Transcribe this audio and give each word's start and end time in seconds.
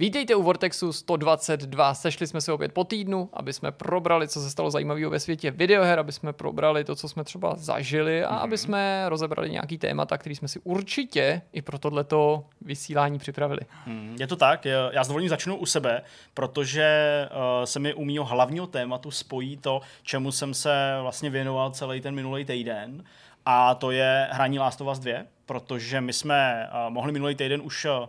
Vítejte 0.00 0.34
u 0.34 0.42
Vortexu 0.42 0.92
122. 0.92 1.94
Sešli 1.94 2.26
jsme 2.26 2.40
se 2.40 2.52
opět 2.52 2.72
po 2.72 2.84
týdnu, 2.84 3.28
aby 3.32 3.52
jsme 3.52 3.72
probrali, 3.72 4.28
co 4.28 4.40
se 4.40 4.50
stalo 4.50 4.70
zajímavého 4.70 5.10
ve 5.10 5.20
světě 5.20 5.50
videoher, 5.50 5.98
aby 5.98 6.12
jsme 6.12 6.32
probrali 6.32 6.84
to, 6.84 6.94
co 6.94 7.08
jsme 7.08 7.24
třeba 7.24 7.56
zažili 7.56 8.24
a 8.24 8.32
mm-hmm. 8.32 8.42
aby 8.42 8.58
jsme 8.58 9.04
rozebrali 9.08 9.50
nějaký 9.50 9.78
témata, 9.78 10.18
který 10.18 10.34
jsme 10.34 10.48
si 10.48 10.60
určitě 10.64 11.42
i 11.52 11.62
pro 11.62 11.78
tohleto 11.78 12.44
vysílání 12.60 13.18
připravili. 13.18 13.60
Hmm, 13.84 14.16
je 14.20 14.26
to 14.26 14.36
tak, 14.36 14.64
já 14.90 15.04
s 15.04 15.08
dovolením 15.08 15.28
začnu 15.28 15.56
u 15.56 15.66
sebe, 15.66 16.02
protože 16.34 17.28
uh, 17.30 17.64
se 17.64 17.78
mi 17.78 17.94
u 17.94 18.04
mého 18.04 18.24
hlavního 18.24 18.66
tématu 18.66 19.10
spojí 19.10 19.56
to, 19.56 19.80
čemu 20.02 20.32
jsem 20.32 20.54
se 20.54 20.98
vlastně 21.02 21.30
věnoval 21.30 21.70
celý 21.70 22.00
ten 22.00 22.14
minulý 22.14 22.44
týden 22.44 23.04
a 23.46 23.74
to 23.74 23.90
je 23.90 24.28
hraní 24.30 24.58
Last 24.58 24.80
of 24.80 24.88
Us 24.88 24.98
2 24.98 25.37
protože 25.48 26.00
my 26.00 26.12
jsme 26.12 26.68
uh, 26.70 26.92
mohli 26.92 27.12
minulý 27.12 27.34
týden 27.34 27.60
už 27.64 27.84
uh, 27.84 28.06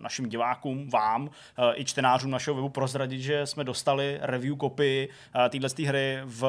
našim 0.00 0.28
divákům, 0.28 0.90
vám 0.90 1.22
uh, 1.22 1.28
i 1.74 1.84
čtenářům 1.84 2.30
našeho 2.30 2.54
webu 2.54 2.68
prozradit, 2.68 3.20
že 3.20 3.46
jsme 3.46 3.64
dostali 3.64 4.18
review 4.22 4.56
kopii 4.56 5.08
téhle 5.50 5.68
hry 5.86 6.20
v 6.24 6.46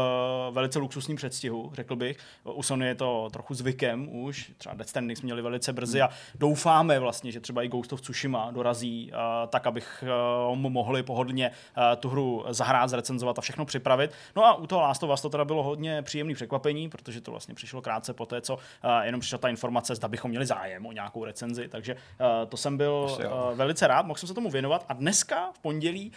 velice 0.52 0.80
luxusním 0.80 1.18
předstihu, 1.18 1.72
řekl 1.74 1.96
bych. 1.96 2.18
U 2.44 2.64
Sony 2.64 2.88
je 2.88 2.96
to 2.96 3.30
trochu 3.32 3.54
zvykem 3.54 4.16
už, 4.16 4.52
třeba 4.58 4.76
Death 4.76 4.90
Stranding 4.90 5.18
jsme 5.18 5.26
měli 5.26 5.42
velice 5.42 5.74
brzy 5.74 6.02
a 6.02 6.10
doufáme 6.36 7.00
vlastně, 7.00 7.32
že 7.32 7.40
třeba 7.40 7.64
i 7.64 7.68
Ghost 7.68 7.94
of 7.94 8.02
Tsushima 8.02 8.52
dorazí 8.52 9.12
tak, 9.50 9.68
abych 9.68 10.04
uh, 10.50 10.58
mohli 10.58 11.04
pohodlně 11.04 11.52
tu 12.00 12.10
hru 12.10 12.46
zahrát, 12.50 12.90
zrecenzovat 12.90 13.38
a 13.38 13.42
všechno 13.42 13.66
připravit. 13.66 14.12
No 14.36 14.46
a 14.46 14.54
u 14.54 14.68
toho 14.68 14.82
Last 14.82 15.04
of 15.04 15.10
Us 15.14 15.22
to 15.22 15.30
teda 15.30 15.46
bylo 15.46 15.64
hodně 15.64 16.02
příjemné 16.02 16.34
překvapení, 16.34 16.90
protože 16.90 17.22
to 17.22 17.32
vlastně 17.32 17.56
přišlo 17.56 17.82
krátce 17.82 18.14
po 18.14 18.26
té, 18.26 18.42
co 18.42 18.58
jenom 19.04 19.22
přišla 19.22 19.38
ta 19.38 19.50
informace, 19.50 19.96
zda 19.96 20.08
bychom 20.18 20.30
měli 20.32 20.46
zájem 20.46 20.86
o 20.86 20.92
nějakou 20.92 21.26
recenzi, 21.26 21.68
takže 21.68 21.94
uh, 21.94 22.50
to 22.50 22.58
jsem 22.58 22.78
byl 22.78 23.08
uh, 23.10 23.58
velice 23.58 23.88
rád, 23.88 24.06
mohl 24.06 24.20
jsem 24.20 24.28
se 24.28 24.34
tomu 24.34 24.50
věnovat 24.50 24.86
a 24.90 24.94
dneska 24.94 25.52
v 25.54 25.60
pondělí 25.60 26.12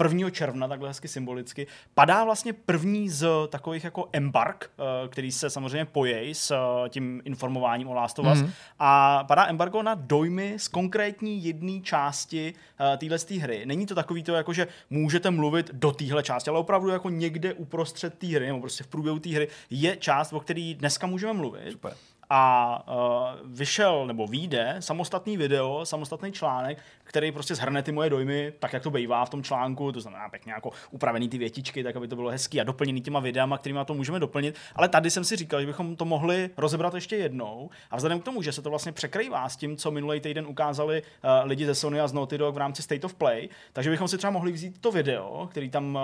uh, 0.00 0.12
1. 0.12 0.30
června, 0.30 0.68
takhle 0.68 0.88
hezky 0.88 1.08
symbolicky, 1.08 1.66
padá 1.94 2.24
vlastně 2.24 2.52
první 2.52 3.08
z 3.08 3.26
takových 3.48 3.84
jako 3.84 4.08
embark, 4.12 4.70
uh, 4.76 5.08
který 5.08 5.32
se 5.32 5.50
samozřejmě 5.50 5.84
pojí 5.84 6.34
s 6.34 6.50
uh, 6.50 6.88
tím 6.88 7.22
informováním 7.24 7.88
o 7.88 7.94
Last 7.94 8.18
of 8.18 8.26
Us 8.26 8.38
mm-hmm. 8.38 8.50
a 8.78 9.24
padá 9.24 9.46
embargo 9.46 9.82
na 9.82 9.94
dojmy 9.94 10.54
z 10.56 10.68
konkrétní 10.68 11.44
jedné 11.44 11.80
části 11.80 12.54
uh, 12.80 12.96
téhle 12.96 13.18
hry. 13.40 13.66
Není 13.66 13.86
to 13.86 13.94
takový 13.94 14.22
to, 14.22 14.32
jako 14.32 14.52
že 14.52 14.66
můžete 14.90 15.30
mluvit 15.30 15.70
do 15.72 15.92
téhle 15.92 16.22
části, 16.22 16.50
ale 16.50 16.58
opravdu 16.58 16.88
jako 16.88 17.10
někde 17.10 17.54
uprostřed 17.54 18.18
té 18.18 18.26
hry, 18.26 18.46
nebo 18.46 18.60
prostě 18.60 18.84
v 18.84 18.86
průběhu 18.86 19.18
té 19.18 19.30
hry 19.30 19.48
je 19.70 19.96
část, 19.96 20.32
o 20.32 20.40
které 20.40 20.74
dneska 20.78 21.06
můžeme 21.06 21.32
mluvit. 21.32 21.72
Super 21.72 21.94
a 22.34 22.84
uh, 22.88 23.50
vyšel 23.50 24.06
nebo 24.06 24.26
vyjde 24.26 24.76
samostatný 24.80 25.36
video, 25.36 25.86
samostatný 25.86 26.32
článek, 26.32 26.78
který 27.04 27.32
prostě 27.32 27.54
zhrne 27.54 27.82
ty 27.82 27.92
moje 27.92 28.10
dojmy, 28.10 28.52
tak 28.58 28.72
jak 28.72 28.82
to 28.82 28.90
bývá 28.90 29.24
v 29.24 29.30
tom 29.30 29.42
článku, 29.42 29.92
to 29.92 30.00
znamená 30.00 30.28
pěkně 30.28 30.52
jako 30.52 30.70
upravený 30.90 31.28
ty 31.28 31.38
větičky, 31.38 31.82
tak 31.84 31.96
aby 31.96 32.08
to 32.08 32.16
bylo 32.16 32.30
hezký 32.30 32.60
a 32.60 32.64
doplněný 32.64 33.00
těma 33.00 33.20
videama, 33.20 33.58
kterými 33.58 33.80
to 33.86 33.94
můžeme 33.94 34.20
doplnit. 34.20 34.54
Ale 34.74 34.88
tady 34.88 35.10
jsem 35.10 35.24
si 35.24 35.36
říkal, 35.36 35.60
že 35.60 35.66
bychom 35.66 35.96
to 35.96 36.04
mohli 36.04 36.50
rozebrat 36.56 36.94
ještě 36.94 37.16
jednou. 37.16 37.70
A 37.90 37.96
vzhledem 37.96 38.20
k 38.20 38.24
tomu, 38.24 38.42
že 38.42 38.52
se 38.52 38.62
to 38.62 38.70
vlastně 38.70 38.92
překrývá 38.92 39.48
s 39.48 39.56
tím, 39.56 39.76
co 39.76 39.90
minulý 39.90 40.20
týden 40.20 40.46
ukázali 40.46 41.02
uh, 41.02 41.30
lidi 41.48 41.66
ze 41.66 41.74
Sony 41.74 42.00
a 42.00 42.08
z 42.08 42.12
Naughty 42.12 42.38
Dog 42.38 42.54
v 42.54 42.58
rámci 42.58 42.82
State 42.82 43.04
of 43.04 43.14
Play, 43.14 43.48
takže 43.72 43.90
bychom 43.90 44.08
si 44.08 44.18
třeba 44.18 44.30
mohli 44.30 44.52
vzít 44.52 44.80
to 44.80 44.92
video, 44.92 45.48
který 45.50 45.70
tam 45.70 45.94
uh, 45.94 46.00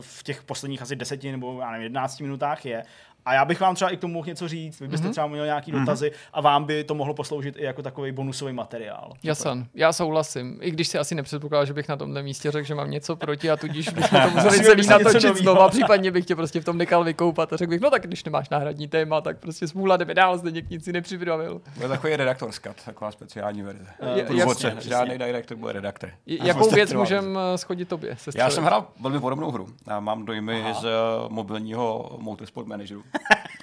v 0.00 0.22
těch 0.22 0.42
posledních 0.42 0.82
asi 0.82 0.96
deseti 0.96 1.32
nebo 1.32 1.60
já 1.60 1.70
nevím, 1.70 1.82
11 1.82 2.20
minutách 2.20 2.66
je 2.66 2.84
a 3.28 3.34
já 3.34 3.44
bych 3.44 3.60
vám 3.60 3.74
třeba 3.74 3.90
i 3.90 3.96
k 3.96 4.00
tomu 4.00 4.14
mohl 4.14 4.26
něco 4.26 4.48
říct, 4.48 4.80
vy 4.80 4.88
byste 4.88 5.08
mm-hmm. 5.08 5.10
třeba 5.10 5.26
měli 5.26 5.46
nějaký 5.46 5.72
mm-hmm. 5.72 5.80
dotazy 5.80 6.12
a 6.32 6.40
vám 6.40 6.64
by 6.64 6.84
to 6.84 6.94
mohlo 6.94 7.14
posloužit 7.14 7.56
i 7.58 7.64
jako 7.64 7.82
takový 7.82 8.12
bonusový 8.12 8.52
materiál. 8.52 9.12
Jasně, 9.22 9.50
já 9.74 9.92
souhlasím. 9.92 10.58
I 10.60 10.70
když 10.70 10.88
si 10.88 10.98
asi 10.98 11.14
nepředpokládal, 11.14 11.66
že 11.66 11.72
bych 11.72 11.88
na 11.88 11.96
tomhle 11.96 12.22
místě 12.22 12.50
řekl, 12.50 12.66
že 12.66 12.74
mám 12.74 12.90
něco 12.90 13.16
proti 13.16 13.50
a 13.50 13.56
tudíž 13.56 13.88
bychom 13.94 14.20
to 14.22 14.30
museli 14.30 14.60
celý 14.60 14.86
natočit 14.86 15.36
znova, 15.36 15.68
případně 15.68 16.10
bych 16.10 16.24
tě 16.24 16.36
prostě 16.36 16.60
v 16.60 16.64
tom 16.64 16.78
nechal 16.78 17.04
vykoupat 17.04 17.52
a 17.52 17.56
řekl 17.56 17.70
bych, 17.70 17.80
no 17.80 17.90
tak 17.90 18.02
když 18.02 18.24
nemáš 18.24 18.48
náhradní 18.48 18.88
téma, 18.88 19.20
tak 19.20 19.38
prostě 19.38 19.68
smůla 19.68 19.96
jdeme 19.96 20.14
dál, 20.14 20.38
zde 20.38 20.50
nic 20.70 20.84
si 20.84 20.92
nepřipravil. 20.92 21.60
Bude 21.76 21.88
takový 21.88 22.16
redaktorskat, 22.16 22.76
taková 22.84 23.10
speciální 23.10 23.62
verze. 23.62 23.86
Uh, 24.32 24.80
žádný 24.80 25.18
direktor 25.18 25.56
bude 25.56 25.72
redaktor. 25.72 26.10
Jakou 26.26 26.70
věc 26.70 26.92
můžeme 26.92 27.40
eh, 27.54 27.58
schodit 27.58 27.88
tobě? 27.88 28.16
Já 28.34 28.50
jsem 28.50 28.64
hrál 28.64 28.86
velmi 29.00 29.20
podobnou 29.20 29.50
hru. 29.50 29.68
Já 29.86 30.00
mám 30.00 30.24
dojmy 30.24 30.64
z 30.80 30.84
eh, 30.84 30.88
mobilního 31.28 32.16
Motorsport 32.20 32.66
Manageru 32.66 33.02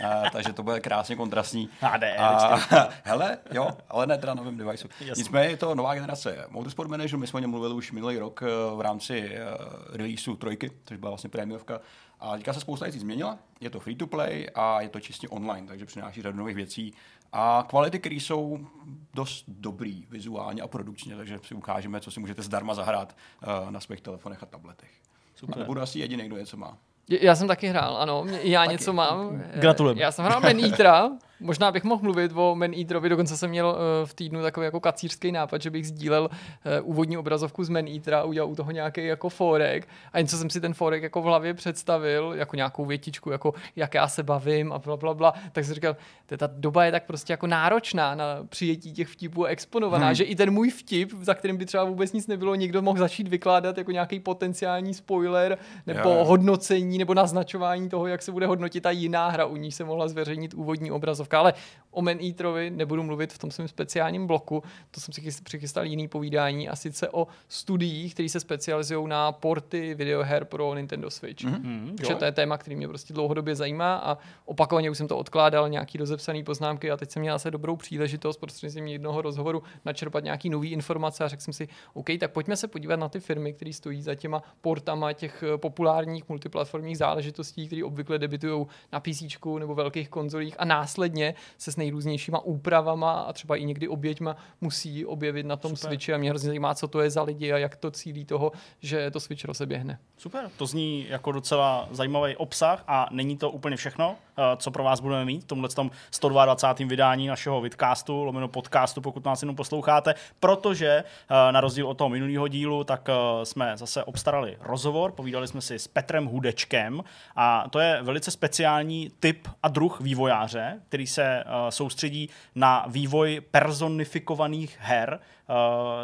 a, 0.05 0.29
takže 0.29 0.53
to 0.53 0.63
bude 0.63 0.79
krásně 0.79 1.15
kontrastní. 1.15 1.69
HD, 1.81 2.03
a, 2.17 2.59
hele, 3.03 3.37
jo, 3.51 3.69
ale 3.89 4.07
ne 4.07 4.17
teda 4.17 4.33
novým 4.33 4.57
deviceu. 4.57 4.87
Nicméně 5.17 5.49
je 5.49 5.57
to 5.57 5.75
nová 5.75 5.93
generace 5.93 6.45
Motorsport 6.49 6.89
Manager, 6.89 7.19
my 7.19 7.27
jsme 7.27 7.37
o 7.37 7.41
něm 7.41 7.49
mluvili 7.49 7.73
už 7.73 7.91
minulý 7.91 8.17
rok 8.17 8.43
eh, 8.43 8.75
v 8.75 8.81
rámci 8.81 9.29
uh, 9.29 9.95
releaseu 9.95 10.35
trojky, 10.35 10.71
což 10.85 10.97
byla 10.97 11.09
vlastně 11.09 11.29
prémiovka. 11.29 11.79
A 12.19 12.37
teďka 12.37 12.53
se 12.53 12.59
spousta 12.59 12.85
věcí 12.85 12.99
změnila, 12.99 13.37
je 13.59 13.69
to 13.69 13.79
free 13.79 13.95
to 13.95 14.07
play 14.07 14.47
a 14.55 14.81
je 14.81 14.89
to 14.89 14.99
čistě 14.99 15.27
online, 15.27 15.67
takže 15.67 15.85
přináší 15.85 16.21
řadu 16.21 16.37
nových 16.37 16.55
věcí 16.55 16.93
a 17.33 17.65
kvality, 17.69 17.99
které 17.99 18.15
jsou 18.15 18.67
dost 19.13 19.43
dobrý 19.47 20.05
vizuálně 20.09 20.61
a 20.61 20.67
produkčně, 20.67 21.15
takže 21.15 21.39
si 21.43 21.55
ukážeme, 21.55 22.01
co 22.01 22.11
si 22.11 22.19
můžete 22.19 22.41
zdarma 22.41 22.73
zahrát 22.73 23.15
uh, 23.63 23.71
na 23.71 23.79
svých 23.79 24.01
telefonech 24.01 24.43
a 24.43 24.45
tabletech. 24.45 24.91
Super. 25.35 25.57
Nebudu 25.57 25.81
asi 25.81 25.99
jediný, 25.99 26.27
kdo 26.27 26.37
něco 26.37 26.57
má. 26.57 26.77
Já 27.09 27.35
jsem 27.35 27.47
taky 27.47 27.67
hrál, 27.67 27.97
ano. 27.97 28.25
Já 28.41 28.61
taky. 28.61 28.71
něco 28.73 28.93
mám. 28.93 29.43
Gratulujem. 29.55 29.97
Já 29.97 30.11
jsem 30.11 30.25
hrál 30.25 30.41
Man 30.41 30.59
Eatera, 30.59 31.09
Možná 31.39 31.71
bych 31.71 31.83
mohl 31.83 32.01
mluvit 32.03 32.31
o 32.35 32.55
Man 32.55 32.73
Eaterovi, 32.73 33.09
dokonce 33.09 33.37
jsem 33.37 33.49
měl 33.49 33.67
uh, 33.67 34.07
v 34.07 34.13
týdnu 34.13 34.41
takový 34.41 34.65
jako 34.65 34.79
kacířský 34.79 35.31
nápad, 35.31 35.61
že 35.61 35.69
bych 35.69 35.87
sdílel 35.87 36.29
uh, 36.29 36.89
úvodní 36.89 37.17
obrazovku 37.17 37.63
z 37.63 37.69
Man 37.69 37.87
Eatera 37.87 38.19
a 38.19 38.23
udělal 38.23 38.49
u 38.49 38.55
toho 38.55 38.71
nějaký 38.71 39.05
jako 39.05 39.29
forek 39.29 39.87
a 40.13 40.19
něco 40.19 40.37
jsem 40.37 40.49
si 40.49 40.61
ten 40.61 40.73
forek 40.73 41.03
jako 41.03 41.21
v 41.21 41.25
hlavě 41.25 41.53
představil, 41.53 42.33
jako 42.35 42.55
nějakou 42.55 42.85
větičku, 42.85 43.31
jako 43.31 43.53
jak 43.75 43.93
já 43.93 44.07
se 44.07 44.23
bavím 44.23 44.73
a 44.73 44.79
bla, 44.79 44.97
bla, 44.97 45.13
bla. 45.13 45.33
tak 45.51 45.65
jsem 45.65 45.73
říkal, 45.73 45.95
ta 46.37 46.49
doba 46.53 46.85
je 46.85 46.91
tak 46.91 47.05
prostě 47.05 47.33
jako 47.33 47.47
náročná 47.47 48.15
na 48.15 48.25
přijetí 48.49 48.93
těch 48.93 49.07
vtipů 49.07 49.45
a 49.45 49.49
exponovaná, 49.49 50.05
hmm. 50.05 50.15
že 50.15 50.23
i 50.23 50.35
ten 50.35 50.51
můj 50.51 50.69
vtip, 50.69 51.11
za 51.21 51.33
kterým 51.33 51.57
by 51.57 51.65
třeba 51.65 51.83
vůbec 51.83 52.13
nic 52.13 52.27
nebylo, 52.27 52.55
někdo 52.55 52.81
mohl 52.81 52.99
začít 52.99 53.27
vykládat 53.27 53.77
jako 53.77 53.91
nějaký 53.91 54.19
potenciální 54.19 54.93
spoiler 54.93 55.57
nebo 55.87 56.09
jo. 56.09 56.23
hodnocení 56.23 56.97
nebo 56.97 57.13
naznačování 57.13 57.89
toho, 57.89 58.07
jak 58.07 58.21
se 58.21 58.31
bude 58.31 58.47
hodnotit 58.47 58.83
ta 58.83 58.91
jiná 58.91 59.29
hra, 59.29 59.45
u 59.45 59.55
ní 59.55 59.71
se 59.71 59.83
mohla 59.83 60.07
zveřejnit 60.07 60.53
úvodní 60.53 60.91
obrazovka 60.91 61.24
ale 61.33 61.53
o 61.95 62.01
Man 62.01 62.17
Eaterovi 62.19 62.69
nebudu 62.69 63.03
mluvit 63.03 63.33
v 63.33 63.37
tom 63.37 63.51
svém 63.51 63.67
speciálním 63.67 64.27
bloku, 64.27 64.63
to 64.91 65.01
jsem 65.01 65.13
si 65.13 65.41
přichystal 65.43 65.85
jiný 65.85 66.07
povídání 66.07 66.69
a 66.69 66.75
sice 66.75 67.09
o 67.09 67.27
studiích, 67.47 68.13
které 68.13 68.29
se 68.29 68.39
specializují 68.39 69.07
na 69.07 69.31
porty 69.31 69.93
videoher 69.93 70.45
pro 70.45 70.75
Nintendo 70.75 71.09
Switch. 71.09 71.43
Mm-hmm, 71.43 71.95
Takže 71.95 72.15
to 72.15 72.25
je 72.25 72.31
téma, 72.31 72.57
který 72.57 72.75
mě 72.75 72.87
prostě 72.87 73.13
dlouhodobě 73.13 73.55
zajímá 73.55 73.95
a 73.95 74.17
opakovaně 74.45 74.89
už 74.89 74.97
jsem 74.97 75.07
to 75.07 75.17
odkládal, 75.17 75.69
nějaký 75.69 75.97
rozepsaný 75.97 76.43
poznámky 76.43 76.91
a 76.91 76.97
teď 76.97 77.11
jsem 77.11 77.21
měl 77.21 77.35
asi 77.35 77.51
dobrou 77.51 77.75
příležitost 77.75 78.37
prostřednictvím 78.37 78.87
jednoho 78.87 79.21
rozhovoru 79.21 79.63
načerpat 79.85 80.23
nějaký 80.23 80.49
nový 80.49 80.71
informace 80.71 81.23
a 81.23 81.27
řekl 81.27 81.41
jsem 81.41 81.53
si, 81.53 81.67
OK, 81.93 82.07
tak 82.19 82.31
pojďme 82.31 82.57
se 82.57 82.67
podívat 82.67 82.95
na 82.95 83.09
ty 83.09 83.19
firmy, 83.19 83.53
které 83.53 83.73
stojí 83.73 84.01
za 84.01 84.15
těma 84.15 84.43
portama 84.61 85.13
těch 85.13 85.43
eh, 85.43 85.57
populárních 85.57 86.29
multiplatformních 86.29 86.97
záležitostí, 86.97 87.67
které 87.67 87.83
obvykle 87.83 88.19
debitují 88.19 88.65
na 88.91 88.99
PC 88.99 89.23
nebo 89.59 89.75
velkých 89.75 90.09
konzolích 90.09 90.55
a 90.59 90.65
následně 90.65 91.35
se 91.57 91.71
s 91.71 91.75
nejrůznějšíma 91.85 92.39
úpravama 92.39 93.11
a 93.21 93.33
třeba 93.33 93.55
i 93.55 93.65
někdy 93.65 93.87
oběťma 93.87 94.35
musí 94.61 95.05
objevit 95.05 95.45
na 95.45 95.55
tom 95.55 95.75
Super. 95.75 95.89
Switchi 95.89 96.13
a 96.13 96.17
mě 96.17 96.29
hrozně 96.29 96.47
zajímá, 96.47 96.75
co 96.75 96.87
to 96.87 97.01
je 97.01 97.09
za 97.09 97.23
lidi 97.23 97.53
a 97.53 97.57
jak 97.57 97.75
to 97.75 97.91
cílí 97.91 98.25
toho, 98.25 98.51
že 98.81 99.11
to 99.11 99.19
Switch 99.19 99.45
rozeběhne. 99.45 99.99
Super, 100.17 100.49
to 100.57 100.65
zní 100.65 101.05
jako 101.09 101.31
docela 101.31 101.87
zajímavý 101.91 102.35
obsah 102.35 102.83
a 102.87 103.07
není 103.11 103.37
to 103.37 103.51
úplně 103.51 103.75
všechno, 103.75 104.15
eh, 104.37 104.41
co 104.57 104.71
pro 104.71 104.83
vás 104.83 104.99
budeme 104.99 105.25
mít 105.25 105.41
v 105.41 105.45
tomhle 105.45 105.69
122. 106.11 106.87
vydání 106.87 107.27
našeho 107.27 107.61
vidcastu, 107.61 108.23
lomeno 108.23 108.47
podcastu, 108.47 109.01
pokud 109.01 109.25
nás 109.25 109.41
jenom 109.41 109.55
posloucháte, 109.55 110.15
protože 110.39 110.87
eh, 110.89 111.51
na 111.51 111.61
rozdíl 111.61 111.87
od 111.87 111.97
toho 111.97 112.09
minulého 112.09 112.47
dílu, 112.47 112.83
tak 112.83 113.09
eh, 113.09 113.45
jsme 113.45 113.77
zase 113.77 114.03
obstarali 114.03 114.57
rozhovor, 114.61 115.11
povídali 115.11 115.47
jsme 115.47 115.61
si 115.61 115.79
s 115.79 115.87
Petrem 115.87 116.25
Hudečkem 116.25 117.03
a 117.35 117.65
to 117.69 117.79
je 117.79 117.99
velice 118.01 118.31
speciální 118.31 119.11
typ 119.19 119.47
a 119.63 119.67
druh 119.67 120.01
vývojáře, 120.01 120.79
který 120.87 121.07
se 121.07 121.43
soustředí 121.75 122.29
na 122.55 122.85
vývoj 122.87 123.41
personifikovaných 123.51 124.77
her, 124.79 125.19
uh, 125.49 125.55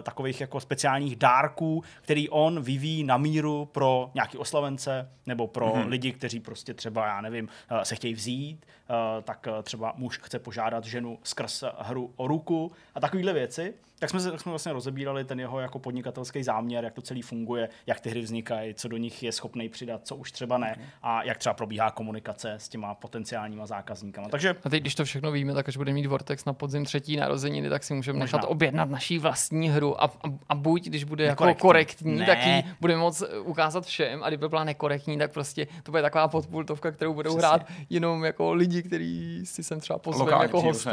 takových 0.04 0.42
jako 0.42 0.60
speciálních 0.60 1.16
dárků, 1.16 1.84
který 2.02 2.30
on 2.30 2.62
vyvíjí 2.62 3.04
na 3.04 3.18
míru 3.18 3.66
pro 3.66 4.12
nějaký 4.14 4.38
oslavence 4.38 5.10
nebo 5.26 5.48
pro 5.48 5.68
mm-hmm. 5.68 5.88
lidi, 5.88 6.12
kteří 6.12 6.40
prostě 6.40 6.74
třeba, 6.74 7.08
já 7.08 7.22
nevím, 7.22 7.50
uh, 7.72 7.82
se 7.82 7.96
chtějí 7.96 8.14
vzít, 8.14 8.66
uh, 8.90 8.96
tak 9.24 9.48
třeba 9.64 9.94
muž 9.98 10.20
chce 10.24 10.40
požádat 10.40 10.86
ženu 10.86 11.20
skrz 11.24 11.64
hru 11.80 12.14
o 12.16 12.28
ruku 12.28 12.72
a 12.96 13.00
takovéhle 13.00 13.34
věci 13.34 13.74
tak 14.02 14.10
jsme, 14.10 14.32
tak 14.32 14.42
jsme 14.42 14.50
vlastně 14.50 14.74
rozebírali 14.74 15.24
ten 15.24 15.40
jeho 15.40 15.60
jako 15.60 15.80
podnikatelský 15.80 16.44
záměr, 16.44 16.84
jak 16.84 16.94
to 16.94 17.02
celý 17.02 17.22
funguje, 17.22 17.70
jak 17.88 18.00
ty 18.00 18.10
hry 18.10 18.22
vznikají, 18.22 18.74
co 18.74 18.88
do 18.88 18.98
nich 18.98 19.24
je 19.24 19.32
schopný 19.32 19.70
přidat, 19.70 20.02
co 20.04 20.16
už 20.16 20.32
třeba 20.32 20.58
ne 20.58 20.76
a 21.04 21.24
jak 21.24 21.38
třeba 21.38 21.54
probíhá 21.54 21.92
komunikace 21.92 22.54
s 22.54 22.70
těma 22.70 22.96
potenciálníma 22.96 23.66
zákazníkama. 23.66 24.30
Takže... 24.30 24.56
A 24.64 24.70
teď, 24.70 24.82
když 24.82 24.96
to 24.96 25.06
všechno 25.06 25.32
víme, 25.32 25.54
tak 25.54 25.70
až 25.70 25.78
bude 25.78 25.94
mít 25.94 26.06
Vortex 26.06 26.46
na 26.46 26.54
podzim 26.54 26.86
třetí 26.86 27.18
narozeniny, 27.18 27.70
tak 27.70 27.84
si 27.84 27.94
můžeme 27.94 28.20
nechat 28.20 28.44
objednat 28.48 28.90
naší 28.90 29.20
vlastní 29.20 29.70
hru 29.70 30.04
a, 30.04 30.06
a, 30.06 30.30
a 30.50 30.56
buď, 30.56 30.86
když 30.86 31.04
bude 31.04 31.24
jako 31.24 31.54
korektní, 31.54 32.16
ne. 32.16 32.26
tak 32.26 32.46
ji 32.46 32.64
budeme 32.80 33.00
moc 33.00 33.24
ukázat 33.44 33.86
všem 33.86 34.24
a 34.24 34.28
kdyby 34.28 34.50
byla 34.50 34.64
nekorektní, 34.64 35.18
tak 35.18 35.34
prostě 35.34 35.68
to 35.84 35.92
bude 35.92 36.02
taková 36.02 36.28
podpultovka, 36.28 36.92
kterou 36.92 37.14
budou 37.14 37.38
Přesně. 37.38 37.48
hrát 37.48 37.68
jenom 37.90 38.24
jako 38.24 38.54
lidi, 38.54 38.84
kteří 38.84 39.46
si 39.46 39.64
sem 39.64 39.80
třeba 39.80 40.00
pozveme 40.00 40.32
jako 40.32 40.62
hosty. 40.62 40.90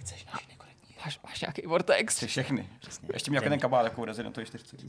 Chceš 0.00 0.26
naši 0.32 0.49
Máš, 1.04 1.20
máš 1.26 1.40
nějaký 1.40 1.62
Vortex? 1.66 2.16
Jsi 2.16 2.26
všechny. 2.26 2.68
Přesně. 2.80 3.08
Ještě 3.12 3.30
mi 3.30 3.36
jako 3.36 3.48
ten 3.48 3.58
kabát 3.58 3.84
jako 3.84 4.04
Resident 4.04 4.38
4. 4.46 4.88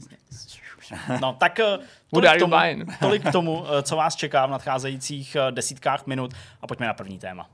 No 1.20 1.32
tak 1.32 1.60
eh, 1.60 1.78
tolik 2.10 2.30
k, 2.36 2.38
tomu, 2.38 2.56
tolik 3.00 3.28
k 3.28 3.32
tomu, 3.32 3.66
eh, 3.66 3.82
co 3.82 3.96
vás 3.96 4.16
čeká 4.16 4.46
v 4.46 4.50
nadcházejících 4.50 5.36
eh, 5.36 5.52
desítkách 5.52 6.06
minut 6.06 6.34
a 6.60 6.66
pojďme 6.66 6.86
na 6.86 6.94
první 6.94 7.18
téma. 7.18 7.48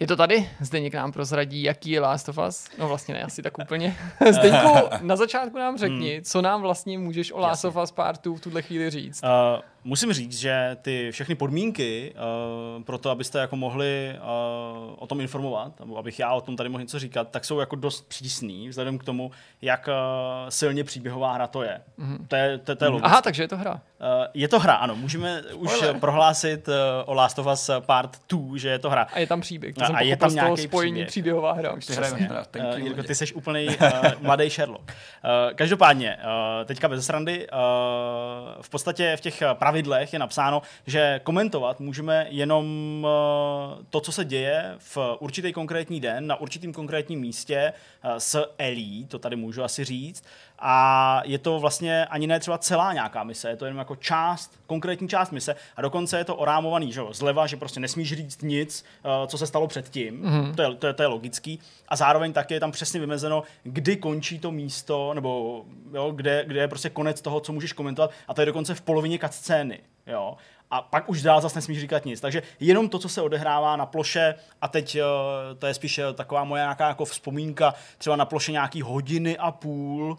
Je 0.00 0.06
to 0.06 0.16
tady? 0.16 0.50
Zdeněk 0.60 0.94
nám 0.94 1.12
prozradí, 1.12 1.62
jaký 1.62 1.90
je 1.90 2.00
Last 2.00 2.28
of 2.28 2.38
Us. 2.48 2.68
No 2.78 2.88
vlastně 2.88 3.14
ne, 3.14 3.22
asi 3.22 3.42
tak 3.42 3.58
úplně. 3.58 3.96
Zdeňku, 4.30 4.68
na 5.00 5.16
začátku 5.16 5.58
nám 5.58 5.78
řekni, 5.78 6.14
hmm. 6.14 6.24
co 6.24 6.42
nám 6.42 6.62
vlastně 6.62 6.98
můžeš 6.98 7.32
o 7.32 7.38
Last 7.38 7.64
of 7.64 7.76
Us 7.76 7.90
Part 7.90 8.24
2 8.24 8.36
v 8.36 8.40
tuhle 8.40 8.62
chvíli 8.62 8.90
říct. 8.90 9.22
Uh, 9.22 9.60
musím 9.84 10.12
říct, 10.12 10.38
že 10.38 10.76
ty 10.82 11.08
všechny 11.10 11.34
podmínky 11.34 12.14
uh, 12.76 12.82
pro 12.82 12.98
to, 12.98 13.10
abyste 13.10 13.38
jako 13.38 13.56
mohli 13.56 14.14
uh, 14.14 14.94
o 14.98 15.06
tom 15.06 15.20
informovat, 15.20 15.80
nebo 15.80 15.98
abych 15.98 16.18
já 16.18 16.32
o 16.32 16.40
tom 16.40 16.56
tady 16.56 16.68
mohl 16.68 16.82
něco 16.82 16.98
říkat, 16.98 17.28
tak 17.30 17.44
jsou 17.44 17.60
jako 17.60 17.76
dost 17.76 18.08
přísný, 18.08 18.68
vzhledem 18.68 18.98
k 18.98 19.04
tomu, 19.04 19.30
jak 19.62 19.88
uh, 19.88 20.48
silně 20.48 20.84
příběhová 20.84 21.32
hra 21.32 21.46
to 21.46 21.62
je. 21.62 21.80
Mm-hmm. 21.98 22.26
To 22.28 22.36
je, 22.36 22.58
to, 22.58 22.76
to 22.76 22.84
je 22.84 22.90
mm. 22.90 23.00
Aha, 23.02 23.22
takže 23.22 23.42
je 23.42 23.48
to 23.48 23.56
hra. 23.56 23.72
Uh, 23.72 23.78
je 24.34 24.48
to 24.48 24.58
hra, 24.58 24.74
ano. 24.74 24.96
Můžeme 24.96 25.42
už 25.42 25.84
prohlásit 26.00 26.68
uh, 26.68 26.74
o 27.04 27.14
Last 27.14 27.38
of 27.38 27.46
Us 27.46 27.70
Part 27.80 28.16
2, 28.28 28.58
že 28.58 28.68
je 28.68 28.78
to 28.78 28.90
hra. 28.90 29.06
A 29.12 29.18
je 29.18 29.26
tam 29.26 29.40
příběh. 29.40 29.74
To 29.74 29.84
a, 29.84 29.86
a 29.86 30.00
je 30.00 30.16
tam 30.16 30.34
nějaký 30.34 30.62
spojení 30.62 30.92
příběh. 30.92 31.08
příběhová 31.08 31.52
hra. 31.52 31.76
Ty, 32.50 32.60
uh, 32.60 32.76
Jirko, 32.76 33.02
ty 33.02 33.14
jsi 33.14 33.32
úplný 33.34 33.68
uh, 33.80 33.86
mladý 34.20 34.50
Sherlock. 34.50 34.82
Uh, 34.82 35.54
každopádně, 35.54 36.16
uh, 36.24 36.64
teďka 36.64 36.88
bez 36.88 37.06
srandy, 37.06 37.48
uh, 37.50 37.58
v 38.62 38.70
podstatě 38.70 39.16
v 39.16 39.20
těch 39.20 39.42
pravidlech 39.70 40.12
je 40.12 40.18
napsáno, 40.18 40.62
že 40.86 41.20
komentovat 41.24 41.80
můžeme 41.80 42.26
jenom 42.30 42.66
uh, 43.04 43.84
to, 43.90 44.00
co 44.00 44.12
se 44.12 44.24
děje 44.24 44.74
v 44.78 44.98
určitý 45.18 45.52
konkrétní 45.52 46.00
den, 46.00 46.26
na 46.26 46.36
určitým 46.36 46.72
konkrétním 46.72 47.20
místě 47.20 47.72
uh, 48.04 48.10
s 48.18 48.54
Elí, 48.58 49.06
to 49.06 49.18
tady 49.18 49.36
můžu 49.36 49.62
asi 49.62 49.84
říct, 49.84 50.24
a 50.60 51.22
je 51.24 51.38
to 51.38 51.58
vlastně 51.58 52.06
ani 52.06 52.26
ne 52.26 52.40
třeba 52.40 52.58
celá 52.58 52.92
nějaká 52.92 53.24
mise, 53.24 53.48
je 53.48 53.56
to 53.56 53.64
jenom 53.64 53.78
jako 53.78 53.96
část, 53.96 54.60
konkrétní 54.66 55.08
část 55.08 55.30
mise. 55.30 55.56
A 55.76 55.82
dokonce 55.82 56.18
je 56.18 56.24
to 56.24 56.36
orámovaný, 56.36 56.92
že 56.92 57.00
jo, 57.00 57.12
zleva, 57.12 57.46
že 57.46 57.56
prostě 57.56 57.80
nesmíš 57.80 58.12
říct 58.14 58.42
nic, 58.42 58.84
uh, 59.04 59.26
co 59.26 59.38
se 59.38 59.46
stalo 59.46 59.66
předtím, 59.66 60.22
mm-hmm. 60.22 60.54
to, 60.54 60.62
je, 60.62 60.74
to, 60.74 60.86
je, 60.86 60.92
to 60.92 61.02
je 61.02 61.06
logický. 61.06 61.60
A 61.88 61.96
zároveň 61.96 62.32
taky 62.32 62.54
je 62.54 62.60
tam 62.60 62.72
přesně 62.72 63.00
vymezeno, 63.00 63.42
kdy 63.62 63.96
končí 63.96 64.38
to 64.38 64.50
místo, 64.50 65.14
nebo 65.14 65.64
jo, 65.92 66.10
kde, 66.10 66.44
kde 66.46 66.60
je 66.60 66.68
prostě 66.68 66.90
konec 66.90 67.20
toho, 67.20 67.40
co 67.40 67.52
můžeš 67.52 67.72
komentovat. 67.72 68.10
A 68.28 68.34
to 68.34 68.42
je 68.42 68.46
dokonce 68.46 68.74
v 68.74 68.80
polovině 68.80 69.18
scény, 69.30 69.80
jo. 70.06 70.36
A 70.70 70.82
pak 70.82 71.08
už 71.08 71.22
dál 71.22 71.40
zase 71.40 71.58
nesmíš 71.58 71.80
říkat 71.80 72.04
nic. 72.04 72.20
Takže 72.20 72.42
jenom 72.60 72.88
to, 72.88 72.98
co 72.98 73.08
se 73.08 73.22
odehrává 73.22 73.76
na 73.76 73.86
ploše, 73.86 74.34
a 74.62 74.68
teď 74.68 74.96
uh, 74.96 75.58
to 75.58 75.66
je 75.66 75.74
spíš 75.74 76.00
taková 76.14 76.44
moje 76.44 76.62
nějaká 76.62 76.88
jako 76.88 77.04
vzpomínka, 77.04 77.74
třeba 77.98 78.16
na 78.16 78.24
ploše 78.24 78.52
nějaký 78.52 78.82
hodiny 78.82 79.38
a 79.38 79.50
půl, 79.50 80.18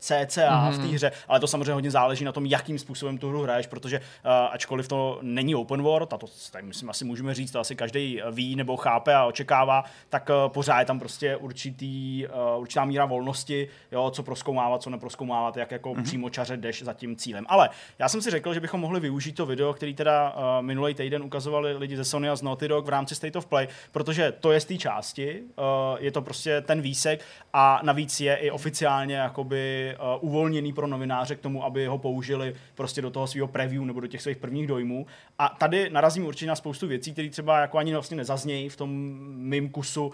cca 0.00 0.26
mm-hmm. 0.26 0.70
v 0.72 0.76
té 0.76 0.84
mhm. 0.84 0.94
hře, 0.94 1.12
ale 1.28 1.40
to 1.40 1.46
samozřejmě 1.46 1.72
hodně 1.72 1.90
záleží 1.90 2.24
na 2.24 2.32
tom, 2.32 2.46
jakým 2.46 2.78
způsobem 2.78 3.18
tu 3.18 3.28
hru 3.28 3.42
hraješ, 3.42 3.66
protože 3.66 3.98
uh, 3.98 4.04
ačkoliv 4.50 4.88
to 4.88 5.18
není 5.22 5.54
open 5.54 5.82
world, 5.82 6.12
a 6.12 6.18
to 6.18 6.26
tak 6.50 6.64
myslím 6.64 6.90
asi 6.90 7.04
můžeme 7.04 7.34
říct, 7.34 7.50
to 7.50 7.60
asi 7.60 7.76
každý 7.76 8.22
ví 8.30 8.56
nebo 8.56 8.76
chápe 8.76 9.14
a 9.14 9.24
očekává, 9.24 9.84
tak 10.08 10.28
uh, 10.28 10.52
pořád 10.52 10.78
je 10.78 10.84
tam 10.84 10.98
prostě 10.98 11.36
určitý, 11.36 12.26
uh, 12.26 12.60
určitá 12.60 12.84
míra 12.84 13.04
volnosti, 13.04 13.68
jo, 13.92 14.10
co 14.10 14.22
proskoumávat, 14.22 14.82
co 14.82 14.90
neproskoumávat, 14.90 15.56
jak 15.56 15.70
jako 15.70 15.90
mm-hmm. 15.90 16.02
přímo 16.02 16.30
čaře 16.30 16.56
jdeš 16.56 16.82
za 16.82 16.92
tím 16.92 17.16
cílem. 17.16 17.44
Ale 17.48 17.70
já 17.98 18.08
jsem 18.08 18.22
si 18.22 18.30
řekl, 18.30 18.54
že 18.54 18.60
bychom 18.60 18.80
mohli 18.80 19.00
využít 19.00 19.32
to 19.32 19.46
video, 19.46 19.72
který 19.72 19.94
teda 19.94 20.30
uh, 20.30 20.66
minulý 20.66 20.94
týden 20.94 21.22
ukazovali 21.22 21.76
lidi 21.76 21.96
ze 21.96 22.04
Sony 22.04 22.28
a 22.28 22.36
z 22.36 22.42
Naughty 22.42 22.68
Dog 22.68 22.86
v 22.86 22.88
rámci 22.88 23.14
State 23.14 23.36
of 23.36 23.46
Play, 23.46 23.68
protože 23.92 24.32
to 24.32 24.52
je 24.52 24.60
z 24.60 24.64
té 24.64 24.76
části, 24.76 25.40
uh, 25.40 25.64
je 25.98 26.12
to 26.12 26.22
prostě 26.22 26.60
ten 26.60 26.80
výsek 26.80 27.24
a 27.52 27.80
navíc 27.82 28.20
je 28.20 28.36
i 28.36 28.50
oficiálně 28.50 29.14
jakoby 29.14 29.89
uh, 29.96 30.02
uvolněný 30.20 30.72
pro 30.72 30.86
novináře 30.86 31.34
k 31.36 31.40
tomu, 31.40 31.64
aby 31.64 31.86
ho 31.86 31.98
použili 31.98 32.54
prostě 32.74 33.02
do 33.02 33.10
toho 33.10 33.26
svého 33.26 33.48
preview 33.48 33.84
nebo 33.84 34.00
do 34.00 34.06
těch 34.06 34.22
svých 34.22 34.36
prvních 34.36 34.66
dojmů. 34.66 35.06
A 35.38 35.56
tady 35.58 35.90
narazím 35.90 36.26
určitě 36.26 36.46
na 36.46 36.56
spoustu 36.56 36.86
věcí, 36.86 37.12
které 37.12 37.30
třeba 37.30 37.60
jako 37.60 37.78
ani 37.78 37.92
vlastně 37.92 38.16
nezaznějí 38.16 38.68
v 38.68 38.76
tom 38.76 38.90
mým 39.26 39.68
kusu, 39.68 40.06
uh, 40.06 40.12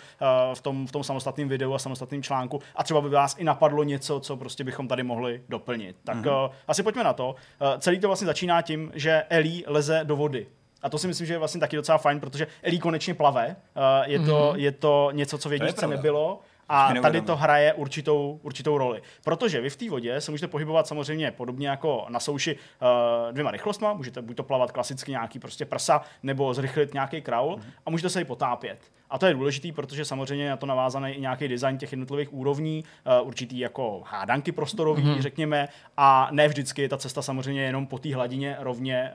v 0.55 0.61
tom, 0.61 0.87
v 0.87 0.93
tom 0.93 1.05
samostatném 1.05 1.49
videu 1.49 1.75
a 1.75 1.79
samostatném 1.79 2.23
článku. 2.23 2.61
A 2.77 2.85
třeba 2.85 3.01
by 3.01 3.09
vás 3.09 3.37
i 3.39 3.45
napadlo 3.45 3.83
něco, 3.83 4.21
co 4.21 4.37
prostě 4.37 4.65
bychom 4.65 4.89
tady 4.89 5.03
mohli 5.03 5.43
doplnit. 5.49 5.97
Tak 6.05 6.17
mm-hmm. 6.17 6.45
uh, 6.45 6.53
asi 6.69 6.83
pojďme 6.83 7.05
na 7.05 7.13
to. 7.13 7.29
Uh, 7.29 7.35
celý 7.79 7.99
to 7.99 8.07
vlastně 8.07 8.27
začíná 8.27 8.63
tím, 8.63 8.93
že 8.95 9.23
Ellie 9.29 9.63
leze 9.67 10.01
do 10.05 10.17
vody. 10.17 10.47
A 10.83 10.89
to 10.89 10.99
si 10.99 11.07
myslím, 11.07 11.27
že 11.27 11.35
je 11.35 11.39
vlastně 11.39 11.61
taky 11.61 11.77
docela 11.77 11.99
fajn, 11.99 12.21
protože 12.21 12.47
Ellie 12.63 12.81
konečně 12.81 13.15
plave. 13.15 13.57
Uh, 13.77 14.11
je, 14.11 14.19
mm-hmm. 14.19 14.27
to, 14.27 14.53
je 14.57 14.73
to 14.73 15.11
něco, 15.13 15.39
co 15.39 15.49
v 15.49 15.53
jedničce 15.53 15.87
nebylo. 15.87 16.41
A 16.69 16.93
tady 17.03 17.21
to 17.21 17.37
hraje 17.37 17.73
určitou, 17.73 18.41
určitou 18.43 18.79
roli. 18.79 19.03
Protože 19.25 19.61
vy 19.61 19.71
v 19.71 19.77
té 19.77 19.91
vodě 19.91 20.21
se 20.21 20.31
můžete 20.31 20.49
pohybovat 20.49 20.87
samozřejmě 20.87 21.31
podobně 21.31 21.69
jako 21.69 22.07
na 22.09 22.21
souši 22.21 22.57
uh, 22.57 23.33
dvěma 23.33 23.51
rychlostma. 23.51 23.93
Můžete 23.93 24.23
buď 24.23 24.37
to 24.37 24.43
plavat 24.43 24.73
klasicky 24.73 25.11
nějaký 25.11 25.39
prostě 25.39 25.65
prsa, 25.65 26.01
nebo 26.23 26.55
zrychlit 26.55 26.95
nějaký 26.95 27.23
kraul 27.23 27.57
mm. 27.57 27.63
a 27.87 27.91
můžete 27.91 28.11
se 28.11 28.21
i 28.21 28.25
potápět. 28.25 28.79
A 29.11 29.19
to 29.19 29.27
je 29.27 29.35
důležitý, 29.35 29.73
protože 29.73 30.05
samozřejmě 30.05 30.51
na 30.51 30.57
to 30.57 30.67
navázaný 30.67 31.13
i 31.13 31.21
nějaký 31.21 31.49
design 31.49 31.79
těch 31.79 31.93
jednotlivých 31.93 32.35
úrovní, 32.35 32.85
uh, 33.21 33.29
určitý 33.29 33.59
jako 33.59 34.03
hádanky 34.07 34.53
prostorový, 34.53 35.03
mm-hmm. 35.03 35.21
řekněme, 35.21 35.69
a 35.97 36.29
ne 36.33 36.49
vždycky 36.49 36.83
je 36.83 36.89
ta 36.89 36.97
cesta 36.97 37.23
samozřejmě 37.23 37.63
jenom 37.63 37.87
po 37.87 37.99
té 37.99 38.15
hladině 38.15 38.57
rovně, 38.61 39.11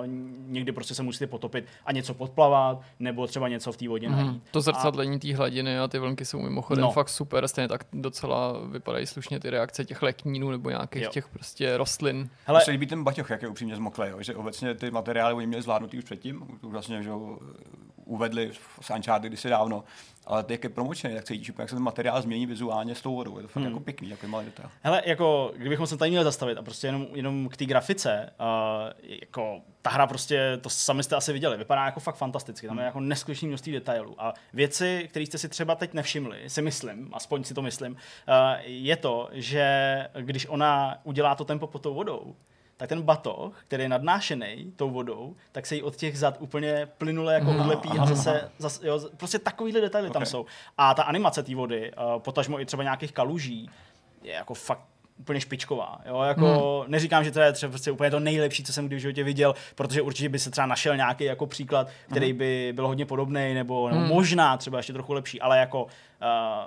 uh, 0.00 0.06
někdy 0.46 0.72
prostě 0.72 0.94
se 0.94 1.02
musíte 1.02 1.26
potopit 1.26 1.64
a 1.86 1.92
něco 1.92 2.14
podplavat, 2.14 2.80
nebo 2.98 3.26
třeba 3.26 3.48
něco 3.48 3.72
v 3.72 3.76
té 3.76 3.88
vodě 3.88 4.08
mm-hmm. 4.08 4.26
najít. 4.26 4.42
To 4.50 4.60
zrcadlení 4.60 5.16
a... 5.16 5.18
té 5.18 5.34
hladiny 5.34 5.78
a 5.78 5.88
ty 5.88 5.98
vlnky 5.98 6.24
jsou 6.24 6.38
mimochodem 6.38 6.82
no. 6.82 6.90
fakt 6.90 7.08
super, 7.08 7.48
stejně 7.48 7.68
tak 7.68 7.84
docela 7.92 8.52
vypadají 8.66 9.06
slušně 9.06 9.40
ty 9.40 9.50
reakce 9.50 9.84
těch 9.84 10.02
leknínů 10.02 10.50
nebo 10.50 10.70
nějakých 10.70 11.02
jo. 11.02 11.10
těch 11.10 11.28
prostě 11.28 11.76
rostlin. 11.76 12.30
Hele, 12.46 12.60
se 12.60 12.70
líbí 12.70 12.86
ten 12.86 13.04
baťoch, 13.04 13.30
jak 13.30 13.42
je 13.42 13.48
upřímně 13.48 13.76
zmoklý, 13.76 14.06
že 14.18 14.34
obecně 14.34 14.74
ty 14.74 14.90
materiály 14.90 15.34
oni 15.34 15.46
měli 15.46 15.62
zvládnutý 15.62 15.98
už 15.98 16.04
předtím, 16.04 16.58
vlastně, 16.62 17.02
že 17.02 17.10
uvedli 18.10 18.50
v 18.80 18.90
Uncharted 18.90 19.28
kdysi 19.28 19.48
dávno, 19.48 19.84
ale 20.26 20.44
jak 20.48 20.64
je 20.64 20.70
promočený, 20.70 21.14
tak 21.14 21.24
cítíš, 21.24 21.52
jak 21.58 21.68
se 21.68 21.74
ten 21.74 21.84
materiál 21.84 22.22
změní 22.22 22.46
vizuálně 22.46 22.94
s 22.94 23.02
tou 23.02 23.14
vodou. 23.14 23.36
Je 23.36 23.42
to 23.42 23.48
fakt 23.48 23.62
hmm. 23.62 23.72
jako 23.72 23.80
pěkný, 23.80 24.08
jako 24.08 24.26
malý 24.26 24.46
detail. 24.46 24.70
Hele, 24.82 25.02
jako, 25.06 25.52
kdybychom 25.56 25.86
se 25.86 25.96
tady 25.96 26.10
měli 26.10 26.24
zastavit 26.24 26.58
a 26.58 26.62
prostě 26.62 26.86
jenom, 26.86 27.06
jenom 27.14 27.48
k 27.48 27.56
té 27.56 27.64
grafice, 27.64 28.32
uh, 28.40 28.92
jako 29.02 29.60
ta 29.82 29.90
hra 29.90 30.06
prostě, 30.06 30.58
to 30.60 30.70
sami 30.70 31.02
jste 31.02 31.16
asi 31.16 31.32
viděli, 31.32 31.56
vypadá 31.56 31.84
jako 31.84 32.00
fakt 32.00 32.16
fantasticky, 32.16 32.66
tam 32.66 32.76
je 32.76 32.82
hmm. 32.82 32.86
jako 32.86 33.00
neskutečný 33.00 33.48
množství 33.48 33.72
detailů. 33.72 34.14
A 34.18 34.34
věci, 34.52 35.06
které 35.10 35.26
jste 35.26 35.38
si 35.38 35.48
třeba 35.48 35.74
teď 35.74 35.94
nevšimli, 35.94 36.50
si 36.50 36.62
myslím, 36.62 37.10
aspoň 37.12 37.44
si 37.44 37.54
to 37.54 37.62
myslím, 37.62 37.92
uh, 37.92 37.96
je 38.64 38.96
to, 38.96 39.28
že 39.32 40.08
když 40.20 40.46
ona 40.46 40.98
udělá 41.04 41.34
to 41.34 41.44
tempo 41.44 41.66
pod 41.66 41.82
tou 41.82 41.94
vodou, 41.94 42.34
tak 42.80 42.88
ten 42.88 43.02
batoh, 43.02 43.64
který 43.68 43.82
je 43.82 43.88
nadnášený 43.88 44.72
tou 44.76 44.90
vodou, 44.90 45.36
tak 45.52 45.66
se 45.66 45.74
jí 45.74 45.82
od 45.82 45.96
těch 45.96 46.18
zad 46.18 46.36
úplně 46.40 46.88
plynule 46.98 47.34
jako 47.34 47.50
mhm. 47.50 47.60
odlepí 47.60 47.88
a 47.98 48.06
zase, 48.06 48.50
zase 48.58 48.88
jo, 48.88 49.00
prostě 49.16 49.38
takovýhle 49.38 49.80
detaily 49.80 50.08
okay. 50.08 50.20
tam 50.20 50.26
jsou. 50.26 50.46
A 50.78 50.94
ta 50.94 51.02
animace 51.02 51.42
té 51.42 51.54
vody, 51.54 51.92
uh, 51.92 52.22
potažmo 52.22 52.60
i 52.60 52.66
třeba 52.66 52.82
nějakých 52.82 53.12
kaluží, 53.12 53.70
je 54.22 54.32
jako 54.32 54.54
fakt 54.54 54.84
úplně 55.18 55.40
špičková. 55.40 56.00
Jo? 56.06 56.22
Jako, 56.22 56.80
hmm. 56.80 56.92
Neříkám, 56.92 57.24
že 57.24 57.30
to 57.30 57.40
je 57.40 57.52
třeba 57.52 57.70
prostě 57.70 57.90
úplně 57.90 58.10
to 58.10 58.20
nejlepší, 58.20 58.64
co 58.64 58.72
jsem 58.72 58.86
kdy 58.86 58.96
v 58.96 58.98
životě 58.98 59.24
viděl, 59.24 59.54
protože 59.74 60.02
určitě 60.02 60.28
by 60.28 60.38
se 60.38 60.50
třeba 60.50 60.66
našel 60.66 60.96
nějaký 60.96 61.24
jako 61.24 61.46
příklad, 61.46 61.88
který 62.10 62.28
hmm. 62.28 62.38
by 62.38 62.72
byl 62.74 62.86
hodně 62.86 63.06
podobný, 63.06 63.54
nebo, 63.54 63.88
nebo 63.88 64.00
hmm. 64.00 64.08
možná 64.08 64.56
třeba 64.56 64.78
ještě 64.78 64.92
trochu 64.92 65.12
lepší, 65.12 65.40
ale 65.40 65.58
jako 65.58 65.84
uh, 65.84 65.88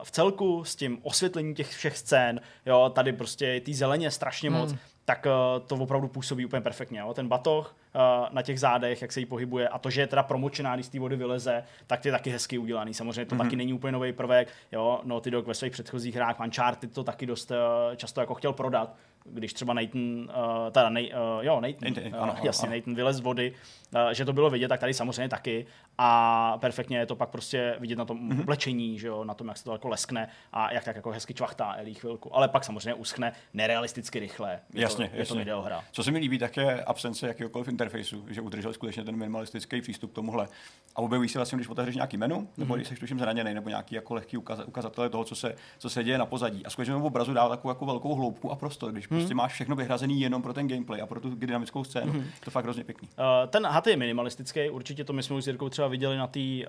v 0.04 0.12
celku 0.12 0.64
s 0.64 0.76
tím 0.76 1.00
osvětlením 1.04 1.56
těch 1.56 1.70
všech 1.70 1.98
scén, 1.98 2.42
jo, 2.66 2.92
tady 2.96 3.14
prostě 3.14 3.62
ty 3.62 3.74
zeleně 3.74 4.12
strašně 4.12 4.50
hmm. 4.50 4.60
moc, 4.60 4.76
tak 5.06 5.26
uh, 5.26 5.66
to 5.68 5.76
opravdu 5.76 6.08
působí 6.08 6.46
úplně 6.46 6.62
perfektně. 6.62 7.00
Jo? 7.00 7.14
Ten 7.14 7.28
batoh 7.28 7.76
uh, 7.96 8.02
na 8.32 8.42
těch 8.42 8.60
zádech, 8.60 9.02
jak 9.02 9.12
se 9.12 9.20
jí 9.20 9.26
pohybuje 9.26 9.68
a 9.68 9.80
to, 9.80 9.90
že 9.90 10.02
je 10.02 10.08
teda 10.08 10.24
promočená, 10.24 10.76
když 10.76 10.86
z 10.86 10.90
té 10.90 11.00
vody 11.00 11.16
vyleze, 11.16 11.64
tak 11.88 12.06
je 12.06 12.12
taky 12.12 12.30
hezky 12.30 12.58
udělaný. 12.58 12.94
Samozřejmě 12.94 13.26
to 13.26 13.36
mm-hmm. 13.36 13.38
taky 13.38 13.56
není 13.56 13.74
úplně 13.74 13.92
nový 13.92 14.14
prvek. 14.14 14.48
Jo? 14.72 15.02
No, 15.04 15.22
ty 15.22 15.32
Dog 15.32 15.48
ve 15.48 15.54
svých 15.54 15.72
předchozích 15.72 16.16
hrách 16.16 16.40
Uncharted 16.40 16.94
to 16.94 17.04
taky 17.04 17.26
dost 17.26 17.52
uh, 17.52 17.58
často 17.96 18.22
jako 18.22 18.34
chtěl 18.34 18.54
prodat, 18.54 18.96
když 19.26 19.54
třeba 19.54 19.74
Nathan, 19.74 20.02
uh, 20.02 20.28
teda 20.72 20.90
Nej, 20.90 21.12
uh, 21.38 21.46
jo, 21.46 21.62
Nathan, 21.62 21.94
Nathan, 21.94 22.14
uh, 22.16 22.24
ano, 22.24 22.36
jasně, 22.44 22.68
ano. 22.68 22.76
Nathan 22.78 22.96
vylez 22.96 23.16
z 23.18 23.20
vody, 23.20 23.54
uh, 23.96 24.00
že 24.12 24.26
to 24.26 24.34
bylo 24.34 24.50
vidět, 24.50 24.68
tak 24.68 24.80
tady 24.80 24.94
samozřejmě 24.94 25.30
taky 25.30 25.66
a 25.98 26.58
perfektně 26.58 26.98
je 26.98 27.06
to 27.06 27.16
pak 27.16 27.30
prostě 27.30 27.76
vidět 27.80 27.96
na 27.98 28.06
tom 28.06 28.18
Mhm. 28.18 28.30
mm-hmm. 28.32 28.42
oblečení, 28.42 29.00
že 29.00 29.08
jo, 29.08 29.24
na 29.24 29.34
tom, 29.34 29.48
jak 29.48 29.58
se 29.58 29.64
to 29.64 29.72
jako 29.72 29.90
leskne 29.90 30.30
a 30.54 30.74
jak 30.74 30.84
tak 30.84 30.96
jako 30.96 31.12
hezky 31.12 31.34
čvachtá 31.34 31.74
Ellie 31.74 31.94
chvilku, 31.96 32.36
ale 32.36 32.48
pak 32.48 32.64
samozřejmě 32.64 32.94
uschne 32.94 33.32
nerealisticky 33.54 34.20
rychle. 34.20 34.60
Je 34.74 34.82
Jasně, 34.82 34.98
to, 34.98 35.04
je 35.04 35.10
to 35.10 35.18
jasně. 35.20 35.40
videohra. 35.40 35.84
Co 35.92 36.04
se 36.04 36.12
mi 36.12 36.20
líbí, 36.20 36.38
tak 36.40 36.58
je 36.58 36.84
absence 36.84 37.28
jakéhokoliv 37.28 37.68
interfejsu, 37.68 38.26
že 38.30 38.42
udržel 38.42 38.74
skutečně 38.74 39.04
ten 39.04 39.16
minimalistický 39.16 39.82
přístup 39.82 40.12
k 40.12 40.16
tomuhle. 40.16 40.48
A 40.96 41.00
objeví 41.02 41.30
se 41.30 41.40
vlastně, 41.40 41.56
když 41.56 41.68
otevřeš 41.68 41.96
nějaký 41.96 42.18
menu, 42.18 42.48
nebo 42.58 42.76
když 42.76 42.88
jsi 42.88 42.96
tuším 42.96 43.20
zraněný, 43.20 43.54
nebo 43.54 43.70
nějaký 43.70 43.96
jako 43.96 44.14
lehký 44.14 44.38
ukaz- 44.38 44.64
ukazatele 44.68 45.10
toho, 45.10 45.24
co 45.24 45.36
se, 45.36 45.56
co 45.78 45.90
se 45.90 46.04
děje 46.04 46.18
na 46.18 46.26
pozadí. 46.26 46.66
A 46.66 46.70
skutečně 46.70 46.96
obrazu 46.96 47.34
dá 47.34 47.50
takovou 47.50 47.70
jako 47.72 47.86
velkou 47.86 48.16
hloubku 48.16 48.52
a 48.52 48.56
prostor, 48.56 48.92
když 48.92 49.08
prostě 49.18 49.36
máš 49.36 49.54
všechno 49.54 49.76
vyhrazený 49.76 50.22
jenom 50.22 50.42
pro 50.42 50.54
ten 50.54 50.68
gameplay 50.68 51.02
a 51.02 51.06
pro 51.06 51.20
tu 51.20 51.36
dynamickou 51.36 51.84
scénu. 51.84 52.14
Je 52.16 52.24
to 52.46 52.52
fakt 52.52 52.64
hrozně 52.64 52.84
pěkný. 52.84 53.08
Uh, 53.18 53.50
ten 53.50 53.66
HAT 53.66 53.88
je 53.88 53.98
minimalistický, 53.98 54.70
určitě 54.70 55.04
to 55.04 55.14
my 55.14 55.24
jsme 55.24 55.36
už 55.36 55.44
s 55.44 55.48
Jirkou 55.48 55.70
třeba 55.70 55.88
viděli 55.88 56.18
na 56.18 56.28
tý, 56.28 56.66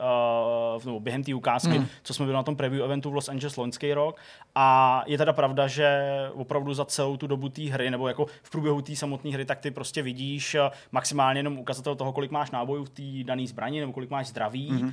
uh, 0.77 0.85
nebo 0.85 1.01
během 1.01 1.25
té 1.25 1.35
ukázky, 1.35 1.79
mm. 1.79 1.87
co 2.03 2.15
jsme 2.15 2.25
byli 2.25 2.35
na 2.35 2.43
tom 2.43 2.57
preview 2.57 2.85
eventu 2.85 3.11
v 3.11 3.15
Los 3.15 3.29
Angeles 3.29 3.57
loňský 3.57 3.95
rok. 3.95 4.17
A 4.55 5.03
je 5.07 5.19
teda 5.19 5.33
pravda, 5.33 5.67
že 5.67 6.01
opravdu 6.33 6.75
za 6.75 6.85
celou 6.85 7.17
tu 7.17 7.27
dobu 7.27 7.49
té 7.49 7.63
hry, 7.63 7.91
nebo 7.91 8.09
jako 8.09 8.27
v 8.43 8.51
průběhu 8.51 8.83
té 8.83 8.97
samotné 8.97 9.31
hry, 9.31 9.45
tak 9.45 9.61
ty 9.61 9.71
prostě 9.71 10.03
vidíš 10.03 10.55
uh, 10.55 10.61
maximálně 10.93 11.39
jenom 11.39 11.59
ukazatel 11.59 11.95
toho, 11.95 12.13
kolik 12.13 12.31
máš 12.31 12.51
nábojů 12.51 12.85
v 12.85 12.91
té 12.91 13.03
dané 13.25 13.47
zbraní, 13.47 13.81
nebo 13.81 13.93
kolik 13.93 14.11
máš 14.11 14.27
zdraví. 14.27 14.73
Mm. 14.73 14.83
Uh, 14.83 14.93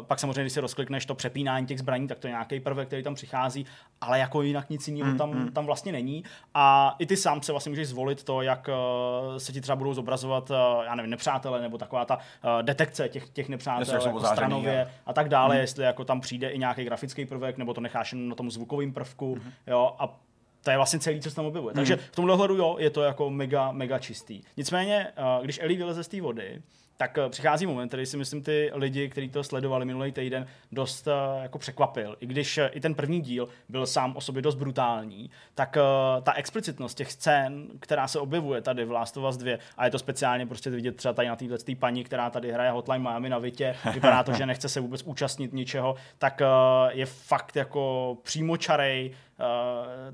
pak 0.00 0.18
samozřejmě, 0.18 0.42
když 0.42 0.52
si 0.52 0.60
rozklikneš 0.60 1.06
to 1.06 1.14
přepínání 1.14 1.66
těch 1.66 1.78
zbraní, 1.78 2.08
tak 2.08 2.18
to 2.18 2.26
je 2.26 2.30
nějaký 2.30 2.60
prvek, 2.60 2.86
který 2.86 3.02
tam 3.02 3.14
přichází, 3.14 3.66
ale 4.00 4.18
jako 4.18 4.42
jinak 4.42 4.70
nic 4.70 4.88
jiného 4.88 5.14
tam, 5.18 5.48
tam 5.48 5.66
vlastně 5.66 5.92
není. 5.92 6.24
A 6.54 6.73
i 6.98 7.06
ty 7.06 7.16
sám 7.16 7.42
se 7.42 7.52
vlastně 7.52 7.70
můžeš 7.70 7.88
zvolit 7.88 8.24
to, 8.24 8.42
jak 8.42 8.68
uh, 8.68 9.36
se 9.38 9.52
ti 9.52 9.60
třeba 9.60 9.76
budou 9.76 9.94
zobrazovat, 9.94 10.50
uh, 10.50 10.56
já 10.84 10.94
nevím, 10.94 11.10
nepřátelé, 11.10 11.60
nebo 11.62 11.78
taková 11.78 12.04
ta 12.04 12.16
uh, 12.16 12.22
detekce 12.62 13.08
těch, 13.08 13.28
těch 13.30 13.48
nepřátel 13.48 13.84
jako 14.06 14.18
stranově 14.34 14.84
a- 14.84 14.88
a 15.06 15.12
tak 15.12 15.28
dále, 15.28 15.58
jestli 15.58 15.84
jako 15.84 16.04
tam 16.04 16.20
přijde 16.20 16.48
i 16.50 16.58
nějaký 16.58 16.84
grafický 16.84 17.26
prvek, 17.26 17.56
nebo 17.58 17.74
to 17.74 17.80
necháš 17.80 18.12
jen 18.12 18.28
na 18.28 18.34
tom 18.34 18.50
zvukovém 18.50 18.92
prvku, 18.92 19.38
jo, 19.66 19.96
a 19.98 20.18
to 20.62 20.70
je 20.70 20.76
vlastně 20.76 20.98
celý, 20.98 21.20
co 21.20 21.30
se 21.30 21.36
tam 21.36 21.46
objevuje. 21.46 21.74
Takže 21.74 21.96
v 21.96 22.16
tomhle 22.16 22.36
hledu 22.36 22.56
jo, 22.56 22.76
je 22.78 22.90
to 22.90 23.02
jako 23.02 23.30
mega, 23.30 23.72
mega 23.72 23.98
čistý. 23.98 24.42
Nicméně, 24.56 25.12
když 25.42 25.58
Ellie 25.62 25.78
vyleze 25.78 26.04
z 26.04 26.08
té 26.08 26.20
vody, 26.20 26.62
tak 26.96 27.18
eh, 27.18 27.28
přichází 27.28 27.66
moment, 27.66 27.88
který 27.88 28.06
si 28.06 28.16
myslím 28.16 28.42
ty 28.42 28.70
lidi, 28.74 29.08
kteří 29.08 29.28
to 29.28 29.44
sledovali 29.44 29.84
minulý 29.84 30.12
týden, 30.12 30.46
dost 30.72 31.08
eh, 31.08 31.42
jako 31.42 31.58
překvapil. 31.58 32.16
I 32.20 32.26
když 32.26 32.58
eh, 32.58 32.70
i 32.72 32.80
ten 32.80 32.94
první 32.94 33.20
díl 33.20 33.48
byl 33.68 33.86
sám 33.86 34.16
o 34.16 34.20
sobě 34.20 34.42
dost 34.42 34.54
brutální, 34.54 35.30
tak 35.54 35.76
ta 36.22 36.32
explicitnost 36.32 36.96
těch 36.96 37.12
scén, 37.12 37.66
která 37.80 38.08
se 38.08 38.18
objevuje 38.18 38.60
tady 38.60 38.84
v 38.84 38.90
Last 38.90 39.16
of 39.16 39.24
Us 39.28 39.36
2, 39.36 39.58
a 39.76 39.84
je 39.84 39.90
to 39.90 39.98
speciálně 39.98 40.46
prostě 40.46 40.70
vidět 40.70 40.96
třeba 40.96 41.14
tady 41.14 41.28
na 41.28 41.36
této 41.36 41.58
tý 41.58 41.74
paní, 41.74 42.04
která 42.04 42.30
tady 42.30 42.52
hraje 42.52 42.70
Hotline 42.70 43.02
Miami 43.02 43.28
na 43.28 43.38
Vitě, 43.38 43.76
vypadá 43.94 44.22
to, 44.22 44.32
že 44.32 44.46
nechce 44.46 44.68
se 44.68 44.80
vůbec 44.80 45.02
účastnit 45.02 45.52
ničeho, 45.52 45.96
tak 46.18 46.42
je 46.90 47.06
fakt 47.06 47.56
jako 47.56 48.16
přímočarej, 48.22 49.14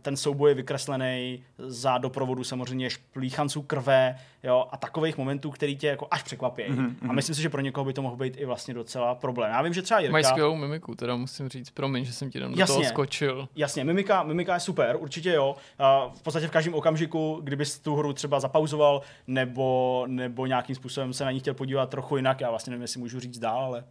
ten 0.03 0.17
souboj 0.17 0.50
je 0.50 0.55
vykreslený 0.55 1.45
za 1.59 1.99
doprovodu 1.99 2.45
samozřejmě 2.45 2.91
šplíchanců 2.91 3.62
krve 3.62 4.19
jo, 4.43 4.67
a 4.71 4.77
takových 4.77 5.19
momentů, 5.19 5.50
který 5.50 5.77
tě 5.77 5.87
jako 5.87 6.09
až 6.11 6.23
překvapí. 6.23 6.62
Mm-hmm. 6.62 6.95
A 7.09 7.12
myslím 7.12 7.35
si, 7.35 7.43
že 7.43 7.49
pro 7.49 7.61
někoho 7.61 7.85
by 7.85 7.93
to 7.93 8.03
mohl 8.03 8.17
být 8.17 8.35
i 8.37 8.45
vlastně 8.45 8.75
docela 8.75 9.15
problém. 9.15 9.50
Já 9.50 9.62
vím, 9.62 9.75
že 9.75 9.83
třeba 9.83 10.00
Jirka... 10.00 10.12
Mají 10.12 10.25
skvělou 10.25 10.57
mimiku, 10.57 10.95
teda 10.95 11.17
musím 11.17 11.49
říct, 11.49 11.71
promiň, 11.71 12.05
že 12.05 12.12
jsem 12.12 12.31
ti 12.31 12.41
tam 12.41 12.53
do 12.53 12.61
Jasně. 12.61 12.75
toho 12.75 12.85
skočil. 12.85 13.49
Jasně, 13.57 13.85
mimika, 13.85 14.23
mimika 14.23 14.55
je 14.55 14.61
super, 14.61 14.97
určitě 15.00 15.33
jo. 15.33 15.57
A 15.79 16.09
v 16.09 16.23
podstatě 16.23 16.49
v 16.49 16.50
každém 16.50 16.75
okamžiku, 16.75 17.41
kdybys 17.43 17.79
tu 17.79 17.97
hru 17.97 18.12
třeba 18.12 18.41
zapauzoval, 18.41 19.03
nebo, 19.27 20.05
nebo 20.09 20.47
nějakým 20.47 20.77
způsobem 20.77 21.12
se 21.12 21.25
na 21.25 21.31
ní 21.31 21.41
chtěl 21.41 21.55
podívat 21.55 21.91
trochu 21.91 22.17
jinak, 22.17 22.41
já 22.41 22.50
vlastně 22.50 22.71
nevím, 22.71 22.83
jestli 22.83 23.00
můžu 23.00 23.21
říct 23.21 23.39
dál, 23.39 23.65
ale 23.65 23.85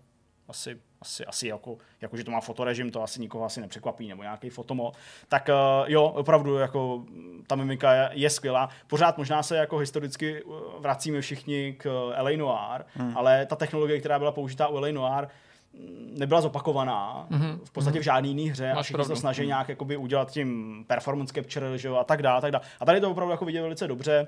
asi, 0.49 0.77
asi, 1.01 1.25
asi 1.25 1.47
jako, 1.47 1.77
jako, 2.01 2.17
že 2.17 2.23
to 2.23 2.31
má 2.31 2.41
fotorežim, 2.41 2.91
to 2.91 3.03
asi 3.03 3.21
nikoho 3.21 3.45
asi 3.45 3.61
nepřekvapí, 3.61 4.07
nebo 4.07 4.23
nějaký 4.23 4.49
fotomo. 4.49 4.91
Tak 5.27 5.49
uh, 5.49 5.89
jo, 5.91 6.03
opravdu, 6.03 6.57
jako 6.57 7.03
mm, 7.09 7.43
ta 7.47 7.55
mimika 7.55 7.93
je, 7.93 8.09
je 8.13 8.29
skvělá. 8.29 8.69
Pořád 8.87 9.17
možná 9.17 9.43
se 9.43 9.57
jako 9.57 9.77
historicky 9.77 10.43
uh, 10.43 10.55
vracíme 10.79 11.21
všichni 11.21 11.75
k 11.77 11.85
uh, 11.85 12.23
LA 12.23 12.31
Noir, 12.37 12.85
hmm. 12.93 13.17
ale 13.17 13.45
ta 13.45 13.55
technologie, 13.55 13.99
která 13.99 14.19
byla 14.19 14.31
použitá 14.31 14.67
u 14.67 14.79
LA 14.79 14.91
Noir, 14.91 15.27
mm, 15.73 16.15
nebyla 16.17 16.41
zopakovaná 16.41 17.27
mm-hmm. 17.31 17.59
v 17.63 17.71
podstatě 17.71 17.99
v 17.99 18.03
žádné 18.03 18.27
jiné 18.27 18.51
hře 18.51 18.71
a 18.71 18.75
Máš 18.75 18.85
všichni 18.85 19.05
se 19.05 19.15
snaží 19.15 19.47
nějak 19.47 19.69
jakoby 19.69 19.97
udělat 19.97 20.31
tím 20.31 20.83
performance 20.87 21.33
capture 21.33 21.77
že 21.77 21.87
jo, 21.87 21.95
a 21.95 22.03
tak 22.03 22.21
dále, 22.21 22.37
a 22.37 22.41
tak 22.41 22.51
dále. 22.51 22.65
A 22.79 22.85
tady 22.85 23.01
to 23.01 23.11
opravdu 23.11 23.31
jako 23.31 23.45
vidět 23.45 23.61
velice 23.61 23.87
dobře. 23.87 24.27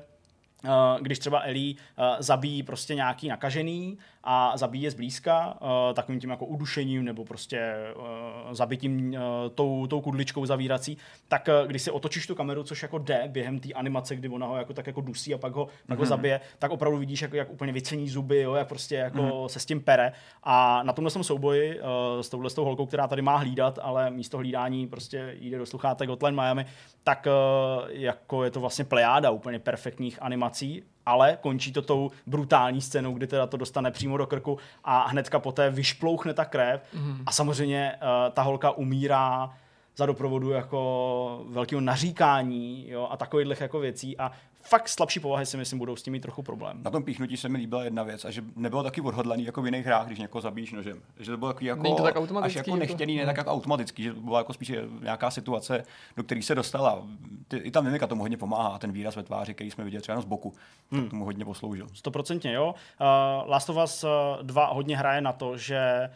Když 1.01 1.19
třeba 1.19 1.39
Ellie 1.39 1.75
zabíjí 2.19 2.63
prostě 2.63 2.95
nějaký 2.95 3.27
nakažený 3.27 3.97
a 4.23 4.57
zabíjí 4.57 4.83
je 4.83 4.91
zblízka 4.91 5.57
uh, 5.61 5.93
takovým 5.93 6.19
tím 6.19 6.29
jako 6.29 6.45
udušením 6.45 7.05
nebo 7.05 7.25
prostě 7.25 7.73
uh, 7.95 8.53
zabitím 8.53 9.13
uh, 9.13 9.19
tou, 9.55 9.87
tou 9.87 10.01
kudličkou 10.01 10.45
zavírací, 10.45 10.97
tak 11.27 11.49
uh, 11.61 11.67
když 11.67 11.81
si 11.81 11.91
otočíš 11.91 12.27
tu 12.27 12.35
kameru, 12.35 12.63
což 12.63 12.81
jako 12.83 12.97
jde 12.97 13.23
během 13.27 13.59
té 13.59 13.73
animace, 13.73 14.15
kdy 14.15 14.29
ona 14.29 14.47
ho 14.47 14.57
jako 14.57 14.73
tak 14.73 14.87
jako 14.87 15.01
dusí 15.01 15.33
a 15.33 15.37
pak 15.37 15.53
ho, 15.53 15.67
pak 15.87 15.99
ho 15.99 16.05
zabije, 16.05 16.39
tak 16.59 16.71
opravdu 16.71 16.97
vidíš, 16.97 17.21
jako, 17.21 17.35
jak 17.35 17.49
úplně 17.49 17.71
vycení 17.71 18.09
zuby, 18.09 18.41
jo, 18.41 18.53
jak 18.53 18.67
prostě 18.67 18.95
jako 18.95 19.49
se 19.49 19.59
s 19.59 19.65
tím 19.65 19.81
pere. 19.81 20.11
A 20.43 20.83
na 20.83 20.93
tomhle 20.93 21.11
tom 21.11 21.23
souboji 21.23 21.79
uh, 21.79 22.21
s 22.21 22.29
touhle 22.29 22.49
s 22.49 22.53
tou 22.53 22.65
holkou, 22.65 22.85
která 22.85 23.07
tady 23.07 23.21
má 23.21 23.37
hlídat, 23.37 23.79
ale 23.81 24.11
místo 24.11 24.37
hlídání 24.37 24.87
prostě 24.87 25.35
jde 25.39 25.57
do 25.57 25.65
sluchátek 25.65 26.09
Hotline 26.09 26.35
Miami, 26.35 26.65
tak 27.03 27.27
uh, 27.27 27.89
jako 27.89 28.43
je 28.43 28.51
to 28.51 28.59
vlastně 28.59 28.85
plejáda 28.85 29.31
úplně 29.31 29.59
perfektních 29.59 30.21
animací, 30.21 30.83
ale 31.05 31.37
končí 31.41 31.73
to 31.73 31.81
tou 31.81 32.11
brutální 32.27 32.81
scénou, 32.81 33.13
kdy 33.13 33.27
teda 33.27 33.47
to 33.47 33.57
dostane 33.57 33.91
přímo 33.91 34.17
do 34.17 34.27
krku 34.27 34.57
a 34.83 35.07
hnedka 35.07 35.39
poté 35.39 35.69
vyšplouchne 35.69 36.33
ta 36.33 36.45
krev 36.45 36.83
mm. 36.93 37.23
a 37.25 37.31
samozřejmě 37.31 37.95
uh, 37.95 38.33
ta 38.33 38.41
holka 38.41 38.71
umírá 38.71 39.49
za 39.95 40.05
doprovodu 40.05 40.49
jako 40.49 41.45
velkého 41.49 41.81
naříkání 41.81 42.89
jo, 42.89 43.07
a 43.11 43.17
takových 43.17 43.61
jako 43.61 43.79
věcí 43.79 44.17
a 44.17 44.31
fakt 44.63 44.89
slabší 44.89 45.19
povahy 45.19 45.45
si 45.45 45.57
myslím 45.57 45.79
budou 45.79 45.95
s 45.95 46.03
tím 46.03 46.11
mít 46.11 46.19
trochu 46.19 46.43
problém. 46.43 46.83
Na 46.83 46.91
tom 46.91 47.03
píchnutí 47.03 47.37
se 47.37 47.49
mi 47.49 47.57
líbila 47.57 47.83
jedna 47.83 48.03
věc, 48.03 48.25
a 48.25 48.31
že 48.31 48.43
nebylo 48.55 48.83
taky 48.83 49.01
odhodlaný 49.01 49.45
jako 49.45 49.61
v 49.61 49.65
jiných 49.65 49.85
hrách, 49.85 50.05
když 50.05 50.19
někoho 50.19 50.41
zabíjíš 50.41 50.71
nožem. 50.71 51.01
Že 51.19 51.31
to 51.31 51.37
bylo 51.37 51.53
takový 51.53 51.65
jako, 51.65 51.83
Není 51.83 51.95
to 51.95 52.03
tak 52.03 52.15
až 52.15 52.21
automatický, 52.21 52.57
jako 52.57 52.69
jako- 52.69 52.79
nechtěný, 52.79 53.17
ne 53.17 53.25
tak 53.25 53.37
jako 53.37 53.51
automatický, 53.51 54.03
že 54.03 54.13
to 54.13 54.21
byla 54.21 54.37
jako 54.37 54.53
spíš 54.53 54.71
nějaká 55.01 55.31
situace, 55.31 55.83
do 56.17 56.23
které 56.23 56.41
se 56.41 56.55
dostala. 56.55 57.03
Ty, 57.47 57.57
I 57.57 57.71
ta 57.71 57.81
mimika 57.81 58.07
tomu 58.07 58.21
hodně 58.21 58.37
pomáhá, 58.37 58.77
ten 58.77 58.91
výraz 58.91 59.15
ve 59.15 59.23
tváři, 59.23 59.53
který 59.53 59.71
jsme 59.71 59.83
viděli 59.83 60.01
třeba 60.01 60.13
jenom 60.13 60.23
z 60.23 60.25
boku, 60.25 60.53
hmm. 60.91 61.01
tak 61.01 61.09
tomu 61.09 61.25
hodně 61.25 61.45
posloužil. 61.45 61.87
Stoprocentně, 61.93 62.53
jo. 62.53 62.75
Uh, 63.01 63.49
Last 63.49 63.69
of 63.69 63.77
Us 63.83 64.03
uh, 64.03 64.09
2 64.41 64.65
hodně 64.65 64.97
hraje 64.97 65.21
na 65.21 65.33
to, 65.33 65.57
že 65.57 66.09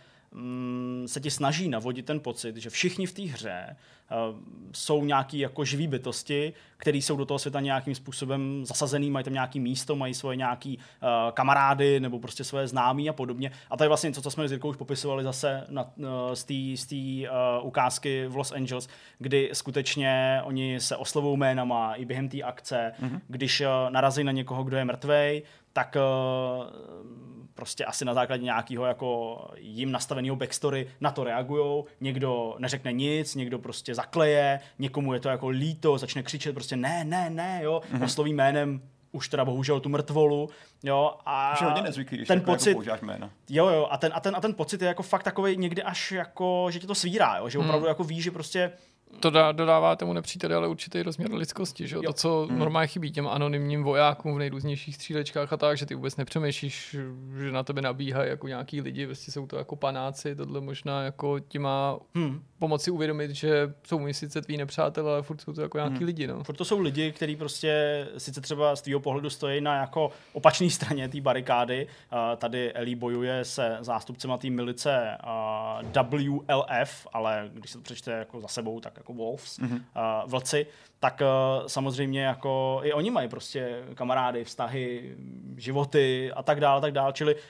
se 1.06 1.20
ti 1.20 1.32
snaží 1.32 1.70
navodit 1.70 2.06
ten 2.06 2.20
pocit, 2.20 2.58
že 2.58 2.70
všichni 2.70 3.06
v 3.06 3.13
té 3.13 3.22
hře 3.22 3.75
uh, 3.75 4.39
jsou 4.74 5.06
nějaký 5.06 5.39
jako 5.39 5.65
živý 5.65 5.88
bytosti, 5.88 6.54
který 6.77 7.01
jsou 7.01 7.15
do 7.18 7.25
toho 7.25 7.39
světa 7.39 7.60
nějakým 7.60 7.96
způsobem 7.96 8.65
zasazený, 8.65 9.10
mají 9.10 9.24
tam 9.24 9.34
nějaký 9.34 9.60
místo, 9.60 9.96
mají 9.96 10.13
svoje 10.13 10.38
nějaký 10.38 10.77
uh, 10.77 11.32
kamarády 11.32 12.00
nebo 12.00 12.20
prostě 12.20 12.44
svoje 12.44 12.68
známí 12.68 13.10
a 13.10 13.13
podobně. 13.13 13.51
A 13.70 13.77
to 13.77 13.84
je 13.84 13.88
vlastně 13.88 14.08
něco, 14.08 14.22
co 14.22 14.32
jsme 14.32 14.48
s 14.48 14.51
Jirkou 14.51 14.70
už 14.70 14.77
popisovali 14.77 15.24
zase 15.24 15.65
na, 15.70 15.84
uh, 15.98 16.06
z 16.34 16.86
té 16.86 17.30
uh, 17.30 17.68
ukázky 17.68 18.27
v 18.27 18.36
Los 18.36 18.51
Angeles, 18.51 18.88
kdy 19.20 19.50
skutečně 19.54 20.42
oni 20.44 20.80
se 20.80 20.96
oslovují 20.96 21.38
jménama 21.38 21.96
i 21.96 22.06
během 22.06 22.30
té 22.30 22.42
akce, 22.42 22.94
mm-hmm. 23.01 23.20
když 23.27 23.62
uh, 23.62 23.68
narazí 23.89 24.24
na 24.24 24.32
někoho, 24.32 24.63
kdo 24.63 24.77
je 24.77 24.86
mrtvej, 24.86 25.44
tak 25.74 25.98
uh, 25.98 27.35
prostě 27.56 27.86
asi 27.86 28.06
na 28.06 28.14
základě 28.14 28.44
nějakého 28.44 28.86
jako 28.86 29.40
jim 29.58 29.92
nastaveného 29.92 30.36
backstory 30.36 30.88
na 31.02 31.12
to 31.12 31.24
reagujou. 31.24 31.86
Někdo 32.02 32.56
neřekne 32.60 32.94
nic, 32.94 33.36
někdo 33.36 33.60
prostě 33.60 33.96
zakleje, 33.96 34.60
někomu 34.80 35.14
je 35.14 35.20
to 35.20 35.30
jako 35.30 35.50
líto, 35.50 35.98
začne 35.98 36.24
křičet 36.24 36.56
prostě 36.56 36.78
ne, 36.78 37.04
ne, 37.04 37.30
ne, 37.30 37.60
jo, 37.64 37.82
mm-hmm. 37.92 38.04
osloví 38.04 38.34
jménem 38.34 38.82
už 39.12 39.30
teda 39.30 39.46
bohužel 39.46 39.80
tu 39.80 39.90
mrtvolu, 39.90 40.50
jo, 40.84 41.16
a 41.26 41.54
Už 41.54 41.62
je 41.62 41.68
hodně 41.68 41.82
nezvyklý, 41.82 42.18
když 42.18 42.28
ten 42.28 42.40
jako, 42.40 42.52
pocit, 42.52 42.78
jako 42.86 43.06
jména. 43.06 43.30
Jo, 43.50 43.68
jo, 43.68 43.88
a 43.92 43.98
ten, 43.98 44.12
a, 44.16 44.20
ten, 44.20 44.36
a 44.36 44.42
ten 44.42 44.54
pocit 44.54 44.82
je 44.82 44.88
jako 44.88 45.04
fakt 45.04 45.24
takový 45.24 45.58
někdy 45.58 45.84
až 45.84 46.12
jako, 46.12 46.68
že 46.70 46.80
tě 46.80 46.88
to 46.88 46.96
svírá, 46.96 47.38
jo, 47.38 47.50
že 47.50 47.60
opravdu 47.60 47.88
jako 47.88 48.04
víš, 48.04 48.24
že 48.24 48.32
prostě 48.32 48.72
To 49.19 49.29
dá, 49.29 49.51
dodává 49.51 49.95
tomu 49.95 50.13
nepříteli 50.13 50.55
ale 50.55 50.67
určitý 50.67 51.01
rozměr 51.01 51.34
lidskosti, 51.34 51.88
že? 51.88 51.95
jo? 51.95 52.01
To, 52.01 52.13
co 52.13 52.48
hmm. 52.50 52.60
normálně 52.60 52.88
chybí 52.88 53.12
těm 53.12 53.27
anonymním 53.27 53.84
vojákům 53.84 54.36
v 54.36 54.39
nejrůznějších 54.39 54.95
střílečkách 54.95 55.53
a 55.53 55.57
tak, 55.57 55.77
že 55.77 55.86
ty 55.86 55.95
vůbec 55.95 56.15
nepřemýšlíš, 56.15 56.95
že 57.38 57.51
na 57.51 57.63
tebe 57.63 57.81
nabíhají 57.81 58.29
jako 58.29 58.48
nějaký 58.48 58.81
lidi, 58.81 59.05
prostě 59.05 59.31
jsou 59.31 59.48
to 59.48 59.57
jako 59.57 59.75
panáci, 59.75 60.36
tohle 60.36 60.62
možná 60.62 61.01
jako 61.01 61.39
ti 61.39 61.60
má 61.60 62.00
hmm, 62.15 62.43
pomoci 62.60 62.91
uvědomit, 62.91 63.31
že 63.31 63.74
jsou 63.84 64.00
mi 64.00 64.13
sice 64.13 64.41
tví 64.41 64.57
nepřátelé, 64.57 65.12
ale 65.12 65.24
furt 65.24 65.41
jsou 65.41 65.53
to 65.53 65.62
jako 65.62 65.77
nějaký 65.77 65.95
hmm. 65.95 66.05
lidi, 66.05 66.27
no. 66.27 66.43
Furt 66.43 66.55
to 66.55 66.65
jsou 66.65 66.79
lidi, 66.79 67.12
kteří 67.12 67.36
prostě 67.36 68.07
sice 68.17 68.41
třeba 68.41 68.75
z 68.75 68.81
tvého 68.81 69.00
pohledu 69.00 69.29
stojí 69.29 69.62
na 69.62 69.75
jako 69.75 70.12
opačné 70.34 70.69
straně 70.75 71.10
té 71.10 71.22
barikády. 71.22 71.88
A 72.12 72.36
tady 72.36 72.74
Ellie 72.74 72.95
bojuje 72.95 73.45
se 73.45 73.77
zástupcema 73.81 74.38
té 74.38 74.50
milice 74.50 75.17
a 75.24 75.79
WLF, 76.01 77.07
ale 77.13 77.50
když 77.53 77.72
se 77.72 77.77
to 77.77 77.84
přečte 77.84 78.12
jako 78.12 78.41
za 78.41 78.48
sebou, 78.48 78.79
tak 78.79 78.98
jako 79.06 79.14
Wolves, 79.14 79.60
mm-hmm. 79.60 79.82
uh, 80.24 80.32
vlci, 80.32 80.68
tak 81.00 81.22
uh, 81.22 81.68
samozřejmě 81.68 82.24
jako 82.24 82.80
i 82.84 82.94
oni 82.94 83.12
mají 83.12 83.30
prostě 83.30 83.84
kamarády, 83.96 84.44
vztahy, 84.44 85.16
životy 85.58 86.32
a 86.32 86.44
tak 86.44 86.60
dále, 86.60 86.82
tak 86.82 86.92
dále, 86.92 87.14
čili 87.14 87.36
uh, 87.36 87.42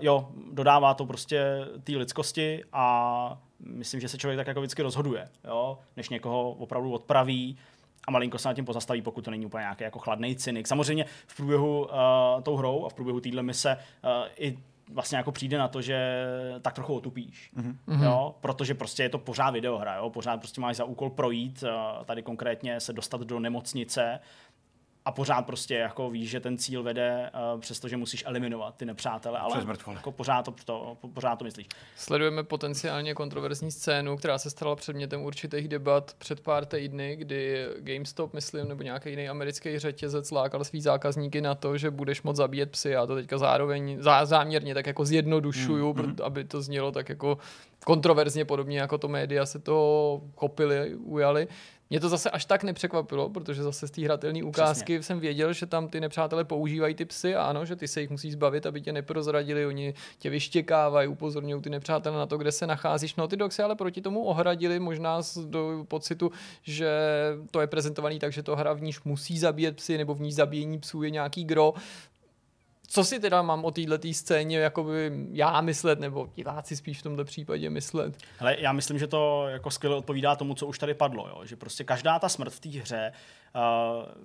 jo, 0.00 0.28
dodává 0.52 0.94
to 0.94 1.06
prostě 1.06 1.44
té 1.84 1.92
lidskosti 1.92 2.64
a 2.72 3.38
myslím, 3.60 4.00
že 4.00 4.08
se 4.08 4.18
člověk 4.18 4.38
tak 4.38 4.46
jako 4.46 4.60
vždycky 4.60 4.82
rozhoduje, 4.82 5.28
jo, 5.44 5.78
než 5.96 6.08
někoho 6.08 6.50
opravdu 6.50 6.92
odpraví 6.92 7.58
a 8.06 8.10
malinko 8.10 8.38
se 8.38 8.48
nad 8.48 8.54
tím 8.54 8.64
pozastaví, 8.64 9.02
pokud 9.02 9.24
to 9.24 9.30
není 9.30 9.46
úplně 9.46 9.60
nějaký 9.60 9.84
jako 9.84 9.98
chladný 9.98 10.36
cynik. 10.36 10.68
Samozřejmě 10.68 11.04
v 11.26 11.36
průběhu 11.36 11.82
uh, 11.82 11.90
tou 12.42 12.56
hrou 12.56 12.86
a 12.86 12.88
v 12.88 12.94
průběhu 12.94 13.20
téhle 13.20 13.42
mise 13.42 13.76
uh, 13.76 14.10
i 14.36 14.58
vlastně 14.92 15.18
jako 15.18 15.32
přijde 15.32 15.58
na 15.58 15.68
to, 15.68 15.82
že 15.82 16.24
tak 16.62 16.74
trochu 16.74 16.94
otupíš, 16.94 17.50
mm-hmm. 17.56 18.02
jo, 18.02 18.34
protože 18.40 18.74
prostě 18.74 19.02
je 19.02 19.08
to 19.08 19.18
pořád 19.18 19.50
videohra, 19.50 19.96
jo, 19.96 20.10
pořád 20.10 20.36
prostě 20.36 20.60
máš 20.60 20.76
za 20.76 20.84
úkol 20.84 21.10
projít, 21.10 21.64
tady 22.04 22.22
konkrétně 22.22 22.80
se 22.80 22.92
dostat 22.92 23.20
do 23.20 23.38
nemocnice 23.38 24.20
a 25.04 25.12
pořád 25.12 25.42
prostě 25.42 25.74
jako 25.74 26.10
víš, 26.10 26.30
že 26.30 26.40
ten 26.40 26.58
cíl 26.58 26.82
vede, 26.82 27.30
uh, 27.54 27.60
přestože 27.60 27.96
musíš 27.96 28.24
eliminovat 28.26 28.74
ty 28.76 28.84
nepřátele, 28.84 29.38
ale 29.38 29.66
jako 29.94 30.12
pořád 30.12 30.42
to, 30.42 30.54
to, 30.64 30.96
pořád 31.14 31.36
to 31.36 31.44
myslíš. 31.44 31.66
Sledujeme 31.96 32.42
potenciálně 32.42 33.14
kontroverzní 33.14 33.70
scénu, 33.70 34.16
která 34.16 34.38
se 34.38 34.50
stala 34.50 34.76
předmětem 34.76 35.22
určitých 35.22 35.68
debat 35.68 36.14
před 36.18 36.40
pár 36.40 36.64
týdny, 36.66 37.16
kdy 37.16 37.66
GameStop, 37.78 38.34
myslím, 38.34 38.68
nebo 38.68 38.82
nějaký 38.82 39.10
jiný 39.10 39.28
americký 39.28 39.78
řetězec 39.78 40.30
lákal 40.30 40.64
svý 40.64 40.80
zákazníky 40.80 41.40
na 41.40 41.54
to, 41.54 41.78
že 41.78 41.90
budeš 41.90 42.22
moct 42.22 42.36
zabíjet 42.36 42.70
psy. 42.70 42.90
Já 42.90 43.06
to 43.06 43.14
teďka 43.14 43.38
zároveň 43.38 43.96
zá, 44.00 44.26
záměrně 44.26 44.74
tak 44.74 44.86
jako 44.86 45.04
zjednodušuju, 45.04 45.94
mm, 45.94 46.06
mm. 46.06 46.16
aby 46.22 46.44
to 46.44 46.62
znělo 46.62 46.92
tak 46.92 47.08
jako 47.08 47.38
kontroverzně 47.84 48.44
podobně 48.44 48.80
jako 48.80 48.98
to 48.98 49.08
média 49.08 49.46
se 49.46 49.58
to 49.58 50.20
chopili, 50.36 50.94
ujali. 50.94 51.48
Mě 51.92 52.00
to 52.00 52.08
zase 52.08 52.30
až 52.30 52.44
tak 52.44 52.64
nepřekvapilo, 52.64 53.28
protože 53.28 53.62
zase 53.62 53.88
z 53.88 53.90
té 53.90 54.02
hratelné 54.02 54.42
ukázky 54.42 54.98
Přesně. 54.98 55.02
jsem 55.02 55.20
věděl, 55.20 55.52
že 55.52 55.66
tam 55.66 55.88
ty 55.88 56.00
nepřátelé 56.00 56.44
používají 56.44 56.94
ty 56.94 57.04
psy 57.04 57.34
a 57.34 57.42
ano, 57.42 57.64
že 57.64 57.76
ty 57.76 57.88
se 57.88 58.00
jich 58.00 58.10
musí 58.10 58.30
zbavit, 58.30 58.66
aby 58.66 58.80
tě 58.80 58.92
neprozradili, 58.92 59.66
oni 59.66 59.94
tě 60.18 60.30
vyštěkávají, 60.30 61.08
upozorňují 61.08 61.62
ty 61.62 61.70
nepřátelé 61.70 62.18
na 62.18 62.26
to, 62.26 62.38
kde 62.38 62.52
se 62.52 62.66
nacházíš. 62.66 63.16
No 63.16 63.28
ty 63.28 63.36
doxy 63.36 63.62
ale 63.62 63.74
proti 63.74 64.00
tomu 64.00 64.24
ohradili, 64.24 64.80
možná 64.80 65.22
z 65.22 65.38
do 65.38 65.84
pocitu, 65.88 66.32
že 66.62 66.90
to 67.50 67.60
je 67.60 67.66
prezentovaný 67.66 68.18
tak, 68.18 68.32
že 68.32 68.42
to 68.42 68.56
hra 68.56 68.72
v 68.72 68.82
níž 68.82 69.02
musí 69.02 69.38
zabíjet 69.38 69.76
psy, 69.76 69.98
nebo 69.98 70.14
v 70.14 70.20
ní 70.20 70.32
zabíjení 70.32 70.78
psů 70.78 71.02
je 71.02 71.10
nějaký 71.10 71.44
gro 71.44 71.74
co 72.92 73.04
si 73.04 73.20
teda 73.20 73.42
mám 73.42 73.64
o 73.64 73.70
této 73.70 74.12
scéně 74.12 74.58
jakoby 74.58 75.12
já 75.32 75.60
myslet, 75.60 76.00
nebo 76.00 76.28
diváci 76.34 76.76
spíš 76.76 76.98
v 76.98 77.02
tomto 77.02 77.24
případě 77.24 77.70
myslet? 77.70 78.18
Ale 78.40 78.56
já 78.58 78.72
myslím, 78.72 78.98
že 78.98 79.06
to 79.06 79.48
jako 79.48 79.70
skvěle 79.70 79.96
odpovídá 79.96 80.36
tomu, 80.36 80.54
co 80.54 80.66
už 80.66 80.78
tady 80.78 80.94
padlo, 80.94 81.28
jo? 81.28 81.44
že 81.44 81.56
prostě 81.56 81.84
každá 81.84 82.18
ta 82.18 82.28
smrt 82.28 82.52
v 82.52 82.60
té 82.60 82.68
hře 82.68 83.12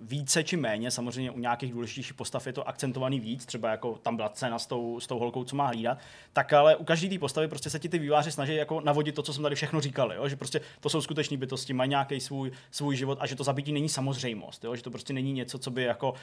více 0.02 0.44
či 0.44 0.58
méně, 0.58 0.92
samozřejmě 0.92 1.32
u 1.32 1.40
nějakých 1.40 1.74
důležitějších 1.74 2.14
postav 2.14 2.48
je 2.48 2.54
to 2.54 2.68
akcentovaný 2.68 3.20
víc, 3.20 3.46
třeba 3.46 3.72
jako 3.72 3.98
tam 4.02 4.16
byla 4.16 4.30
cena 4.30 4.60
s 4.60 4.66
tou, 4.66 5.00
s 5.00 5.08
tou 5.08 5.20
holkou, 5.20 5.44
co 5.44 5.56
má 5.56 5.68
hlídat, 5.68 5.98
tak 6.34 6.54
ale 6.54 6.76
u 6.76 6.84
každé 6.84 7.10
té 7.10 7.20
postavy 7.20 7.48
prostě 7.48 7.70
se 7.70 7.80
ti 7.80 7.90
ty 7.90 8.00
výváři 8.00 8.32
snaží 8.32 8.56
jako 8.56 8.82
navodit 8.82 9.16
to, 9.16 9.24
co 9.24 9.34
jsme 9.34 9.44
tady 9.44 9.56
všechno 9.56 9.82
říkali, 9.82 10.16
jo? 10.16 10.28
že 10.28 10.36
prostě 10.36 10.62
to 10.80 10.90
jsou 10.90 11.02
skuteční 11.02 11.38
bytosti, 11.38 11.74
mají 11.74 11.90
nějaký 11.90 12.20
svůj, 12.20 12.52
svůj 12.72 12.96
život 12.96 13.18
a 13.22 13.28
že 13.28 13.36
to 13.36 13.44
zabití 13.44 13.72
není 13.72 13.90
samozřejmost, 13.90 14.64
jo? 14.64 14.76
že 14.76 14.84
to 14.84 14.92
prostě 14.92 15.14
není 15.14 15.34
něco, 15.34 15.60
co 15.60 15.72
by 15.72 15.84
jako 15.84 16.12
uh, 16.12 16.18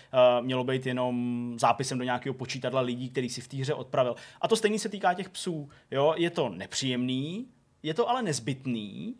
mělo 0.44 0.64
být 0.64 0.86
jenom 0.86 1.54
zápisem 1.60 1.98
do 1.98 2.04
nějakého 2.04 2.34
počítadla 2.34 2.80
lidí, 2.80 3.10
který 3.10 3.28
si 3.28 3.40
v 3.40 3.48
té 3.48 3.56
hře 3.56 3.74
odpravil. 3.74 4.16
A 4.40 4.48
to 4.48 4.56
stejně 4.56 4.78
se 4.78 4.88
týká 4.88 5.14
těch 5.14 5.28
psů. 5.28 5.68
Jo? 5.90 6.14
Je 6.16 6.30
to 6.30 6.48
nepříjemný, 6.48 7.46
je 7.82 7.94
to 7.94 8.10
ale 8.10 8.22
nezbytný, 8.22 9.14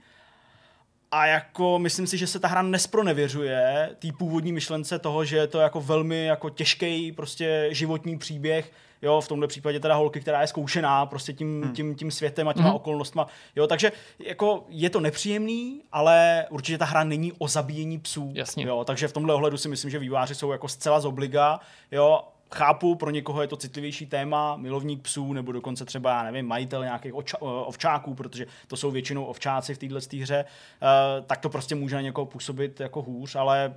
a 1.15 1.27
jako 1.27 1.79
myslím 1.79 2.07
si, 2.07 2.19
že 2.19 2.27
se 2.27 2.39
ta 2.39 2.49
hra 2.49 2.63
nespronevěřuje 2.63 3.91
té 3.99 4.09
původní 4.19 4.53
myšlence 4.53 4.99
toho, 4.99 5.25
že 5.25 5.37
je 5.37 5.47
to 5.47 5.59
jako 5.59 5.81
velmi 5.81 6.25
jako 6.25 6.51
těžký 6.51 7.13
prostě 7.13 7.69
životní 7.71 8.19
příběh, 8.19 8.73
jo, 9.03 9.21
v 9.21 9.29
tomhle 9.29 9.49
případě 9.49 9.81
teda 9.81 9.95
holky, 9.95 10.21
která 10.21 10.41
je 10.41 10.47
zkoušená 10.47 11.07
prostě 11.07 11.33
tím, 11.33 11.63
hmm. 11.63 11.73
tím, 11.73 11.95
tím 11.95 12.11
světem 12.11 12.49
a 12.49 12.53
těma 12.53 12.69
hmm. 12.69 12.77
okolnostma, 12.77 13.27
jo, 13.57 13.67
takže 13.67 13.93
jako 14.19 14.65
je 14.69 14.91
to 14.91 15.01
nepříjemný, 15.01 15.83
ale 15.93 16.47
určitě 16.51 16.79
ta 16.79 16.85
hra 16.85 17.05
není 17.05 17.33
o 17.39 17.49
zabíjení 17.49 17.99
psů, 17.99 18.33
Jasně. 18.35 18.65
jo, 18.65 18.85
takže 18.85 19.09
v 19.09 19.13
tomhle 19.13 19.35
ohledu 19.35 19.57
si 19.57 19.69
myslím, 19.69 19.91
že 19.91 19.99
výváři 19.99 20.35
jsou 20.35 20.53
jako 20.53 20.69
zcela 20.69 21.01
z 21.01 21.05
obliga, 21.05 21.61
jo, 21.93 22.21
chápu, 22.55 22.95
pro 22.95 23.11
někoho 23.11 23.43
je 23.43 23.49
to 23.49 23.57
citlivější 23.57 24.07
téma, 24.07 24.57
milovník 24.57 25.03
psů, 25.03 25.33
nebo 25.33 25.53
dokonce 25.53 25.85
třeba, 25.85 26.11
já 26.11 26.23
nevím, 26.23 26.47
majitel 26.47 26.85
nějakých 26.85 27.13
oča- 27.13 27.39
ovčáků, 27.41 28.15
protože 28.15 28.47
to 28.67 28.77
jsou 28.77 28.91
většinou 28.91 29.25
ovčáci 29.25 29.75
v 29.75 29.79
této 29.79 29.99
hře, 30.21 30.45
uh, 30.45 31.27
tak 31.27 31.41
to 31.41 31.49
prostě 31.49 31.75
může 31.75 31.95
na 31.95 32.01
někoho 32.01 32.27
působit 32.27 32.81
jako 32.81 33.03
hůř, 33.03 33.37
ale 33.37 33.75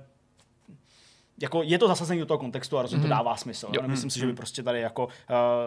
jako 1.42 1.62
je 1.62 1.78
to 1.78 1.88
zasazení 1.88 2.20
do 2.20 2.26
toho 2.26 2.38
kontextu 2.38 2.78
a 2.78 2.82
rozhodně 2.82 3.06
mm. 3.06 3.10
to 3.10 3.14
mhm. 3.14 3.18
dává 3.18 3.36
smysl. 3.36 3.68
Jo. 3.72 3.82
Nemyslím 3.82 4.10
si, 4.10 4.18
že 4.18 4.26
by 4.26 4.32
mhm. 4.32 4.36
prostě 4.36 4.62
tady 4.62 4.80
jako 4.80 5.04
uh, 5.04 5.10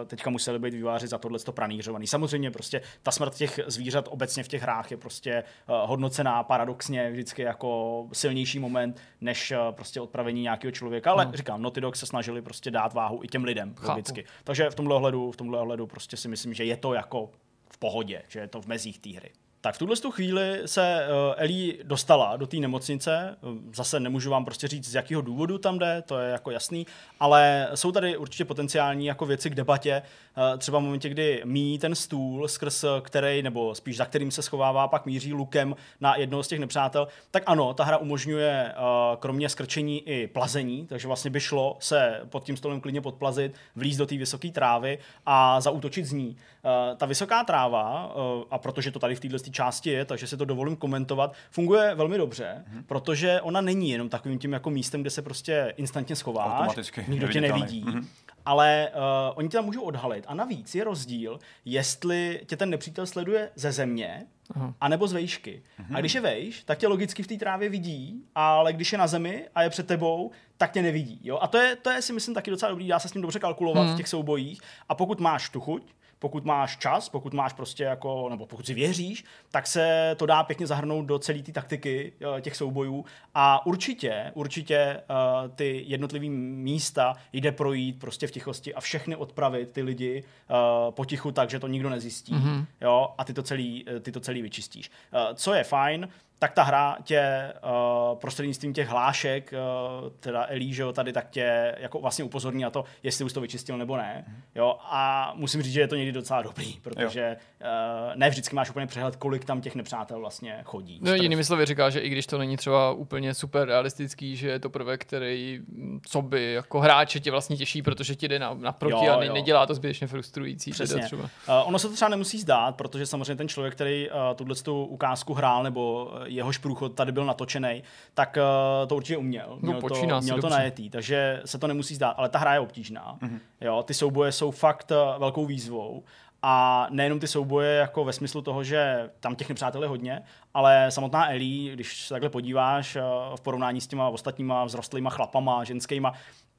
teďka 0.06 0.30
museli 0.30 0.58
být 0.58 0.74
výváři 0.74 1.08
za 1.08 1.18
tohle 1.18 1.38
to 1.38 1.52
pranířovaný. 1.52 2.06
Samozřejmě 2.06 2.50
prostě 2.50 2.80
ta 3.02 3.10
smrt 3.10 3.34
těch 3.34 3.60
zvířat 3.66 4.08
obecně 4.10 4.42
v 4.42 4.48
těch 4.48 4.62
hrách 4.62 4.90
je 4.90 4.96
prostě 4.96 5.44
uh, 5.68 5.74
hodnocená 5.88 6.42
paradoxně 6.42 7.10
vždycky 7.10 7.42
jako 7.42 8.08
silnější 8.12 8.58
moment, 8.58 9.00
než 9.20 9.50
uh, 9.50 9.58
prostě 9.74 10.00
odpravení 10.00 10.42
nějakého 10.42 10.72
člověka, 10.72 11.10
ale 11.10 11.26
mm. 11.26 11.32
říkám, 11.32 11.62
Naughty 11.62 11.80
Dog 11.80 11.96
se 11.96 12.06
snažili 12.06 12.42
prostě 12.42 12.70
dát 12.70 12.94
váhu 12.94 13.20
i 13.22 13.28
těm 13.28 13.44
lidem 13.44 13.74
logicky. 13.82 14.24
Takže 14.44 14.70
v 14.70 14.74
tomhle 14.74 14.94
ohledu, 14.94 15.30
v 15.30 15.36
tomhle 15.36 15.58
ohledu 15.58 15.86
prostě 15.86 16.16
si 16.16 16.28
myslím, 16.28 16.54
že 16.54 16.64
je 16.64 16.76
to 16.76 16.94
jako 16.94 17.30
v 17.70 17.78
pohodě, 17.78 18.22
že 18.28 18.40
je 18.40 18.48
to 18.48 18.60
v 18.60 18.66
mezích 18.66 18.98
té 18.98 19.10
hry. 19.10 19.30
Tak 19.64 19.74
v 19.74 19.78
tuhle 19.78 19.96
chvíli 20.10 20.62
se 20.66 21.06
uh, 21.06 21.34
Ellie 21.36 21.74
dostala 21.84 22.36
do 22.36 22.46
té 22.46 22.56
nemocnice. 22.56 23.36
Zase 23.74 24.00
nemůžu 24.00 24.30
vám 24.30 24.44
prostě 24.44 24.68
říct, 24.68 24.88
z 24.88 24.94
jakého 24.94 25.22
důvodu 25.22 25.58
tam 25.58 25.78
jde, 25.78 26.02
to 26.06 26.18
je 26.18 26.30
jako 26.30 26.50
jasný, 26.50 26.86
ale 27.20 27.68
jsou 27.74 27.92
tady 27.92 28.16
určitě 28.16 28.44
potenciální 28.44 29.06
jako 29.06 29.26
věci 29.26 29.50
k 29.50 29.54
debatě. 29.54 30.02
Uh, 30.36 30.58
třeba 30.58 30.78
v 30.78 30.82
momentě, 30.82 31.08
kdy 31.08 31.42
míjí 31.44 31.78
ten 31.78 31.94
stůl, 31.94 32.48
skrz 32.48 32.84
který, 33.02 33.42
nebo 33.42 33.74
spíš 33.74 33.96
za 33.96 34.04
kterým 34.04 34.30
se 34.30 34.42
schovává, 34.42 34.88
pak 34.88 35.06
míří 35.06 35.32
lukem 35.32 35.76
na 36.00 36.16
jednoho 36.16 36.42
z 36.42 36.48
těch 36.48 36.60
nepřátel, 36.60 37.08
tak 37.30 37.42
ano, 37.46 37.74
ta 37.74 37.84
hra 37.84 37.96
umožňuje 37.96 38.74
kromě 39.18 39.48
skrčení 39.48 40.08
i 40.08 40.26
plazení, 40.26 40.86
takže 40.86 41.06
vlastně 41.06 41.30
by 41.30 41.40
šlo 41.40 41.76
se 41.80 42.20
pod 42.28 42.44
tím 42.44 42.56
stolem 42.56 42.80
klidně 42.80 43.00
podplazit, 43.00 43.54
vlízt 43.76 43.98
do 43.98 44.06
té 44.06 44.16
vysoké 44.16 44.50
trávy 44.50 44.98
a 45.26 45.60
zaútočit 45.60 46.06
z 46.06 46.12
ní. 46.12 46.36
Uh, 46.64 46.96
ta 46.96 47.06
vysoká 47.06 47.44
tráva, 47.44 48.14
uh, 48.14 48.44
a 48.50 48.58
protože 48.58 48.90
to 48.90 48.98
tady 48.98 49.14
v 49.14 49.20
této 49.20 49.38
části 49.38 49.90
je, 49.90 50.04
takže 50.04 50.26
si 50.26 50.36
to 50.36 50.44
dovolím 50.44 50.76
komentovat, 50.76 51.32
funguje 51.50 51.94
velmi 51.94 52.18
dobře, 52.18 52.64
mm-hmm. 52.64 52.82
protože 52.86 53.40
ona 53.40 53.60
není 53.60 53.90
jenom 53.90 54.08
takovým 54.08 54.38
tím 54.38 54.52
jako 54.52 54.70
místem, 54.70 55.00
kde 55.00 55.10
se 55.10 55.22
prostě 55.22 55.74
instantně 55.76 56.16
schováš, 56.16 56.76
nikdo 57.08 57.28
tě 57.28 57.40
nevidí. 57.40 57.84
Mm-hmm 57.84 58.04
ale 58.46 58.88
uh, 58.94 59.02
oni 59.34 59.48
tě 59.48 59.56
tam 59.56 59.64
můžou 59.64 59.82
odhalit. 59.82 60.24
A 60.28 60.34
navíc 60.34 60.74
je 60.74 60.84
rozdíl, 60.84 61.38
jestli 61.64 62.40
tě 62.46 62.56
ten 62.56 62.70
nepřítel 62.70 63.06
sleduje 63.06 63.50
ze 63.54 63.72
země, 63.72 64.26
Aha. 64.54 64.74
anebo 64.80 65.06
z 65.06 65.12
vejšky. 65.12 65.62
A 65.94 66.00
když 66.00 66.14
je 66.14 66.20
vejš, 66.20 66.64
tak 66.64 66.78
tě 66.78 66.88
logicky 66.88 67.22
v 67.22 67.26
té 67.26 67.36
trávě 67.36 67.68
vidí, 67.68 68.22
ale 68.34 68.72
když 68.72 68.92
je 68.92 68.98
na 68.98 69.06
zemi 69.06 69.48
a 69.54 69.62
je 69.62 69.70
před 69.70 69.86
tebou, 69.86 70.30
tak 70.56 70.72
tě 70.72 70.82
nevidí. 70.82 71.20
Jo? 71.22 71.38
A 71.42 71.46
to 71.46 71.58
je, 71.58 71.76
to 71.76 71.90
je 71.90 72.02
si 72.02 72.12
myslím 72.12 72.34
taky 72.34 72.50
docela 72.50 72.70
dobrý, 72.70 72.88
dá 72.88 72.98
se 72.98 73.08
s 73.08 73.12
tím 73.12 73.22
dobře 73.22 73.38
kalkulovat 73.38 73.86
hmm. 73.86 73.94
v 73.94 73.96
těch 73.96 74.08
soubojích. 74.08 74.60
A 74.88 74.94
pokud 74.94 75.20
máš 75.20 75.48
tu 75.48 75.60
chuť, 75.60 75.82
pokud 76.22 76.44
máš 76.44 76.76
čas, 76.76 77.08
pokud 77.08 77.34
máš 77.34 77.52
prostě 77.52 77.84
jako, 77.84 78.28
nebo 78.28 78.46
pokud 78.46 78.66
si 78.66 78.74
věříš, 78.74 79.24
tak 79.50 79.66
se 79.66 80.14
to 80.18 80.26
dá 80.26 80.42
pěkně 80.42 80.66
zahrnout 80.66 81.06
do 81.06 81.18
celé 81.18 81.42
té 81.42 81.52
taktiky 81.52 82.12
uh, 82.12 82.40
těch 82.40 82.56
soubojů 82.56 83.04
a 83.34 83.66
určitě, 83.66 84.30
určitě 84.34 85.00
uh, 85.10 85.50
ty 85.54 85.84
jednotlivé 85.86 86.28
místa 86.28 87.14
jde 87.32 87.52
projít 87.52 88.00
prostě 88.00 88.26
v 88.26 88.30
tichosti 88.30 88.74
a 88.74 88.80
všechny 88.80 89.16
odpravit 89.16 89.70
ty 89.70 89.82
lidi 89.82 90.24
uh, 90.24 90.94
potichu 90.94 91.32
tak, 91.32 91.50
že 91.50 91.58
to 91.58 91.68
nikdo 91.68 91.90
nezjistí, 91.90 92.34
mm-hmm. 92.34 92.66
jo, 92.80 93.14
a 93.18 93.24
ty 93.24 93.32
to 93.32 93.42
celý, 93.42 93.84
ty 94.02 94.12
to 94.12 94.20
celý 94.20 94.42
vyčistíš. 94.42 94.90
Co 95.34 95.54
je 95.54 95.64
fajn, 95.64 96.08
tak 96.42 96.52
ta 96.52 96.62
hra 96.62 96.96
tě 97.04 97.52
uh, 97.64 98.18
prostřednictvím 98.18 98.72
těch 98.72 98.88
hlášek, 98.88 99.52
uh, 99.52 100.08
teda 100.20 100.46
Elížo 100.48 100.92
tady, 100.92 101.12
tak 101.12 101.30
tě 101.30 101.74
jako 101.78 102.00
vlastně 102.00 102.24
upozorní 102.24 102.62
na 102.62 102.70
to, 102.70 102.84
jestli 103.02 103.24
už 103.24 103.32
to 103.32 103.40
vyčistil 103.40 103.78
nebo 103.78 103.96
ne. 103.96 104.24
Mm. 104.28 104.34
Jo, 104.54 104.76
a 104.80 105.32
musím 105.36 105.62
říct, 105.62 105.72
že 105.72 105.80
je 105.80 105.88
to 105.88 105.96
někdy 105.96 106.12
docela 106.12 106.42
dobrý, 106.42 106.72
protože 106.82 107.36
uh, 107.60 107.66
ne 108.14 108.30
vždycky 108.30 108.56
máš 108.56 108.70
úplně 108.70 108.86
přehled, 108.86 109.16
kolik 109.16 109.44
tam 109.44 109.60
těch 109.60 109.74
nepřátel 109.74 110.20
vlastně 110.20 110.60
chodí. 110.64 110.98
No 111.02 111.14
jinými 111.14 111.44
slovy 111.44 111.66
říká, 111.66 111.90
že 111.90 112.00
i 112.00 112.08
když 112.08 112.26
to 112.26 112.38
není 112.38 112.56
třeba 112.56 112.92
úplně 112.92 113.34
super 113.34 113.68
realistický, 113.68 114.36
že 114.36 114.48
je 114.48 114.58
to 114.58 114.70
prvek, 114.70 115.00
který 115.00 115.60
co 116.06 116.22
by 116.22 116.52
jako 116.52 116.80
hráče 116.80 117.20
tě 117.20 117.30
vlastně 117.30 117.56
těší, 117.56 117.82
protože 117.82 118.14
ti 118.14 118.28
jde 118.28 118.38
na, 118.38 118.54
naproti 118.54 119.06
jo, 119.06 119.12
a 119.12 119.20
ne, 119.20 119.26
jo. 119.26 119.34
nedělá 119.34 119.66
to 119.66 119.74
zbytečně 119.74 120.06
frustrující. 120.06 120.70
Přesně. 120.70 121.02
Třeba. 121.02 121.22
Uh, 121.22 121.28
ono 121.64 121.78
se 121.78 121.88
to 121.88 121.94
třeba 121.94 122.08
nemusí 122.08 122.40
zdát, 122.40 122.76
protože 122.76 123.06
samozřejmě 123.06 123.36
ten 123.36 123.48
člověk, 123.48 123.74
který 123.74 124.10
uh, 124.10 124.16
tuhle 124.36 124.54
ukázku 124.88 125.34
hrál 125.34 125.62
nebo 125.62 126.10
jehož 126.34 126.58
průchod 126.58 126.94
tady 126.94 127.12
byl 127.12 127.24
natočený, 127.24 127.82
tak 128.14 128.38
uh, 128.82 128.88
to 128.88 128.96
určitě 128.96 129.16
uměl. 129.16 129.48
No, 129.48 129.72
měl 129.72 129.80
no, 129.80 129.88
to, 129.88 130.20
měl 130.20 130.40
to 130.40 130.48
najetý, 130.48 130.90
takže 130.90 131.42
se 131.44 131.58
to 131.58 131.66
nemusí 131.66 131.94
zdát, 131.94 132.10
ale 132.10 132.28
ta 132.28 132.38
hra 132.38 132.54
je 132.54 132.60
obtížná. 132.60 133.18
Mm-hmm. 133.22 133.38
Jo, 133.60 133.82
ty 133.82 133.94
souboje 133.94 134.32
jsou 134.32 134.50
fakt 134.50 134.90
uh, 134.90 135.20
velkou 135.20 135.46
výzvou 135.46 136.02
a 136.42 136.86
nejenom 136.90 137.20
ty 137.20 137.26
souboje 137.26 137.74
jako 137.74 138.04
ve 138.04 138.12
smyslu 138.12 138.42
toho, 138.42 138.64
že 138.64 139.10
tam 139.20 139.34
těch 139.34 139.48
nepřátel 139.48 139.82
je 139.82 139.88
hodně, 139.88 140.22
ale 140.54 140.90
samotná 140.90 141.30
Ellie, 141.30 141.72
když 141.72 142.06
se 142.06 142.14
takhle 142.14 142.30
podíváš 142.30 142.96
eh, 142.96 143.02
v 143.36 143.40
porovnání 143.40 143.80
s 143.80 143.86
těma 143.86 144.08
ostatníma 144.08 144.66
vzrostlýma 144.66 145.10
chlapama, 145.10 145.64
ženskýma, 145.64 146.12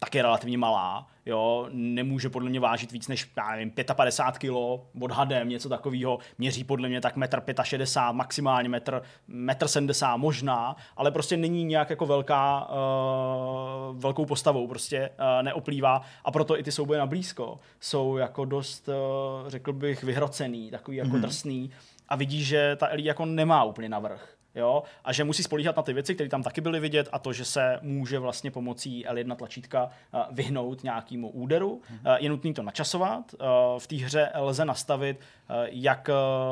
tak 0.04 0.16
je 0.16 0.22
relativně 0.22 0.58
malá, 0.58 1.08
jo, 1.26 1.68
nemůže 1.72 2.30
podle 2.30 2.50
mě 2.50 2.60
vážit 2.60 2.92
víc 2.92 3.08
než, 3.08 3.32
já 3.38 3.52
nevím, 3.52 3.72
55 3.94 4.50
kg 4.50 4.56
odhadem, 5.02 5.50
něco 5.50 5.70
takového, 5.70 6.20
měří 6.38 6.64
podle 6.64 6.90
mě 6.90 7.02
tak 7.02 7.18
1,65 7.18 8.10
m, 8.10 8.16
maximálně 8.16 8.70
metr, 8.70 9.02
metr 9.28 9.68
70 9.68 10.18
možná, 10.18 10.76
ale 10.98 11.12
prostě 11.12 11.38
není 11.38 11.64
nějak 11.64 11.90
jako 11.90 12.06
velká, 12.06 12.70
uh, 12.70 13.98
velkou 13.98 14.26
postavou, 14.26 14.68
prostě 14.68 15.10
uh, 15.10 15.44
neoplývá. 15.44 16.02
A 16.26 16.32
proto 16.32 16.60
i 16.60 16.64
ty 16.64 16.72
souboje 16.72 17.00
na 17.00 17.06
blízko 17.06 17.60
jsou 17.80 18.18
jako 18.18 18.46
dost, 18.46 18.88
uh, 18.88 19.50
řekl 19.50 19.74
bych, 19.74 20.04
vyhrocený, 20.04 20.72
takový 20.72 20.98
jako 20.98 21.10
mm-hmm. 21.10 21.22
drsný. 21.22 21.72
A 22.10 22.16
vidí, 22.16 22.44
že 22.44 22.76
ta 22.76 22.88
Ellie 22.88 23.08
jako 23.08 23.26
nemá 23.26 23.64
úplně 23.64 23.90
navrh 23.90 24.33
jo, 24.56 24.84
a 25.06 25.14
že 25.14 25.24
musí 25.24 25.44
spolíhat 25.44 25.76
na 25.78 25.84
ty 25.84 25.94
věci, 25.94 26.16
které 26.16 26.30
tam 26.30 26.44
taky 26.44 26.62
byly 26.62 26.80
vidět 26.80 27.10
a 27.12 27.20
to, 27.20 27.34
že 27.34 27.46
se 27.46 27.80
může 27.82 28.20
vlastně 28.20 28.52
pomocí 28.52 29.06
L1 29.06 29.36
tlačítka 29.36 29.84
uh, 29.86 30.22
vyhnout 30.32 30.84
nějakému 30.84 31.30
úderu. 31.30 31.82
Mm-hmm. 31.82 32.18
Je 32.20 32.30
nutné 32.30 32.54
to 32.54 32.64
načasovat. 32.64 33.34
Uh, 33.34 33.80
v 33.80 33.88
té 33.88 33.96
hře 33.96 34.32
lze 34.36 34.66
nastavit, 34.66 35.20
jak 35.66 36.10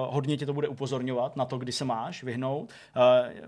hodně 0.07 0.37
tě 0.37 0.45
to 0.45 0.53
bude 0.53 0.67
upozorňovat 0.67 1.35
na 1.35 1.45
to, 1.45 1.57
kdy 1.57 1.71
se 1.71 1.85
máš 1.85 2.23
vyhnout. 2.23 2.69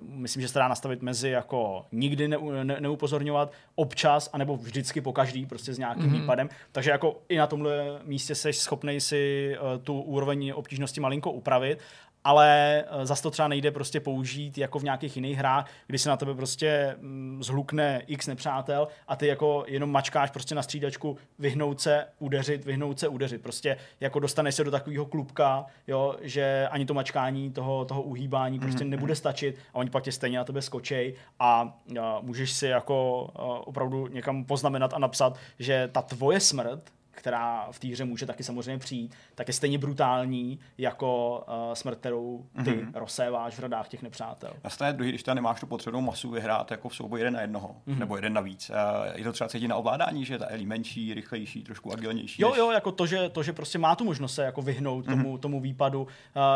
Myslím, 0.01 0.41
že 0.41 0.47
se 0.47 0.59
dá 0.59 0.67
nastavit 0.67 1.01
mezi 1.01 1.29
jako 1.29 1.85
nikdy 1.91 2.27
ne, 2.27 2.37
ne, 2.63 2.77
neupozorňovat, 2.79 3.51
občas, 3.75 4.29
anebo 4.33 4.57
vždycky 4.57 5.01
po 5.01 5.13
každý, 5.13 5.45
prostě 5.45 5.73
s 5.73 5.77
nějakým 5.77 6.03
mm-hmm. 6.03 6.21
výpadem. 6.21 6.49
Takže 6.71 6.91
jako 6.91 7.21
i 7.29 7.37
na 7.37 7.47
tomhle 7.47 7.99
místě 8.03 8.35
jsi 8.35 8.53
schopný 8.53 9.01
si 9.01 9.55
tu 9.83 10.01
úroveň 10.01 10.53
obtížnosti 10.55 11.01
malinko 11.01 11.31
upravit 11.31 11.79
ale 12.23 12.79
eh, 12.87 13.05
zase 13.05 13.23
to 13.23 13.31
třeba 13.31 13.47
nejde 13.47 13.71
prostě 13.71 13.99
použít 13.99 14.57
jako 14.57 14.79
v 14.79 14.83
nějakých 14.83 15.15
jiných 15.15 15.37
hrách, 15.37 15.69
kdy 15.87 15.97
se 15.97 16.09
na 16.09 16.17
tebe 16.17 16.35
prostě 16.35 16.95
mm, 16.99 17.43
zhlukne 17.43 18.01
x 18.07 18.27
nepřátel 18.27 18.87
a 19.07 19.15
ty 19.15 19.27
jako 19.27 19.63
jenom 19.67 19.91
mačkáš 19.91 20.31
prostě 20.31 20.55
na 20.55 20.63
střídačku 20.63 21.17
vyhnout 21.39 21.81
se, 21.81 22.05
udeřit, 22.19 22.65
vyhnout 22.65 22.99
se, 22.99 23.07
udeřit. 23.07 23.41
Prostě 23.41 23.77
jako 23.99 24.19
dostaneš 24.19 24.55
se 24.55 24.63
do 24.63 24.71
takového 24.71 25.05
klubka, 25.05 25.65
jo, 25.87 26.15
že 26.21 26.67
ani 26.71 26.85
to 26.85 26.93
mačkání 26.93 27.51
toho, 27.51 27.85
toho 27.85 28.01
uhýbání 28.01 28.59
prostě 28.59 28.83
mm-hmm. 28.83 28.89
nebude 28.89 29.15
stačit 29.15 29.57
a 29.73 29.75
oni 29.75 29.89
pak 29.89 30.03
tě 30.03 30.11
stejně 30.11 30.37
na 30.37 30.43
tebe 30.43 30.61
skočej 30.61 31.15
a, 31.39 31.73
a 32.01 32.19
můžeš 32.21 32.51
si 32.51 32.67
jako 32.67 33.29
a, 33.35 33.41
opravdu 33.67 34.07
někam 34.07 34.45
poznamenat 34.45 34.93
a 34.93 34.99
napsat, 34.99 35.37
že 35.59 35.89
ta 35.91 36.01
tvoje 36.01 36.39
smrt 36.39 36.91
která 37.15 37.67
v 37.71 37.79
té 37.79 37.87
hře 37.87 38.05
může 38.05 38.25
taky 38.25 38.43
samozřejmě 38.43 38.77
přijít, 38.77 39.15
tak 39.35 39.47
je 39.47 39.53
stejně 39.53 39.77
brutální 39.77 40.59
jako 40.77 41.43
uh, 41.47 41.73
smrt, 41.73 41.99
kterou 41.99 42.45
ty 42.63 42.71
mm-hmm. 42.71 42.91
rozséváš 42.93 43.55
v 43.55 43.59
radách 43.59 43.87
těch 43.87 44.01
nepřátel. 44.01 44.53
Na 44.63 44.69
straně 44.69 44.93
druhý, 44.93 45.09
když 45.09 45.23
tam 45.23 45.35
nemáš 45.35 45.59
tu 45.59 45.65
potřebnou 45.65 46.01
masu 46.01 46.29
vyhrát 46.29 46.71
jako 46.71 46.89
v 46.89 46.95
souboji 46.95 47.21
jeden 47.21 47.33
na 47.33 47.41
jednoho, 47.41 47.75
mm-hmm. 47.87 47.97
nebo 47.97 48.15
jeden 48.15 48.33
navíc. 48.33 48.69
Uh, 48.69 48.75
je 49.17 49.23
to 49.23 49.33
třeba 49.33 49.47
cítit 49.47 49.67
na 49.67 49.75
ovládání, 49.75 50.25
že 50.25 50.37
ta 50.37 50.47
Ellie 50.47 50.67
menší, 50.67 51.13
rychlejší, 51.13 51.63
trošku 51.63 51.93
agilnější. 51.93 52.41
Jo, 52.41 52.49
než... 52.49 52.57
jo, 52.57 52.71
jako 52.71 52.91
to, 52.91 53.05
že, 53.05 53.29
to, 53.29 53.43
že 53.43 53.53
prostě 53.53 53.77
má 53.77 53.95
tu 53.95 54.03
možnost 54.03 54.35
se 54.35 54.43
jako 54.43 54.61
vyhnout 54.61 55.05
mm-hmm. 55.05 55.09
tomu, 55.09 55.37
tomu 55.37 55.59
výpadu, 55.61 56.01
uh, 56.01 56.07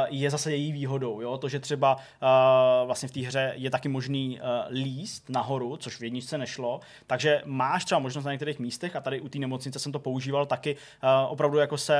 je 0.09 0.29
zase 0.29 0.51
její 0.51 0.71
výhodou. 0.71 1.21
Jo? 1.21 1.37
To, 1.37 1.49
že 1.49 1.59
třeba 1.59 1.95
uh, 1.95 2.01
vlastně 2.85 3.09
v 3.09 3.11
té 3.11 3.19
hře 3.19 3.53
je 3.55 3.69
taky 3.69 3.89
možný 3.89 4.39
uh, 4.39 4.73
líst 4.73 5.29
nahoru, 5.29 5.77
což 5.77 5.99
v 5.99 6.03
jedničce 6.03 6.37
nešlo, 6.37 6.79
takže 7.07 7.41
máš 7.45 7.85
třeba 7.85 7.99
možnost 7.99 8.25
na 8.25 8.31
některých 8.31 8.59
místech 8.59 8.95
a 8.95 9.01
tady 9.01 9.21
u 9.21 9.29
té 9.29 9.39
nemocnice 9.39 9.79
jsem 9.79 9.91
to 9.91 9.99
používal 9.99 10.45
taky 10.47 10.75
uh, 10.75 11.31
opravdu 11.31 11.57
jako 11.57 11.77
se 11.77 11.97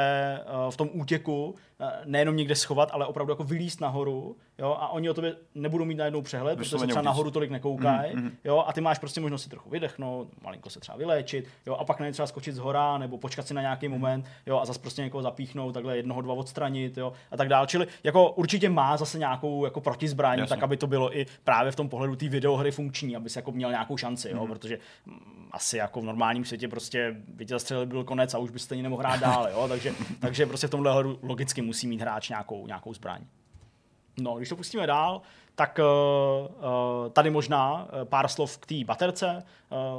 uh, 0.66 0.72
v 0.72 0.78
tom 0.78 0.90
útěku 0.94 1.56
nejenom 2.06 2.36
někde 2.36 2.56
schovat, 2.56 2.90
ale 2.92 3.06
opravdu 3.06 3.32
jako 3.32 3.44
vylíst 3.44 3.82
nahoru, 3.82 4.36
jo, 4.58 4.78
a 4.80 4.88
oni 4.88 5.10
o 5.10 5.14
tobě 5.14 5.36
nebudou 5.56 5.86
mít 5.86 5.96
najednou 5.96 6.22
přehled, 6.22 6.56
protože 6.56 6.78
se 6.78 6.88
třeba 6.88 7.02
nahoru 7.02 7.32
tolik 7.32 7.52
nekoukají, 7.52 8.16
mm, 8.16 8.22
mm. 8.22 8.32
jo, 8.44 8.64
a 8.68 8.74
ty 8.74 8.82
máš 8.82 9.00
prostě 9.00 9.22
možnost 9.22 9.44
si 9.44 9.50
trochu 9.50 9.70
vydechnout, 9.70 10.28
malinko 10.42 10.70
se 10.70 10.80
třeba 10.80 10.98
vyléčit, 10.98 11.48
jo, 11.66 11.76
a 11.76 11.86
pak 11.86 12.00
ne 12.00 12.12
třeba 12.12 12.28
skočit 12.28 12.56
z 12.56 12.58
hora, 12.58 12.98
nebo 12.98 13.18
počkat 13.18 13.48
si 13.48 13.54
na 13.54 13.62
nějaký 13.62 13.88
moment, 13.88 14.26
jo, 14.46 14.60
a 14.60 14.66
zase 14.66 14.80
prostě 14.80 15.02
někoho 15.02 15.22
zapíchnout, 15.22 15.74
takhle 15.74 15.98
jednoho, 15.98 16.22
dva 16.22 16.34
odstranit, 16.34 16.98
jo, 16.98 17.14
a 17.32 17.38
tak 17.38 17.50
dále. 17.50 17.68
Čili 17.68 17.88
jako 18.04 18.32
určitě 18.32 18.70
má 18.70 18.98
zase 18.98 19.20
nějakou 19.20 19.66
jako 19.66 19.82
protizbraň, 19.82 20.40
Jasně. 20.40 20.56
tak 20.56 20.64
aby 20.64 20.78
to 20.78 20.88
bylo 20.88 21.18
i 21.18 21.26
právě 21.44 21.72
v 21.72 21.76
tom 21.76 21.90
pohledu 21.90 22.16
té 22.16 22.30
videohry 22.30 22.72
funkční, 22.72 23.16
aby 23.16 23.30
se 23.30 23.40
jako 23.40 23.52
měl 23.52 23.70
nějakou 23.70 23.98
šanci, 23.98 24.30
jo, 24.30 24.42
mm. 24.42 24.48
protože 24.48 24.80
mm, 25.06 25.50
asi 25.52 25.78
jako 25.78 26.02
v 26.02 26.06
normálním 26.06 26.46
světě 26.46 26.68
prostě 26.68 27.16
by 27.28 27.46
tě 27.46 27.56
byl 27.86 28.04
konec 28.04 28.34
a 28.34 28.38
už 28.38 28.52
by 28.52 28.60
stejně 28.60 28.84
nemohl 28.84 29.02
hrát 29.02 29.20
dál, 29.20 29.48
jo? 29.52 29.68
Takže, 29.68 29.94
takže 30.20 30.46
prostě 30.46 30.68
v 30.68 30.70
tomhle 30.70 30.92
hledu 30.92 31.20
logicky 31.22 31.62
musí 31.68 31.88
mít 31.88 32.02
hráč 32.02 32.30
nějakou, 32.30 32.68
nějakou 32.68 32.94
zbraň. 32.94 33.22
No, 34.20 34.36
když 34.36 34.50
to 34.50 34.56
pustíme 34.56 34.88
dál, 34.88 35.22
tak 35.56 35.80
uh, 35.80 37.10
tady 37.10 37.30
možná 37.30 37.88
pár 38.04 38.28
slov 38.28 38.58
k 38.58 38.66
té 38.66 38.76
baterce. 38.86 39.44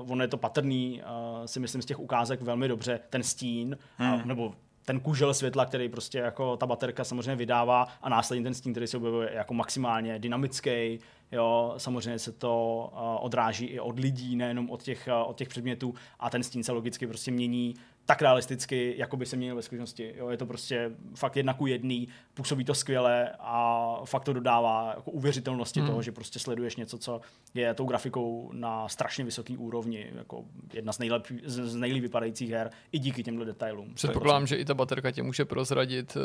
Uh, 0.01 0.13
ono 0.13 0.25
je 0.25 0.29
to 0.29 0.37
patrný, 0.37 1.03
uh, 1.03 1.47
si 1.47 1.61
myslím, 1.61 1.83
z 1.83 1.87
těch 1.87 1.99
ukázek 1.99 2.43
velmi 2.43 2.69
dobře, 2.69 3.01
ten 3.11 3.23
stín, 3.23 3.79
hmm. 3.97 4.23
nebo 4.25 4.55
ten 4.85 5.01
kužel 5.01 5.35
světla, 5.35 5.67
který 5.67 5.89
prostě 5.89 6.19
jako 6.19 6.57
ta 6.57 6.67
baterka 6.67 7.05
samozřejmě 7.05 7.37
vydává 7.37 7.89
a 8.03 8.09
následně 8.09 8.43
ten 8.43 8.55
stín, 8.55 8.73
který 8.73 8.87
se 8.87 8.97
objevuje 8.97 9.31
jako 9.33 9.55
maximálně 9.55 10.19
dynamický, 10.19 10.99
jo, 11.33 11.75
samozřejmě 11.77 12.19
se 12.19 12.33
to 12.33 12.91
uh, 12.93 13.25
odráží 13.25 13.67
i 13.67 13.81
od 13.81 13.99
lidí, 13.99 14.37
nejenom 14.37 14.71
od 14.71 14.83
těch, 14.83 15.09
uh, 15.23 15.31
od 15.31 15.37
těch 15.37 15.49
předmětů 15.49 15.95
a 16.21 16.31
ten 16.31 16.43
stín 16.43 16.63
se 16.63 16.73
logicky 16.73 17.07
prostě 17.07 17.31
mění 17.31 17.75
tak 18.09 18.23
realisticky, 18.23 18.95
jako 18.99 19.17
by 19.17 19.27
se 19.27 19.37
měnil 19.37 19.57
ve 19.57 19.63
skutečnosti. 19.63 20.15
Jo, 20.17 20.29
je 20.29 20.37
to 20.37 20.47
prostě 20.47 20.91
fakt 21.15 21.37
jedna 21.37 21.55
ku 21.55 21.67
jedný, 21.67 22.09
působí 22.35 22.65
to 22.65 22.75
skvěle 22.75 23.31
a 23.39 23.95
fakt 24.05 24.25
to 24.25 24.33
dodává 24.33 24.93
jako 24.97 25.11
uvěřitelnosti 25.11 25.81
hmm. 25.81 25.89
toho, 25.89 26.03
že 26.03 26.13
prostě 26.13 26.39
sleduješ 26.39 26.77
něco, 26.77 26.99
co 26.99 27.21
je 27.55 27.75
tou 27.75 27.85
grafikou 27.85 28.51
na 28.53 28.89
strašně 28.89 29.25
vysoký 29.25 29.57
úrovni, 29.57 30.07
jako 30.15 30.45
jedna 30.75 30.93
z, 30.93 30.99
nejlep, 30.99 31.27
z 31.45 31.75
nejlíp 31.75 32.03
vypadajících 32.03 32.51
her, 32.51 32.71
i 32.93 32.99
díky 32.99 33.23
těmhle 33.23 33.45
detailům. 33.45 33.95
Předpokládám, 33.95 34.47
že 34.47 34.57
i 34.57 34.65
ta 34.65 34.75
baterka 34.75 35.11
tě 35.11 35.23
může 35.23 35.45
prozradit 35.45 36.17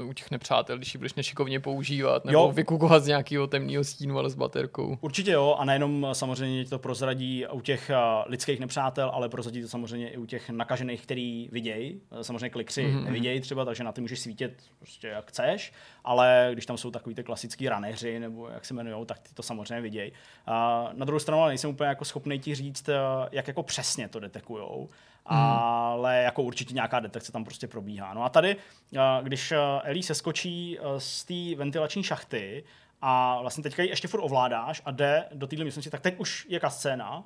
uh, 0.00 0.08
u 0.08 0.12
těch 0.12 0.30
nepřátel, 0.30 0.76
když 0.76 0.94
ji 0.94 0.98
budeš 0.98 1.14
nešikovně 1.14 1.60
používat, 1.60 2.24
nebo 2.24 2.38
jo. 2.38 2.52
vykukovat 2.52 3.04
z 3.04 3.06
nějakého 3.06 3.46
temného 3.46 3.84
stínu, 3.84 4.18
ale 4.18 4.30
s 4.30 4.34
baterkou. 4.34 4.98
Určitě 5.00 5.30
jo, 5.30 5.56
a 5.58 5.64
nejenom 5.64 6.06
samozřejmě 6.12 6.64
to 6.64 6.78
prozradí 6.78 7.46
u 7.52 7.60
těch 7.60 7.90
uh, 7.90 8.30
lidských 8.30 8.60
nepřátel, 8.60 9.10
ale 9.14 9.28
prozradí 9.28 9.62
to 9.62 9.68
samozřejmě 9.68 10.10
i 10.10 10.16
u 10.16 10.26
těch 10.26 10.50
nakažených 10.50 10.91
zkušených, 10.92 11.02
který 11.02 11.48
vidějí. 11.52 12.00
Samozřejmě 12.22 12.50
klikři 12.50 12.84
mm-hmm. 12.84 13.04
nevidějí 13.04 13.40
třeba, 13.40 13.64
takže 13.64 13.84
na 13.84 13.92
ty 13.92 14.00
můžeš 14.00 14.20
svítit 14.20 14.62
prostě 14.78 15.08
jak 15.08 15.28
chceš, 15.28 15.72
ale 16.04 16.50
když 16.52 16.66
tam 16.66 16.76
jsou 16.76 16.90
takový 16.90 17.14
ty 17.14 17.22
klasický 17.22 17.68
raneři, 17.68 18.18
nebo 18.18 18.48
jak 18.48 18.64
se 18.64 18.74
jmenují, 18.74 19.06
tak 19.06 19.18
ty 19.18 19.34
to 19.34 19.42
samozřejmě 19.42 19.80
vidějí. 19.80 20.12
A 20.46 20.88
na 20.92 21.04
druhou 21.04 21.20
stranu 21.20 21.42
ale 21.42 21.50
nejsem 21.50 21.70
úplně 21.70 21.88
jako 21.88 22.04
schopný 22.04 22.38
ti 22.38 22.54
říct, 22.54 22.88
eh, 22.88 22.94
jak 23.32 23.48
jako 23.48 23.62
přesně 23.62 24.08
to 24.08 24.20
detekujou. 24.20 24.88
Mm. 25.30 25.36
ale 25.38 26.22
jako 26.22 26.42
určitě 26.42 26.74
nějaká 26.74 27.00
detekce 27.00 27.32
tam 27.32 27.44
prostě 27.44 27.66
probíhá. 27.66 28.14
No 28.14 28.24
a 28.24 28.28
tady, 28.28 28.56
eh, 28.96 28.98
když 29.22 29.52
eh, 29.52 29.58
Ellie 29.82 30.02
se 30.02 30.14
skočí 30.14 30.78
z 30.98 31.24
té 31.24 31.56
ventilační 31.56 32.02
šachty 32.02 32.64
a 33.00 33.40
vlastně 33.40 33.62
teďka 33.62 33.82
ji 33.82 33.88
ještě 33.88 34.08
furt 34.08 34.20
ovládáš 34.22 34.82
a 34.84 34.90
jde 34.90 35.24
do 35.34 35.46
téhle 35.46 35.64
místnosti, 35.64 35.90
tak 35.90 36.00
teď 36.00 36.14
už 36.18 36.46
je 36.48 36.60
scéna, 36.68 37.24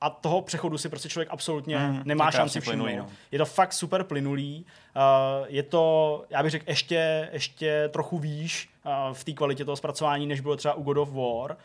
a 0.00 0.10
toho 0.10 0.42
přechodu 0.42 0.78
si 0.78 0.88
prostě 0.88 1.08
člověk 1.08 1.28
absolutně 1.30 1.78
mm, 1.78 2.02
nemá 2.04 2.30
šanci 2.30 2.60
všimnout. 2.60 2.88
No. 2.96 3.06
Je 3.30 3.38
to 3.38 3.44
fakt 3.44 3.72
super 3.72 4.04
plynulý, 4.04 4.66
uh, 4.96 5.46
je 5.48 5.62
to, 5.62 6.24
já 6.30 6.42
bych 6.42 6.50
řekl, 6.50 6.64
ještě, 6.68 7.28
ještě 7.32 7.88
trochu 7.92 8.18
výš 8.18 8.70
uh, 8.84 9.14
v 9.14 9.24
té 9.24 9.32
kvalitě 9.32 9.64
toho 9.64 9.76
zpracování, 9.76 10.26
než 10.26 10.40
bylo 10.40 10.56
třeba 10.56 10.74
u 10.74 10.82
God 10.82 10.96
of 10.96 11.12
War, 11.12 11.56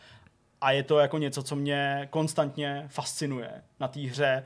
a 0.62 0.72
je 0.72 0.84
to 0.84 1.00
jako 1.00 1.18
něco, 1.18 1.44
co 1.44 1.56
mě 1.56 2.08
konstantně 2.10 2.86
fascinuje 2.88 3.52
na 3.80 3.88
té 3.88 4.00
hře, 4.00 4.44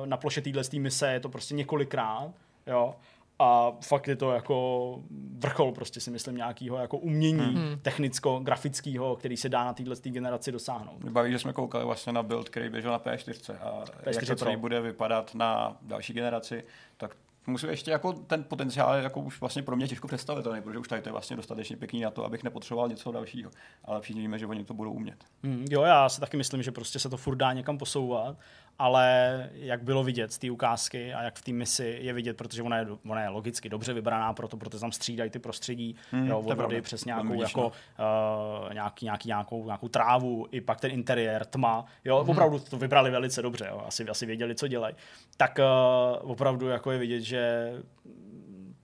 uh, 0.00 0.06
na 0.06 0.16
ploše 0.16 0.40
téhle 0.40 0.62
mise, 0.78 1.12
je 1.12 1.20
to 1.20 1.28
prostě 1.28 1.54
několikrát, 1.54 2.30
jo, 2.66 2.94
a 3.38 3.72
fakt 3.80 4.08
je 4.08 4.16
to 4.16 4.32
jako 4.32 4.98
vrchol 5.38 5.72
prostě 5.72 6.00
si 6.00 6.10
myslím 6.10 6.36
nějakého 6.36 6.78
jako 6.78 6.98
umění 6.98 7.38
mm-hmm. 7.38 7.78
technicko-grafického, 7.82 9.16
který 9.16 9.36
se 9.36 9.48
dá 9.48 9.64
na 9.64 9.72
téhle 9.72 9.96
generaci 10.02 10.52
dosáhnout. 10.52 11.00
Mě 11.00 11.10
baví, 11.10 11.32
že 11.32 11.38
jsme 11.38 11.52
koukali 11.52 11.84
vlastně 11.84 12.12
na 12.12 12.22
build, 12.22 12.48
který 12.48 12.68
běžel 12.68 12.92
na 12.92 12.98
P4 12.98 13.54
a 13.60 13.84
P4 13.84 14.14
jak 14.14 14.26
to 14.26 14.36
celý 14.36 14.56
bude 14.56 14.80
vypadat 14.80 15.34
na 15.34 15.76
další 15.82 16.12
generaci, 16.12 16.64
tak 16.96 17.16
musím 17.48 17.68
ještě 17.68 17.90
jako 17.90 18.12
ten 18.12 18.44
potenciál 18.44 18.94
jako 18.94 19.20
už 19.20 19.40
vlastně 19.40 19.62
pro 19.62 19.76
mě 19.76 19.88
těžko 19.88 20.06
představitelný, 20.06 20.62
protože 20.62 20.78
už 20.78 20.88
tady 20.88 21.02
to 21.02 21.08
je 21.08 21.12
vlastně 21.12 21.36
dostatečně 21.36 21.76
pěkný 21.76 22.00
na 22.00 22.10
to, 22.10 22.24
abych 22.24 22.42
nepotřeboval 22.42 22.88
něco 22.88 23.12
dalšího. 23.12 23.50
Ale 23.84 24.00
všichni 24.00 24.22
víme, 24.22 24.38
že 24.38 24.46
oni 24.46 24.64
to 24.64 24.74
budou 24.74 24.92
umět. 24.92 25.24
Mm, 25.42 25.66
jo, 25.70 25.82
já 25.82 26.08
si 26.08 26.20
taky 26.20 26.36
myslím, 26.36 26.62
že 26.62 26.72
prostě 26.72 26.98
se 26.98 27.08
to 27.08 27.16
furt 27.16 27.36
dá 27.36 27.52
někam 27.52 27.78
posouvat 27.78 28.36
ale 28.78 29.50
jak 29.52 29.82
bylo 29.82 30.04
vidět 30.04 30.32
z 30.32 30.38
té 30.38 30.50
ukázky 30.50 31.14
a 31.14 31.22
jak 31.22 31.38
v 31.38 31.42
té 31.42 31.52
misi 31.52 31.98
je 32.00 32.12
vidět, 32.12 32.36
protože 32.36 32.62
ona 32.62 32.78
je, 32.78 32.86
ona 33.08 33.22
je 33.22 33.28
logicky 33.28 33.68
dobře 33.68 33.92
vybraná, 33.92 34.32
proto, 34.32 34.56
proto 34.56 34.78
tam 34.78 34.92
střídají 34.92 35.30
ty 35.30 35.38
prostředí, 35.38 35.96
hmm, 36.10 36.26
jo, 36.26 36.38
od 36.38 36.56
vody 36.56 36.80
přes 36.80 37.04
nějakou, 37.04 37.42
jako, 37.42 37.66
uh, 37.66 38.72
nějaký, 38.72 39.04
nějaký, 39.04 39.28
nějakou, 39.28 39.64
nějakou 39.64 39.88
trávu, 39.88 40.46
i 40.50 40.60
pak 40.60 40.80
ten 40.80 40.90
interiér, 40.90 41.44
tma, 41.44 41.84
jo, 42.04 42.20
hmm. 42.20 42.30
opravdu 42.30 42.58
to 42.58 42.76
vybrali 42.76 43.10
velice 43.10 43.42
dobře, 43.42 43.66
jo, 43.68 43.82
asi, 43.86 44.08
asi 44.08 44.26
věděli, 44.26 44.54
co 44.54 44.68
dělají. 44.68 44.94
Tak 45.36 45.58
uh, 45.58 46.30
opravdu 46.30 46.68
jako 46.68 46.90
je 46.90 46.98
vidět, 46.98 47.20
že 47.20 47.72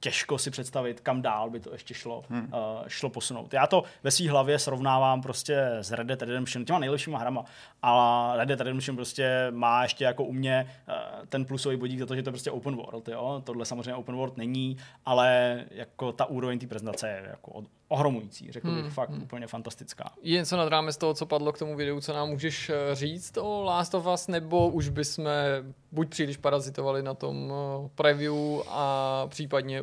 těžko 0.05 0.39
si 0.39 0.51
představit, 0.51 1.01
kam 1.01 1.23
dál 1.23 1.51
by 1.51 1.61
to 1.61 1.73
ještě 1.73 1.95
šlo, 1.95 2.25
hmm. 2.29 2.45
uh, 2.45 2.89
šlo 2.89 3.11
posunout. 3.11 3.55
Já 3.55 3.67
to 3.67 3.85
ve 4.03 4.11
své 4.11 4.31
hlavě 4.31 4.59
srovnávám 4.59 5.23
prostě 5.23 5.57
s 5.81 5.93
Red 5.93 6.07
Dead 6.07 6.23
Redemption, 6.23 6.65
těma 6.65 6.79
nejlepšíma 6.79 7.19
hrama, 7.19 7.45
ale 7.83 8.37
Red 8.37 8.49
Dead 8.49 8.61
Redemption 8.61 8.97
prostě 8.97 9.47
má 9.51 9.83
ještě 9.83 10.05
jako 10.05 10.25
u 10.25 10.33
mě 10.33 10.67
uh, 10.89 11.27
ten 11.27 11.45
plusový 11.45 11.77
bodík 11.77 11.99
za 11.99 12.07
to, 12.07 12.17
že 12.17 12.23
to 12.23 12.29
je 12.29 12.33
prostě 12.33 12.51
open 12.51 12.77
world, 12.77 13.09
jo? 13.09 13.43
tohle 13.45 13.65
samozřejmě 13.65 13.95
open 13.95 14.17
world 14.17 14.37
není, 14.37 14.77
ale 15.07 15.61
jako 15.71 16.13
ta 16.13 16.25
úroveň 16.25 16.59
té 16.59 16.67
prezentace 16.67 17.09
je 17.09 17.27
jako 17.31 17.65
ohromující, 17.95 18.53
řekl 18.53 18.71
bych, 18.71 18.83
hmm, 18.83 18.91
fakt 18.91 19.11
hmm. 19.11 19.23
úplně 19.23 19.47
fantastická. 19.47 20.11
Je 20.23 20.39
něco 20.39 20.57
nad 20.57 20.69
rámec 20.69 20.97
toho, 20.97 21.15
co 21.15 21.27
padlo 21.27 21.53
k 21.53 21.59
tomu 21.59 21.77
videu, 21.77 22.01
co 22.01 22.13
nám 22.13 22.29
můžeš 22.29 22.71
eh, 22.71 22.95
říct 22.95 23.37
o 23.37 23.63
Last 23.63 23.95
of 23.95 24.07
Us, 24.07 24.29
nebo 24.29 24.69
už 24.69 24.89
bychom 24.89 25.27
buď 25.93 26.09
příliš 26.09 26.37
parazitovali 26.37 27.03
na 27.03 27.15
tom 27.15 27.53
eh, 27.53 27.89
preview 27.95 28.35
a 28.69 29.27
případně 29.29 29.83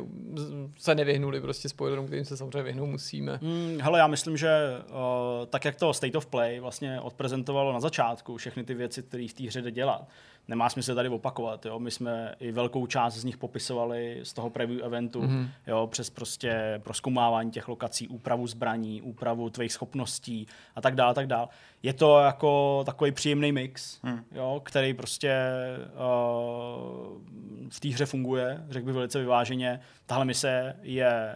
se 0.78 0.94
nevyhnuli 0.94 1.40
prostě 1.40 1.68
spoilerům, 1.68 2.06
kterým 2.06 2.24
se 2.24 2.36
samozřejmě 2.36 2.62
vyhnout 2.62 2.86
musíme. 2.86 3.38
Hmm, 3.42 3.78
hele, 3.80 3.98
já 3.98 4.06
myslím, 4.06 4.36
že 4.36 4.48
uh, 4.88 5.46
tak, 5.46 5.64
jak 5.64 5.76
to 5.76 5.94
State 5.94 6.16
of 6.16 6.26
Play 6.26 6.60
vlastně 6.60 7.00
odprezentovalo 7.00 7.72
na 7.72 7.80
začátku, 7.80 8.36
všechny 8.36 8.64
ty 8.64 8.74
věci, 8.74 9.02
které 9.02 9.26
v 9.28 9.34
té 9.34 9.46
hře 9.46 9.62
jde 9.62 9.70
dělat, 9.70 10.08
nemá 10.48 10.68
smysl 10.68 10.94
tady 10.94 11.08
opakovat. 11.08 11.66
Jo? 11.66 11.78
My 11.78 11.90
jsme 11.90 12.34
i 12.40 12.52
velkou 12.52 12.86
část 12.86 13.14
z 13.14 13.24
nich 13.24 13.36
popisovali 13.36 14.20
z 14.22 14.32
toho 14.32 14.50
preview 14.50 14.84
eventu, 14.84 15.22
mm-hmm. 15.22 15.48
jo? 15.66 15.86
přes 15.86 16.10
prostě 16.10 16.80
proskoumávání 16.84 17.50
těch 17.50 17.68
lokací, 17.68 18.08
úpravu 18.08 18.46
zbraní, 18.46 19.02
úpravu 19.02 19.50
tvých 19.50 19.72
schopností 19.72 20.46
a 20.74 20.80
tak 20.80 20.94
dále, 20.94 21.14
tak 21.14 21.26
dále. 21.26 21.48
Je 21.82 21.92
to 21.92 22.18
jako 22.18 22.82
takový 22.86 23.12
příjemný 23.12 23.52
mix, 23.52 24.02
mm. 24.02 24.24
jo? 24.32 24.60
který 24.64 24.94
prostě 24.94 25.36
uh, 25.82 27.22
v 27.68 27.80
té 27.80 27.88
hře 27.88 28.06
funguje, 28.06 28.64
řekl 28.68 28.86
bych 28.86 28.94
velice 28.94 29.18
vyváženě. 29.18 29.80
Tahle 30.06 30.24
mise 30.24 30.76
je 30.82 31.34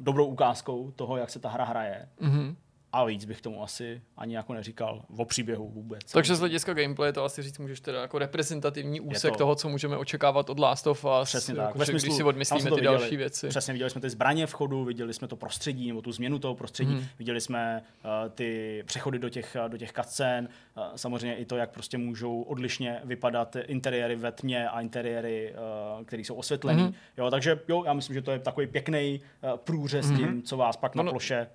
dobrou 0.00 0.26
ukázkou 0.26 0.90
toho, 0.90 1.16
jak 1.16 1.30
se 1.30 1.38
ta 1.38 1.48
hra 1.48 1.64
hraje. 1.64 2.08
Mm-hmm 2.20 2.54
a 2.94 3.04
víc 3.04 3.24
bych 3.24 3.40
tomu 3.40 3.62
asi 3.62 4.02
ani 4.16 4.36
jako 4.36 4.54
neříkal 4.54 5.02
o 5.16 5.24
příběhu 5.24 5.68
vůbec. 5.68 6.12
Takže 6.12 6.34
z 6.34 6.40
hlediska 6.40 6.74
gameplay 6.74 7.12
to 7.12 7.24
asi 7.24 7.42
říct 7.42 7.58
můžeš 7.58 7.80
teda 7.80 8.00
jako 8.00 8.18
reprezentativní 8.18 9.00
úsek 9.00 9.32
to... 9.32 9.38
toho, 9.38 9.54
co 9.54 9.68
můžeme 9.68 9.96
očekávat 9.96 10.50
od 10.50 10.58
Last 10.58 10.86
of 10.86 11.04
Us. 11.22 11.28
Přesně 11.28 11.54
tak. 11.54 11.66
Jako, 11.66 11.78
Ve 11.78 11.86
smyslu, 11.86 12.06
když 12.06 12.16
si 12.16 12.22
odmyslíme 12.22 12.70
ty 12.70 12.76
viděli, 12.76 12.98
další 12.98 13.16
věci. 13.16 13.48
Přesně, 13.48 13.72
viděli 13.72 13.90
jsme 13.90 14.00
ty 14.00 14.10
zbraně 14.10 14.46
v 14.46 14.52
chodu, 14.52 14.84
viděli 14.84 15.14
jsme 15.14 15.28
to 15.28 15.36
prostředí, 15.36 15.88
nebo 15.88 16.02
tu 16.02 16.12
změnu 16.12 16.38
toho 16.38 16.54
prostředí, 16.54 16.94
hmm. 16.94 17.04
viděli 17.18 17.40
jsme 17.40 17.82
uh, 18.04 18.10
ty 18.30 18.82
přechody 18.86 19.18
do 19.18 19.28
těch, 19.28 19.56
do 19.68 19.78
těch 19.78 19.92
cutscén, 19.92 20.48
uh, 20.76 20.82
samozřejmě 20.96 21.36
i 21.36 21.44
to, 21.44 21.56
jak 21.56 21.70
prostě 21.70 21.98
můžou 21.98 22.42
odlišně 22.42 23.00
vypadat 23.04 23.56
interiéry 23.66 24.16
ve 24.16 24.32
tmě 24.32 24.68
a 24.68 24.80
interiéry, 24.80 25.54
uh, 25.98 26.04
které 26.04 26.22
jsou 26.22 26.34
osvětlené. 26.34 26.82
Hmm. 26.82 26.94
Jo, 27.18 27.30
takže 27.30 27.60
jo, 27.68 27.84
já 27.84 27.92
myslím, 27.92 28.14
že 28.14 28.22
to 28.22 28.30
je 28.30 28.38
takový 28.38 28.66
pěkný 28.66 29.20
uh, 29.42 29.56
průřez 29.56 30.06
hmm. 30.06 30.16
tím, 30.16 30.42
co 30.42 30.56
vás 30.56 30.76
pak 30.76 30.94
no, 30.94 31.02
na 31.02 31.10
ploše 31.10 31.46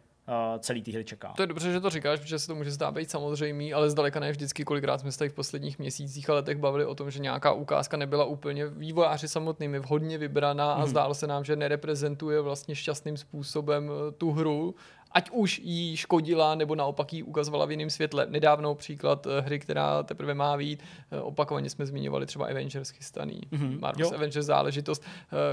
celý 0.59 0.81
té 0.81 0.91
hry 0.91 1.05
čeká. 1.05 1.33
To 1.35 1.43
je 1.43 1.47
dobře, 1.47 1.71
že 1.71 1.79
to 1.79 1.89
říkáš, 1.89 2.19
protože 2.19 2.39
se 2.39 2.47
to 2.47 2.55
může 2.55 2.71
zdát 2.71 2.93
být 2.93 3.11
samozřejmý, 3.11 3.73
ale 3.73 3.89
zdaleka 3.89 4.19
ne 4.19 4.31
vždycky, 4.31 4.65
kolikrát 4.65 4.97
jsme 4.97 5.11
se 5.11 5.17
tady 5.17 5.29
v 5.29 5.33
posledních 5.33 5.79
měsících 5.79 6.29
a 6.29 6.33
letech 6.33 6.57
bavili 6.57 6.85
o 6.85 6.95
tom, 6.95 7.11
že 7.11 7.19
nějaká 7.19 7.51
ukázka 7.51 7.97
nebyla 7.97 8.25
úplně 8.25 8.67
vývojáři 8.67 9.27
samotnými 9.27 9.79
vhodně 9.79 10.17
vybraná 10.17 10.73
a 10.73 10.79
mm. 10.79 10.87
zdálo 10.87 11.13
se 11.13 11.27
nám, 11.27 11.43
že 11.43 11.55
nereprezentuje 11.55 12.41
vlastně 12.41 12.75
šťastným 12.75 13.17
způsobem 13.17 13.91
eh, 13.91 14.11
tu 14.11 14.31
hru, 14.31 14.75
ať 15.11 15.29
už 15.29 15.59
jí 15.63 15.97
škodila, 15.97 16.55
nebo 16.55 16.75
naopak 16.75 17.13
jí 17.13 17.23
ukazovala 17.23 17.65
v 17.65 17.71
jiném 17.71 17.89
světle. 17.89 18.27
Nedávno 18.29 18.75
příklad 18.75 19.27
eh, 19.27 19.41
hry, 19.41 19.59
která 19.59 20.03
teprve 20.03 20.33
má 20.33 20.57
být, 20.57 20.83
opakovaně 21.21 21.69
jsme 21.69 21.85
zmiňovali 21.85 22.25
třeba 22.25 22.45
Avengers 22.45 22.89
chystaný, 22.89 23.41
mm-hmm. 23.51 23.79
Marvel's 23.79 24.11
jo. 24.11 24.17
Avengers 24.17 24.45
záležitost, 24.45 25.03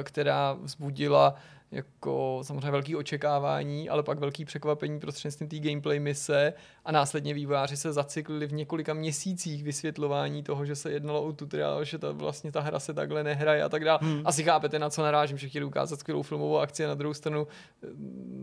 která 0.03 0.53
vzbudila 0.53 1.35
jako 1.71 2.41
samozřejmě 2.43 2.71
velký 2.71 2.97
očekávání, 2.97 3.89
ale 3.89 4.03
pak 4.03 4.19
velký 4.19 4.45
překvapení 4.45 5.01
prostřednictvím 5.01 5.49
té 5.49 5.59
gameplay 5.59 6.01
mise 6.01 6.53
a 6.85 6.93
následně 6.93 7.35
vývojáři 7.35 7.77
se 7.77 7.93
zacyklili 7.93 8.47
v 8.47 8.53
několika 8.53 8.95
měsících 8.95 9.65
vysvětlování 9.65 10.43
toho, 10.43 10.65
že 10.65 10.77
se 10.77 10.93
jednalo 10.93 11.23
o 11.23 11.33
tutoriál, 11.33 11.85
že 11.85 11.99
ta, 11.99 12.13
vlastně 12.13 12.53
ta 12.53 12.61
hra 12.61 12.81
se 12.81 12.95
takhle 12.95 13.25
nehraje 13.25 13.63
a 13.63 13.69
tak 13.69 13.85
dále. 13.85 13.99
Hmm. 14.03 14.23
Asi 14.25 14.45
chápete, 14.45 14.79
na 14.79 14.91
co 14.91 15.03
narážím, 15.03 15.39
že 15.39 15.49
chtěli 15.49 15.65
ukázat 15.65 16.01
skvělou 16.01 16.23
filmovou 16.23 16.59
akci 16.59 16.85
a 16.85 16.89
na 16.89 16.95
druhou 16.95 17.15
stranu 17.15 17.47
eh, 17.83 17.87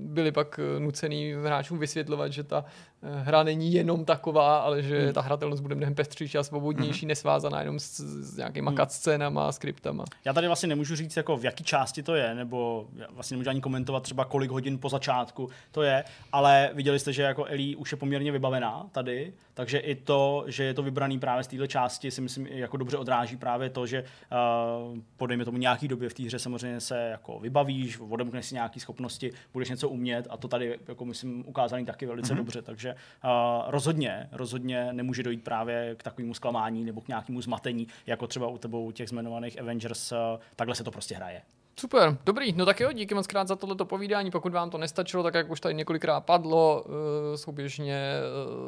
byli 0.06 0.32
pak 0.32 0.60
eh, 0.60 0.80
nucený 0.80 1.34
hráčům 1.34 1.80
vysvětlovat, 1.80 2.32
že 2.32 2.44
ta 2.44 2.66
hra 3.04 3.44
není 3.44 3.74
jenom 3.74 4.06
taková, 4.06 4.58
ale 4.58 4.84
že 4.84 5.04
hmm. 5.04 5.14
ta 5.14 5.22
hratelnost 5.22 5.62
bude 5.62 5.76
mnohem 5.76 5.96
pestřejší 5.96 6.38
a 6.38 6.44
svobodnější, 6.44 7.02
hmm. 7.02 7.08
nesvázaná 7.08 7.60
jenom 7.60 7.80
s, 7.80 8.00
s 8.00 8.38
nějakýma 8.38 8.72
hmm. 8.72 8.78
cutscénama 8.78 9.48
a 9.48 9.52
skriptama. 9.52 10.06
Já 10.26 10.34
tady 10.34 10.48
vlastně 10.48 10.68
nemůžu 10.68 10.96
říct, 10.96 11.18
jako 11.18 11.38
v 11.38 11.46
jaký 11.46 11.64
části 11.64 12.04
to 12.04 12.16
je, 12.16 12.36
nebo 12.36 12.86
vlastně 13.10 13.36
nemůžu 13.36 13.50
ani 13.50 13.62
komentovat 13.62 14.04
třeba 14.04 14.26
kolik 14.26 14.52
hodin 14.52 14.80
po 14.80 14.90
začátku 14.90 15.50
to 15.72 15.82
je, 15.82 16.04
ale 16.32 16.70
viděli 16.74 17.00
jste, 17.00 17.14
že 17.14 17.22
jako 17.22 17.46
Ellie 17.46 17.76
už 17.76 17.92
je 17.92 17.98
poměrně 17.98 18.32
vybavená 18.32 18.86
tady, 18.92 19.34
takže 19.54 19.78
i 19.78 19.96
to, 19.96 20.44
že 20.48 20.64
je 20.64 20.74
to 20.74 20.84
vybraný 20.84 21.20
právě 21.20 21.44
z 21.44 21.48
této 21.48 21.68
části, 21.68 22.12
si 22.12 22.22
myslím, 22.22 22.48
jako 22.48 22.78
dobře 22.78 22.98
odráží 22.98 23.38
právě 23.38 23.70
to, 23.70 23.88
že 23.88 24.04
uh, 24.04 24.98
podejme 25.18 25.46
tomu 25.46 25.58
nějaký 25.58 25.88
době 25.88 26.10
v 26.10 26.14
té 26.14 26.24
hře 26.24 26.40
samozřejmě 26.40 26.80
se 26.80 27.10
jako 27.10 27.40
vybavíš, 27.40 28.00
odemkneš 28.10 28.46
si 28.46 28.56
nějaké 28.56 28.80
schopnosti, 28.80 29.32
budeš 29.54 29.70
něco 29.70 29.90
umět 29.90 30.28
a 30.30 30.38
to 30.38 30.48
tady, 30.48 30.80
jako 30.88 31.06
myslím, 31.06 31.44
ukázaný 31.48 31.86
taky 31.86 32.06
velice 32.06 32.34
mm-hmm. 32.34 32.38
dobře, 32.38 32.62
takže 32.62 32.93
uh, 33.24 33.30
rozhodně, 33.68 34.30
rozhodně 34.32 34.94
nemůže 34.94 35.24
dojít 35.24 35.44
právě 35.44 35.96
k 35.96 36.04
takovému 36.04 36.34
zklamání 36.34 36.84
nebo 36.84 37.02
k 37.02 37.08
nějakému 37.08 37.42
zmatení, 37.42 37.88
jako 38.06 38.28
třeba 38.28 38.48
u 38.48 38.58
tebou 38.58 38.92
těch 38.92 39.10
zmenovaných 39.10 39.60
Avengers, 39.60 40.12
uh, 40.12 40.18
takhle 40.56 40.76
se 40.76 40.84
to 40.84 40.92
prostě 40.92 41.16
hraje. 41.16 41.42
Super, 41.80 42.18
dobrý, 42.26 42.54
no 42.54 42.66
tak 42.66 42.80
jo, 42.80 42.92
díky 42.92 43.16
moc 43.16 43.28
krát 43.28 43.48
za 43.48 43.56
tohleto 43.56 43.86
povídání, 43.86 44.32
pokud 44.32 44.54
vám 44.54 44.70
to 44.70 44.78
nestačilo, 44.78 45.24
tak 45.24 45.34
jak 45.34 45.52
už 45.52 45.60
tady 45.60 45.76
několikrát 45.76 46.22
padlo, 46.22 46.84
uh, 46.86 46.94
souběžně 47.36 48.14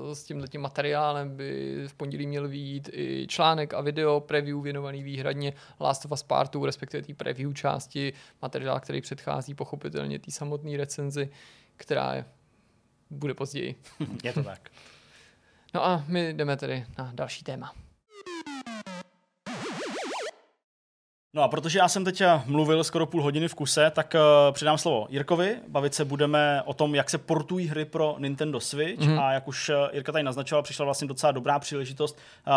uh, 0.05 0.13
s 0.13 0.23
tímhletím 0.23 0.61
materiálem 0.61 1.35
by 1.35 1.83
v 1.87 1.93
pondělí 1.93 2.27
měl 2.27 2.47
výjít 2.47 2.89
i 2.93 3.27
článek 3.29 3.73
a 3.73 3.81
video 3.81 4.19
preview 4.19 4.61
věnovaný 4.61 5.03
výhradně 5.03 5.53
Last 5.79 6.05
of 6.05 6.11
Us 6.11 6.23
Part 6.23 6.53
2, 6.53 6.65
respektive 6.65 7.03
té 7.03 7.13
preview 7.13 7.53
části, 7.53 8.13
materiál, 8.41 8.79
který 8.79 9.01
předchází 9.01 9.53
pochopitelně 9.53 10.19
té 10.19 10.31
samotné 10.31 10.77
recenzi, 10.77 11.29
která 11.77 12.13
je, 12.13 12.25
bude 13.09 13.33
později. 13.33 13.75
je 14.23 14.33
to 14.33 14.43
tak. 14.43 14.69
No 15.73 15.85
a 15.85 16.03
my 16.07 16.33
jdeme 16.33 16.57
tedy 16.57 16.85
na 16.97 17.11
další 17.13 17.43
téma. 17.43 17.73
No 21.35 21.43
a 21.43 21.47
protože 21.47 21.79
já 21.79 21.87
jsem 21.87 22.05
teď 22.05 22.21
eh, 22.21 22.41
mluvil 22.45 22.83
skoro 22.83 23.05
půl 23.05 23.23
hodiny 23.23 23.47
v 23.47 23.55
kuse, 23.55 23.91
tak 23.91 24.15
uh, 24.15 24.53
předám 24.53 24.77
slovo 24.77 25.07
Jirkovi. 25.09 25.55
Bavit 25.67 25.93
se 25.93 26.05
budeme 26.05 26.61
o 26.65 26.73
tom, 26.73 26.95
jak 26.95 27.09
se 27.09 27.17
portují 27.17 27.67
hry 27.67 27.85
pro 27.85 28.15
Nintendo 28.19 28.59
Switch 28.59 29.01
mm-hmm. 29.01 29.19
a 29.19 29.31
jak 29.31 29.47
už 29.47 29.69
uh, 29.69 29.75
Jirka 29.93 30.11
tady 30.11 30.23
naznačila, 30.23 30.61
přišla 30.61 30.85
vlastně 30.85 31.07
docela 31.07 31.31
dobrá 31.31 31.59
příležitost 31.59 32.17
uh, 32.47 32.53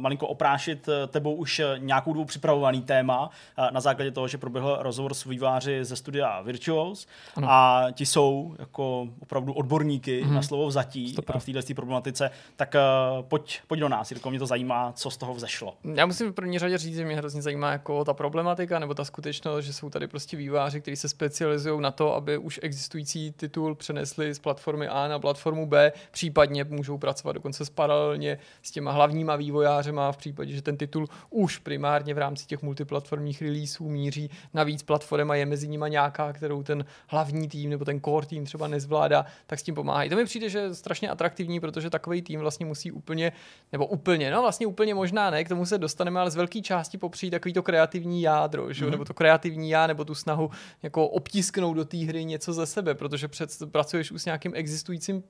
malinko 0.00 0.26
oprášit 0.26 0.88
tebou 1.08 1.34
už 1.34 1.60
nějakou 1.78 2.12
dobu 2.12 2.24
připravovaný 2.24 2.82
téma 2.82 3.30
uh, 3.58 3.64
na 3.70 3.80
základě 3.80 4.10
toho, 4.10 4.28
že 4.28 4.38
proběhl 4.38 4.78
rozhovor 4.80 5.14
s 5.14 5.24
výváři 5.24 5.84
ze 5.84 5.96
studia 5.96 6.40
Virtuos 6.40 7.06
ano. 7.36 7.50
a 7.50 7.86
ti 7.92 8.06
jsou 8.06 8.54
jako 8.58 9.08
opravdu 9.22 9.52
odborníky 9.52 10.24
mm-hmm. 10.24 10.32
na 10.32 10.42
slovo 10.42 10.66
vzatí 10.66 11.12
v 11.12 11.52
této 11.52 11.74
problematice. 11.74 12.30
Tak 12.56 12.74
uh, 12.74 13.22
pojď, 13.22 13.60
pojď 13.66 13.80
do 13.80 13.88
nás, 13.88 14.10
Jirko, 14.10 14.30
mě 14.30 14.38
to 14.38 14.46
zajímá, 14.46 14.92
co 14.92 15.10
z 15.10 15.16
toho 15.16 15.34
vzešlo. 15.34 15.74
Já 15.94 16.06
musím 16.06 16.32
v 16.32 16.34
první 16.34 16.58
řadě 16.58 16.78
říct, 16.78 16.96
že 16.96 17.04
mě 17.04 17.16
hrozně 17.16 17.42
zajímá 17.42 17.72
jako 17.72 18.04
ta 18.10 18.14
problematika 18.14 18.78
nebo 18.78 18.94
ta 18.94 19.04
skutečnost, 19.04 19.64
že 19.64 19.72
jsou 19.72 19.90
tady 19.90 20.08
prostě 20.08 20.36
výváři, 20.36 20.80
kteří 20.80 20.96
se 20.96 21.08
specializují 21.08 21.80
na 21.80 21.90
to, 21.90 22.14
aby 22.14 22.38
už 22.38 22.60
existující 22.62 23.32
titul 23.32 23.74
přenesli 23.74 24.34
z 24.34 24.38
platformy 24.38 24.88
A 24.88 25.08
na 25.08 25.18
platformu 25.18 25.66
B, 25.66 25.92
případně 26.10 26.64
můžou 26.64 26.98
pracovat 26.98 27.32
dokonce 27.32 27.64
paralelně 27.74 28.38
s 28.62 28.70
těma 28.70 28.92
hlavníma 28.92 29.36
vývojářema 29.36 30.12
v 30.12 30.16
případě, 30.16 30.52
že 30.52 30.62
ten 30.62 30.76
titul 30.76 31.08
už 31.30 31.58
primárně 31.58 32.14
v 32.14 32.18
rámci 32.18 32.46
těch 32.46 32.62
multiplatformních 32.62 33.42
releaseů 33.42 33.88
míří 33.88 34.30
na 34.54 34.62
víc 34.62 34.82
platform 34.82 35.30
a 35.30 35.34
je 35.34 35.46
mezi 35.46 35.68
nimi 35.68 35.86
nějaká, 35.88 36.32
kterou 36.32 36.62
ten 36.62 36.84
hlavní 37.06 37.48
tým 37.48 37.70
nebo 37.70 37.84
ten 37.84 38.00
core 38.00 38.26
tým 38.26 38.44
třeba 38.44 38.68
nezvládá, 38.68 39.26
tak 39.46 39.58
s 39.58 39.62
tím 39.62 39.74
pomáhají. 39.74 40.10
To 40.10 40.16
mi 40.16 40.24
přijde, 40.24 40.48
že 40.48 40.58
je 40.58 40.74
strašně 40.74 41.10
atraktivní, 41.10 41.60
protože 41.60 41.90
takový 41.90 42.22
tým 42.22 42.40
vlastně 42.40 42.66
musí 42.66 42.92
úplně, 42.92 43.32
nebo 43.72 43.86
úplně, 43.86 44.30
no 44.30 44.42
vlastně 44.42 44.66
úplně 44.66 44.94
možná 44.94 45.30
ne, 45.30 45.44
k 45.44 45.48
tomu 45.48 45.66
se 45.66 45.78
dostaneme, 45.78 46.20
ale 46.20 46.30
z 46.30 46.36
velké 46.36 46.60
části 46.60 46.98
popří 46.98 47.30
takový 47.30 47.52
to 47.52 47.62
kreativní 47.62 47.99
kreativní 48.00 48.22
jádro, 48.22 48.72
že? 48.72 48.84
Mm-hmm. 48.84 48.90
nebo 48.90 49.04
to 49.04 49.14
kreativní 49.14 49.70
já, 49.70 49.86
nebo 49.86 50.04
tu 50.04 50.14
snahu 50.14 50.50
jako 50.82 51.08
obtisknout 51.08 51.76
do 51.76 51.84
té 51.84 51.96
hry 51.96 52.24
něco 52.24 52.52
ze 52.52 52.66
sebe, 52.66 52.94
protože 52.94 53.28
před, 53.28 53.50
pracuješ 53.70 54.12
už 54.12 54.22
s 54.22 54.24
nějakým 54.24 54.52
existujícím 54.54 55.22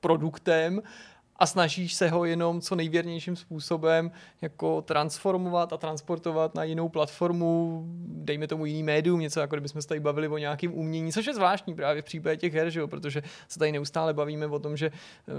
produktem 0.00 0.82
a 1.36 1.46
snažíš 1.46 1.94
se 1.94 2.08
ho 2.08 2.24
jenom 2.24 2.60
co 2.60 2.74
nejvěrnějším 2.74 3.36
způsobem 3.36 4.10
jako 4.42 4.82
transformovat 4.82 5.72
a 5.72 5.76
transportovat 5.76 6.54
na 6.54 6.64
jinou 6.64 6.88
platformu, 6.88 7.82
dejme 8.06 8.46
tomu 8.46 8.66
jiný 8.66 8.82
médium, 8.82 9.20
něco 9.20 9.40
jako 9.40 9.56
kdybychom 9.56 9.82
se 9.82 9.88
tady 9.88 10.00
bavili 10.00 10.28
o 10.28 10.38
nějakém 10.38 10.74
umění, 10.74 11.12
což 11.12 11.26
je 11.26 11.34
zvláštní 11.34 11.74
právě 11.74 12.02
v 12.02 12.04
případě 12.04 12.36
těch 12.36 12.54
her, 12.54 12.70
že 12.70 12.80
jo? 12.80 12.88
protože 12.88 13.22
se 13.48 13.58
tady 13.58 13.72
neustále 13.72 14.14
bavíme 14.14 14.46
o 14.46 14.58
tom, 14.58 14.76
že 14.76 14.90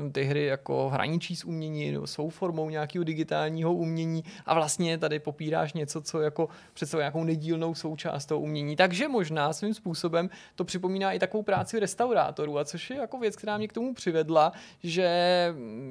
um, 0.02 0.12
ty 0.12 0.24
hry 0.24 0.46
jako 0.46 0.90
hraničí 0.90 1.36
s 1.36 1.44
umění 1.44 1.92
nebo 1.92 2.08
jsou 2.08 2.30
formou 2.30 2.70
nějakého 2.70 3.04
digitálního 3.04 3.74
umění 3.74 4.24
a 4.46 4.54
vlastně 4.54 4.98
tady 4.98 5.20
popíráš 5.20 5.74
něco, 5.74 6.02
co 6.02 6.22
jako 6.22 6.50
představuje 6.74 7.04
nějakou 7.04 7.24
nedílnou 7.24 7.76
součást 7.76 8.26
toho 8.26 8.42
umění. 8.42 8.76
Takže 8.76 9.08
možná 9.08 9.54
svým 9.54 9.74
způsobem 9.74 10.30
to 10.56 10.64
připomíná 10.64 11.12
i 11.12 11.20
takovou 11.20 11.44
práci 11.44 11.80
restaurátorů, 11.80 12.60
a 12.60 12.66
což 12.66 12.90
je 12.90 12.98
jako 12.98 13.20
věc, 13.20 13.36
která 13.36 13.58
mě 13.58 13.68
k 13.68 13.74
tomu 13.74 13.94
přivedla, 13.94 14.52
že 14.84 15.06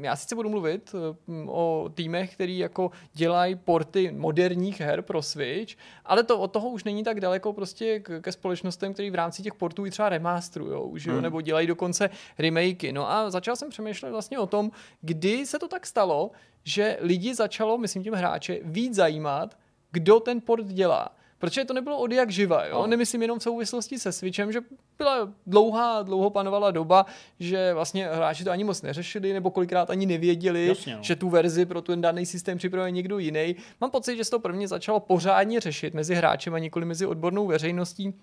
já 0.00 0.16
sice 0.16 0.34
budu 0.34 0.48
mluvit 0.48 0.94
mm, 1.26 1.48
o 1.48 1.90
týmech, 1.94 2.32
který 2.34 2.58
jako 2.58 2.90
dělají 3.12 3.54
porty 3.54 4.12
moderních 4.12 4.80
her 4.80 5.02
pro 5.02 5.22
Switch, 5.22 5.74
ale 6.04 6.22
to 6.22 6.38
od 6.38 6.48
toho 6.48 6.68
už 6.68 6.84
není 6.84 7.04
tak 7.04 7.20
daleko 7.20 7.52
prostě 7.52 8.00
ke 8.00 8.32
společnostem, 8.32 8.92
který 8.94 9.10
v 9.10 9.14
rámci 9.14 9.42
těch 9.42 9.54
portů 9.54 9.86
i 9.86 9.90
třeba 9.90 10.08
remasterujou, 10.08 10.96
že 10.96 11.10
jo? 11.10 11.14
Hmm. 11.14 11.22
nebo 11.22 11.40
dělají 11.40 11.66
dokonce 11.66 12.10
remakey. 12.38 12.92
No 12.92 13.10
a 13.10 13.30
začal 13.30 13.56
jsem 13.56 13.70
přemýšlet 13.70 14.10
vlastně 14.10 14.38
o 14.38 14.46
tom, 14.46 14.70
kdy 15.00 15.46
se 15.46 15.58
to 15.58 15.68
tak 15.68 15.86
stalo, 15.86 16.30
že 16.64 16.96
lidi 17.00 17.34
začalo, 17.34 17.78
myslím 17.78 18.02
tím 18.02 18.14
hráče, 18.14 18.60
víc 18.62 18.94
zajímat, 18.94 19.58
kdo 19.90 20.20
ten 20.20 20.40
port 20.40 20.66
dělá. 20.66 21.16
Protože 21.44 21.64
to 21.64 21.74
nebylo 21.74 21.98
od 21.98 22.12
jak 22.12 22.30
živa, 22.30 22.66
jo? 22.66 22.74
No. 22.74 22.86
Nemyslím 22.86 23.22
jenom 23.22 23.38
v 23.38 23.42
souvislosti 23.42 23.98
se 23.98 24.12
Switchem, 24.12 24.52
že 24.52 24.60
byla 24.98 25.32
dlouhá, 25.46 26.02
dlouho 26.02 26.30
panovala 26.30 26.70
doba, 26.70 27.06
že 27.40 27.74
vlastně 27.74 28.06
hráči 28.06 28.44
to 28.44 28.50
ani 28.50 28.64
moc 28.64 28.82
neřešili, 28.82 29.32
nebo 29.32 29.50
kolikrát 29.50 29.90
ani 29.90 30.06
nevěděli, 30.06 30.66
Jasně, 30.66 30.96
no. 30.96 31.02
že 31.02 31.16
tu 31.16 31.28
verzi 31.28 31.66
pro 31.66 31.82
ten 31.82 32.00
daný 32.00 32.26
systém 32.26 32.58
připravuje 32.58 32.90
někdo 32.90 33.18
jiný. 33.18 33.56
Mám 33.80 33.90
pocit, 33.90 34.16
že 34.16 34.24
se 34.24 34.30
to 34.30 34.38
prvně 34.38 34.68
začalo 34.68 35.00
pořádně 35.00 35.60
řešit 35.60 35.94
mezi 35.94 36.14
hráčem 36.14 36.54
a 36.54 36.58
nikoli 36.58 36.86
mezi 36.86 37.06
odbornou 37.06 37.46
veřejností 37.46 38.14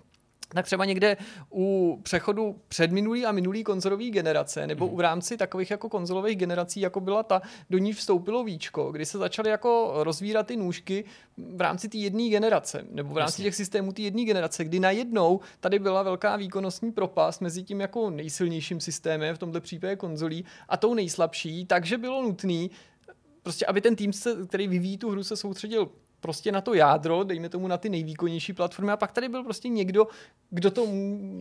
tak 0.54 0.66
třeba 0.66 0.84
někde 0.84 1.16
u 1.52 1.98
přechodu 2.02 2.56
předminulý 2.68 3.26
a 3.26 3.32
minulý 3.32 3.64
konzolový 3.64 4.10
generace, 4.10 4.66
nebo 4.66 4.88
mm. 4.88 4.96
v 4.96 5.00
rámci 5.00 5.36
takových 5.36 5.70
jako 5.70 5.88
konzolových 5.88 6.36
generací, 6.36 6.80
jako 6.80 7.00
byla 7.00 7.22
ta, 7.22 7.42
do 7.70 7.78
ní 7.78 7.92
vstoupilo 7.92 8.44
víčko, 8.44 8.92
kdy 8.92 9.06
se 9.06 9.18
začaly 9.18 9.50
jako 9.50 9.92
rozvírat 9.96 10.46
ty 10.46 10.56
nůžky 10.56 11.04
v 11.56 11.60
rámci 11.60 11.88
té 11.88 11.98
jedné 11.98 12.28
generace, 12.28 12.84
nebo 12.90 13.14
v 13.14 13.18
rámci 13.18 13.32
Jasně. 13.32 13.44
těch 13.44 13.54
systémů 13.54 13.92
té 13.92 14.02
jedné 14.02 14.24
generace, 14.24 14.64
kdy 14.64 14.80
najednou 14.80 15.40
tady 15.60 15.78
byla 15.78 16.02
velká 16.02 16.36
výkonnostní 16.36 16.92
propast 16.92 17.40
mezi 17.40 17.62
tím 17.62 17.80
jako 17.80 18.10
nejsilnějším 18.10 18.80
systémem, 18.80 19.34
v 19.34 19.38
tomto 19.38 19.60
případě 19.60 19.96
konzolí, 19.96 20.44
a 20.68 20.76
tou 20.76 20.94
nejslabší, 20.94 21.66
takže 21.66 21.98
bylo 21.98 22.22
nutné 22.22 22.68
prostě 23.42 23.66
aby 23.66 23.80
ten 23.80 23.96
tým, 23.96 24.12
který 24.48 24.68
vyvíjí 24.68 24.98
tu 24.98 25.10
hru, 25.10 25.24
se 25.24 25.36
soustředil 25.36 25.88
prostě 26.22 26.52
na 26.52 26.60
to 26.60 26.74
jádro, 26.74 27.24
dejme 27.24 27.48
tomu 27.48 27.68
na 27.68 27.76
ty 27.76 27.88
nejvýkonnější 27.88 28.52
platformy 28.52 28.92
a 28.92 28.96
pak 28.96 29.12
tady 29.12 29.28
byl 29.28 29.44
prostě 29.44 29.68
někdo, 29.68 30.06
kdo 30.50 30.70
to 30.70 30.86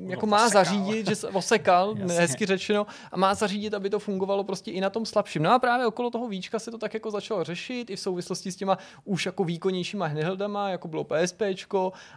jako 0.07 0.27
má 0.27 0.45
osekal. 0.45 0.65
zařídit, 0.65 1.07
že 1.07 1.15
se 1.15 1.27
osekal, 1.27 1.95
hezky 2.07 2.45
řečeno, 2.45 2.87
a 3.11 3.17
má 3.17 3.33
zařídit, 3.33 3.73
aby 3.73 3.89
to 3.89 3.99
fungovalo 3.99 4.43
prostě 4.43 4.71
i 4.71 4.81
na 4.81 4.89
tom 4.89 5.05
slabším. 5.05 5.43
No 5.43 5.51
a 5.51 5.59
právě 5.59 5.85
okolo 5.85 6.09
toho 6.09 6.27
víčka 6.27 6.59
se 6.59 6.71
to 6.71 6.77
tak 6.77 6.93
jako 6.93 7.11
začalo 7.11 7.43
řešit 7.43 7.89
i 7.89 7.95
v 7.95 7.99
souvislosti 7.99 8.51
s 8.51 8.55
těma 8.55 8.77
už 9.05 9.25
jako 9.25 9.43
výkonnějšíma 9.43 10.07
handheldama, 10.07 10.69
jako 10.69 10.87
bylo 10.87 11.03
PSP 11.03 11.41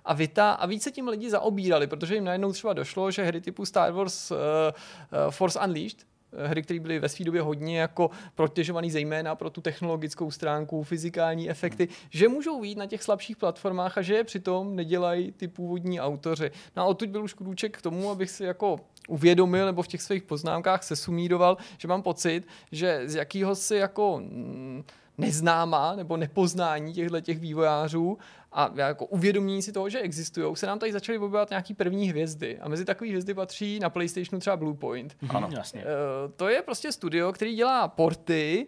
a 0.04 0.14
Vita 0.14 0.52
a 0.52 0.66
více 0.66 0.90
tím 0.90 1.08
lidi 1.08 1.30
zaobírali, 1.30 1.86
protože 1.86 2.14
jim 2.14 2.24
najednou 2.24 2.52
třeba 2.52 2.72
došlo, 2.72 3.10
že 3.10 3.24
hry 3.24 3.40
typu 3.40 3.64
Star 3.64 3.92
Wars 3.92 4.30
uh, 4.30 4.36
uh, 4.36 5.30
Force 5.30 5.60
Unleashed, 5.60 6.13
hry, 6.46 6.62
které 6.62 6.80
byly 6.80 6.98
ve 6.98 7.08
své 7.08 7.24
době 7.24 7.42
hodně 7.42 7.80
jako 7.80 8.10
protěžovaný 8.34 8.90
zejména 8.90 9.34
pro 9.34 9.50
tu 9.50 9.60
technologickou 9.60 10.30
stránku, 10.30 10.82
fyzikální 10.82 11.50
efekty, 11.50 11.88
že 12.10 12.28
můžou 12.28 12.60
být 12.60 12.78
na 12.78 12.86
těch 12.86 13.02
slabších 13.02 13.36
platformách 13.36 13.98
a 13.98 14.02
že 14.02 14.14
je 14.14 14.24
přitom 14.24 14.76
nedělají 14.76 15.32
ty 15.32 15.48
původní 15.48 16.00
autoři. 16.00 16.50
No 16.76 16.82
a 16.82 16.86
odtud 16.86 17.08
byl 17.08 17.24
už 17.24 17.34
krůček 17.34 17.78
k 17.78 17.82
tomu, 17.82 18.10
abych 18.10 18.30
si 18.30 18.44
jako 18.44 18.80
uvědomil 19.08 19.66
nebo 19.66 19.82
v 19.82 19.88
těch 19.88 20.02
svých 20.02 20.22
poznámkách 20.22 20.82
se 20.82 20.96
sumíroval, 20.96 21.56
že 21.78 21.88
mám 21.88 22.02
pocit, 22.02 22.46
že 22.72 23.02
z 23.04 23.14
jakého 23.14 23.54
si 23.54 23.76
jako 23.76 24.20
mm, 24.22 24.84
neznámá 25.18 25.96
nebo 25.96 26.16
nepoznání 26.16 26.92
těchto 26.92 27.20
těch 27.20 27.38
vývojářů 27.38 28.18
a 28.52 28.70
jako 28.74 29.06
uvědomění 29.06 29.62
si 29.62 29.72
toho, 29.72 29.88
že 29.88 30.00
existují, 30.00 30.56
se 30.56 30.66
nám 30.66 30.78
tady 30.78 30.92
začaly 30.92 31.18
objevovat 31.18 31.50
nějaký 31.50 31.74
první 31.74 32.10
hvězdy. 32.10 32.58
A 32.58 32.68
mezi 32.68 32.84
takové 32.84 33.08
hvězdy 33.08 33.34
patří 33.34 33.78
na 33.78 33.90
PlayStationu 33.90 34.40
třeba 34.40 34.56
Bluepoint. 34.56 35.16
Ano, 35.28 35.48
jasně. 35.50 35.80
Uh, 35.80 36.32
to 36.36 36.48
je 36.48 36.62
prostě 36.62 36.92
studio, 36.92 37.32
který 37.32 37.54
dělá 37.54 37.88
porty, 37.88 38.66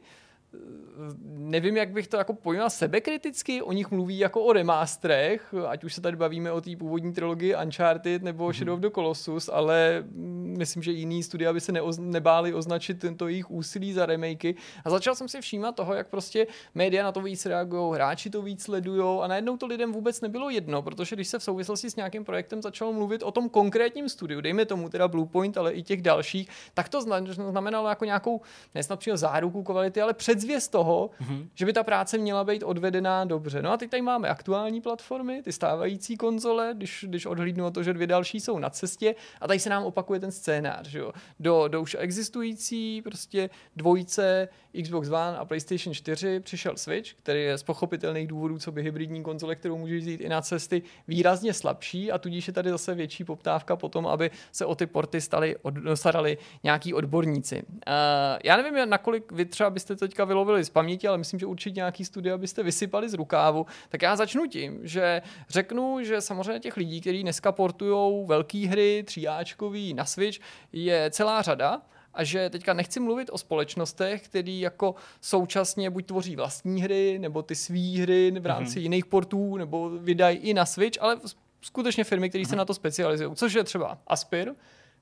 nevím, 1.27 1.77
jak 1.77 1.90
bych 1.90 2.09
to 2.09 2.16
jako 2.16 2.33
pojmal 2.33 2.71
sebekriticky, 2.71 3.62
o 3.62 3.73
nich 3.73 3.90
mluví 3.90 4.19
jako 4.19 4.42
o 4.42 4.53
remasterech, 4.53 5.55
ať 5.69 5.85
už 5.85 5.95
se 5.95 6.01
tady 6.01 6.16
bavíme 6.16 6.53
o 6.53 6.61
té 6.61 6.77
původní 6.77 7.12
trilogii 7.12 7.57
Uncharted 7.64 8.23
nebo 8.23 8.49
mm-hmm. 8.49 8.53
Shadow 8.53 8.75
of 8.75 8.81
the 8.81 8.90
Colossus, 8.90 9.51
ale 9.53 10.05
myslím, 10.57 10.83
že 10.83 10.92
jiný 10.92 11.23
studia 11.23 11.53
by 11.53 11.61
se 11.61 11.73
neoz, 11.73 11.99
nebáli 11.99 12.55
označit 12.55 12.99
tento 12.99 13.29
jejich 13.29 13.51
úsilí 13.51 13.92
za 13.92 14.07
remakey. 14.07 14.55
A 14.85 14.90
začal 14.90 15.14
jsem 15.14 15.29
si 15.29 15.40
všímat 15.40 15.77
toho, 15.77 15.95
jak 15.95 16.09
prostě 16.09 16.47
média 16.75 17.05
na 17.05 17.12
to 17.12 17.23
víc 17.23 17.47
reagují, 17.47 17.95
hráči 17.95 18.31
to 18.31 18.42
víc 18.42 18.62
sledují 18.62 19.21
a 19.23 19.27
najednou 19.27 19.57
to 19.57 19.66
lidem 19.66 19.92
vůbec 19.92 20.21
nebylo 20.21 20.51
jedno, 20.51 20.83
protože 20.83 21.16
když 21.16 21.29
se 21.29 21.38
v 21.38 21.42
souvislosti 21.42 21.90
s 21.90 21.97
nějakým 21.97 22.25
projektem 22.25 22.62
začalo 22.62 22.92
mluvit 22.92 23.23
o 23.23 23.31
tom 23.31 23.49
konkrétním 23.49 24.09
studiu, 24.09 24.40
dejme 24.40 24.64
tomu 24.64 24.88
teda 24.88 25.09
Bluepoint, 25.09 25.59
ale 25.59 25.73
i 25.73 25.83
těch 25.83 26.03
dalších, 26.03 26.49
tak 26.75 26.88
to 26.88 27.03
znamenalo 27.33 27.88
jako 27.88 28.05
nějakou 28.05 28.40
nesnad 28.75 29.05
záruku 29.14 29.62
kvality, 29.62 30.01
ale 30.01 30.14
před 30.14 30.40
předzvěst 30.46 30.72
toho, 30.72 31.11
mm-hmm. 31.20 31.48
že 31.54 31.66
by 31.66 31.72
ta 31.72 31.82
práce 31.82 32.18
měla 32.18 32.44
být 32.44 32.62
odvedená 32.62 33.24
dobře. 33.24 33.62
No 33.62 33.72
a 33.72 33.76
teď 33.76 33.90
tady 33.90 34.02
máme 34.02 34.28
aktuální 34.28 34.80
platformy, 34.80 35.42
ty 35.42 35.52
stávající 35.52 36.16
konzole, 36.16 36.70
když, 36.74 37.04
když 37.09 37.26
odhlídnu 37.26 37.66
o 37.66 37.70
to, 37.70 37.82
že 37.82 37.92
dvě 37.92 38.06
další 38.06 38.40
jsou 38.40 38.59
na 38.59 38.70
cestě 38.70 39.14
a 39.40 39.46
tady 39.46 39.59
se 39.59 39.70
nám 39.70 39.85
opakuje 39.85 40.20
ten 40.20 40.32
scénář. 40.32 40.87
Že 40.87 40.98
jo? 40.98 41.12
Do, 41.40 41.68
do 41.68 41.82
už 41.82 41.96
existující 41.98 43.02
prostě 43.02 43.50
dvojice 43.76 44.48
Xbox 44.83 45.09
One 45.09 45.37
a 45.39 45.45
PlayStation 45.45 45.95
4 45.95 46.41
přišel 46.41 46.77
Switch, 46.77 47.15
který 47.15 47.43
je 47.43 47.59
z 47.59 47.62
pochopitelných 47.62 48.27
důvodů, 48.27 48.59
co 48.59 48.73
by 48.73 48.83
hybridní 48.83 49.23
konzole, 49.23 49.57
kterou 49.57 49.79
můžeš 49.79 50.05
jít 50.05 50.21
i 50.21 50.29
na 50.29 50.43
cesty, 50.43 50.83
výrazně 51.09 51.55
slabší 51.55 52.12
a 52.12 52.19
tudíž 52.19 52.47
je 52.47 52.53
tady 52.53 52.71
zase 52.71 52.95
větší 52.95 53.25
poptávka 53.25 53.77
po 53.77 53.89
tom, 53.89 54.07
aby 54.07 54.31
se 54.53 54.67
o 54.67 54.75
ty 54.75 54.87
porty 54.87 55.21
stali, 55.21 55.57
od, 55.62 55.75
starali 55.95 56.39
nějaký 56.62 56.95
odborníci. 56.95 57.62
Uh, 57.69 57.73
já 58.45 58.57
nevím, 58.57 58.91
nakolik 58.91 59.33
vy 59.33 59.45
třeba 59.45 59.71
byste 59.71 59.97
teďka 59.97 60.25
vylovili 60.25 60.65
z 60.65 60.71
paměti, 60.71 61.09
ale 61.09 61.19
myslím, 61.19 61.41
že 61.41 61.47
určitě 61.47 61.77
nějaký 61.77 62.05
studia 62.05 62.39
byste 62.39 62.62
vysypali 62.62 63.09
z 63.09 63.15
rukávu. 63.15 63.67
Tak 63.89 64.03
já 64.03 64.17
začnu 64.17 64.47
tím, 64.47 64.81
že 64.83 65.23
řeknu, 65.49 65.99
že 66.03 66.21
samozřejmě 66.21 66.61
těch 66.61 66.77
lidí, 66.77 67.01
kteří 67.01 67.23
dneska 67.23 67.53
portují 67.53 68.27
velké 68.27 68.59
hry, 68.59 69.03
tříáčkový 69.07 69.95
na 69.95 70.05
Switch, 70.05 70.39
je 70.73 71.11
celá 71.11 71.43
řada 71.43 71.83
a 72.16 72.24
že 72.24 72.50
teďka 72.50 72.72
nechci 72.72 73.00
mluvit 73.00 73.31
o 73.33 73.38
společnostech, 73.38 74.22
který 74.22 74.61
jako 74.61 74.94
současně 75.20 75.90
buď 75.90 76.07
tvoří 76.07 76.37
vlastní 76.37 76.83
hry, 76.83 77.18
nebo 77.18 77.42
ty 77.42 77.55
svý 77.55 77.98
hry 77.98 78.31
v 78.40 78.46
rámci 78.46 78.79
mm-hmm. 78.79 78.83
jiných 78.83 79.07
portů, 79.07 79.57
nebo 79.57 79.90
vydají 79.90 80.38
i 80.38 80.55
na 80.55 80.66
Switch, 80.66 81.02
ale 81.02 81.16
skutečně 81.61 82.05
firmy, 82.05 82.29
které 82.29 82.44
mm-hmm. 82.44 82.48
se 82.48 82.55
mhm. 82.55 82.59
na 82.59 82.64
to 82.64 82.74
specializují, 82.74 83.35
což 83.35 83.52
je 83.52 83.64
třeba 83.64 83.98
Aspir, 84.07 84.52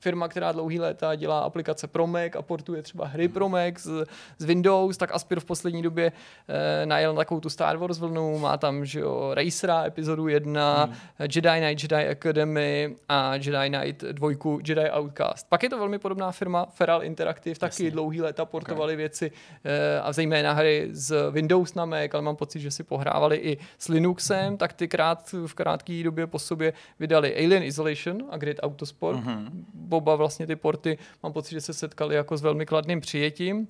firma, 0.04 0.28
která 0.28 0.52
dlouhý 0.52 0.80
léta 0.80 1.14
dělá 1.14 1.40
aplikace 1.40 1.86
pro 1.86 2.06
Mac 2.06 2.36
a 2.36 2.42
portuje 2.42 2.82
třeba 2.82 3.06
hry 3.06 3.28
pro 3.28 3.48
Mac 3.48 3.74
z, 3.78 4.06
z 4.38 4.44
Windows, 4.44 4.96
tak 4.96 5.14
Aspir 5.14 5.40
v 5.40 5.44
poslední 5.44 5.82
době 5.82 6.12
eh, 6.48 6.86
najel 6.86 7.14
na 7.14 7.18
takovou 7.18 7.40
tu 7.40 7.50
Star 7.50 7.76
Wars 7.76 7.98
vlnu, 7.98 8.38
má 8.38 8.56
tam 8.56 8.84
že 8.84 9.00
jo, 9.00 9.34
Racera 9.34 9.86
epizodu 9.86 10.28
1, 10.28 10.84
hmm. 10.84 10.94
Jedi 11.18 11.60
Knight, 11.60 11.82
Jedi 11.82 12.08
Academy 12.08 12.96
a 13.08 13.34
Jedi 13.34 13.68
Knight 13.68 14.02
2, 14.02 14.28
Jedi 14.68 14.90
Outcast. 14.90 15.46
Pak 15.48 15.62
je 15.62 15.70
to 15.70 15.78
velmi 15.78 15.98
podobná 15.98 16.32
firma 16.32 16.66
Feral 16.66 17.04
Interactive, 17.04 17.58
taky 17.58 17.84
Jasně. 17.84 17.90
dlouhý 17.90 18.20
léta 18.20 18.44
portovali 18.44 18.92
okay. 18.92 18.96
věci 18.96 19.30
eh, 19.64 20.00
a 20.00 20.12
zejména 20.12 20.52
hry 20.52 20.88
z 20.92 21.30
Windows 21.30 21.74
na 21.74 21.84
Mac, 21.84 22.10
ale 22.12 22.22
mám 22.22 22.36
pocit, 22.36 22.60
že 22.60 22.70
si 22.70 22.82
pohrávali 22.84 23.36
i 23.36 23.58
s 23.78 23.88
Linuxem, 23.88 24.48
hmm. 24.48 24.56
tak 24.56 24.72
ty 24.72 24.88
krát, 24.88 25.34
v 25.46 25.54
krátké 25.54 26.02
době 26.02 26.26
po 26.26 26.38
sobě 26.38 26.72
vydali 27.00 27.36
Alien 27.36 27.62
Isolation 27.62 28.22
a 28.30 28.36
Great 28.36 28.56
Autosport. 28.62 29.18
Hmm 29.18 29.64
oba 29.96 30.16
vlastně 30.16 30.46
ty 30.46 30.56
porty 30.56 30.98
mám 31.22 31.32
pocit, 31.32 31.50
že 31.50 31.60
se 31.60 31.74
setkali 31.74 32.14
jako 32.14 32.36
s 32.36 32.42
velmi 32.42 32.66
kladným 32.66 33.00
přijetím. 33.00 33.68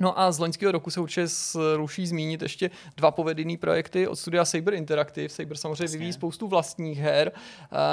No 0.00 0.20
a 0.20 0.32
z 0.32 0.38
loňského 0.38 0.72
roku 0.72 0.90
se 0.90 1.00
určitě 1.00 1.26
ruší 1.76 2.06
zmínit 2.06 2.42
ještě 2.42 2.70
dva 2.96 3.10
povedený 3.10 3.56
projekty 3.56 4.08
od 4.08 4.16
studia 4.16 4.44
Saber 4.44 4.74
Interactive. 4.74 5.28
Saber 5.28 5.56
samozřejmě 5.56 5.84
Jasně. 5.84 5.98
vyvíjí 5.98 6.12
spoustu 6.12 6.48
vlastních 6.48 6.98
her. 6.98 7.32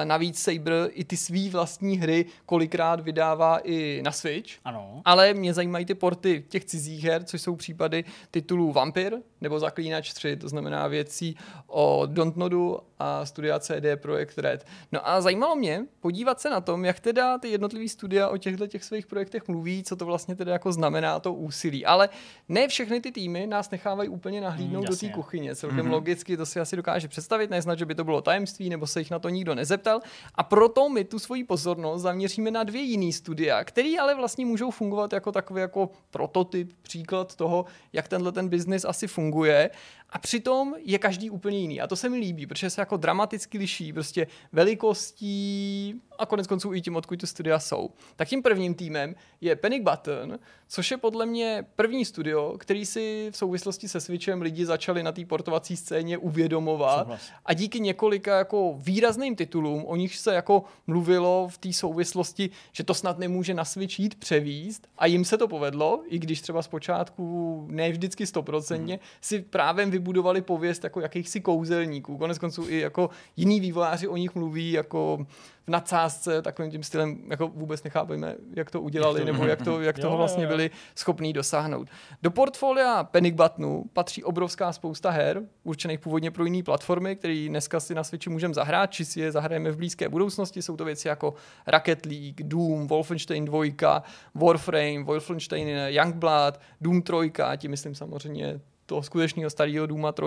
Navíc 0.03 0.41
Saber 0.41 0.89
i 0.91 1.03
ty 1.03 1.17
svý 1.17 1.49
vlastní 1.49 1.97
hry 1.97 2.25
kolikrát 2.45 2.99
vydává 2.99 3.59
i 3.63 4.01
na 4.03 4.11
Switch. 4.11 4.51
Ano. 4.65 5.01
Ale 5.05 5.33
mě 5.33 5.53
zajímají 5.53 5.85
ty 5.85 5.93
porty 5.93 6.45
těch 6.49 6.65
cizích 6.65 7.03
her, 7.03 7.23
což 7.23 7.41
jsou 7.41 7.55
případy 7.55 8.05
titulů 8.31 8.71
Vampir 8.71 9.13
nebo 9.41 9.59
Zaklínač 9.59 10.13
3, 10.13 10.35
to 10.35 10.49
znamená 10.49 10.87
věcí 10.87 11.35
o 11.67 12.03
Dontnodu 12.05 12.79
a 12.99 13.25
studia 13.25 13.59
CD 13.59 13.85
Projekt 13.95 14.37
Red. 14.37 14.65
No 14.91 15.07
a 15.09 15.21
zajímalo 15.21 15.55
mě 15.55 15.85
podívat 15.99 16.41
se 16.41 16.49
na 16.49 16.61
tom, 16.61 16.85
jak 16.85 16.99
teda 16.99 17.37
ty 17.37 17.49
jednotlivé 17.49 17.89
studia 17.89 18.29
o 18.29 18.37
těchto 18.37 18.67
těch 18.67 18.83
svých 18.83 19.07
projektech 19.07 19.47
mluví, 19.47 19.83
co 19.83 19.95
to 19.95 20.05
vlastně 20.05 20.35
teda 20.35 20.53
jako 20.53 20.71
znamená 20.71 21.19
to 21.19 21.33
úsilí. 21.33 21.85
Ale 21.89 22.09
ne 22.49 22.67
všechny 22.67 23.01
ty 23.01 23.11
týmy 23.11 23.47
nás 23.47 23.71
nechávají 23.71 24.09
úplně 24.09 24.41
nahlídnout 24.41 24.83
Mm, 24.83 24.89
do 24.89 24.95
té 24.95 25.09
kuchyně. 25.09 25.55
Celkem 25.55 25.85
mm-hmm. 25.85 25.91
logicky 25.91 26.37
to 26.37 26.45
si 26.45 26.59
asi 26.59 26.75
dokáže 26.75 27.07
představit, 27.07 27.49
neznat, 27.49 27.79
že 27.79 27.85
by 27.85 27.95
to 27.95 28.03
bylo 28.03 28.21
tajemství, 28.21 28.69
nebo 28.69 28.87
se 28.87 28.99
jich 28.99 29.11
na 29.11 29.19
to 29.19 29.29
nikdo 29.29 29.55
nezeptal. 29.55 30.01
A 30.35 30.43
proto 30.43 30.89
my 30.89 31.03
tu 31.03 31.19
svoji 31.19 31.43
pozornost 31.43 32.01
zaměříme 32.01 32.51
na 32.51 32.63
dvě 32.63 32.81
jiný 32.81 33.13
studia, 33.13 33.63
které 33.63 33.95
ale 34.01 34.15
vlastně 34.15 34.45
můžou 34.45 34.71
fungovat 34.71 35.13
jako 35.13 35.31
takový 35.31 35.61
jako 35.61 35.89
prototyp, 36.11 36.73
příklad 36.81 37.35
toho, 37.35 37.65
jak 37.93 38.07
tenhle 38.07 38.31
ten 38.31 38.49
biznis 38.49 38.85
asi 38.85 39.07
funguje. 39.07 39.69
A 40.09 40.19
přitom 40.19 40.75
je 40.85 40.99
každý 40.99 41.29
úplně 41.29 41.59
jiný. 41.59 41.81
A 41.81 41.87
to 41.87 41.95
se 41.95 42.09
mi 42.09 42.17
líbí, 42.17 42.47
protože 42.47 42.69
se 42.69 42.81
jako 42.81 42.97
dramaticky 42.97 43.57
liší 43.57 43.93
prostě 43.93 44.27
velikostí 44.51 46.01
a 46.19 46.25
konec 46.25 46.47
konců 46.47 46.73
i 46.73 46.81
tím, 46.81 46.95
odkud 46.95 47.19
ty 47.19 47.27
studia 47.27 47.59
jsou. 47.59 47.89
Tak 48.15 48.27
tím 48.27 48.43
prvním 48.43 48.75
týmem 48.75 49.15
je 49.41 49.55
Panic 49.55 49.83
Button, 49.83 50.39
což 50.67 50.91
je 50.91 50.97
podle 50.97 51.25
mě 51.25 51.65
první 51.75 52.05
studio, 52.05 52.55
který 52.59 52.85
si 52.85 53.29
v 53.31 53.37
souvislosti 53.37 53.87
se 53.87 54.01
Switchem 54.01 54.41
lidi 54.41 54.65
začali 54.65 55.03
na 55.03 55.11
té 55.11 55.25
portovací 55.25 55.77
scéně 55.77 56.17
uvědomovat. 56.17 56.99
Souhlas. 56.99 57.31
A 57.45 57.53
díky 57.53 57.79
několika 57.79 58.37
jako 58.37 58.75
výrazným 58.77 59.35
titulům, 59.35 59.85
o 59.85 59.95
nich 59.95 60.15
se 60.17 60.33
jako 60.33 60.63
mluvilo 60.87 61.47
v 61.51 61.57
té 61.57 61.73
souvislosti, 61.73 62.49
že 62.71 62.83
to 62.83 62.93
snad 62.93 63.19
nemůže 63.19 63.53
na 63.53 63.65
Switch 63.65 63.99
jít 63.99 64.15
převíst 64.15 64.87
a 64.97 65.05
jim 65.05 65.25
se 65.25 65.37
to 65.37 65.47
povedlo, 65.47 66.03
i 66.07 66.19
když 66.19 66.41
třeba 66.41 66.61
zpočátku 66.61 67.65
ne 67.69 67.91
vždycky 67.91 68.25
stoprocentně, 68.25 68.93
hmm. 68.93 69.03
si 69.21 69.39
právě 69.39 69.85
vybudovali 69.99 70.41
pověst 70.41 70.83
jako 70.83 71.01
jakýchsi 71.01 71.41
kouzelníků. 71.41 72.17
Konec 72.17 72.37
konců 72.37 72.69
i 72.69 72.79
jako 72.79 73.09
jiní 73.37 73.59
vývojáři 73.59 74.07
o 74.07 74.17
nich 74.17 74.35
mluví 74.35 74.71
jako 74.71 75.25
v 75.69 75.71
nadsázce 75.71 76.41
takovým 76.41 76.71
tím 76.71 76.83
stylem, 76.83 77.17
jako 77.27 77.47
vůbec 77.47 77.83
nechápejme, 77.83 78.35
jak 78.55 78.71
to 78.71 78.81
udělali, 78.81 79.25
nebo 79.25 79.45
jak, 79.45 79.61
to, 79.61 79.81
jak 79.81 79.99
toho 80.01 80.17
vlastně 80.17 80.47
byli 80.47 80.71
schopní 80.95 81.33
dosáhnout. 81.33 81.87
Do 82.21 82.31
portfolia 82.31 83.03
Panic 83.03 83.35
Buttonu 83.35 83.85
patří 83.93 84.23
obrovská 84.23 84.73
spousta 84.73 85.09
her, 85.09 85.41
určených 85.63 85.99
původně 85.99 86.31
pro 86.31 86.45
jiné 86.45 86.63
platformy, 86.63 87.15
které 87.15 87.45
dneska 87.49 87.79
si 87.79 87.95
na 87.95 88.03
Switchi 88.03 88.29
můžeme 88.29 88.53
zahrát, 88.53 88.91
či 88.91 89.05
si 89.05 89.19
je 89.19 89.31
zahrajeme 89.31 89.71
v 89.71 89.77
blízké 89.77 90.09
budoucnosti. 90.09 90.61
Jsou 90.61 90.77
to 90.77 90.85
věci 90.85 91.07
jako 91.07 91.33
Rocket 91.67 92.05
League, 92.05 92.43
Doom, 92.43 92.87
Wolfenstein 92.87 93.45
2, 93.45 94.03
Warframe, 94.35 95.03
Wolfenstein 95.03 95.67
Youngblood, 95.87 96.59
Doom 96.81 97.01
3, 97.01 97.13
tím 97.57 97.71
myslím 97.71 97.95
samozřejmě 97.95 98.59
toho 98.89 99.03
skutečného 99.03 99.49
starého 99.49 99.85
Dooma 99.85 100.11
3, 100.11 100.25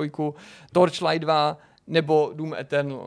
Torchlight 0.73 1.23
2 1.23 1.59
nebo 1.87 2.33
Doom 2.35 2.55
Eternal. 2.55 3.07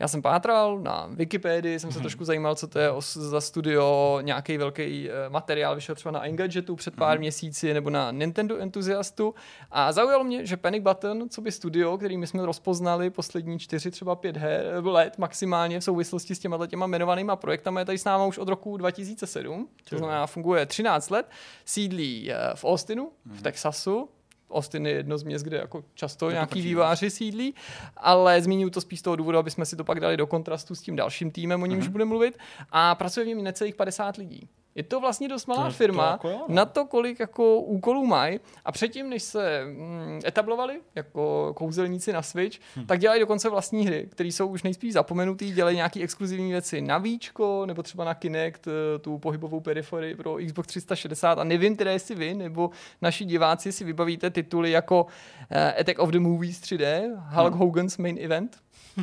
Já 0.00 0.08
jsem 0.08 0.22
pátral 0.22 0.78
na 0.78 1.08
Wikipedii, 1.10 1.78
jsem 1.78 1.92
se 1.92 1.98
trošku 1.98 2.24
zajímal, 2.24 2.54
co 2.54 2.66
to 2.66 2.78
je 2.78 2.90
za 3.14 3.40
studio, 3.40 4.18
nějaký 4.22 4.56
velký 4.56 5.10
eh, 5.10 5.28
materiál 5.28 5.74
vyšel 5.74 5.94
třeba 5.94 6.12
na 6.12 6.24
Engadgetu 6.24 6.76
před 6.76 6.96
pár 6.96 7.18
měsíci 7.18 7.74
nebo 7.74 7.90
na 7.90 8.10
Nintendo 8.10 8.58
Enthusiastu. 8.58 9.34
A 9.70 9.92
zaujalo 9.92 10.24
mě, 10.24 10.46
že 10.46 10.56
Panic 10.56 10.82
Button, 10.82 11.28
co 11.28 11.40
by 11.40 11.52
studio, 11.52 11.96
který 11.96 12.16
my 12.16 12.26
jsme 12.26 12.46
rozpoznali 12.46 13.10
poslední 13.10 13.58
čtyři, 13.58 13.90
třeba 13.90 14.16
pět 14.16 14.36
her, 14.36 14.84
let 14.84 15.18
maximálně 15.18 15.80
v 15.80 15.84
souvislosti 15.84 16.34
s 16.34 16.38
těma 16.38 16.66
těma 16.66 16.86
jmenovanýma 16.86 17.36
projektami, 17.36 17.80
je 17.80 17.84
tady 17.84 17.98
s 17.98 18.04
náma 18.04 18.26
už 18.26 18.38
od 18.38 18.48
roku 18.48 18.76
2007, 18.76 19.68
to 19.88 19.98
znamená 19.98 20.26
funguje 20.26 20.66
13 20.66 21.10
let, 21.10 21.30
sídlí 21.64 22.32
eh, 22.32 22.36
v 22.54 22.64
Austinu, 22.64 23.10
v 23.26 23.42
Texasu, 23.42 24.08
Austin 24.50 24.86
je 24.86 24.92
jedno 24.92 25.18
z 25.18 25.22
měst, 25.22 25.42
kde 25.42 25.56
jako 25.56 25.84
často 25.94 26.30
nějaký 26.30 26.48
patří, 26.48 26.62
výváři 26.62 27.10
sídlí, 27.10 27.54
ale 27.96 28.42
zmíním 28.42 28.70
to 28.70 28.80
spíš 28.80 28.98
z 28.98 29.02
toho 29.02 29.16
důvodu, 29.16 29.38
aby 29.38 29.50
jsme 29.50 29.66
si 29.66 29.76
to 29.76 29.84
pak 29.84 30.00
dali 30.00 30.16
do 30.16 30.26
kontrastu 30.26 30.74
s 30.74 30.80
tím 30.82 30.96
dalším 30.96 31.30
týmem, 31.30 31.62
o 31.62 31.66
němž 31.66 31.84
Mhm. 31.84 31.92
budeme 31.92 32.08
mluvit. 32.08 32.38
A 32.70 32.94
pracuje 32.94 33.24
v 33.24 33.28
něm 33.28 33.42
necelých 33.42 33.74
50 33.74 34.16
lidí. 34.16 34.48
Je 34.78 34.84
to 34.84 35.00
vlastně 35.00 35.28
dost 35.28 35.46
malá 35.46 35.62
To- 35.64 35.68
to 35.68 35.72
firma 35.76 36.10
jako 36.10 36.28
jo, 36.28 36.40
no. 36.48 36.54
na 36.54 36.64
to, 36.64 36.84
kolik 36.86 37.20
jako 37.20 37.60
úkolů 37.60 38.06
mají. 38.06 38.40
A 38.64 38.72
předtím, 38.72 39.10
než 39.10 39.22
se 39.22 39.60
mm, 39.64 40.20
etablovali 40.26 40.80
jako 40.94 41.52
kouzelníci 41.56 42.12
na 42.12 42.22
Switch, 42.22 42.58
Hm. 42.76 42.86
tak 42.86 42.98
dělají 43.00 43.20
dokonce 43.20 43.48
vlastní 43.48 43.86
hry, 43.86 44.08
které 44.10 44.28
jsou 44.28 44.46
už 44.48 44.62
nejspíš 44.62 44.92
zapomenutý, 44.92 45.52
dělají 45.52 45.76
nějaké 45.76 46.00
exkluzivní 46.02 46.50
věci 46.52 46.80
na 46.80 46.98
Víčko, 46.98 47.66
nebo 47.66 47.82
třeba 47.82 48.04
na 48.04 48.14
Kinect, 48.14 48.66
eh, 48.68 48.98
tu 48.98 49.18
pohybovou 49.18 49.60
periferii 49.60 50.14
pro 50.14 50.36
Xbox 50.46 50.68
360. 50.68 51.38
A 51.38 51.44
nevím 51.44 51.76
teda, 51.76 51.90
jestli 51.92 52.14
vy 52.14 52.34
nebo 52.34 52.70
naši 53.02 53.24
diváci 53.24 53.72
si 53.72 53.84
vybavíte 53.84 54.30
tituly 54.30 54.70
jako 54.70 55.06
eh, 55.50 55.72
Attack 55.80 55.98
of 55.98 56.10
the 56.10 56.20
Movies 56.20 56.60
3D, 56.60 57.10
Hulk 57.30 57.54
Hm. 57.54 57.58
Hogan's 57.58 57.98
Main 57.98 58.18
Event. 58.20 58.56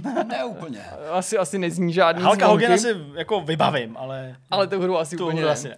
ne 0.27 0.45
úplně. 0.45 0.85
Asi, 1.11 1.37
asi 1.37 1.57
nezní 1.59 1.93
žádný 1.93 2.23
Halka 2.23 2.45
zvonky. 2.45 2.65
Hogan 2.65 2.73
asi 2.73 2.95
jako 3.15 3.41
vybavím, 3.41 3.97
ale... 3.97 4.35
Ale 4.51 4.67
tu 4.67 4.81
hru 4.81 4.97
asi 4.97 5.17
tu 5.17 5.23
úplně 5.23 5.39
hru 5.39 5.47
ne. 5.47 5.53
asi 5.53 5.67
ne. 5.67 5.77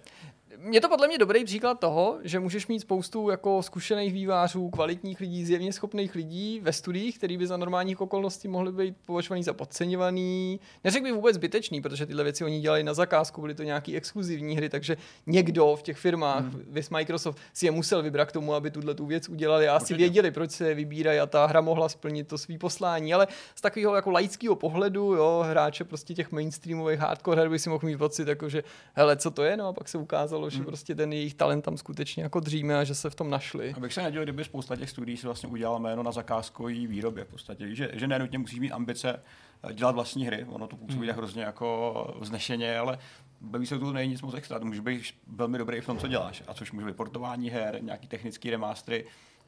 Je 0.70 0.80
to 0.80 0.88
podle 0.88 1.08
mě 1.08 1.18
dobrý 1.18 1.44
příklad 1.44 1.80
toho, 1.80 2.18
že 2.22 2.40
můžeš 2.40 2.66
mít 2.66 2.80
spoustu 2.80 3.30
jako 3.30 3.62
zkušených 3.62 4.12
vývářů, 4.12 4.70
kvalitních 4.70 5.20
lidí, 5.20 5.44
zjevně 5.44 5.72
schopných 5.72 6.14
lidí 6.14 6.60
ve 6.60 6.72
studiích, 6.72 7.18
který 7.18 7.36
by 7.36 7.46
za 7.46 7.56
normálních 7.56 8.00
okolností 8.00 8.48
mohly 8.48 8.72
být 8.72 8.96
považovaný 9.06 9.42
za 9.42 9.52
podceňovaný. 9.52 10.60
Neřekl 10.84 11.04
bych 11.04 11.14
vůbec 11.14 11.34
zbytečný, 11.34 11.82
protože 11.82 12.06
tyhle 12.06 12.24
věci 12.24 12.44
oni 12.44 12.60
dělali 12.60 12.82
na 12.82 12.94
zakázku, 12.94 13.40
byly 13.40 13.54
to 13.54 13.62
nějaký 13.62 13.96
exkluzivní 13.96 14.56
hry, 14.56 14.68
takže 14.68 14.96
někdo 15.26 15.76
v 15.76 15.82
těch 15.82 15.98
firmách, 15.98 16.44
hmm. 16.44 16.62
vys 16.68 16.90
Microsoft, 16.90 17.38
si 17.52 17.66
je 17.66 17.70
musel 17.70 18.02
vybrat 18.02 18.28
k 18.28 18.32
tomu, 18.32 18.54
aby 18.54 18.70
tuhle 18.70 18.94
tu 18.94 19.06
věc 19.06 19.28
udělali 19.28 19.68
a 19.68 19.76
asi 19.76 19.94
věděli, 19.94 20.30
proč 20.30 20.50
se 20.50 20.68
je 20.68 20.74
vybírají 20.74 21.20
a 21.20 21.26
ta 21.26 21.46
hra 21.46 21.60
mohla 21.60 21.88
splnit 21.88 22.28
to 22.28 22.38
svý 22.38 22.58
poslání, 22.58 23.14
ale 23.14 23.26
z 23.54 23.60
takového 23.60 23.94
jako 23.94 24.10
laického 24.10 24.56
pohledu, 24.56 25.14
jo, 25.14 25.44
hráče 25.48 25.84
prostě 25.84 26.14
těch 26.14 26.32
mainstreamových 26.32 26.98
hardcore 26.98 27.40
her 27.40 27.50
by 27.50 27.58
si 27.58 27.70
mohl 27.70 27.86
mít 27.86 27.96
pocit, 27.96 28.28
jako 28.28 28.48
že 28.48 28.64
hele, 28.94 29.16
co 29.16 29.30
to 29.30 29.42
je, 29.42 29.56
no 29.56 29.68
a 29.68 29.72
pak 29.72 29.88
se 29.88 29.98
ukázalo, 29.98 30.47
že 30.50 30.62
prostě 30.62 30.94
ten 30.94 31.12
jejich 31.12 31.34
talent 31.34 31.64
tam 31.64 31.76
skutečně 31.76 32.22
jako 32.22 32.40
dříme 32.40 32.78
a 32.78 32.84
že 32.84 32.94
se 32.94 33.10
v 33.10 33.14
tom 33.14 33.30
našli. 33.30 33.74
Abych 33.76 33.92
se 33.92 34.02
nedělal, 34.02 34.24
kdyby 34.24 34.44
spousta 34.44 34.76
těch 34.76 34.90
studií 34.90 35.16
si 35.16 35.26
vlastně 35.26 35.48
udělala 35.48 35.78
jméno 35.78 36.02
na 36.02 36.12
zakázkový 36.12 36.86
výrobě 36.86 37.24
v 37.24 37.28
podstatě. 37.28 37.74
Že, 37.74 37.90
že 37.92 38.06
nenutně 38.06 38.38
musíš 38.38 38.58
mít 38.58 38.72
ambice 38.72 39.22
eh, 39.62 39.74
dělat 39.74 39.94
vlastní 39.94 40.26
hry, 40.26 40.46
ono 40.48 40.66
to 40.66 40.76
působí 40.76 41.06
tak 41.06 41.16
hrozně 41.16 41.42
jako 41.42 42.16
vznešeně, 42.20 42.78
ale 42.78 42.98
baví 43.40 43.66
se 43.66 43.78
tu 43.78 43.92
není 43.92 44.10
nic 44.10 44.22
moc 44.22 44.34
extra, 44.34 44.58
může 44.58 44.82
být 44.82 45.02
velmi 45.26 45.58
dobrý 45.58 45.76
i 45.76 45.80
v 45.80 45.86
tom, 45.86 45.98
co 45.98 46.08
děláš, 46.08 46.42
a 46.46 46.54
což 46.54 46.72
může 46.72 46.86
být 46.86 46.96
portování 46.96 47.50
her, 47.50 47.78
nějaký 47.82 48.08
technický 48.08 48.50
remastery 48.50 49.04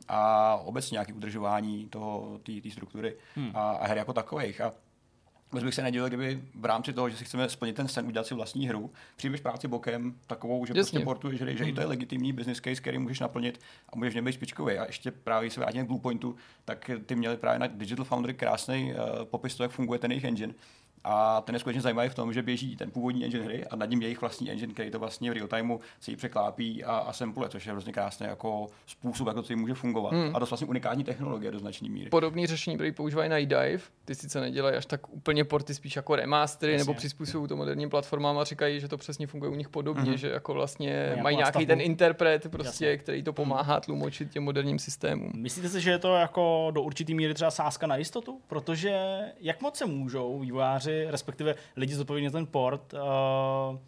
a 0.08 0.56
obecně 0.56 0.94
nějaké 0.94 1.12
udržování 1.12 1.88
toho, 1.88 2.40
té 2.62 2.70
struktury 2.70 3.16
Hmm. 3.34 3.50
a, 3.54 3.70
a 3.70 3.86
her 3.86 3.98
jako 3.98 4.12
takových. 4.12 4.60
A 4.60 4.72
Vůbec 5.52 5.64
bych 5.64 5.74
se 5.74 5.82
nedělal, 5.82 6.08
kdyby 6.08 6.42
v 6.54 6.64
rámci 6.64 6.92
toho, 6.92 7.08
že 7.08 7.16
si 7.16 7.24
chceme 7.24 7.48
splnit 7.48 7.76
ten 7.76 7.88
sen, 7.88 8.06
udělat 8.06 8.26
si 8.26 8.34
vlastní 8.34 8.68
hru, 8.68 8.92
přijdeš 9.16 9.40
práci 9.40 9.68
bokem 9.68 10.14
takovou, 10.26 10.66
že 10.66 10.70
Jasně. 10.70 10.82
prostě 10.82 11.04
portuješ 11.04 11.40
hry, 11.40 11.56
že 11.56 11.64
i 11.64 11.72
to 11.72 11.80
je 11.80 11.86
legitimní 11.86 12.32
business 12.32 12.60
case, 12.60 12.80
který 12.80 12.98
můžeš 12.98 13.20
naplnit 13.20 13.60
a 13.88 13.96
můžeš 13.96 14.12
v 14.12 14.16
něm 14.16 14.24
být 14.24 14.32
špičkový. 14.32 14.78
A 14.78 14.86
ještě 14.86 15.10
právě 15.10 15.50
se 15.50 15.60
vrátím 15.60 15.84
k 15.84 15.88
Bluepointu, 15.88 16.36
tak 16.64 16.90
ty 17.06 17.14
měli 17.14 17.36
právě 17.36 17.58
na 17.58 17.66
Digital 17.66 18.04
Foundry 18.04 18.34
krásný 18.34 18.92
uh, 18.92 19.24
popis 19.24 19.54
toho, 19.54 19.64
jak 19.64 19.72
funguje 19.72 19.98
ten 19.98 20.10
jejich 20.10 20.24
engine. 20.24 20.54
A 21.04 21.40
ten 21.40 21.54
je 21.54 21.58
skutečně 21.58 21.82
zajímavý 21.82 22.08
v 22.08 22.14
tom, 22.14 22.32
že 22.32 22.42
běží 22.42 22.76
ten 22.76 22.90
původní 22.90 23.24
engine 23.24 23.44
hry 23.44 23.66
a 23.66 23.76
nad 23.76 23.90
ním 23.90 24.02
jejich 24.02 24.20
vlastní 24.20 24.50
engine, 24.50 24.72
který 24.72 24.90
to 24.90 24.98
vlastně 24.98 25.30
v 25.30 25.34
real 25.34 25.48
timeu 25.48 25.80
si 26.00 26.10
ji 26.10 26.16
překlápí 26.16 26.84
a, 26.84 26.96
a 26.96 27.12
sample, 27.12 27.48
což 27.48 27.66
je 27.66 27.72
hrozně 27.72 27.92
krásný 27.92 28.26
jako 28.26 28.66
způsob, 28.86 29.26
jak 29.26 29.36
to 29.36 29.42
celý 29.42 29.60
může 29.60 29.74
fungovat. 29.74 30.12
Hmm. 30.12 30.36
A 30.36 30.38
to 30.38 30.44
je 30.44 30.48
vlastně 30.48 30.66
unikátní 30.66 31.04
technologie 31.04 31.50
do 31.52 31.58
značné 31.58 31.88
míry. 31.88 32.10
Podobné 32.10 32.46
řešení 32.46 32.76
byly 32.76 32.92
používají 32.92 33.30
na 33.30 33.38
iDive. 33.38 33.78
Ty 34.04 34.14
sice 34.14 34.40
nedělají 34.40 34.76
až 34.76 34.86
tak 34.86 35.08
úplně 35.12 35.44
porty, 35.44 35.74
spíš 35.74 35.96
jako 35.96 36.16
remastery, 36.16 36.72
Jasně. 36.72 36.82
nebo 36.82 36.94
přizpůsobují 36.94 37.48
to 37.48 37.56
moderním 37.56 37.90
platformám 37.90 38.38
a 38.38 38.44
říkají, 38.44 38.80
že 38.80 38.88
to 38.88 38.98
přesně 38.98 39.26
funguje 39.26 39.50
u 39.50 39.54
nich 39.54 39.68
podobně, 39.68 40.10
Mhm. 40.10 40.16
že 40.18 40.28
jako 40.30 40.54
vlastně 40.54 40.88
Nějakou 40.90 41.22
mají 41.22 41.36
nějaký 41.36 41.66
ten 41.66 41.80
interpret, 41.80 42.48
prostě, 42.50 42.84
Jasně. 42.86 42.96
který 42.96 43.22
to 43.22 43.32
pomáhá 43.32 43.80
tlumočit 43.80 44.30
těm 44.30 44.42
moderním 44.42 44.78
systémům. 44.78 45.32
Myslíte 45.34 45.68
si, 45.68 45.80
že 45.80 45.90
je 45.90 45.98
to 45.98 46.14
jako 46.14 46.70
do 46.74 46.82
určitý 46.82 47.14
míry 47.14 47.34
třeba 47.34 47.50
sázka 47.50 47.86
na 47.86 47.96
jistotu? 47.96 48.40
Protože 48.48 49.20
jak 49.40 49.62
moc 49.62 49.76
se 49.76 49.86
můžou 49.86 50.38
vývojáři, 50.40 50.89
respektive 51.10 51.54
lidi 51.76 51.94
zodpovědní 51.94 52.28
za 52.28 52.38
ten 52.38 52.46
port, 52.46 52.94
uh, 52.94 53.78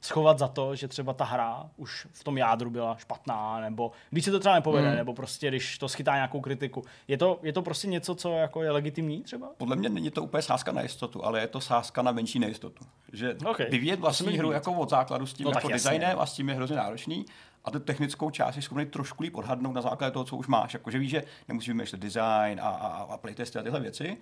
schovat 0.00 0.38
za 0.38 0.48
to, 0.48 0.74
že 0.76 0.88
třeba 0.88 1.12
ta 1.12 1.24
hra 1.24 1.66
už 1.76 2.06
v 2.12 2.24
tom 2.24 2.38
jádru 2.38 2.70
byla 2.70 2.96
špatná, 2.96 3.60
nebo 3.60 3.92
když 4.10 4.24
se 4.24 4.30
to 4.30 4.40
třeba 4.40 4.54
nepovede, 4.54 4.86
Hmm. 4.88 4.96
nebo 4.96 5.14
prostě 5.14 5.48
když 5.48 5.78
to 5.78 5.88
schytá 5.88 6.14
nějakou 6.14 6.40
kritiku. 6.40 6.84
Je 7.08 7.18
to, 7.18 7.38
je 7.42 7.52
to 7.52 7.62
prostě 7.62 7.88
něco, 7.88 8.14
co 8.14 8.32
jako 8.32 8.62
je 8.62 8.70
legitimní 8.70 9.22
třeba? 9.22 9.48
Podle 9.58 9.76
mě 9.76 9.88
není 9.88 10.10
to 10.10 10.22
úplně 10.22 10.42
sázka 10.42 10.72
na 10.72 10.82
jistotu, 10.82 11.24
ale 11.24 11.40
je 11.40 11.46
to 11.46 11.60
sázka 11.60 12.02
na 12.02 12.12
menší 12.12 12.38
nejistotu. 12.38 12.84
Že 13.12 13.36
Ok. 13.46 13.58
vyvíjet 13.58 14.00
vlastní 14.00 14.38
hru 14.38 14.52
jako 14.52 14.72
od 14.72 14.90
základu 14.90 15.26
s 15.26 15.34
tím 15.34 15.44
No 15.44 15.50
jako 15.54 15.70
jasně. 15.70 15.90
designem 15.90 16.18
a 16.18 16.26
s 16.26 16.32
tím 16.34 16.48
je 16.48 16.54
hrozně 16.54 16.76
náročný. 16.76 17.24
A 17.64 17.70
tu 17.70 17.80
technickou 17.80 18.30
část 18.30 18.56
je 18.56 18.62
schopný 18.62 18.86
trošku 18.86 19.22
líp 19.22 19.36
odhadnout 19.36 19.74
na 19.74 19.82
základě 19.82 20.12
toho, 20.12 20.24
co 20.24 20.36
už 20.36 20.46
máš. 20.46 20.74
Jakože 20.74 20.98
víš, 20.98 21.10
že 21.10 21.24
nemusíš 21.48 21.68
vymýšlet 21.68 22.00
design 22.00 22.60
a, 22.60 22.68
a, 22.68 22.88
a 23.02 23.16
playtesty 23.16 23.58
a 23.58 23.62
tyhle 23.62 23.80
věci. 23.80 24.16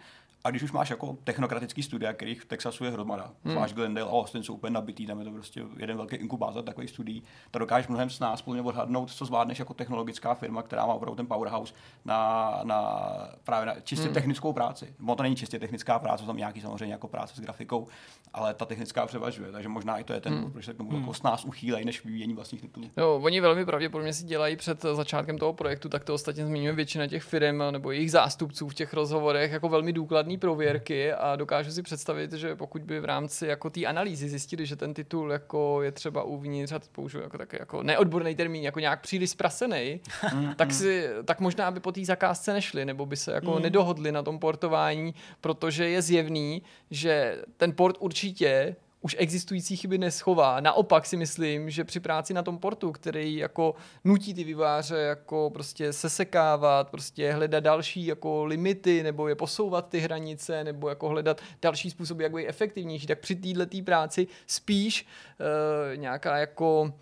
A 0.45 0.51
když 0.51 0.63
už 0.63 0.73
máš 0.73 0.91
jako 0.91 1.17
technokratický 1.25 1.83
studia, 1.83 2.13
kterých 2.13 2.43
v 2.43 2.45
Texasu 2.45 2.85
je 2.85 2.91
hromada, 2.91 3.31
hmm. 3.45 3.55
máš 3.55 3.73
Glendale 3.73 4.11
a 4.11 4.13
Austin 4.13 4.43
jsou 4.43 4.55
úplně 4.55 4.71
nabitý, 4.71 5.07
tam 5.07 5.19
je 5.19 5.25
to 5.25 5.31
prostě 5.31 5.63
jeden 5.77 5.97
velký 5.97 6.17
inkubátor 6.17 6.65
takových 6.65 6.91
studií, 6.91 7.23
tak 7.51 7.61
dokážeš 7.61 7.89
mnohem 7.89 8.11
s 8.11 8.21
nás 8.21 8.43
plně 8.43 8.63
odhadnout, 8.63 9.11
co 9.11 9.25
zvládneš 9.25 9.59
jako 9.59 9.75
technologická 9.75 10.35
firma, 10.35 10.63
která 10.63 10.87
má 10.87 10.95
opravdu 10.95 11.17
ten 11.17 11.27
powerhouse 11.27 11.75
na, 12.05 12.61
na 12.63 13.01
právě 13.45 13.67
na 13.67 13.81
čistě 13.81 14.05
hmm. 14.05 14.15
technickou 14.15 14.53
práci. 14.53 14.95
Ono 15.03 15.17
to 15.17 15.23
není 15.23 15.37
čistě 15.37 15.59
technická 15.59 15.99
práce, 15.99 16.27
tam 16.27 16.37
nějaký 16.37 16.61
samozřejmě 16.61 16.93
jako 16.93 17.09
práce 17.09 17.35
s 17.37 17.41
grafikou, 17.41 17.89
ale 18.35 18.55
ta 18.55 18.65
technická 18.65 19.07
převažuje, 19.07 19.53
takže 19.53 19.69
možná 19.69 19.99
i 19.99 20.05
to 20.05 20.13
je 20.13 20.21
ten, 20.21 20.35
hmm. 20.35 20.53
proč 20.53 20.65
se 20.65 20.75
k 20.75 20.77
tomu 20.77 20.99
jako 20.99 21.15
s 21.15 21.23
nás 21.23 21.45
uchýlej, 21.45 21.85
než 21.85 22.05
vyvíjení 22.05 22.35
vlastních 22.35 22.61
titulů. 22.61 22.91
No, 22.97 23.19
oni 23.31 23.41
velmi 23.41 23.65
pravděpodobně 23.65 24.13
si 24.13 24.25
dělají 24.25 24.57
před 24.57 24.83
začátkem 24.83 25.39
toho 25.39 25.53
projektu, 25.53 25.89
tak 25.89 26.05
to 26.05 26.15
ostatně 26.15 26.47
zmiňuje 26.47 26.73
většina 26.73 27.07
těch 27.07 27.23
firm 27.23 27.63
nebo 27.71 27.91
jejich 27.91 28.11
zástupců 28.11 28.69
v 28.69 28.75
těch 28.75 28.93
rozhovorech 28.93 29.53
jako 29.53 29.69
velmi 29.69 29.93
důkladné 29.93 30.39
prověrky 30.39 31.13
a 31.13 31.37
dokážu 31.37 31.71
si 31.71 31.83
představit, 31.83 32.33
že 32.33 32.57
pokud 32.57 32.83
by 32.83 33.01
v 33.01 33.05
rámci 33.05 33.47
jako 33.47 33.71
té 33.71 33.85
analýzy 33.85 34.29
zjistili, 34.29 34.67
že 34.67 34.77
ten 34.77 34.95
titul 34.95 35.33
jako 35.33 35.83
je 35.83 35.93
třeba 35.93 36.23
uvnitř, 36.23 36.73
a 36.73 36.79
to 36.79 36.87
použiju 36.93 37.23
jako 37.23 37.39
taky 37.39 37.57
jako 37.61 37.83
neodborný 37.83 38.35
termín, 38.35 38.63
jako 38.63 38.81
nějak 38.81 39.01
příliš 39.01 39.31
sprasený, 39.31 40.01
tak, 40.57 40.73
si, 40.73 41.09
tak 41.25 41.41
možná 41.41 41.71
by 41.71 41.81
po 41.81 41.93
té 41.93 42.05
zakázce 42.05 42.53
nešli, 42.53 42.85
nebo 42.85 43.07
by 43.07 43.17
se 43.17 43.33
jako 43.33 43.55
mm. 43.55 43.63
nedohodli 43.63 44.13
na 44.13 44.23
tom 44.23 44.39
portování, 44.39 45.15
protože 45.41 45.89
je 45.89 46.03
zjevný, 46.03 46.63
že 46.91 47.43
ten 47.57 47.73
port 47.73 47.97
určitě 47.99 48.77
už 49.01 49.17
existující 49.19 49.77
chyby 49.77 49.99
neschová. 49.99 50.61
Naopak 50.61 51.07
si 51.07 51.17
myslím, 51.17 51.71
že 51.71 51.85
při 51.85 52.01
práci 52.01 52.35
na 52.35 52.43
tom 52.43 52.59
portu, 52.59 52.93
který 52.93 53.37
jako 53.37 53.75
nutí 54.05 54.35
ty 54.35 54.45
výváře 54.45 54.97
jako 54.97 55.51
prostě 55.51 55.93
sesekávat, 55.93 56.91
prostě 56.91 57.33
hledat 57.33 57.65
další 57.65 58.07
jako 58.07 58.45
limity, 58.45 59.03
nebo 59.03 59.29
je 59.29 59.35
posouvat 59.35 59.89
ty 59.89 59.99
hranice, 59.99 60.65
nebo 60.65 60.89
jako 60.89 61.09
hledat 61.09 61.41
další 61.63 61.91
způsoby, 61.91 62.23
jak 62.23 62.33
být 62.33 62.47
efektivnější, 62.47 63.07
tak 63.07 63.19
při 63.19 63.37
této 63.37 63.77
práci 63.85 64.27
spíš 64.47 65.07
uh, 65.41 65.97
nějaká 65.97 66.37
jako 66.37 66.93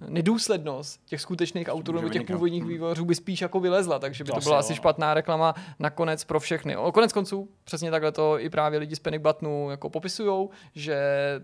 nedůslednost 0.00 1.00
těch 1.06 1.20
skutečných 1.20 1.68
autorů 1.68 1.98
nebo 1.98 2.08
těch 2.08 2.26
původních 2.26 2.62
hmm. 2.62 2.72
vývojářů 2.72 3.04
by 3.04 3.14
spíš 3.14 3.40
jako 3.40 3.60
vylezla, 3.60 3.98
takže 3.98 4.24
by 4.24 4.30
to, 4.30 4.34
to 4.34 4.40
byla 4.40 4.58
asi 4.58 4.74
špatná 4.74 5.14
reklama 5.14 5.54
nakonec 5.78 6.24
pro 6.24 6.40
všechny. 6.40 6.76
O 6.76 6.92
konec 6.92 7.12
konců 7.12 7.48
přesně 7.64 7.90
takhle 7.90 8.12
to 8.12 8.40
i 8.40 8.50
právě 8.50 8.78
lidi 8.78 8.96
z 8.96 8.98
Panic 8.98 9.22
Buttonu 9.22 9.70
jako 9.70 9.90
popisujou, 9.90 10.50
že 10.74 11.00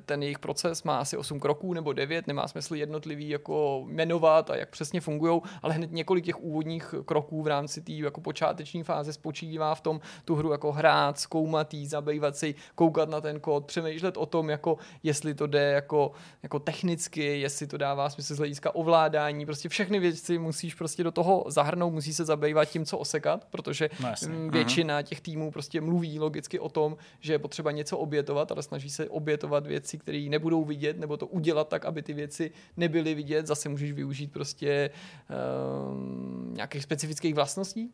ten 0.07 0.23
jejich 0.23 0.39
proces 0.39 0.83
má 0.83 0.99
asi 0.99 1.17
8 1.17 1.41
kroků 1.41 1.75
nebo 1.75 1.93
9, 1.93 2.27
nemá 2.27 2.49
smysl 2.49 2.75
jednotlivý 2.75 3.29
jako 3.29 3.85
jmenovat 3.87 4.51
a 4.51 4.57
jak 4.57 4.71
přesně 4.71 5.01
fungují, 5.01 5.41
ale 5.63 5.75
hned 5.75 5.93
několik 5.93 6.25
těch 6.25 6.43
úvodních 6.43 6.95
kroků 7.05 7.43
v 7.43 7.47
rámci 7.47 7.81
té 7.81 7.93
jako 7.93 8.21
počáteční 8.21 8.83
fáze 8.83 9.13
spočívá 9.13 9.75
v 9.75 9.81
tom 9.81 10.01
tu 10.25 10.35
hru 10.35 10.53
jako 10.53 10.73
hrát, 10.73 11.19
zkoumat 11.19 11.75
jí, 11.75 11.87
zabývat 11.87 12.37
si, 12.37 12.55
koukat 12.75 13.09
na 13.09 13.21
ten 13.21 13.41
kód, 13.41 13.65
přemýšlet 13.65 14.17
o 14.17 14.27
tom, 14.27 14.51
jako 14.51 14.79
jestli 15.03 15.35
to 15.35 15.47
jde 15.47 15.73
jako, 15.73 16.13
jako 16.43 16.59
technicky, 16.59 17.41
jestli 17.41 17.67
to 17.67 17.77
dává 17.77 18.11
smysl 18.11 18.42
hlediska 18.43 18.75
ovládání, 18.75 19.47
prostě 19.47 19.69
všechny 19.69 19.99
věci 19.99 20.39
musíš 20.39 20.75
prostě 20.75 21.05
do 21.05 21.11
toho 21.11 21.45
zahrnout, 21.49 21.93
musí 21.93 22.15
se 22.15 22.25
zabývat 22.25 22.65
tím, 22.65 22.85
co 22.85 22.99
osekat, 22.99 23.47
protože 23.51 23.91
no, 24.01 24.13
mhm. 24.29 24.51
většina 24.51 25.03
těch 25.03 25.21
týmů 25.21 25.51
prostě 25.51 25.81
mluví 25.81 26.19
logicky 26.19 26.59
o 26.59 26.69
tom, 26.69 26.97
že 27.21 27.33
je 27.33 27.39
potřeba 27.39 27.71
něco 27.71 27.99
obětovat, 27.99 28.53
ale 28.53 28.63
snaží 28.63 28.91
se 28.91 29.09
obětovat 29.09 29.67
věci, 29.67 29.99
které 29.99 30.27
nebudou 30.29 30.65
vidět, 30.65 30.99
nebo 30.99 31.17
to 31.17 31.27
udělat 31.27 31.69
tak, 31.69 31.85
aby 31.85 32.03
ty 32.03 32.13
věci 32.13 32.51
nebyly 32.77 33.15
vidět. 33.15 33.47
Zase 33.47 33.69
můžeš 33.69 33.93
využít 33.93 34.33
prostě 34.33 34.91
um, 35.91 36.55
nějakých 36.55 36.83
specifických 36.83 37.35
vlastností, 37.35 37.93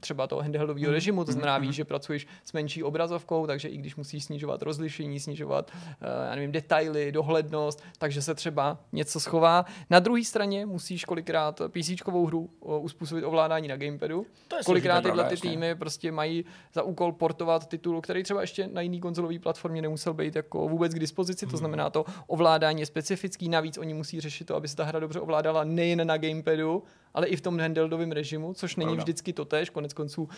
třeba 0.00 0.26
toho 0.26 0.42
handheldového 0.42 0.86
hmm. 0.86 0.94
režimu, 0.94 1.24
to 1.24 1.32
znamená, 1.32 1.58
víš, 1.58 1.66
hmm. 1.66 1.72
že 1.72 1.84
pracuješ 1.84 2.26
s 2.44 2.52
menší 2.52 2.82
obrazovkou, 2.82 3.46
takže 3.46 3.68
i 3.68 3.76
když 3.76 3.96
musíš 3.96 4.24
snižovat 4.24 4.62
rozlišení, 4.62 5.20
snižovat, 5.20 5.70
uh, 5.70 6.08
já 6.28 6.34
nevím, 6.34 6.52
detaily, 6.52 7.12
dohlednost, 7.12 7.82
takže 7.98 8.22
se 8.22 8.34
třeba 8.34 8.78
něco 8.92 9.20
schová. 9.20 9.64
Na 9.90 9.98
druhé 9.98 10.24
straně 10.24 10.66
musíš 10.66 11.04
kolikrát 11.04 11.60
PC 11.68 11.90
hru 12.26 12.50
uh, 12.60 12.84
uspůsobit 12.84 13.24
ovládání 13.24 13.68
na 13.68 13.76
gamepadu. 13.76 14.26
To 14.48 14.56
je 14.56 14.62
kolikrát 14.62 15.00
tyhle 15.00 15.24
ty 15.24 15.36
týmy 15.36 15.74
prostě 15.74 16.12
mají 16.12 16.44
za 16.72 16.82
úkol 16.82 17.12
portovat 17.12 17.68
titul, 17.68 18.00
který 18.00 18.22
třeba 18.22 18.40
ještě 18.40 18.68
na 18.72 18.80
jiný 18.80 19.00
konzolové 19.00 19.38
platformě 19.38 19.82
nemusel 19.82 20.14
být 20.14 20.36
jako 20.36 20.68
vůbec 20.68 20.94
k 20.94 20.98
dispozici, 20.98 21.46
to 21.46 21.50
hmm. 21.50 21.58
znamená 21.58 21.90
to 21.90 22.04
ovládání 22.26 22.80
je 22.80 22.86
specifický, 22.86 23.48
navíc 23.48 23.78
oni 23.78 23.94
musí 23.94 24.20
řešit 24.20 24.44
to, 24.44 24.56
aby 24.56 24.68
se 24.68 24.76
ta 24.76 24.84
hra 24.84 25.00
dobře 25.00 25.20
ovládala 25.20 25.64
nejen 25.64 26.06
na 26.06 26.16
gamepadu, 26.16 26.82
ale 27.16 27.26
i 27.26 27.36
v 27.36 27.40
tom 27.40 27.60
handheldovém 27.60 28.12
režimu, 28.12 28.54
což 28.54 28.76
není 28.76 28.88
Pravda. 28.88 29.02
vždycky 29.02 29.32
to 29.32 29.44
tež. 29.44 29.70
Konec 29.70 29.92
konců, 29.92 30.22
uh, 30.22 30.28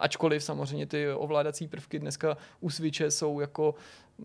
ačkoliv 0.00 0.44
samozřejmě 0.44 0.86
ty 0.86 1.08
ovládací 1.12 1.68
prvky 1.68 1.98
dneska 1.98 2.36
u 2.60 2.70
Switche 2.70 3.10
jsou 3.10 3.40
jako 3.40 3.74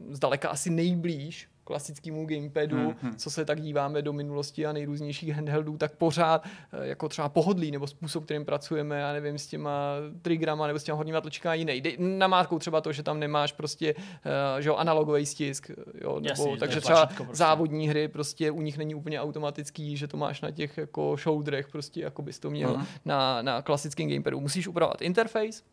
zdaleka 0.10 0.50
asi 0.50 0.70
nejblíž 0.70 1.50
klasickému 1.64 2.26
gamepadu, 2.26 2.78
mm-hmm. 2.78 3.16
co 3.16 3.32
se 3.32 3.46
tak 3.46 3.62
díváme 3.62 4.02
do 4.02 4.14
minulosti 4.14 4.66
a 4.66 4.74
nejrůznějších 4.74 5.30
handheldů, 5.30 5.78
tak 5.78 5.96
pořád 5.96 6.46
eh, 6.46 6.88
jako 6.88 7.10
třeba 7.10 7.30
pohodlí 7.30 7.72
nebo 7.72 7.88
způsob, 7.88 8.26
kterým 8.26 8.46
pracujeme, 8.46 9.00
já 9.00 9.14
nevím, 9.14 9.38
s 9.38 9.48
těma 9.48 9.96
triggerama 10.22 10.68
nebo 10.68 10.80
s 10.80 10.84
těma 10.84 10.96
horníma 10.96 11.22
tlačkama 11.22 11.54
jiný. 11.54 11.82
Dej, 11.82 11.98
namátkou 12.00 12.60
třeba 12.60 12.82
to, 12.82 12.92
že 12.92 13.04
tam 13.04 13.20
nemáš 13.20 13.52
prostě 13.52 13.94
uh, 13.96 14.02
že 14.60 14.70
jo, 14.70 14.76
analogový 14.76 15.26
stisk, 15.26 15.72
jo, 16.02 16.20
nebo, 16.20 16.30
Jasně, 16.30 16.58
takže 16.58 16.82
třeba 16.82 17.06
prostě. 17.06 17.36
závodní 17.36 17.90
hry 17.90 18.08
prostě 18.08 18.52
u 18.52 18.62
nich 18.62 18.78
není 18.78 18.96
úplně 18.96 19.22
automatický, 19.22 19.98
že 19.98 20.08
to 20.08 20.18
máš 20.18 20.42
na 20.42 20.52
těch 20.52 20.78
jako 20.78 21.16
shoulderech 21.18 21.68
prostě, 21.68 22.02
jako 22.02 22.22
bys 22.22 22.40
to 22.40 22.50
měl 22.50 22.76
mm-hmm. 22.76 22.86
na, 23.06 23.42
na 23.42 23.62
klasickém 23.62 24.10
gamepadu. 24.10 24.40
Musíš 24.40 24.68
upravovat 24.68 25.02
interface, 25.02 25.64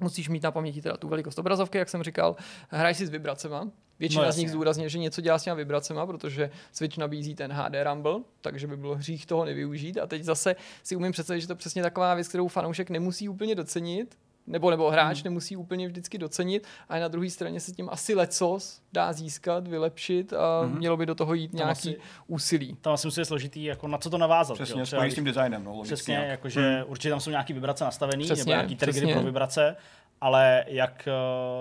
Musíš 0.00 0.28
mít 0.28 0.42
na 0.42 0.50
paměti 0.50 0.82
teda 0.82 0.96
tu 0.96 1.08
velikost 1.08 1.38
obrazovky, 1.38 1.78
jak 1.78 1.88
jsem 1.88 2.02
říkal. 2.02 2.36
Hraj 2.68 2.94
si 2.94 3.06
s 3.06 3.10
vibracema. 3.10 3.68
Většina 3.98 4.24
no, 4.24 4.32
z 4.32 4.36
nich 4.36 4.50
zdůrazně, 4.50 4.88
že 4.88 4.98
něco 4.98 5.20
dělá 5.20 5.38
s 5.38 5.42
těma 5.42 5.56
vibracema, 5.56 6.06
protože 6.06 6.50
Switch 6.72 6.98
nabízí 6.98 7.34
ten 7.34 7.52
HD 7.52 7.74
Rumble, 7.84 8.20
takže 8.40 8.66
by 8.66 8.76
bylo 8.76 8.94
hřích 8.94 9.26
toho 9.26 9.44
nevyužít. 9.44 9.98
A 9.98 10.06
teď 10.06 10.22
zase 10.22 10.56
si 10.82 10.96
umím 10.96 11.12
představit, 11.12 11.40
že 11.40 11.46
to 11.46 11.52
je 11.52 11.56
přesně 11.56 11.82
taková 11.82 12.14
věc, 12.14 12.28
kterou 12.28 12.48
fanoušek 12.48 12.90
nemusí 12.90 13.28
úplně 13.28 13.54
docenit, 13.54 14.16
nebo, 14.46 14.70
nebo 14.70 14.90
hráč 14.90 15.16
hmm. 15.16 15.24
nemusí 15.24 15.56
úplně 15.56 15.86
vždycky 15.86 16.18
docenit, 16.18 16.66
a 16.88 16.98
na 16.98 17.08
druhé 17.08 17.30
straně 17.30 17.60
se 17.60 17.72
tím 17.72 17.88
asi 17.92 18.14
lecos 18.14 18.80
dá 18.92 19.12
získat, 19.12 19.68
vylepšit 19.68 20.32
a 20.32 20.60
hmm. 20.60 20.78
mělo 20.78 20.96
by 20.96 21.06
do 21.06 21.14
toho 21.14 21.34
jít 21.34 21.48
tam 21.48 21.58
nějaký 21.58 21.88
asi, 21.88 21.96
úsilí. 22.26 22.76
Tam 22.80 22.92
asi 22.92 23.06
musí 23.06 23.24
složitý, 23.24 23.64
jako 23.64 23.88
na 23.88 23.98
co 23.98 24.10
to 24.10 24.18
navázat. 24.18 24.54
Přesně, 24.54 24.80
jo? 24.80 25.10
s 25.10 25.14
tím 25.14 25.24
designem. 25.24 25.64
No, 25.64 25.82
přesně, 25.82 26.14
jakože 26.14 26.60
hmm. 26.60 26.90
určitě 26.90 27.10
tam 27.10 27.20
jsou 27.20 27.30
nějaký 27.30 27.52
vibrace 27.52 27.84
nastavený, 27.84 28.24
přesně, 28.24 28.40
nebo 28.40 28.50
nějaký 28.50 28.76
triggery 28.76 29.12
pro 29.12 29.22
vibrace, 29.22 29.76
ale 30.20 30.64
jak 30.68 31.08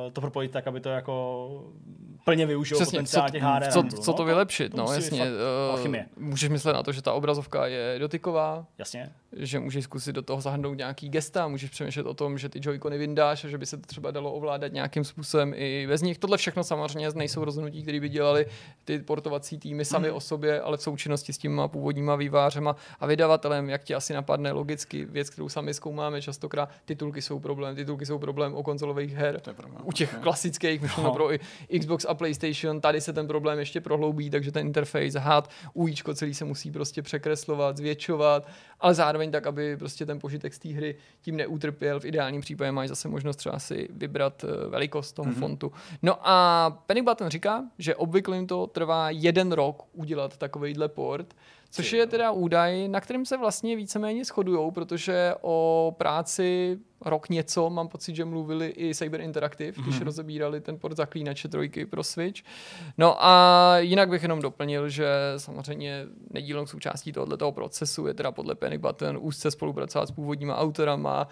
uh, 0.05 0.13
to 0.13 0.21
propojit 0.21 0.51
tak, 0.51 0.67
aby 0.67 0.79
to 0.79 0.89
jako 0.89 1.73
plně 2.25 2.45
využil 2.45 2.77
Přesně, 2.77 2.97
potenciál 2.97 3.29
těch 3.29 3.43
HDR. 3.43 3.71
Co, 3.71 3.83
co 4.01 4.13
to 4.13 4.23
no, 4.23 4.25
vylepšit, 4.25 4.69
to 4.69 4.77
no 4.77 4.93
jasně. 4.93 5.25
Uh, 5.83 5.95
můžeš 6.17 6.49
myslet 6.49 6.73
na 6.73 6.83
to, 6.83 6.91
že 6.91 7.01
ta 7.01 7.13
obrazovka 7.13 7.67
je 7.67 7.95
dotyková. 7.99 8.65
Jasně. 8.77 9.11
Že 9.37 9.59
můžeš 9.59 9.83
zkusit 9.83 10.13
do 10.13 10.21
toho 10.21 10.41
zahrnout 10.41 10.77
nějaký 10.77 11.09
gesta, 11.09 11.47
můžeš 11.47 11.69
přemýšlet 11.69 12.05
o 12.05 12.13
tom, 12.13 12.37
že 12.37 12.49
ty 12.49 12.59
joycony 12.63 12.97
vyndáš 12.97 13.45
a 13.45 13.47
že 13.47 13.57
by 13.57 13.65
se 13.65 13.77
to 13.77 13.85
třeba 13.85 14.11
dalo 14.11 14.33
ovládat 14.33 14.73
nějakým 14.73 15.03
způsobem 15.03 15.53
i 15.55 15.87
bez 15.87 16.01
nich. 16.01 16.17
Tohle 16.17 16.37
všechno 16.37 16.63
samozřejmě 16.63 17.09
nejsou 17.15 17.45
rozhodnutí, 17.45 17.83
které 17.83 17.99
by 17.99 18.09
dělali 18.09 18.45
ty 18.85 18.99
portovací 18.99 19.57
týmy 19.57 19.85
sami 19.85 20.07
hmm. 20.07 20.17
o 20.17 20.19
sobě, 20.19 20.61
ale 20.61 20.77
v 20.77 20.81
součinnosti 20.81 21.33
s 21.33 21.37
těma 21.37 21.67
původníma 21.67 22.15
vývářema 22.15 22.75
a 22.99 23.05
vydavatelem, 23.07 23.69
jak 23.69 23.83
ti 23.83 23.95
asi 23.95 24.13
napadne 24.13 24.51
logicky 24.51 25.05
věc, 25.05 25.29
kterou 25.29 25.49
sami 25.49 25.73
zkoumáme 25.73 26.21
častokrát, 26.21 26.69
titulky 26.85 27.21
jsou 27.21 27.39
problém, 27.39 27.75
titulky 27.75 28.05
jsou 28.05 28.19
problém 28.19 28.44
o 28.53 28.63
konzolových 28.63 29.13
her. 29.13 29.41
U 29.83 29.91
těch 29.91 30.15
klasických, 30.21 30.81
myšleno 30.81 31.13
pro 31.13 31.29
Xbox 31.79 32.05
a 32.09 32.13
PlayStation, 32.13 32.81
tady 32.81 33.01
se 33.01 33.13
ten 33.13 33.27
problém 33.27 33.59
ještě 33.59 33.81
prohloubí, 33.81 34.29
takže 34.29 34.51
ten 34.51 34.67
interface, 34.67 35.19
had, 35.19 35.49
UIčko 35.73 36.13
celý 36.13 36.33
se 36.33 36.45
musí 36.45 36.71
prostě 36.71 37.01
překreslovat, 37.01 37.77
zvětšovat, 37.77 38.47
ale 38.79 38.93
zároveň 38.93 39.31
tak, 39.31 39.47
aby 39.47 39.77
prostě 39.77 40.05
ten 40.05 40.19
požitek 40.19 40.53
z 40.53 40.59
té 40.59 40.69
hry 40.69 40.95
tím 41.21 41.37
neutrpěl. 41.37 41.99
V 41.99 42.05
ideálním 42.05 42.41
případě 42.41 42.71
máš 42.71 42.89
zase 42.89 43.07
možnost 43.07 43.35
třeba 43.35 43.59
si 43.59 43.87
vybrat 43.91 44.43
eh, 44.43 44.67
velikost 44.67 45.11
toho 45.11 45.31
mm-hmm. 45.31 45.39
fontu. 45.39 45.71
No 46.01 46.17
a 46.21 46.69
Panic 46.85 47.05
Button 47.05 47.29
říká, 47.29 47.63
že 47.79 47.95
obvykle 47.95 48.35
jim 48.35 48.47
to 48.47 48.67
trvá 48.67 49.09
jeden 49.09 49.51
rok 49.51 49.83
udělat 49.93 50.37
takovýhle 50.37 50.87
port, 50.87 51.33
Což 51.69 51.91
je 51.91 52.07
teda 52.07 52.31
údaj, 52.31 52.87
na 52.87 53.01
kterým 53.01 53.25
se 53.25 53.37
vlastně 53.37 53.75
víceméně 53.75 54.25
shodují, 54.25 54.71
protože 54.71 55.33
o 55.41 55.95
práci 55.97 56.79
rok 57.01 57.29
něco, 57.29 57.69
mám 57.69 57.87
pocit, 57.87 58.15
že 58.15 58.25
mluvili 58.25 58.73
i 58.77 58.95
Cyber 58.95 59.21
Interactive, 59.21 59.71
mm-hmm. 59.71 59.83
když 59.83 59.95
mhm. 59.95 60.05
rozebírali 60.05 60.61
ten 60.61 60.79
port 60.79 60.97
zaklínače 60.97 61.47
trojky 61.47 61.85
pro 61.85 62.03
Switch. 62.03 62.41
No 62.97 63.25
a 63.25 63.77
jinak 63.79 64.09
bych 64.09 64.23
jenom 64.23 64.41
doplnil, 64.41 64.89
že 64.89 65.07
samozřejmě 65.37 66.05
nedílnou 66.31 66.65
součástí 66.65 67.11
tohoto 67.11 67.51
procesu 67.51 68.07
je 68.07 68.13
teda 68.13 68.31
podle 68.31 68.55
Panic 68.55 68.81
Button 68.81 69.17
úzce 69.21 69.51
spolupracovat 69.51 70.07
s 70.07 70.11
původníma 70.11 70.57
autorama, 70.57 71.27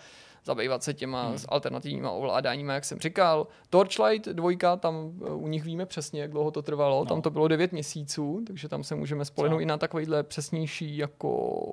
zabývat 0.46 0.84
se 0.84 0.94
těma 0.94 1.28
hmm. 1.28 1.38
alternativníma 1.50 2.12
ovládáníma, 2.12 2.74
jak 2.74 2.86
jsem 2.86 3.00
říkal. 3.00 3.48
Torchlight 3.70 4.28
2, 4.28 4.76
tam 4.76 5.12
eh, 5.26 5.30
u 5.30 5.48
nich 5.48 5.64
víme 5.64 5.86
přesně, 5.86 6.22
jak 6.22 6.32
dlouho 6.32 6.52
to 6.52 6.62
trvalo. 6.62 7.00
No. 7.00 7.06
Tam 7.06 7.22
to 7.22 7.30
bylo 7.30 7.48
9 7.48 7.72
měsíců, 7.72 8.44
takže 8.48 8.70
tam 8.70 8.84
se 8.84 8.96
můžeme 8.96 9.26
spolehnout 9.26 9.62
i 9.62 9.66
na 9.66 9.78
takovýhle 9.78 10.24
přesnější 10.24 10.98
jako 10.98 11.30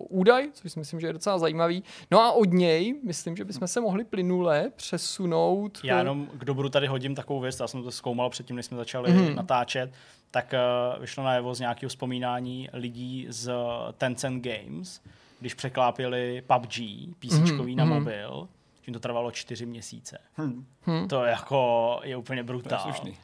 údaj, 0.08 0.50
což 0.52 0.72
si 0.72 0.78
myslím, 0.78 1.00
že 1.00 1.06
je 1.06 1.12
docela 1.12 1.38
zajímavý. 1.38 1.82
No 2.10 2.20
a 2.20 2.32
od 2.32 2.52
něj, 2.52 3.00
myslím, 3.04 3.36
že 3.36 3.44
bychom 3.44 3.68
se 3.68 3.80
mohli 3.80 4.04
plynule 4.04 4.70
přesunout. 4.76 5.80
Já 5.84 5.98
jenom 5.98 6.26
k 6.26 6.44
dobru 6.44 6.68
tady 6.68 6.86
hodím 6.86 7.14
takovou 7.14 7.40
věc, 7.40 7.60
já 7.60 7.68
jsem 7.68 7.82
to 7.82 7.90
zkoumal 7.90 8.30
předtím, 8.30 8.56
než 8.56 8.66
jsme 8.66 8.76
začali 8.76 9.12
hmm. 9.12 9.34
natáčet, 9.34 9.92
tak 10.30 10.54
uh, 10.94 11.00
vyšlo 11.00 11.24
najevo 11.24 11.54
z 11.54 11.60
nějakého 11.60 11.88
vzpomínání 11.88 12.68
lidí 12.72 13.26
z 13.28 13.52
Tencent 13.98 14.46
Games, 14.46 15.00
když 15.40 15.54
překlápili 15.54 16.42
PUBG, 16.46 16.74
PC 17.18 17.32
mm-hmm. 17.32 17.76
na 17.76 17.84
mhm. 17.84 17.94
mobil, 17.94 18.48
tím 18.90 18.94
to 18.94 19.00
trvalo 19.00 19.30
čtyři 19.30 19.66
měsíce. 19.66 20.18
Hmm. 20.34 20.66
To 21.08 21.24
jako 21.24 22.00
je 22.04 22.16
úplně 22.16 22.42
brutální. 22.42 22.92
To 22.92 23.06
je, 23.08 23.14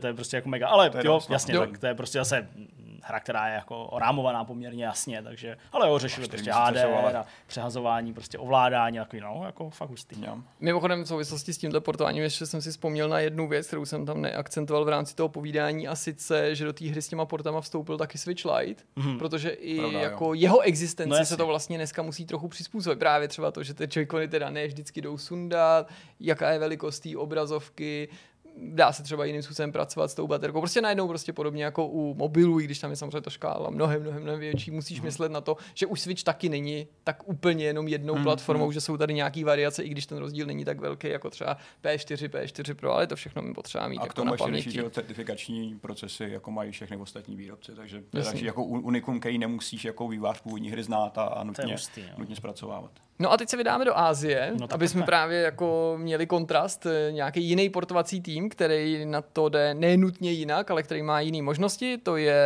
to 0.00 0.06
je 0.06 0.14
prostě 0.14 0.36
jako 0.36 0.48
mega, 0.48 0.68
ale 0.68 0.90
To 0.90 0.98
je 0.98 1.06
jo, 1.06 1.12
dost, 1.12 1.30
jasně, 1.30 1.54
Jo. 1.54 1.60
tak 1.60 1.78
to 1.78 1.86
je 1.86 1.94
prostě 1.94 2.18
zase 2.18 2.48
hra, 3.02 3.20
která 3.20 3.48
je 3.48 3.54
jako 3.54 3.84
orámovaná 3.86 4.44
poměrně 4.44 4.84
jasně, 4.84 5.22
takže, 5.22 5.56
ale 5.72 5.88
jo, 5.88 5.98
řešili 5.98 6.28
prostě 6.28 6.52
HDR 6.52 7.16
a 7.16 7.26
přehazování, 7.46 8.14
prostě 8.14 8.38
ovládání, 8.38 8.98
takový, 8.98 9.20
no, 9.22 9.42
jako 9.46 9.70
fakt 9.70 9.88
hustý. 9.90 10.24
Jo. 10.26 10.38
Mimochodem 10.60 11.04
v 11.04 11.08
souvislosti 11.08 11.54
s 11.54 11.58
tímto 11.58 11.80
portováním 11.80 12.22
ještě 12.22 12.46
jsem 12.46 12.62
si 12.62 12.70
vzpomněl 12.70 13.08
na 13.08 13.18
jednu 13.18 13.48
věc, 13.48 13.66
kterou 13.66 13.84
jsem 13.84 14.06
tam 14.06 14.20
neakcentoval 14.20 14.84
v 14.84 14.88
rámci 14.88 15.14
toho 15.14 15.28
povídání 15.28 15.88
a 15.88 15.96
sice, 15.96 16.54
že 16.54 16.64
do 16.64 16.72
té 16.72 16.84
hry 16.88 17.02
s 17.02 17.08
těma 17.08 17.26
portama 17.26 17.60
vstoupil 17.60 17.98
taky 17.98 18.18
Switch 18.18 18.44
Lite, 18.44 18.82
mm-hmm. 18.96 19.18
protože 19.18 19.50
i 19.50 19.78
Pravda, 19.78 19.98
jo. 19.98 20.04
jako 20.04 20.34
jeho 20.34 20.60
existenci 20.60 21.10
No 21.10 21.16
jasně. 21.16 21.26
se 21.26 21.36
to 21.36 21.46
vlastně 21.46 21.78
dneska 21.78 22.02
musí 22.02 22.26
trochu 22.26 22.48
přizpůsobit. 22.48 22.98
Právě 22.98 23.28
třeba 23.28 23.50
to, 23.50 23.62
že 23.62 23.74
ty 23.74 23.88
joycony 23.90 24.28
teda 24.28 24.50
ne 24.50 24.66
vždycky 24.66 25.00
jdou 25.00 25.18
sundat, 25.18 25.88
jaká 26.20 26.50
je 26.50 26.58
velikost 26.58 27.00
té 27.00 27.16
obrazovky, 27.16 28.08
dá 28.62 28.92
se 28.92 29.02
třeba 29.02 29.24
jiným 29.24 29.42
způsobem 29.42 29.72
pracovat 29.72 30.10
s 30.10 30.14
tou 30.14 30.26
baterkou. 30.26 30.60
Prostě 30.60 30.80
najednou 30.80 31.08
prostě 31.08 31.32
podobně 31.32 31.64
jako 31.64 31.86
u 31.86 32.14
mobilů, 32.14 32.60
i 32.60 32.64
když 32.64 32.78
tam 32.78 32.90
je 32.90 32.96
samozřejmě 32.96 33.20
ta 33.20 33.30
škála 33.30 33.70
mnohem, 33.70 34.02
mnohem, 34.02 34.22
mnohem 34.22 34.40
větší, 34.40 34.70
musíš 34.70 35.00
myslet 35.00 35.32
na 35.32 35.40
to, 35.40 35.56
že 35.74 35.86
už 35.86 36.00
Switch 36.00 36.22
taky 36.22 36.48
není 36.48 36.88
tak 37.04 37.28
úplně 37.28 37.64
jenom 37.64 37.88
jednou 37.88 38.22
platformou, 38.22 38.72
že 38.72 38.80
jsou 38.80 38.96
tady 38.96 39.14
nějaký 39.14 39.44
variace, 39.44 39.82
i 39.82 39.88
když 39.88 40.06
ten 40.06 40.18
rozdíl 40.18 40.46
není 40.46 40.64
tak 40.64 40.80
velký 40.80 41.08
jako 41.08 41.30
třeba 41.30 41.56
P4, 41.84 42.28
P4 42.28 42.74
Pro, 42.74 42.92
ale 42.92 43.06
to 43.06 43.16
všechno 43.16 43.42
mi 43.42 43.54
potřeba 43.54 43.88
mít 43.88 43.98
A 43.98 44.00
k 44.00 44.04
jako 44.04 44.14
tomu 44.14 44.34
na 44.34 44.52
ještě 44.52 44.70
řeší, 44.70 44.90
certifikační 44.90 45.78
procesy, 45.78 46.24
jako 46.24 46.50
mají 46.50 46.72
všechny 46.72 46.96
ostatní 46.96 47.36
výrobci, 47.36 47.72
takže 47.74 48.02
další 48.12 48.44
jako 48.44 48.64
un- 48.64 48.84
unikum, 48.84 49.20
který 49.20 49.38
nemusíš 49.38 49.84
jako 49.84 50.08
vývář 50.08 50.40
původní 50.40 50.70
hry 50.70 50.82
znát 50.82 51.18
a, 51.18 51.22
a 51.22 51.44
nutně, 51.44 51.72
hustý, 51.72 52.00
jo. 52.00 52.14
nutně 52.18 52.36
zpracovávat. 52.36 53.07
No 53.20 53.32
a 53.32 53.36
teď 53.36 53.48
se 53.48 53.56
vydáme 53.56 53.84
do 53.84 53.98
Ázie, 53.98 54.52
No 54.60 54.66
aby 54.70 54.88
jsme 54.88 55.02
právě 55.02 55.40
jako 55.40 55.94
měli 55.96 56.26
kontrast, 56.26 56.86
eh, 56.86 57.12
nějaký 57.12 57.44
jiný 57.44 57.70
portovací 57.70 58.20
tým, 58.20 58.48
který 58.48 59.04
na 59.04 59.22
to 59.22 59.48
jde 59.48 59.74
nenutně 59.74 60.32
jinak, 60.32 60.70
ale 60.70 60.82
který 60.82 61.02
má 61.02 61.20
jiné 61.20 61.42
možnosti. 61.42 61.98
To 61.98 62.16
je 62.16 62.36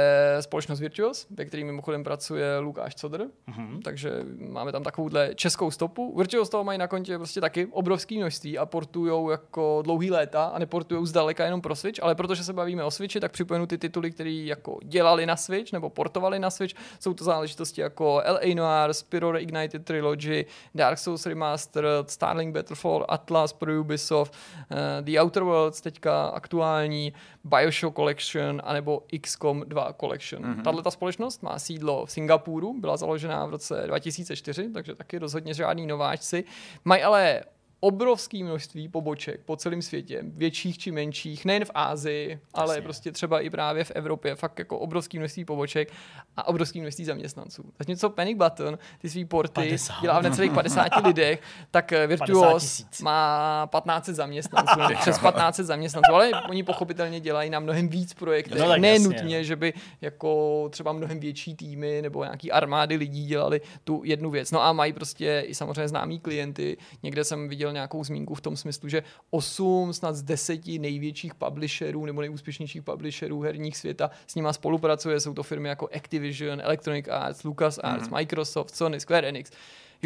společnost 0.40 0.80
Virtuos, 0.80 1.26
ve 1.30 1.44
který 1.44 1.64
mimochodem 1.64 2.04
pracuje 2.04 2.58
Lukáš 2.58 2.94
Codr, 2.94 3.20
mm-hmm. 3.48 3.82
takže 3.84 4.10
máme 4.48 4.72
tam 4.72 4.82
takovouhle 4.82 5.30
českou 5.34 5.70
stopu. 5.70 6.16
Virtuos 6.18 6.48
toho 6.48 6.64
mají 6.64 6.78
na 6.78 6.86
kontě 6.86 7.18
prostě 7.18 7.40
taky 7.40 7.66
obrovský 7.66 8.18
množství 8.18 8.58
a 8.58 8.66
portujou 8.66 9.30
jako 9.30 9.82
dlouhý 9.84 10.10
léta 10.10 10.44
a 10.44 10.58
neportujou 10.58 11.06
zdaleka 11.06 11.44
jenom 11.44 11.60
pro 11.60 11.76
Switch, 11.76 12.02
ale 12.02 12.14
protože 12.14 12.44
se 12.44 12.52
bavíme 12.52 12.84
o 12.84 12.90
Switchi, 12.90 13.20
tak 13.20 13.32
připomenu 13.32 13.66
ty 13.66 13.78
tituly, 13.78 14.10
které 14.10 14.30
jako 14.30 14.78
dělali 14.84 15.26
na 15.26 15.36
Switch 15.36 15.72
nebo 15.72 15.90
portovali 15.90 16.38
na 16.38 16.50
Switch. 16.50 16.74
Jsou 17.00 17.14
to 17.14 17.24
záležitosti 17.24 17.80
jako 17.80 18.22
LA 18.28 18.54
Noir, 18.54 18.92
Spyro 18.92 19.32
Reignited 19.32 19.84
Trilogy, 19.84 20.44
Dark 20.74 20.98
Souls 20.98 21.26
Remastered, 21.26 22.10
Starlink 22.10 22.54
Battlefall, 22.54 23.06
Atlas 23.08 23.52
pro 23.52 23.80
Ubisoft, 23.80 24.34
uh, 24.70 24.76
The 25.00 25.20
Outer 25.20 25.42
Worlds 25.42 25.80
teďka 25.80 26.26
aktuální, 26.26 27.12
Bioshock 27.44 27.96
Collection 27.96 28.62
anebo 28.64 29.02
XCOM 29.20 29.64
2 29.66 29.92
Collection. 29.92 30.42
Mm-hmm. 30.42 30.62
Tahle 30.62 30.82
ta 30.82 30.90
společnost 30.90 31.42
má 31.42 31.58
sídlo 31.58 32.06
v 32.06 32.10
Singapuru, 32.10 32.80
byla 32.80 32.96
založena 32.96 33.46
v 33.46 33.50
roce 33.50 33.84
2004, 33.86 34.68
takže 34.68 34.94
taky 34.94 35.18
rozhodně 35.18 35.54
žádný 35.54 35.86
nováčci. 35.86 36.44
Mají 36.84 37.02
ale 37.02 37.42
obrovské 37.85 38.45
množství 38.45 38.89
poboček 38.89 39.41
po 39.45 39.57
celém 39.57 39.83
světě, 39.83 40.20
větších 40.22 40.78
či 40.78 40.91
menších, 40.91 41.45
nejen 41.45 41.64
v 41.64 41.70
Ázii, 41.74 42.41
ale 42.55 42.74
Jasně. 42.74 42.83
prostě 42.83 43.12
třeba 43.12 43.41
i 43.41 43.51
právě 43.51 43.85
v 43.85 43.91
Evropě, 43.91 44.35
fakt 44.35 44.59
jako 44.59 44.78
obrovské 44.78 45.18
množství 45.18 45.45
poboček 45.45 45.93
a 46.37 46.49
obrovské 46.49 46.80
množství 46.80 47.05
zaměstnanců. 47.05 47.64
Zatímco 47.78 48.11
Panic 48.11 48.39
Button 48.39 48.78
ty 48.99 49.11
svý 49.11 49.24
porty 49.24 49.53
50. 49.55 50.01
dělá 50.03 50.20
v 50.20 50.22
necelých 50.22 50.53
50 50.53 50.89
lidech, 51.05 51.41
tak 51.70 51.93
eh, 51.93 52.09
50 52.09 52.26
Virtuos 52.26 52.87
má 53.03 53.66
15 53.66 54.09
zaměstnanců, 54.09 54.80
přes 55.01 55.18
15 55.18 55.57
zaměstnanců, 55.57 56.14
ale 56.14 56.30
oni 56.49 56.62
pochopitelně 56.62 57.20
dělají 57.20 57.51
na 57.51 57.61
mnohem 57.61 57.89
víc 57.89 58.14
projektech. 58.14 58.59
No 58.59 58.76
ne 58.76 58.89
jasně, 58.89 59.09
nutně, 59.09 59.39
no. 59.39 59.45
že 59.45 59.57
by 59.57 59.72
jako 60.01 60.68
třeba 60.70 60.93
mnohem 60.93 61.20
větší 61.20 61.55
týmy 61.55 62.03
nebo 62.03 62.24
nějaký 62.24 62.53
armády 62.53 62.97
lidí 62.97 63.26
dělali 63.26 63.61
tu 63.85 64.03
jednu 64.05 64.30
věc. 64.30 64.51
No 64.51 64.62
a 64.62 64.72
mají 64.72 64.93
prostě 64.93 65.45
i 65.47 65.55
samozřejmě 65.55 65.89
známý 65.89 66.20
klienty. 66.20 66.76
Někde 67.03 67.24
jsem 67.24 67.49
viděl 67.49 67.71
nějakou 67.72 68.04
zmínku 68.04 68.34
v 68.34 68.40
tom 68.40 68.56
smyslu, 68.56 68.88
že 68.88 69.02
8 69.30 69.92
snad 69.92 70.16
z 70.16 70.22
10 70.22 70.66
největších 70.66 71.34
publisherů 71.34 72.06
nebo 72.06 72.20
nejúspěšnějších 72.20 72.82
publisherů 72.82 73.40
herních 73.40 73.76
světa 73.76 74.10
s 74.26 74.34
nima 74.34 74.52
spolupracuje. 74.52 75.20
Jsou 75.20 75.34
to 75.34 75.42
firmy 75.42 75.68
jako 75.68 75.88
Activision, 75.96 76.60
Electronic 76.60 77.08
Arts, 77.08 77.44
LucasArts, 77.44 78.08
mm-hmm. 78.08 78.16
Microsoft, 78.16 78.76
Sony, 78.76 79.00
Square 79.00 79.28
Enix, 79.28 79.50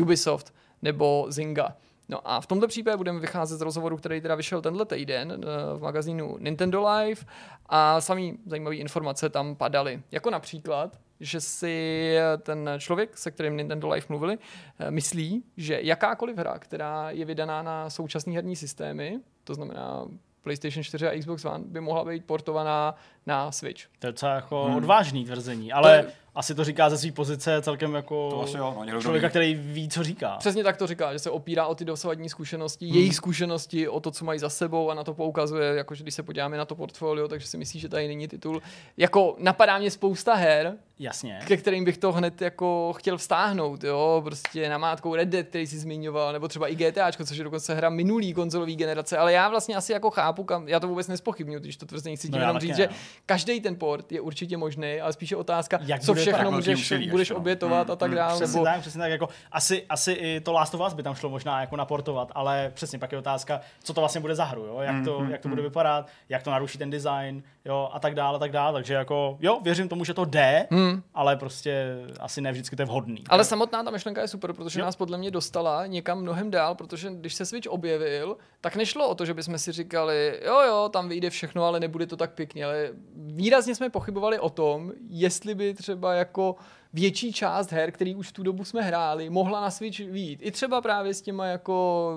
Ubisoft 0.03 0.55
nebo 0.83 1.27
Zynga. 1.29 1.77
No 2.09 2.21
a 2.25 2.41
v 2.41 2.47
tomto 2.47 2.69
případě 2.69 2.97
budeme 2.97 3.21
vycházet 3.21 3.57
z 3.57 3.61
rozhovoru, 3.61 3.97
který 3.97 4.21
teda 4.21 4.35
vyšel 4.35 4.63
tenhle 4.63 4.87
týden 4.87 5.33
eh, 5.33 5.79
v 5.79 5.83
magazínu 5.83 6.37
Nintendo 6.41 6.89
Live 6.89 7.23
a 7.67 8.01
samý 8.01 8.39
zajímavé 8.47 8.77
informace 8.77 9.29
tam 9.29 9.57
padaly. 9.57 10.03
Jako 10.11 10.31
například, 10.31 10.99
že 11.21 11.41
si 11.41 12.17
ten 12.43 12.71
člověk, 12.79 13.19
se 13.19 13.31
kterým 13.31 13.57
Nintendo 13.57 13.89
Live 13.89 14.07
mluvili, 14.09 14.39
eh, 14.79 14.91
myslí, 14.91 15.45
že 15.57 15.79
jakákoliv 15.83 16.37
hra, 16.37 16.59
která 16.59 17.11
je 17.11 17.25
vydaná 17.25 17.63
na 17.63 17.91
současné 17.91 18.33
herní 18.33 18.57
systémy, 18.57 19.21
to 19.45 19.55
znamená 19.55 20.07
PlayStation 20.43 20.85
4 20.85 21.09
a 21.09 21.19
Xbox 21.19 21.45
One, 21.45 21.65
by 21.67 21.81
mohla 21.81 22.05
být 22.05 22.25
portovaná 22.25 22.95
na 23.27 23.53
Switch. 23.53 23.83
To 23.99 24.07
je 24.07 24.13
docela 24.13 24.35
jako 24.35 24.65
hmm. 24.65 24.77
odvážný 24.77 25.25
tvrzení, 25.25 25.73
ale 25.73 26.03
To 26.03 26.07
je- 26.07 26.13
asi 26.37 26.55
to 26.55 26.65
říká 26.65 26.91
ze 26.91 26.99
své 26.99 27.13
pozice 27.13 27.63
celkem 27.63 27.95
jako 27.95 28.31
To 28.31 28.43
asi 28.43 28.57
jo, 28.57 28.75
no, 28.77 28.85
někdo 28.85 29.03
člověka, 29.03 29.29
který 29.29 29.55
ví, 29.55 29.89
co 29.89 30.05
říká. 30.05 30.37
Přesně 30.39 30.65
tak 30.65 30.77
to 30.77 30.87
říká, 30.87 31.13
že 31.13 31.19
se 31.19 31.31
opírá 31.31 31.67
o 31.67 31.75
ty 31.75 31.85
dosavadní 31.85 32.29
zkušenosti, 32.29 32.87
hmm. 32.87 32.95
jejich 32.95 33.15
zkušenosti, 33.15 33.89
o 33.89 34.01
to, 34.01 34.11
co 34.11 34.25
mají 34.25 34.39
za 34.39 34.49
sebou 34.49 34.91
a 34.91 34.95
na 34.95 35.05
to 35.05 35.15
poukazuje, 35.15 35.75
jakože 35.77 36.03
když 36.03 36.15
se 36.15 36.23
podíváme 36.23 36.57
na 36.57 36.65
to 36.65 36.75
portfolio, 36.75 37.29
takže 37.29 37.47
si 37.47 37.59
myslí, 37.59 37.81
že 37.81 37.89
tady 37.89 38.09
není 38.09 38.29
titul. 38.29 38.63
Jako 38.97 39.37
napadá 39.39 39.79
mě 39.79 39.91
spousta 39.91 40.35
her, 40.35 40.77
Jasně. 40.99 41.41
ke 41.47 41.57
kterým 41.57 41.85
bych 41.85 41.99
to 41.99 42.13
hned 42.13 42.43
jako 42.43 42.93
chtěl 42.97 43.19
vztáhnout, 43.19 43.85
jo, 43.85 44.21
prostě 44.25 44.69
namátkou 44.69 45.15
Red 45.15 45.29
Dead, 45.29 45.47
který 45.47 45.67
jsi 45.67 45.79
zmiňoval, 45.79 46.33
nebo 46.33 46.49
třeba 46.49 46.69
i 46.69 46.75
GTAčko, 46.75 47.25
což 47.25 47.39
je 47.39 47.45
dokonce 47.45 47.75
hra 47.75 47.91
minulý 47.91 48.35
konzolový 48.35 48.77
generace, 48.77 49.19
ale 49.19 49.33
já 49.33 49.49
vlastně 49.49 49.77
asi 49.77 49.93
jako 49.93 50.11
chápu, 50.11 50.45
kam, 50.45 50.69
já 50.69 50.81
to 50.81 50.89
vůbec 50.89 51.09
nespochybnuju, 51.09 51.61
když 51.61 51.77
to 51.77 51.87
tvrzení 51.87 52.17
chci 52.17 52.29
No 52.31 52.39
jenom 52.39 52.59
říct, 52.59 52.71
ne, 52.71 52.77
že 52.77 52.89
každý 53.27 53.61
ten 53.61 53.77
port 53.77 54.13
je 54.13 54.21
určitě 54.21 54.57
možný, 54.57 55.01
ale 55.01 55.13
spíše 55.13 55.37
otázka, 55.37 55.79
Jak 55.83 56.03
co 56.03 56.15
bude 56.15 56.26
všechno 56.33 56.51
můžeš, 56.51 56.81
úsilí 56.81 57.11
budeš 57.11 57.31
no. 57.31 57.37
obětovat 57.37 57.87
Hmm, 57.87 57.93
a 57.93 57.97
tak 57.97 58.09
hmm, 58.09 58.17
dále. 58.17 58.35
Přesně 58.35 58.57
nebo- 58.57 58.65
tak, 58.65 58.81
přesně 58.81 58.99
tak. 58.99 59.11
Jako, 59.11 59.29
asi, 59.53 59.85
asi 59.89 60.13
i 60.13 60.41
to 60.41 60.53
Last 60.53 60.75
of 60.75 60.81
Us 60.87 60.95
by 60.95 61.03
tam 61.03 61.15
šlo 61.15 61.31
možná 61.31 61.61
jako 61.61 61.77
naportovat, 61.77 62.33
ale 62.35 62.71
přesně 62.75 62.99
pak 62.99 63.13
je 63.13 63.19
otázka, 63.19 63.61
co 63.83 63.95
to 63.95 64.01
vlastně 64.01 64.21
bude 64.21 64.35
za 64.35 64.45
hru, 64.45 64.67
jo? 64.67 64.81
Jak, 64.81 65.05
to, 65.05 65.27
jak 65.31 65.41
to 65.41 65.49
bude 65.49 65.63
vypadat, 65.63 66.09
jak 66.29 66.43
to 66.43 66.51
naruší 66.51 66.79
ten 66.79 66.91
design, 66.91 67.43
jo, 67.67 67.91
a 67.93 67.99
tak 68.01 68.15
dále, 68.15 68.37
a 68.37 68.39
tak 68.39 68.53
dále. 68.53 68.73
Takže 68.73 68.95
jako, 68.95 69.37
jo, 69.41 69.61
věřím 69.63 69.89
tomu, 69.89 70.05
že 70.05 70.15
to 70.15 70.25
jde, 70.25 70.69
ale 71.15 71.37
prostě 71.37 71.87
asi 72.21 72.41
ne 72.41 72.53
vždycky 72.53 72.77
to 72.77 72.83
je 72.83 72.87
vhodný. 72.87 73.25
Ale 73.29 73.45
samotná 73.45 73.83
ta 73.83 73.91
myšlenka 73.91 74.21
je 74.21 74.29
super, 74.29 74.53
protože 74.53 74.81
Jo. 74.81 74.85
nás 74.87 74.97
podle 74.97 75.19
mě 75.19 75.31
dostala 75.31 75.87
někam 75.87 76.21
mnohem 76.21 76.51
dál, 76.51 76.75
protože 76.75 77.11
když 77.11 77.35
se 77.35 77.47
Switch 77.47 77.69
objevil, 77.69 78.37
tak 78.61 78.77
nešlo 78.77 79.09
o 79.09 79.15
to, 79.15 79.25
že 79.25 79.35
bychom 79.35 79.59
si 79.59 79.73
říkali, 79.73 80.41
jo, 80.47 80.61
jo, 80.69 80.89
tam 80.93 81.09
vyjde 81.09 81.31
všechno, 81.31 81.65
ale 81.65 81.81
nebude 81.81 82.07
to 82.07 82.17
tak 82.17 82.35
pěkně. 82.35 82.65
Ale 82.65 82.89
výrazně 83.17 83.75
jsme 83.75 83.91
pochybovali 83.91 84.39
o 84.39 84.51
tom, 84.51 84.93
jestli 85.11 85.55
by 85.55 85.75
třeba 85.75 86.15
jako 86.15 86.57
větší 86.97 87.33
část 87.33 87.73
her, 87.73 87.93
který 87.93 88.15
už 88.15 88.29
v 88.29 88.33
tu 88.33 88.43
dobu 88.43 88.65
jsme 88.65 88.83
hráli, 88.83 89.31
mohla 89.31 89.61
na 89.61 89.71
Switch 89.71 89.99
výjít. 89.99 90.41
I 90.43 90.51
třeba 90.51 90.81
právě 90.81 91.15
s 91.15 91.23
těma 91.23 91.47
jako 91.47 92.13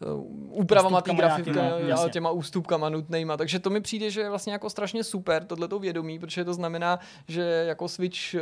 uh, 0.00 0.60
úpravama 0.60 1.00
té 1.00 1.14
grafiky, 1.14 1.50
nějakýma, 1.50 1.76
a 1.76 1.88
jasně. 1.88 2.10
těma 2.10 2.30
ústupkama 2.30 2.88
nutnejma. 2.88 3.36
Takže 3.36 3.58
to 3.58 3.70
mi 3.70 3.80
přijde, 3.80 4.10
že 4.10 4.20
je 4.20 4.28
vlastně 4.28 4.52
jako 4.52 4.70
strašně 4.70 5.04
super 5.04 5.44
tohleto 5.44 5.78
vědomí, 5.78 6.18
protože 6.18 6.44
to 6.44 6.54
znamená, 6.54 6.98
že 7.28 7.42
jako 7.42 7.88
Switch 7.88 8.34
uh, 8.34 8.40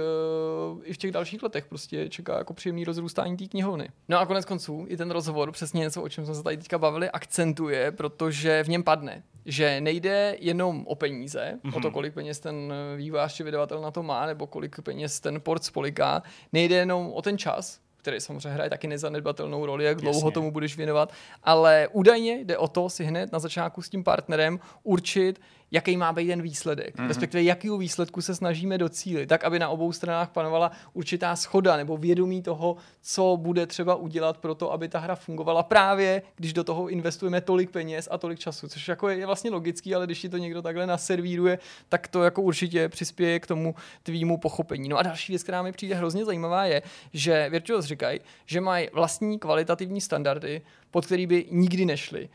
i 0.84 0.92
v 0.92 0.96
těch 0.96 1.12
dalších 1.12 1.42
letech 1.42 1.66
prostě 1.66 2.08
čeká 2.08 2.38
jako 2.38 2.54
příjemný 2.54 2.84
rozrůstání 2.84 3.36
té 3.36 3.46
knihovny. 3.46 3.88
No 4.08 4.18
a 4.18 4.26
konec 4.26 4.44
konců 4.44 4.86
i 4.88 4.96
ten 4.96 5.10
rozhovor, 5.10 5.52
přesně 5.52 5.80
něco, 5.80 6.02
o 6.02 6.08
čem 6.08 6.24
jsme 6.24 6.34
se 6.34 6.42
tady 6.42 6.56
teďka 6.56 6.78
bavili, 6.78 7.10
akcentuje, 7.10 7.92
protože 7.92 8.64
v 8.64 8.68
něm 8.68 8.82
padne, 8.82 9.22
že 9.44 9.80
nejde 9.80 10.36
jenom 10.40 10.86
o 10.86 10.94
peníze, 10.94 11.58
mm-hmm. 11.64 11.76
o 11.76 11.80
to, 11.80 11.90
kolik 11.90 12.14
peněz 12.14 12.40
ten 12.40 12.72
vývář 12.96 13.34
či 13.34 13.42
vydavatel 13.42 13.80
na 13.80 13.90
to 13.90 14.02
má, 14.02 14.26
nebo 14.26 14.46
kolik 14.46 14.80
peněz 14.80 15.19
ten 15.20 15.40
port 15.40 15.64
spoliká, 15.64 16.22
nejde 16.52 16.76
jenom 16.76 17.12
o 17.12 17.22
ten 17.22 17.38
čas, 17.38 17.80
který 17.96 18.20
samozřejmě 18.20 18.48
hraje 18.48 18.70
taky 18.70 18.86
nezanedbatelnou 18.86 19.66
roli, 19.66 19.84
jak 19.84 20.00
dlouho 20.00 20.18
Jasně. 20.18 20.32
tomu 20.32 20.50
budeš 20.50 20.76
věnovat, 20.76 21.12
ale 21.44 21.88
údajně 21.92 22.38
jde 22.44 22.58
o 22.58 22.68
to 22.68 22.90
si 22.90 23.04
hned 23.04 23.32
na 23.32 23.38
začátku 23.38 23.82
s 23.82 23.88
tím 23.88 24.04
partnerem 24.04 24.60
určit, 24.82 25.40
jaký 25.70 25.96
má 25.96 26.12
být 26.12 26.26
ten 26.26 26.42
výsledek, 26.42 26.96
mm-hmm. 26.96 27.08
respektive 27.08 27.42
jakýho 27.42 27.78
výsledku 27.78 28.22
se 28.22 28.34
snažíme 28.34 28.78
docílit, 28.78 29.26
tak 29.26 29.44
aby 29.44 29.58
na 29.58 29.68
obou 29.68 29.92
stranách 29.92 30.30
panovala 30.30 30.70
určitá 30.92 31.36
schoda 31.36 31.76
nebo 31.76 31.96
vědomí 31.96 32.42
toho, 32.42 32.76
co 33.02 33.36
bude 33.40 33.66
třeba 33.66 33.94
udělat 33.94 34.36
pro 34.36 34.54
to, 34.54 34.72
aby 34.72 34.88
ta 34.88 34.98
hra 34.98 35.14
fungovala 35.14 35.62
právě, 35.62 36.22
když 36.36 36.52
do 36.52 36.64
toho 36.64 36.88
investujeme 36.88 37.40
tolik 37.40 37.70
peněz 37.70 38.08
a 38.10 38.18
tolik 38.18 38.38
času, 38.38 38.68
což 38.68 38.88
jako 38.88 39.08
je, 39.08 39.16
je 39.16 39.26
vlastně 39.26 39.50
logický, 39.50 39.94
ale 39.94 40.06
když 40.06 40.20
ti 40.20 40.28
to 40.28 40.36
někdo 40.36 40.62
takhle 40.62 40.86
naservíruje, 40.86 41.58
tak 41.88 42.08
to 42.08 42.22
jako 42.22 42.42
určitě 42.42 42.88
přispěje 42.88 43.40
k 43.40 43.46
tomu 43.46 43.74
tvýmu 44.02 44.38
pochopení. 44.38 44.88
No 44.88 44.98
a 44.98 45.02
další 45.02 45.32
věc, 45.32 45.42
která 45.42 45.62
mi 45.62 45.72
přijde 45.72 45.94
hrozně 45.94 46.24
zajímavá, 46.24 46.64
je, 46.64 46.82
že 47.12 47.48
Virtuos 47.50 47.84
říkají, 47.84 48.20
že 48.46 48.60
mají 48.60 48.88
vlastní 48.92 49.38
kvalitativní 49.38 50.00
standardy, 50.00 50.62
pod 50.90 51.06
který 51.06 51.26
by 51.26 51.46
nikdy 51.50 51.84
nešli. 51.84 52.28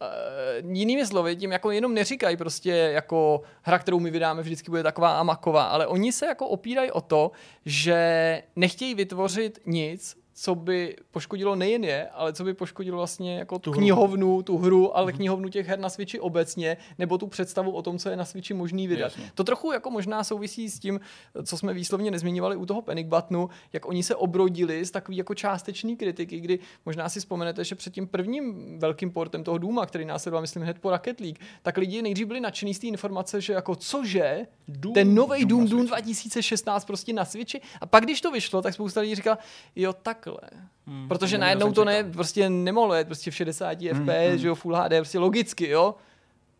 Uh, 0.00 0.76
jinými 0.76 1.06
slovy, 1.06 1.36
tím 1.36 1.52
jako 1.52 1.70
jenom 1.70 1.94
neříkají 1.94 2.36
prostě 2.36 2.70
jako 2.70 3.42
hra, 3.62 3.78
kterou 3.78 4.00
my 4.00 4.10
vydáme, 4.10 4.42
vždycky 4.42 4.70
bude 4.70 4.82
taková 4.82 5.18
a 5.18 5.22
maková, 5.22 5.64
ale 5.64 5.86
oni 5.86 6.12
se 6.12 6.26
jako 6.26 6.48
opírají 6.48 6.90
o 6.90 7.00
to, 7.00 7.30
že 7.66 8.42
nechtějí 8.56 8.94
vytvořit 8.94 9.60
nic, 9.66 10.16
co 10.40 10.54
by 10.54 10.96
poškodilo 11.10 11.56
nejen 11.56 11.84
je, 11.84 12.08
ale 12.08 12.32
co 12.32 12.44
by 12.44 12.54
poškodilo 12.54 12.96
vlastně 12.96 13.38
jako 13.38 13.58
tu 13.58 13.72
knihovnu, 13.72 14.34
hru. 14.34 14.42
tu 14.42 14.58
hru, 14.58 14.96
ale 14.96 15.12
mm-hmm. 15.12 15.16
knihovnu 15.16 15.48
těch 15.48 15.66
her 15.66 15.78
na 15.78 15.88
Switchi 15.88 16.20
obecně, 16.20 16.76
nebo 16.98 17.18
tu 17.18 17.26
představu 17.26 17.70
o 17.70 17.82
tom, 17.82 17.98
co 17.98 18.10
je 18.10 18.16
na 18.16 18.24
Switchi 18.24 18.54
možný 18.54 18.88
vydat. 18.88 19.04
Jasně. 19.04 19.30
To 19.34 19.44
trochu 19.44 19.72
jako 19.72 19.90
možná 19.90 20.24
souvisí 20.24 20.70
s 20.70 20.78
tím, 20.78 21.00
co 21.44 21.58
jsme 21.58 21.74
výslovně 21.74 22.10
nezmiňovali 22.10 22.56
u 22.56 22.66
toho 22.66 22.82
Panic 22.82 23.06
Buttonu, 23.06 23.48
jak 23.72 23.88
oni 23.88 24.02
se 24.02 24.14
obrodili 24.14 24.84
z 24.84 24.90
takový 24.90 25.16
jako 25.16 25.34
částečný 25.34 25.96
kritiky, 25.96 26.40
kdy 26.40 26.58
možná 26.86 27.08
si 27.08 27.20
vzpomenete, 27.20 27.64
že 27.64 27.74
před 27.74 27.92
tím 27.92 28.06
prvním 28.06 28.78
velkým 28.78 29.10
portem 29.10 29.44
toho 29.44 29.58
Duma, 29.58 29.86
který 29.86 30.04
následoval, 30.04 30.40
myslím, 30.40 30.62
hned 30.62 30.78
po 30.78 30.90
Rocket 30.90 31.20
League, 31.20 31.38
tak 31.62 31.76
lidi 31.76 32.02
nejdřív 32.02 32.26
byli 32.26 32.40
nadšený 32.40 32.74
z 32.74 32.78
té 32.78 32.86
informace, 32.86 33.40
že 33.40 33.52
jako 33.52 33.76
cože, 33.76 34.46
Doom, 34.68 34.94
ten 34.94 35.14
nový 35.14 35.44
Doom, 35.44 35.60
Doom, 35.60 35.70
Doom 35.70 35.86
2016 35.86 36.84
prostě 36.84 37.12
na 37.12 37.24
Switchi. 37.24 37.60
A 37.80 37.86
pak, 37.86 38.04
když 38.04 38.20
to 38.20 38.30
vyšlo, 38.30 38.62
tak 38.62 38.74
spousta 38.74 39.00
lidí 39.00 39.14
říkala, 39.14 39.38
jo, 39.76 39.92
tak 39.92 40.27
takhle. 40.36 40.62
Hmm, 40.86 41.08
Protože 41.08 41.38
najednou 41.38 41.72
to 41.72 41.84
ne, 41.84 42.04
prostě 42.04 42.50
nemohlo 42.50 42.94
jet 42.94 43.06
prostě 43.06 43.30
v 43.30 43.34
60 43.34 43.82
hmm, 43.82 43.94
FPS, 43.94 44.28
hmm. 44.28 44.38
že 44.38 44.48
jo, 44.48 44.54
Full 44.54 44.76
HD, 44.76 44.90
prostě 44.90 45.18
logicky, 45.18 45.68
jo. 45.68 45.94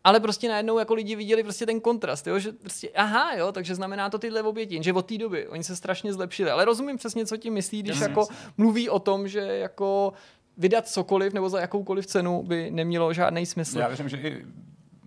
Ale 0.03 0.19
prostě 0.19 0.49
najednou 0.49 0.79
jako 0.79 0.93
lidi 0.93 1.15
viděli 1.15 1.43
prostě 1.43 1.65
ten 1.65 1.79
kontrast, 1.81 2.27
jo, 2.27 2.39
že 2.39 2.51
prostě, 2.51 2.89
aha, 2.95 3.35
jo, 3.35 3.51
takže 3.51 3.75
znamená 3.75 4.09
to 4.09 4.19
tyhle 4.19 4.43
oběti, 4.43 4.83
že 4.83 4.93
od 4.93 5.05
té 5.05 5.17
doby 5.17 5.47
oni 5.47 5.63
se 5.63 5.75
strašně 5.75 6.13
zlepšili. 6.13 6.51
Ale 6.51 6.65
rozumím 6.65 6.97
přesně, 6.97 7.25
co 7.25 7.37
tím 7.37 7.53
myslí, 7.53 7.83
když 7.83 7.95
yes, 7.95 8.01
jako 8.01 8.27
mluví 8.57 8.89
o 8.89 8.99
tom, 8.99 9.27
že 9.27 9.39
jako 9.39 10.13
vydat 10.57 10.87
cokoliv 10.87 11.33
nebo 11.33 11.49
za 11.49 11.59
jakoukoliv 11.59 12.05
cenu 12.05 12.43
by 12.43 12.71
nemělo 12.71 13.13
žádný 13.13 13.45
smysl. 13.45 13.79
Já 13.79 13.87
věřím, 13.87 14.09
že 14.09 14.17
i 14.17 14.45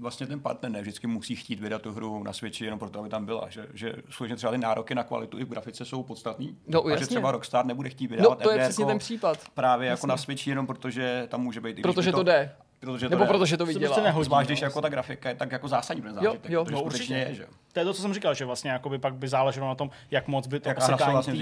vlastně 0.03 0.27
ten 0.27 0.41
partner 0.41 0.73
ne 0.73 0.83
vždycky 0.83 1.07
musí 1.07 1.37
chtít 1.37 1.61
vydat 1.61 1.83
tu 1.83 1.93
hru 1.93 2.23
na 2.23 2.33
Switchi 2.33 2.65
jenom 2.65 2.79
proto, 2.79 2.99
aby 2.99 3.09
tam 3.09 3.25
byla. 3.25 3.49
Že, 3.49 3.67
že 3.75 3.95
skutečně 4.11 4.37
třeba 4.37 4.53
ty 4.53 4.59
nároky 4.59 4.95
na 4.95 5.05
kvalitu 5.05 5.39
i 5.39 5.45
v 5.45 5.49
grafice 5.49 5.85
jsou 5.85 6.03
podstatný. 6.03 6.57
No, 6.67 6.87
a 6.87 6.97
že 6.97 7.07
třeba 7.07 7.33
Rockstar 7.33 7.67
nebude 7.67 7.91
chtít 7.91 8.07
vydat 8.07 8.23
no, 8.23 8.35
to 8.37 8.51
je 8.51 8.59
přesně 8.59 8.87
ten 8.87 8.99
případ. 8.99 9.39
Právě 9.55 9.89
jasně. 9.89 10.01
jako 10.01 10.07
na 10.07 10.17
Switchi 10.17 10.51
jenom 10.51 10.67
protože 10.67 11.27
tam 11.31 11.43
může 11.43 11.61
být. 11.61 11.83
Protože 11.83 12.11
to, 12.11 12.17
to 12.17 12.23
jde. 12.23 12.53
Protože 12.83 13.09
Nebo 13.09 13.25
to 13.25 13.33
protože 13.33 13.57
to 13.57 13.67
vydělá. 13.67 13.95
Prostě 13.95 14.25
Zvlášť, 14.25 14.49
když 14.49 14.61
jako 14.61 14.81
ta 14.81 14.89
grafika 14.89 15.29
je 15.29 15.35
tak 15.35 15.53
jako 15.53 15.69
zásadní 15.69 16.03
ten 16.03 16.15
zážitek. 16.15 16.51
Jo, 16.51 16.61
jo, 16.61 16.67
no, 16.71 16.83
určitě 16.83 17.15
je, 17.15 17.35
že? 17.35 17.47
To 17.73 17.81
je 17.81 17.85
to, 17.85 17.93
co 17.93 18.03
jsem 18.03 18.15
říkal, 18.15 18.35
že 18.35 18.45
vlastně 18.45 18.81
by 18.89 18.99
pak 18.99 19.15
by 19.15 19.29
záleželo 19.29 19.69
na 19.69 19.75
tom, 19.75 19.91
jak 20.11 20.29
moc 20.29 20.47
by 20.47 20.61
to 20.61 20.71
osekání 20.77 21.13
vlastně 21.13 21.35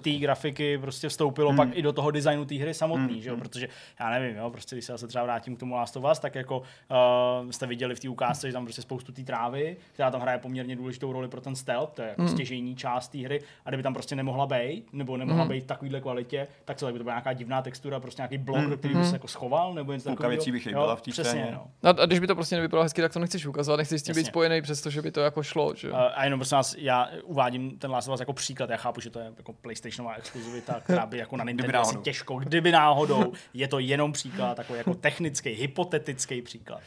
té 0.00 0.10
grafiky 0.10 0.78
prostě 0.78 1.08
vstoupilo 1.08 1.48
hmm. 1.48 1.56
pak 1.56 1.68
i 1.72 1.82
do 1.82 1.92
toho 1.92 2.10
designu 2.10 2.44
té 2.44 2.54
hry 2.54 2.74
samotný, 2.74 3.12
hmm. 3.12 3.22
že 3.22 3.28
jo? 3.28 3.34
Hmm. 3.34 3.42
protože 3.42 3.68
já 4.00 4.10
nevím, 4.10 4.36
jo, 4.36 4.50
prostě 4.50 4.76
když 4.76 4.84
se 4.84 4.92
zase 4.92 5.06
třeba 5.06 5.24
vrátím 5.24 5.56
k 5.56 5.58
tomu 5.58 5.74
Last 5.74 5.96
of 5.96 6.04
Us, 6.12 6.18
tak 6.18 6.34
jako 6.34 6.58
uh, 6.58 7.50
jste 7.50 7.66
viděli 7.66 7.94
v 7.94 8.00
té 8.00 8.08
ukázce, 8.08 8.46
že 8.46 8.52
tam 8.52 8.64
prostě 8.64 8.82
spoustu 8.82 9.12
té 9.12 9.22
trávy, 9.22 9.76
která 9.92 10.10
tam 10.10 10.20
hraje 10.20 10.38
poměrně 10.38 10.76
důležitou 10.76 11.12
roli 11.12 11.28
pro 11.28 11.40
ten 11.40 11.56
stealth, 11.56 11.94
to 11.94 12.02
je 12.02 12.08
jako 12.08 12.22
hmm. 12.22 12.30
stěžejní 12.30 12.76
část 12.76 13.08
té 13.08 13.18
hry, 13.18 13.40
a 13.64 13.70
kdyby 13.70 13.82
tam 13.82 13.94
prostě 13.94 14.16
nemohla 14.16 14.46
být, 14.46 14.92
nebo 14.92 15.16
nemohla 15.16 15.42
hmm. 15.42 15.52
být 15.52 15.64
v 15.64 15.66
takovéhle 15.66 16.00
kvalitě, 16.00 16.48
tak 16.64 16.76
co, 16.76 16.86
tak 16.86 16.94
by 16.94 16.98
to 16.98 17.04
byla 17.04 17.14
nějaká 17.14 17.32
divná 17.32 17.62
textura, 17.62 18.00
prostě 18.00 18.22
nějaký 18.22 18.38
blok, 18.38 18.58
hmm. 18.58 18.76
který 18.76 18.94
by 18.94 19.00
hmm. 19.00 19.08
se 19.08 19.14
jako 19.14 19.28
schoval, 19.28 19.74
nebo 19.74 19.92
něco 19.92 20.10
takového. 20.10 20.83
Bych 20.90 20.98
v 20.98 21.02
té 21.02 21.10
Přesně, 21.10 21.48
no. 21.52 21.66
no. 21.82 22.02
A 22.02 22.06
když 22.06 22.18
by 22.18 22.26
to 22.26 22.34
prostě 22.34 22.56
nevypadalo 22.56 22.82
hezky, 22.82 23.02
tak 23.02 23.12
to 23.12 23.18
nechceš 23.18 23.46
ukazovat, 23.46 23.76
nechceš 23.76 24.00
s 24.00 24.04
tím 24.04 24.14
být 24.14 24.26
spojený, 24.26 24.62
přestože 24.62 25.02
by 25.02 25.10
to 25.10 25.20
jako 25.20 25.42
šlo. 25.42 25.74
Že? 25.74 25.90
A 25.90 26.24
jenom 26.24 26.40
prosím 26.40 26.56
vás, 26.56 26.74
já 26.78 27.08
uvádím 27.24 27.78
ten 27.78 27.90
Last 27.90 28.08
of 28.08 28.14
Us 28.14 28.20
jako 28.20 28.32
příklad. 28.32 28.70
Já 28.70 28.76
chápu, 28.76 29.00
že 29.00 29.10
to 29.10 29.18
je 29.18 29.32
jako 29.36 29.52
PlayStationová 29.52 30.14
exkluzivita, 30.14 30.80
která 30.80 31.06
by 31.06 31.18
jako 31.18 31.36
na 31.36 31.44
Nintendo 31.54 31.78
asi 31.78 31.96
těžko, 31.96 32.36
kdyby 32.38 32.72
náhodou, 32.72 33.32
je 33.54 33.68
to 33.68 33.78
jenom 33.78 34.12
příklad, 34.12 34.54
takový 34.54 34.78
jako 34.78 34.94
technický, 34.94 35.50
hypotetický 35.50 36.42
příklad. 36.42 36.80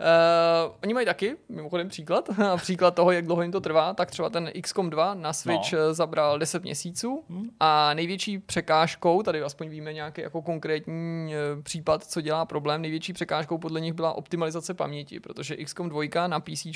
Uh, 0.00 0.74
oni 0.82 0.94
mají 0.94 1.06
taky, 1.06 1.36
mimochodem 1.48 1.88
příklad, 1.88 2.28
příklad 2.56 2.94
toho, 2.94 3.12
jak 3.12 3.26
dlouho 3.26 3.42
jim 3.42 3.52
to 3.52 3.60
trvá, 3.60 3.94
tak 3.94 4.10
třeba 4.10 4.30
ten 4.30 4.50
XCOM 4.62 4.90
2 4.90 5.14
na 5.14 5.32
Switch 5.32 5.72
no. 5.72 5.78
Eh, 5.78 5.94
zabral 5.94 6.38
10 6.38 6.62
měsíců 6.62 7.24
hmm. 7.30 7.50
a 7.60 7.94
největší 7.94 8.38
překážkou, 8.38 9.22
tady 9.22 9.42
aspoň 9.42 9.68
víme 9.68 9.92
nějaký 9.92 10.20
jako 10.20 10.42
konkrétní 10.42 11.34
uh, 11.34 11.62
případ, 11.62 12.04
co 12.04 12.20
dělá 12.20 12.44
problém, 12.44 12.82
největší 12.82 13.12
překážkou 13.12 13.58
podle 13.58 13.80
nich 13.80 13.92
byla 13.92 14.12
optimalizace 14.12 14.74
paměti, 14.74 15.20
protože 15.20 15.56
XCOM 15.56 15.88
2 15.88 16.26
na 16.26 16.40
PC 16.40 16.66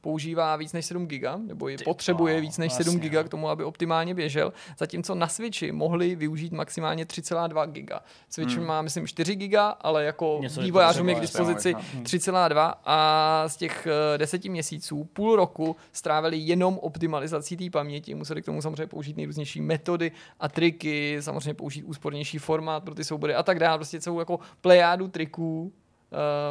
používá 0.00 0.56
víc 0.56 0.72
než 0.72 0.86
7 0.86 1.06
GB, 1.06 1.24
nebo 1.46 1.68
je 1.68 1.78
Ty, 1.78 1.84
potřebuje 1.84 2.34
no, 2.34 2.40
víc 2.40 2.58
než 2.58 2.72
vlastně, 2.72 2.84
7 2.84 3.00
GB 3.00 3.26
k 3.26 3.28
tomu, 3.28 3.48
aby 3.48 3.64
optimálně 3.64 4.14
běžel, 4.14 4.52
zatímco 4.78 5.14
na 5.14 5.28
Switchi 5.28 5.72
mohli 5.72 6.14
využít 6.14 6.52
maximálně 6.52 7.04
3,2 7.04 7.66
GB. 7.66 7.90
Switch 8.30 8.56
hmm. 8.56 8.66
má, 8.66 8.82
myslím, 8.82 9.06
4 9.06 9.36
GB, 9.36 9.58
ale 9.80 10.04
jako 10.04 10.40
vývojářům 10.60 11.08
je 11.08 11.14
k 11.14 11.20
dispozici 11.20 11.74
3,2 11.74 12.57
a 12.66 13.44
z 13.46 13.56
těch 13.56 13.86
eh, 13.86 14.18
deseti 14.18 14.48
měsíců 14.48 15.04
půl 15.04 15.36
roku 15.36 15.76
strávili 15.92 16.36
jenom 16.36 16.78
optimalizací 16.78 17.56
té 17.56 17.70
paměti. 17.70 18.14
Museli 18.14 18.42
k 18.42 18.44
tomu 18.44 18.62
samozřejmě 18.62 18.86
použít 18.86 19.16
nejrůznější 19.16 19.60
metody 19.60 20.12
a 20.40 20.48
triky, 20.48 21.16
samozřejmě 21.20 21.54
použít 21.54 21.82
úspornější 21.82 22.38
formát 22.38 22.84
pro 22.84 22.94
ty 22.94 23.04
soubory 23.04 23.34
a 23.34 23.42
tak 23.42 23.58
dále. 23.58 23.78
Prostě 23.78 24.00
celou 24.00 24.18
jako 24.18 24.40
plejádu 24.60 25.08
triků, 25.08 25.72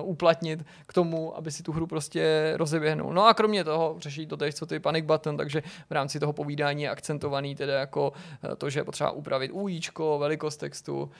uh, 0.01 0.09
uplatnit 0.09 0.65
k 0.87 0.93
tomu, 0.93 1.37
aby 1.37 1.51
si 1.51 1.63
tu 1.63 1.71
hru 1.71 1.87
prostě 1.87 2.53
rozeběhnul. 2.55 3.13
No 3.13 3.25
a 3.25 3.33
kromě 3.33 3.63
toho 3.63 3.95
řeší 3.99 4.25
to 4.25 4.37
teď, 4.37 4.55
co 4.55 4.65
ty 4.65 4.79
panic 4.79 5.05
button, 5.05 5.37
takže 5.37 5.63
v 5.89 5.91
rámci 5.91 6.19
toho 6.19 6.33
povídání 6.33 6.83
je 6.83 6.89
akcentovaný 6.89 7.55
teda 7.55 7.79
jako 7.79 8.09
uh, 8.09 8.55
to, 8.55 8.69
že 8.69 8.79
je 8.79 8.83
potřeba 8.83 9.11
upravit 9.11 9.51
UIčko, 9.53 10.17
velikost 10.19 10.57
textu, 10.57 11.11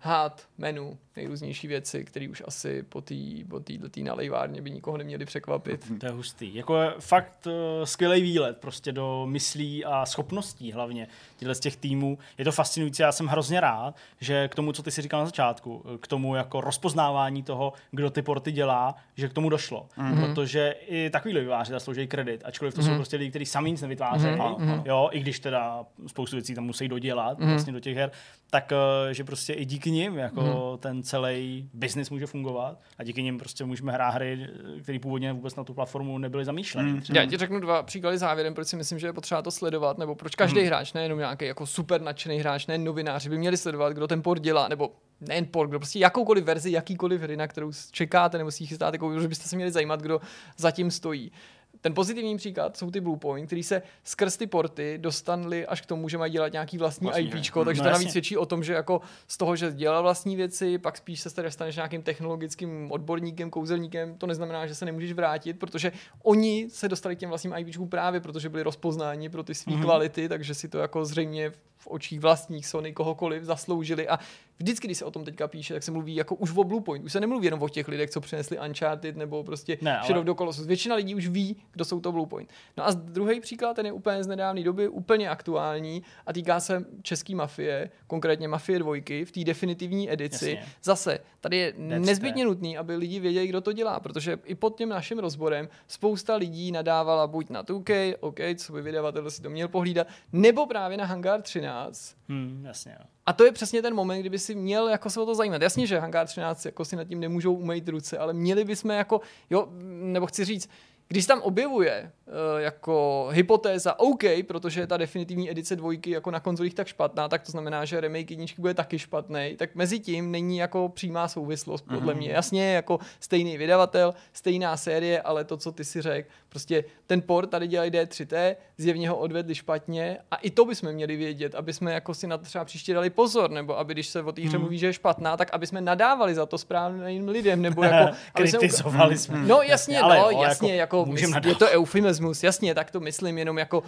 hád, 0.00 0.42
menu, 0.58 0.98
nejrůznější 1.16 1.66
věci, 1.66 2.04
které 2.04 2.28
už 2.28 2.42
asi 2.46 2.82
po 2.82 3.00
té 3.00 3.14
po 3.48 3.60
tý, 3.60 4.02
nalejvárně 4.02 4.62
by 4.62 4.70
nikoho 4.70 4.96
neměli 4.96 5.24
překvapit. 5.24 5.92
To 6.00 6.06
je 6.06 6.12
hustý. 6.12 6.54
Jako 6.54 6.76
je 6.82 6.94
fakt 6.98 7.46
uh, 7.46 7.52
skvělý 7.84 8.22
výlet 8.22 8.58
prostě 8.58 8.92
do 8.92 9.26
myslí 9.26 9.84
a 9.84 10.06
schopností 10.06 10.72
hlavně 10.72 11.08
těchto 11.36 11.54
z 11.54 11.60
těch 11.60 11.76
týmů. 11.76 12.18
Je 12.38 12.44
to 12.44 12.52
fascinující, 12.52 13.02
já 13.02 13.12
jsem 13.12 13.26
hrozně 13.26 13.60
rád, 13.60 13.94
že 14.20 14.48
k 14.48 14.54
tomu, 14.54 14.72
co 14.72 14.82
ty 14.82 14.90
si 14.90 15.02
říkal 15.02 15.20
na 15.20 15.26
začátku, 15.26 15.84
k 16.00 16.06
tomu 16.06 16.34
jako 16.34 16.60
rozpoznávání 16.60 17.42
toho, 17.42 17.72
kdo 17.96 18.10
ty 18.10 18.22
porty 18.22 18.52
dělá, 18.52 18.94
že 19.14 19.28
k 19.28 19.32
tomu 19.32 19.48
došlo. 19.48 19.88
Mm-hmm. 19.98 20.26
Protože 20.26 20.74
i 20.88 21.10
takový 21.10 21.40
výváři 21.40 21.72
zaslouží 21.72 22.06
kredit, 22.06 22.42
ačkoliv 22.44 22.74
to 22.74 22.80
mm-hmm. 22.80 22.84
jsou 22.84 22.90
mhm. 22.90 22.98
prostě 22.98 23.16
lidi, 23.16 23.30
kteří 23.30 23.46
sami 23.46 23.70
nic 23.70 23.82
nevytvářejí, 23.82 24.36
mm-hmm. 24.36 24.82
jo, 24.84 25.08
i 25.12 25.20
když 25.20 25.40
teda 25.40 25.84
spoustu 26.06 26.36
věcí 26.36 26.54
tam 26.54 26.64
musí 26.64 26.88
dodělat 26.88 27.38
mm-hmm. 27.38 27.50
vlastně 27.50 27.72
do 27.72 27.80
těch 27.80 27.96
her, 27.96 28.10
tak 28.50 28.72
eh, 28.72 29.14
že 29.14 29.24
prostě 29.24 29.52
i 29.52 29.64
díky 29.64 29.90
nim 29.90 30.18
jako 30.18 30.40
mm-hmm. 30.40 30.78
ten 30.78 31.02
celý 31.02 31.70
business 31.74 32.10
může 32.10 32.26
fungovat 32.26 32.80
a 32.98 33.04
díky 33.04 33.22
nim 33.22 33.38
prostě 33.38 33.64
můžeme 33.64 33.92
hrát 33.92 34.10
hry, 34.10 34.48
které 34.82 34.98
původně 34.98 35.32
vůbec 35.32 35.56
na 35.56 35.64
tu 35.64 35.74
platformu 35.74 36.18
nebyly 36.18 36.44
zamýšleny. 36.44 36.92
Mm. 36.92 37.02
Já 37.12 37.26
ti 37.26 37.36
řeknu 37.36 37.60
dva 37.60 37.82
příklady 37.82 38.18
závěrem, 38.18 38.54
proč 38.54 38.68
si 38.68 38.76
myslím, 38.76 38.98
že 38.98 39.06
je 39.06 39.12
potřeba 39.12 39.42
to 39.42 39.50
sledovat, 39.50 39.98
nebo 39.98 40.14
proč 40.14 40.34
každý 40.34 40.60
mm. 40.60 40.66
hráč, 40.66 40.92
nejenom 40.92 41.18
nějaký 41.18 41.44
jako 41.44 41.66
super 41.66 42.00
nadšený 42.00 42.38
hráč, 42.38 42.66
ne 42.66 42.78
novináři, 42.78 43.28
by 43.28 43.38
měli 43.38 43.56
sledovat, 43.56 43.92
kdo 43.92 44.06
ten 44.06 44.22
port 44.22 44.42
dělá, 44.42 44.68
nebo 44.68 44.90
nejen 45.20 45.46
port, 45.46 45.68
kdo 45.68 45.78
prostě 45.78 45.98
jakoukoliv 45.98 46.44
verzi, 46.44 46.70
jakýkoliv 46.70 47.20
hry, 47.20 47.36
na 47.36 47.46
kterou 47.46 47.72
čekáte 47.90 48.38
nebo 48.38 48.50
si 48.50 48.62
ji 48.62 48.66
chystáte, 48.66 48.98
že 49.20 49.28
byste 49.28 49.48
se 49.48 49.56
měli 49.56 49.72
zajímat, 49.72 50.02
kdo 50.02 50.20
zatím 50.56 50.90
stojí. 50.90 51.32
Ten 51.80 51.94
pozitivní 51.94 52.36
příklad 52.36 52.76
jsou 52.76 52.90
ty 52.90 53.00
Bluepoint, 53.00 53.46
který 53.46 53.62
se 53.62 53.82
skrz 54.04 54.36
ty 54.36 54.46
porty 54.46 54.98
dostanli 54.98 55.66
až 55.66 55.80
k 55.80 55.86
tomu, 55.86 56.08
že 56.08 56.18
mají 56.18 56.32
dělat 56.32 56.52
nějaký 56.52 56.78
vlastní, 56.78 57.10
IP, 57.16 57.32
takže 57.64 57.82
no, 57.82 57.88
to 57.88 57.92
navíc 57.92 58.10
svědčí 58.10 58.36
o 58.36 58.46
tom, 58.46 58.64
že 58.64 58.72
jako 58.72 59.00
z 59.28 59.36
toho, 59.36 59.56
že 59.56 59.72
dělal 59.72 60.02
vlastní 60.02 60.36
věci, 60.36 60.78
pak 60.78 60.96
spíš 60.96 61.20
se 61.20 61.34
tady 61.34 61.50
staneš 61.50 61.76
nějakým 61.76 62.02
technologickým 62.02 62.92
odborníkem, 62.92 63.50
kouzelníkem, 63.50 64.18
to 64.18 64.26
neznamená, 64.26 64.66
že 64.66 64.74
se 64.74 64.84
nemůžeš 64.84 65.12
vrátit, 65.12 65.58
protože 65.58 65.92
oni 66.22 66.66
se 66.70 66.88
dostali 66.88 67.16
k 67.16 67.18
těm 67.18 67.28
vlastním 67.28 67.54
IP 67.56 67.76
právě, 67.88 68.20
protože 68.20 68.48
byli 68.48 68.62
rozpoznáni 68.62 69.28
pro 69.28 69.42
ty 69.42 69.54
své 69.54 69.72
mm-hmm. 69.72 69.82
kvality, 69.82 70.28
takže 70.28 70.54
si 70.54 70.68
to 70.68 70.78
jako 70.78 71.04
zřejmě 71.04 71.52
v 71.76 71.86
očích 71.86 72.20
vlastních 72.20 72.66
Sony 72.66 72.92
kohokoliv 72.92 73.44
zasloužili 73.44 74.08
a 74.08 74.18
vždycky, 74.58 74.86
když 74.86 74.98
se 74.98 75.04
o 75.04 75.10
tom 75.10 75.24
teďka 75.24 75.48
píše, 75.48 75.74
tak 75.74 75.82
se 75.82 75.90
mluví 75.90 76.14
jako 76.14 76.34
už 76.34 76.56
o 76.56 76.64
Bluepoint. 76.64 77.04
Už 77.04 77.12
se 77.12 77.20
nemluví 77.20 77.44
jenom 77.44 77.62
o 77.62 77.68
těch 77.68 77.88
lidech, 77.88 78.10
co 78.10 78.20
přinesli 78.20 78.58
Uncharted 78.68 79.16
nebo 79.16 79.44
prostě 79.44 79.78
ne, 79.80 79.98
ale... 79.98 80.06
Shadow 80.06 80.24
the 80.24 80.34
Colossus. 80.38 80.66
Většina 80.66 80.94
lidí 80.94 81.14
už 81.14 81.28
ví, 81.28 81.56
kdo 81.72 81.84
jsou 81.84 82.00
to 82.00 82.12
Bluepoint. 82.12 82.50
No 82.76 82.86
a 82.86 82.90
druhý 82.90 83.40
příklad, 83.40 83.74
ten 83.74 83.86
je 83.86 83.92
úplně 83.92 84.24
z 84.24 84.26
nedávné 84.26 84.62
doby, 84.62 84.88
úplně 84.88 85.28
aktuální 85.28 86.02
a 86.26 86.32
týká 86.32 86.60
se 86.60 86.84
české 87.02 87.34
mafie, 87.34 87.90
konkrétně 88.06 88.48
Mafie 88.48 88.78
dvojky 88.78 89.24
v 89.24 89.32
té 89.32 89.44
definitivní 89.44 90.12
edici. 90.12 90.50
Jasně. 90.50 90.72
Zase, 90.82 91.18
tady 91.40 91.56
je 91.56 91.72
That's 91.72 92.06
nezbytně 92.06 92.44
nutný, 92.44 92.78
aby 92.78 92.96
lidi 92.96 93.20
věděli, 93.20 93.46
kdo 93.46 93.60
to 93.60 93.72
dělá, 93.72 94.00
protože 94.00 94.38
i 94.44 94.54
pod 94.54 94.78
tím 94.78 94.88
naším 94.88 95.18
rozborem 95.18 95.68
spousta 95.88 96.36
lidí 96.36 96.72
nadávala 96.72 97.26
buď 97.26 97.50
na 97.50 97.64
2K, 97.64 98.14
OK, 98.20 98.38
co 98.56 98.72
by 98.72 98.82
vydavatel 98.82 99.30
si 99.30 99.42
to 99.42 99.50
měl 99.50 99.68
pohlídat, 99.68 100.06
nebo 100.32 100.66
právě 100.66 100.96
na 100.96 101.04
Hangar 101.04 101.42
13. 101.42 102.16
Hmm, 102.28 102.64
jasně. 102.66 102.98
A 103.26 103.32
to 103.32 103.44
je 103.44 103.52
přesně 103.52 103.82
ten 103.82 103.94
moment, 103.94 104.20
kdyby 104.20 104.38
si 104.38 104.54
měl 104.54 104.88
jako 104.88 105.10
se 105.10 105.20
o 105.20 105.26
to 105.26 105.34
zajímat. 105.34 105.62
Jasně, 105.62 105.86
že 105.86 105.98
Hangar 105.98 106.26
13 106.26 106.64
jako 106.64 106.84
si 106.84 106.96
nad 106.96 107.04
tím 107.04 107.20
nemůžou 107.20 107.54
umýt 107.54 107.88
ruce, 107.88 108.18
ale 108.18 108.32
měli 108.32 108.64
bychom 108.64 108.90
jako, 108.90 109.20
jo, 109.50 109.68
nebo 109.86 110.26
chci 110.26 110.44
říct, 110.44 110.68
když 111.08 111.26
tam 111.26 111.42
objevuje 111.42 112.12
uh, 112.26 112.60
jako 112.60 113.28
hypotéza 113.30 113.98
OK, 113.98 114.22
protože 114.46 114.80
je 114.80 114.86
ta 114.86 114.96
definitivní 114.96 115.50
edice 115.50 115.76
dvojky 115.76 116.10
jako 116.10 116.30
na 116.30 116.40
konzolích 116.40 116.74
tak 116.74 116.86
špatná, 116.86 117.28
tak 117.28 117.42
to 117.42 117.52
znamená, 117.52 117.84
že 117.84 118.00
remake 118.00 118.30
jedničky 118.30 118.60
bude 118.60 118.74
taky 118.74 118.98
špatný, 118.98 119.54
tak 119.58 119.74
mezi 119.74 120.00
tím 120.00 120.30
není 120.30 120.58
jako 120.58 120.88
přímá 120.88 121.28
souvislost, 121.28 121.82
podle 121.82 122.14
mm-hmm. 122.14 122.16
mě. 122.16 122.30
Jasně, 122.30 122.72
jako 122.72 122.98
stejný 123.20 123.58
vydavatel, 123.58 124.14
stejná 124.32 124.76
série, 124.76 125.22
ale 125.22 125.44
to, 125.44 125.56
co 125.56 125.72
ty 125.72 125.84
si 125.84 126.02
řekl, 126.02 126.28
prostě 126.56 126.84
ten 127.06 127.22
port 127.22 127.50
tady 127.50 127.68
dělají 127.68 127.90
D3T, 127.90 128.56
zjevně 128.78 129.08
ho 129.10 129.16
odvedli 129.16 129.54
špatně 129.54 130.18
a 130.30 130.36
i 130.36 130.50
to 130.50 130.64
bychom 130.64 130.92
měli 130.92 131.16
vědět, 131.16 131.54
aby 131.54 131.72
jsme 131.72 131.92
jako 131.92 132.14
si 132.14 132.26
na 132.26 132.38
to 132.38 132.44
třeba 132.44 132.64
příště 132.64 132.94
dali 132.94 133.10
pozor, 133.10 133.50
nebo 133.50 133.78
aby 133.78 133.92
když 133.94 134.06
se 134.06 134.22
o 134.22 134.32
té 134.32 134.42
hře 134.42 134.56
mm. 134.56 134.60
mluví, 134.62 134.78
že 134.78 134.86
je 134.86 134.92
špatná, 134.92 135.36
tak 135.36 135.48
aby 135.52 135.66
jsme 135.66 135.80
nadávali 135.80 136.34
za 136.34 136.46
to 136.46 136.58
správným 136.58 137.28
lidem, 137.28 137.62
nebo 137.62 137.84
jako... 137.84 138.16
Kritizovali 138.34 139.18
jsme. 139.18 139.38
No 139.38 139.62
jasně, 139.62 140.00
ale, 140.00 140.18
no, 140.18 140.30
jasně, 140.42 140.74
jako, 140.74 141.06
jako 141.18 141.48
je 141.48 141.54
to 141.54 141.66
eufemismus, 141.66 142.42
jasně, 142.42 142.74
tak 142.74 142.90
to 142.90 143.00
myslím, 143.00 143.38
jenom 143.38 143.58
jako, 143.58 143.78
uh, 143.78 143.86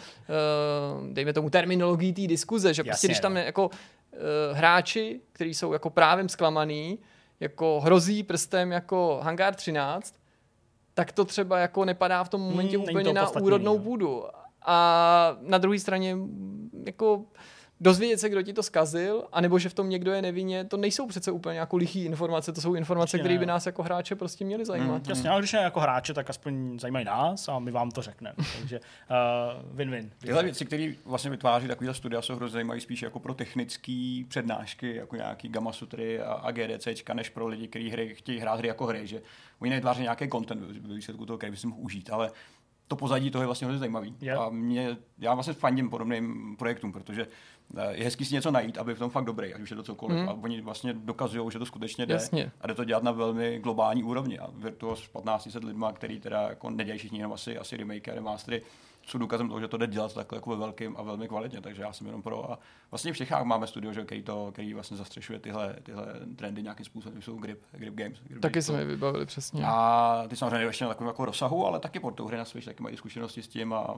dejme 1.12 1.32
tomu 1.32 1.50
terminologii 1.50 2.12
té 2.12 2.26
diskuze, 2.26 2.74
že 2.74 2.84
prostě 2.84 3.06
když 3.06 3.20
tam 3.20 3.36
je 3.36 3.44
jako 3.44 3.68
uh, 3.68 3.76
hráči, 4.52 5.20
kteří 5.32 5.54
jsou 5.54 5.72
jako 5.72 5.90
právem 5.90 6.28
zklamaný, 6.28 6.98
jako 7.40 7.80
hrozí 7.80 8.22
prstem 8.22 8.72
jako 8.72 9.20
Hangar 9.22 9.54
13, 9.54 10.14
tak 10.98 11.12
to 11.12 11.24
třeba 11.24 11.58
jako 11.58 11.84
nepadá 11.84 12.24
v 12.24 12.28
tom 12.28 12.40
momentě 12.40 12.78
hmm, 12.78 12.86
úplně 12.90 13.12
na 13.12 13.30
úrodnou 13.30 13.78
půdu. 13.78 14.24
A 14.66 15.36
na 15.40 15.58
druhé 15.58 15.78
straně 15.78 16.16
jako 16.86 17.24
dozvědět 17.80 18.20
se, 18.20 18.28
kdo 18.28 18.42
ti 18.42 18.52
to 18.52 18.62
zkazil, 18.62 19.24
anebo 19.32 19.58
že 19.58 19.68
v 19.68 19.74
tom 19.74 19.88
někdo 19.88 20.12
je 20.12 20.22
nevinně, 20.22 20.64
to 20.64 20.76
nejsou 20.76 21.06
přece 21.06 21.30
úplně 21.30 21.58
jako 21.58 21.76
lichý 21.76 22.04
informace, 22.04 22.52
to 22.52 22.60
jsou 22.60 22.74
informace, 22.74 23.18
které 23.18 23.38
by 23.38 23.46
nás 23.46 23.66
jako 23.66 23.82
hráče 23.82 24.16
prostě 24.16 24.44
měly 24.44 24.64
zajímat. 24.64 25.02
Mm, 25.02 25.08
jasně, 25.08 25.30
ale 25.30 25.40
když 25.40 25.52
ne 25.52 25.60
jako 25.60 25.80
hráče, 25.80 26.14
tak 26.14 26.30
aspoň 26.30 26.78
zajímají 26.78 27.04
nás 27.04 27.48
a 27.48 27.58
my 27.58 27.70
vám 27.70 27.90
to 27.90 28.02
řekneme. 28.02 28.34
Takže 28.58 28.80
uh, 28.80 29.76
win-win. 29.76 30.10
Tyhle 30.18 30.42
věci, 30.42 30.64
které 30.64 30.92
vlastně 31.04 31.30
vytváří 31.30 31.68
takovýhle 31.68 31.94
studia, 31.94 32.22
jsou 32.22 32.36
hrozně 32.36 32.52
zajímavé 32.52 32.80
spíš 32.80 33.02
jako 33.02 33.20
pro 33.20 33.34
technické 33.34 34.22
přednášky, 34.28 34.94
jako 34.94 35.16
nějaký 35.16 35.48
Gamma 35.48 35.72
Sutry 35.72 36.20
a, 36.20 36.32
a 36.32 36.50
GDCčka, 36.50 37.14
než 37.14 37.30
pro 37.30 37.46
lidi, 37.46 37.68
kteří 37.68 37.90
hry, 37.90 38.14
chtějí 38.14 38.38
hrát 38.38 38.58
hry 38.58 38.68
jako 38.68 38.86
hry, 38.86 39.06
že 39.06 39.22
oni 39.58 39.70
nevytváří 39.70 40.02
nějaký 40.02 40.28
content 40.28 40.60
ve 40.60 40.94
výsledku 40.94 41.26
toho, 41.26 41.38
který 41.38 41.50
by 41.50 41.56
si 41.56 41.66
mohl 41.66 41.80
užít, 41.82 42.10
ale 42.10 42.30
to 42.88 42.96
pozadí 42.96 43.30
toho 43.30 43.42
je 43.42 43.46
vlastně 43.46 43.66
hodně 43.66 43.78
zajímavý. 43.78 44.14
Yeah. 44.20 44.40
A 44.40 44.48
mě, 44.48 44.96
já 45.18 45.34
vlastně 45.34 45.52
fandím 45.52 45.90
podobným 45.90 46.56
projektům, 46.58 46.92
protože 46.92 47.26
eh, 47.76 47.96
je 47.96 48.04
hezký 48.04 48.24
si 48.24 48.34
něco 48.34 48.50
najít, 48.50 48.78
aby 48.78 48.94
v 48.94 48.98
tom 48.98 49.10
fakt 49.10 49.24
dobrý, 49.24 49.54
ať 49.54 49.60
už 49.60 49.70
je 49.70 49.76
to 49.76 49.82
cokoliv. 49.82 50.18
Mm. 50.18 50.28
A 50.28 50.32
oni 50.32 50.60
vlastně 50.60 50.92
dokazují, 50.92 51.50
že 51.50 51.58
to 51.58 51.66
skutečně 51.66 52.06
jde. 52.06 52.14
Jasně. 52.14 52.52
A 52.60 52.66
jde 52.66 52.74
to 52.74 52.84
dělat 52.84 53.02
na 53.02 53.12
velmi 53.12 53.58
globální 53.58 54.02
úrovni. 54.02 54.38
A 54.38 54.48
Virtuos 54.54 54.98
s 54.98 55.08
1500 55.08 55.64
lidma, 55.64 55.92
který 55.92 56.20
teda 56.20 56.42
jako 56.42 56.70
nedělají 56.70 56.98
všichni 56.98 57.18
jenom 57.18 57.32
asi, 57.32 57.58
asi 57.58 57.76
remake 57.76 58.08
a 58.08 58.14
remastery, 58.14 58.62
jsou 59.08 59.18
důkazem 59.18 59.48
toho, 59.48 59.60
že 59.60 59.68
to 59.68 59.76
jde 59.76 59.86
dělat 59.86 60.14
takhle 60.14 60.36
jako 60.36 60.50
ve 60.50 60.56
velkým 60.56 60.96
a 60.96 61.02
velmi 61.02 61.28
kvalitně, 61.28 61.60
takže 61.60 61.82
já 61.82 61.92
jsem 61.92 62.06
jenom 62.06 62.22
pro. 62.22 62.52
A 62.52 62.58
vlastně 62.90 63.12
v 63.12 63.16
Čechách 63.16 63.44
máme 63.44 63.66
studio, 63.66 63.92
že, 63.92 64.04
který, 64.04 64.22
to, 64.22 64.52
který 64.52 64.74
vlastně 64.74 64.96
zastřešuje 64.96 65.38
tyhle, 65.38 65.76
tyhle 65.82 66.06
trendy 66.36 66.62
nějakým 66.62 66.86
způsobem, 66.86 67.22
jsou 67.22 67.36
Grip, 67.36 67.62
grip 67.72 67.94
Games. 67.94 68.18
Grip 68.28 68.42
taky 68.42 68.62
jsme 68.62 68.78
je 68.78 68.84
vybavili 68.84 69.26
přesně. 69.26 69.62
A 69.66 70.24
ty 70.28 70.36
samozřejmě 70.36 70.66
ještě 70.66 70.84
na 70.84 70.88
takovém 70.88 71.08
jako 71.08 71.24
rozsahu, 71.24 71.66
ale 71.66 71.80
taky 71.80 72.00
pod 72.00 72.14
tou 72.14 72.26
hry 72.26 72.36
na 72.36 72.44
Switch 72.44 72.66
taky 72.66 72.82
mají 72.82 72.96
zkušenosti 72.96 73.42
s 73.42 73.48
tím 73.48 73.72
a 73.72 73.94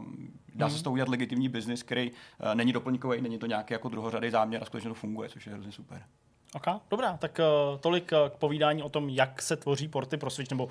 dá 0.54 0.66
hmm. 0.66 0.74
se 0.74 0.78
s 0.78 0.82
toho 0.82 0.92
udělat 0.92 1.08
legitimní 1.08 1.48
biznis, 1.48 1.82
který 1.82 2.10
uh, 2.10 2.54
není 2.54 2.72
doplňkový, 2.72 3.20
není 3.20 3.38
to 3.38 3.46
nějaký 3.46 3.72
jako 3.72 3.88
druhořadý 3.88 4.30
záměr 4.30 4.62
a 4.62 4.64
skutečně 4.64 4.90
to 4.90 4.94
funguje, 4.94 5.28
což 5.28 5.46
je 5.46 5.52
hrozně 5.52 5.72
super. 5.72 6.02
Ok, 6.54 6.66
dobrá, 6.90 7.16
tak 7.16 7.40
uh, 7.72 7.78
tolik 7.78 8.12
uh, 8.12 8.28
k 8.28 8.36
povídání 8.36 8.82
o 8.82 8.88
tom, 8.88 9.08
jak 9.08 9.42
se 9.42 9.56
tvoří 9.56 9.88
porty 9.88 10.16
pro 10.16 10.30
Switch, 10.30 10.50
nebo 10.50 10.64
uh, 10.64 10.70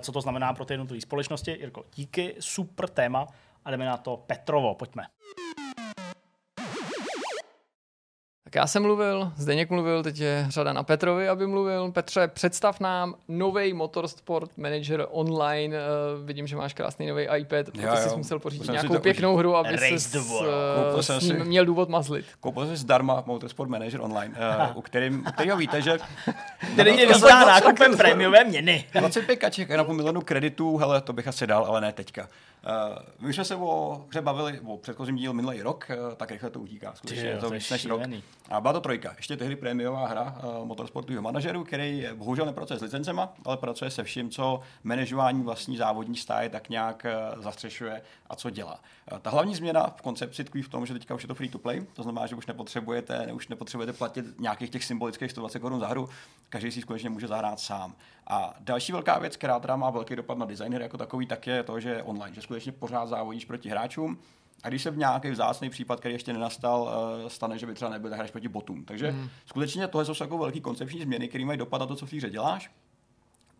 co 0.00 0.12
to 0.12 0.20
znamená 0.20 0.52
pro 0.52 0.64
ty 0.64 0.72
jednotlivé 0.72 1.00
společnosti. 1.00 1.50
Jirko, 1.50 1.84
díky, 1.94 2.34
super 2.40 2.88
téma 2.88 3.26
a 3.68 3.70
jdeme 3.70 3.84
na 3.84 3.96
to 3.96 4.16
Petrovo, 4.16 4.74
pojďme. 4.74 5.02
Tak 8.44 8.54
já 8.54 8.66
jsem 8.66 8.82
mluvil, 8.82 9.32
Zdeněk 9.36 9.70
mluvil, 9.70 10.02
teď 10.02 10.18
je 10.18 10.46
řada 10.48 10.72
na 10.72 10.82
Petrovi, 10.82 11.28
aby 11.28 11.46
mluvil. 11.46 11.92
Petře, 11.92 12.28
představ 12.28 12.80
nám 12.80 13.14
nový 13.28 13.72
Motorsport 13.72 14.58
Manager 14.58 15.06
online. 15.10 15.76
Uh, 15.76 16.26
vidím, 16.26 16.46
že 16.46 16.56
máš 16.56 16.74
krásný 16.74 17.06
nový 17.06 17.26
iPad, 17.36 17.66
jo, 17.74 17.96
jsi 17.96 18.16
musel 18.16 18.38
pořídit 18.38 18.70
nějakou 18.70 18.98
pěknou 18.98 19.36
hru, 19.36 19.56
aby 19.56 19.78
jsi 19.78 20.18
uh, 20.18 21.00
s 21.00 21.22
ním 21.22 21.44
měl 21.44 21.64
důvod 21.64 21.88
mazlit. 21.88 22.26
Koupil 22.40 22.66
jsi 22.66 22.76
zdarma 22.76 23.22
Motorsport 23.26 23.70
Manager 23.70 24.00
online, 24.00 24.34
uh, 24.70 24.76
u, 24.76 24.80
kterým, 24.80 25.24
u 25.28 25.32
kterého 25.32 25.58
víte, 25.58 25.82
že... 25.82 25.98
Který 26.72 26.98
je 26.98 27.06
vystá 27.06 27.44
nákupem 27.44 27.96
prémiové 27.96 28.44
měny. 28.44 28.84
25 28.94 29.36
kaček 29.36 29.70
na 29.70 29.84
půl 29.84 29.94
milionu 29.94 30.20
kreditů, 30.20 30.76
hele, 30.76 31.00
to 31.00 31.12
bych 31.12 31.28
asi 31.28 31.46
dal, 31.46 31.64
ale 31.64 31.80
ne 31.80 31.92
teďka. 31.92 32.28
Uh, 32.68 33.26
my 33.26 33.32
jsme 33.32 33.44
se 33.44 33.56
o 33.56 34.04
hře 34.08 34.22
bavili 34.22 34.60
o 34.60 34.76
předchozím 34.76 35.16
díl 35.16 35.32
minulý 35.32 35.62
rok, 35.62 35.90
uh, 35.90 36.14
tak 36.14 36.30
rychle 36.30 36.50
to 36.50 36.60
utíká. 36.60 36.94
Skutečně 36.94 37.24
je 37.24 37.38
to 37.38 37.50
víc 37.50 37.70
než 37.70 37.86
rok. 37.86 38.02
A 38.48 38.60
byla 38.60 38.72
to 38.72 38.80
trojka. 38.80 39.14
Ještě 39.16 39.36
tehdy 39.36 39.56
prémiová 39.56 40.06
hra 40.06 40.38
uh, 40.44 40.66
motorsportového 40.66 41.22
manažeru, 41.22 41.64
který 41.64 42.06
bohužel 42.14 42.46
nepracuje 42.46 42.78
s 42.78 42.82
licencema, 42.82 43.32
ale 43.44 43.56
pracuje 43.56 43.90
se 43.90 44.04
vším, 44.04 44.30
co 44.30 44.60
manažování 44.84 45.42
vlastní 45.42 45.76
závodní 45.76 46.16
stáje 46.16 46.48
tak 46.48 46.68
nějak 46.68 47.06
uh, 47.36 47.42
zastřešuje 47.42 48.02
a 48.26 48.36
co 48.36 48.50
dělá. 48.50 48.80
Uh, 49.12 49.18
ta 49.18 49.30
hlavní 49.30 49.54
změna 49.54 49.94
v 49.96 50.02
koncepci 50.02 50.44
tkví 50.44 50.62
v 50.62 50.68
tom, 50.68 50.86
že 50.86 50.92
teďka 50.94 51.14
už 51.14 51.22
je 51.22 51.28
to 51.28 51.34
free 51.34 51.48
to 51.48 51.58
play, 51.58 51.86
to 51.92 52.02
znamená, 52.02 52.26
že 52.26 52.36
už 52.36 52.46
nepotřebujete, 52.46 53.26
ne, 53.26 53.32
už 53.32 53.48
nepotřebujete 53.48 53.92
platit 53.92 54.24
nějakých 54.38 54.70
těch 54.70 54.84
symbolických 54.84 55.30
120 55.30 55.58
korun 55.58 55.80
za 55.80 55.86
hru, 55.86 56.08
každý 56.48 56.70
si 56.70 56.80
skutečně 56.80 57.10
může 57.10 57.28
zahrát 57.28 57.60
sám. 57.60 57.94
A 58.28 58.54
další 58.60 58.92
velká 58.92 59.18
věc, 59.18 59.36
která 59.36 59.60
teda 59.60 59.76
má 59.76 59.90
velký 59.90 60.16
dopad 60.16 60.38
na 60.38 60.46
designer 60.46 60.82
jako 60.82 60.96
takový, 60.96 61.26
tak 61.26 61.46
je 61.46 61.62
to, 61.62 61.80
že 61.80 61.90
je 61.90 62.02
online, 62.02 62.34
že 62.34 62.42
skutečně 62.42 62.72
pořád 62.72 63.08
závodíš 63.08 63.44
proti 63.44 63.68
hráčům. 63.68 64.18
A 64.62 64.68
když 64.68 64.82
se 64.82 64.90
v 64.90 64.98
nějaký 64.98 65.30
vzácný 65.30 65.70
případ, 65.70 66.00
který 66.00 66.14
ještě 66.14 66.32
nenastal, 66.32 66.90
eh, 67.26 67.30
stane, 67.30 67.58
že 67.58 67.66
by 67.66 67.74
třeba 67.74 67.90
nebyl, 67.90 68.10
tak 68.10 68.16
hraješ 68.16 68.30
proti 68.30 68.48
botům. 68.48 68.84
Takže 68.84 69.12
mm. 69.12 69.28
skutečně 69.46 69.88
tohle 69.88 70.04
jsou 70.04 70.24
jako 70.24 70.38
velké 70.38 70.60
koncepční 70.60 71.00
změny, 71.00 71.28
které 71.28 71.44
mají 71.44 71.58
dopad 71.58 71.78
na 71.78 71.86
to, 71.86 71.96
co 71.96 72.06
v 72.06 72.12
hře 72.12 72.30
děláš. 72.30 72.70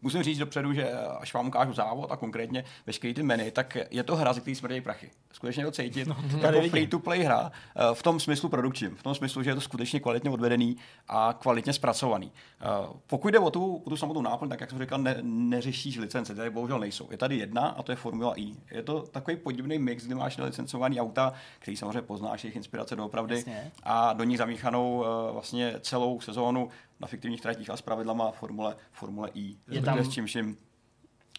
Musím 0.03 0.23
říct 0.23 0.39
dopředu, 0.39 0.73
že 0.73 0.93
až 1.21 1.35
vám 1.35 1.49
ukážu 1.49 1.73
závod 1.73 2.13
a 2.13 2.17
konkrétně 2.17 2.65
veškerý 2.87 3.15
ty 3.15 3.23
menu, 3.23 3.51
tak 3.51 3.77
je 3.91 4.03
to 4.03 4.17
hra, 4.17 4.33
ze 4.33 4.41
který 4.41 4.55
smrdějí 4.55 4.81
prachy. 4.81 5.11
Skutečně 5.33 5.65
to 5.65 5.71
cítit 5.71 6.09
no, 6.09 6.17
jako 6.43 6.69
free-to-play 6.69 7.23
hra 7.23 7.53
eh, 7.77 7.95
v 7.95 8.03
tom 8.03 8.21
smyslu 8.21 8.49
produkčním, 8.49 8.97
v 8.97 9.03
tom 9.03 9.15
smyslu, 9.15 9.43
že 9.43 9.51
je 9.51 9.55
to 9.55 9.61
skutečně 9.61 10.01
kvalitně 10.01 10.31
odvedený 10.31 10.77
a 11.09 11.35
kvalitně 11.41 11.73
zpracovaný. 11.73 12.33
Eh, 12.61 12.65
pokud 13.07 13.29
jde 13.29 13.39
o 13.39 13.51
tu, 13.51 13.77
o 13.77 13.91
tu 13.91 13.97
samotnou 13.97 14.23
náplň, 14.23 14.49
tak 14.49 14.61
jak 14.61 14.71
jsem 14.71 14.79
říkal, 14.79 14.99
ne, 14.99 15.17
neřešíš 15.23 15.99
licence, 15.99 16.35
tady 16.35 16.51
bohužel 16.51 16.79
nejsou. 16.79 17.09
Je 17.11 17.19
tady 17.19 17.37
jedna 17.37 17.63
a 17.63 17.83
to 17.83 17.93
je 17.93 17.97
Formula 17.97 18.35
E. 18.41 18.55
Je 18.71 18.83
to 18.83 19.03
takový 19.03 19.37
podivný 19.37 19.79
mix, 19.79 20.05
kdy 20.05 20.15
máš 20.15 20.37
nelicencovaný 20.37 21.01
auta, 21.01 21.33
který 21.59 21.77
samozřejmě 21.77 22.03
poznáš 22.03 22.45
jejich 22.45 22.57
inspirace 22.57 22.97
doopravdy 22.97 23.35
Jasně. 23.35 23.73
a 23.83 24.13
do 24.13 24.25
nich 24.25 24.39
zamíchanou 24.39 25.05
eh, 25.05 25.33
vlastně 25.33 25.75
celou 25.81 26.21
sezónu 26.21 26.69
na 27.01 27.09
fiktivních 27.09 27.41
tratích 27.41 27.71
a 27.71 27.77
s 27.77 27.83
pravidlama 27.83 28.31
Formule, 28.31 28.77
Formule 28.93 29.31
E, 29.37 29.57
je 29.69 29.83
tam, 29.83 30.05
s 30.05 30.17
jim 30.17 30.57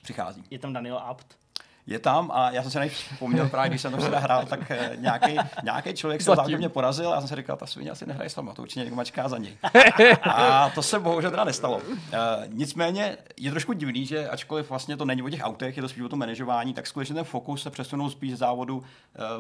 přichází. 0.02 0.44
Je 0.50 0.60
tam 0.60 0.74
Daniel 0.74 0.98
Abt? 0.98 1.39
Je 1.90 2.00
tam 2.00 2.32
a 2.34 2.52
já 2.52 2.62
jsem 2.62 2.72
se 2.72 2.90
vzpomněl 2.90 3.50
právě, 3.50 3.70
když 3.70 3.82
jsem 3.82 3.92
to 3.92 3.98
včera 3.98 4.20
hrál, 4.20 4.46
tak 4.46 4.72
nějaký, 4.96 5.40
eh, 5.40 5.50
nějaký 5.64 5.94
člověk 5.94 6.22
se 6.22 6.36
zároveň 6.36 6.58
mě 6.58 6.70
porazil 6.70 7.12
a 7.12 7.16
já 7.16 7.22
jsem 7.22 7.28
si 7.28 7.36
říkal, 7.36 7.58
ta 7.58 7.66
svině 7.66 7.92
asi 7.92 8.06
nehraje 8.06 8.30
sama, 8.30 8.54
to 8.54 8.62
určitě 8.62 8.80
někdo 8.80 8.96
mačká 8.96 9.30
za 9.30 9.38
něj. 9.38 9.58
A 10.24 10.70
to 10.70 10.84
se 10.84 11.00
bohužel 11.00 11.32
teda 11.32 11.44
nestalo. 11.44 11.78
Uh, 11.78 11.94
nicméně 12.48 13.18
je 13.38 13.52
trošku 13.52 13.74
divný, 13.74 14.06
že 14.06 14.30
ačkoliv 14.30 14.70
vlastně 14.70 14.98
to 14.98 15.06
není 15.06 15.22
o 15.24 15.30
těch 15.30 15.42
autech, 15.44 15.78
je 15.78 15.82
to 15.82 15.90
spíš 15.90 16.04
o 16.04 16.10
tom 16.10 16.20
manažování, 16.20 16.74
tak 16.74 16.88
skutečně 16.88 17.16
ten 17.16 17.24
fokus 17.24 17.64
se 17.64 17.70
přesunul 17.70 18.10
spíš 18.10 18.34
z 18.34 18.38
závodu 18.38 18.78
uh, 18.78 18.84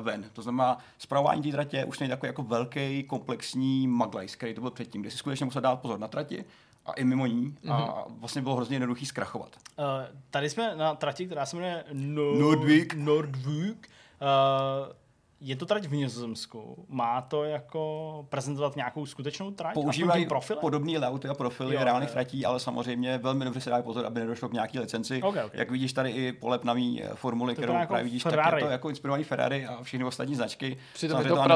ven. 0.03 0.25
To 0.33 0.41
znamená, 0.41 0.77
zpravování 0.97 1.41
té 1.41 1.51
tratě 1.51 1.85
už 1.85 1.99
není 1.99 2.09
takový 2.09 2.27
jako 2.27 2.43
velký 2.43 3.03
komplexní 3.03 3.87
maglajs, 3.87 4.35
který 4.35 4.53
to 4.53 4.61
byl 4.61 4.71
předtím, 4.71 5.01
kde 5.01 5.11
si 5.11 5.17
skutečně 5.17 5.45
musel 5.45 5.61
dát 5.61 5.75
pozor 5.75 5.99
na 5.99 6.07
trati, 6.07 6.45
a 6.89 6.93
i 6.93 7.03
mimo 7.03 7.25
ní 7.25 7.55
mm-hmm. 7.63 7.73
a 7.73 8.05
mhm. 8.07 8.19
vlastně 8.19 8.41
bylo 8.41 8.55
hrozně 8.55 8.75
jednoduchý 8.75 9.05
zkrachovat. 9.05 9.55
Uh, 9.77 9.85
tady 10.29 10.49
jsme 10.49 10.75
na 10.75 10.95
trati, 10.95 11.25
která 11.25 11.45
se 11.45 11.55
jmenuje 11.55 11.83
no- 11.93 12.35
Nordvik. 12.35 12.93
Nordvik. 12.93 13.89
Uh, 14.21 14.93
je 15.41 15.55
to 15.55 15.65
trať 15.65 15.85
v 15.85 15.93
Nizozemsku. 15.93 16.85
Má 16.89 17.21
to 17.21 17.43
jako 17.43 18.25
prezentovat 18.29 18.75
nějakou 18.75 19.05
skutečnou 19.05 19.51
trať? 19.51 19.73
Používají 19.73 20.27
podobný 20.59 20.97
layouty 20.97 21.27
a 21.27 21.33
profily 21.33 21.75
jo, 21.75 21.83
reálných 21.83 22.11
tratí, 22.11 22.45
ale 22.45 22.59
samozřejmě 22.59 23.17
velmi 23.17 23.45
dobře 23.45 23.61
se 23.61 23.69
dá 23.69 23.81
pozor, 23.81 24.05
aby 24.05 24.19
nedošlo 24.19 24.49
k 24.49 24.53
nějaký 24.53 24.79
licenci. 24.79 25.21
Okay, 25.21 25.43
okay. 25.43 25.59
Jak 25.59 25.71
vidíš 25.71 25.93
tady 25.93 26.09
i 26.09 26.31
polepnavý 26.31 27.03
eh, 27.03 27.09
formuly, 27.13 27.55
kterou 27.55 27.73
jako 27.73 27.87
právě 27.87 28.03
vidíš, 28.03 28.23
Ferrari. 28.23 28.51
tak 28.51 28.59
je 28.59 28.65
to 28.65 28.71
jako 28.71 28.89
inspirovaný 28.89 29.23
Ferrari 29.23 29.65
a 29.65 29.83
všechny 29.83 30.05
ostatní 30.05 30.35
značky. 30.35 30.77
Přitom 30.93 31.23
to, 31.23 31.29
to. 31.29 31.41
A 31.41 31.47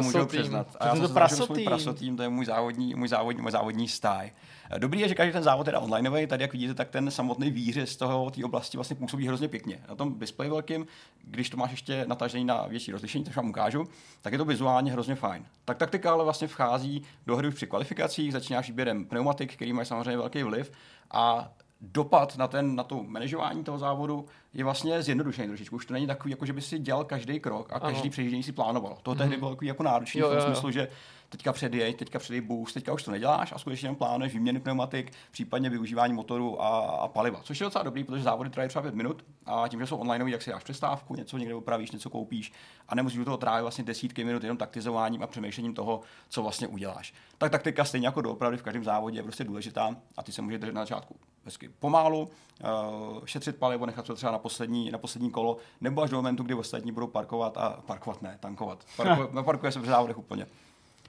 já 0.85 0.95
jsem 0.95 1.01
to 1.01 1.45
svůj 1.45 1.63
prasotým, 1.63 2.17
to 2.17 2.23
je 2.23 2.29
můj 2.29 2.45
závodní, 2.45 2.95
můj 2.95 3.07
závodní, 3.07 3.41
můj 3.41 3.51
závodní 3.51 3.87
stáj. 3.87 4.31
Dobrý 4.77 4.99
je, 4.99 5.07
že 5.07 5.15
každý 5.15 5.33
ten 5.33 5.43
závod 5.43 5.67
je 5.67 5.77
onlineový, 5.77 6.27
tady 6.27 6.43
jak 6.43 6.51
vidíte, 6.51 6.73
tak 6.73 6.89
ten 6.89 7.11
samotný 7.11 7.51
výřez 7.51 7.89
z 7.89 7.95
toho 7.95 8.31
té 8.31 8.45
oblasti 8.45 8.77
vlastně 8.77 8.95
působí 8.95 9.27
hrozně 9.27 9.47
pěkně. 9.47 9.79
Na 9.89 9.95
tom 9.95 10.19
displeji 10.19 10.51
velkým, 10.51 10.87
když 11.23 11.49
to 11.49 11.57
máš 11.57 11.71
ještě 11.71 12.05
natažený 12.07 12.45
na 12.45 12.67
větší 12.67 12.91
rozlišení, 12.91 13.25
což 13.25 13.35
vám 13.35 13.49
ukážu, 13.49 13.87
tak 14.21 14.33
je 14.33 14.39
to 14.39 14.45
vizuálně 14.45 14.91
hrozně 14.91 15.15
fajn. 15.15 15.45
Tak 15.65 15.77
taktika 15.77 16.11
ale 16.11 16.23
vlastně 16.23 16.47
vchází 16.47 17.03
do 17.25 17.35
hry 17.35 17.47
už 17.47 17.55
při 17.55 17.67
kvalifikacích, 17.67 18.33
začínáš 18.33 18.67
výběrem 18.67 19.05
pneumatik, 19.05 19.53
který 19.53 19.73
mají 19.73 19.85
samozřejmě 19.85 20.17
velký 20.17 20.43
vliv 20.43 20.71
a 21.11 21.51
dopad 21.81 22.37
na, 22.37 22.47
ten, 22.47 22.75
na 22.75 22.83
to 22.83 23.03
manažování 23.03 23.63
toho 23.63 23.77
závodu 23.77 24.25
je 24.53 24.63
vlastně 24.63 25.03
zjednodušený 25.03 25.47
trošičku. 25.47 25.75
Už 25.75 25.85
to 25.85 25.93
není 25.93 26.07
takový, 26.07 26.31
jako 26.31 26.45
že 26.45 26.53
by 26.53 26.61
si 26.61 26.79
dělal 26.79 27.03
každý 27.03 27.39
krok 27.39 27.73
a 27.73 27.79
každý 27.79 28.09
přejíždění 28.09 28.43
si 28.43 28.51
plánoval. 28.51 28.97
To 29.03 29.15
tehdy 29.15 29.31
mhm. 29.31 29.39
bylo 29.39 29.51
takový 29.51 29.67
jako 29.67 29.83
náročný 29.83 30.21
v 30.21 30.23
tom 30.23 30.41
smyslu, 30.41 30.71
že 30.71 30.87
teďka 31.33 31.53
předjej, 31.53 31.93
teďka 31.93 32.19
předjej 32.19 32.41
boost, 32.41 32.73
teďka 32.73 32.93
už 32.93 33.03
to 33.03 33.11
neděláš 33.11 33.51
a 33.51 33.57
skutečně 33.57 33.87
jen 33.87 33.95
plánuješ 33.95 34.33
výměny 34.33 34.59
pneumatik, 34.59 35.11
případně 35.31 35.69
využívání 35.69 36.13
motoru 36.13 36.61
a, 36.61 36.79
a 36.79 37.07
paliva. 37.07 37.39
Což 37.43 37.59
je 37.59 37.63
docela 37.63 37.83
dobrý, 37.83 38.03
protože 38.03 38.23
závody 38.23 38.49
trvají 38.49 38.69
třeba 38.69 38.81
5 38.81 38.95
minut 38.95 39.25
a 39.45 39.67
tím, 39.67 39.79
že 39.79 39.87
jsou 39.87 39.97
online, 39.97 40.31
tak 40.31 40.41
si 40.41 40.49
dáš 40.49 40.63
přestávku, 40.63 41.15
něco 41.15 41.37
někde 41.37 41.55
opravíš, 41.55 41.91
něco 41.91 42.09
koupíš 42.09 42.53
a 42.89 42.95
nemusíš 42.95 43.19
do 43.19 43.25
toho 43.25 43.37
trávit 43.37 43.61
vlastně 43.61 43.83
desítky 43.83 44.23
minut 44.23 44.43
jenom 44.43 44.57
taktizováním 44.57 45.23
a 45.23 45.27
přemýšlením 45.27 45.73
toho, 45.73 46.01
co 46.29 46.41
vlastně 46.41 46.67
uděláš. 46.67 47.13
Tak 47.37 47.51
taktika 47.51 47.85
stejně 47.85 48.07
jako 48.07 48.21
doopravdy 48.21 48.57
v 48.57 48.63
každém 48.63 48.83
závodě 48.83 49.19
je 49.19 49.23
prostě 49.23 49.43
důležitá 49.43 49.95
a 50.17 50.23
ty 50.23 50.31
se 50.31 50.41
může 50.41 50.57
držet 50.57 50.75
na 50.75 50.81
začátku 50.81 51.15
hezky 51.45 51.69
pomálu, 51.79 52.21
uh, 52.21 53.25
šetřit 53.25 53.55
palivo, 53.55 53.85
nechat 53.85 54.05
to 54.05 54.15
třeba 54.15 54.31
na 54.31 54.39
poslední, 54.39 54.91
na 54.91 54.97
poslední 54.97 55.31
kolo, 55.31 55.57
nebo 55.81 56.01
až 56.01 56.09
do 56.09 56.17
momentu, 56.17 56.43
kdy 56.43 56.53
ostatní 56.53 56.91
budou 56.91 57.07
parkovat 57.07 57.57
a 57.57 57.69
parkovat 57.69 58.21
ne, 58.21 58.37
tankovat. 58.39 58.85
Parkuje, 58.97 59.43
parkuje 59.43 59.71
se 59.71 59.79
v 59.79 59.85
závodech 59.85 60.17
úplně. 60.17 60.47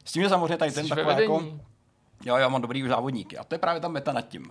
S 0.05 0.13
tím 0.13 0.23
je 0.23 0.29
samozřejmě 0.29 0.57
tady 0.57 0.73
ten 0.73 0.89
takový 0.89 1.23
jako... 1.23 1.45
Jo, 2.25 2.37
já 2.37 2.49
mám 2.49 2.63
dobrý 2.63 2.89
závodníky. 2.89 3.39
A 3.39 3.45
to 3.45 3.55
je 3.55 3.59
právě 3.59 3.81
ta 3.81 3.89
meta 3.89 4.13
nad 4.13 4.29
tím. 4.29 4.43
Uh, 4.43 4.51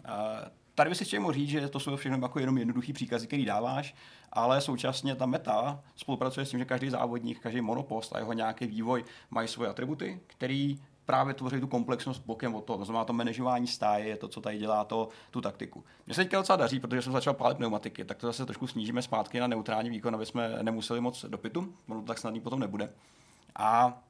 tady 0.75 0.89
by 0.89 0.95
si 0.95 1.05
chtěl 1.05 1.31
říct, 1.31 1.49
že 1.49 1.67
to 1.67 1.79
jsou 1.79 1.95
všechno 1.95 2.17
jako 2.21 2.39
jenom 2.39 2.57
jednoduchý 2.57 2.93
příkazy, 2.93 3.27
který 3.27 3.45
dáváš, 3.45 3.95
ale 4.31 4.61
současně 4.61 5.15
ta 5.15 5.25
meta 5.25 5.79
spolupracuje 5.95 6.45
s 6.45 6.49
tím, 6.49 6.59
že 6.59 6.65
každý 6.65 6.89
závodník, 6.89 7.39
každý 7.39 7.61
monopost 7.61 8.15
a 8.15 8.19
jeho 8.19 8.33
nějaký 8.33 8.67
vývoj 8.67 9.05
mají 9.31 9.47
svoje 9.47 9.69
atributy, 9.69 10.19
který 10.27 10.79
právě 11.05 11.33
tvoří 11.33 11.59
tu 11.59 11.67
komplexnost 11.67 12.25
bokem 12.25 12.55
od 12.55 12.65
toho. 12.65 12.79
To 12.79 12.85
znamená, 12.85 13.05
to 13.05 13.13
manažování 13.13 13.67
stáje 13.67 14.07
je 14.07 14.17
to, 14.17 14.27
co 14.27 14.41
tady 14.41 14.57
dělá 14.57 14.83
to, 14.83 15.09
tu 15.31 15.41
taktiku. 15.41 15.83
Mně 16.05 16.15
se 16.15 16.21
teďka 16.21 16.37
docela 16.37 16.55
daří, 16.55 16.79
protože 16.79 17.01
jsem 17.01 17.13
začal 17.13 17.33
pálit 17.33 17.57
pneumatiky, 17.57 18.05
tak 18.05 18.17
to 18.17 18.27
zase 18.27 18.45
trošku 18.45 18.67
snížíme 18.67 19.01
zpátky 19.01 19.39
na 19.39 19.47
neutrální 19.47 19.89
výkon, 19.89 20.15
aby 20.15 20.25
jsme 20.25 20.63
nemuseli 20.63 21.01
moc 21.01 21.25
do 21.25 21.37
pitu, 21.37 21.73
ono 21.89 22.01
to 22.01 22.07
tak 22.07 22.17
snadný 22.17 22.41
potom 22.41 22.59
nebude. 22.59 22.89
A 23.55 24.01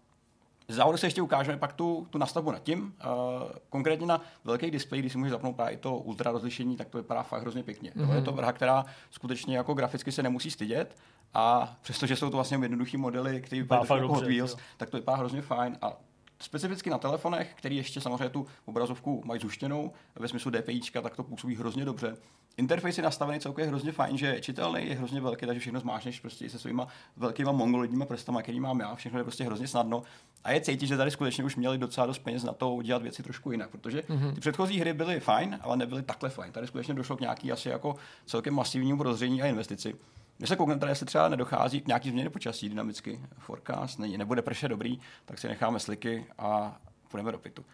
závodu 0.73 0.97
se 0.97 1.07
ještě 1.07 1.21
ukážeme 1.21 1.57
pak 1.57 1.73
tu, 1.73 2.07
tu 2.09 2.17
nastavbu 2.17 2.51
nad 2.51 2.63
tím. 2.63 2.81
Uh, 2.83 3.51
konkrétně 3.69 4.07
na 4.07 4.21
velkých 4.43 4.71
displej, 4.71 5.01
když 5.01 5.11
si 5.11 5.17
můžeš 5.17 5.31
zapnout 5.31 5.55
právě 5.55 5.77
to 5.77 5.95
ultra 5.95 6.31
rozlišení, 6.31 6.77
tak 6.77 6.89
to 6.89 6.97
vypadá 6.97 7.23
fakt 7.23 7.41
hrozně 7.41 7.63
pěkně. 7.63 7.91
Mm-hmm. 7.95 8.15
Je 8.15 8.21
to 8.21 8.31
vrha, 8.31 8.51
která 8.51 8.85
skutečně 9.11 9.57
jako 9.57 9.73
graficky 9.73 10.11
se 10.11 10.23
nemusí 10.23 10.51
stydět 10.51 10.97
a 11.33 11.75
přestože 11.81 12.15
jsou 12.15 12.29
to 12.29 12.37
vlastně 12.37 12.57
jednoduché 12.61 12.97
modely, 12.97 13.41
které 13.41 13.61
vypadají 13.61 14.01
jako 14.01 14.13
Hot 14.13 14.23
Wheels, 14.23 14.57
tak 14.77 14.89
to 14.89 14.97
vypadá 14.97 15.17
hrozně 15.17 15.41
fajn 15.41 15.77
a 15.81 15.97
specificky 16.43 16.89
na 16.89 16.97
telefonech, 16.97 17.53
který 17.55 17.75
ještě 17.75 18.01
samozřejmě 18.01 18.29
tu 18.29 18.47
obrazovku 18.65 19.21
mají 19.25 19.41
zuštěnou 19.41 19.91
ve 20.15 20.27
smyslu 20.27 20.51
DPIčka, 20.51 21.01
tak 21.01 21.15
to 21.15 21.23
působí 21.23 21.55
hrozně 21.55 21.85
dobře. 21.85 22.17
Interface 22.57 23.01
je 23.01 23.03
nastavený 23.03 23.39
celkově 23.39 23.67
hrozně 23.67 23.91
fajn, 23.91 24.17
že 24.17 24.27
je 24.27 24.41
čitelný, 24.41 24.87
je 24.87 24.95
hrozně 24.95 25.21
velký, 25.21 25.45
takže 25.45 25.59
všechno 25.59 25.79
zmášneš 25.79 26.19
prostě 26.19 26.49
se 26.49 26.59
svýma 26.59 26.87
velkýma 27.17 27.51
mongolidníma 27.51 28.05
prstama, 28.05 28.41
který 28.41 28.59
mám 28.59 28.79
já, 28.79 28.95
všechno 28.95 29.19
je 29.19 29.23
prostě 29.23 29.43
hrozně 29.43 29.67
snadno. 29.67 30.03
A 30.43 30.51
je 30.51 30.61
cítit, 30.61 30.87
že 30.87 30.97
tady 30.97 31.11
skutečně 31.11 31.43
už 31.43 31.55
měli 31.55 31.77
docela 31.77 32.07
dost 32.07 32.19
peněz 32.19 32.43
na 32.43 32.53
to 32.53 32.79
dělat 32.83 33.01
věci 33.01 33.23
trošku 33.23 33.51
jinak, 33.51 33.69
protože 33.69 33.99
mm-hmm. 33.99 34.33
ty 34.33 34.39
předchozí 34.39 34.79
hry 34.79 34.93
byly 34.93 35.19
fajn, 35.19 35.59
ale 35.61 35.77
nebyly 35.77 36.03
takhle 36.03 36.29
fajn. 36.29 36.51
Tady 36.51 36.67
skutečně 36.67 36.93
došlo 36.93 37.17
k 37.17 37.21
nějaký 37.21 37.51
asi 37.51 37.69
jako 37.69 37.95
celkem 38.25 38.53
masivnímu 38.53 39.03
rozředění 39.03 39.41
a 39.41 39.45
investici. 39.45 39.95
Když 40.37 40.49
se 40.49 40.55
koukneme, 40.55 40.87
jestli 40.87 41.05
třeba 41.05 41.29
nedochází 41.29 41.81
k 41.81 41.87
nějaký 41.87 42.09
změně 42.09 42.29
počasí 42.29 42.69
dynamicky, 42.69 43.19
forecast 43.37 43.99
není, 43.99 44.17
nebude 44.17 44.41
prše 44.41 44.67
dobrý, 44.67 44.99
tak 45.25 45.39
si 45.39 45.47
necháme 45.47 45.79
sliky 45.79 46.25
a 46.37 46.77
půjdeme 47.11 47.31
do 47.31 47.37
pitu. 47.37 47.65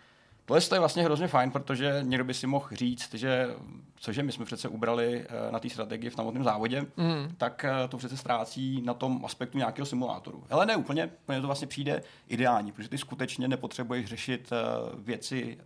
Tohle 0.49 0.61
je 0.73 0.79
vlastně 0.79 1.03
hrozně 1.03 1.27
fajn, 1.27 1.51
protože 1.51 1.99
někdo 2.01 2.23
by 2.23 2.33
si 2.33 2.47
mohl 2.47 2.67
říct, 2.71 3.13
že 3.13 3.47
cože 3.95 4.23
my 4.23 4.31
jsme 4.31 4.45
přece 4.45 4.67
ubrali 4.67 5.25
eh, 5.29 5.51
na 5.51 5.59
té 5.59 5.69
strategii 5.69 6.09
v 6.09 6.13
samotném 6.13 6.43
závodě, 6.43 6.81
mm. 6.81 7.35
tak 7.37 7.65
eh, 7.65 7.87
to 7.87 7.97
přece 7.97 8.17
ztrácí 8.17 8.81
na 8.81 8.93
tom 8.93 9.25
aspektu 9.25 9.57
nějakého 9.57 9.85
simulátoru. 9.85 10.43
Ale 10.49 10.65
ne 10.65 10.75
úplně, 10.75 11.09
úplně 11.23 11.41
to 11.41 11.47
vlastně 11.47 11.67
přijde 11.67 12.03
ideální, 12.27 12.71
protože 12.71 12.89
ty 12.89 12.97
skutečně 12.97 13.47
nepotřebuješ 13.47 14.05
řešit 14.05 14.49
eh, 14.51 14.55
věci 14.97 15.57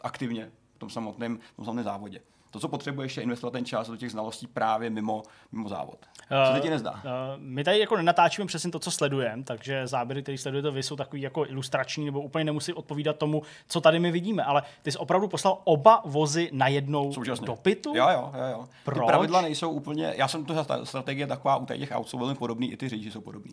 aktivně 0.00 0.50
v 0.74 0.78
tom 0.78 0.90
samotném, 0.90 1.38
v 1.38 1.56
tom 1.56 1.64
samotném 1.64 1.84
závodě 1.84 2.20
to, 2.50 2.60
co 2.60 2.68
potřebuješ, 2.68 3.16
je 3.16 3.22
investovat 3.22 3.50
ten 3.50 3.64
čas 3.64 3.88
do 3.88 3.96
těch 3.96 4.10
znalostí 4.10 4.46
právě 4.46 4.90
mimo, 4.90 5.22
mimo 5.52 5.68
závod. 5.68 5.98
Co 6.46 6.54
se 6.54 6.60
ti 6.60 6.70
nezdá? 6.70 6.92
Uh, 6.92 7.00
my 7.36 7.64
tady 7.64 7.78
jako 7.78 7.96
nenatáčíme 7.96 8.46
přesně 8.46 8.70
to, 8.70 8.78
co 8.78 8.90
sledujeme, 8.90 9.42
takže 9.42 9.86
záběry, 9.86 10.22
které 10.22 10.38
sledujete 10.38 10.70
vy, 10.70 10.82
jsou 10.82 10.96
takový 10.96 11.22
jako 11.22 11.46
ilustrační 11.46 12.04
nebo 12.04 12.20
úplně 12.20 12.44
nemusí 12.44 12.72
odpovídat 12.72 13.16
tomu, 13.16 13.42
co 13.68 13.80
tady 13.80 13.98
my 13.98 14.10
vidíme. 14.10 14.44
Ale 14.44 14.62
ty 14.82 14.92
jsi 14.92 14.98
opravdu 14.98 15.28
poslal 15.28 15.58
oba 15.64 16.02
vozy 16.04 16.50
na 16.52 16.68
jednou 16.68 17.12
Současně. 17.12 17.46
do 17.46 17.56
pitu? 17.56 17.92
Jo, 17.94 18.08
jo, 18.12 18.32
jo. 18.34 18.44
jo. 18.50 18.68
Proč? 18.84 18.98
Ty 18.98 19.06
pravidla 19.06 19.40
nejsou 19.40 19.70
úplně, 19.70 20.14
já 20.16 20.28
jsem 20.28 20.44
tu 20.44 20.54
strategie 20.84 21.26
taková 21.26 21.56
u 21.56 21.66
těch 21.66 21.90
aut 21.90 22.08
jsou 22.08 22.18
velmi 22.18 22.34
podobný, 22.34 22.72
i 22.72 22.76
ty 22.76 22.88
řidiči 22.88 23.10
jsou 23.10 23.20
podobný. 23.20 23.52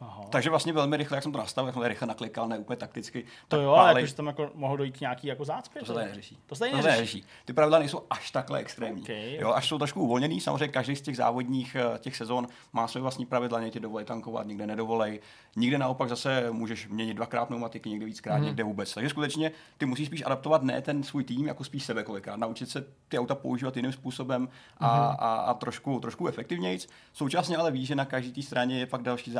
Aha. 0.00 0.24
Takže 0.30 0.50
vlastně 0.50 0.72
velmi 0.72 0.96
rychle, 0.96 1.16
jak 1.16 1.22
jsem 1.22 1.32
to 1.32 1.38
nastavil, 1.38 1.68
jak 1.68 1.74
jsem 1.74 1.82
to 1.82 1.88
rychle 1.88 2.08
naklikal, 2.08 2.48
ne 2.48 2.58
úplně 2.58 2.76
takticky. 2.76 3.24
To 3.48 3.60
jo, 3.60 3.72
ale 3.72 4.00
jakože 4.00 4.14
tam 4.14 4.26
jako 4.26 4.50
mohlo 4.54 4.76
dojít 4.76 4.96
k 4.96 5.00
nějaký 5.00 5.26
jako 5.26 5.44
zácpě. 5.44 5.80
To 5.80 5.86
se 5.86 5.92
tady 5.92 6.06
neřeší. 6.06 6.38
To 6.46 6.54
se 6.54 6.58
tady 6.58 6.72
neřeší. 6.72 6.98
neřeší. 6.98 7.24
Ty 7.44 7.52
pravidla 7.52 7.78
nejsou 7.78 8.02
až 8.10 8.30
takhle 8.30 8.58
extrémní. 8.58 9.02
Okay, 9.02 9.34
jo, 9.34 9.52
až 9.52 9.68
jsou 9.68 9.78
trošku 9.78 10.00
uvolněný. 10.00 10.40
Samozřejmě 10.40 10.68
každý 10.68 10.96
z 10.96 11.00
těch 11.00 11.16
závodních 11.16 11.76
eh, 11.76 11.98
těch 11.98 12.16
sezon 12.16 12.46
má 12.72 12.88
své 12.88 13.00
vlastní 13.00 13.26
pravidla, 13.26 13.60
někdy 13.60 13.80
dovolej 13.80 14.04
tankovat, 14.04 14.46
někde 14.46 14.66
nedovolej. 14.66 15.20
Nikde 15.56 15.78
naopak 15.78 16.08
zase 16.08 16.50
můžeš 16.50 16.88
měnit 16.88 17.14
dvakrát 17.14 17.46
pneumatiky, 17.46 17.90
někde 17.90 18.06
víckrát, 18.06 18.38
mm. 18.38 18.44
někde 18.44 18.64
vůbec. 18.64 18.94
Takže 18.94 19.10
skutečně 19.10 19.52
ty 19.78 19.86
musíš 19.86 20.06
spíš 20.06 20.22
adaptovat 20.26 20.62
ne 20.62 20.82
ten 20.82 21.02
svůj 21.02 21.24
tým, 21.24 21.46
jako 21.46 21.64
spíš 21.64 21.84
sebe 21.84 22.02
kolikrát. 22.02 22.36
Naučit 22.36 22.70
se 22.70 22.84
ty 23.08 23.18
auta 23.18 23.34
používat 23.34 23.76
jiným 23.76 23.92
způsobem 23.92 24.48
a, 24.78 24.96
mm. 24.96 25.16
a, 25.18 25.34
a 25.34 25.54
trošku, 25.54 26.00
trošku 26.00 26.28
efektivněji. 26.28 26.78
Současně 27.12 27.56
ale 27.56 27.70
víš, 27.70 27.88
že 27.88 27.94
na 27.94 28.04
každé 28.04 28.32
té 28.32 28.42
straně 28.42 28.78
je 28.78 28.86
pak 28.86 29.02
další 29.02 29.30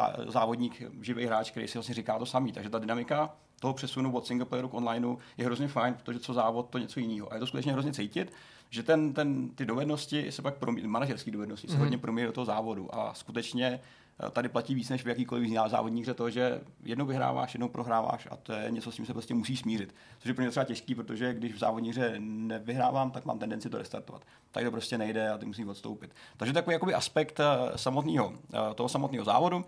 závodník 0.55 0.83
živý 1.01 1.27
hráč, 1.27 1.51
který 1.51 1.69
si 1.69 1.79
vlastně 1.79 1.95
říká 1.95 2.19
to 2.19 2.27
samý. 2.27 2.53
Takže 2.53 2.71
ta 2.71 2.79
dynamika 2.79 3.37
toho 3.61 3.75
přesunu 3.75 4.13
od 4.13 4.27
single 4.27 4.47
playeru 4.47 4.69
k 4.69 4.75
onlineu 4.75 5.17
je 5.37 5.45
hrozně 5.45 5.69
fajn, 5.69 5.95
protože 5.95 6.19
co 6.19 6.35
závod, 6.35 6.71
to 6.71 6.79
něco 6.79 7.01
jiného. 7.01 7.33
A 7.33 7.35
je 7.35 7.41
to 7.41 7.47
skutečně 7.47 7.73
hrozně 7.73 7.93
cítit, 7.93 8.33
že 8.71 8.83
ten, 8.83 9.13
ten, 9.13 9.49
ty 9.49 9.67
dovednosti 9.67 10.33
se 10.33 10.43
pak 10.43 10.55
promí, 10.55 10.83
manažerské 10.87 11.31
dovednosti 11.31 11.67
mm-hmm. 11.67 11.71
se 11.71 11.77
mhm. 11.77 11.83
hodně 11.83 11.99
promíjí 11.99 12.27
do 12.27 12.33
toho 12.33 12.45
závodu 12.45 12.95
a 12.95 13.15
skutečně 13.15 13.81
eh, 14.27 14.31
tady 14.31 14.49
platí 14.49 14.75
víc 14.75 14.89
než 14.89 15.05
v 15.05 15.09
jakýkoliv 15.09 15.45
jiný 15.45 15.57
závodník, 15.67 16.05
že 16.05 16.15
to, 16.15 16.31
že 16.31 16.61
jednou 16.85 17.07
vyhráváš, 17.07 17.55
jednou 17.55 17.69
prohráváš 17.69 18.29
a 18.31 18.37
to 18.37 18.53
je 18.53 18.71
něco, 18.71 18.93
s 18.93 18.97
tím 18.97 19.07
se 19.07 19.13
prostě 19.13 19.35
musí 19.35 19.57
smířit. 19.57 19.95
Což 20.19 20.29
je 20.29 20.35
pro 20.35 20.43
mě 20.43 20.51
třeba 20.51 20.65
těžký, 20.65 20.95
protože 20.95 21.35
když 21.35 21.55
v 21.55 21.59
závodníře 21.59 22.15
nevyhrávám, 22.19 23.11
tak 23.11 23.25
mám 23.25 23.39
tendenci 23.39 23.71
to 23.71 23.79
restartovat. 23.79 24.23
Tak 24.51 24.65
to 24.65 24.71
prostě 24.71 24.99
nejde 24.99 25.31
a 25.31 25.39
ty 25.39 25.47
musím 25.47 25.69
odstoupit. 25.69 26.11
Takže 26.37 26.53
takový 26.53 26.75
jakoby 26.75 26.95
aspekt 26.95 27.41
eh, 27.41 27.79
samotného, 27.79 28.33
eh, 28.55 28.75
toho 28.75 28.89
samotného 28.89 29.25
závodu, 29.25 29.65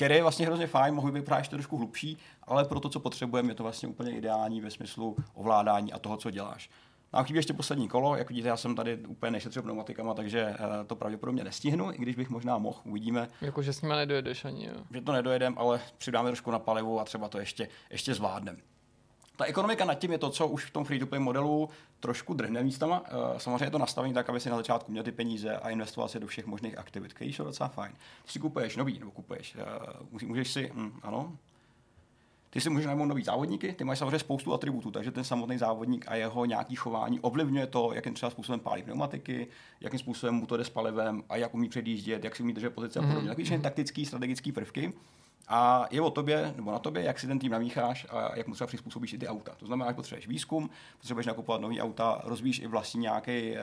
který 0.00 0.14
je 0.14 0.22
vlastně 0.22 0.46
hrozně 0.46 0.66
fajn, 0.66 0.94
mohl 0.94 1.12
by 1.12 1.20
být 1.20 1.30
ještě 1.36 1.56
trošku 1.56 1.76
hlubší, 1.76 2.18
ale 2.42 2.64
pro 2.64 2.80
to, 2.80 2.88
co 2.88 3.00
potřebujeme, 3.00 3.50
je 3.50 3.54
to 3.54 3.62
vlastně 3.62 3.88
úplně 3.88 4.12
ideální 4.12 4.60
ve 4.60 4.70
smyslu 4.70 5.16
ovládání 5.34 5.92
a 5.92 5.98
toho, 5.98 6.16
co 6.16 6.30
děláš. 6.30 6.70
Nám 7.12 7.24
chybí 7.24 7.36
ještě 7.36 7.52
poslední 7.52 7.88
kolo, 7.88 8.16
jak 8.16 8.28
vidíte, 8.28 8.48
já 8.48 8.56
jsem 8.56 8.74
tady 8.74 8.96
úplně 8.96 9.30
nešetřil 9.30 9.62
pneumatikama, 9.62 10.14
takže 10.14 10.48
uh, 10.48 10.86
to 10.86 10.96
pravděpodobně 10.96 11.44
nestihnu, 11.44 11.92
i 11.92 11.98
když 11.98 12.16
bych 12.16 12.30
možná 12.30 12.58
mohl, 12.58 12.78
uvidíme. 12.84 13.28
Jakože 13.40 13.72
s 13.72 13.82
nimi 13.82 13.94
nedojedeš 13.94 14.44
ani, 14.44 14.66
jo. 14.66 14.72
Že 14.90 15.00
to 15.00 15.12
nedojedem, 15.12 15.54
ale 15.58 15.80
přidáme 15.98 16.28
trošku 16.28 16.50
na 16.50 16.58
palivu 16.58 17.00
a 17.00 17.04
třeba 17.04 17.28
to 17.28 17.38
ještě, 17.38 17.68
ještě 17.90 18.14
zvládneme. 18.14 18.58
Ta 19.40 19.46
ekonomika 19.46 19.84
nad 19.84 19.94
tím 19.94 20.12
je 20.12 20.18
to, 20.18 20.30
co 20.30 20.48
už 20.48 20.64
v 20.64 20.70
tom 20.70 20.84
free-to-play 20.84 21.20
modelu 21.20 21.68
trošku 22.00 22.34
drhne 22.34 22.62
místama. 22.62 23.02
Eh, 23.06 23.40
samozřejmě 23.40 23.64
je 23.64 23.70
to 23.70 23.78
nastavení 23.78 24.14
tak, 24.14 24.28
aby 24.28 24.40
si 24.40 24.50
na 24.50 24.56
začátku 24.56 24.92
měl 24.92 25.04
ty 25.04 25.12
peníze 25.12 25.56
a 25.56 25.70
investoval 25.70 26.08
si 26.08 26.20
do 26.20 26.26
všech 26.26 26.46
možných 26.46 26.78
aktivit, 26.78 27.12
které 27.12 27.30
jsou 27.30 27.44
docela 27.44 27.68
fajn. 27.68 27.92
Ty 28.24 28.32
si 28.32 28.38
kupuješ 28.38 28.76
nový, 28.76 28.98
nebo 28.98 29.10
kupuješ, 29.10 29.56
eh, 29.60 30.26
můžeš 30.26 30.50
si, 30.50 30.70
hm, 30.74 30.92
ano, 31.02 31.32
ty 32.50 32.60
si 32.60 32.70
můžeš 32.70 32.86
najmout 32.86 33.06
nový 33.06 33.22
závodníky, 33.22 33.72
ty 33.72 33.84
máš 33.84 33.98
samozřejmě 33.98 34.18
spoustu 34.18 34.54
atributů, 34.54 34.90
takže 34.90 35.10
ten 35.10 35.24
samotný 35.24 35.58
závodník 35.58 36.04
a 36.08 36.14
jeho 36.14 36.44
nějaký 36.44 36.76
chování 36.76 37.20
ovlivňuje 37.20 37.66
to, 37.66 37.92
jakým 37.92 38.14
třeba 38.14 38.30
způsobem 38.30 38.60
pálí 38.60 38.82
pneumatiky, 38.82 39.46
jakým 39.80 39.98
způsobem 39.98 40.34
mu 40.34 40.46
to 40.46 40.56
jde 40.56 40.64
s 40.64 40.70
palivem 40.70 41.22
a 41.28 41.36
jak 41.36 41.54
umí 41.54 41.68
předjíždět, 41.68 42.24
jak 42.24 42.36
si 42.36 42.42
umí 42.42 42.52
držet 42.52 42.74
pozice 42.74 42.98
a 42.98 43.02
podobně. 43.02 43.30
Mm-hmm. 43.30 43.44
Takový 43.46 43.62
taktický, 43.62 44.06
strategický 44.06 44.52
prvky, 44.52 44.92
a 45.48 45.86
je 45.90 46.00
o 46.00 46.10
tobě, 46.10 46.52
nebo 46.56 46.72
na 46.72 46.78
tobě, 46.78 47.02
jak 47.02 47.18
si 47.18 47.26
ten 47.26 47.38
tým 47.38 47.52
namícháš 47.52 48.06
a 48.10 48.36
jak 48.36 48.46
mu 48.46 48.54
třeba 48.54 48.66
přizpůsobíš 48.66 49.12
i 49.12 49.18
ty 49.18 49.28
auta. 49.28 49.54
To 49.56 49.66
znamená, 49.66 49.90
že 49.90 49.94
potřebuješ 49.94 50.28
výzkum, 50.28 50.70
potřebuješ 50.98 51.26
nakupovat 51.26 51.60
nový 51.60 51.80
auta, 51.80 52.20
rozvíjíš 52.24 52.58
i 52.58 52.66
vlastní 52.66 53.00
nějaký 53.00 53.52
uh, 53.52 53.56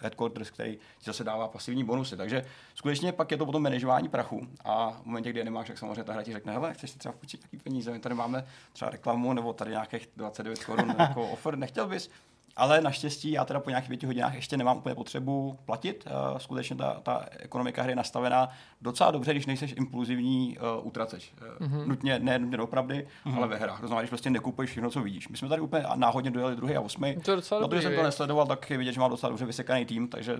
headquarters, 0.00 0.50
který 0.50 0.72
ti 0.76 1.04
zase 1.04 1.24
dává 1.24 1.48
pasivní 1.48 1.84
bonusy. 1.84 2.16
Takže 2.16 2.44
skutečně 2.74 3.12
pak 3.12 3.30
je 3.30 3.36
to 3.36 3.46
potom 3.46 3.62
manažování 3.62 4.08
prachu. 4.08 4.48
A 4.64 4.90
v 4.90 5.04
momentě, 5.04 5.30
kdy 5.30 5.40
je 5.40 5.44
nemáš, 5.44 5.68
tak 5.68 5.78
samozřejmě 5.78 6.04
ta 6.04 6.12
hra 6.12 6.22
ti 6.22 6.32
řekne, 6.32 6.52
hele, 6.52 6.74
chceš 6.74 6.90
si 6.90 6.98
třeba 6.98 7.14
půjčit 7.14 7.40
nějaký 7.40 7.56
peníze, 7.56 7.92
my 7.92 7.98
tady 7.98 8.14
máme 8.14 8.46
třeba 8.72 8.90
reklamu 8.90 9.32
nebo 9.32 9.52
tady 9.52 9.70
nějakých 9.70 10.08
29 10.16 10.64
korun 10.64 10.94
jako 10.98 11.28
offer, 11.28 11.58
nechtěl 11.58 11.86
bys? 11.86 12.10
Ale 12.56 12.80
naštěstí 12.80 13.32
já 13.32 13.44
teda 13.44 13.60
po 13.60 13.70
nějakých 13.70 13.88
pěti 13.88 14.06
hodinách 14.06 14.34
ještě 14.34 14.56
nemám 14.56 14.76
úplně 14.76 14.94
potřebu 14.94 15.58
platit. 15.64 16.04
Uh, 16.06 16.38
skutečně 16.38 16.76
ta, 16.76 17.00
ta 17.02 17.26
ekonomika 17.38 17.82
hry 17.82 17.92
je 17.92 17.96
nastavená 17.96 18.48
docela 18.80 19.10
dobře, 19.10 19.30
když 19.30 19.46
nejseš 19.46 19.74
impulzivní 19.76 20.58
uh, 20.58 20.86
utraceč. 20.86 21.32
Uh, 21.60 21.66
mm-hmm. 21.66 21.86
Nutně, 21.86 22.18
ne 22.18 22.38
nutně 22.38 22.58
opravdy, 22.58 23.06
mm-hmm. 23.26 23.36
ale 23.36 23.48
ve 23.48 23.56
hrách. 23.56 23.80
To 23.80 23.86
znamená, 23.86 24.02
když 24.02 24.10
prostě 24.10 24.30
nekupuješ 24.30 24.70
všechno, 24.70 24.90
co 24.90 25.00
vidíš. 25.00 25.28
My 25.28 25.36
jsme 25.36 25.48
tady 25.48 25.60
úplně 25.60 25.84
náhodně 25.94 26.30
dojeli 26.30 26.56
druhý 26.56 26.76
a 26.76 26.80
osmý. 26.80 27.16
To 27.16 27.30
je 27.30 27.36
docela 27.36 27.60
Protože 27.60 27.70
dobrý, 27.70 27.82
jsem 27.82 27.96
to 27.96 28.02
nesledoval, 28.02 28.46
tak 28.46 28.70
je 28.70 28.78
vidět, 28.78 28.92
že 28.92 29.00
mám 29.00 29.10
docela 29.10 29.30
dobře 29.30 29.44
vysekaný 29.44 29.84
tým, 29.84 30.08
takže 30.08 30.38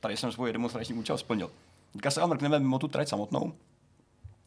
tady 0.00 0.16
jsem 0.16 0.32
svůj 0.32 0.52
demonstrační 0.52 0.94
účel 0.94 1.18
splnil. 1.18 1.50
Teďka 1.92 2.10
se 2.10 2.20
ale 2.20 2.28
mrkneme 2.28 2.58
mimo 2.58 2.78
tu 2.78 2.88
trať 2.88 3.08
samotnou 3.08 3.52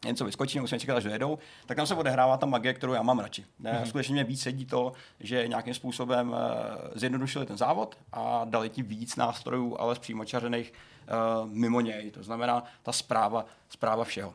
něco 0.04 0.24
vyskočí, 0.24 0.60
musíme 0.60 0.78
čekat, 0.78 0.96
až 0.96 1.04
dojedou, 1.04 1.38
tak 1.66 1.76
tam 1.76 1.86
se 1.86 1.94
odehrává 1.94 2.36
ta 2.36 2.46
magie, 2.46 2.74
kterou 2.74 2.92
já 2.92 3.02
mám 3.02 3.18
radši. 3.18 3.44
Ne, 3.58 3.72
mm-hmm. 3.72 3.88
Skutečně 3.88 4.12
mě 4.12 4.24
víc 4.24 4.42
sedí 4.42 4.66
to, 4.66 4.92
že 5.20 5.48
nějakým 5.48 5.74
způsobem 5.74 6.30
uh, 6.30 6.36
zjednodušili 6.94 7.46
ten 7.46 7.56
závod 7.56 7.98
a 8.12 8.44
dali 8.44 8.68
ti 8.68 8.82
víc 8.82 9.16
nástrojů, 9.16 9.76
ale 9.80 9.94
z 9.94 9.98
přímočařených 9.98 10.72
uh, 10.72 11.50
mimo 11.50 11.80
něj. 11.80 12.10
To 12.10 12.22
znamená 12.22 12.64
ta 12.82 12.92
zpráva, 12.92 13.46
zpráva 13.68 14.04
všeho. 14.04 14.34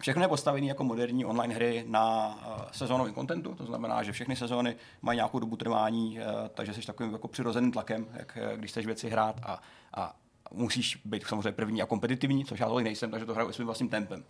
Všechno 0.00 0.22
je 0.22 0.28
postavené 0.28 0.66
jako 0.66 0.84
moderní 0.84 1.24
online 1.24 1.54
hry 1.54 1.84
na 1.88 2.26
uh, 2.26 2.62
sezónovém 2.72 3.14
kontentu, 3.14 3.54
to 3.54 3.64
znamená, 3.66 4.02
že 4.02 4.12
všechny 4.12 4.36
sezóny 4.36 4.76
mají 5.02 5.16
nějakou 5.16 5.38
dobu 5.38 5.56
trvání, 5.56 6.18
uh, 6.18 6.24
takže 6.54 6.74
jsi 6.74 6.86
takovým 6.86 7.12
jako 7.12 7.28
přirozeným 7.28 7.72
tlakem, 7.72 8.06
jak, 8.12 8.38
uh, 8.52 8.58
když 8.58 8.70
chceš 8.70 8.86
věci 8.86 9.10
hrát 9.10 9.36
a, 9.42 9.62
a 9.94 10.16
musíš 10.50 10.96
být 11.04 11.26
samozřejmě 11.26 11.52
první 11.52 11.82
a 11.82 11.86
kompetitivní, 11.86 12.44
což 12.44 12.60
já 12.60 12.68
tolik 12.68 12.84
nejsem, 12.84 13.10
takže 13.10 13.26
to 13.26 13.34
hraju 13.34 13.52
svým 13.52 13.66
vlastním 13.66 13.88
tempem. 13.88 14.24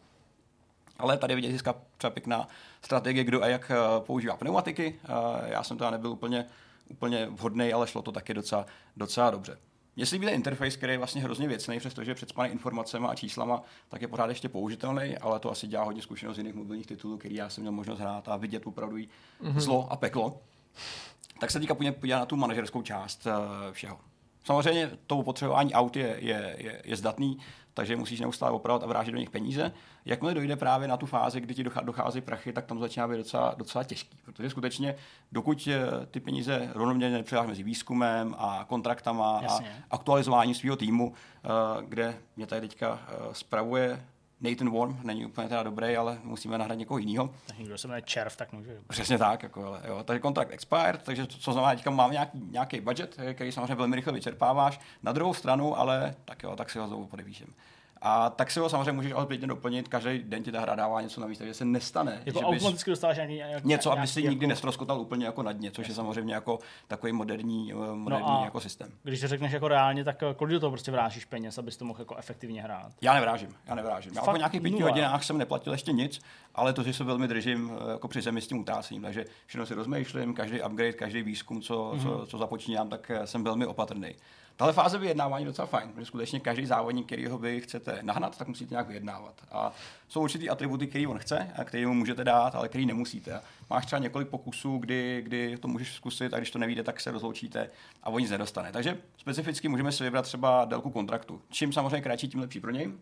Ale 0.99 1.19
tady 1.19 1.35
vidět 1.35 1.53
získá 1.53 1.75
třeba 1.97 2.11
pěkná 2.11 2.49
strategie, 2.83 3.25
kdo 3.25 3.43
a 3.43 3.47
jak 3.47 3.71
eh, 3.71 4.01
používá 4.01 4.37
pneumatiky. 4.37 5.01
Eh, 5.05 5.51
já 5.51 5.63
jsem 5.63 5.79
teda 5.79 5.91
nebyl 5.91 6.11
úplně, 6.11 6.47
úplně 6.89 7.27
vhodný, 7.27 7.73
ale 7.73 7.87
šlo 7.87 8.03
to 8.03 8.13
taky 8.13 8.35
docela, 8.35 8.67
docela 8.97 9.31
dobře. 9.31 9.59
Mně 9.97 10.07
se 10.07 10.15
líbí 10.15 10.27
ten 10.27 10.35
interface, 10.35 10.77
který 10.77 10.93
je 10.93 10.99
vlastně 10.99 11.23
hrozně 11.23 11.49
věcný, 11.49 11.79
přestože 11.79 12.11
je 12.11 12.15
předspaný 12.15 12.51
informacemi 12.51 13.07
a 13.07 13.15
číslama, 13.15 13.63
tak 13.89 14.03
je 14.03 14.09
pořád 14.09 14.29
ještě 14.29 14.49
použitelný, 14.49 15.19
ale 15.19 15.39
to 15.39 15.51
asi 15.51 15.67
dělá 15.67 15.85
hodně 15.85 16.03
zkušenost 16.03 16.37
z 16.37 16.39
jiných 16.39 16.55
mobilních 16.55 16.87
titulů, 16.87 17.19
který 17.19 17.35
já 17.35 17.49
jsem 17.49 17.63
měl 17.63 17.73
možnost 17.73 17.99
hrát 17.99 18.29
a 18.29 18.37
vidět 18.37 18.67
opravdu 18.67 18.97
mm-hmm. 18.97 19.59
zlo 19.59 19.93
a 19.93 19.97
peklo. 19.97 20.41
Tak 21.41 21.51
se 21.51 21.61
teďka 21.61 21.75
podívat 21.75 22.19
na 22.19 22.27
tu 22.27 22.37
manažerskou 22.37 22.83
část 22.83 23.27
uh, 23.27 23.33
všeho. 23.73 24.01
Samozřejmě 24.45 24.91
to 25.07 25.23
potřebování 25.23 25.75
aut 25.75 25.97
je, 25.97 26.17
je, 26.19 26.57
je, 26.59 26.83
je 26.85 26.97
zdatný, 26.97 27.39
takže 27.77 27.97
musíš 27.97 28.21
neustále 28.21 28.53
opravovat 28.53 28.83
a 28.83 28.87
vrážet 28.87 29.13
do 29.13 29.19
nich 29.19 29.31
peníze. 29.31 29.73
Jakmile 30.05 30.35
dojde 30.35 30.57
právě 30.57 30.89
na 30.89 30.97
tu 30.97 31.07
fázi, 31.07 31.41
kdy 31.41 31.55
ti 31.55 31.65
dochází 31.65 32.21
prachy, 32.21 32.53
tak 32.53 32.67
tam 32.67 32.81
začíná 32.81 33.09
být 33.09 33.17
docela, 33.17 33.55
docela 33.59 33.85
těžký, 33.85 34.19
protože 34.25 34.51
skutečně 34.51 34.97
dokud 35.33 35.69
eh, 35.69 36.07
ty 36.07 36.21
peníze 36.21 36.71
rovnoměrně 36.75 37.17
nepřidáš 37.17 37.47
mezi 37.47 37.63
výzkumem 37.63 38.35
a 38.39 38.65
kontraktama 38.69 39.41
Jasně. 39.43 39.85
a 39.91 39.95
aktualizováním 39.95 40.55
svého 40.55 40.77
týmu, 40.77 41.13
eh, 41.45 41.49
kde 41.89 42.17
mě 42.37 42.47
tady 42.47 42.61
teďka 42.61 43.01
eh, 43.09 43.15
spravuje 43.33 44.05
Nathan 44.41 44.71
Worm 44.71 44.99
není 45.03 45.27
úplně 45.27 45.49
teda 45.49 45.63
dobrý, 45.63 45.97
ale 45.97 46.19
musíme 46.23 46.59
nahrát 46.59 46.79
někoho 46.79 46.99
jiného. 46.99 47.35
Tak 47.47 47.59
někdo 47.59 47.79
se 47.79 47.89
jmenuje 47.89 48.03
Červ, 48.03 48.37
tak 48.37 48.53
může. 48.53 48.79
Přesně 48.89 49.19
tak, 49.19 49.43
jako, 49.43 49.65
ale, 49.65 49.81
jo. 49.89 50.03
takže 50.05 50.21
kontrakt 50.21 50.51
expired, 50.53 51.03
takže 51.03 51.27
to, 51.27 51.39
co 51.39 51.53
znamená, 51.53 51.75
teďka 51.75 51.91
mám 51.91 52.11
nějaký, 52.11 52.39
nějaký 52.51 52.81
budget, 52.81 53.17
který 53.33 53.53
samozřejmě 53.53 53.75
velmi 53.75 53.97
rychle 53.97 54.13
vyčerpáváš. 54.13 54.81
Na 55.03 55.13
druhou 55.13 55.35
stranu, 55.35 55.79
ale 55.79 56.15
tak 56.25 56.43
jo, 56.43 56.57
tak 56.57 56.71
si 56.71 56.79
ho 56.79 56.89
znovu 56.89 57.07
podepíšem. 57.07 57.49
A 58.09 58.31
tak 58.31 58.51
si 58.51 58.61
ho 58.61 58.69
samozřejmě 58.69 58.93
můžeš 58.93 59.13
ale 59.13 59.27
klidně 59.27 59.47
doplnit, 59.47 59.89
každý 59.89 60.19
den 60.19 60.43
ti 60.43 60.53
ta 60.53 60.61
hra 60.61 60.75
dává 60.75 61.01
něco 61.01 61.21
navíc, 61.21 61.39
takže 61.39 61.55
se 61.55 61.65
nestane. 61.65 62.23
Jako 62.27 62.39
že 62.39 62.45
automaticky 62.45 62.91
dostáváš 62.91 63.17
nějaký, 63.17 63.35
nějaký 63.35 63.69
Něco, 63.69 63.93
aby 63.93 64.07
si 64.07 64.21
jako... 64.21 64.31
nikdy 64.31 64.47
nestroskotal 64.47 65.01
úplně 65.01 65.27
jako 65.27 65.43
na 65.43 65.53
dně, 65.53 65.71
což 65.71 65.89
je 65.89 65.95
samozřejmě 65.95 66.35
jako 66.35 66.59
takový 66.89 67.13
moderní, 67.13 67.73
eh, 67.73 67.95
moderní 67.95 68.27
no 68.29 68.45
jako 68.45 68.61
systém. 68.61 68.93
Když 69.03 69.21
to 69.21 69.29
řekneš 69.29 69.53
jako 69.53 69.69
reálně, 69.69 70.05
tak 70.05 70.23
eh, 70.23 70.35
kolik 70.35 70.53
do 70.53 70.61
toho 70.61 70.71
prostě 70.71 70.93
vrážíš 70.93 71.25
peněz, 71.25 71.59
abys 71.59 71.77
to 71.77 71.85
mohl 71.85 72.01
jako 72.01 72.17
efektivně 72.17 72.63
hrát? 72.63 72.93
Já 73.01 73.15
nevrážím, 73.15 73.55
já 73.67 73.75
nevrážím. 73.75 74.13
Já 74.15 74.23
po 74.23 74.37
nějakých 74.37 74.63
pěti 74.63 74.83
hodinách 74.83 75.25
jsem 75.25 75.39
neplatil 75.39 75.73
ještě 75.73 75.93
nic, 75.93 76.21
ale 76.55 76.73
to, 76.73 76.83
že 76.83 76.93
se 76.93 77.05
velmi 77.05 77.29
držím 77.29 77.73
eh, 77.89 77.93
jako 77.93 78.09
při 78.09 78.23
zemi 78.23 78.41
s 78.41 78.47
tím 78.47 78.59
utrácením, 78.59 79.03
takže 79.03 79.25
všechno 79.47 79.67
si 79.67 79.75
rozmýšlím, 79.75 80.35
každý 80.35 80.63
upgrade, 80.63 80.93
každý 80.93 81.23
výzkum, 81.23 81.63
co, 81.63 81.93
mm-hmm. 81.95 82.03
co, 82.03 82.27
co 82.27 82.39
započínám, 82.39 82.89
tak 82.89 83.11
jsem 83.25 83.45
velmi 83.45 83.67
opatrný. 83.67 84.15
Tahle 84.57 84.73
fáze 84.73 84.99
vyjednávání 84.99 85.45
je 85.45 85.47
docela 85.47 85.67
fajn, 85.67 85.89
protože 85.95 86.07
skutečně 86.07 86.41
každý 86.41 86.67
závodník, 86.67 87.07
který 87.07 87.27
ho 87.27 87.39
vy 87.39 87.61
chcete 87.61 87.99
nahnat, 88.03 88.39
tak 88.39 88.49
musíte 88.49 88.75
nějak 88.75 88.89
vyjednávat. 88.89 89.35
A 89.53 89.73
jsou 90.09 90.23
určitý 90.23 90.51
atributy, 90.51 90.87
který 90.87 91.07
on 91.07 91.19
chce 91.19 91.53
a 91.57 91.65
který 91.65 91.87
mu 91.87 91.95
můžete 91.95 92.25
dát, 92.25 92.55
ale 92.55 92.69
který 92.69 92.87
nemusíte. 92.87 93.41
Máš 93.71 93.87
třeba 93.87 94.01
několik 94.01 94.29
pokusů, 94.29 94.79
kdy, 94.79 95.23
kdy 95.23 95.57
to 95.57 95.69
můžeš 95.69 95.95
zkusit 95.95 96.35
a 96.35 96.39
když 96.39 96.51
to 96.51 96.59
nevíde, 96.59 96.83
tak 96.83 97.01
se 97.01 97.11
rozloučíte 97.11 97.71
a 98.03 98.11
on 98.11 98.21
nic 98.21 98.31
nedostane. 98.31 98.73
Takže 98.73 98.99
specificky 99.19 99.69
můžeme 99.69 99.93
si 99.93 100.05
vybrat 100.05 100.23
třeba 100.23 100.65
délku 100.65 100.91
kontraktu. 100.91 101.41
Čím 101.51 101.73
samozřejmě 101.73 102.01
kratší, 102.01 102.29
tím 102.29 102.41
lepší 102.41 102.61
pro 102.61 102.71
něj 102.71 102.93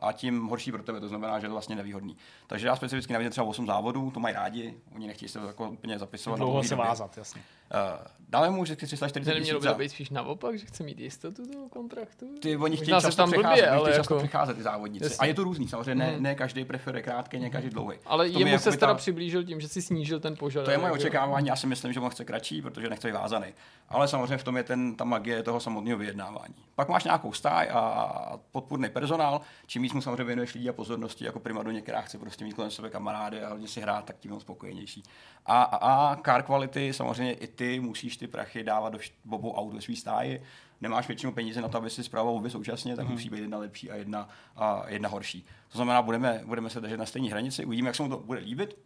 a 0.00 0.12
tím 0.12 0.46
horší 0.46 0.72
pro 0.72 0.82
tebe. 0.82 1.00
To 1.00 1.08
znamená, 1.08 1.38
že 1.38 1.44
je 1.46 1.48
to 1.48 1.54
vlastně 1.54 1.76
nevýhodný. 1.76 2.16
Takže 2.46 2.66
já 2.66 2.76
specificky 2.76 3.12
nabídím 3.12 3.30
třeba 3.30 3.46
8 3.46 3.66
závodů, 3.66 4.10
to 4.10 4.20
mají 4.20 4.34
rádi, 4.34 4.74
oni 4.94 5.06
nechtějí 5.06 5.28
se 5.28 5.38
to 5.38 5.46
jako 5.46 5.70
úplně 5.70 5.98
zapisovat. 5.98 6.36
Dlouho 6.36 6.62
se 6.62 6.74
vázat, 6.74 7.16
jasně. 7.16 7.42
Uh, 7.74 8.06
dále 8.30 8.50
mu 8.50 8.62
vždycky 8.62 8.86
340 8.86 9.32
tisíc. 9.32 9.52
Nemělo 9.52 9.74
by 9.74 9.84
být 9.84 9.88
spíš 9.88 10.10
naopak, 10.10 10.58
že 10.58 10.66
chce 10.66 10.82
mít 10.82 11.00
jistotu 11.00 11.46
toho 11.52 11.68
kontraktu? 11.68 12.26
Ty, 12.42 12.56
oni 12.56 12.76
chtějí 12.76 12.90
často, 13.00 13.16
tam 13.16 13.30
blbě, 13.30 13.68
ale 13.68 13.80
chtějí 13.80 13.96
často 13.96 14.14
jako... 14.14 14.22
přicházet 14.22 14.54
ty 14.54 14.62
závodníci. 14.62 15.04
Jasně. 15.04 15.18
A 15.18 15.24
je 15.24 15.34
to 15.34 15.44
různý, 15.44 15.68
samozřejmě, 15.68 16.04
ne, 16.04 16.10
hmm. 16.10 16.22
ne 16.22 16.34
každý 16.34 16.64
preferuje 16.64 17.02
krátký, 17.02 17.38
ne 17.38 17.50
každý 17.50 17.70
dlouhý. 17.70 17.96
Ale 18.06 18.28
jemu 18.28 18.58
se 18.58 18.70
teda 18.70 18.86
ta... 18.86 18.94
přiblížil 18.94 19.44
tím, 19.44 19.60
že 19.60 19.68
si 19.68 19.82
snížil 19.82 20.20
ten 20.20 20.36
požadavek. 20.36 20.66
To 20.66 20.70
je 20.70 20.78
moje 20.78 20.92
očekávání, 20.92 21.48
já 21.48 21.56
si 21.56 21.66
myslím, 21.66 21.92
že 21.92 22.00
on 22.00 22.10
chce 22.10 22.24
kratší, 22.24 22.62
protože 22.62 22.88
nechce 22.88 23.08
být 23.08 23.14
vázaný. 23.14 23.46
Ale 23.88 24.08
samozřejmě 24.08 24.38
v 24.38 24.44
tom 24.44 24.56
je 24.56 24.62
ten, 24.62 24.94
ta 24.94 25.04
magie 25.04 25.42
toho 25.42 25.60
samotného 25.60 25.98
vyjednávání. 25.98 26.54
Pak 26.74 26.88
máš 26.88 27.04
nějakou 27.04 27.32
stáj 27.32 27.68
a 27.72 28.38
podpůrný 28.52 28.88
personál, 28.88 29.40
čím 29.66 29.82
víc 29.82 29.92
mu 29.92 30.00
samozřejmě 30.00 30.24
věnuješ 30.24 30.54
lidí 30.54 30.68
a 30.68 30.72
pozornosti, 30.72 31.24
jako 31.24 31.40
primadonně, 31.40 31.82
která 31.82 32.00
chce 32.00 32.18
prostě 32.18 32.44
mít 32.44 32.54
kolem 32.54 32.70
sebe 32.70 32.90
kamarády 32.90 33.42
a 33.42 33.48
hodně 33.48 33.68
si 33.68 33.80
hrát, 33.80 34.04
tak 34.04 34.16
tím 34.18 34.40
spokojenější. 34.40 35.02
A, 35.46 35.62
a, 35.62 35.76
a 35.76 36.16
car 36.16 36.42
quality, 36.42 36.92
samozřejmě 36.92 37.32
i 37.32 37.46
ty 37.60 37.80
musíš 37.80 38.16
ty 38.16 38.26
prachy 38.26 38.64
dávat 38.64 38.92
do 38.92 38.98
obou 39.30 39.52
aut 39.52 39.74
ve 39.74 39.80
svý 39.80 39.96
stáji. 39.96 40.42
Nemáš 40.80 41.08
většinou 41.08 41.32
peníze 41.32 41.60
na 41.60 41.68
to, 41.68 41.78
aby 41.78 41.90
si 41.90 42.04
zpravoval 42.04 42.36
obě 42.36 42.50
současně, 42.50 42.96
tak 42.96 43.06
mm. 43.06 43.12
musí 43.12 43.30
být 43.30 43.40
jedna 43.40 43.58
lepší 43.58 43.90
a 43.90 43.94
jedna, 43.94 44.28
a 44.56 44.84
jedna 44.88 45.08
horší. 45.08 45.46
To 45.72 45.78
znamená, 45.78 46.02
budeme, 46.02 46.42
budeme 46.44 46.70
se 46.70 46.80
držet 46.80 46.96
na 46.96 47.06
stejné 47.06 47.30
hranici, 47.30 47.64
uvidíme, 47.64 47.88
jak 47.88 47.96
se 47.96 48.02
mu 48.02 48.08
to 48.08 48.18
bude 48.18 48.40
líbit. 48.40 48.78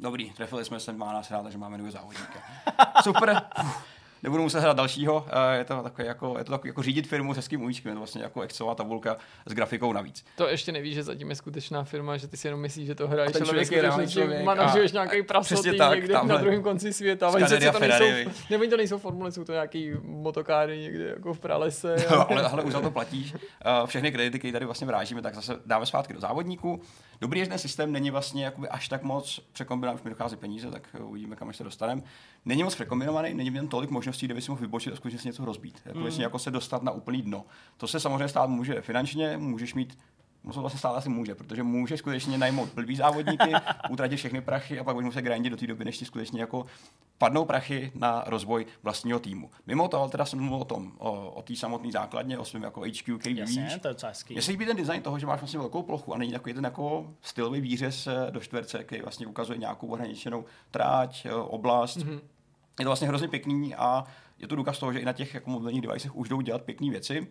Dobrý, 0.00 0.30
trefili 0.30 0.64
jsme 0.64 0.80
se, 0.80 0.92
má 0.92 1.12
nás 1.12 1.30
rád, 1.30 1.42
takže 1.42 1.58
máme 1.58 1.78
nového 1.78 1.92
závodníka. 1.92 2.42
Super. 3.02 3.42
nebudu 4.26 4.42
muset 4.42 4.60
hrát 4.60 4.76
dalšího. 4.76 5.26
Je 5.52 5.64
to 5.64 5.82
takový 5.82 6.08
jako, 6.08 6.34
je 6.38 6.44
to 6.44 6.52
takový 6.52 6.68
jako 6.68 6.82
řídit 6.82 7.06
firmu 7.06 7.34
s 7.34 7.36
hezkým 7.36 7.62
účkem, 7.62 7.90
je 7.90 7.94
to 7.94 8.00
vlastně 8.00 8.22
jako 8.22 8.40
Excelová 8.40 8.74
tabulka 8.74 9.16
s 9.46 9.52
grafikou 9.52 9.92
navíc. 9.92 10.24
To 10.36 10.48
ještě 10.48 10.72
nevíš, 10.72 10.94
že 10.94 11.02
zatím 11.02 11.30
je 11.30 11.36
skutečná 11.36 11.84
firma, 11.84 12.16
že 12.16 12.28
ty 12.28 12.36
si 12.36 12.46
jenom 12.46 12.60
myslíš, 12.60 12.86
že 12.86 12.94
to 12.94 13.08
hraješ, 13.08 13.34
ale 13.34 13.46
člověk 13.46 13.72
je 13.72 13.82
reálný 13.82 14.08
člověk. 14.08 14.44
Manažuješ 14.44 14.92
nějaký 14.92 15.22
prasotý 15.22 15.78
tak, 15.78 15.94
někde 15.94 16.14
tamhle. 16.14 16.34
na 16.34 16.40
druhém 16.40 16.62
konci 16.62 16.92
světa. 16.92 17.28
Ale 17.28 17.40
to 17.40 17.78
nejsou, 17.78 18.30
nebo 18.50 18.66
to 18.66 18.76
nejsou 18.76 18.98
formule, 18.98 19.32
jsou 19.32 19.44
to 19.44 19.52
nějaký 19.52 19.92
motokáry 20.02 20.78
někde 20.78 21.04
jako 21.04 21.34
v 21.34 21.38
pralese. 21.38 21.96
No, 22.10 22.30
ale, 22.30 22.42
ale 22.42 22.62
už 22.62 22.72
za 22.72 22.80
to 22.80 22.90
platíš. 22.90 23.34
Všechny 23.86 24.12
kredity, 24.12 24.38
které 24.38 24.52
tady 24.52 24.64
vlastně 24.64 24.86
vrážíme, 24.86 25.22
tak 25.22 25.34
zase 25.34 25.56
dáme 25.66 25.86
zpátky 25.86 26.12
do 26.12 26.20
závodníků. 26.20 26.80
Dobrý, 27.20 27.40
že 27.40 27.46
ten 27.46 27.58
systém 27.58 27.92
není 27.92 28.10
vlastně 28.10 28.44
jakoby 28.44 28.68
až 28.68 28.88
tak 28.88 29.02
moc 29.02 29.40
překombinovaný, 29.52 30.00
už 30.00 30.04
mi 30.04 30.10
dochází 30.10 30.36
peníze, 30.36 30.70
tak 30.70 30.96
uvidíme, 31.04 31.36
kam 31.36 31.52
se 31.52 31.64
dostaneme. 31.64 32.02
Není 32.44 32.62
moc 32.62 32.74
překombinovaný, 32.74 33.34
není 33.34 33.50
tam 33.50 33.68
tolik 33.68 33.90
možností, 33.90 34.26
kde 34.26 34.34
by 34.34 34.42
si 34.42 34.50
mohl 34.50 34.60
vybočit 34.60 34.92
a 34.92 34.96
skutečně 34.96 35.28
něco 35.28 35.44
rozbít. 35.44 35.80
Jako, 35.84 35.98
mm. 35.98 36.06
jako 36.06 36.38
se 36.38 36.50
dostat 36.50 36.82
na 36.82 36.92
úplný 36.92 37.22
dno. 37.22 37.44
To 37.76 37.86
se 37.86 38.00
samozřejmě 38.00 38.28
stát 38.28 38.50
může 38.50 38.80
finančně, 38.80 39.36
můžeš 39.36 39.74
mít 39.74 39.98
No 40.46 40.52
to 40.52 40.60
vlastně 40.60 40.78
stále 40.78 40.98
asi 40.98 41.08
může, 41.08 41.34
protože 41.34 41.62
může 41.62 41.96
skutečně 41.96 42.38
najmout 42.38 42.68
blbý 42.74 42.96
závodníky, 42.96 43.52
utratit 43.90 44.16
všechny 44.16 44.40
prachy 44.40 44.80
a 44.80 44.84
pak 44.84 44.94
budeš 44.94 45.04
muset 45.06 45.22
grindit 45.22 45.50
do 45.50 45.56
té 45.56 45.66
doby, 45.66 45.84
než 45.84 45.98
ti 45.98 46.04
skutečně 46.04 46.40
jako 46.40 46.66
padnou 47.18 47.44
prachy 47.44 47.92
na 47.94 48.24
rozvoj 48.26 48.66
vlastního 48.82 49.18
týmu. 49.18 49.50
Mimo 49.66 49.88
to, 49.88 50.00
ale 50.00 50.10
teda 50.10 50.24
jsem 50.24 50.38
mluvil 50.40 50.58
o 50.58 50.64
tom, 50.64 50.92
o, 50.98 51.30
o 51.30 51.42
té 51.42 51.56
samotné 51.56 51.92
základně, 51.92 52.38
o 52.38 52.44
svém 52.44 52.62
jako 52.62 52.80
HQ, 52.80 53.18
který 53.18 53.36
Jasně, 53.36 53.62
víš. 53.62 53.78
to 53.82 53.88
je 53.88 53.94
hezký. 54.04 54.34
Mně 54.34 54.42
se 54.42 54.50
líbí 54.50 54.66
ten 54.66 54.76
design 54.76 55.02
toho, 55.02 55.18
že 55.18 55.26
máš 55.26 55.40
vlastně 55.40 55.58
velkou 55.58 55.82
plochu 55.82 56.14
a 56.14 56.18
není 56.18 56.32
takový 56.32 56.54
ten 56.54 56.64
jako 56.64 57.14
stylový 57.22 57.60
výřez 57.60 58.06
eh, 58.06 58.30
do 58.30 58.40
čtverce, 58.40 58.84
který 58.84 59.02
vlastně 59.02 59.26
ukazuje 59.26 59.58
nějakou 59.58 59.86
ohraničenou 59.86 60.44
tráť, 60.70 61.26
eh, 61.26 61.34
oblast. 61.34 61.98
Mm-hmm. 61.98 62.20
Je 62.78 62.84
to 62.84 62.88
vlastně 62.88 63.08
hrozně 63.08 63.28
pěkný 63.28 63.74
a 63.74 64.04
je 64.38 64.48
to 64.48 64.56
důkaz 64.56 64.78
toho, 64.78 64.92
že 64.92 64.98
i 64.98 65.04
na 65.04 65.12
těch 65.12 65.34
jako 65.34 65.50
mobilních 65.50 65.82
devicech 65.82 66.16
už 66.16 66.28
jdou 66.28 66.40
dělat 66.40 66.62
pěkné 66.62 66.90
věci 66.90 67.26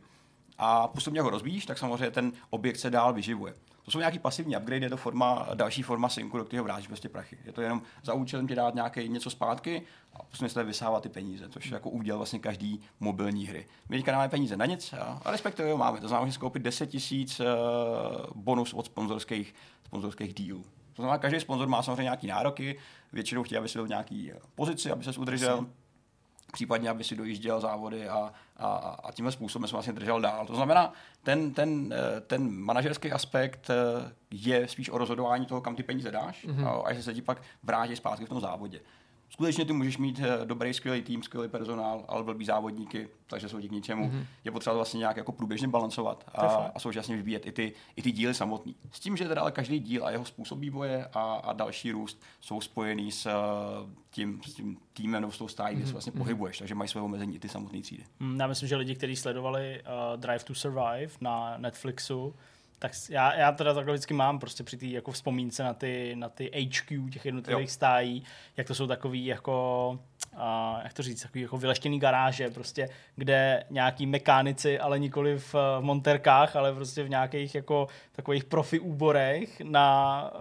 a 0.58 0.88
postupně 0.88 1.22
ho 1.22 1.30
rozvíjíš, 1.30 1.66
tak 1.66 1.78
samozřejmě 1.78 2.12
ten 2.12 2.32
objekt 2.49 2.78
se 2.78 2.89
dál 2.89 3.14
vyživuje. 3.14 3.53
To 3.86 3.91
jsou 3.91 3.99
nějaký 3.99 4.20
pasivní 4.20 4.58
upgrade, 4.58 4.86
je 4.86 4.89
to 4.89 4.97
forma, 4.97 5.47
další 5.53 5.82
forma 5.84 6.10
synku, 6.10 6.38
do 6.38 6.45
kterého 6.45 6.64
vrátíš 6.64 6.88
prostě 6.88 7.10
prachy. 7.10 7.38
Je 7.45 7.51
to 7.51 7.62
jenom 7.62 7.82
za 8.03 8.14
účelem 8.14 8.47
ti 8.47 8.56
dát 8.56 8.76
nějaké 8.76 9.08
něco 9.08 9.30
zpátky 9.30 9.82
a 10.14 10.24
postupně 10.24 10.49
se 10.49 10.64
vysávat 10.64 11.03
ty 11.03 11.10
peníze, 11.10 11.49
což 11.49 11.66
je 11.66 11.74
jako 11.74 11.89
úděl 11.89 12.18
vlastně 12.18 12.39
každý 12.39 12.82
mobilní 12.99 13.47
hry. 13.47 13.66
My 13.89 13.97
teďka 13.97 14.12
nemáme 14.12 14.30
peníze 14.30 14.58
na 14.58 14.66
nic, 14.66 14.93
a 15.26 15.32
respektive 15.32 15.72
ho 15.72 15.78
máme. 15.78 16.01
To 16.01 16.08
znamená, 16.08 16.32
že 16.32 16.39
koupit 16.39 16.62
10 16.62 16.88
tisíc 16.88 17.39
uh, 17.39 17.45
bonus 18.36 18.74
od 18.74 18.86
sponzorských, 18.86 19.56
sponzorských 19.86 20.34
dílů. 20.34 20.64
To 20.93 21.01
znamená, 21.01 21.18
každý 21.18 21.39
sponzor 21.39 21.68
má 21.68 21.84
samozřejmě 21.84 22.03
nějaké 22.03 22.28
nároky, 22.28 22.80
většinou 23.14 23.43
chtějí, 23.43 23.58
aby 23.60 23.70
si 23.70 23.77
byl 23.77 23.86
v 23.86 23.90
nějaký 23.90 24.32
pozici, 24.56 24.91
aby 24.91 25.03
se 25.03 25.11
udržel. 25.11 25.53
Asi 25.53 25.85
případně 26.56 26.90
aby 26.90 27.03
si 27.03 27.15
dojížděl 27.15 27.61
závody 27.61 28.10
a, 28.10 28.34
a, 28.57 28.68
a 29.03 29.11
tímhle 29.11 29.32
způsobem 29.32 29.68
se 29.68 29.76
vlastně 29.76 29.94
držel 29.94 30.22
dál. 30.22 30.48
To 30.48 30.56
znamená, 30.56 30.94
ten, 31.23 31.53
ten, 31.53 31.94
eh, 31.94 32.22
ten 32.22 32.52
manažerský 32.52 33.11
aspekt 33.11 33.69
eh, 33.69 34.11
je 34.32 34.68
spíš 34.68 34.90
o 34.90 34.98
rozhodování 34.98 35.45
toho, 35.45 35.61
kam 35.61 35.76
ty 35.76 35.84
peníze 35.84 36.11
dáš 36.11 36.48
mm-hmm. 36.48 36.68
a, 36.68 36.88
a 36.88 36.94
že 36.94 37.03
se 37.03 37.14
ti 37.14 37.22
pak 37.22 37.41
vrátí 37.64 37.95
zpátky 37.95 38.26
v 38.26 38.30
tom 38.30 38.40
závodě. 38.40 38.80
Skutečně 39.36 39.66
ty 39.66 39.74
můžeš 39.74 39.98
mít 39.98 40.20
eh, 40.24 40.45
dobrý, 40.45 40.74
skvělý 40.74 41.02
tým, 41.02 41.24
skvělý 41.24 41.49
personál, 41.49 42.06
ale 42.07 42.24
blbý 42.24 42.45
závodníky, 42.45 43.10
takže 43.28 43.49
jsou 43.49 43.62
ti 43.62 43.70
k 43.70 43.72
ničemu. 43.72 44.10
Mm-hmm. 44.10 44.26
Je 44.44 44.52
potřeba 44.52 44.76
vlastně 44.76 44.98
nějak 44.98 45.18
jako 45.18 45.32
průběžně 45.32 45.68
balancovat 45.68 46.24
a, 46.36 46.45
a 46.76 46.80
současně 46.80 47.16
vyvíjet 47.16 47.45
i 47.45 47.52
ty, 47.52 47.74
i 47.95 48.02
ty 48.02 48.12
díly 48.12 48.34
samotný. 48.34 48.76
S 48.91 48.99
tím, 48.99 49.18
že 49.18 49.28
teda 49.28 49.41
ale 49.41 49.52
každý 49.52 49.80
díl 49.80 50.06
a 50.06 50.12
jeho 50.12 50.26
způsob 50.26 50.60
vývoje 50.60 51.10
a, 51.14 51.34
a 51.34 51.53
další 51.53 51.91
růst 51.91 52.22
jsou 52.41 52.62
spojený 52.62 53.12
s 53.12 53.30
tím, 54.10 54.41
s 54.45 54.53
tím 54.53 54.78
týmem 54.94 55.22
nebo 55.22 55.34
s 55.34 55.38
tou 55.38 55.48
stájí, 55.48 55.76
mm-hmm. 55.76 55.80
kde 55.80 55.86
se 55.86 55.90
mhm, 55.90 55.94
vlastně 55.94 56.12
mm-hmm. 56.12 56.18
pohybuješ, 56.18 56.57
takže 56.57 56.76
mají 56.76 56.88
své 56.88 57.02
omezení 57.02 57.36
i 57.36 57.40
ty 57.40 57.49
samotné 57.49 57.82
třídy. 57.82 58.03
Mm, 58.20 58.40
já 58.40 58.48
myslím, 58.48 58.70
že 58.70 58.76
lidi, 58.76 58.95
kteří 58.95 59.16
sledovali 59.16 59.82
uh, 59.82 60.20
Drive 60.20 60.44
to 60.44 60.56
Survive 60.56 61.14
na 61.22 61.57
Netflixu, 61.57 62.36
tak 62.80 62.91
já, 63.10 63.35
já 63.35 63.52
teda 63.52 63.73
takhle 63.73 63.93
vždycky 63.93 64.14
mám 64.14 64.39
prostě 64.39 64.64
při 64.64 64.77
té 64.77 64.85
jako 64.85 65.11
vzpomínce 65.11 65.64
na 65.64 65.73
ty, 65.73 66.15
na 66.15 66.30
ty 66.30 66.52
HQ 66.69 67.10
těch 67.11 67.26
jednotlivých 67.26 67.68
jo. 67.68 67.73
stájí, 67.73 68.23
jak 68.57 68.68
to 68.68 68.76
jsou 68.76 68.88
takový 68.88 69.26
jako 69.26 69.99
a, 70.38 70.80
jak 70.84 70.93
to 70.93 71.03
říct, 71.03 71.22
takový 71.22 71.41
jako 71.41 71.57
vyleštěný 71.57 71.99
garáže, 71.99 72.49
prostě, 72.49 72.89
kde 73.15 73.64
nějaký 73.69 74.06
mechanici, 74.06 74.80
ale 74.80 74.99
nikoli 74.99 75.39
v, 75.39 75.53
v 75.53 75.80
monterkách, 75.81 76.56
ale 76.56 76.73
prostě 76.73 77.03
v 77.03 77.10
nějakých 77.10 77.56
jako 77.56 77.88
takových 78.11 78.43
profi 78.43 78.80
úborech 78.80 79.61
na 79.61 80.31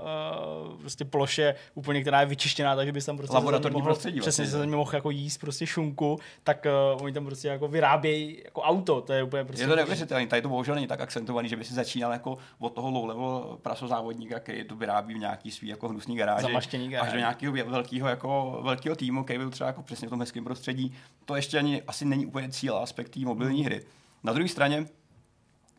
uh, 0.65 0.81
prostě 0.81 1.05
ploše 1.05 1.55
úplně, 1.75 2.01
která 2.01 2.21
je 2.21 2.27
vyčištěná, 2.27 2.77
takže 2.77 2.93
bys 2.93 3.07
tam 3.07 3.17
prostě 3.17 3.35
laboratorní 3.35 3.75
mohl, 3.75 3.85
prostředí. 3.85 4.21
Přesně, 4.21 4.45
vlastně. 4.45 4.59
se 4.59 4.67
tam 4.67 4.71
mohl 4.71 4.95
jako 4.95 5.11
jíst 5.11 5.39
prostě 5.39 5.67
šunku, 5.67 6.19
tak 6.45 6.67
uh, 6.95 7.03
oni 7.03 7.15
tam 7.15 7.25
prostě 7.25 7.49
jako 7.49 7.69
vyrábějí 7.69 8.43
jako 8.45 8.63
auto, 8.63 9.01
to 9.01 9.13
je 9.13 9.23
úplně 9.23 9.45
prostě... 9.45 9.65
Je 9.65 9.69
to 9.69 9.77
neuvěřitelné, 9.77 10.27
tady 10.27 10.43
to 10.43 10.49
bohužel 10.49 10.75
není 10.75 10.87
tak 10.87 11.01
akcentovaný, 11.01 11.49
že 11.49 11.57
by 11.57 11.65
si 11.65 11.75
začínal 11.75 12.13
jako 12.25 12.39
od 12.59 12.75
toho 12.75 12.91
low 12.91 13.07
level 13.07 13.59
prasozávodníka, 13.63 14.41
který 14.41 14.65
to 14.65 14.77
vyrábí 14.77 15.15
v 15.15 15.19
nějaký 15.19 15.51
svý 15.51 15.69
jako 15.69 15.89
hnusný 15.89 16.17
garáži, 16.17 16.47
garáži. 16.89 17.09
až 17.09 17.13
do 17.13 17.19
nějakého 17.19 17.71
velkého 17.71 18.09
jako 18.09 18.61
velkého 18.63 18.97
týmu, 18.97 19.25
který 19.25 19.39
byl 19.39 19.51
třeba 19.51 19.67
jako 19.67 19.83
přesně 19.83 20.09
v 20.09 20.11
tom 20.11 20.21
hezkém 20.21 20.45
prostředí. 20.45 20.93
To 21.25 21.37
ještě 21.37 21.59
ani 21.59 21.83
asi 21.83 22.05
není 22.05 22.27
úplně 22.27 22.49
cíl 22.49 22.77
aspekt 22.77 23.09
té 23.09 23.21
mobilní 23.21 23.57
hmm. 23.57 23.65
hry. 23.65 23.85
Na 24.23 24.33
druhé 24.33 24.49
straně, 24.49 24.87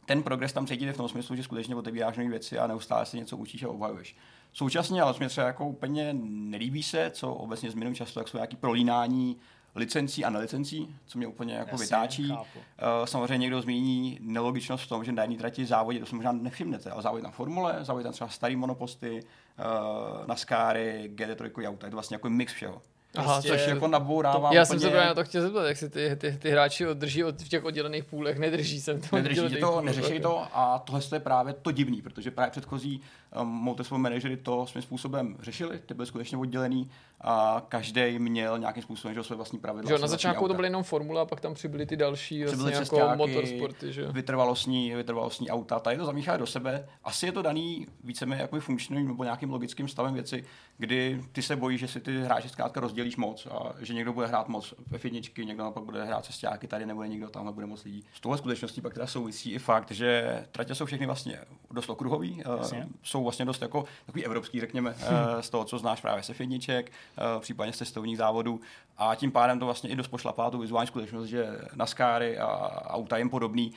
ten 0.06 0.24
progres 0.24 0.54
tam 0.54 0.68
cítíte 0.68 0.94
v 0.94 0.98
tom 0.98 1.10
smyslu, 1.10 1.36
že 1.36 1.44
skutečně 1.44 1.76
otevíráš 1.76 2.18
nové 2.18 2.30
věci 2.30 2.60
a 2.60 2.68
neustále 2.68 3.06
si 3.06 3.18
něco 3.18 3.38
učíš 3.38 3.64
a 3.64 3.70
obhajuješ. 3.70 4.16
Současně, 4.54 5.02
ale 5.02 5.14
mě 5.20 5.30
třeba 5.30 5.48
jako 5.48 5.68
úplně 5.68 6.10
nelíbí 6.24 6.84
se, 6.84 7.12
co 7.14 7.34
obecně 7.34 7.72
zmiňuji 7.72 7.96
často, 7.96 8.20
jak 8.20 8.28
jsou 8.28 8.38
nějaké 8.38 8.56
prolínání 8.56 9.38
licencí 9.76 10.26
a 10.26 10.30
nelicencí, 10.30 10.96
co 11.06 11.18
mě 11.18 11.28
úplně 11.28 11.54
jako 11.54 11.70
Jasně, 11.72 11.86
vytáčí. 11.86 12.30
Chápu. 12.30 12.60
Uh, 12.60 13.06
samozřejmě 13.06 13.38
někdo 13.38 13.62
zmíní 13.62 14.18
nelogičnost 14.22 14.84
v 14.84 14.90
tom, 14.90 15.04
že 15.04 15.12
na 15.12 15.24
jedné 15.24 15.38
trati 15.38 15.66
závodě, 15.66 16.00
to 16.00 16.06
si 16.06 16.16
možná 16.16 16.32
nevšimnete, 16.32 16.92
ale 16.92 17.02
závodí 17.02 17.24
na 17.24 17.32
formule, 17.32 17.78
závodí 17.82 18.04
tam 18.04 18.14
třeba 18.14 18.30
starý 18.30 18.56
monoposty, 18.56 19.20
uh, 19.20 20.28
na 20.28 20.36
Skáry, 20.36 21.12
GT3 21.16 21.68
auta, 21.70 21.88
je 21.88 21.92
to 21.92 21.96
vlastně 21.98 22.16
jako 22.16 22.30
mix 22.30 22.54
všeho. 22.54 22.82
Aha, 23.18 23.34
prostě, 23.34 23.50
což 23.50 23.68
jako 23.68 23.88
nabourává 23.88 24.54
Já 24.54 24.64
úplně... 24.64 24.66
jsem 24.66 24.80
se 24.80 24.90
právě 24.90 25.08
na 25.08 25.14
to 25.14 25.24
chtěl 25.24 25.42
zeptat, 25.42 25.66
jak 25.66 25.78
si 25.78 25.90
ty, 25.90 26.16
ty, 26.16 26.38
ty 26.42 26.52
hráči 26.52 26.88
oddrží 26.88 27.24
od 27.24 27.42
v 27.42 27.50
těch 27.50 27.66
oddělených 27.66 28.04
půlech, 28.04 28.40
nedrží 28.40 28.82
jsem 28.82 29.02
to. 29.02 29.16
Nedrží 29.16 29.56
to, 29.60 29.82
neřeší 29.82 30.20
to 30.20 30.48
a 30.54 30.80
tohle 30.80 31.02
je 31.14 31.20
právě 31.20 31.54
to 31.54 31.72
divný, 31.72 32.02
protože 32.02 32.32
právě 32.32 32.52
předchozí 32.52 33.02
um, 33.42 33.48
Motorsport 33.48 34.02
manažery 34.02 34.38
to 34.38 34.68
svým 34.68 34.82
způsobem 34.82 35.38
řešili, 35.40 35.80
ty 35.86 35.94
byly 35.94 36.06
skutečně 36.06 36.38
oddělený 36.38 36.90
a 37.22 37.66
každý 37.70 38.20
měl 38.20 38.60
nějakým 38.60 38.84
způsobem 38.84 39.16
že 39.16 39.24
své 39.24 39.36
vlastní 39.36 39.60
pravidla. 39.60 39.90
Že 39.90 40.02
na 40.02 40.08
začátku 40.08 40.48
to 40.48 40.54
byly 40.54 40.68
jenom 40.68 40.84
formule 40.84 41.22
a 41.22 41.26
pak 41.26 41.42
tam 41.42 41.54
přibyly 41.54 41.86
ty 41.86 41.98
další 41.98 42.46
přibyly 42.46 42.72
vlastně 42.72 43.00
jako 43.00 43.16
motorsporty. 43.16 43.94
Že? 43.94 44.08
Vytrvalostní, 44.08 44.96
vytrvalostní 44.96 45.50
auta, 45.50 45.80
tady 45.80 45.98
to 45.98 46.06
zamíchá 46.06 46.38
do 46.38 46.48
sebe. 46.48 46.88
Asi 47.04 47.26
je 47.26 47.32
to 47.32 47.42
daný 47.42 47.88
víceméně 48.04 48.42
jako 48.42 48.60
funkčním 48.60 49.08
nebo 49.08 49.24
nějakým 49.24 49.52
logickým 49.52 49.88
stavem 49.88 50.14
věci, 50.14 50.46
kdy 50.78 51.22
ty 51.32 51.42
se 51.42 51.56
bojíš, 51.56 51.80
že 51.80 51.88
si 51.88 52.00
ty 52.02 52.22
hráči 52.22 52.50
zkrátka 52.50 52.80
rozdělíš 52.80 53.18
moc 53.18 53.46
a 53.46 53.74
že 53.80 53.94
někdo 53.94 54.14
bude 54.14 54.28
hrát 54.28 54.48
moc 54.48 54.74
ve 54.88 54.98
fitničky, 54.98 55.46
někdo 55.46 55.72
pak 55.72 55.84
bude 55.84 56.04
hrát 56.04 56.26
cestáky, 56.26 56.68
tady 56.68 56.86
nebude 56.86 57.08
nikdo, 57.08 57.30
tam 57.30 57.54
bude 57.54 57.66
moc 57.66 57.84
lidí. 57.84 58.06
Z 58.14 58.20
tohle 58.20 58.38
skutečností 58.38 58.82
pak 58.82 58.94
teda 58.94 59.08
souvisí 59.08 59.52
i 59.52 59.60
fakt, 59.60 59.92
že 59.92 60.40
tratě 60.52 60.76
jsou 60.76 60.86
všechny 60.86 61.06
vlastně 61.06 61.40
dost 61.72 61.90
okruhový, 61.90 62.44
uh, 62.46 62.82
jsou 63.04 63.24
vlastně 63.24 63.46
dost 63.46 63.62
jako 63.62 63.86
takový 64.06 64.26
evropský, 64.26 64.60
řekněme, 64.60 64.92
uh, 64.92 65.42
z 65.42 65.50
toho, 65.50 65.66
co 65.66 65.78
znáš 65.78 66.02
právě 66.02 66.24
se 66.24 66.34
fitniček, 66.34 66.92
uh, 67.15 67.15
případně 67.40 67.74
z 67.74 67.78
cestovních 67.78 68.18
závodů. 68.18 68.62
A 68.98 69.16
tím 69.16 69.32
pádem 69.32 69.60
to 69.60 69.66
vlastně 69.66 69.90
i 69.90 69.96
dost 69.96 70.08
pošlapá 70.08 70.50
tu 70.50 70.58
vizuální 70.58 70.88
skutečnost, 70.88 71.26
že 71.26 71.48
NASCARy 71.76 72.38
a 72.38 72.82
auta 72.88 73.18
jim 73.18 73.30
podobný 73.30 73.72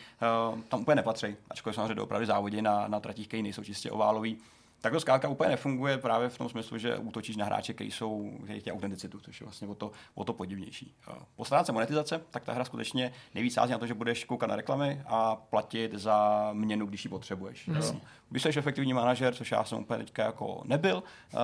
uh, 0.54 0.60
tam 0.60 0.80
úplně 0.80 0.94
nepatří, 0.94 1.36
ačkoliv 1.50 1.74
samozřejmě 1.74 2.02
opravdu 2.02 2.26
závodě 2.26 2.62
na, 2.62 2.88
na 2.88 3.00
tratích, 3.00 3.28
které 3.28 3.42
nejsou 3.42 3.64
čistě 3.64 3.90
oválový 3.90 4.38
tak 4.80 4.92
to 4.92 5.00
zkrátka 5.00 5.28
úplně 5.28 5.50
nefunguje 5.50 5.98
právě 5.98 6.28
v 6.28 6.38
tom 6.38 6.48
smyslu, 6.48 6.78
že 6.78 6.96
útočíš 6.96 7.36
na 7.36 7.44
hráče, 7.44 7.74
kteří 7.74 7.90
jsou, 7.90 8.38
kteří 8.44 8.60
chtějí 8.60 8.74
autenticitu, 8.74 9.20
což 9.20 9.40
je 9.40 9.44
vlastně 9.44 9.68
o 9.68 9.74
to, 9.74 9.92
o 10.14 10.24
to 10.24 10.32
podivnější. 10.32 10.94
Po 11.36 11.44
stránce 11.44 11.72
monetizace, 11.72 12.20
tak 12.30 12.44
ta 12.44 12.52
hra 12.52 12.64
skutečně 12.64 13.12
nejvíc 13.34 13.54
sází 13.54 13.72
na 13.72 13.78
to, 13.78 13.86
že 13.86 13.94
budeš 13.94 14.24
koukat 14.24 14.50
na 14.50 14.56
reklamy 14.56 15.02
a 15.06 15.36
platit 15.36 15.94
za 15.94 16.50
měnu, 16.52 16.86
když 16.86 17.04
ji 17.04 17.08
potřebuješ. 17.08 17.66
Mm. 17.66 18.00
Když 18.30 18.42
jsi 18.42 18.48
efektivní 18.48 18.94
manažer, 18.94 19.34
což 19.34 19.50
já 19.50 19.64
jsem 19.64 19.78
úplně 19.78 19.98
teďka 19.98 20.24
jako 20.24 20.62
nebyl, 20.64 21.02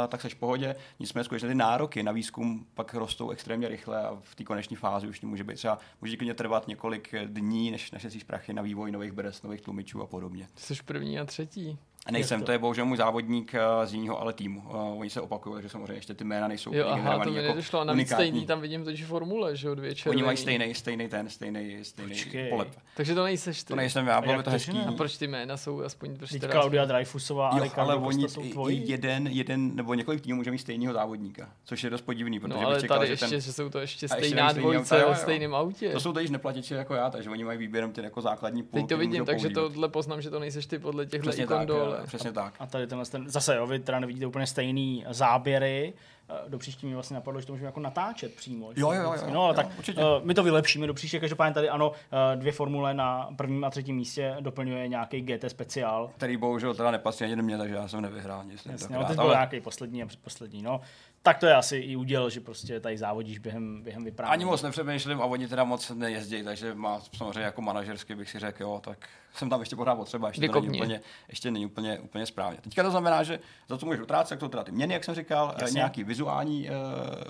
tak 0.08 0.20
jsi 0.20 0.28
v 0.28 0.34
pohodě. 0.34 0.76
Nicméně 0.98 1.24
skutečně 1.24 1.48
ty 1.48 1.54
nároky 1.54 2.02
na 2.02 2.12
výzkum 2.12 2.66
pak 2.74 2.94
rostou 2.94 3.30
extrémně 3.30 3.68
rychle 3.68 4.02
a 4.02 4.18
v 4.20 4.34
té 4.34 4.44
koneční 4.44 4.76
fázi 4.76 5.06
už 5.06 5.20
může 5.20 5.44
být 5.44 5.54
třeba, 5.54 5.78
může 6.00 6.16
klidně 6.16 6.34
trvat 6.34 6.68
několik 6.68 7.14
dní, 7.24 7.70
než, 7.70 7.90
než 7.90 8.02
si 8.02 8.24
prachy 8.24 8.52
na 8.52 8.62
vývoj 8.62 8.90
nových 8.90 9.12
bres, 9.12 9.42
nových 9.42 9.60
tlumičů 9.60 10.02
a 10.02 10.06
podobně. 10.06 10.48
Jsi 10.56 10.74
první 10.84 11.18
a 11.18 11.24
třetí. 11.24 11.78
Nejsem, 12.10 12.40
to? 12.40 12.46
to 12.46 12.52
je 12.52 12.58
bohužel 12.58 12.86
můj 12.86 12.96
závodník 12.96 13.54
uh, 13.54 13.86
z 13.86 13.94
jiného 13.94 14.20
ale 14.20 14.32
týmu. 14.32 14.60
Uh, 14.60 15.00
oni 15.00 15.10
se 15.10 15.20
opakují, 15.20 15.62
že 15.62 15.68
samozřejmě 15.68 15.92
ještě 15.92 16.14
ty 16.14 16.24
jména 16.24 16.48
nejsou 16.48 16.74
jo, 16.74 16.86
aha, 16.88 17.24
to 17.24 17.30
mi 17.30 17.36
jako 17.36 17.48
nedošlo. 17.48 17.80
A 17.80 17.84
navíc 17.84 18.12
stejný, 18.12 18.46
tam 18.46 18.60
vidím 18.60 18.84
totiž 18.84 19.04
formule, 19.04 19.56
že 19.56 19.70
od 19.70 19.78
Oni 20.06 20.22
mají 20.22 20.36
stejný, 20.36 20.74
stejný 20.74 21.08
ten, 21.08 21.28
stejný, 21.28 21.84
stejný 21.84 22.12
Počkej. 22.12 22.48
polep. 22.48 22.68
Takže 22.96 23.14
to 23.14 23.24
nejseš 23.24 23.62
ty. 23.62 23.68
To 23.68 23.76
nejsem 23.76 24.06
já, 24.06 24.20
bylo 24.20 24.36
by 24.36 24.42
to 24.42 24.50
hezký. 24.50 24.78
A 24.78 24.92
proč 24.92 25.16
ty 25.18 25.26
jména 25.26 25.56
jsou 25.56 25.80
aspoň 25.80 26.16
prostě 26.16 26.38
Teď 26.38 26.50
Claudia 26.50 26.84
Dreyfusová 26.84 27.48
a 27.48 27.80
ale 27.80 27.96
oni 27.96 28.26
jeden, 28.68 29.26
jeden 29.26 29.76
nebo 29.76 29.94
několik 29.94 30.20
týmů 30.20 30.36
může 30.36 30.50
mít 30.50 30.58
stejného 30.58 30.92
závodníka, 30.92 31.48
což 31.64 31.84
je 31.84 31.90
dost 31.90 32.02
podivný, 32.02 32.40
protože 32.40 32.60
no, 32.60 32.66
ale 32.66 32.80
čekal, 32.80 32.96
tady 32.98 33.06
že, 33.06 33.12
ještě, 33.12 33.26
ten... 33.26 33.40
že 33.40 33.52
jsou 33.52 33.68
to 33.68 33.78
ještě 33.78 34.08
stejná 34.08 34.52
dvojice 34.52 35.04
o 35.04 35.14
stejném 35.14 35.54
autě. 35.54 35.92
To 35.92 36.00
jsou 36.00 36.12
totiž 36.12 36.30
neplatiči 36.30 36.74
jako 36.74 36.94
já, 36.94 37.10
takže 37.10 37.30
oni 37.30 37.44
mají 37.44 37.58
výběrem 37.58 37.92
ty 37.92 38.02
jako 38.02 38.20
základní 38.20 38.62
půl. 38.62 38.80
Teď 38.80 38.88
to 38.88 38.96
vidím, 38.96 39.24
takže 39.24 39.50
tohle 39.50 39.88
poznám, 39.88 40.22
že 40.22 40.30
to 40.30 40.38
nejseš 40.38 40.66
ty 40.66 40.78
podle 40.78 41.06
těchto 41.06 41.40
ikon 41.40 41.66
dole. 41.66 41.93
Přesně 42.06 42.32
tak 42.32 42.54
tady 42.74 42.86
tenhle 42.86 43.06
ten, 43.06 43.30
zase 43.30 43.56
jo, 43.56 43.66
vy 43.66 43.78
teda 43.78 43.98
nevidíte 43.98 44.26
úplně 44.26 44.46
stejný 44.46 45.04
záběry, 45.10 45.92
eh, 46.28 46.48
do 46.48 46.58
příští 46.58 46.86
mi 46.86 46.94
vlastně 46.94 47.14
napadlo, 47.14 47.40
že 47.40 47.46
to 47.46 47.52
můžeme 47.52 47.66
jako 47.66 47.80
natáčet 47.80 48.34
přímo. 48.34 48.70
Jo, 48.76 48.92
jo, 48.92 49.02
jo. 49.02 49.14
No, 49.32 49.44
ale 49.44 49.48
jo, 49.48 49.54
tak 49.54 49.78
určitě. 49.78 50.00
Uh, 50.00 50.06
my 50.22 50.34
to 50.34 50.42
vylepšíme 50.42 50.86
do 50.86 50.94
příště. 50.94 51.20
Každopádně 51.20 51.54
tady 51.54 51.68
ano, 51.68 51.90
uh, 51.90 51.94
dvě 52.40 52.52
formule 52.52 52.94
na 52.94 53.28
prvním 53.36 53.64
a 53.64 53.70
třetím 53.70 53.96
místě 53.96 54.36
doplňuje 54.40 54.88
nějaký 54.88 55.20
GT 55.20 55.44
speciál. 55.48 56.10
Který 56.16 56.36
bohužel 56.36 56.74
teda 56.74 56.90
nepatří 56.90 57.24
ani 57.24 57.42
mě, 57.42 57.58
takže 57.58 57.74
já 57.74 57.88
jsem 57.88 58.00
nevyhrál 58.00 58.44
nic. 58.44 58.66
Jasně, 58.66 58.96
no, 58.96 59.04
byl 59.04 59.20
ale... 59.20 59.34
nějaký 59.34 59.60
poslední 59.60 60.02
a 60.02 60.06
předposlední. 60.06 60.62
No, 60.62 60.80
tak 61.22 61.38
to 61.38 61.46
je 61.46 61.54
asi 61.54 61.76
i 61.76 61.96
uděl, 61.96 62.30
že 62.30 62.40
prostě 62.40 62.80
tady 62.80 62.98
závodíš 62.98 63.38
během, 63.38 63.82
během 63.82 64.04
vyprávění. 64.04 64.32
Ani 64.32 64.44
moc 64.44 64.62
nepřemýšlím 64.62 65.22
a 65.22 65.24
oni 65.24 65.48
teda 65.48 65.64
moc 65.64 65.90
nejezdí, 65.90 66.42
takže 66.42 66.74
má 66.74 67.00
samozřejmě 67.16 67.40
jako 67.40 67.62
manažersky 67.62 68.14
bych 68.14 68.30
si 68.30 68.38
řekl, 68.38 68.62
jo, 68.62 68.80
tak 68.84 69.08
jsem 69.34 69.50
tam 69.50 69.60
ještě 69.60 69.76
pořád 69.76 69.94
potřeba, 69.94 70.28
ještě 70.28 70.48
to 70.48 70.60
není 70.60 70.78
úplně, 70.78 71.00
ještě 71.28 71.50
není 71.50 71.66
úplně, 71.66 71.98
úplně 71.98 72.26
správně. 72.26 72.58
Teďka 72.60 72.82
to 72.82 72.90
znamená, 72.90 73.22
že 73.22 73.40
za 73.68 73.76
to 73.76 73.86
můžeš 73.86 74.00
utrácet, 74.00 74.40
to 74.40 74.48
teda 74.48 74.64
ty 74.64 74.72
měny, 74.72 74.94
jak 74.94 75.04
jsem 75.04 75.14
říkal, 75.14 75.54
Jasně. 75.58 75.76
nějaký 75.76 76.04
vizuální 76.04 76.68
e, 76.68 76.72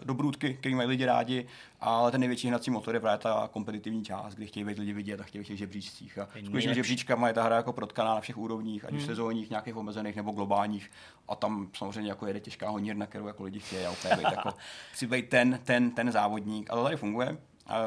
dobrůdky, 0.05 0.55
který 0.55 0.74
mají 0.74 0.89
lidi 0.89 1.05
rádi, 1.05 1.47
ale 1.81 2.10
ten 2.10 2.20
největší 2.20 2.48
hnací 2.48 2.70
motor 2.70 2.94
je 2.94 3.01
právě 3.01 3.18
ta 3.18 3.48
kompetitivní 3.52 4.05
část, 4.05 4.35
kdy 4.35 4.47
chtějí 4.47 4.64
být 4.64 4.78
lidi 4.78 4.93
vidět 4.93 5.20
a 5.20 5.24
chtějí 5.24 5.44
v 5.44 5.47
těch 5.47 5.59
žebříčcích. 5.59 6.18
A 6.18 6.28
skutečně 6.44 6.74
žebříčka 6.74 7.26
je 7.26 7.32
ta 7.32 7.43
hra 7.43 7.56
jako 7.56 7.72
protkaná 7.72 8.14
na 8.14 8.20
všech 8.20 8.39
úrovních, 8.39 8.85
ať 8.85 8.93
už 8.93 8.98
hmm. 8.98 9.06
sezónních, 9.06 9.51
nějakých 9.51 9.76
omezených 9.76 10.16
nebo 10.16 10.31
globálních. 10.31 10.90
A 11.28 11.35
tam 11.35 11.68
samozřejmě 11.76 12.10
jako 12.10 12.26
jede 12.26 12.40
těžká 12.40 12.70
honírna, 12.70 13.06
kterou 13.06 13.26
jako 13.26 13.44
lidi 13.44 13.60
chtějí. 13.60 13.86
A 13.86 14.16
být 14.16 14.22
jako, 14.22 14.51
chci 14.93 15.06
být 15.06 15.28
ten, 15.28 15.60
ten, 15.64 15.90
ten 15.90 16.12
závodník. 16.12 16.70
Ale 16.70 16.82
tady 16.82 16.97
funguje. 16.97 17.39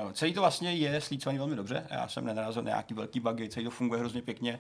Uh, 0.04 0.12
celý 0.12 0.34
to 0.34 0.41
vlastně 0.41 0.74
je 0.74 1.02
slícovaný 1.02 1.38
velmi 1.38 1.56
dobře. 1.56 1.88
Já 1.90 2.08
jsem 2.08 2.26
nenarazil 2.26 2.64
na 2.64 2.70
nějaký 2.70 2.94
velký 2.94 3.20
bugy, 3.20 3.49
celý 3.49 3.66
to 3.66 3.72
funguje 3.72 3.99
hrozně 3.99 4.22
pěkně. 4.22 4.60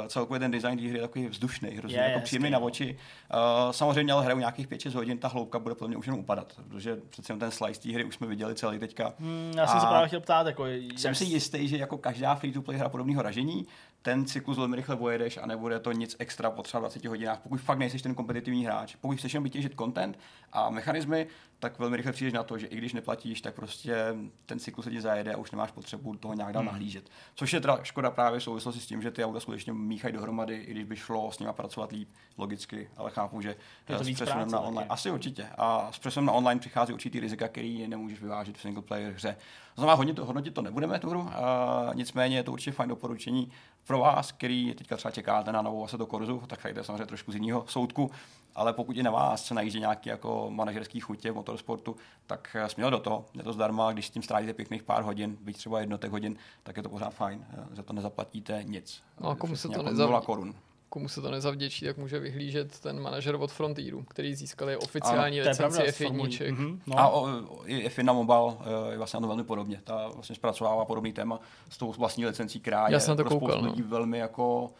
Uh, 0.00 0.06
celkově 0.06 0.40
ten 0.40 0.50
design 0.50 0.78
té 0.78 0.88
hry 0.88 0.98
je 0.98 1.02
takový 1.02 1.26
vzdušný, 1.26 1.70
hrozně 1.70 1.98
je, 1.98 2.04
jako 2.04 2.20
příjemný 2.20 2.50
na 2.50 2.58
oči. 2.58 2.98
Uh, 3.34 3.72
samozřejmě 3.72 4.12
ale 4.12 4.24
hraju 4.24 4.38
nějakých 4.38 4.68
5-6 4.68 4.94
hodin, 4.94 5.18
ta 5.18 5.28
hloubka 5.28 5.58
bude 5.58 5.74
podle 5.74 5.88
mě 5.88 5.96
už 5.96 6.06
jenom 6.06 6.20
upadat, 6.20 6.52
protože 6.68 6.96
přece 7.08 7.36
ten 7.36 7.50
slice 7.50 7.80
té 7.80 7.92
hry 7.92 8.04
už 8.04 8.14
jsme 8.14 8.26
viděli 8.26 8.54
celý 8.54 8.78
teďka. 8.78 9.12
Hmm, 9.18 9.52
já 9.56 9.66
jsem 9.66 9.80
se 9.80 9.86
právě 9.86 10.08
chtěl 10.08 10.20
ptát. 10.20 10.46
Jako 10.46 10.66
jsem 10.96 11.14
si 11.14 11.24
jistý, 11.24 11.68
že 11.68 11.76
jako 11.76 11.98
každá 11.98 12.34
free-to-play 12.34 12.78
hra 12.78 12.88
podobného 12.88 13.22
ražení, 13.22 13.66
ten 14.02 14.24
cyklus 14.24 14.58
velmi 14.58 14.76
rychle 14.76 14.96
pojedeš 14.96 15.36
a 15.42 15.46
nebude 15.46 15.80
to 15.80 15.92
nic 15.92 16.16
extra 16.18 16.50
potřeba 16.50 16.80
20 16.80 17.04
hodinách, 17.04 17.40
pokud 17.40 17.60
fakt 17.60 17.78
nejsi 17.78 17.98
ten 17.98 18.14
kompetitivní 18.14 18.64
hráč. 18.64 18.96
Pokud 19.00 19.18
chceš 19.18 19.34
jenom 19.34 19.44
vytěžit 19.44 19.74
content 19.78 20.18
a 20.52 20.70
mechanismy, 20.70 21.26
tak 21.58 21.78
velmi 21.78 21.96
rychle 21.96 22.12
přijdeš 22.12 22.34
na 22.34 22.42
to, 22.42 22.58
že 22.58 22.66
i 22.66 22.76
když 22.76 22.92
neplatíš, 22.92 23.40
tak 23.40 23.54
prostě 23.54 24.14
ten 24.46 24.58
cyklus 24.58 24.84
se 24.84 24.90
ti 24.90 25.00
zajede 25.00 25.34
a 25.34 25.36
už 25.36 25.50
nemáš 25.50 25.70
potřebu 25.70 26.16
toho 26.16 26.34
nějak 26.34 26.52
dál 26.52 26.62
hmm. 26.62 26.72
nahlížet. 26.72 27.10
Což 27.34 27.52
je 27.52 27.60
teda 27.60 27.78
škoda 27.82 28.10
právě 28.10 28.40
v 28.40 28.42
souvislosti 28.42 28.80
s 28.80 28.86
tím, 28.86 29.02
že 29.02 29.10
ty 29.10 29.24
auta 29.24 29.40
skutečně 29.40 29.72
míchají 29.72 30.14
dohromady, 30.14 30.56
i 30.56 30.70
když 30.70 30.84
by 30.84 30.96
šlo 30.96 31.32
s 31.32 31.38
nimi 31.38 31.52
pracovat 31.52 31.92
líp, 31.92 32.08
logicky, 32.38 32.90
ale 32.96 33.10
chápu, 33.10 33.40
že 33.40 33.56
je 33.88 33.96
to 33.96 34.04
s 34.04 34.14
přesunem 34.14 34.50
na 34.50 34.60
online. 34.60 34.88
Asi 34.88 35.10
určitě. 35.10 35.46
A 35.58 35.92
s 35.92 35.98
přesunem 35.98 36.26
na 36.26 36.32
online 36.32 36.60
přichází 36.60 36.92
určitý 36.92 37.20
rizika, 37.20 37.48
který 37.48 37.88
nemůžeš 37.88 38.20
vyvážit 38.20 38.58
v 38.58 38.60
single 38.60 38.82
player 38.82 39.12
hře. 39.12 39.36
Znamená, 39.76 39.94
hodně 39.94 40.14
to, 40.14 40.24
hodnotit 40.24 40.54
to 40.54 40.62
nebudeme 40.62 40.98
tu 40.98 41.10
hru, 41.10 41.28
a 41.32 41.90
nicméně 41.94 42.36
je 42.36 42.42
to 42.42 42.52
určitě 42.52 42.72
fajn 42.72 42.88
doporučení 42.88 43.52
pro 43.86 43.98
vás, 43.98 44.32
který 44.32 44.74
teďka 44.74 44.96
třeba 44.96 45.12
čekáte 45.12 45.52
na 45.52 45.62
novou 45.62 45.86
do 45.96 46.06
Korzu, 46.06 46.42
tak 46.46 46.62
tady 46.62 46.74
je 46.80 46.84
samozřejmě 46.84 47.06
trošku 47.06 47.32
z 47.32 47.34
jiného 47.34 47.64
soudku, 47.68 48.10
ale 48.54 48.72
pokud 48.72 48.96
i 48.96 49.02
na 49.02 49.10
vás 49.10 49.44
se 49.44 49.54
najíždí 49.54 49.80
nějaký 49.80 50.08
jako 50.08 50.46
manažerský 50.50 51.00
chutě 51.00 51.30
v 51.30 51.34
motorsportu, 51.34 51.96
tak 52.26 52.56
směl 52.66 52.90
do 52.90 52.98
toho. 52.98 53.24
Je 53.34 53.42
to 53.42 53.52
zdarma, 53.52 53.92
když 53.92 54.06
s 54.06 54.10
tím 54.10 54.22
strávíte 54.22 54.54
pěkných 54.54 54.82
pár 54.82 55.02
hodin, 55.02 55.36
byť 55.40 55.56
třeba 55.56 55.80
jednotek 55.80 56.10
hodin, 56.10 56.36
tak 56.62 56.76
je 56.76 56.82
to 56.82 56.88
pořád 56.88 57.10
fajn. 57.10 57.46
Za 57.72 57.82
to 57.82 57.92
nezaplatíte 57.92 58.64
nic. 58.64 59.02
No 59.20 59.28
a 59.28 59.36
komu 59.36 59.56
se 59.56 59.68
to 59.68 59.82
nezavděčí? 59.82 60.26
korun 60.26 60.54
komu 60.92 61.08
se 61.08 61.20
to 61.20 61.30
nezavděčí, 61.30 61.84
tak 61.84 61.96
může 61.96 62.18
vyhlížet 62.18 62.80
ten 62.80 63.00
manažer 63.00 63.34
od 63.34 63.52
Frontieru, 63.52 64.02
který 64.02 64.34
získali 64.34 64.76
oficiální 64.76 65.40
ano, 65.40 65.50
licenci 65.50 65.82
F1. 65.82 66.28
Mm-hmm, 66.28 66.78
no. 66.86 66.98
A 66.98 67.08
o, 67.08 67.28
i 67.64 67.88
F1 67.88 68.14
Mobile 68.14 68.56
eh, 68.60 68.92
je 68.92 68.98
vlastně 68.98 69.16
na 69.16 69.20
to 69.20 69.26
velmi 69.26 69.44
podobně. 69.44 69.80
Ta 69.84 70.08
vlastně 70.08 70.36
zpracovává 70.36 70.84
podobný 70.84 71.12
téma 71.12 71.40
s 71.68 71.78
tou 71.78 71.92
vlastní 71.92 72.26
licencí, 72.26 72.60
která 72.60 72.88
Já 72.88 72.96
je 72.96 73.00
jsem 73.00 73.16
to 73.16 73.24
pro 73.24 73.30
koukal, 73.30 73.62
no. 73.62 73.74
velmi 73.84 74.18
jako 74.18 74.70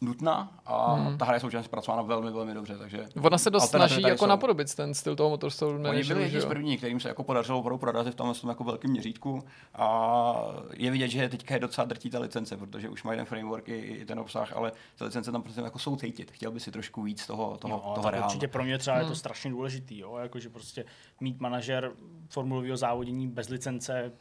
nutná 0.00 0.60
a 0.66 0.94
hmm. 0.94 1.18
ta 1.18 1.24
hra 1.24 1.34
je 1.34 1.40
současně 1.40 1.64
zpracována 1.64 2.02
velmi, 2.02 2.30
velmi 2.30 2.54
dobře. 2.54 2.78
Takže 2.78 3.08
Ona 3.22 3.38
se 3.38 3.50
dost 3.50 3.70
snaží 3.70 4.02
jako 4.02 4.18
jsou. 4.18 4.26
napodobit 4.26 4.74
ten 4.74 4.94
styl 4.94 5.16
toho 5.16 5.30
Motorsport 5.30 5.86
Oni 5.86 6.04
byli 6.04 6.22
jedni 6.22 6.40
z 6.40 6.44
prvních, 6.44 6.78
kterým 6.78 7.00
se 7.00 7.08
jako 7.08 7.22
podařilo 7.22 7.58
opravdu 7.58 7.78
prorazit 7.78 8.12
v 8.12 8.16
tom, 8.16 8.34
v 8.34 8.40
tom 8.40 8.50
jako 8.50 8.64
velkém 8.64 8.90
měřítku 8.90 9.44
a 9.74 10.34
je 10.74 10.90
vidět, 10.90 11.08
že 11.08 11.28
teďka 11.28 11.54
je 11.54 11.60
docela 11.60 11.84
drtí 11.84 12.10
ta 12.10 12.18
licence, 12.18 12.56
protože 12.56 12.88
už 12.88 13.02
mají 13.02 13.18
ten 13.18 13.26
framework 13.26 13.68
i, 13.68 13.76
i 13.76 14.04
ten 14.04 14.18
obsah, 14.18 14.56
ale 14.56 14.72
ty 14.98 15.04
licence 15.04 15.32
tam 15.32 15.42
prostě 15.42 15.60
jako 15.60 15.78
jsou 15.78 15.96
cítit. 15.96 16.30
Chtěl 16.30 16.50
by 16.50 16.60
si 16.60 16.70
trošku 16.70 17.02
víc 17.02 17.26
toho, 17.26 17.56
toho, 17.56 17.74
jo, 17.74 17.92
toho 17.94 18.10
reálno. 18.10 18.26
Určitě 18.26 18.48
pro 18.48 18.64
mě 18.64 18.78
třeba 18.78 18.96
hmm. 18.96 19.00
je 19.00 19.04
to 19.04 19.12
hmm. 19.12 19.16
strašně 19.16 19.50
důležitý, 19.50 19.98
jo? 19.98 20.16
Jako, 20.16 20.38
že 20.38 20.48
prostě 20.48 20.84
mít 21.20 21.40
manažer 21.40 21.92
formulového 22.28 22.76
závodění 22.76 23.28
bez 23.28 23.48
licence 23.48 24.12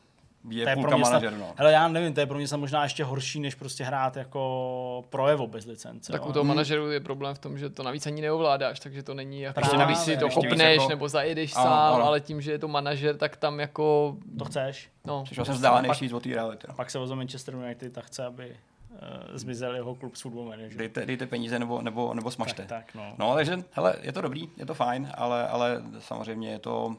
je 0.50 0.64
to 0.64 0.70
je 0.70 0.76
půlka 0.76 0.98
manažer, 0.98 1.38
no. 1.38 1.54
Hele, 1.56 1.72
já 1.72 1.88
nevím, 1.88 2.14
to 2.14 2.20
je 2.20 2.26
pro 2.26 2.38
mě 2.38 2.48
možná 2.56 2.84
ještě 2.84 3.04
horší, 3.04 3.40
než 3.40 3.56
prostě 3.56 3.84
hrát 3.84 4.18
jako 4.18 5.04
projevo 5.10 5.48
bez 5.48 5.66
licence. 5.66 6.12
Tak 6.12 6.22
jo. 6.22 6.28
u 6.28 6.34
toho 6.34 6.44
manažeru 6.44 6.92
je 6.92 7.00
problém 7.00 7.36
v 7.36 7.40
tom, 7.40 7.58
že 7.58 7.70
to 7.70 7.84
navíc 7.84 8.08
ani 8.08 8.22
neovládáš, 8.22 8.80
takže 8.80 9.04
to 9.04 9.14
není 9.14 9.42
jako, 9.42 9.60
Právě, 9.60 9.80
navíc 9.80 10.00
si 10.00 10.18
to 10.18 10.30
kopneš 10.30 10.78
jako... 10.78 10.90
nebo 10.90 11.10
zajedeš 11.10 11.56
ano, 11.56 11.64
sám, 11.64 11.94
ano. 11.94 12.04
ale 12.04 12.22
tím, 12.22 12.42
že 12.42 12.52
je 12.52 12.60
to 12.60 12.68
manažer, 12.68 13.18
tak 13.18 13.38
tam 13.38 13.60
jako... 13.60 14.16
To 14.40 14.46
chceš. 14.46 14.90
No. 15.06 15.24
Přišel 15.24 15.46
jsem 15.46 15.56
vzdálenější 15.56 16.08
z 16.08 16.20
té 16.20 16.30
reality. 16.30 16.68
No. 16.70 16.76
Pak 16.76 16.92
se 16.92 17.00
vezme 17.00 17.16
Manchester 17.16 17.56
United 17.56 17.98
a 17.98 18.02
chce, 18.02 18.26
aby 18.26 18.50
uh, 18.50 18.98
zmizel 19.34 19.76
jeho 19.76 19.96
klub 19.96 20.16
s 20.16 20.22
football 20.22 20.46
manager. 20.46 20.78
Dejte, 20.78 21.06
dejte 21.06 21.28
peníze 21.28 21.60
nebo, 21.60 21.82
nebo, 21.82 22.14
nebo 22.14 22.32
smažte. 22.32 22.66
Tak, 22.66 22.86
tak, 22.86 22.96
no. 22.96 23.14
no. 23.18 23.36
takže, 23.36 23.64
hele, 23.72 23.96
je 24.02 24.12
to 24.12 24.22
dobrý, 24.22 24.50
je 24.58 24.66
to 24.66 24.74
fajn, 24.74 25.12
ale, 25.16 25.48
ale 25.48 25.82
samozřejmě 26.00 26.52
je 26.52 26.60
to 26.60 26.86
uh, 26.86 26.96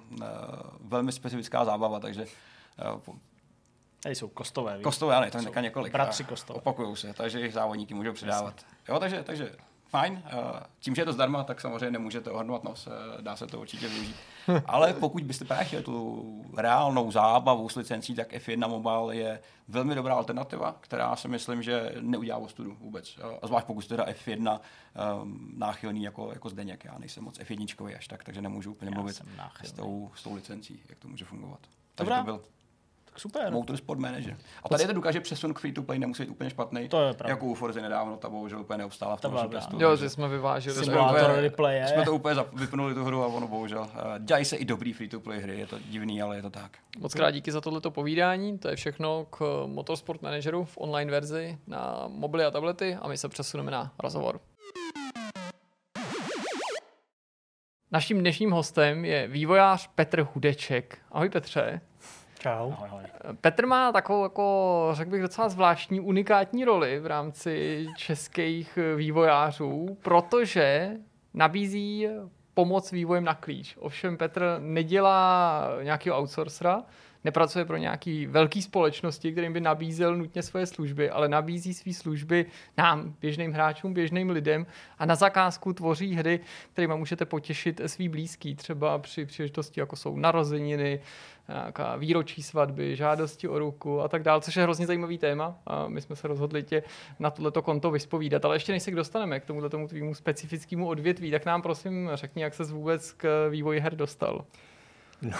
velmi 0.81 1.13
specifická 1.13 1.65
zábava, 1.65 2.01
takže 2.01 2.27
uh, 2.95 3.15
Tady 4.03 4.15
jsou 4.15 4.29
kostové. 4.29 4.77
Víc. 4.77 4.85
Kostové, 4.85 5.17
ano, 5.17 5.31
to 5.31 5.39
je 5.39 5.45
taká 5.45 5.61
několik. 5.61 5.93
Bratři 5.93 6.25
kostové. 6.25 6.59
Opakují 6.59 6.97
se, 6.97 7.15
takže 7.15 7.39
jejich 7.39 7.55
závodníky 7.55 7.95
můžou 7.95 8.13
přidávat. 8.13 8.67
Jo, 8.89 8.99
takže, 8.99 9.23
takže 9.23 9.53
fajn. 9.91 10.23
Eh, 10.27 10.63
tím, 10.81 10.95
že 10.95 11.03
je 11.03 11.07
to 11.07 11.13
zdarma, 11.13 11.45
tak 11.45 11.61
samozřejmě 11.61 11.91
nemůžete 11.91 12.31
ohrnovat 12.31 12.65
nos, 12.65 12.87
eh, 12.87 13.23
dá 13.23 13.37
se 13.37 13.47
to 13.47 13.61
určitě 13.61 13.89
využít. 13.89 14.17
Ale 14.67 14.93
pokud 14.93 15.25
byste 15.25 15.45
právě 15.45 15.65
chtěli 15.65 15.83
tu 15.83 16.45
reálnou 16.57 17.11
zábavu 17.11 17.69
s 17.69 17.77
licencí, 17.77 18.15
tak 18.15 18.33
F1 18.33 18.69
Mobile 18.69 19.17
je 19.17 19.41
velmi 19.69 19.95
dobrá 19.95 20.15
alternativa, 20.15 20.77
která 20.81 21.17
si 21.17 21.29
myslím, 21.29 21.63
že 21.63 21.93
neudělá 22.01 22.39
ostudu 22.39 22.77
vůbec. 22.81 23.19
A 23.43 23.47
zvlášť 23.47 23.67
pokud 23.67 23.81
jste 23.81 23.97
teda 23.97 24.13
F1 24.13 24.61
um, 25.23 25.55
náchylný 25.57 26.03
jako, 26.03 26.31
jako 26.33 26.49
Zdeněk, 26.49 26.85
já 26.85 26.99
nejsem 26.99 27.25
moc 27.25 27.39
F1 27.39 27.97
až 27.97 28.09
tak, 28.09 28.25
takže 28.25 28.43
nemůžu 28.43 28.71
úplně 28.71 28.91
mluvit 28.91 29.23
s 29.63 29.73
tou, 29.73 30.11
s 30.15 30.23
tou 30.23 30.35
licencí, 30.35 30.83
jak 30.89 30.99
to 30.99 31.09
může 31.09 31.25
fungovat. 31.25 31.61
Takže 31.95 32.11
Dobrá. 32.11 32.19
to 32.19 32.25
byl 32.25 32.41
Super. 33.17 33.53
Motorsport 33.53 34.01
Manager. 34.01 34.37
A 34.65 34.69
tady 34.69 34.83
je 34.83 34.87
to 34.87 34.93
důkaz, 34.93 35.13
že 35.13 35.21
přesun 35.21 35.55
k 35.55 35.59
free 35.59 35.73
to 35.73 35.83
play 35.83 35.99
nemusí 35.99 36.23
být 36.23 36.29
úplně 36.29 36.51
špatný. 36.51 36.89
To 36.89 37.03
je 37.03 37.15
pravda. 37.15 37.33
Jako 37.33 37.47
u 37.47 37.55
Forza 37.55 37.81
nedávno, 37.81 38.17
ta 38.17 38.29
bohužel 38.29 38.61
úplně 38.61 38.79
neobstála 38.79 39.17
v 39.17 39.21
tom 39.21 39.49
testu. 39.51 39.77
Jo, 39.81 39.97
že 39.97 40.11
jsme 40.11 40.29
vyváželi. 40.29 40.77
Simulátor 40.77 41.31
replay. 41.31 41.89
Jsme 41.89 42.05
to 42.05 42.15
úplně 42.15 42.41
vypnuli 42.53 42.95
tu 42.95 43.05
hru 43.05 43.23
a 43.23 43.27
ono 43.27 43.49
bohužel. 43.49 43.81
Uh, 43.81 43.89
dělají 44.19 44.45
se 44.45 44.57
i 44.57 44.65
dobrý 44.65 44.93
free 44.93 45.09
to 45.09 45.21
play 45.21 45.41
hry, 45.41 45.59
je 45.59 45.67
to 45.67 45.79
divný, 45.79 46.23
ale 46.23 46.37
je 46.37 46.43
to 46.43 46.51
tak. 46.51 46.79
Moc 46.99 47.15
krát 47.15 47.31
díky 47.31 47.53
za 47.53 47.61
tohleto 47.61 47.91
povídání. 47.91 48.59
To 48.59 48.69
je 48.69 48.77
všechno 48.77 49.27
k 49.31 49.63
Motorsport 49.67 50.23
Manageru 50.23 50.65
v 50.65 50.79
online 50.79 51.11
verzi 51.11 51.59
na 51.67 52.05
mobily 52.09 52.45
a 52.45 52.51
tablety 52.51 52.99
a 53.03 53.09
my 53.09 53.19
se 53.19 53.29
přesuneme 53.29 53.71
na 53.71 53.93
rozhovor. 53.99 54.41
Naším 57.93 58.21
dnešním 58.21 58.51
hostem 58.51 59.05
je 59.05 59.29
vývojář 59.29 59.91
Petr 59.95 60.27
Hudeček. 60.35 60.99
Ahoj 61.13 61.29
Petře. 61.29 61.81
Čau. 62.41 62.73
Ahoj, 62.73 62.89
ahoj. 62.89 63.03
Petr 63.41 63.67
má 63.67 63.93
takovou, 63.93 64.23
jako, 64.23 64.89
řekl 64.93 65.11
bych, 65.11 65.23
docela 65.23 65.49
zvláštní, 65.49 66.01
unikátní 66.01 66.65
roli 66.65 67.01
v 67.01 67.07
rámci 67.07 67.87
českých 67.97 68.79
vývojářů, 68.97 69.99
protože 70.03 70.91
nabízí 71.35 72.09
pomoc 72.55 72.93
vývojem 72.93 73.25
na 73.25 73.35
klíč. 73.35 73.77
Ovšem 73.81 74.17
Petr 74.17 74.57
nedělá 74.59 75.69
nějakého 75.83 76.19
outsourcera, 76.19 76.83
nepracuje 77.25 77.65
pro 77.65 77.77
nějaký 77.77 78.27
velký 78.27 78.63
společnosti, 78.63 79.33
kterým 79.33 79.53
by 79.53 79.61
nabízel 79.61 80.17
nutně 80.17 80.43
svoje 80.43 80.67
služby, 80.67 81.11
ale 81.11 81.29
nabízí 81.29 81.75
své 81.75 81.93
služby 81.93 82.47
nám, 82.79 83.15
běžným 83.21 83.53
hráčům, 83.53 83.95
běžným 83.95 84.31
lidem 84.31 84.67
a 84.99 85.07
na 85.07 85.15
zakázku 85.15 85.73
tvoří 85.73 86.15
hry, 86.15 86.41
kterými 86.73 86.95
můžete 86.97 87.25
potěšit 87.25 87.81
svý 87.87 88.09
blízký, 88.09 88.55
třeba 88.55 88.99
při 88.99 89.27
příležitosti, 89.27 89.81
jako 89.81 89.97
jsou 89.97 90.17
narozeniny, 90.17 91.01
nějaká 91.49 91.97
výročí 91.97 92.43
svatby, 92.43 92.97
žádosti 92.97 93.49
o 93.49 93.59
ruku 93.59 94.01
a 94.01 94.09
tak 94.09 94.23
dále, 94.23 94.41
což 94.41 94.57
je 94.57 94.63
hrozně 94.63 94.87
zajímavý 94.87 95.19
téma 95.19 95.59
a 95.67 95.89
my 95.89 96.01
jsme 96.01 96.17
se 96.17 96.29
rozhodli 96.29 96.63
tě 96.63 96.83
na 97.19 97.31
tohleto 97.31 97.63
konto 97.63 97.91
vyspovídat. 97.91 98.45
Ale 98.45 98.57
ještě 98.57 98.73
než 98.73 98.83
se 98.83 98.91
dostaneme 98.91 99.41
k 99.41 99.45
tomuto 99.45 99.71
tomu 99.71 99.89
tvýmu 99.89 100.15
specifickému 100.15 100.89
odvětví, 100.89 101.31
tak 101.31 101.47
nám 101.47 101.63
prosím 101.63 102.11
řekni, 102.15 102.43
jak 102.43 102.55
se 102.55 102.65
vůbec 102.65 103.13
k 103.13 103.49
vývoji 103.49 103.81
her 103.81 103.97
dostal. 103.97 104.45
No, 105.23 105.39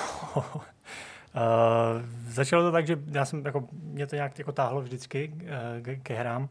Uh, 1.35 2.03
začalo 2.29 2.63
to 2.63 2.73
tak, 2.73 2.87
že 2.87 2.99
já 3.13 3.25
jsem, 3.25 3.45
jako, 3.45 3.69
mě 3.73 4.07
to 4.07 4.15
nějak 4.15 4.39
jako 4.39 4.53
táhlo 4.53 4.81
vždycky 4.81 5.33
uh, 5.35 5.83
ke, 5.83 5.97
ke 5.97 6.15
hrám 6.15 6.49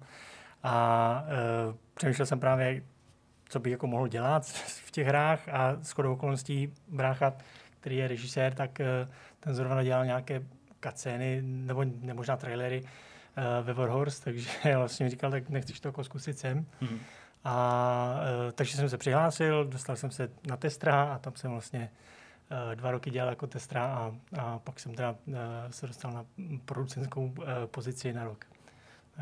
a 0.63 1.23
uh, 1.67 1.75
přemýšlel 1.93 2.25
jsem 2.25 2.39
právě, 2.39 2.81
co 3.49 3.59
bych 3.59 3.71
jako 3.71 3.87
mohl 3.87 4.07
dělat 4.07 4.45
v 4.85 4.91
těch 4.91 5.07
hrách 5.07 5.49
a 5.49 5.75
shodou 5.81 6.13
okolností 6.13 6.73
brácha, 6.87 7.33
který 7.79 7.97
je 7.97 8.07
režisér, 8.07 8.53
tak 8.53 8.79
uh, 8.79 9.11
ten 9.39 9.55
zrovna 9.55 9.83
dělal 9.83 10.05
nějaké 10.05 10.43
kacény 10.79 11.41
nebo 11.41 11.85
možná 12.13 12.37
trailery 12.37 12.81
uh, 12.81 13.65
ve 13.65 13.73
Warhorse, 13.73 14.23
takže 14.23 14.49
vlastně 14.77 15.03
mi 15.03 15.09
říkal, 15.09 15.31
tak 15.31 15.49
nechceš 15.49 15.79
to 15.79 15.87
jako 15.87 16.03
zkusit 16.03 16.39
sem. 16.39 16.65
Mm-hmm. 16.81 16.99
A 17.43 18.15
uh, 18.45 18.51
takže 18.51 18.77
jsem 18.77 18.89
se 18.89 18.97
přihlásil, 18.97 19.65
dostal 19.65 19.95
jsem 19.95 20.11
se 20.11 20.29
na 20.47 20.57
testra 20.57 21.03
a 21.03 21.19
tam 21.19 21.35
jsem 21.35 21.51
vlastně 21.51 21.79
uh, 21.79 22.18
dva 22.75 22.91
roky 22.91 23.11
dělal 23.11 23.29
jako 23.29 23.47
testra 23.47 23.85
a, 23.85 24.15
a 24.39 24.59
pak 24.59 24.79
jsem 24.79 24.95
teda 24.95 25.15
uh, 25.27 25.35
se 25.69 25.87
dostal 25.87 26.11
na 26.11 26.25
producentskou 26.65 27.25
uh, 27.25 27.33
pozici 27.65 28.13
na 28.13 28.23
rok. 28.23 28.45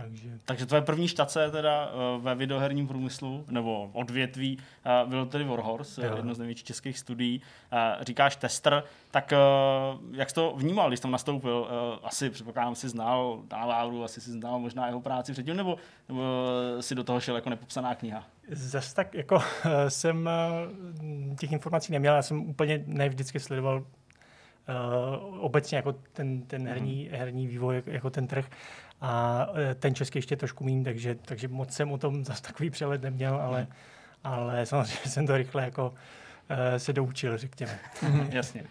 Takže... 0.01 0.29
Takže 0.45 0.65
tvoje 0.65 0.81
první 0.81 1.07
štace 1.07 1.51
teda 1.51 1.91
uh, 1.91 2.23
ve 2.23 2.35
videoherním 2.35 2.87
průmyslu, 2.87 3.45
nebo 3.49 3.89
odvětví, 3.93 4.57
uh, 5.03 5.09
bylo 5.09 5.25
tedy 5.25 5.43
Warhorse, 5.43 6.05
jo. 6.05 6.15
jedno 6.15 6.33
z 6.33 6.39
největších 6.39 6.65
českých 6.65 6.99
studií. 6.99 7.41
Uh, 7.73 8.03
říkáš 8.03 8.35
tester, 8.35 8.83
tak 9.11 9.33
jak 10.11 10.29
jsi 10.29 10.35
to 10.35 10.53
vnímal, 10.57 10.87
když 10.87 10.99
tam 10.99 11.11
nastoupil? 11.11 11.67
Asi 12.03 12.29
předpokládám, 12.29 12.75
si 12.75 12.89
znal 12.89 13.41
Dana 13.47 14.03
asi 14.03 14.21
si 14.21 14.31
znal 14.31 14.59
možná 14.59 14.87
jeho 14.87 15.01
práci 15.01 15.31
předtím, 15.31 15.55
nebo, 15.55 15.77
nebo 16.09 16.21
si 16.79 16.95
do 16.95 17.03
toho 17.03 17.19
šel 17.19 17.35
jako 17.35 17.49
nepopsaná 17.49 17.95
kniha? 17.95 18.23
Zase 18.51 18.95
tak 18.95 19.13
jako 19.13 19.39
jsem 19.87 20.29
těch 21.39 21.51
informací 21.51 21.91
neměl, 21.91 22.15
já 22.15 22.21
jsem 22.21 22.49
úplně 22.49 22.83
nevždycky 22.85 23.39
sledoval 23.39 23.83
Uh, 24.69 25.43
obecně 25.43 25.75
jako 25.75 25.93
ten, 25.93 26.41
ten 26.41 26.61
mhm. 26.61 26.69
herní, 26.69 27.09
herní 27.11 27.47
vývoj, 27.47 27.83
jako 27.85 28.09
ten 28.09 28.27
trh. 28.27 28.49
A 29.01 29.47
e, 29.71 29.75
ten 29.75 29.95
český 29.95 30.17
ještě 30.17 30.35
trošku 30.35 30.63
méně, 30.63 30.83
takže, 30.83 31.15
takže 31.15 31.47
moc 31.47 31.73
jsem 31.73 31.91
o 31.91 31.97
tom 31.97 32.25
zase 32.25 32.41
takový 32.41 32.69
přehled 32.69 33.01
neměl, 33.01 33.35
ale, 33.35 33.59
hmm. 33.59 33.71
ale 34.23 34.65
samozřejmě 34.65 35.11
jsem 35.11 35.27
to 35.27 35.37
rychle 35.37 35.63
jako 35.63 35.89
uh, 35.89 36.77
se 36.77 36.93
doučil, 36.93 37.37
řekněme. 37.37 37.79
Jasně. 38.29 38.63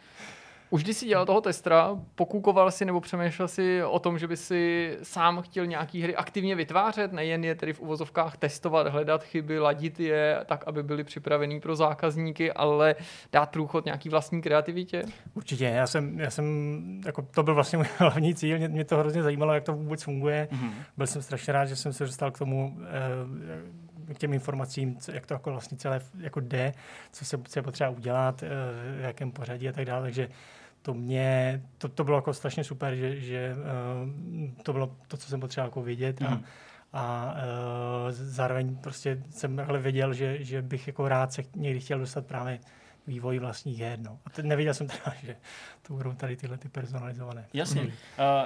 Už 0.71 0.85
když 0.85 0.97
jsi 0.97 1.07
dělal 1.07 1.27
toho 1.27 1.41
testra, 1.41 1.99
pokukoval 2.15 2.71
si 2.71 2.85
nebo 2.85 3.01
přemýšlel 3.01 3.49
si 3.49 3.85
o 3.85 3.99
tom, 3.99 4.19
že 4.19 4.29
by 4.29 4.37
si 4.37 4.97
sám 5.03 5.43
chtěl 5.43 5.67
nějaký 5.67 6.03
hry 6.03 6.17
aktivně 6.17 6.55
vytvářet, 6.55 7.13
nejen 7.13 7.45
je 7.45 7.55
tedy 7.55 7.73
v 7.73 7.81
uvozovkách 7.81 8.37
testovat, 8.37 8.87
hledat 8.87 9.25
chyby, 9.25 9.59
ladit 9.59 10.01
je 10.01 10.41
tak, 10.47 10.65
aby 10.67 10.83
byly 10.83 11.05
připravený 11.05 11.61
pro 11.61 11.77
zákazníky, 11.77 12.53
ale 12.53 12.95
dát 13.33 13.51
průchod 13.51 13.85
nějaký 13.85 14.09
vlastní 14.09 14.43
kreativitě? 14.43 15.03
Určitě, 15.35 15.65
já 15.65 15.87
jsem, 15.87 16.21
já 16.21 16.31
jsem 16.31 16.47
jako 17.07 17.23
to 17.23 17.43
byl 17.43 17.55
vlastně 17.55 17.79
můj 17.79 17.87
hlavní 17.99 18.35
cíl, 18.35 18.59
mě, 18.59 18.69
mě 18.69 18.85
to 18.85 18.97
hrozně 18.97 19.23
zajímalo, 19.23 19.55
jak 19.55 19.65
to 19.65 19.73
vůbec 19.73 20.03
funguje. 20.03 20.49
Mm-hmm. 20.53 20.71
Byl 20.97 21.07
jsem 21.07 21.23
strašně 21.23 21.53
rád, 21.53 21.65
že 21.65 21.77
jsem 21.77 21.93
se 21.93 22.05
dostal 22.05 22.31
k 22.31 22.39
tomu, 22.39 22.79
eh, 24.09 24.15
k 24.15 24.19
těm 24.19 24.33
informacím, 24.33 24.97
co, 24.97 25.13
jak 25.13 25.27
to 25.27 25.35
jako 25.35 25.51
vlastně 25.51 25.79
celé 25.79 26.01
jako 26.19 26.41
jde, 26.41 26.73
co 27.13 27.25
se, 27.25 27.39
co 27.45 27.59
je 27.59 27.63
potřeba 27.63 27.91
udělat, 27.91 28.43
eh, 28.43 28.49
v 28.97 29.01
jakém 29.01 29.33
pořadí 29.33 29.69
a 29.69 29.73
tak 29.73 29.85
dále, 29.85 30.03
takže 30.03 30.29
to 30.87 30.95
mě, 30.95 31.63
to, 31.79 31.89
to 31.89 32.05
bylo 32.05 32.17
jako 32.19 32.35
strašně 32.35 32.65
super, 32.65 32.95
že, 32.95 33.21
že 33.21 33.55
uh, 33.55 34.63
to 34.63 34.73
bylo 34.73 34.97
to, 35.09 35.17
co 35.17 35.29
jsem 35.29 35.41
potřeboval 35.41 35.69
jako 35.69 35.83
vědět 35.83 36.23
a, 36.23 36.31
mm. 36.31 36.45
a 36.93 37.35
uh, 37.35 38.11
zároveň 38.11 38.77
prostě 38.77 39.23
jsem 39.31 39.57
věděl, 39.79 40.15
že, 40.15 40.45
že 40.45 40.63
bych 40.63 40.87
jako 40.87 41.09
rád 41.09 41.33
se 41.33 41.43
někdy 41.57 41.81
chtěl 41.81 41.99
dostat 41.99 42.27
právě 42.27 42.59
vývoj 43.07 43.39
vlastních 43.39 43.81
her. 43.81 43.99
No. 43.99 44.19
A 44.25 44.31
teď 44.31 44.45
neviděl 44.45 44.75
jsem 44.75 44.87
teda, 44.87 45.17
že 45.23 45.37
to 45.83 45.95
budou 45.95 46.13
tady 46.13 46.37
tyhle 46.37 46.59
ty 46.59 46.69
personalizované. 46.69 47.45
Jasně. 47.53 47.81
Mm. 47.81 47.89
Uh, 47.89 47.93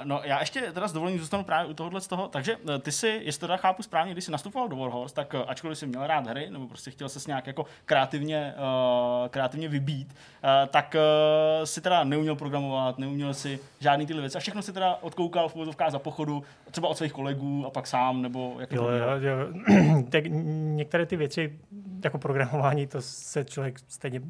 no 0.03 0.21
já 0.23 0.39
ještě 0.39 0.61
teda 0.61 0.87
s 0.87 0.93
dovolením 0.93 1.19
zůstanu 1.19 1.43
právě 1.43 1.71
u 1.71 1.73
tohohle 1.73 2.01
z 2.01 2.07
toho. 2.07 2.27
Takže 2.27 2.57
uh, 2.57 2.77
ty 2.77 2.91
si, 2.91 3.07
jestli 3.07 3.39
to 3.39 3.47
teda 3.47 3.57
chápu 3.57 3.83
správně, 3.83 4.13
když 4.13 4.25
jsi 4.25 4.31
nastupoval 4.31 4.69
do 4.69 4.75
Warhorse, 4.75 5.15
tak 5.15 5.33
uh, 5.33 5.39
ačkoliv 5.47 5.77
jsi 5.77 5.87
měl 5.87 6.07
rád 6.07 6.27
hry, 6.27 6.49
nebo 6.49 6.67
prostě 6.67 6.91
chtěl 6.91 7.09
se 7.09 7.19
nějak 7.27 7.47
jako 7.47 7.65
kreativně, 7.85 8.53
uh, 8.57 9.27
kreativně 9.27 9.67
vybít, 9.67 10.15
uh, 10.43 10.69
tak 10.69 10.95
uh, 10.95 11.65
si 11.65 11.81
teda 11.81 12.03
neuměl 12.03 12.35
programovat, 12.35 12.97
neuměl 12.97 13.33
si 13.33 13.59
žádný 13.79 14.05
tyhle 14.05 14.21
věci. 14.21 14.37
A 14.37 14.41
všechno 14.41 14.61
si 14.61 14.73
teda 14.73 14.97
odkoukal 15.01 15.49
v 15.49 15.55
úvodovkách 15.55 15.91
za 15.91 15.99
pochodu, 15.99 16.43
třeba 16.71 16.87
od 16.87 16.97
svých 16.97 17.13
kolegů 17.13 17.65
a 17.65 17.69
pak 17.69 17.87
sám, 17.87 18.21
nebo 18.21 18.57
jak 18.59 18.71
jo, 18.71 18.83
to 18.83 18.91
jo, 18.91 19.05
jo. 19.19 20.03
tak 20.09 20.23
některé 20.25 21.05
ty 21.05 21.15
věci, 21.15 21.59
jako 22.03 22.17
programování, 22.17 22.87
to 22.87 23.01
se 23.01 23.45
člověk 23.45 23.79
stejně 23.87 24.21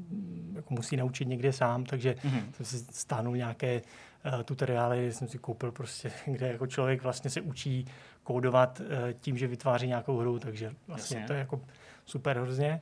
jako 0.56 0.74
musí 0.74 0.98
naučit 0.98 1.28
někde 1.28 1.54
sám, 1.54 1.86
takže 1.86 2.12
mm-hmm. 2.14 2.52
jsem 2.52 2.66
si 2.66 2.78
stáhnul 2.78 3.36
nějaké 3.36 3.82
uh, 4.26 4.44
tutoriály, 4.44 5.12
jsem 5.12 5.28
si 5.28 5.38
koupil 5.38 5.72
prostě, 5.72 6.12
kde 6.26 6.48
jako 6.48 6.68
člověk 6.68 7.04
vlastně 7.04 7.30
se 7.30 7.42
učí 7.42 7.86
kódovat 8.24 8.80
uh, 8.80 8.88
tím, 9.20 9.38
že 9.38 9.48
vytváří 9.48 9.88
nějakou 9.88 10.18
hru, 10.18 10.40
takže 10.40 10.72
vlastně 10.88 11.18
Jasně. 11.18 11.28
to 11.28 11.34
je 11.34 11.40
jako 11.40 11.62
super 12.06 12.40
hrozně. 12.40 12.82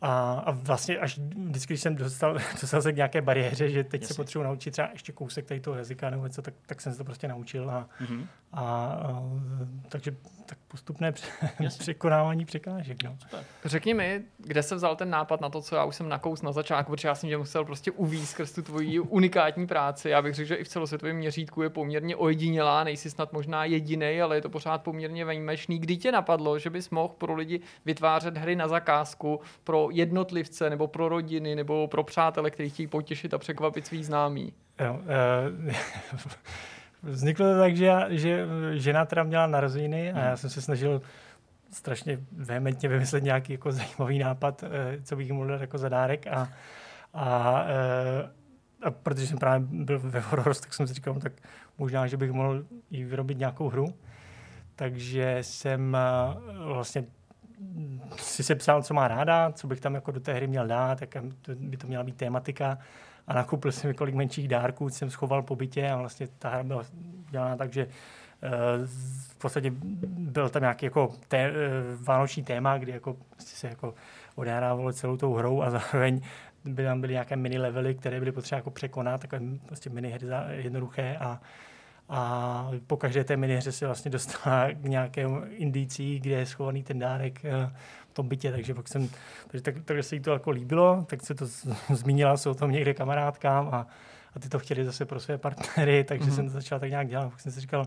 A, 0.00 0.32
a 0.32 0.50
vlastně 0.50 0.98
až 0.98 1.18
vždycky, 1.18 1.72
když 1.72 1.80
jsem 1.80 1.96
dostal, 1.96 2.38
dostal 2.60 2.82
se 2.82 2.92
k 2.92 2.96
nějaké 2.96 3.22
bariéře, 3.22 3.70
že 3.70 3.84
teď 3.84 4.00
Jasně. 4.00 4.14
se 4.14 4.22
potřebuji 4.22 4.44
naučit 4.44 4.70
třeba 4.70 4.88
ještě 4.92 5.12
kousek 5.12 5.44
tady 5.46 5.60
toho 5.60 5.76
jazyka 5.76 6.10
nebo 6.10 6.26
něco, 6.26 6.42
tak, 6.42 6.54
tak 6.66 6.80
jsem 6.80 6.92
se 6.92 6.98
to 6.98 7.04
prostě 7.04 7.28
naučil. 7.28 7.70
A, 7.70 7.88
mm-hmm. 8.00 8.26
A, 8.52 8.62
a 8.62 9.22
takže 9.88 10.16
tak 10.48 10.58
postupné 10.68 11.12
překonávání 11.78 12.44
překážek. 12.44 13.02
No. 13.04 13.16
Řekni 13.64 13.94
mi, 13.94 14.22
kde 14.38 14.62
se 14.62 14.74
vzal 14.74 14.96
ten 14.96 15.10
nápad 15.10 15.40
na 15.40 15.48
to, 15.48 15.62
co 15.62 15.76
já 15.76 15.84
už 15.84 15.96
jsem 15.96 16.08
nakous 16.08 16.42
na 16.42 16.52
začátku, 16.52 16.92
protože 16.92 17.08
já 17.08 17.14
jsem 17.14 17.30
že 17.30 17.38
musel 17.38 17.64
prostě 17.64 17.90
uvízt 17.90 18.30
skrz 18.30 18.52
tu 18.52 18.62
tvoji 18.62 19.00
unikátní 19.00 19.66
práci. 19.66 20.08
Já 20.10 20.22
bych 20.22 20.34
řekl, 20.34 20.48
že 20.48 20.54
i 20.54 20.64
v 20.64 20.68
celosvětovém 20.68 21.16
měřítku 21.16 21.62
je 21.62 21.70
poměrně 21.70 22.16
ojedinělá, 22.16 22.84
nejsi 22.84 23.10
snad 23.10 23.32
možná 23.32 23.64
jediný, 23.64 24.20
ale 24.22 24.36
je 24.36 24.42
to 24.42 24.50
pořád 24.50 24.82
poměrně 24.82 25.24
výjimečný. 25.24 25.78
Kdy 25.78 25.96
tě 25.96 26.12
napadlo, 26.12 26.58
že 26.58 26.70
bys 26.70 26.90
mohl 26.90 27.14
pro 27.18 27.34
lidi 27.34 27.60
vytvářet 27.84 28.36
hry 28.36 28.56
na 28.56 28.68
zakázku 28.68 29.40
pro 29.64 29.88
jednotlivce 29.92 30.70
nebo 30.70 30.86
pro 30.86 31.08
rodiny 31.08 31.54
nebo 31.54 31.88
pro 31.88 32.04
přátele, 32.04 32.50
kteří 32.50 32.70
chtějí 32.70 32.86
potěšit 32.86 33.34
a 33.34 33.38
překvapit 33.38 33.86
svý 33.86 34.04
známý? 34.04 34.52
Jo, 34.80 34.98
uh... 35.66 35.72
Vzniklo 37.02 37.46
to 37.46 37.58
tak, 37.58 37.76
že, 37.76 38.06
že 38.08 38.46
žena 38.72 39.04
teda 39.04 39.22
měla 39.22 39.46
narozeniny 39.46 40.12
a 40.12 40.18
já 40.18 40.36
jsem 40.36 40.50
se 40.50 40.62
snažil 40.62 41.02
strašně 41.70 42.18
vehementně 42.32 42.88
vymyslet 42.88 43.22
nějaký 43.22 43.52
jako 43.52 43.72
zajímavý 43.72 44.18
nápad, 44.18 44.64
eh, 44.64 44.98
co 45.02 45.16
bych 45.16 45.32
mohl 45.32 45.48
dát 45.48 45.60
jako 45.60 45.78
zadárek 45.78 46.26
a, 46.26 46.52
a, 47.14 47.64
eh, 47.68 48.30
a 48.82 48.90
protože 48.90 49.26
jsem 49.26 49.38
právě 49.38 49.66
byl 49.70 49.98
ve 49.98 50.20
horror, 50.20 50.54
tak 50.54 50.74
jsem 50.74 50.86
si 50.86 50.94
říkal, 50.94 51.14
no, 51.14 51.20
tak 51.20 51.32
možná, 51.78 52.06
že 52.06 52.16
bych 52.16 52.32
mohl 52.32 52.64
jí 52.90 53.04
vyrobit 53.04 53.38
nějakou 53.38 53.68
hru. 53.68 53.94
Takže 54.76 55.38
jsem 55.40 55.96
eh, 55.96 56.54
vlastně 56.64 57.04
si 58.16 58.42
sepsal, 58.42 58.82
co 58.82 58.94
má 58.94 59.08
ráda, 59.08 59.52
co 59.52 59.66
bych 59.66 59.80
tam 59.80 59.94
jako 59.94 60.10
do 60.10 60.20
té 60.20 60.32
hry 60.32 60.46
měl 60.46 60.66
dát, 60.66 61.00
jak 61.00 61.16
by 61.48 61.76
to 61.76 61.86
měla 61.86 62.04
být 62.04 62.16
tématika 62.16 62.78
a 63.28 63.34
nakoupil 63.34 63.72
jsem 63.72 63.88
několik 63.88 64.14
menších 64.14 64.48
dárků, 64.48 64.88
jsem 64.88 65.10
schoval 65.10 65.42
po 65.42 65.56
bytě 65.56 65.90
a 65.90 65.96
vlastně 65.96 66.28
ta 66.38 66.48
hra 66.48 66.62
byla 66.62 66.82
dělána 67.30 67.56
tak, 67.56 67.72
že 67.72 67.82
eh, 68.42 68.48
v 69.28 69.36
podstatě 69.38 69.72
byl 70.10 70.48
tam 70.48 70.62
nějaký 70.62 70.86
jako 70.86 71.12
té, 71.28 71.38
eh, 71.38 71.52
vánoční 72.00 72.42
téma, 72.42 72.78
kdy 72.78 72.92
jako 72.92 73.16
se 73.38 73.68
jako 73.68 73.94
odehrávalo 74.34 74.92
celou 74.92 75.16
tou 75.16 75.34
hrou 75.34 75.62
a 75.62 75.70
zároveň 75.70 76.20
by 76.64 76.84
tam 76.84 77.00
byly 77.00 77.12
nějaké 77.12 77.36
mini 77.36 77.58
levely, 77.58 77.94
které 77.94 78.18
byly 78.18 78.32
potřeba 78.32 78.56
jako 78.56 78.70
překonat, 78.70 79.20
takové 79.20 79.42
prostě 79.66 79.90
mini 79.90 80.10
hry 80.10 80.26
jednoduché 80.50 81.16
a 81.20 81.40
a 82.10 82.70
po 82.86 82.96
každé 82.96 83.24
té 83.24 83.36
minihře 83.36 83.72
se 83.72 83.86
vlastně 83.86 84.10
dostala 84.10 84.68
k 84.72 84.82
nějakému 84.82 85.42
indicí, 85.44 86.20
kde 86.20 86.30
je 86.30 86.46
schovaný 86.46 86.82
ten 86.82 86.98
dárek 86.98 87.44
eh, 87.44 87.72
tom 88.18 88.28
bytě, 88.28 88.52
takže 88.52 88.74
pak 88.74 88.88
jsem, 88.88 89.08
takže, 89.48 89.62
tak, 89.62 89.74
takže 89.84 90.02
se 90.02 90.14
jí 90.14 90.20
to 90.20 90.30
jako 90.30 90.50
líbilo, 90.50 91.06
tak 91.08 91.22
se 91.22 91.34
to 91.34 91.46
zmínila 91.94 92.36
se 92.36 92.50
o 92.50 92.54
tom 92.54 92.70
někde 92.70 92.94
kamarádkám 92.94 93.68
a, 93.72 93.86
a 94.34 94.38
ty 94.40 94.48
to 94.48 94.58
chtěli 94.58 94.84
zase 94.84 95.04
pro 95.04 95.20
své 95.20 95.38
partnery, 95.38 96.04
takže 96.08 96.30
mm-hmm. 96.30 96.34
jsem 96.34 96.46
to 96.46 96.52
začal 96.52 96.80
tak 96.80 96.90
nějak 96.90 97.08
dělat. 97.08 97.30
Pak 97.30 97.40
jsem 97.40 97.52
si 97.52 97.60
říkal, 97.60 97.86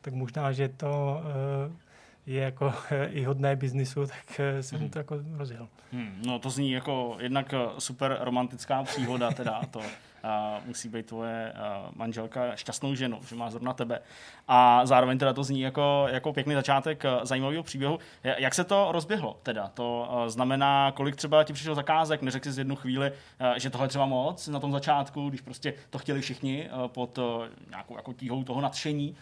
tak 0.00 0.14
možná, 0.14 0.52
že 0.52 0.68
to 0.68 1.20
uh, 1.66 1.76
je 2.26 2.42
jako 2.42 2.74
i 3.10 3.24
hodné 3.24 3.56
biznisu, 3.56 4.06
tak 4.06 4.40
eh, 4.40 4.62
jsem 4.62 4.80
mm. 4.80 4.90
to 4.90 4.98
jako 4.98 5.18
rozjel. 5.36 5.68
Hmm, 5.92 6.22
no 6.26 6.38
to 6.38 6.50
zní 6.50 6.70
jako 6.70 7.16
jednak 7.20 7.54
super 7.78 8.18
romantická 8.20 8.82
příhoda 8.82 9.30
teda 9.30 9.60
to 9.70 9.80
musí 10.66 10.88
být 10.88 11.06
tvoje 11.06 11.52
manželka 11.96 12.56
šťastnou 12.56 12.94
ženou, 12.94 13.20
že 13.28 13.36
má 13.36 13.50
zrovna 13.50 13.72
tebe. 13.72 14.00
A 14.48 14.86
zároveň 14.86 15.18
teda 15.18 15.32
to 15.32 15.44
zní 15.44 15.60
jako, 15.60 16.06
jako 16.10 16.32
pěkný 16.32 16.54
začátek 16.54 17.04
zajímavého 17.22 17.62
příběhu. 17.62 17.98
Jak 18.22 18.54
se 18.54 18.64
to 18.64 18.88
rozběhlo 18.92 19.38
teda? 19.42 19.70
To 19.74 20.08
znamená, 20.26 20.92
kolik 20.92 21.16
třeba 21.16 21.44
ti 21.44 21.52
přišlo 21.52 21.74
zakázek? 21.74 22.22
Neřekl 22.22 22.44
jsi 22.44 22.52
z 22.52 22.58
jednu 22.58 22.76
chvíli, 22.76 23.12
že 23.56 23.70
tohle 23.70 23.88
třeba 23.88 24.06
moc 24.06 24.48
na 24.48 24.60
tom 24.60 24.72
začátku, 24.72 25.28
když 25.28 25.40
prostě 25.40 25.74
to 25.90 25.98
chtěli 25.98 26.20
všichni 26.20 26.68
pod 26.86 27.18
nějakou 27.70 27.96
jako 27.96 28.12
tíhou 28.12 28.44
toho 28.44 28.60
nadšení. 28.60 29.16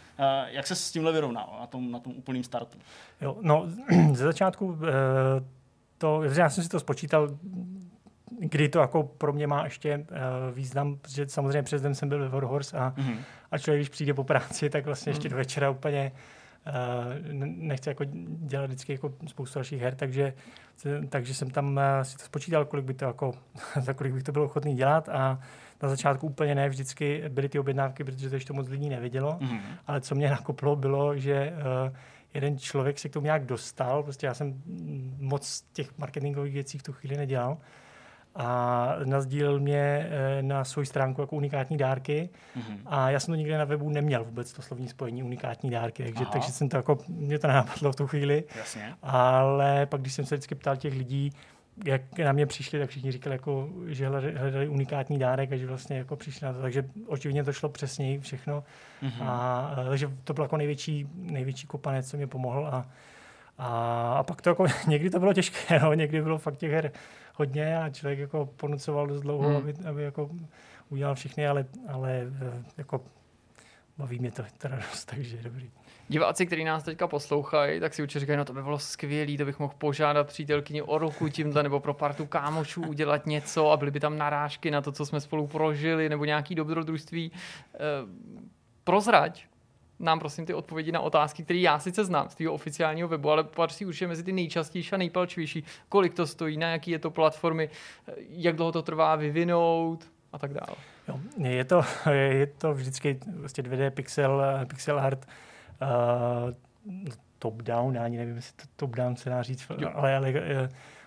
Jak 0.46 0.66
se 0.66 0.74
s 0.74 0.92
tímhle 0.92 1.12
vyrovnal 1.12 1.56
na 1.60 1.66
tom, 1.66 1.90
na 1.90 1.98
tom 1.98 2.12
úplným 2.16 2.44
startu? 2.44 2.78
Jo, 3.20 3.36
no, 3.40 3.66
ze 4.12 4.24
začátku 4.24 4.78
eh, 4.82 5.44
to, 5.98 6.22
já 6.22 6.50
jsem 6.50 6.64
si 6.64 6.70
to 6.70 6.80
spočítal, 6.80 7.28
kdy 8.38 8.68
to 8.68 8.78
jako 8.78 9.02
pro 9.02 9.32
mě 9.32 9.46
má 9.46 9.64
ještě 9.64 9.96
uh, 9.98 10.06
význam, 10.54 10.96
protože 10.96 11.28
samozřejmě 11.28 11.62
přes 11.62 11.82
den 11.82 11.94
jsem 11.94 12.08
byl 12.08 12.18
ve 12.18 12.28
Warhorse 12.28 12.76
a, 12.76 12.90
mm-hmm. 12.96 13.16
a 13.50 13.58
člověk, 13.58 13.80
když 13.80 13.88
přijde 13.88 14.14
po 14.14 14.24
práci, 14.24 14.70
tak 14.70 14.86
vlastně 14.86 15.10
ještě 15.10 15.28
mm-hmm. 15.28 15.30
do 15.30 15.36
večera 15.36 15.70
úplně 15.70 16.12
uh, 16.66 17.36
nechce 17.46 17.90
jako 17.90 18.04
dělat 18.24 18.66
vždycky 18.66 18.92
jako 18.92 19.14
spoustu 19.26 19.58
dalších 19.58 19.82
her, 19.82 19.94
takže, 19.94 20.34
takže 21.08 21.34
jsem 21.34 21.50
tam 21.50 21.76
uh, 21.76 21.82
si 22.02 22.16
to 22.16 22.24
spočítal, 22.24 22.64
kolik 22.64 22.84
by 22.84 22.94
to 22.94 23.04
jako, 23.04 23.34
za 23.80 23.92
kolik 23.92 24.12
bych 24.12 24.22
to 24.22 24.32
bylo 24.32 24.44
ochotný 24.44 24.74
dělat 24.74 25.08
a 25.08 25.40
na 25.82 25.88
začátku 25.88 26.26
úplně 26.26 26.54
ne, 26.54 26.68
vždycky 26.68 27.24
byly 27.28 27.48
ty 27.48 27.58
objednávky, 27.58 28.04
protože 28.04 28.28
to 28.28 28.36
ještě 28.36 28.52
moc 28.52 28.68
lidí 28.68 28.88
nevědělo, 28.88 29.38
mm-hmm. 29.40 29.60
ale 29.86 30.00
co 30.00 30.14
mě 30.14 30.30
nakoplo 30.30 30.76
bylo, 30.76 31.16
že 31.16 31.52
uh, 31.88 31.96
jeden 32.34 32.58
člověk 32.58 32.98
se 32.98 33.08
k 33.08 33.12
tomu 33.12 33.24
nějak 33.24 33.46
dostal, 33.46 34.02
prostě 34.02 34.26
já 34.26 34.34
jsem 34.34 34.62
moc 35.18 35.64
těch 35.72 35.98
marketingových 35.98 36.54
věcí 36.54 36.78
v 36.78 36.82
tu 36.82 36.92
chvíli 36.92 37.16
nedělal, 37.16 37.58
a 38.34 38.96
nazdílel 39.04 39.60
mě 39.60 40.08
eh, 40.10 40.42
na 40.42 40.64
svou 40.64 40.84
stránku 40.84 41.20
jako 41.20 41.36
unikátní 41.36 41.76
dárky 41.76 42.28
mm-hmm. 42.56 42.78
a 42.86 43.10
já 43.10 43.20
jsem 43.20 43.32
to 43.32 43.36
nikdy 43.36 43.58
na 43.58 43.64
webu 43.64 43.90
neměl 43.90 44.24
vůbec 44.24 44.52
to 44.52 44.62
slovní 44.62 44.88
spojení 44.88 45.22
unikátní 45.22 45.70
dárky, 45.70 46.04
takže, 46.04 46.24
takže 46.32 46.52
jsem 46.52 46.68
to 46.68 46.76
jako, 46.76 46.98
mě 47.08 47.38
to 47.38 47.46
nenapadlo 47.46 47.92
v 47.92 47.96
tu 47.96 48.06
chvíli, 48.06 48.44
Jasně. 48.56 48.94
ale 49.02 49.86
pak 49.86 50.00
když 50.00 50.12
jsem 50.12 50.26
se 50.26 50.34
vždycky 50.34 50.54
ptal 50.54 50.76
těch 50.76 50.94
lidí, 50.94 51.32
jak 51.84 52.18
na 52.18 52.32
mě 52.32 52.46
přišli, 52.46 52.78
tak 52.78 52.90
všichni 52.90 53.12
říkali, 53.12 53.34
jako, 53.34 53.68
že 53.86 54.08
hledali 54.08 54.68
unikátní 54.68 55.18
dárek 55.18 55.52
a 55.52 55.56
že 55.56 55.66
vlastně 55.66 55.98
jako 55.98 56.16
přišli 56.16 56.46
na 56.46 56.52
to. 56.52 56.60
Takže 56.60 56.84
očividně 57.06 57.44
to 57.44 57.52
šlo 57.52 57.68
přesněji 57.68 58.20
všechno. 58.20 58.64
Mm-hmm. 59.02 59.22
A, 59.22 59.72
takže 59.88 60.10
to 60.24 60.34
byl 60.34 60.44
jako 60.44 60.56
největší, 60.56 61.08
největší 61.14 61.66
kopanec, 61.66 62.10
co 62.10 62.16
mě 62.16 62.26
pomohl. 62.26 62.66
A, 62.66 62.86
a, 63.58 64.12
a 64.18 64.22
pak 64.22 64.42
to 64.42 64.50
jako, 64.50 64.66
někdy 64.86 65.10
to 65.10 65.18
bylo 65.18 65.32
těžké, 65.32 65.78
no, 65.78 65.94
někdy 65.94 66.22
bylo 66.22 66.38
fakt 66.38 66.56
těch 66.56 66.72
her 66.72 66.92
hodně 67.40 67.78
a 67.78 67.90
člověk 67.90 68.18
jako 68.18 68.46
ponucoval 68.56 69.06
dost 69.06 69.20
dlouho, 69.20 69.48
hmm. 69.48 69.56
aby, 69.56 69.74
aby 69.88 70.02
jako 70.02 70.30
udělal 70.88 71.14
všechny, 71.14 71.46
ale, 71.46 71.64
ale 71.88 72.22
eh, 72.42 72.62
jako 72.78 73.00
baví 73.98 74.18
mě 74.18 74.30
to 74.30 74.42
teda 74.58 74.76
dost, 74.76 75.04
takže 75.04 75.36
dobrý. 75.42 75.70
Diváci, 76.08 76.46
kteří 76.46 76.64
nás 76.64 76.82
teďka 76.82 77.06
poslouchají, 77.06 77.80
tak 77.80 77.94
si 77.94 78.02
určitě 78.02 78.20
říkají, 78.20 78.36
no 78.36 78.44
to 78.44 78.52
by 78.52 78.62
bylo 78.62 78.78
skvělé, 78.78 79.36
to 79.36 79.44
bych 79.44 79.58
mohl 79.58 79.74
požádat 79.78 80.26
přítelkyni 80.26 80.82
o 80.82 80.98
ruku 80.98 81.28
tímhle, 81.28 81.62
nebo 81.62 81.80
pro 81.80 81.94
partu 81.94 82.26
kámošů 82.26 82.82
udělat 82.82 83.26
něco 83.26 83.70
a 83.70 83.76
byly 83.76 83.90
by 83.90 84.00
tam 84.00 84.18
narážky 84.18 84.70
na 84.70 84.80
to, 84.80 84.92
co 84.92 85.06
jsme 85.06 85.20
spolu 85.20 85.46
prožili, 85.46 86.08
nebo 86.08 86.24
nějaký 86.24 86.54
dobrodružství. 86.54 87.32
E, 87.32 87.78
prozrať 88.84 89.46
nám 90.00 90.18
prosím 90.18 90.46
ty 90.46 90.54
odpovědi 90.54 90.92
na 90.92 91.00
otázky, 91.00 91.44
které 91.44 91.58
já 91.58 91.78
sice 91.78 92.04
znám 92.04 92.28
z 92.28 92.34
toho 92.34 92.52
oficiálního 92.52 93.08
webu, 93.08 93.30
ale 93.30 93.44
patří 93.44 93.86
určitě 93.86 94.06
mezi 94.06 94.22
ty 94.22 94.32
nejčastější 94.32 94.92
a 94.92 94.96
nejpalčivější. 94.96 95.64
Kolik 95.88 96.14
to 96.14 96.26
stojí, 96.26 96.56
na 96.56 96.68
jaký 96.70 96.90
je 96.90 96.98
to 96.98 97.10
platformy, 97.10 97.70
jak 98.28 98.56
dlouho 98.56 98.72
to 98.72 98.82
trvá 98.82 99.16
vyvinout 99.16 100.10
a 100.32 100.38
tak 100.38 100.54
dále. 100.54 100.76
Jo, 101.08 101.20
je, 101.38 101.64
to, 101.64 101.82
je 102.10 102.46
to 102.46 102.74
vždycky 102.74 103.18
vlastně 103.36 103.64
2D 103.64 103.90
pixel, 103.90 104.42
pixel 104.66 105.00
art 105.00 105.26
uh, 105.82 106.50
top-down, 107.38 107.94
já 107.94 108.04
ani 108.04 108.16
nevím, 108.18 108.36
jestli 108.36 108.52
to 108.56 108.64
top-down 108.76 109.16
se 109.16 109.30
dá 109.30 109.42
říct, 109.42 109.66
jo. 109.78 109.90
ale, 109.94 110.16
ale, 110.16 110.34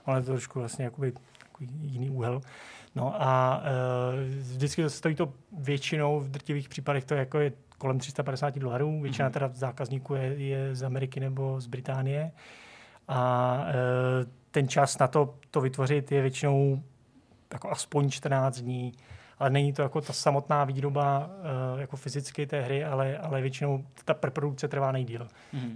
ale 0.05 0.21
to 0.21 0.31
trošku 0.31 0.59
vlastně 0.59 0.85
jakoby, 0.85 1.13
jakoby 1.43 1.67
jiný 1.81 2.09
úhel. 2.09 2.41
No 2.95 3.21
a 3.21 3.61
uh, 3.61 4.19
vždycky 4.39 4.83
to 4.83 4.89
stojí 4.89 5.15
to 5.15 5.33
většinou, 5.59 6.19
v 6.19 6.29
drtivých 6.29 6.69
případech 6.69 7.03
to 7.03 7.15
jako 7.15 7.39
je 7.39 7.51
kolem 7.83 7.99
350 7.99 8.59
dolarů, 8.59 9.01
většina 9.01 9.29
mm-hmm. 9.29 9.33
teda 9.33 9.49
zákazníků 9.53 10.15
je, 10.15 10.23
je 10.23 10.75
z 10.75 10.83
Ameriky 10.83 11.19
nebo 11.19 11.61
z 11.61 11.67
Británie. 11.67 12.31
A 13.07 13.57
uh, 13.59 14.31
ten 14.51 14.67
čas 14.67 14.99
na 14.99 15.07
to, 15.07 15.35
to 15.51 15.61
vytvořit 15.61 16.11
je 16.11 16.21
většinou 16.21 16.83
jako 17.53 17.71
aspoň 17.71 18.09
14 18.09 18.59
dní 18.59 18.93
ale 19.39 19.49
není 19.49 19.73
to 19.73 19.81
jako 19.81 20.01
ta 20.01 20.13
samotná 20.13 20.63
výroba 20.63 21.29
uh, 21.73 21.79
jako 21.79 21.97
fyzicky 21.97 22.47
té 22.47 22.61
hry, 22.61 22.85
ale, 22.85 23.17
ale 23.17 23.41
většinou 23.41 23.85
ta 24.05 24.13
preprodukce 24.13 24.67
trvá 24.67 24.91
nejdíl. 24.91 25.27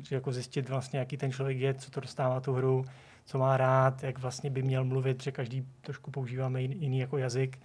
Že 0.04 0.16
jako 0.16 0.32
zjistit 0.32 0.70
vlastně, 0.70 1.00
jaký 1.00 1.18
ten 1.18 1.32
člověk 1.32 1.58
je, 1.58 1.74
co 1.74 1.92
to 1.92 2.00
dostává 2.00 2.40
tu 2.40 2.54
hru, 2.54 2.86
co 3.26 3.38
má 3.38 3.58
rád, 3.58 4.04
jak 4.04 4.20
vlastně 4.20 4.50
by 4.50 4.62
měl 4.62 4.86
mluvit, 4.86 5.24
že 5.24 5.32
každý 5.32 5.68
trošku 5.82 6.12
používáme 6.12 6.62
jiný, 6.62 6.76
jiný 6.80 7.00
jako 7.00 7.18
jazyk. 7.18 7.60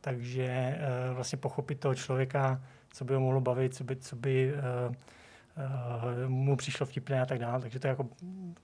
Takže 0.00 0.78
uh, 1.08 1.14
vlastně 1.14 1.38
pochopit 1.38 1.80
toho 1.80 1.94
člověka, 1.94 2.60
co 2.92 3.04
by 3.04 3.14
ho 3.14 3.20
mohlo 3.20 3.40
bavit, 3.40 3.74
co 3.74 3.84
by, 3.84 3.96
co 3.96 4.16
by 4.16 4.52
uh, 4.88 4.94
uh, 5.56 6.30
mu 6.30 6.56
přišlo 6.56 6.86
vtipné 6.86 7.20
a 7.20 7.26
tak 7.26 7.38
dále. 7.38 7.60
Takže 7.60 7.78
to 7.78 7.86
je 7.86 7.88
jako 7.88 8.08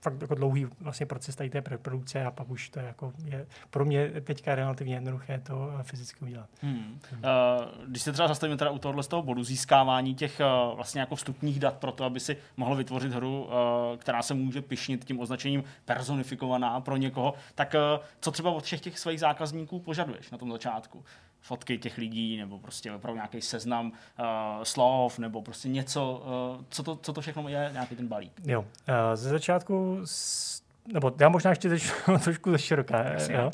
fakt 0.01 0.21
jako 0.21 0.35
dlouhý 0.35 0.67
vlastně 0.79 1.05
proces 1.05 1.35
tady 1.35 1.49
té 1.49 1.61
produkce 1.61 2.25
a 2.25 2.31
pak 2.31 2.49
už 2.49 2.69
to 2.69 2.79
je 2.79 2.85
jako 2.85 3.13
je 3.23 3.47
pro 3.69 3.85
mě 3.85 4.11
teďka 4.21 4.55
relativně 4.55 4.93
jednoduché 4.93 5.39
to 5.39 5.71
eh, 5.79 5.83
fyzicky 5.83 6.25
udělat. 6.25 6.49
Hmm. 6.61 6.99
Hmm. 7.11 7.23
Uh, 7.23 7.87
když 7.87 8.01
se 8.01 8.11
třeba 8.11 8.27
zastavíme 8.27 8.57
teda 8.57 8.71
u 8.71 8.79
tohohle 8.79 9.03
z 9.03 9.07
toho 9.07 9.23
bodu 9.23 9.43
získávání 9.43 10.15
těch 10.15 10.39
uh, 10.39 10.75
vlastně 10.75 11.01
jako 11.01 11.15
vstupních 11.15 11.59
dat 11.59 11.77
pro 11.77 11.91
to, 11.91 12.03
aby 12.03 12.19
si 12.19 12.37
mohl 12.57 12.75
vytvořit 12.75 13.13
hru, 13.13 13.43
uh, 13.43 13.51
která 13.97 14.21
se 14.21 14.33
může 14.33 14.61
pišnit 14.61 15.05
tím 15.05 15.19
označením 15.19 15.63
personifikovaná 15.85 16.81
pro 16.81 16.97
někoho, 16.97 17.33
tak 17.55 17.75
uh, 17.95 18.03
co 18.21 18.31
třeba 18.31 18.51
od 18.51 18.63
všech 18.63 18.81
těch 18.81 18.99
svých 18.99 19.19
zákazníků 19.19 19.79
požaduješ 19.79 20.31
na 20.31 20.37
tom 20.37 20.51
začátku? 20.51 21.03
Fotky 21.41 21.77
těch 21.77 21.97
lidí, 21.97 22.37
nebo 22.37 22.59
prostě 22.59 22.91
opravdu 22.91 23.15
nějaký 23.15 23.41
seznam 23.41 23.91
uh, 23.91 24.25
slov, 24.63 25.19
nebo 25.19 25.41
prostě 25.41 25.69
něco, 25.69 26.23
uh, 26.57 26.65
co, 26.69 26.83
to, 26.83 26.95
co 26.95 27.13
to 27.13 27.21
všechno 27.21 27.49
je, 27.49 27.69
nějaký 27.73 27.95
ten 27.95 28.07
balík. 28.07 28.31
Jo, 28.47 28.61
uh, 28.61 28.65
ze 29.13 29.29
začátku, 29.29 29.99
s, 30.05 30.61
nebo 30.93 31.11
já 31.19 31.29
možná 31.29 31.49
ještě 31.49 31.69
začnu 31.69 32.19
trošku 32.23 32.51
ze 32.51 32.59
široká, 32.59 33.05
jo? 33.29 33.51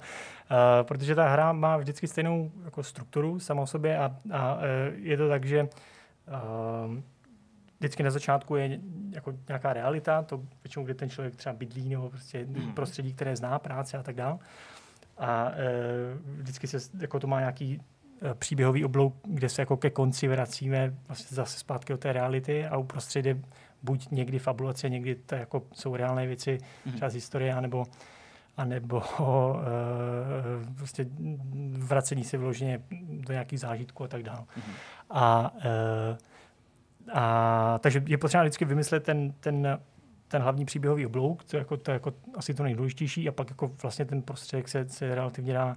Uh, 0.51 0.87
protože 0.87 1.15
ta 1.15 1.29
hra 1.29 1.53
má 1.53 1.77
vždycky 1.77 2.07
stejnou 2.07 2.51
jako 2.65 2.83
strukturu 2.83 3.39
samou 3.39 3.65
sobě 3.65 3.97
a, 3.97 4.15
a 4.31 4.55
uh, 4.55 4.61
je 4.95 5.17
to 5.17 5.29
tak, 5.29 5.45
že 5.45 5.63
uh, 5.63 6.99
vždycky 7.79 8.03
na 8.03 8.11
začátku 8.11 8.55
je 8.55 8.79
jako 9.11 9.33
nějaká 9.47 9.73
realita, 9.73 10.21
to 10.21 10.41
většinou, 10.63 10.85
kde 10.85 10.93
ten 10.93 11.09
člověk 11.09 11.35
třeba 11.35 11.55
bydlí, 11.55 11.89
nebo 11.89 12.09
prostě 12.09 12.47
hmm. 12.51 12.73
prostředí, 12.73 13.13
které 13.13 13.35
zná, 13.35 13.59
práce 13.59 13.97
a 13.97 14.03
tak 14.03 14.15
dále. 14.15 14.37
A 15.17 15.51
e, 15.51 15.63
vždycky 16.37 16.67
se 16.67 16.77
jako 16.99 17.19
to 17.19 17.27
má 17.27 17.39
nějaký 17.39 17.81
e, 18.31 18.33
příběhový 18.33 18.85
oblouk, 18.85 19.15
kde 19.23 19.49
se 19.49 19.61
jako 19.61 19.77
ke 19.77 19.89
konci 19.89 20.27
vracíme 20.27 20.93
vlastně 21.07 21.35
zase 21.35 21.59
zpátky 21.59 21.93
do 21.93 21.97
té 21.97 22.13
reality 22.13 22.65
a 22.65 22.77
uprostřed 22.77 23.25
je 23.25 23.39
buď 23.83 24.07
někdy 24.11 24.39
fabulace, 24.39 24.89
někdy 24.89 25.15
to 25.15 25.35
jako 25.35 25.63
jsou 25.73 25.95
reálné 25.95 26.27
věci, 26.27 26.57
mm-hmm. 26.57 26.93
třeba 26.93 27.09
z 27.09 27.13
historie, 27.13 27.53
anebo, 27.53 27.85
anebo 28.57 29.03
e, 29.03 30.75
prostě 30.75 31.05
vracení 31.77 32.23
se 32.23 32.37
vloženě 32.37 32.81
do 33.01 33.33
nějakých 33.33 33.59
zážitků 33.59 34.03
a 34.03 34.07
tak 34.07 34.23
dále. 34.23 34.39
Mm-hmm. 34.39 34.73
A, 35.09 35.53
e, 35.65 36.17
a, 37.13 37.79
takže 37.79 38.03
je 38.07 38.17
potřeba 38.17 38.43
vždycky 38.43 38.65
vymyslet 38.65 39.03
ten, 39.03 39.33
ten 39.39 39.79
ten 40.27 40.41
hlavní 40.41 40.65
příběhový 40.65 41.05
oblouk, 41.05 41.43
to 41.43 41.57
je, 41.57 41.59
jako, 41.59 41.77
to 41.77 41.91
je 41.91 41.93
jako 41.93 42.13
asi 42.35 42.53
to 42.53 42.63
nejdůležitější, 42.63 43.29
a 43.29 43.31
pak 43.31 43.49
jako 43.49 43.71
vlastně 43.81 44.05
ten 44.05 44.21
prostředek 44.21 44.69
se, 44.69 44.89
se 44.89 45.15
relativně 45.15 45.53
dá 45.53 45.67
uh, 45.67 45.75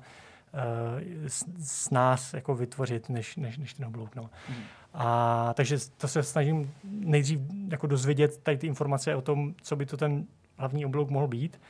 s, 1.26 1.44
s 1.58 1.90
nás 1.90 2.34
jako 2.34 2.54
vytvořit, 2.54 3.08
než, 3.08 3.36
než, 3.36 3.58
než 3.58 3.74
ten 3.74 3.86
oblouk. 3.86 4.16
No. 4.16 4.30
Mm. 4.48 4.54
A, 4.94 5.54
takže 5.54 5.76
to 5.96 6.08
se 6.08 6.22
snažím 6.22 6.70
nejdřív 6.84 7.40
jako 7.70 7.86
dozvědět 7.86 8.38
tady 8.42 8.56
ty 8.56 8.66
informace 8.66 9.16
o 9.16 9.22
tom, 9.22 9.54
co 9.62 9.76
by 9.76 9.86
to 9.86 9.96
ten 9.96 10.26
hlavní 10.56 10.86
oblouk 10.86 11.10
mohl 11.10 11.26
být. 11.26 11.60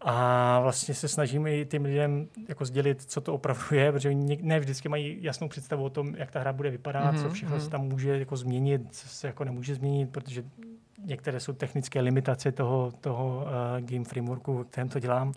A 0.00 0.60
vlastně 0.60 0.94
se 0.94 1.08
snažím 1.08 1.46
i 1.46 1.66
těm 1.66 1.84
lidem 1.84 2.28
jako 2.48 2.64
sdělit, 2.64 3.02
co 3.02 3.20
to 3.20 3.34
opravdu 3.34 3.76
je, 3.76 3.92
protože 3.92 4.14
ne 4.42 4.60
vždycky 4.60 4.88
mají 4.88 5.22
jasnou 5.22 5.48
představu 5.48 5.84
o 5.84 5.90
tom, 5.90 6.14
jak 6.14 6.30
ta 6.30 6.40
hra 6.40 6.52
bude 6.52 6.70
vypadat, 6.70 7.14
mm-hmm. 7.14 7.22
co 7.22 7.30
všechno 7.30 7.56
mm-hmm. 7.56 7.64
se 7.64 7.70
tam 7.70 7.80
může 7.80 8.18
jako 8.18 8.36
změnit, 8.36 8.82
co 8.90 9.08
se 9.08 9.26
jako 9.26 9.44
nemůže 9.44 9.74
změnit, 9.74 10.10
protože 10.10 10.44
některé 11.04 11.40
jsou 11.40 11.52
technické 11.52 12.00
limitace 12.00 12.52
toho, 12.52 12.92
toho 13.00 13.36
uh, 13.36 13.86
game 13.86 14.04
frameworku, 14.04 14.64
kterém 14.64 14.88
to 14.88 14.98
dělám. 14.98 15.32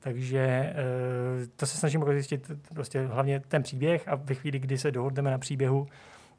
Takže 0.00 0.74
uh, 0.74 1.46
to 1.56 1.66
se 1.66 1.78
snažím 1.78 2.00
jako 2.00 2.12
zjistit 2.12 2.50
prostě 2.74 3.06
hlavně 3.06 3.40
ten 3.40 3.62
příběh 3.62 4.08
a 4.08 4.14
ve 4.14 4.34
chvíli, 4.34 4.58
kdy 4.58 4.78
se 4.78 4.90
dohodneme 4.90 5.30
na 5.30 5.38
příběhu, 5.38 5.86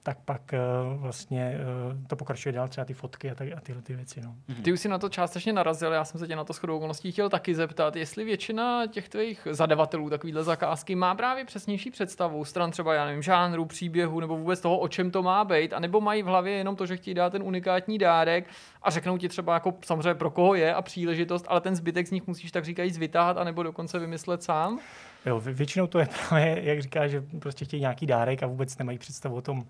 tak 0.06 0.18
pak 0.26 0.41
uh, 0.53 1.02
vlastně 1.02 1.57
uh, 1.91 2.07
to 2.07 2.15
pokračuje 2.15 2.53
dál, 2.53 2.68
třeba 2.68 2.86
ty 2.86 2.94
fotky 2.94 3.32
a, 3.32 3.36
tak, 3.36 3.48
a 3.57 3.60
tyhle 3.60 3.82
ty 3.82 3.95
věci. 3.95 4.22
No. 4.22 4.36
Ty 4.64 4.73
už 4.73 4.80
si 4.80 4.90
na 4.90 4.98
to 4.98 5.10
částečně 5.10 5.53
narazil, 5.53 5.91
já 5.91 6.06
jsem 6.06 6.19
se 6.19 6.27
tě 6.27 6.36
na 6.36 6.44
to 6.44 6.53
shodou 6.53 6.77
okolností 6.77 7.11
chtěl 7.11 7.30
taky 7.30 7.56
zeptat, 7.56 7.95
jestli 7.95 8.23
většina 8.23 8.88
těch 8.88 9.10
tvých 9.10 9.48
zadavatelů 9.52 10.10
takovýhle 10.10 10.44
zakázky 10.44 10.95
má 10.95 11.15
právě 11.15 11.45
přesnější 11.45 11.91
představu 11.91 12.45
stran 12.45 12.72
třeba, 12.72 12.94
já 12.94 13.06
nevím, 13.06 13.22
žánru, 13.22 13.65
příběhu 13.65 14.19
nebo 14.19 14.38
vůbec 14.38 14.61
toho, 14.61 14.80
o 14.80 14.88
čem 14.88 15.11
to 15.11 15.23
má 15.23 15.45
být, 15.45 15.73
anebo 15.73 16.02
mají 16.02 16.23
v 16.23 16.26
hlavě 16.26 16.53
jenom 16.53 16.76
to, 16.76 16.86
že 16.86 16.98
chtějí 16.98 17.14
dát 17.14 17.30
ten 17.30 17.44
unikátní 17.44 17.98
dárek 17.98 18.48
a 18.82 18.90
řeknou 18.90 19.18
ti 19.18 19.30
třeba 19.30 19.53
jako 19.53 19.73
samozřejmě 19.86 20.14
pro 20.14 20.32
koho 20.32 20.56
je 20.56 20.73
a 20.73 20.82
příležitost, 20.82 21.45
ale 21.48 21.61
ten 21.61 21.76
zbytek 21.76 22.07
z 22.07 22.11
nich 22.11 22.27
musíš 22.27 22.52
tak 22.52 22.65
říkajíc 22.65 22.98
vytáhat 22.98 23.38
anebo 23.38 23.64
dokonce 23.64 23.99
vymyslet 23.99 24.44
sám? 24.44 24.80
Jo, 25.26 25.40
většinou 25.40 25.88
to 25.88 25.99
je 25.99 26.07
právě, 26.30 26.60
jak 26.64 26.82
říká, 26.82 27.07
že 27.07 27.23
prostě 27.40 27.65
chtějí 27.65 27.82
nějaký 27.82 28.06
dárek 28.06 28.44
a 28.44 28.48
vůbec 28.48 28.77
nemají 28.77 28.98
představu 28.98 29.36
o 29.36 29.41
tom, 29.41 29.65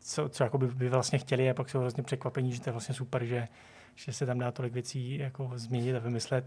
co, 0.00 0.28
co 0.28 0.44
jako 0.44 0.58
by, 0.58 0.66
by 0.66 0.88
vlastně 0.88 1.18
chtěli 1.18 1.50
a 1.50 1.54
pak 1.54 1.70
jsou 1.70 1.80
vlastně 1.80 2.02
překvapení, 2.04 2.52
že 2.52 2.60
to 2.60 2.68
je 2.68 2.72
vlastně 2.72 2.94
super, 2.94 3.24
že, 3.24 3.48
že 3.94 4.12
se 4.12 4.26
tam 4.26 4.38
dá 4.38 4.52
tolik 4.52 4.72
věcí 4.72 5.18
jako 5.18 5.50
změnit 5.54 5.96
a 5.96 5.98
vymyslet. 5.98 6.44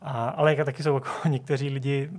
A, 0.00 0.28
ale 0.28 0.64
taky 0.64 0.82
jsou 0.82 0.94
jako 0.94 1.08
někteří 1.28 1.68
lidi, 1.68 2.10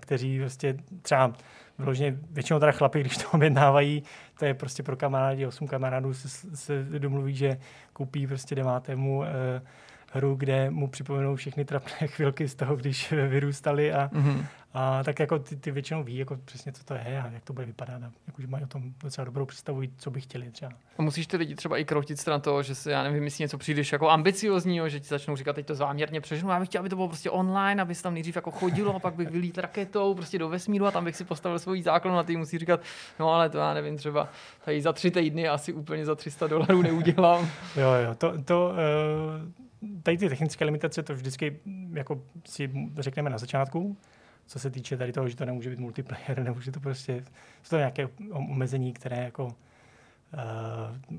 kteří 0.00 0.38
prostě 0.38 0.76
třeba 1.02 1.32
vyloženě, 1.78 2.18
většinou 2.30 2.60
teda 2.60 2.72
chlapi, 2.72 3.00
když 3.00 3.16
to 3.16 3.30
objednávají, 3.30 4.02
to 4.38 4.44
je 4.44 4.54
prostě 4.54 4.82
pro 4.82 4.96
kamarádi, 4.96 5.46
osm 5.46 5.66
kamarádů 5.66 6.14
se, 6.14 6.56
se 6.56 6.82
domluví, 6.82 7.34
že 7.34 7.58
koupí 7.92 8.26
prostě 8.26 8.54
devátému 8.54 9.24
eh, 9.24 9.62
hru, 10.10 10.34
kde 10.34 10.70
mu 10.70 10.88
připomenou 10.88 11.36
všechny 11.36 11.64
trapné 11.64 12.06
chvilky 12.06 12.48
z 12.48 12.54
toho, 12.54 12.76
když 12.76 13.12
vyrůstali 13.28 13.92
a, 13.92 14.08
mm-hmm. 14.08 14.46
A 14.74 15.04
tak 15.04 15.18
jako 15.18 15.38
ty, 15.38 15.56
ty 15.56 15.70
většinou 15.70 16.02
ví 16.02 16.16
jako 16.16 16.36
přesně, 16.44 16.72
co 16.72 16.84
to 16.84 16.94
je 16.94 17.22
a 17.22 17.30
jak 17.32 17.44
to 17.44 17.52
bude 17.52 17.66
vypadat. 17.66 18.02
A 18.02 18.10
jako, 18.26 18.42
že 18.42 18.46
mají 18.46 18.64
o 18.64 18.66
tom 18.66 18.82
docela 19.02 19.24
dobrou 19.24 19.46
představu, 19.46 19.82
co 19.96 20.10
by 20.10 20.20
chtěli 20.20 20.50
třeba. 20.50 20.72
A 20.98 21.02
musíš 21.02 21.26
ty 21.26 21.36
lidi 21.36 21.54
třeba 21.54 21.78
i 21.78 21.84
kroutit 21.84 22.20
stran 22.20 22.40
toho, 22.40 22.62
že 22.62 22.74
se, 22.74 22.90
já 22.90 23.02
nevím, 23.02 23.24
myslí 23.24 23.42
něco 23.42 23.58
příliš 23.58 23.92
jako 23.92 24.10
ambiciozního, 24.10 24.88
že 24.88 25.00
ti 25.00 25.08
začnou 25.08 25.36
říkat, 25.36 25.52
teď 25.52 25.66
to 25.66 25.74
záměrně 25.74 26.20
přeženu. 26.20 26.50
Já 26.50 26.60
bych 26.60 26.68
chtěl, 26.68 26.80
aby 26.80 26.88
to 26.88 26.96
bylo 26.96 27.08
prostě 27.08 27.30
online, 27.30 27.82
aby 27.82 27.94
se 27.94 28.02
tam 28.02 28.14
nejdřív 28.14 28.36
jako 28.36 28.50
chodilo 28.50 28.94
a 28.94 28.98
pak 28.98 29.14
bych 29.14 29.28
vylít 29.28 29.58
raketou 29.58 30.14
prostě 30.14 30.38
do 30.38 30.48
vesmíru 30.48 30.86
a 30.86 30.90
tam 30.90 31.04
bych 31.04 31.16
si 31.16 31.24
postavil 31.24 31.58
svůj 31.58 31.82
záklon 31.82 32.18
a 32.18 32.22
ty 32.22 32.36
musí 32.36 32.58
říkat, 32.58 32.80
no 33.18 33.32
ale 33.32 33.50
to 33.50 33.58
já 33.58 33.74
nevím, 33.74 33.96
třeba 33.96 34.28
tady 34.64 34.82
za 34.82 34.92
tři 34.92 35.10
týdny 35.10 35.48
asi 35.48 35.72
úplně 35.72 36.06
za 36.06 36.14
300 36.14 36.46
dolarů 36.46 36.82
neudělám. 36.82 37.48
jo, 37.76 37.92
jo, 38.04 38.14
to, 38.14 38.42
to 38.42 38.72
uh, 38.72 39.69
tady 40.02 40.18
ty 40.18 40.28
technické 40.28 40.64
limitace 40.64 41.02
to 41.02 41.14
vždycky 41.14 41.60
jako 41.92 42.22
si 42.44 42.70
řekneme 42.98 43.30
na 43.30 43.38
začátku, 43.38 43.96
co 44.46 44.58
se 44.58 44.70
týče 44.70 44.96
tady 44.96 45.12
toho, 45.12 45.28
že 45.28 45.36
to 45.36 45.44
nemůže 45.44 45.70
být 45.70 45.78
multiplayer, 45.78 46.42
nebo 46.42 46.60
že 46.60 46.72
to 46.72 46.80
prostě, 46.80 47.24
jsou 47.62 47.70
to 47.70 47.76
nějaké 47.76 48.08
omezení, 48.30 48.92
které 48.92 49.24
jako 49.24 49.44
uh, 49.44 49.52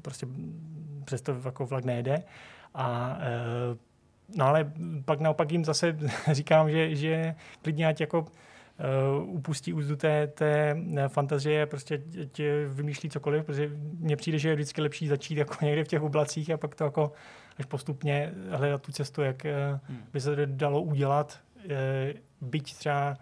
prostě 0.02 0.28
přesto 1.06 1.42
jako 1.46 1.66
vlak 1.66 1.86
nejde. 1.86 2.24
A 2.74 3.18
uh, 3.18 3.78
no 4.38 4.46
ale 4.46 4.72
pak 5.06 5.20
naopak 5.20 5.52
jim 5.52 5.66
zase 5.66 5.98
říkám, 6.32 6.72
že, 6.72 6.96
že 6.96 7.36
klidně 7.62 7.88
ať 7.88 8.02
jako 8.02 8.20
uh, 8.20 9.30
upustí 9.36 9.74
úzdu 9.74 9.96
té, 9.96 10.28
té 10.28 10.76
fantazie, 11.08 11.66
prostě 11.66 12.02
tě 12.32 12.66
vymýšlí 12.68 13.10
cokoliv, 13.10 13.46
protože 13.46 13.72
mně 14.00 14.16
přijde, 14.16 14.40
že 14.40 14.50
je 14.50 14.56
vždycky 14.56 14.82
lepší 14.82 15.08
začít 15.08 15.38
jako 15.38 15.56
někde 15.66 15.84
v 15.84 15.88
těch 15.88 16.02
oblacích 16.02 16.50
a 16.50 16.58
pak 16.58 16.76
to 16.76 16.84
jako 16.84 17.12
až 17.60 17.66
postupně 17.66 18.34
hledat 18.50 18.82
tu 18.82 18.92
cestu, 18.92 19.22
jak 19.22 19.44
hmm. 19.44 20.04
by 20.14 20.22
se 20.22 20.46
dalo 20.46 20.82
udělat, 20.82 21.40
byť 22.42 22.76
třeba 22.76 23.18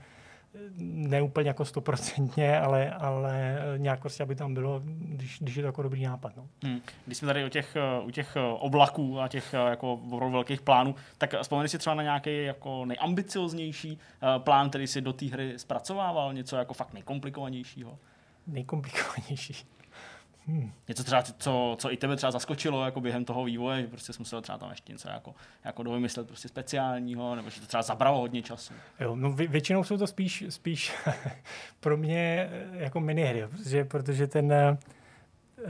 neúplně 0.83 1.49
jako 1.49 1.65
stoprocentně, 1.65 2.59
ale, 2.59 2.89
ale 2.89 3.55
nějak 3.77 3.99
prostě, 3.99 4.23
aby 4.23 4.35
tam 4.35 4.53
bylo, 4.53 4.81
když, 4.85 5.39
když 5.39 5.55
je 5.55 5.63
to 5.63 5.67
jako 5.67 5.83
dobrý 5.83 6.03
nápad. 6.03 6.37
No. 6.37 6.47
Hmm. 6.63 6.81
Když 7.05 7.17
jsme 7.17 7.27
tady 7.27 7.45
u 7.45 7.49
těch, 7.49 7.77
u 8.03 8.11
těch 8.11 8.37
oblaků 8.59 9.21
a 9.21 9.27
těch 9.27 9.53
jako 9.53 9.99
velkých 10.31 10.61
plánů, 10.61 10.95
tak 11.17 11.35
vzpomeni 11.41 11.69
si 11.69 11.77
třeba 11.77 11.93
na 11.93 12.03
nějaký 12.03 12.43
jako 12.43 12.85
nejambicioznější 12.85 13.99
eh, 13.99 14.39
plán, 14.39 14.69
který 14.69 14.87
si 14.87 15.01
do 15.01 15.13
té 15.13 15.25
hry 15.25 15.53
zpracovával, 15.57 16.33
něco 16.33 16.55
jako 16.55 16.73
fakt 16.73 16.93
nejkomplikovanějšího? 16.93 17.99
Nejkomplikovanější. 18.47 19.53
Hmm. 20.49 20.71
Něco 20.87 21.03
třeba, 21.03 21.21
co, 21.21 21.75
co 21.79 21.91
i 21.91 21.97
tebe 21.97 22.15
třeba 22.15 22.31
zaskočilo 22.31 22.85
jako 22.85 23.01
během 23.01 23.25
toho 23.25 23.43
vývoje, 23.43 23.81
že 23.81 23.87
prostě 23.87 24.13
jsi 24.13 24.19
musel 24.19 24.41
třeba 24.41 24.57
tam 24.57 24.69
ještě 24.69 24.91
něco 24.91 25.09
jako, 25.09 25.35
jako 25.65 25.83
dovymyslet 25.83 26.27
prostě 26.27 26.47
speciálního, 26.47 27.35
nebo 27.35 27.49
že 27.49 27.61
to 27.61 27.67
třeba 27.67 27.83
zabralo 27.83 28.19
hodně 28.19 28.41
času. 28.41 28.73
Jo, 28.99 29.15
no 29.15 29.31
vě, 29.31 29.47
většinou 29.47 29.83
jsou 29.83 29.97
to 29.97 30.07
spíš, 30.07 30.43
spíš 30.49 30.93
pro 31.79 31.97
mě 31.97 32.49
eh, 32.51 32.67
jako 32.71 32.99
minihry, 32.99 33.47
protože, 33.47 33.85
protože 33.85 34.27
ten 34.27 34.77
Uh, 35.59 35.65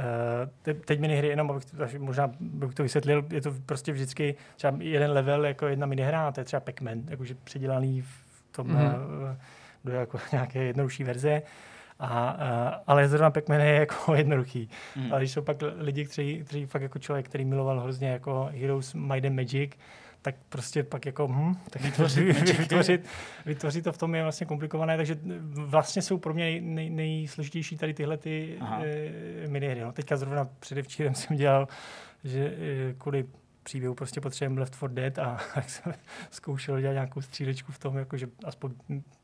te, 0.61 0.73
teď 0.73 0.99
minihry, 0.99 1.27
jenom 1.27 1.51
abych, 1.51 1.99
možná 1.99 2.31
bych 2.39 2.73
to 2.73 2.84
vysvětlil, 2.84 3.26
je 3.30 3.41
to 3.41 3.53
prostě 3.65 3.91
vždycky 3.91 4.35
třeba 4.56 4.77
jeden 4.80 5.11
level 5.11 5.45
jako 5.45 5.68
jedna 5.68 5.85
minihra, 5.85 6.27
a 6.27 6.31
to 6.31 6.41
je 6.41 6.45
třeba 6.45 6.60
Pac-Man, 6.60 7.03
jakože 7.07 7.35
předělaný 7.43 8.01
v 8.01 8.43
tom 8.51 8.68
mm-hmm. 8.68 8.95
uh, 8.95 9.35
do 9.84 9.91
jako 9.91 10.19
nějaké 10.31 10.64
jednodušší 10.64 11.03
verze. 11.03 11.41
A, 11.99 12.30
a, 12.30 12.81
ale 12.88 13.07
zrovna 13.07 13.31
pac 13.31 13.43
je 13.49 13.76
jako 13.76 14.15
jednoduchý. 14.15 14.69
Mm. 14.95 15.11
Ale 15.11 15.21
když 15.21 15.31
jsou 15.31 15.41
pak 15.41 15.57
lidi, 15.77 16.05
kteří, 16.05 16.43
kteří 16.43 16.65
fakt 16.65 16.81
jako 16.81 16.99
člověk, 16.99 17.26
který 17.26 17.45
miloval 17.45 17.80
hrozně 17.80 18.09
jako 18.09 18.49
Heroes 18.53 18.93
Might 18.93 19.26
and 19.26 19.35
Magic, 19.35 19.71
tak 20.21 20.35
prostě 20.49 20.84
pak 20.84 21.05
jako 21.05 21.27
hm, 21.27 21.55
tak 21.69 21.81
vytvořit, 21.81 22.23
vytvořit, 22.57 23.07
vytvořit 23.45 23.84
to 23.84 23.91
v 23.91 23.97
tom 23.97 24.15
je 24.15 24.23
vlastně 24.23 24.45
komplikované, 24.45 24.97
takže 24.97 25.19
vlastně 25.53 26.01
jsou 26.01 26.17
pro 26.17 26.34
mě 26.34 26.43
nej, 26.43 26.61
nej, 26.61 26.89
nejsložitější 26.89 27.77
tady 27.77 27.93
tyhle 27.93 28.17
ty 28.17 28.59
e, 28.84 29.47
minihry. 29.47 29.81
No. 29.81 29.91
Teďka 29.91 30.17
zrovna 30.17 30.49
předevčírem 30.59 31.15
jsem 31.15 31.38
dělal, 31.38 31.67
že 32.23 32.39
e, 32.39 32.93
kvůli 32.93 33.26
příběhu 33.63 33.95
prostě 33.95 34.21
potřebujeme 34.21 34.59
Left 34.59 34.76
4 34.76 34.93
Dead 34.93 35.19
a 35.19 35.39
tak 35.53 35.69
jsem 35.69 35.93
zkoušel 36.31 36.81
dělat 36.81 36.93
nějakou 36.93 37.21
střílečku 37.21 37.71
v 37.71 37.80
tom, 37.80 37.97
jakože 37.97 38.27
aspoň 38.43 38.71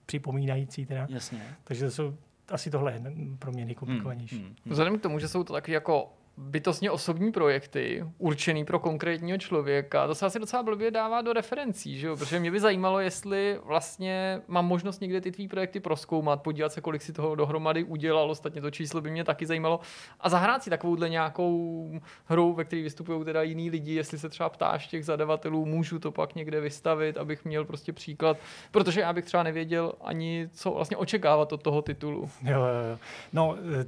připomínající 0.06 0.85
teda. 0.85 1.07
Jasně. 1.10 1.41
Takže 1.64 1.85
to 1.85 1.91
jsou 1.91 2.18
asi 2.49 2.69
tohle 2.69 2.93
je 2.93 3.01
pro 3.39 3.51
mě 3.51 3.65
nejkomplikovanější. 3.65 4.35
Hmm, 4.35 4.45
hmm, 4.45 4.55
hmm. 4.65 4.72
Vzhledem 4.72 4.99
k 4.99 5.01
tomu, 5.01 5.19
že 5.19 5.27
jsou 5.27 5.43
to 5.43 5.53
taky 5.53 5.72
jako 5.72 6.13
bytostně 6.38 6.91
osobní 6.91 7.32
projekty, 7.32 8.06
určený 8.18 8.66
pro 8.66 8.80
konkrétního 8.80 9.38
člověka. 9.38 10.07
To 10.07 10.16
se 10.16 10.26
asi 10.26 10.40
docela 10.40 10.64
blbě 10.64 10.91
dává 10.91 11.22
do 11.22 11.34
referencí, 11.34 11.99
že 11.99 12.07
jo? 12.07 12.18
protože 12.18 12.40
mě 12.40 12.52
by 12.52 12.60
zajímalo, 12.60 12.99
jestli 12.99 13.60
vlastně 13.64 14.41
mám 14.48 14.66
možnost 14.66 15.02
někde 15.02 15.22
ty 15.22 15.32
tvý 15.32 15.48
projekty 15.48 15.80
proskoumat, 15.80 16.41
podívat 16.41 16.74
se, 16.74 16.82
kolik 16.82 17.02
si 17.02 17.14
toho 17.14 17.36
dohromady 17.36 17.84
udělal, 17.84 18.32
ostatně 18.32 18.62
to 18.62 18.72
číslo 18.72 19.02
by 19.02 19.12
mě 19.12 19.24
taky 19.24 19.45
zajímalo, 19.45 19.80
a 20.20 20.30
zahrát 20.30 20.64
si 20.64 20.70
takovouhle 20.70 21.10
nějakou 21.10 21.90
hru, 22.26 22.53
ve 22.53 22.64
které 22.64 22.82
vystupují 22.82 23.26
teda 23.26 23.41
jiní 23.41 23.70
lidi, 23.70 23.94
jestli 23.94 24.20
se 24.20 24.30
třeba 24.30 24.49
ptáš 24.49 24.88
těch 24.88 25.06
zadavatelů, 25.06 25.66
můžu 25.66 25.99
to 25.99 26.12
pak 26.12 26.36
někde 26.36 26.62
vystavit, 26.62 27.18
abych 27.18 27.45
měl 27.45 27.66
prostě 27.66 27.94
příklad, 27.94 28.38
protože 28.72 29.02
já 29.02 29.14
bych 29.14 29.26
třeba 29.26 29.44
nevěděl 29.44 29.94
ani, 30.02 30.49
co 30.53 30.72
vlastně 30.72 30.98
očekávat 30.98 31.53
od 31.53 31.64
toho 31.64 31.82
titulu. 31.82 32.30
Jo, 32.44 32.60
jo, 32.60 32.90
jo. 32.91 32.98
No, 33.34 33.56
e, 33.57 33.86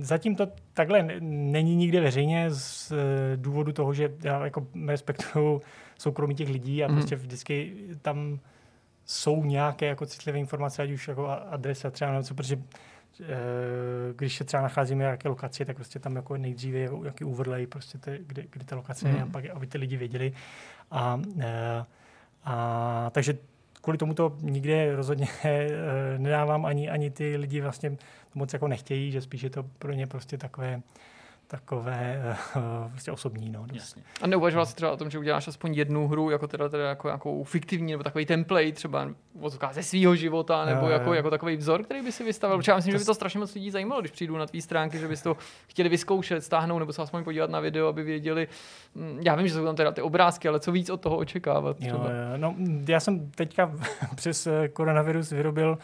zatím 0.00 0.36
to 0.36 0.48
takhle 0.74 1.02
není 1.20 1.67
není 1.68 1.76
nikde 1.76 2.00
veřejně 2.00 2.50
z 2.50 2.92
eh, 2.92 3.36
důvodu 3.36 3.72
toho, 3.72 3.94
že 3.94 4.12
já 4.24 4.44
jako 4.44 4.66
respektuju 4.86 5.62
soukromí 5.98 6.34
těch 6.34 6.48
lidí 6.48 6.84
a 6.84 6.88
mm. 6.88 6.94
prostě 6.94 7.16
vždycky 7.16 7.72
tam 8.02 8.38
jsou 9.04 9.44
nějaké 9.44 9.86
jako 9.86 10.06
citlivé 10.06 10.38
informace, 10.38 10.82
ať 10.82 10.90
už 10.90 11.08
jako 11.08 11.28
adresa 11.28 11.90
třeba 11.90 12.12
nebo 12.12 12.24
co, 12.24 12.34
protože 12.34 12.58
eh, 13.20 13.26
když 14.16 14.36
se 14.36 14.44
třeba 14.44 14.62
nacházíme 14.62 15.04
nějaké 15.04 15.28
lokaci, 15.28 15.64
tak 15.64 15.76
prostě 15.76 15.98
tam 15.98 16.16
jako 16.16 16.36
nejdříve 16.36 16.78
je 16.78 16.90
jaký 17.04 17.24
overlay, 17.24 17.66
prostě 17.66 17.98
te, 17.98 18.18
kde, 18.26 18.44
kde 18.50 18.64
ta 18.64 18.76
lokace 18.76 19.08
mm. 19.08 19.16
je, 19.16 19.22
a 19.22 19.26
pak, 19.26 19.50
aby 19.50 19.66
ty 19.66 19.78
lidi 19.78 19.96
věděli. 19.96 20.32
A, 20.90 21.20
eh, 21.40 21.84
a 22.44 23.10
takže 23.10 23.38
kvůli 23.82 23.98
tomu 23.98 24.14
to 24.14 24.36
nikde 24.40 24.96
rozhodně 24.96 25.28
nedávám, 26.18 26.66
ani, 26.66 26.90
ani 26.90 27.10
ty 27.10 27.36
lidi 27.36 27.60
vlastně 27.60 27.90
to 28.32 28.38
moc 28.38 28.52
jako 28.52 28.68
nechtějí, 28.68 29.12
že 29.12 29.20
spíš 29.20 29.42
je 29.42 29.50
to 29.50 29.62
pro 29.62 29.92
ně 29.92 30.06
prostě 30.06 30.38
takové 30.38 30.82
takové 31.48 32.22
uh, 32.56 32.62
prostě 32.90 33.12
osobní. 33.12 33.50
No, 33.50 33.66
Jasně. 33.72 34.02
A 34.22 34.26
neuvažoval 34.26 34.66
jsi 34.66 34.76
třeba 34.76 34.92
o 34.92 34.96
tom, 34.96 35.10
že 35.10 35.18
uděláš 35.18 35.48
aspoň 35.48 35.74
jednu 35.74 36.08
hru, 36.08 36.30
jako 36.30 36.46
teda, 36.46 36.68
teda 36.68 36.88
jako, 36.88 37.08
jako 37.08 37.44
fiktivní, 37.44 37.92
nebo 37.92 38.04
takový 38.04 38.26
template 38.26 38.72
třeba 38.72 39.08
ze 39.70 39.82
svého 39.82 40.16
života, 40.16 40.64
nebo 40.64 40.82
uh, 40.82 40.90
jako, 40.90 41.14
jako 41.14 41.30
takový 41.30 41.56
vzor, 41.56 41.82
který 41.82 42.02
by 42.02 42.12
si 42.12 42.24
vystavil. 42.24 42.58
Protože 42.58 42.72
já 42.72 42.76
myslím, 42.76 42.92
to 42.92 42.98
že 42.98 43.02
by 43.02 43.06
to 43.06 43.14
strašně 43.14 43.40
moc 43.40 43.54
lidí 43.54 43.70
zajímalo, 43.70 44.00
když 44.00 44.12
přijdu 44.12 44.36
na 44.36 44.46
tvý 44.46 44.62
stránky, 44.62 44.98
že 44.98 45.08
bys 45.08 45.22
to 45.22 45.36
chtěli 45.68 45.88
vyzkoušet, 45.88 46.44
stáhnout, 46.44 46.78
nebo 46.78 46.92
se 46.92 47.02
aspoň 47.02 47.24
podívat 47.24 47.50
na 47.50 47.60
video, 47.60 47.88
aby 47.88 48.02
věděli. 48.02 48.48
Mm, 48.94 49.20
já 49.22 49.34
vím, 49.34 49.48
že 49.48 49.54
jsou 49.54 49.64
tam 49.64 49.76
teda 49.76 49.92
ty 49.92 50.02
obrázky, 50.02 50.48
ale 50.48 50.60
co 50.60 50.72
víc 50.72 50.90
od 50.90 51.00
toho 51.00 51.16
očekávat? 51.16 51.76
Třeba? 51.76 52.04
Jo, 52.04 52.16
jo, 52.32 52.36
no, 52.36 52.54
já 52.88 53.00
jsem 53.00 53.30
teďka 53.30 53.72
přes 54.14 54.46
eh, 54.46 54.68
koronavirus 54.68 55.30
vyrobil 55.30 55.78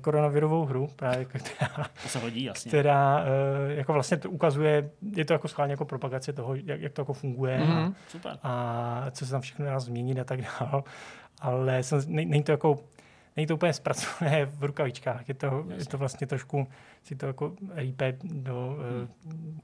koronavirovou 0.00 0.64
hru, 0.64 0.88
právě, 0.96 1.24
která, 1.24 1.86
to 2.02 2.08
se 2.08 2.18
hodí, 2.18 2.44
jasně. 2.44 2.68
která 2.68 3.24
eh, 3.24 3.74
jako 3.74 3.92
vlastně 3.92 4.16
to 4.16 4.30
ukazuje, 4.30 4.90
je 5.16 5.24
to 5.24 5.32
jako 5.32 5.48
schválně 5.48 5.72
jako 5.72 5.84
propagace 5.84 6.32
toho, 6.32 6.54
jak, 6.54 6.80
jak 6.80 6.92
to 6.92 7.00
jako 7.00 7.12
funguje 7.12 7.58
mm-hmm. 7.58 7.88
a, 7.88 7.94
Super. 8.08 8.38
a 8.42 9.06
co 9.10 9.26
se 9.26 9.32
tam 9.32 9.40
všechno 9.40 9.64
dá 9.64 9.80
změnit 9.80 10.18
a 10.18 10.24
tak 10.24 10.40
dále. 10.40 10.82
Ale 11.40 11.82
jsem, 11.82 12.00
není 12.06 12.42
to 12.42 12.52
jako 12.52 12.78
není 13.36 13.46
to 13.46 13.54
úplně 13.54 13.72
zpracované 13.72 14.44
v 14.58 14.64
rukavičkách. 14.64 15.28
Je 15.28 15.34
to, 15.34 15.64
je 15.76 15.84
to 15.84 15.98
vlastně 15.98 16.26
trošku 16.26 16.68
si 17.02 17.16
to 17.16 17.26
jako 17.26 17.52
rýpe 17.74 18.16
do 18.22 18.76
hmm. 19.24 19.60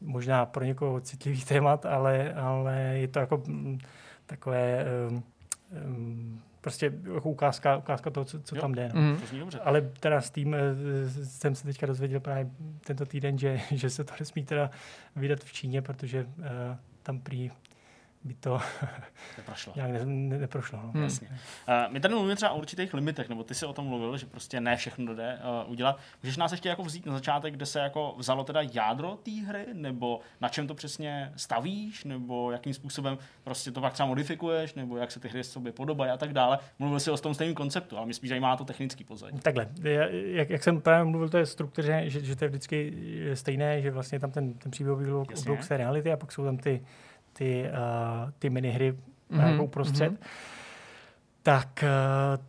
možná 0.00 0.46
pro 0.46 0.64
někoho 0.64 1.00
citlivý 1.00 1.44
témat, 1.44 1.86
ale, 1.86 2.34
ale 2.34 2.76
je 2.76 3.08
to 3.08 3.18
jako 3.18 3.42
mm, 3.46 3.78
takové 4.26 4.84
um, 5.08 5.22
um, 5.86 6.42
prostě 6.64 6.92
jako 7.14 7.30
ukázka, 7.30 7.76
ukázka 7.76 8.10
toho, 8.10 8.24
co, 8.24 8.40
co 8.40 8.54
tam 8.54 8.74
jde. 8.74 8.90
No. 8.94 9.00
Mm. 9.00 9.18
Ale 9.62 9.80
teda 10.00 10.20
s 10.20 10.30
tím 10.30 10.54
eh, 10.54 10.60
jsem 11.24 11.54
se 11.54 11.64
teďka 11.64 11.86
dozvěděl 11.86 12.20
právě 12.20 12.50
tento 12.86 13.06
týden, 13.06 13.38
že, 13.38 13.60
že 13.70 13.90
se 13.90 14.04
to 14.04 14.12
nesmí 14.20 14.44
teda 14.44 14.70
vydat 15.16 15.40
v 15.40 15.52
Číně, 15.52 15.82
protože 15.82 16.24
uh, 16.24 16.44
tam 17.02 17.20
prý 17.20 17.50
by 18.24 18.34
to 18.34 18.60
neprošlo. 19.36 19.72
nějak 19.76 19.90
ne, 19.90 20.04
ne, 20.04 20.38
neprošlo. 20.38 20.78
No. 20.82 20.90
Hmm. 20.92 21.02
Jasně. 21.02 21.28
Uh, 21.28 21.92
my 21.92 22.00
tady 22.00 22.14
mluvíme 22.14 22.36
třeba 22.36 22.52
o 22.52 22.58
určitých 22.58 22.94
limitech, 22.94 23.28
nebo 23.28 23.44
ty 23.44 23.54
si 23.54 23.66
o 23.66 23.72
tom 23.72 23.86
mluvil, 23.86 24.16
že 24.16 24.26
prostě 24.26 24.60
ne 24.60 24.76
všechno 24.76 25.14
jde 25.14 25.38
uh, 25.64 25.70
udělat. 25.72 25.98
Můžeš 26.22 26.36
nás 26.36 26.52
ještě 26.52 26.68
jako 26.68 26.82
vzít 26.82 27.06
na 27.06 27.12
začátek, 27.12 27.54
kde 27.54 27.66
se 27.66 27.78
jako 27.78 28.14
vzalo 28.18 28.44
teda 28.44 28.60
jádro 28.72 29.18
té 29.22 29.30
hry, 29.30 29.66
nebo 29.72 30.20
na 30.40 30.48
čem 30.48 30.66
to 30.66 30.74
přesně 30.74 31.32
stavíš, 31.36 32.04
nebo 32.04 32.50
jakým 32.50 32.74
způsobem 32.74 33.18
prostě 33.44 33.70
to 33.70 33.80
pak 33.80 33.92
třeba 33.92 34.06
modifikuješ, 34.06 34.74
nebo 34.74 34.96
jak 34.96 35.10
se 35.12 35.20
ty 35.20 35.28
hry 35.28 35.44
sobě 35.44 35.72
podobají 35.72 36.10
a 36.10 36.16
tak 36.16 36.32
dále. 36.32 36.58
Mluvil 36.78 37.00
si 37.00 37.10
o 37.10 37.16
tom 37.16 37.34
stejném 37.34 37.54
konceptu, 37.54 37.96
ale 37.96 38.06
mě 38.06 38.14
spíš 38.14 38.28
zajímá 38.28 38.56
to 38.56 38.64
technický 38.64 39.04
pozadí. 39.04 39.40
Takhle, 39.40 39.68
jak, 40.12 40.50
jak 40.50 40.62
jsem 40.62 40.80
právě 40.80 41.04
mluvil, 41.04 41.28
to 41.28 41.38
je 41.38 41.46
struktuře, 41.46 42.02
že, 42.06 42.20
že 42.20 42.36
to 42.36 42.44
je 42.44 42.48
vždycky 42.48 42.94
stejné, 43.34 43.82
že 43.82 43.90
vlastně 43.90 44.20
tam 44.20 44.30
ten, 44.30 44.54
ten 44.54 44.70
příběhový 44.70 45.06
blok 45.44 45.66
té 45.68 45.76
reality 45.76 46.12
a 46.12 46.16
pak 46.16 46.32
jsou 46.32 46.44
tam 46.44 46.56
ty 46.56 46.82
ty, 47.34 47.64
uh, 47.70 48.30
ty 48.38 48.50
minihry 48.50 48.92
mm-hmm. 48.92 49.50
jako 49.50 49.64
uprostřed, 49.64 50.12
mm-hmm. 50.12 50.26
tak 51.42 51.84
uh, 51.84 52.44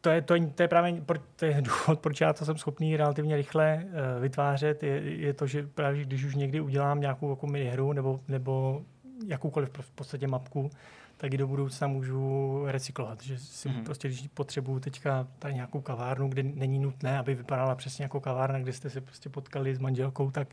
to 0.00 0.10
je, 0.10 0.22
to, 0.22 0.34
je, 0.34 0.46
to 0.46 0.62
je 0.62 0.68
právě 0.68 1.02
to 1.36 1.44
je 1.44 1.62
důvod, 1.62 2.00
proč 2.00 2.20
já 2.20 2.32
to 2.32 2.44
jsem 2.44 2.56
schopný 2.56 2.96
relativně 2.96 3.36
rychle 3.36 3.84
uh, 3.84 4.22
vytvářet, 4.22 4.82
je, 4.82 5.02
je 5.02 5.32
to, 5.32 5.46
že 5.46 5.66
právě 5.74 6.04
když 6.04 6.24
už 6.24 6.34
někdy 6.34 6.60
udělám 6.60 7.00
nějakou 7.00 7.30
jako 7.30 7.46
minihru 7.46 7.92
nebo, 7.92 8.20
nebo 8.28 8.82
jakoukoliv 9.26 9.70
v 9.80 9.90
podstatě 9.90 10.26
mapku, 10.26 10.70
tak 11.16 11.34
i 11.34 11.36
do 11.36 11.46
budoucna 11.46 11.86
můžu 11.88 12.62
recyklovat. 12.66 13.22
Že 13.22 13.38
si 13.38 13.68
mm-hmm. 13.68 13.84
prostě, 13.84 14.08
když 14.08 14.28
potřebuju 14.34 14.80
teďka 14.80 15.26
tady 15.38 15.54
nějakou 15.54 15.80
kavárnu, 15.80 16.28
kde 16.28 16.42
není 16.42 16.78
nutné, 16.78 17.18
aby 17.18 17.34
vypadala 17.34 17.74
přesně 17.74 18.02
jako 18.02 18.20
kavárna, 18.20 18.58
kde 18.58 18.72
jste 18.72 18.90
se 18.90 19.00
prostě 19.00 19.28
potkali 19.28 19.74
s 19.74 19.78
manželkou, 19.78 20.30
tak, 20.30 20.48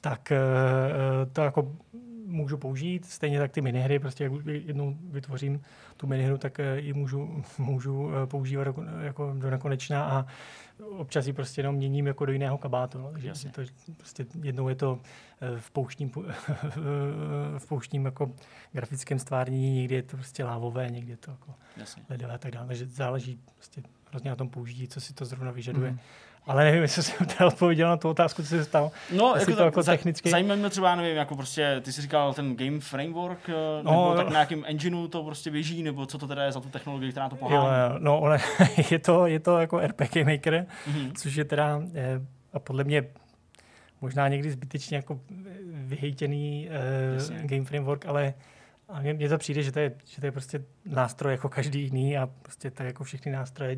tak 0.00 0.32
uh, 0.32 1.32
to 1.32 1.40
jako 1.40 1.72
můžu 2.34 2.58
použít. 2.58 3.04
Stejně 3.04 3.38
tak 3.38 3.52
ty 3.52 3.60
minihry, 3.60 3.98
prostě 3.98 4.24
jak 4.24 4.32
jednou 4.46 4.96
vytvořím 5.10 5.60
tu 5.96 6.06
minihru, 6.06 6.38
tak 6.38 6.60
eh, 6.60 6.80
ji 6.80 6.92
můžu, 6.92 7.44
můžu 7.58 8.10
eh, 8.10 8.26
používat 8.26 8.68
jako 9.00 9.34
do 9.38 9.50
nekonečna 9.50 10.04
a 10.04 10.26
občas 10.78 11.26
ji 11.26 11.32
prostě 11.32 11.60
jenom 11.60 11.74
měním 11.74 12.06
jako 12.06 12.26
do 12.26 12.32
jiného 12.32 12.58
kabátu. 12.58 12.98
No. 12.98 13.12
Takže 13.12 13.30
asi 13.30 13.48
to, 13.48 13.62
prostě 13.96 14.26
jednou 14.42 14.68
je 14.68 14.74
to 14.74 15.00
eh, 15.40 15.60
v 15.60 15.70
pouštním, 15.70 16.10
v 17.58 17.66
pouštním 17.68 18.04
jako 18.04 18.32
grafickém 18.72 19.18
stvárnění, 19.18 19.74
někdy 19.74 19.94
je 19.94 20.02
to 20.02 20.16
prostě 20.16 20.44
lávové, 20.44 20.90
někdy 20.90 21.10
je 21.10 21.16
to 21.16 21.30
jako 21.30 21.54
ledové 22.10 22.34
a 22.34 22.38
tak 22.38 22.52
dále. 22.52 22.66
Takže 22.66 22.86
záleží 22.86 23.40
prostě 23.54 23.82
hrozně 24.10 24.30
na 24.30 24.36
tom 24.36 24.48
použijí, 24.48 24.88
co 24.88 25.00
si 25.00 25.14
to 25.14 25.24
zrovna 25.24 25.50
vyžaduje. 25.50 25.90
Mm. 25.90 25.98
Ale 26.46 26.64
nevím, 26.64 26.82
jestli 26.82 27.02
jsem 27.02 27.26
teda 27.38 27.46
odpověděl 27.46 27.88
na 27.88 27.96
tu 27.96 28.08
otázku, 28.08 28.42
co 28.42 28.48
se 28.48 28.64
stalo. 28.64 28.92
No, 29.16 29.34
jako, 29.38 29.56
to, 29.56 29.62
jako 29.62 29.82
technicky. 29.82 30.30
Zajímavé 30.30 30.60
mě 30.60 30.70
třeba, 30.70 30.94
nevím, 30.94 31.16
jako 31.16 31.36
prostě, 31.36 31.80
ty 31.84 31.92
jsi 31.92 32.02
říkal 32.02 32.34
ten 32.34 32.56
game 32.56 32.80
framework, 32.80 33.48
eh, 33.48 33.82
no, 33.82 33.90
nebo 33.90 34.14
tak 34.16 34.28
na 34.28 34.40
jakým 34.40 34.64
engineu 34.66 35.08
to 35.08 35.22
prostě 35.22 35.50
běží, 35.50 35.82
nebo 35.82 36.06
co 36.06 36.18
to 36.18 36.26
teda 36.26 36.44
je 36.44 36.52
za 36.52 36.60
tu 36.60 36.68
technologii, 36.68 37.10
která 37.10 37.28
to 37.28 37.36
pohání? 37.36 37.56
Jo, 37.56 37.98
no, 37.98 38.22
ale 38.22 38.38
je 38.90 38.98
to, 38.98 39.26
je 39.26 39.40
to 39.40 39.58
jako 39.58 39.78
RPG 39.78 40.16
Maker, 40.16 40.66
mm-hmm. 40.88 41.12
což 41.16 41.34
je 41.34 41.44
teda, 41.44 41.82
eh, 41.94 42.20
a 42.52 42.58
podle 42.58 42.84
mě 42.84 43.04
možná 44.00 44.28
někdy 44.28 44.50
zbytečně 44.50 44.96
jako 44.96 45.20
vyhejtěný 45.66 46.68
uh, 47.30 47.46
game 47.46 47.64
framework, 47.64 48.06
ale 48.06 48.34
a 48.88 49.00
mně 49.00 49.28
to 49.28 49.38
přijde, 49.38 49.62
že 49.62 49.72
to, 49.72 49.78
je, 49.78 49.92
že 50.04 50.20
to 50.20 50.26
je 50.26 50.32
prostě 50.32 50.64
nástroj 50.84 51.32
jako 51.32 51.48
každý 51.48 51.82
jiný 51.82 52.18
a 52.18 52.28
prostě 52.42 52.70
tak 52.70 52.86
jako 52.86 53.04
všechny 53.04 53.32
nástroje 53.32 53.76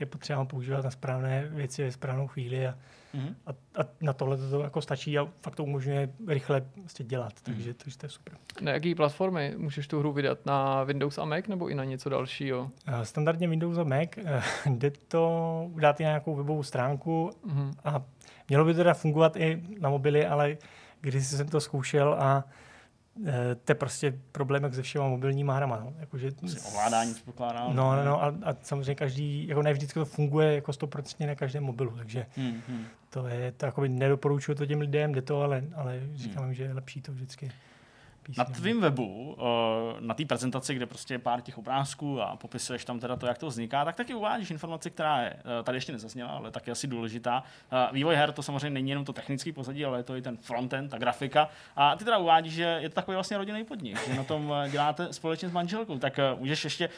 je 0.00 0.06
potřeba 0.06 0.44
používat 0.44 0.84
na 0.84 0.90
správné 0.90 1.48
věci 1.50 1.84
ve 1.84 1.92
správnou 1.92 2.26
chvíli 2.28 2.66
a, 2.66 2.74
mm-hmm. 3.14 3.34
a, 3.46 3.50
a 3.82 3.86
na 4.00 4.12
tohle 4.12 4.36
to 4.36 4.62
jako 4.62 4.82
stačí 4.82 5.18
a 5.18 5.28
fakt 5.40 5.54
to 5.54 5.64
umožňuje 5.64 6.10
rychle 6.28 6.62
prostě 6.74 7.04
dělat, 7.04 7.32
mhm. 7.32 7.42
takže, 7.42 7.70
mm-hmm. 7.70 7.76
takže 7.84 7.98
to 7.98 8.06
je 8.06 8.10
super. 8.10 8.34
Na 8.60 8.72
jaký 8.72 8.94
platformy 8.94 9.54
můžeš 9.56 9.88
tu 9.88 9.98
hru 9.98 10.12
vydat? 10.12 10.46
Na 10.46 10.84
Windows 10.84 11.18
a 11.18 11.24
Mac 11.24 11.46
nebo 11.46 11.68
i 11.68 11.74
na 11.74 11.84
něco 11.84 12.08
dalšího? 12.08 12.70
Standardně 13.02 13.48
Windows 13.48 13.78
a 13.78 13.84
Mac, 13.84 14.08
eh, 14.16 14.42
jde 14.70 14.90
to 14.90 15.70
dát 15.74 16.00
i 16.00 16.04
na 16.04 16.10
nějakou 16.10 16.34
webovou 16.34 16.62
stránku 16.62 17.30
mm-hmm. 17.46 17.72
a 17.84 18.02
mělo 18.48 18.64
by 18.64 18.72
to 18.72 18.76
teda 18.76 18.94
fungovat 18.94 19.36
i 19.36 19.62
na 19.80 19.90
mobily, 19.90 20.26
ale 20.26 20.56
když 21.00 21.26
jsem 21.26 21.48
to 21.48 21.60
zkoušel 21.60 22.16
a 22.18 22.44
Eh, 22.44 22.69
to 23.64 23.72
je 23.72 23.74
prostě 23.74 24.18
problém 24.32 24.62
jak 24.62 24.74
se 24.74 24.82
všema 24.82 25.08
mobilníma 25.08 25.54
hrama. 25.56 25.76
No. 25.76 25.94
Jakože, 25.98 26.30
ovládání 26.68 27.14
předpokládá. 27.14 27.68
No, 27.68 27.96
no, 27.96 28.04
no 28.04 28.22
a, 28.22 28.26
a, 28.26 28.56
samozřejmě 28.62 28.94
každý, 28.94 29.48
jako 29.48 29.62
ne 29.62 29.72
vždycky 29.72 29.98
to 29.98 30.04
funguje 30.04 30.54
jako 30.54 30.72
100% 30.72 31.26
na 31.26 31.34
každém 31.34 31.64
mobilu, 31.64 31.90
takže 31.90 32.26
hmm, 32.36 32.60
hmm. 32.68 32.84
to 33.10 33.26
je, 33.26 33.52
to 33.52 33.66
jakoby 33.66 33.88
nedoporučuju 33.88 34.54
to 34.54 34.66
těm 34.66 34.80
lidem, 34.80 35.12
jde 35.12 35.22
to, 35.22 35.42
ale, 35.42 35.64
ale 35.74 36.00
říkám, 36.14 36.44
hmm. 36.44 36.54
že 36.54 36.62
je 36.62 36.72
lepší 36.72 37.02
to 37.02 37.12
vždycky. 37.12 37.52
Na 38.38 38.44
tvém 38.44 38.80
webu, 38.80 39.36
eh, 39.38 39.96
na 40.00 40.14
té 40.14 40.24
prezentaci, 40.24 40.74
kde 40.74 40.86
prostě 40.86 41.14
je 41.14 41.18
pár 41.18 41.40
těch 41.40 41.58
obrázků 41.58 42.22
a 42.22 42.36
popisuješ 42.36 42.84
tam 42.84 43.00
teda 43.00 43.16
to, 43.16 43.26
jak 43.26 43.38
to 43.38 43.46
vzniká, 43.46 43.84
tak 43.84 43.96
taky 43.96 44.14
uvádíš 44.14 44.50
informaci, 44.50 44.90
která 44.90 45.22
je 45.22 45.36
eh, 45.60 45.62
tady 45.62 45.76
ještě 45.76 45.92
nezazněla, 45.92 46.30
ale 46.30 46.50
taky 46.50 46.70
asi 46.70 46.86
důležitá. 46.86 47.42
Eh, 47.72 47.88
vývoj 47.92 48.14
her 48.14 48.32
to 48.32 48.42
samozřejmě 48.42 48.70
není 48.70 48.90
jenom 48.90 49.04
to 49.04 49.12
technické 49.12 49.52
pozadí, 49.52 49.84
ale 49.84 49.98
je 49.98 50.02
to 50.02 50.16
i 50.16 50.22
ten 50.22 50.36
frontend, 50.36 50.90
ta 50.90 50.98
grafika. 50.98 51.48
A 51.76 51.96
ty 51.96 52.04
teda 52.04 52.18
uvádíš, 52.18 52.52
že 52.52 52.78
je 52.80 52.88
to 52.88 52.94
takový 52.94 53.14
vlastně 53.14 53.38
rodinný 53.38 53.64
podnik, 53.64 54.08
že 54.08 54.14
na 54.14 54.24
tom 54.24 54.54
děláte 54.70 55.12
společně 55.12 55.48
s 55.48 55.52
manželkou. 55.52 55.98
Tak 55.98 56.20
můžeš 56.38 56.64
ještě 56.64 56.88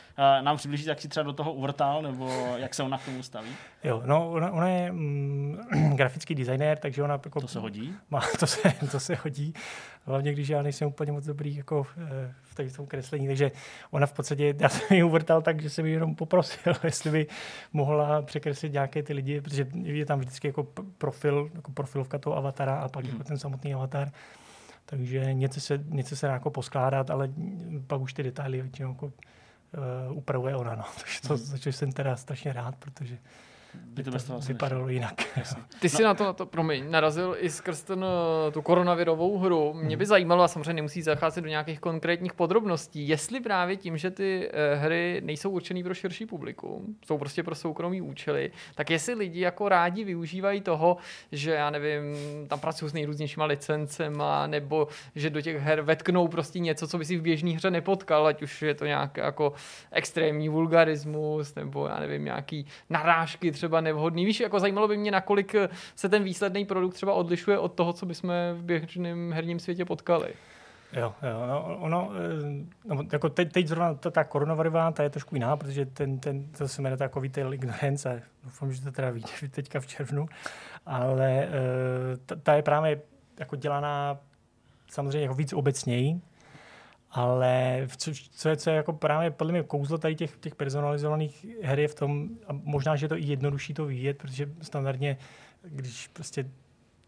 nám 0.41 0.57
přiblížit, 0.57 0.87
jak 0.87 1.01
si 1.01 1.09
třeba 1.09 1.25
do 1.25 1.33
toho 1.33 1.53
uvrtal, 1.53 2.03
nebo 2.03 2.55
jak 2.57 2.75
se 2.75 2.83
ona 2.83 2.99
k 2.99 3.05
tomu 3.05 3.23
staví? 3.23 3.51
Jo, 3.85 4.03
no 4.07 4.31
ona, 4.31 4.51
ona 4.51 4.69
je 4.69 4.93
mm, 4.93 5.59
grafický 5.95 6.35
designér, 6.35 6.79
takže 6.79 7.03
ona 7.03 7.21
jako, 7.25 7.41
To 7.41 7.49
se 7.49 7.59
hodí? 7.59 7.95
Má, 8.11 8.21
to, 8.39 8.47
se, 8.47 8.73
to 8.91 9.01
se 9.01 9.15
hodí. 9.15 9.55
Hlavně, 10.07 10.33
když 10.33 10.49
já 10.49 10.63
nejsem 10.63 10.89
úplně 10.89 11.13
moc 11.13 11.25
dobrý 11.25 11.57
jako 11.57 11.87
eh, 11.97 12.69
v 12.69 12.77
tom 12.77 12.87
kreslení, 12.87 13.27
takže 13.27 13.51
ona 13.91 14.07
v 14.07 14.13
podstatě, 14.13 14.55
já 14.59 14.69
jsem 14.69 14.97
ji 14.97 15.03
uvrtal 15.03 15.43
tak, 15.43 15.63
že 15.63 15.71
jsem 15.71 15.87
ji 15.87 15.93
jenom 15.93 16.15
poprosil, 16.15 16.75
jestli 16.85 17.11
by 17.11 17.27
mohla 17.73 18.23
překreslit 18.23 18.73
nějaké 18.73 19.03
ty 19.03 19.13
lidi, 19.13 19.41
protože 19.41 19.67
je 19.83 20.07
tam 20.07 20.19
vždycky 20.19 20.47
jako 20.47 20.67
profil, 20.99 21.51
jako 21.55 21.73
profilovka 21.73 22.19
toho 22.19 22.37
avatara 22.37 22.77
a 22.77 22.89
pak 22.89 23.05
mm. 23.05 23.11
jako 23.11 23.25
ten 23.25 23.39
samotný 23.39 23.75
avatar. 23.75 24.11
Takže 24.87 25.35
něco 25.35 25.61
se, 25.61 25.85
něco 25.89 26.17
se 26.17 26.27
dá 26.27 26.33
jako 26.33 26.51
poskládat, 26.51 27.11
ale 27.11 27.29
pak 27.87 28.01
už 28.01 28.13
ty 28.13 28.23
detaily 28.23 28.63
většinou 28.63 28.89
jako, 28.89 29.07
uh, 29.07 29.13
upravuje 30.17 30.57
ona. 30.57 30.75
No. 30.75 30.85
Takže 31.01 31.21
to, 31.29 31.37
za 31.37 31.57
jsem 31.71 31.93
teda 31.93 32.17
strašně 32.17 32.53
rád, 32.53 32.77
protože 32.77 33.19
by 33.75 34.03
to, 34.03 34.11
bez 34.11 34.25
toho 34.25 34.41
vypadalo 34.41 34.89
jinak. 34.89 35.15
Ty 35.81 35.89
jsi 35.89 36.03
no. 36.03 36.09
na 36.09 36.15
to, 36.15 36.25
na 36.25 36.33
to 36.33 36.47
promiň, 36.47 36.91
narazil 36.91 37.37
i 37.39 37.51
skrz 37.51 37.83
ten, 37.83 38.05
eh, 38.49 38.51
tu 38.51 38.63
koronavirovou 38.63 39.39
hru. 39.39 39.75
Mě 39.75 39.97
by 39.97 40.05
hmm. 40.05 40.09
zajímalo, 40.09 40.43
a 40.43 40.49
samozřejmě 40.49 40.73
nemusí 40.73 41.03
zacházet 41.03 41.45
do 41.45 41.51
nějakých 41.51 41.81
konkrétních 41.81 42.33
podrobností, 42.33 43.09
jestli 43.09 43.41
právě 43.41 43.77
tím, 43.77 43.97
že 43.97 44.11
ty 44.11 44.51
eh, 44.53 44.75
hry 44.75 45.21
nejsou 45.25 45.51
určený 45.51 45.83
pro 45.83 45.95
širší 45.95 46.27
publikum, 46.27 46.97
jsou 47.07 47.19
prostě 47.19 47.43
pro 47.43 47.55
soukromý 47.55 48.03
účely, 48.03 48.51
tak 48.75 48.91
jestli 48.91 49.15
lidi 49.15 49.41
jako 49.41 49.69
rádi 49.69 50.05
využívají 50.05 50.61
toho, 50.61 50.97
že 51.33 51.51
já 51.51 51.71
nevím, 51.71 52.03
tam 52.49 52.61
pracují 52.61 52.91
s 52.91 52.95
nejrůznějšíma 52.95 53.45
licencema, 53.45 54.47
nebo 54.47 54.89
že 55.15 55.31
do 55.31 55.41
těch 55.41 55.57
her 55.57 55.81
vetknou 55.81 56.29
prostě 56.29 56.59
něco, 56.59 56.89
co 56.89 56.99
by 56.99 57.05
si 57.05 57.17
v 57.17 57.23
běžné 57.23 57.51
hře 57.51 57.71
nepotkal, 57.71 58.27
ať 58.27 58.43
už 58.43 58.63
je 58.63 58.75
to 58.75 58.87
nějaký 58.87 59.21
jako 59.21 59.53
extrémní 59.91 60.49
vulgarismus, 60.49 61.55
nebo 61.55 61.87
já 61.87 62.01
nevím, 62.01 62.25
nějaký 62.25 62.67
narážky 62.91 63.53
třeba 63.53 63.62
nevhodný. 63.69 64.25
Víš, 64.25 64.41
jako 64.41 64.61
zajímalo 64.61 64.89
by 64.89 64.97
mě, 64.97 65.11
nakolik 65.11 65.55
se 65.97 66.09
ten 66.09 66.23
výsledný 66.23 66.65
produkt 66.65 66.95
třeba 66.95 67.13
odlišuje 67.13 67.59
od 67.59 67.73
toho, 67.73 67.93
co 67.93 68.07
bychom 68.07 68.33
v 68.55 68.63
běžném 68.63 69.33
herním 69.33 69.59
světě 69.59 69.85
potkali. 69.85 70.35
Jo, 70.93 71.15
jo, 71.23 71.47
no, 71.47 71.77
ono, 71.81 72.11
eh, 72.15 72.95
no, 72.95 73.03
jako 73.13 73.29
teď, 73.29 73.53
teď 73.53 73.67
zrovna 73.67 73.95
ta, 73.95 74.11
ta 74.11 74.25
koronavirová, 74.25 74.93
ta 74.93 75.03
je 75.03 75.11
trošku 75.11 75.35
jiná, 75.35 75.57
protože 75.57 75.87
ten, 75.87 76.19
ten 76.19 76.47
to 76.47 76.69
se 76.69 76.83
jmenuje 76.83 76.97
takový 76.97 77.29
Retail 77.29 77.55
Ignorance, 77.55 78.23
doufám, 78.45 78.73
že 78.73 78.83
to 78.83 78.93
teda 78.93 79.11
vidíte 79.11 79.49
teďka 79.51 79.81
v 79.81 79.87
červnu, 79.87 80.27
ale 80.87 81.31
eh, 81.45 81.51
ta, 82.27 82.37
ta 82.37 82.55
je 82.55 82.63
právě 82.63 83.01
jako 83.41 83.57
dělaná 83.57 84.19
samozřejmě 84.91 85.21
jako 85.21 85.35
víc 85.35 85.53
obecněji, 85.53 86.21
ale 87.13 87.83
co, 87.97 88.11
co, 88.31 88.49
je, 88.49 88.57
co 88.57 88.71
je 88.71 88.77
jako 88.77 88.93
právě 88.93 89.31
podle 89.31 89.53
mě 89.53 89.63
kouzlo 89.63 89.99
tady 89.99 90.15
těch, 90.15 90.37
těch 90.37 90.55
personalizovaných 90.55 91.47
her 91.63 91.81
je 91.81 91.89
v 91.89 91.95
tom, 91.95 92.29
a 92.47 92.53
možná, 92.53 92.97
že 92.97 93.05
je 93.05 93.09
to 93.09 93.17
i 93.17 93.25
jednodušší 93.25 93.75
to 93.75 93.85
vidět, 93.87 94.19
protože 94.19 94.49
standardně, 94.63 95.17
když 95.63 96.09
prostě 96.09 96.51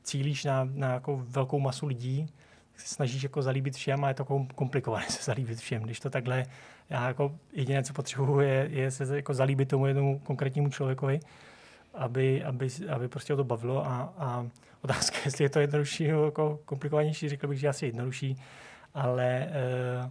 cílíš 0.02 0.44
na, 0.44 0.68
na 0.72 0.92
jako 0.92 1.24
velkou 1.28 1.60
masu 1.60 1.86
lidí, 1.86 2.26
tak 2.72 2.80
se 2.80 2.94
snažíš 2.94 3.22
jako 3.22 3.42
zalíbit 3.42 3.74
všem 3.74 4.04
a 4.04 4.08
je 4.08 4.14
to 4.14 4.24
komplikované 4.54 5.06
se 5.08 5.22
zalíbit 5.22 5.58
všem. 5.58 5.82
Když 5.82 6.00
to 6.00 6.10
takhle, 6.10 6.44
já 6.90 7.08
jako 7.08 7.38
jediné, 7.52 7.82
co 7.82 7.92
potřebuji, 7.92 8.40
je, 8.40 8.68
je 8.70 8.90
se 8.90 9.16
jako 9.16 9.34
zalíbit 9.34 9.68
tomu 9.68 9.86
jednomu 9.86 10.18
konkrétnímu 10.18 10.70
člověkovi, 10.70 11.20
aby, 11.94 12.44
aby, 12.44 12.68
aby 12.88 13.08
prostě 13.08 13.32
ho 13.32 13.36
to 13.36 13.44
bavilo 13.44 13.86
a, 13.86 14.14
a 14.18 14.46
otázka, 14.82 15.16
jestli 15.24 15.44
je 15.44 15.48
to 15.48 15.60
jednodušší 15.60 16.08
nebo 16.08 16.24
jako 16.24 16.60
komplikovanější, 16.64 17.28
řekl 17.28 17.48
bych, 17.48 17.60
že 17.60 17.68
asi 17.68 17.86
jednodušší 17.86 18.36
ale 18.94 19.46
uh, 20.04 20.10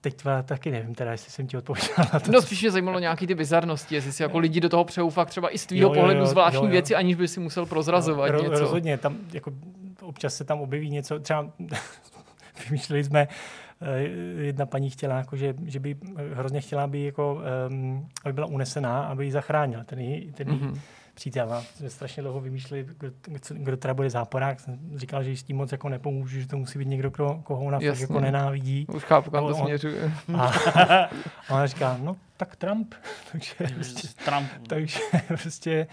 teď 0.00 0.14
tva, 0.14 0.42
taky 0.42 0.70
nevím, 0.70 0.94
teda, 0.94 1.12
jestli 1.12 1.30
jsem 1.30 1.46
ti 1.46 1.56
odpověděl 1.56 1.94
na 2.12 2.20
to. 2.20 2.32
No 2.32 2.42
spíš 2.42 2.60
mě 2.60 2.70
zajímalo 2.70 2.98
nějaký 2.98 3.26
ty 3.26 3.34
bizarnosti, 3.34 3.94
jestli 3.94 4.12
si 4.12 4.22
jako 4.22 4.38
lidi 4.38 4.60
do 4.60 4.68
toho 4.68 4.84
přejou 4.84 5.10
fakt 5.10 5.28
třeba 5.28 5.54
i 5.54 5.58
z 5.58 5.66
tvýho 5.66 5.94
pohledu 5.94 6.26
zvláštní 6.26 6.60
jo, 6.60 6.64
jo. 6.64 6.70
věci, 6.70 6.94
aniž 6.94 7.16
by 7.16 7.28
si 7.28 7.40
musel 7.40 7.66
prozrazovat 7.66 8.30
ro, 8.30 8.42
něco. 8.42 8.58
Rozhodně, 8.58 8.98
tam 8.98 9.16
jako 9.32 9.52
občas 10.00 10.34
se 10.34 10.44
tam 10.44 10.60
objeví 10.60 10.90
něco, 10.90 11.18
třeba 11.18 11.50
vymýšleli 12.68 13.04
jsme, 13.04 13.28
eh, 13.82 14.00
jedna 14.44 14.66
paní 14.66 14.90
chtěla, 14.90 15.16
jako, 15.16 15.36
že, 15.36 15.54
že 15.64 15.80
by 15.80 15.96
hrozně 16.32 16.60
chtěla, 16.60 16.84
aby, 16.84 17.04
jako, 17.04 17.42
um, 17.68 18.08
aby 18.24 18.32
byla 18.32 18.46
unesená, 18.46 19.02
aby 19.02 19.24
ji 19.24 19.32
zachránila. 19.32 19.84
Ten, 19.84 19.98
ten 20.32 20.48
mm-hmm 20.48 20.78
přítel. 21.14 21.52
A 21.52 21.62
jsme 21.62 21.90
strašně 21.90 22.22
dlouho 22.22 22.40
vymýšleli, 22.40 22.86
kdo, 22.98 23.10
kdo 23.50 23.76
teda 23.76 23.94
bude 23.94 24.10
záporák. 24.10 24.60
Jsem 24.60 24.78
říkal, 24.94 25.24
že 25.24 25.36
s 25.36 25.42
tím 25.42 25.56
moc 25.56 25.72
jako 25.72 25.88
nepomůžu, 25.88 26.40
že 26.40 26.46
to 26.46 26.56
musí 26.56 26.78
být 26.78 26.88
někdo, 26.88 27.10
kdo, 27.10 27.40
koho 27.44 27.64
ona 27.64 27.80
fakt 27.80 28.00
jako 28.00 28.20
nenávidí. 28.20 28.86
Už 28.94 29.04
chápu, 29.04 29.30
kam 29.30 29.46
to 29.46 29.54
směřuje. 29.54 30.12
A, 30.38 30.46
a 30.46 31.10
ona 31.50 31.66
říká, 31.66 31.98
no 32.02 32.16
tak 32.36 32.56
Trump. 32.56 32.94
takže, 33.32 33.54
prostě, 33.74 34.08
Trump. 34.24 34.48
takže 34.68 34.98
prostě 35.26 35.86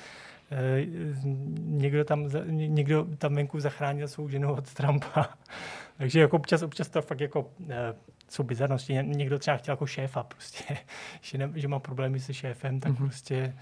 eh, 0.51 0.85
někdo 1.59 2.05
tam, 2.05 2.29
někdo 2.47 3.07
tam 3.17 3.35
venku 3.35 3.59
zachránil 3.59 4.07
svou 4.07 4.29
ženu 4.29 4.53
od 4.53 4.73
Trumpa. 4.73 5.29
Takže 6.01 6.19
jako 6.19 6.35
občas, 6.35 6.61
občas 6.61 6.89
to 6.89 7.01
fakt 7.01 7.19
jako 7.19 7.51
eh, 7.69 7.93
jsou 8.29 8.43
bizarnosti. 8.43 8.93
Někdo 8.93 9.39
třeba 9.39 9.57
chtěl 9.57 9.73
jako 9.73 9.85
šéfa 9.85 10.23
prostě, 10.23 10.77
že, 11.21 11.37
ne, 11.37 11.51
že 11.55 11.67
má 11.67 11.79
problémy 11.79 12.19
se 12.19 12.33
šéfem, 12.33 12.79
tak 12.79 12.91
mm-hmm. 12.91 12.97
prostě 12.97 13.55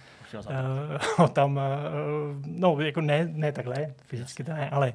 uh, 1.20 1.28
tam, 1.34 1.58
uh, 1.58 1.62
no 2.46 2.82
jako 2.82 3.02
ne, 3.02 3.26
ne 3.32 3.52
takhle, 3.52 3.94
fyzicky 4.04 4.44
to 4.44 4.54
ne, 4.54 4.70
ale, 4.70 4.94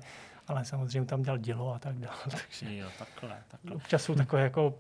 ale 0.49 0.65
samozřejmě 0.65 1.07
tam 1.07 1.23
dělal 1.23 1.39
dělo 1.39 1.75
a 1.75 1.79
tak 1.79 1.99
dále. 1.99 2.16
Takže 2.31 2.77
jo, 2.77 2.89
takhle, 2.99 3.37
takhle. 3.49 3.77
Občas 3.77 4.03
jsou 4.03 4.15
takové 4.15 4.43
jako 4.43 4.75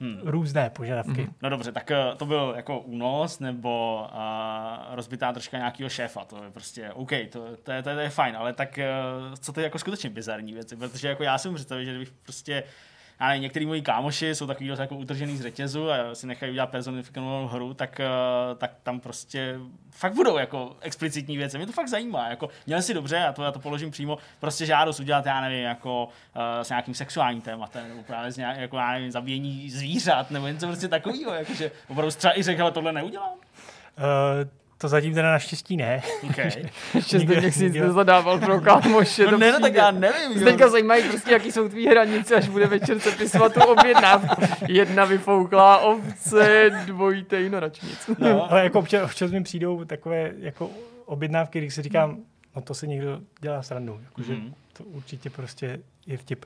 Hmm. 0.00 0.20
různé 0.24 0.70
požadavky. 0.70 1.22
Hmm. 1.22 1.34
No 1.42 1.50
dobře, 1.50 1.72
tak 1.72 1.90
to 2.16 2.26
byl 2.26 2.52
jako 2.56 2.80
únos 2.80 3.38
nebo 3.38 4.04
uh, 4.12 4.94
rozbitá 4.94 5.32
troška 5.32 5.56
nějakého 5.56 5.90
šéfa, 5.90 6.24
to 6.24 6.44
je 6.44 6.50
prostě 6.50 6.92
OK, 6.92 7.10
to, 7.10 7.16
to, 7.62 7.72
je, 7.72 7.82
to, 7.82 7.90
je, 7.90 7.96
to 7.96 8.00
je 8.00 8.10
fajn, 8.10 8.36
ale 8.36 8.52
tak 8.52 8.78
uh, 8.78 9.34
co 9.34 9.52
to 9.52 9.60
je 9.60 9.64
jako 9.64 9.78
skutečně 9.78 10.10
bizarní 10.10 10.52
věci, 10.52 10.76
protože 10.76 11.08
jako 11.08 11.22
já 11.22 11.38
jsem 11.38 11.54
představil, 11.54 11.84
že 11.84 11.90
kdybych 11.90 12.10
prostě 12.10 12.62
já 13.20 13.28
nevím, 13.28 13.42
některý 13.42 13.66
moji 13.66 13.82
kámoši 13.82 14.34
jsou 14.34 14.46
takový 14.46 14.66
jako 14.66 14.96
utržený 14.96 15.36
z 15.36 15.40
řetězu 15.40 15.90
a 15.90 16.14
si 16.14 16.26
nechají 16.26 16.52
udělat 16.52 16.70
personifikovanou 16.70 17.46
hru, 17.46 17.74
tak, 17.74 18.00
eh, 18.00 18.06
tak 18.58 18.70
tam 18.82 19.00
prostě 19.00 19.58
fakt 19.90 20.14
budou 20.14 20.38
jako 20.38 20.76
explicitní 20.80 21.36
věci. 21.36 21.56
Mě 21.56 21.66
to 21.66 21.72
fakt 21.72 21.88
zajímá. 21.88 22.28
Jako, 22.28 22.48
měli 22.66 22.82
si 22.82 22.94
dobře, 22.94 23.18
a 23.18 23.32
to 23.32 23.42
já 23.42 23.52
to 23.52 23.58
položím 23.58 23.90
přímo, 23.90 24.18
prostě 24.40 24.66
žádost 24.66 25.00
udělat, 25.00 25.26
já 25.26 25.40
nevím, 25.40 25.62
jako 25.62 26.04
uh, 26.04 26.42
s 26.62 26.68
nějakým 26.68 26.94
sexuálním 26.94 27.42
tématem, 27.42 27.88
nebo 27.88 28.02
právě 28.02 28.32
s 28.32 28.36
nějak, 28.36 28.56
jako, 28.56 28.76
já 28.76 28.92
nevím, 28.92 29.10
zabíjení 29.10 29.70
zvířat, 29.70 30.30
nebo 30.30 30.46
něco 30.46 30.66
prostě 30.66 30.88
takového, 30.88 31.34
jakože 31.34 31.70
opravdu 31.88 32.10
třeba 32.10 32.38
i 32.38 32.42
řekl, 32.42 32.62
ale 32.62 32.72
tohle 32.72 32.92
neudělám. 32.92 33.32
Uh, 33.32 34.48
To 34.80 34.88
zatím 34.88 35.14
teda 35.14 35.32
naštěstí 35.32 35.76
ne. 35.76 36.02
Okay. 36.30 36.50
Ještě 36.94 37.18
zde 37.18 37.52
si 37.52 37.64
nic 37.64 37.74
nezadával 37.74 38.38
pro 38.38 38.60
kámoše. 38.60 39.30
No 39.30 39.38
ne, 39.38 39.52
no 39.52 39.60
tak 39.60 39.74
já 39.74 39.90
nevím. 39.90 40.44
Teďka 40.44 40.68
zajímají 40.68 41.08
prostě, 41.08 41.32
jaký 41.32 41.52
jsou 41.52 41.68
tvý 41.68 41.86
hranice, 41.86 42.34
až 42.34 42.48
bude 42.48 42.66
večer 42.66 42.98
se 43.00 43.10
pisovat 43.10 43.54
tu 43.54 43.60
objednávku. 43.60 44.42
Jedna 44.68 45.04
vyfouklá 45.04 45.78
ovce, 45.78 46.70
dvojitej 46.86 47.50
noračnic. 47.50 48.10
No. 48.18 48.46
Ale 48.50 48.64
jako 48.64 48.78
občas, 48.78 49.04
občas 49.04 49.30
mi 49.30 49.42
přijdou 49.42 49.84
takové 49.84 50.32
jako 50.38 50.70
objednávky, 51.06 51.58
když 51.58 51.74
si 51.74 51.82
říkám, 51.82 52.16
no 52.56 52.62
to 52.62 52.74
si 52.74 52.88
někdo 52.88 53.20
dělá 53.40 53.62
srandu. 53.62 54.00
Jakože 54.04 54.34
mm. 54.34 54.54
to 54.72 54.84
určitě 54.84 55.30
prostě 55.30 55.78
je 56.06 56.16
vtip. 56.16 56.44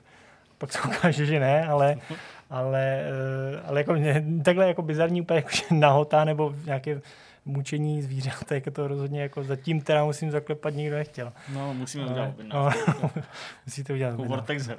Pak 0.57 0.71
se 0.71 0.79
ukáže, 0.81 1.25
že 1.25 1.39
ne, 1.39 1.67
ale, 1.67 1.95
ale, 2.49 2.81
eh, 2.81 3.61
ale 3.67 3.79
jako 3.79 3.93
mě, 3.93 4.25
takhle 4.43 4.67
jako 4.67 4.81
bizarní 4.81 5.21
úplně 5.21 5.37
jako 5.37 5.49
nahota 5.71 6.23
nebo 6.23 6.55
nějaké 6.65 7.01
mučení 7.45 8.01
zvířat, 8.01 8.43
tak 8.45 8.63
to 8.73 8.87
rozhodně 8.87 9.21
jako 9.21 9.43
zatím 9.43 9.81
teda 9.81 10.05
musím 10.05 10.31
zaklepat, 10.31 10.73
nikdo 10.73 10.95
nechtěl. 10.95 11.33
No, 11.53 11.73
musíme 11.73 12.05
udělat 12.05 12.33
no, 12.43 12.69
Musíte 13.65 13.93
udělat 13.93 14.11
jako 14.11 14.23
Vortex 14.23 14.69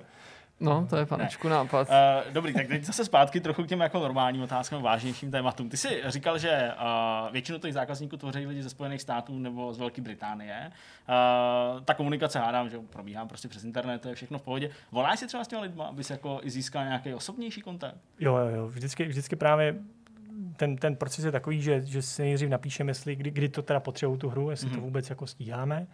No, 0.60 0.86
to 0.90 0.96
je 0.96 1.06
panečku 1.06 1.48
nápad. 1.48 1.88
Uh, 1.88 2.32
dobrý, 2.32 2.54
tak 2.54 2.66
teď 2.66 2.84
zase 2.84 3.04
zpátky 3.04 3.40
trochu 3.40 3.62
k 3.62 3.66
těm 3.66 3.80
jako 3.80 3.98
normálním 3.98 4.42
otázkám, 4.42 4.82
vážnějším 4.82 5.30
tématům. 5.30 5.68
Ty 5.68 5.76
jsi 5.76 6.02
říkal, 6.06 6.38
že 6.38 6.72
uh, 6.80 7.32
většinu 7.32 7.58
těch 7.58 7.72
zákazníků 7.72 8.16
tvoří 8.16 8.46
lidi 8.46 8.62
ze 8.62 8.70
Spojených 8.70 9.02
států 9.02 9.38
nebo 9.38 9.74
z 9.74 9.78
Velké 9.78 10.02
Británie. 10.02 10.70
Uh, 10.70 11.80
ta 11.80 11.94
komunikace 11.94 12.38
hádám, 12.38 12.70
že 12.70 12.78
probíhá 12.90 13.26
prostě 13.26 13.48
přes 13.48 13.64
internet, 13.64 14.02
to 14.02 14.08
je 14.08 14.14
všechno 14.14 14.38
v 14.38 14.42
pohodě. 14.42 14.70
Voláš 14.92 15.18
si 15.18 15.26
třeba 15.26 15.44
s 15.44 15.48
těmi 15.48 15.62
lidmi, 15.62 15.82
abys 15.82 16.10
jako 16.10 16.40
i 16.42 16.50
získal 16.50 16.84
nějaký 16.84 17.14
osobnější 17.14 17.60
kontakt? 17.60 17.96
Jo, 18.20 18.36
jo, 18.36 18.48
jo. 18.48 18.66
Vždycky, 18.66 19.04
vždycky 19.04 19.36
právě 19.36 19.74
ten, 20.56 20.76
ten 20.76 20.96
proces 20.96 21.24
je 21.24 21.32
takový, 21.32 21.62
že, 21.62 21.82
že 21.84 22.02
si 22.02 22.22
nejdřív 22.22 22.48
napíšeme, 22.48 22.90
jestli, 22.90 23.16
kdy, 23.16 23.30
kdy 23.30 23.48
to 23.48 23.62
teda 23.62 23.80
potřebují 23.80 24.18
tu 24.18 24.28
hru, 24.28 24.50
jestli 24.50 24.66
mm-hmm. 24.66 24.70
to 24.70 24.76
mhm. 24.76 24.84
vůbec 24.84 25.10
jako 25.10 25.26
stíháme. 25.26 25.86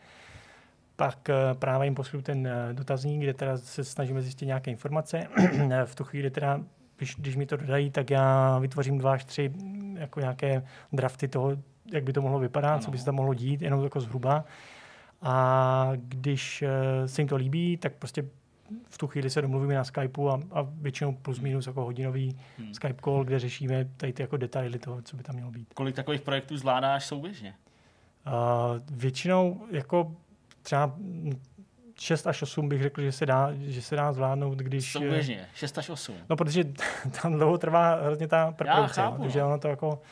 Pak 0.97 1.31
eh, 1.31 1.35
právě 1.55 1.87
jim 1.87 1.95
pošlu 1.95 2.23
ten 2.23 2.47
eh, 2.47 2.69
dotazník, 2.73 3.23
kde 3.23 3.35
teda 3.35 3.57
se 3.57 3.85
snažíme 3.85 4.23
zjistit 4.23 4.47
nějaké 4.47 4.71
informace. 4.71 5.27
v 5.85 5.95
tu 5.95 6.05
chvíli 6.05 6.31
teda, 6.31 6.61
když, 6.97 7.17
když 7.17 7.37
mi 7.37 7.47
to 7.47 7.57
dodají, 7.57 7.91
tak 7.91 8.11
já 8.11 8.59
vytvořím 8.59 8.99
dva 8.99 9.13
až 9.13 9.25
tři 9.25 9.49
mm, 9.49 9.97
jako 9.97 10.21
nějaké 10.21 10.63
drafty 10.93 11.29
toho, 11.29 11.57
jak 11.93 12.05
by 12.05 12.13
to 12.13 12.23
mohlo 12.23 12.39
vypadat, 12.39 12.73
ano. 12.73 12.83
co 12.83 12.91
by 12.91 12.99
se 12.99 13.05
tam 13.05 13.15
mohlo 13.15 13.35
dít, 13.35 13.63
jenom 13.63 13.85
jako 13.85 14.01
zhruba. 14.01 14.45
A 15.23 15.93
když 15.95 16.63
eh, 16.63 17.09
se 17.09 17.21
jim 17.21 17.29
to 17.29 17.37
líbí, 17.37 17.77
tak 17.77 17.93
prostě 17.93 18.25
v 18.89 18.99
tu 18.99 19.07
chvíli 19.07 19.31
se 19.31 19.43
domluvíme 19.43 19.75
na 19.75 19.85
Skypeu 19.85 20.29
a, 20.29 20.41
a 20.53 20.63
většinou 20.63 21.13
plus 21.13 21.41
minus 21.41 21.67
jako 21.67 21.85
hodinový 21.85 22.39
hmm. 22.59 22.75
Skype 22.75 23.03
call, 23.05 23.25
kde 23.25 23.39
řešíme 23.39 23.85
tady 23.97 24.13
ty 24.13 24.23
jako 24.23 24.37
detaily 24.37 24.79
toho, 24.79 25.03
co 25.03 25.17
by 25.17 25.23
tam 25.23 25.35
mělo 25.35 25.51
být. 25.51 25.75
Kolik 25.75 25.97
takových 25.97 26.21
projektů 26.21 26.57
zvládáš 26.57 27.07
souběžně? 27.07 27.55
Uh, 28.27 28.33
většinou 28.91 29.67
jako 29.71 30.17
třeba 30.63 30.95
6 32.01 32.27
až 32.27 32.43
8 32.43 32.69
bych 32.69 32.83
řekl, 32.83 33.03
že 33.03 33.13
se 33.13 33.27
dá, 33.27 33.51
že 33.61 33.83
se 33.83 33.97
dá 33.97 34.13
zvládnout, 34.13 34.59
když... 34.59 34.93
Souběžně, 34.93 35.47
6 35.55 35.79
až 35.79 35.91
8. 35.91 36.15
No, 36.31 36.37
protože 36.37 36.65
tam 37.23 37.33
dlouho 37.33 37.59
trvá 37.59 37.95
hrozně 37.95 38.29
ta 38.29 38.53
preprodukce, 38.53 39.03
no, 39.03 39.19
takže 39.23 39.41
no. 39.41 39.47
ono 39.47 39.59
to 39.59 39.69
jako 39.69 40.03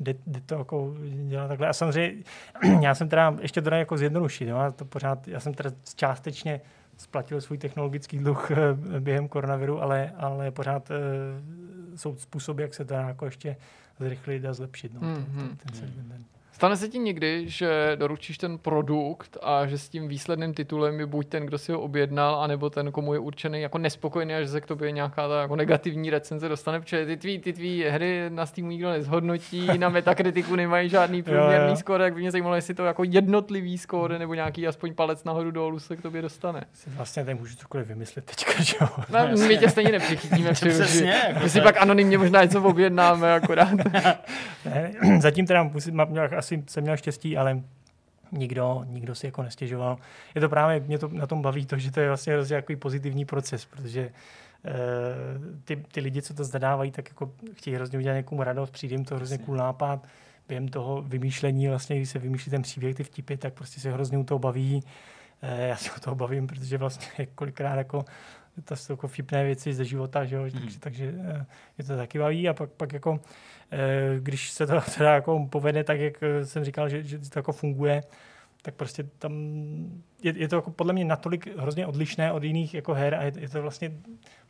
jde, 0.00 0.14
jde 0.26 0.40
to 0.40 0.54
jako 0.54 0.94
dělat 1.28 1.48
takhle. 1.48 1.68
A 1.68 1.72
samozřejmě, 1.72 2.22
já 2.80 2.94
jsem 2.94 3.08
teda 3.08 3.36
ještě 3.40 3.62
to 3.62 3.74
jako 3.74 3.96
zjednodušit, 3.96 4.48
jo, 4.48 4.58
to 4.76 4.84
pořád, 4.84 5.28
já 5.28 5.40
jsem 5.40 5.54
teda 5.54 5.70
částečně 5.96 6.60
splatil 6.96 7.40
svůj 7.40 7.58
technologický 7.58 8.18
dluh 8.18 8.50
eh, 8.50 8.56
během 9.00 9.28
koronaviru, 9.28 9.82
ale, 9.82 10.12
ale 10.16 10.50
pořád 10.50 10.90
jsou 11.96 12.16
způsoby, 12.16 12.62
jak 12.62 12.74
se 12.74 12.84
to 12.84 12.94
jako 12.94 13.24
ještě 13.24 13.56
zrychlit 13.98 14.44
a 14.44 14.52
zlepšit. 14.52 14.94
No, 14.94 15.00
mm-hmm. 15.00 15.56
ten, 15.56 15.56
ten, 15.56 15.92
ten, 15.92 16.08
ten. 16.08 16.24
Stane 16.56 16.76
se 16.76 16.88
ti 16.88 16.98
někdy, 16.98 17.44
že 17.46 17.92
doručíš 17.96 18.38
ten 18.38 18.58
produkt 18.58 19.36
a 19.42 19.66
že 19.66 19.78
s 19.78 19.88
tím 19.88 20.08
výsledným 20.08 20.54
titulem 20.54 21.00
je 21.00 21.06
buď 21.06 21.28
ten, 21.28 21.46
kdo 21.46 21.58
si 21.58 21.72
ho 21.72 21.80
objednal, 21.80 22.34
anebo 22.34 22.70
ten, 22.70 22.92
komu 22.92 23.14
je 23.14 23.18
určený 23.18 23.60
jako 23.60 23.78
nespokojený 23.78 24.34
a 24.34 24.42
že 24.42 24.48
se 24.48 24.60
k 24.60 24.66
tobě 24.66 24.90
nějaká 24.90 25.28
ta 25.28 25.40
jako 25.40 25.56
negativní 25.56 26.10
recenze 26.10 26.48
dostane, 26.48 26.80
protože 26.80 27.06
ty 27.06 27.16
tvý, 27.16 27.38
ty 27.38 27.52
tvý 27.52 27.84
hry 27.84 28.24
na 28.28 28.46
Steamu 28.46 28.70
nikdo 28.70 28.90
nezhodnotí, 28.90 29.68
na 29.78 29.88
Metakritiku 29.88 30.56
nemají 30.56 30.88
žádný 30.88 31.22
průměrný 31.22 31.76
skóre, 31.76 32.04
jak 32.04 32.14
by 32.14 32.20
mě 32.20 32.30
zajímalo, 32.30 32.54
jestli 32.54 32.74
to 32.74 32.84
jako 32.84 33.04
jednotlivý 33.04 33.78
skóre 33.78 34.18
nebo 34.18 34.34
nějaký 34.34 34.66
aspoň 34.66 34.94
palec 34.94 35.24
nahoru 35.24 35.50
dolů 35.50 35.78
se 35.78 35.96
k 35.96 36.02
tobě 36.02 36.22
dostane. 36.22 36.64
Vlastně 36.86 37.24
tady 37.24 37.38
můžu 37.38 37.56
cokoliv 37.56 37.86
vymyslet 37.86 38.24
teďka, 38.24 38.62
že 38.62 38.76
jo? 38.80 38.88
No, 39.08 39.46
my 39.48 39.58
tě 39.58 39.68
stejně 39.68 39.92
nepřichytíme. 39.92 40.50
Přesně. 40.52 41.22
Jako 41.28 41.40
my 41.42 41.50
si 41.50 41.60
pak 41.60 41.82
anonymně 41.82 42.18
možná 42.18 42.42
něco 42.42 42.62
objednáme 42.62 43.34
akorát. 43.34 43.72
ne, 44.64 44.92
zatím 45.18 45.46
teda 45.46 45.62
musím, 45.62 45.94
mám 45.94 46.08
asi 46.46 46.64
jsem 46.66 46.82
měl 46.82 46.96
štěstí, 46.96 47.36
ale 47.36 47.62
nikdo, 48.32 48.84
nikdo 48.86 49.14
si 49.14 49.26
jako 49.26 49.42
nestěžoval. 49.42 49.98
Je 50.34 50.40
to 50.40 50.48
právě, 50.48 50.80
mě 50.80 50.98
to 50.98 51.08
na 51.08 51.26
tom 51.26 51.42
baví 51.42 51.66
to, 51.66 51.78
že 51.78 51.90
to 51.90 52.00
je 52.00 52.08
vlastně 52.08 52.32
hrozně 52.32 52.56
jako 52.56 52.76
pozitivní 52.76 53.24
proces, 53.24 53.64
protože 53.64 54.00
e, 54.00 54.12
ty, 55.64 55.76
ty 55.76 56.00
lidi, 56.00 56.22
co 56.22 56.34
to 56.34 56.44
zadávají, 56.44 56.90
tak 56.90 57.08
jako 57.08 57.32
chtějí 57.52 57.76
hrozně 57.76 57.98
udělat 57.98 58.14
někomu 58.14 58.42
radost, 58.42 58.70
přijde 58.70 58.94
jim 58.94 59.04
to 59.04 59.16
hrozně 59.16 59.38
cool 59.38 59.56
nápad, 59.56 60.06
během 60.48 60.68
toho 60.68 61.02
vymýšlení, 61.02 61.68
vlastně, 61.68 61.96
když 61.96 62.10
se 62.10 62.18
vymýšlí 62.18 62.50
ten 62.50 62.62
příběh, 62.62 62.94
ty 62.94 63.04
vtipy, 63.04 63.36
tak 63.36 63.54
prostě 63.54 63.80
se 63.80 63.92
hrozně 63.92 64.18
u 64.18 64.24
toho 64.24 64.38
baví. 64.38 64.82
E, 65.42 65.68
já 65.68 65.76
se 65.76 65.90
o 65.90 66.00
toho 66.00 66.16
bavím, 66.16 66.46
protože 66.46 66.78
vlastně 66.78 67.26
kolikrát 67.34 67.76
jako 67.76 68.04
to 68.64 68.76
jsou 68.76 68.92
jako 68.92 69.08
vtipné 69.08 69.44
věci 69.44 69.74
ze 69.74 69.84
života, 69.84 70.24
že 70.24 70.36
jo? 70.36 70.42
Mm. 70.42 70.50
takže, 70.50 70.78
takže 70.78 71.14
eh, 71.24 71.46
je 71.78 71.84
to 71.84 71.96
taky 71.96 72.18
baví 72.18 72.48
a 72.48 72.54
pak, 72.54 72.70
pak 72.70 72.92
jako 72.92 73.20
Eh, 73.70 74.16
když 74.20 74.50
se 74.50 74.66
to 74.66 74.80
teda 74.98 75.14
jako 75.14 75.46
povede 75.50 75.84
tak, 75.84 76.00
jak 76.00 76.22
eh, 76.22 76.46
jsem 76.46 76.64
říkal, 76.64 76.88
že, 76.88 77.02
že 77.02 77.18
to 77.18 77.38
jako 77.38 77.52
funguje, 77.52 78.02
tak 78.62 78.74
prostě 78.74 79.02
tam 79.02 79.32
je, 80.22 80.34
je 80.36 80.48
to 80.48 80.56
jako 80.56 80.70
podle 80.70 80.92
mě 80.92 81.04
natolik 81.04 81.56
hrozně 81.58 81.86
odlišné 81.86 82.32
od 82.32 82.42
jiných 82.44 82.74
jako 82.74 82.94
her 82.94 83.14
a 83.14 83.22
je, 83.22 83.32
je 83.36 83.48
to 83.48 83.62
vlastně, 83.62 83.92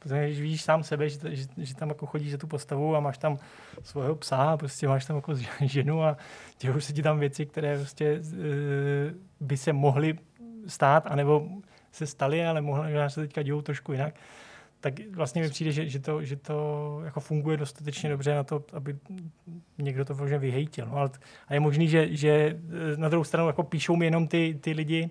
když 0.05 0.41
vidíš 0.41 0.63
sám 0.63 0.83
sebe, 0.83 1.09
že, 1.09 1.37
že, 1.37 1.47
že 1.57 1.75
tam 1.75 1.89
jako 1.89 2.07
chodíš 2.07 2.33
za 2.33 2.39
tu 2.39 2.47
postavu 2.47 2.97
a 2.97 3.01
máš 3.01 3.19
tam 3.19 3.39
svého 3.83 4.15
psa 4.15 4.37
a 4.37 4.57
prostě 4.57 4.89
máš 4.89 5.05
tam 5.05 5.17
jako 5.17 5.35
ženu 5.65 6.05
a 6.05 6.17
dějou 6.61 6.81
se 6.81 6.93
ti 6.93 7.03
tam 7.03 7.19
věci, 7.19 7.47
které 7.47 7.77
prostě 7.77 8.21
by 9.41 9.57
se 9.57 9.73
mohly 9.73 10.19
stát, 10.67 11.07
anebo 11.07 11.49
se 11.97 12.07
staly, 12.07 12.47
ale 12.47 12.61
mohly 12.61 12.93
se 13.09 13.21
teďka 13.21 13.43
dějou 13.43 13.63
trošku 13.63 13.93
jinak 13.93 14.15
tak 14.81 14.95
vlastně 15.11 15.43
mi 15.43 15.51
přijde, 15.51 15.73
že, 15.73 15.89
že, 15.89 15.99
to, 15.99 16.25
že 16.25 16.37
to 16.37 17.01
jako 17.05 17.21
funguje 17.21 17.57
dostatečně 17.57 18.11
dobře 18.11 18.35
na 18.35 18.45
to, 18.45 18.65
aby 18.73 18.97
někdo 19.79 20.05
to 20.05 20.15
možná 20.15 20.39
vyhejtil. 20.39 20.87
No, 20.87 20.97
ale, 20.97 21.11
a 21.49 21.55
je 21.55 21.61
možný, 21.61 21.89
že, 21.89 22.17
že 22.17 22.31
eh, 22.31 22.97
na 22.97 23.09
druhou 23.09 23.25
stranu 23.25 23.47
jako 23.47 23.63
píšou 23.63 23.97
mi 23.97 24.07
jenom 24.07 24.29
ty, 24.29 24.59
ty 24.61 24.73
lidi, 24.73 25.11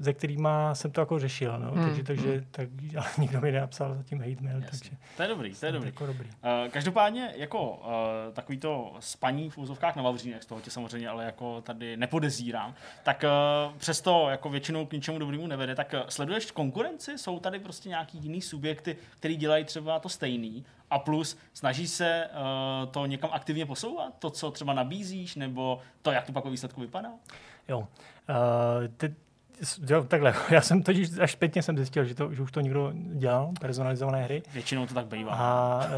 ze 0.00 0.12
kterými 0.12 0.48
jsem 0.72 0.90
to 0.90 1.00
jako 1.00 1.18
řešil. 1.18 1.58
No. 1.58 1.70
Hmm. 1.70 1.84
Takže, 1.84 2.02
takže 2.02 2.32
hmm. 2.32 2.46
tak, 2.50 2.68
ale 2.96 3.10
nikdo 3.18 3.40
mi 3.40 3.52
nenapsal 3.52 3.94
zatím 3.94 4.18
hate 4.18 4.40
mail. 4.40 4.62
Takže 4.70 4.90
to 5.16 5.22
je 5.22 5.28
dobrý, 5.28 5.54
to 5.54 5.66
je 5.66 5.72
dobrý. 5.72 5.88
Jako 5.88 6.06
dobrý. 6.06 6.28
Uh, 6.28 6.70
každopádně 6.70 7.32
jako 7.36 7.70
uh, 7.70 8.34
takový 8.34 8.58
to 8.58 8.96
spaní 9.00 9.50
v 9.50 9.58
úzovkách 9.58 9.96
na 9.96 10.02
Vavřínek, 10.02 10.42
z 10.42 10.46
toho 10.46 10.60
tě 10.60 10.70
samozřejmě 10.70 11.08
ale 11.08 11.24
jako 11.24 11.60
tady 11.60 11.96
nepodezírám, 11.96 12.74
tak 13.02 13.24
uh, 13.24 13.76
přesto 13.76 14.26
jako 14.30 14.50
většinou 14.50 14.86
k 14.86 14.92
ničemu 14.92 15.18
dobrému 15.18 15.46
nevede, 15.46 15.74
tak 15.74 15.94
uh, 15.94 16.08
sleduješ 16.08 16.50
konkurenci? 16.50 17.18
Jsou 17.18 17.40
tady 17.40 17.58
prostě 17.58 17.88
nějaký 17.88 18.18
jiný 18.18 18.42
subjekty, 18.42 18.96
který 19.16 19.36
dělají 19.36 19.64
třeba 19.64 19.98
to 19.98 20.08
stejný 20.08 20.64
a 20.90 20.98
plus 20.98 21.38
snaží 21.54 21.88
se 21.88 22.28
uh, 22.30 22.92
to 22.92 23.06
někam 23.06 23.30
aktivně 23.32 23.66
posouvat? 23.66 24.18
To, 24.18 24.30
co 24.30 24.50
třeba 24.50 24.72
nabízíš, 24.72 25.36
nebo 25.36 25.78
to, 26.02 26.10
jak 26.10 26.26
to 26.26 26.32
pak 26.32 26.44
o 26.44 26.50
výsledku 26.50 26.80
vypadá? 26.80 27.10
Jo. 27.68 27.78
Uh, 27.78 27.86
ty, 28.96 29.14
Jo, 29.90 30.04
takhle, 30.04 30.34
já 30.50 30.60
jsem 30.60 30.82
totiž 30.82 31.18
až 31.20 31.32
zpětně 31.32 31.62
jsem 31.62 31.76
zjistil, 31.76 32.04
že, 32.04 32.14
to, 32.14 32.34
že 32.34 32.42
už 32.42 32.52
to 32.52 32.60
někdo 32.60 32.92
dělal, 32.94 33.52
personalizované 33.60 34.22
hry. 34.22 34.42
Většinou 34.52 34.86
to 34.86 34.94
tak 34.94 35.06
bývá. 35.06 35.32
A, 35.32 35.84
e, 35.84 35.90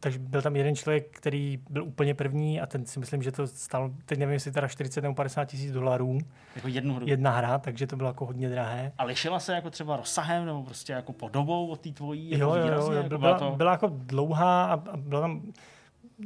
takže 0.00 0.18
byl 0.18 0.42
tam 0.42 0.56
jeden 0.56 0.76
člověk, 0.76 1.06
který 1.10 1.58
byl 1.70 1.84
úplně 1.84 2.14
první 2.14 2.60
a 2.60 2.66
ten 2.66 2.86
si 2.86 3.00
myslím, 3.00 3.22
že 3.22 3.32
to 3.32 3.46
stalo, 3.46 3.90
teď 4.04 4.18
nevím, 4.18 4.32
jestli 4.32 4.52
teda 4.52 4.68
40 4.68 5.00
nebo 5.00 5.14
50 5.14 5.44
tisíc 5.44 5.72
dolarů. 5.72 6.18
Jako 6.56 6.68
jednu 6.68 6.94
hru. 6.94 7.06
Jedna 7.08 7.30
hra, 7.30 7.58
takže 7.58 7.86
to 7.86 7.96
bylo 7.96 8.08
jako 8.08 8.26
hodně 8.26 8.48
drahé. 8.48 8.92
A 8.98 9.04
lišila 9.04 9.40
se 9.40 9.54
jako 9.54 9.70
třeba 9.70 9.96
rozsahem 9.96 10.46
nebo 10.46 10.62
prostě 10.62 10.92
jako 10.92 11.12
podobou 11.12 11.66
od 11.66 11.80
té 11.80 11.92
tvojí? 11.92 12.38
Jo, 12.38 12.54
jako 12.54 12.68
jo, 12.68 12.74
jo, 12.74 12.92
jo, 12.92 12.92
jako 12.92 13.08
byla, 13.08 13.18
byla, 13.18 13.38
to... 13.38 13.56
byla 13.56 13.72
jako 13.72 13.90
dlouhá 13.92 14.64
a, 14.64 14.72
a 14.72 14.96
byla 14.96 15.20
tam 15.20 15.42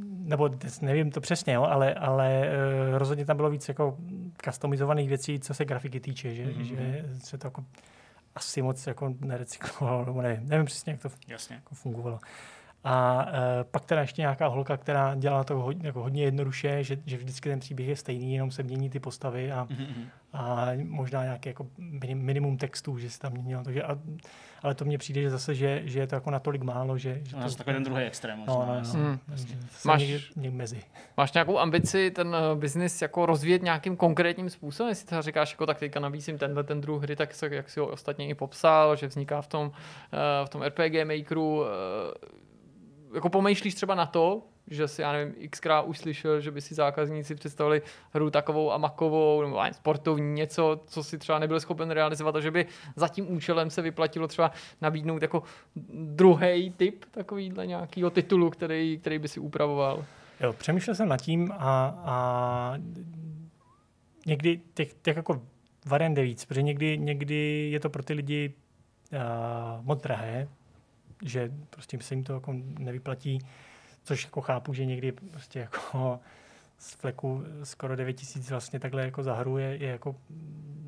nebo 0.03 0.49
nevím 0.81 1.11
to 1.11 1.21
přesně, 1.21 1.53
jo, 1.53 1.63
ale, 1.63 1.93
ale 1.93 2.41
uh, 2.41 2.97
rozhodně 2.97 3.25
tam 3.25 3.37
bylo 3.37 3.49
víc 3.49 3.67
jako 3.67 3.97
customizovaných 4.45 5.09
věcí, 5.09 5.39
co 5.39 5.53
se 5.53 5.65
grafiky 5.65 5.99
týče, 5.99 6.35
že, 6.35 6.45
mm-hmm. 6.45 6.61
že 6.61 7.05
se 7.19 7.37
to 7.37 7.47
jako 7.47 7.65
asi 8.35 8.61
moc 8.61 8.87
jako 8.87 9.13
nerecyklovalo, 9.19 10.05
nebo 10.05 10.21
nevím, 10.21 10.49
nevím 10.49 10.65
přesně, 10.65 10.91
jak 10.91 11.01
to 11.01 11.09
Jasně. 11.27 11.55
Jako 11.55 11.75
fungovalo. 11.75 12.19
A 12.83 13.25
uh, 13.25 13.31
pak 13.71 13.85
teda 13.85 14.01
ještě 14.01 14.21
nějaká 14.21 14.47
holka, 14.47 14.77
která 14.77 15.15
dělá 15.15 15.43
to 15.43 15.59
hodně, 15.59 15.87
jako 15.87 16.01
hodně 16.01 16.23
jednoduše, 16.23 16.83
že, 16.83 16.97
že 17.05 17.17
vždycky 17.17 17.49
ten 17.49 17.59
příběh 17.59 17.89
je 17.89 17.95
stejný, 17.95 18.33
jenom 18.33 18.51
se 18.51 18.63
mění 18.63 18.89
ty 18.89 18.99
postavy 18.99 19.51
a, 19.51 19.65
mm-hmm. 19.65 20.05
a 20.33 20.67
možná 20.83 21.23
nějaké 21.23 21.49
jako 21.49 21.67
minimum 22.13 22.57
textů, 22.57 22.97
že 22.97 23.09
se 23.09 23.19
tam 23.19 23.31
měnilo. 23.31 23.63
Takže 23.63 23.83
a, 23.83 23.97
ale 24.61 24.75
to 24.75 24.85
mně 24.85 24.97
přijde 24.97 25.21
že 25.21 25.29
zase, 25.29 25.55
že, 25.55 25.81
že 25.85 25.99
je 25.99 26.07
to 26.07 26.15
jako 26.15 26.31
natolik 26.31 26.63
málo, 26.63 26.97
že... 26.97 27.21
že 27.23 27.35
no, 27.35 27.49
to, 27.49 27.55
takový 27.55 27.73
ten 27.73 27.83
druhý 27.83 28.03
extrém. 28.03 28.39
Možná, 28.39 28.53
no, 28.53 28.65
no, 28.65 28.81
no, 28.83 28.93
hmm. 28.93 29.19
máš, 29.85 30.01
někde, 30.01 30.51
mezi. 30.51 30.81
máš 31.17 31.33
nějakou 31.33 31.59
ambici 31.59 32.11
ten 32.11 32.27
uh, 32.27 32.59
biznis 32.59 33.01
jako 33.01 33.25
rozvíjet 33.25 33.63
nějakým 33.63 33.97
konkrétním 33.97 34.49
způsobem? 34.49 34.89
Jestli 34.89 35.05
třeba 35.05 35.21
říkáš, 35.21 35.51
jako 35.51 35.65
tak 35.65 35.79
teďka 35.79 35.99
nabízím 35.99 36.37
tenhle 36.37 36.63
ten 36.63 36.81
druh 36.81 37.03
hry, 37.03 37.15
tak 37.15 37.41
jak 37.49 37.69
si 37.69 37.79
ho 37.79 37.87
ostatně 37.87 38.27
i 38.27 38.33
popsal, 38.33 38.95
že 38.95 39.07
vzniká 39.07 39.41
v 39.41 39.47
tom, 39.47 39.67
uh, 39.67 40.45
v 40.45 40.49
tom 40.49 40.61
RPG 40.61 41.05
Makeru, 41.05 41.59
uh, 41.59 41.67
jako 43.15 43.29
pomýšlíš 43.29 43.75
třeba 43.75 43.95
na 43.95 44.05
to, 44.05 44.43
že 44.71 44.87
si, 44.87 45.01
já 45.01 45.11
nevím, 45.11 45.49
xkrát 45.49 45.85
už 45.85 45.97
slyšel, 45.97 46.41
že 46.41 46.51
by 46.51 46.61
si 46.61 46.75
zákazníci 46.75 47.35
představili 47.35 47.81
hru 48.13 48.29
takovou 48.29 48.71
a 48.71 48.77
makovou, 48.77 49.41
nebo 49.41 49.61
sportovní, 49.71 50.33
něco, 50.33 50.81
co 50.85 51.03
si 51.03 51.17
třeba 51.17 51.39
nebyl 51.39 51.59
schopen 51.59 51.91
realizovat, 51.91 52.35
a 52.35 52.39
že 52.39 52.51
by 52.51 52.65
za 52.95 53.07
tím 53.07 53.31
účelem 53.31 53.69
se 53.69 53.81
vyplatilo 53.81 54.27
třeba 54.27 54.51
nabídnout 54.81 55.21
jako 55.21 55.43
druhý 55.91 56.73
typ 56.77 57.05
takovýhle 57.11 57.67
nějakého 57.67 58.09
titulu, 58.09 58.49
který, 58.49 58.97
který 58.97 59.19
by 59.19 59.27
si 59.27 59.39
upravoval. 59.39 60.05
Jo, 60.39 60.53
přemýšlel 60.53 60.95
jsem 60.95 61.09
nad 61.09 61.21
tím 61.21 61.51
a, 61.51 61.57
a 62.05 62.77
někdy 64.25 64.59
těch, 64.73 64.93
těch 64.93 65.15
jako 65.15 65.41
variant 65.85 66.17
je 66.17 66.23
víc, 66.23 66.45
protože 66.45 66.61
někdy, 66.61 66.97
někdy 66.97 67.69
je 67.71 67.79
to 67.79 67.89
pro 67.89 68.03
ty 68.03 68.13
lidi 68.13 68.53
uh, 69.13 69.85
moc 69.85 70.01
drahé, 70.01 70.47
že 71.25 71.51
prostě 71.69 71.97
se 72.01 72.13
jim 72.13 72.23
to 72.23 72.33
jako 72.33 72.53
nevyplatí, 72.79 73.39
což 74.03 74.23
jako 74.23 74.41
chápu, 74.41 74.73
že 74.73 74.85
někdy 74.85 75.11
prostě 75.11 75.59
jako 75.59 76.19
z 76.77 76.93
fleku 76.93 77.43
skoro 77.63 77.95
9 77.95 78.13
tisíc 78.13 78.49
vlastně 78.49 78.79
takhle 78.79 79.05
jako 79.05 79.23
za 79.23 79.33
hru 79.33 79.57
je, 79.57 79.77
je 79.77 79.89
jako 79.89 80.15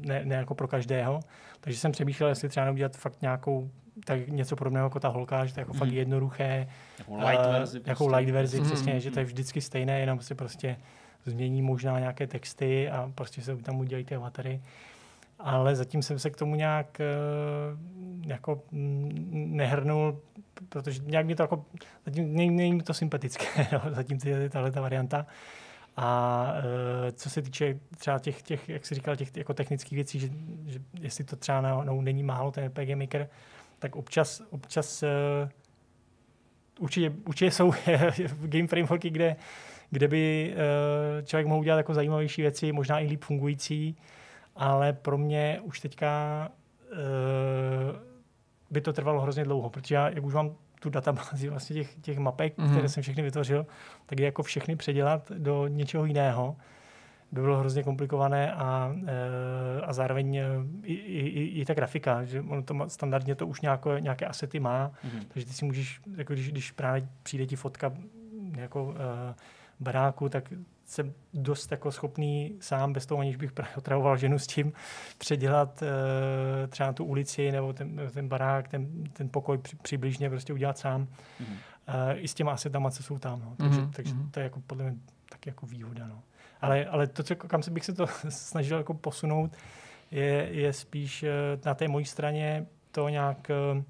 ne, 0.02 0.26
ne, 0.26 0.36
jako 0.36 0.56
pro 0.56 0.68
každého. 0.68 1.20
Takže 1.60 1.80
jsem 1.80 1.92
přemýšlel, 1.92 2.30
jestli 2.30 2.50
třeba 2.50 2.72
udělat 2.72 2.98
fakt 2.98 3.22
nějakou 3.22 3.70
tak 4.06 4.28
něco 4.28 4.56
podobného 4.56 4.86
jako 4.86 5.00
ta 5.00 5.08
holka, 5.08 5.46
že 5.46 5.54
to 5.54 5.60
je 5.60 5.62
jako 5.62 5.74
mm. 5.74 5.80
fakt 5.80 5.88
mhm. 5.88 5.98
jednoduché. 5.98 6.68
Jako 7.00 7.16
light 7.16 7.46
verzi. 7.52 7.80
Uh, 7.80 7.88
jako 7.88 8.08
light 8.08 8.34
verzi, 8.34 8.60
mm. 8.60 8.66
přesně, 8.66 9.00
že 9.00 9.12
to 9.12 9.20
je 9.20 9.26
vždycky 9.26 9.62
stejné, 9.62 10.00
jenom 10.00 10.20
si 10.20 10.36
prostě 10.36 10.78
změní 11.26 11.62
možná 11.62 12.00
nějaké 12.00 12.28
texty 12.28 12.90
a 12.90 13.12
prostě 13.16 13.42
se 13.42 13.58
tam 13.58 13.80
udělají 13.80 14.06
ty 14.06 14.16
avatary 14.16 14.62
ale 15.40 15.76
zatím 15.76 16.02
jsem 16.02 16.20
se 16.20 16.30
k 16.30 16.36
tomu 16.36 16.56
nějak 16.56 17.02
eh, 17.02 17.06
jako 18.28 18.64
nehrnul, 19.32 20.22
protože 20.70 21.02
nějak 21.06 21.26
mi 21.26 21.36
to 21.36 21.44
jako, 21.44 21.66
zatím 22.06 22.36
není 22.36 22.82
to 22.82 22.94
sympatické, 22.94 23.68
no, 23.72 23.82
zatím 23.94 24.18
tahle 24.50 24.72
ta 24.72 24.82
varianta. 24.82 25.26
A 25.98 26.48
uh, 26.58 27.12
co 27.12 27.30
se 27.30 27.42
týče 27.42 27.80
třeba 27.98 28.20
těch, 28.20 28.42
těch 28.42 28.70
jak 28.70 28.86
jsi 28.86 28.96
říkal, 28.96 29.16
těch 29.16 29.38
jako 29.38 29.54
technických 29.54 29.96
věcí, 29.96 30.20
že, 30.20 30.30
že 30.66 30.80
jestli 31.00 31.24
to 31.24 31.36
třeba 31.36 31.62
no, 31.62 31.84
no, 31.84 32.02
není 32.02 32.24
málo 32.24 32.52
ten 32.52 32.66
RPG 32.66 32.96
Maker, 32.96 33.30
tak 33.80 33.96
občas, 33.96 34.42
občas 34.50 35.04
uh, 35.04 35.10
určitě, 36.80 37.14
určitě 37.26 37.52
jsou 37.52 37.74
game 38.42 38.68
frameworky, 38.68 39.10
kde, 39.10 39.36
kde 39.90 40.08
by 40.08 40.56
člověk 41.24 41.48
mohl 41.48 41.60
udělat 41.60 41.78
jako 41.78 41.94
zajímavější 41.94 42.42
věci, 42.42 42.72
možná 42.72 43.00
i 43.00 43.08
líp 43.08 43.24
fungující, 43.24 43.98
ale 44.56 44.94
pro 44.94 45.18
mě 45.18 45.60
už 45.64 45.80
teďka 45.80 46.50
uh, 46.92 46.98
by 48.72 48.82
to 48.82 48.94
trvalo 48.94 49.22
hrozně 49.22 49.44
dlouho, 49.44 49.70
protože 49.70 49.96
já, 49.96 50.10
jak 50.10 50.24
už 50.24 50.34
mám 50.34 50.56
tu 50.80 50.90
databázi 50.90 51.50
vlastně 51.50 51.74
těch, 51.74 51.96
těch 51.96 52.18
mapek, 52.18 52.58
mm-hmm. 52.58 52.72
které 52.72 52.90
jsem 52.90 53.04
všechny 53.04 53.24
vytvořil, 53.24 53.66
tak 54.06 54.20
je 54.20 54.26
jako 54.26 54.44
všechny 54.44 54.76
předělat 54.76 55.32
do 55.32 55.68
něčeho 55.68 56.06
jiného 56.06 56.56
by 57.34 57.42
bylo 57.42 57.58
hrozně 57.58 57.84
komplikované 57.84 58.54
a, 58.54 58.96
eh, 59.08 59.82
a 59.82 59.94
zároveň 59.94 60.36
eh, 60.36 60.48
i, 60.84 60.94
i, 60.94 61.62
i 61.62 61.66
ta 61.66 61.74
grafika, 61.74 62.24
že 62.24 62.42
ono 62.42 62.64
to 62.64 62.76
standardně 62.88 63.36
to 63.36 63.48
už 63.48 63.62
nějaké, 63.62 63.90
nějaké 64.00 64.26
asety 64.26 64.60
má, 64.60 64.90
mm-hmm. 64.90 65.26
takže 65.28 65.48
ty 65.48 65.54
si 65.54 65.66
můžeš, 65.66 66.02
jako 66.18 66.34
když, 66.34 66.52
když 66.52 66.72
právě 66.72 67.08
přijde 67.24 67.46
ti 67.46 67.56
fotka 67.56 67.94
jako 68.56 68.84
uh, 68.84 68.94
baráku, 69.80 70.30
tak 70.30 70.54
jsem 70.86 71.14
dost 71.34 71.72
jako 71.72 71.92
schopný 71.92 72.56
sám, 72.60 72.94
bez 72.94 73.06
toho 73.06 73.22
aniž 73.22 73.36
bych 73.36 73.52
otravoval 73.78 74.18
ženu 74.18 74.40
s 74.40 74.48
tím, 74.48 74.74
předělat 75.18 75.82
uh, 75.82 75.88
třeba 76.68 76.94
tu 76.94 77.06
ulici 77.06 77.52
nebo 77.52 77.74
ten, 77.74 78.02
ten 78.14 78.28
barák, 78.28 78.68
ten, 78.68 79.04
ten 79.04 79.30
pokoj 79.30 79.58
při, 79.58 79.76
přibližně 79.76 80.30
prostě 80.30 80.54
udělat 80.54 80.78
sám. 80.78 81.08
Mm-hmm. 81.08 81.54
Uh, 82.12 82.24
I 82.24 82.28
s 82.28 82.34
těma 82.34 82.52
asetama, 82.52 82.92
co 82.92 83.04
jsou 83.04 83.20
tam. 83.20 83.40
No. 83.40 83.56
Takže, 83.58 83.82
mm-hmm. 83.82 83.92
takže 83.92 84.14
to 84.32 84.40
je 84.40 84.44
jako 84.44 84.62
podle 84.68 84.84
mě 84.84 84.96
tak 85.30 85.46
jako 85.46 85.66
výhoda. 85.66 86.08
No. 86.08 86.24
Ale, 86.62 86.86
ale 86.86 87.08
to, 87.08 87.24
co, 87.24 87.36
kam 87.36 87.64
se 87.64 87.72
bych 87.72 87.86
se 87.86 87.94
to 87.94 88.08
snažil 88.30 88.78
jako 88.78 88.94
posunout, 88.94 89.52
je, 90.12 90.48
je 90.52 90.74
spíš 90.74 91.24
uh, 91.24 91.30
na 91.66 91.74
té 91.74 91.88
mojí 91.88 92.06
straně 92.06 92.66
to 92.92 93.10
nějak 93.10 93.52
uh, 93.76 93.84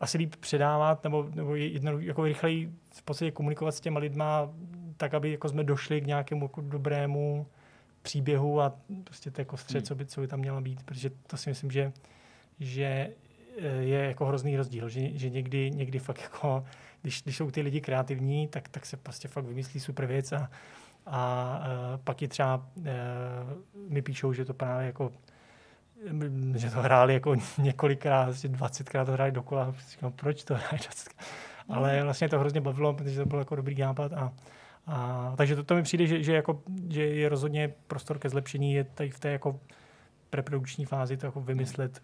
asi 0.00 0.18
líp 0.18 0.36
předávat 0.36 1.04
nebo, 1.04 1.26
nebo 1.34 1.54
jedno, 1.54 1.98
jako 1.98 2.24
rychleji 2.24 2.72
v 2.94 3.02
podstatě 3.02 3.30
komunikovat 3.30 3.72
s 3.72 3.80
těma 3.80 4.00
lidma 4.00 4.48
tak, 5.02 5.14
aby 5.14 5.30
jako 5.30 5.48
jsme 5.48 5.64
došli 5.64 6.00
k 6.00 6.06
nějakému 6.06 6.44
jako 6.44 6.60
dobrému 6.60 7.46
příběhu 8.02 8.60
a 8.60 8.72
prostě 9.04 9.30
to 9.30 9.40
jako 9.40 9.56
střed, 9.56 9.78
hmm. 9.78 9.86
co, 9.86 9.94
by, 9.94 10.06
co 10.06 10.20
by 10.20 10.26
tam 10.26 10.38
měla 10.38 10.60
být, 10.60 10.82
protože 10.82 11.10
to 11.26 11.36
si 11.36 11.50
myslím, 11.50 11.70
že, 11.70 11.92
že 12.60 13.10
eh, 13.58 13.66
je 13.66 13.98
jako 14.04 14.26
hrozný 14.26 14.56
rozdíl, 14.56 14.88
že, 14.88 15.18
že 15.18 15.30
někdy, 15.30 15.70
někdy 15.70 15.98
fakt 15.98 16.20
jako, 16.22 16.64
když, 17.02 17.22
když 17.22 17.36
jsou 17.36 17.50
ty 17.50 17.60
lidi 17.60 17.80
kreativní, 17.80 18.48
tak, 18.48 18.68
tak 18.68 18.86
se 18.86 18.96
prostě 18.96 19.28
fakt 19.28 19.44
vymyslí 19.44 19.80
super 19.80 20.06
věc 20.06 20.32
a, 20.32 20.50
a, 21.06 21.62
eh, 21.64 21.98
pak 22.04 22.22
je 22.22 22.28
třeba 22.28 22.66
eh, 22.84 22.92
mi 23.88 24.02
píšou, 24.02 24.32
že 24.32 24.44
to 24.44 24.54
právě 24.54 24.86
jako 24.86 25.12
že 26.54 26.70
to 26.70 26.80
hráli 26.80 27.14
jako 27.14 27.34
několikrát, 27.58 28.30
20krát 28.30 28.58
vlastně 28.58 28.84
to 28.84 29.12
hráli 29.12 29.32
dokola. 29.32 29.74
Říkám, 29.90 30.12
proč 30.12 30.44
to 30.44 30.54
hráli 30.54 30.78
20krát? 30.78 31.24
Ale 31.68 32.02
vlastně 32.02 32.28
to 32.28 32.38
hrozně 32.38 32.60
bavilo, 32.60 32.94
protože 32.94 33.20
to 33.20 33.26
byl 33.26 33.38
jako 33.38 33.56
dobrý 33.56 33.74
nápad 33.74 34.12
a, 34.12 34.32
a, 34.86 35.34
takže 35.36 35.56
to, 35.56 35.64
to 35.64 35.74
mi 35.74 35.82
přijde, 35.82 36.06
že, 36.06 36.22
že, 36.22 36.34
jako, 36.34 36.62
že 36.88 37.02
je 37.04 37.28
rozhodně 37.28 37.74
prostor 37.86 38.18
ke 38.18 38.28
zlepšení 38.28 38.72
je 38.72 38.84
tady 38.84 39.10
v 39.10 39.20
té 39.20 39.30
jako 39.30 39.60
preprodukční 40.30 40.84
fázi 40.84 41.16
to 41.16 41.26
jako 41.26 41.40
vymyslet 41.40 42.02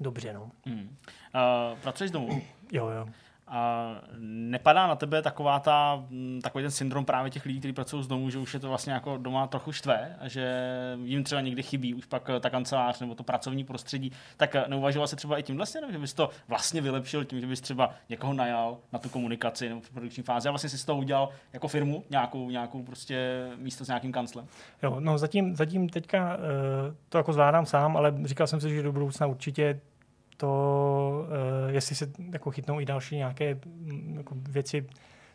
dobře. 0.00 0.32
No. 0.32 0.50
Hmm. 0.66 0.96
Uh, 1.34 1.78
pracuješ 1.78 2.10
domů? 2.10 2.42
jo, 2.72 2.88
jo. 2.88 3.08
A 3.54 3.94
nepadá 4.18 4.86
na 4.86 4.96
tebe 4.96 5.22
taková 5.22 5.60
ta, 5.60 6.04
mm, 6.10 6.40
takový 6.42 6.64
ten 6.64 6.70
syndrom 6.70 7.04
právě 7.04 7.30
těch 7.30 7.46
lidí, 7.46 7.58
kteří 7.58 7.72
pracují 7.72 8.04
z 8.04 8.06
domu, 8.06 8.30
že 8.30 8.38
už 8.38 8.54
je 8.54 8.60
to 8.60 8.68
vlastně 8.68 8.92
jako 8.92 9.16
doma 9.16 9.46
trochu 9.46 9.72
štve 9.72 10.16
a 10.20 10.28
že 10.28 10.74
jim 11.04 11.24
třeba 11.24 11.40
někdy 11.40 11.62
chybí 11.62 11.94
už 11.94 12.06
pak 12.06 12.30
ta 12.40 12.50
kancelář 12.50 13.00
nebo 13.00 13.14
to 13.14 13.22
pracovní 13.22 13.64
prostředí, 13.64 14.12
tak 14.36 14.56
neuvažoval 14.68 15.06
se 15.06 15.16
třeba 15.16 15.38
i 15.38 15.42
tím 15.42 15.56
vlastně, 15.56 15.80
že 15.90 15.98
bys 15.98 16.14
to 16.14 16.30
vlastně 16.48 16.80
vylepšil 16.80 17.24
tím, 17.24 17.40
že 17.40 17.46
bys 17.46 17.60
třeba 17.60 17.90
někoho 18.08 18.32
najal 18.32 18.78
na 18.92 18.98
tu 18.98 19.08
komunikaci 19.08 19.68
nebo 19.68 19.80
v 19.80 19.90
produkční 19.90 20.22
fázi 20.22 20.48
a 20.48 20.52
vlastně 20.52 20.70
si 20.70 20.78
z 20.78 20.84
toho 20.84 20.98
udělal 20.98 21.28
jako 21.52 21.68
firmu, 21.68 22.04
nějakou, 22.10 22.50
nějakou 22.50 22.82
prostě 22.82 23.46
místo 23.56 23.84
s 23.84 23.88
nějakým 23.88 24.12
kanclem. 24.12 24.46
Jo, 24.82 24.96
no 25.00 25.18
zatím, 25.18 25.56
zatím 25.56 25.88
teďka 25.88 26.36
uh, 26.36 26.40
to 27.08 27.18
jako 27.18 27.32
zvládám 27.32 27.66
sám, 27.66 27.96
ale 27.96 28.14
říkal 28.24 28.46
jsem 28.46 28.60
si, 28.60 28.74
že 28.74 28.82
do 28.82 28.92
budoucna 28.92 29.26
určitě 29.26 29.80
to, 30.36 31.26
uh, 31.64 31.70
jestli 31.70 31.96
se 31.96 32.10
jako 32.32 32.50
chytnou 32.50 32.80
i 32.80 32.84
další 32.84 33.16
nějaké 33.16 33.54
mm, 33.54 34.14
jako 34.16 34.34
věci, 34.36 34.86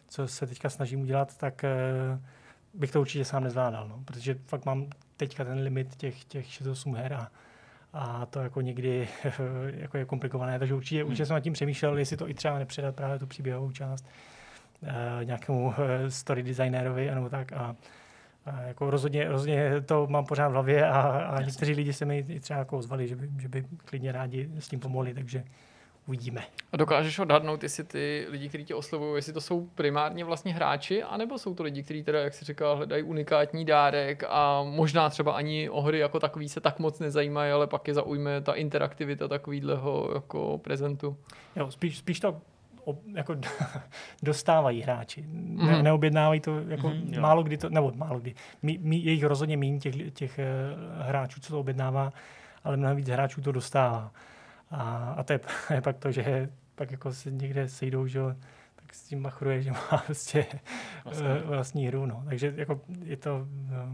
co 0.07 0.27
se 0.27 0.47
teďka 0.47 0.69
snažím 0.69 1.01
udělat, 1.01 1.37
tak 1.37 1.65
uh, 2.13 2.19
bych 2.73 2.91
to 2.91 3.01
určitě 3.01 3.25
sám 3.25 3.43
nezvládal, 3.43 3.87
no, 3.87 4.01
protože 4.05 4.37
fakt 4.45 4.65
mám 4.65 4.87
teďka 5.17 5.43
ten 5.43 5.59
limit 5.59 5.95
těch, 5.95 6.23
těch 6.23 6.45
68 6.45 6.95
her 6.95 7.13
a, 7.13 7.31
a 7.93 8.25
to 8.25 8.39
jako 8.39 8.61
někdy 8.61 9.07
jako 9.77 9.97
je 9.97 10.05
komplikované, 10.05 10.59
takže 10.59 10.73
určitě, 10.73 11.01
hmm. 11.01 11.07
určitě 11.07 11.25
jsem 11.25 11.33
nad 11.33 11.39
tím 11.39 11.53
přemýšlel, 11.53 11.97
jestli 11.97 12.17
to 12.17 12.29
i 12.29 12.33
třeba 12.33 12.59
nepředat 12.59 12.95
právě 12.95 13.19
tu 13.19 13.27
příběhovou 13.27 13.71
část 13.71 14.05
uh, 14.81 14.89
nějakému 15.23 15.73
story 16.09 16.43
designérovi 16.43 17.11
nebo 17.15 17.29
tak. 17.29 17.53
A 17.53 17.75
jako 18.67 18.89
rozhodně, 18.89 19.27
rozhodně 19.27 19.81
to 19.85 20.07
mám 20.09 20.25
pořád 20.25 20.47
v 20.47 20.51
hlavě 20.51 20.87
a, 20.87 21.01
a 21.01 21.41
někteří 21.41 21.73
lidi 21.73 21.93
se 21.93 22.05
mi 22.05 22.39
třeba 22.39 22.59
jako 22.59 22.77
ozvali, 22.77 23.07
že 23.07 23.15
by, 23.15 23.29
že 23.41 23.47
by 23.47 23.65
klidně 23.85 24.11
rádi 24.11 24.49
s 24.59 24.67
tím 24.67 24.79
pomohli, 24.79 25.13
takže 25.13 25.43
uvidíme. 26.07 26.43
A 26.71 26.77
dokážeš 26.77 27.19
odhadnout, 27.19 27.63
jestli 27.63 27.83
ty 27.83 28.25
lidi, 28.29 28.49
kteří 28.49 28.65
tě 28.65 28.75
oslovují, 28.75 29.15
jestli 29.15 29.33
to 29.33 29.41
jsou 29.41 29.67
primárně 29.75 30.25
vlastně 30.25 30.53
hráči, 30.53 31.03
anebo 31.03 31.37
jsou 31.37 31.55
to 31.55 31.63
lidi, 31.63 31.83
kteří 31.83 32.03
teda, 32.03 32.19
jak 32.19 32.33
jsi 32.33 32.45
říkal, 32.45 32.75
hledají 32.75 33.03
unikátní 33.03 33.65
dárek 33.65 34.23
a 34.27 34.63
možná 34.63 35.09
třeba 35.09 35.31
ani 35.31 35.69
o 35.69 35.81
hry 35.81 35.99
jako 35.99 36.19
takový 36.19 36.49
se 36.49 36.61
tak 36.61 36.79
moc 36.79 36.99
nezajímají, 36.99 37.51
ale 37.51 37.67
pak 37.67 37.87
je 37.87 37.93
zaujme 37.93 38.41
ta 38.41 38.53
interaktivita 38.53 39.27
takovýhleho 39.27 40.11
jako 40.13 40.57
prezentu. 40.63 41.17
Jo, 41.55 41.71
spíš, 41.71 41.97
spíš 41.97 42.19
to 42.19 42.41
jako 43.13 43.35
dostávají 44.23 44.81
hráči. 44.81 45.25
Ne, 45.27 45.63
mm-hmm. 45.63 45.83
Neobjednávají 45.83 46.39
to 46.39 46.59
jako 46.67 46.87
mm-hmm, 46.89 47.21
málo 47.21 47.43
kdy 47.43 47.57
to, 47.57 47.69
nebo 47.69 47.91
málo 47.95 48.19
kdy. 48.19 48.35
Mí, 48.61 48.77
mí, 48.81 49.05
je 49.05 49.11
jich 49.11 49.23
rozhodně 49.23 49.57
méně 49.57 49.79
těch, 49.79 50.13
těch 50.13 50.39
uh, 50.39 51.07
hráčů, 51.07 51.39
co 51.39 51.53
to 51.53 51.59
objednává, 51.59 52.13
ale 52.63 52.77
mnohem 52.77 52.97
víc 52.97 53.07
hráčů 53.07 53.41
to 53.41 53.51
dostává. 53.51 54.11
A, 54.71 55.13
a 55.17 55.23
to 55.23 55.33
je, 55.33 55.39
je 55.73 55.81
pak 55.81 55.97
to, 55.97 56.11
že 56.11 56.49
pak 56.75 56.91
jako 56.91 57.13
se 57.13 57.31
někde 57.31 57.69
sejdou, 57.69 58.07
že 58.07 58.19
tak 58.75 58.93
s 58.93 59.03
tím 59.03 59.21
machruje, 59.21 59.61
že 59.61 59.71
má 59.91 60.03
prostě 60.05 60.45
vlastně. 61.05 61.27
vlastní 61.33 61.87
hru. 61.87 62.05
No. 62.05 62.23
Takže 62.25 62.53
jako 62.57 62.81
je 63.03 63.17
to 63.17 63.47
no, 63.71 63.93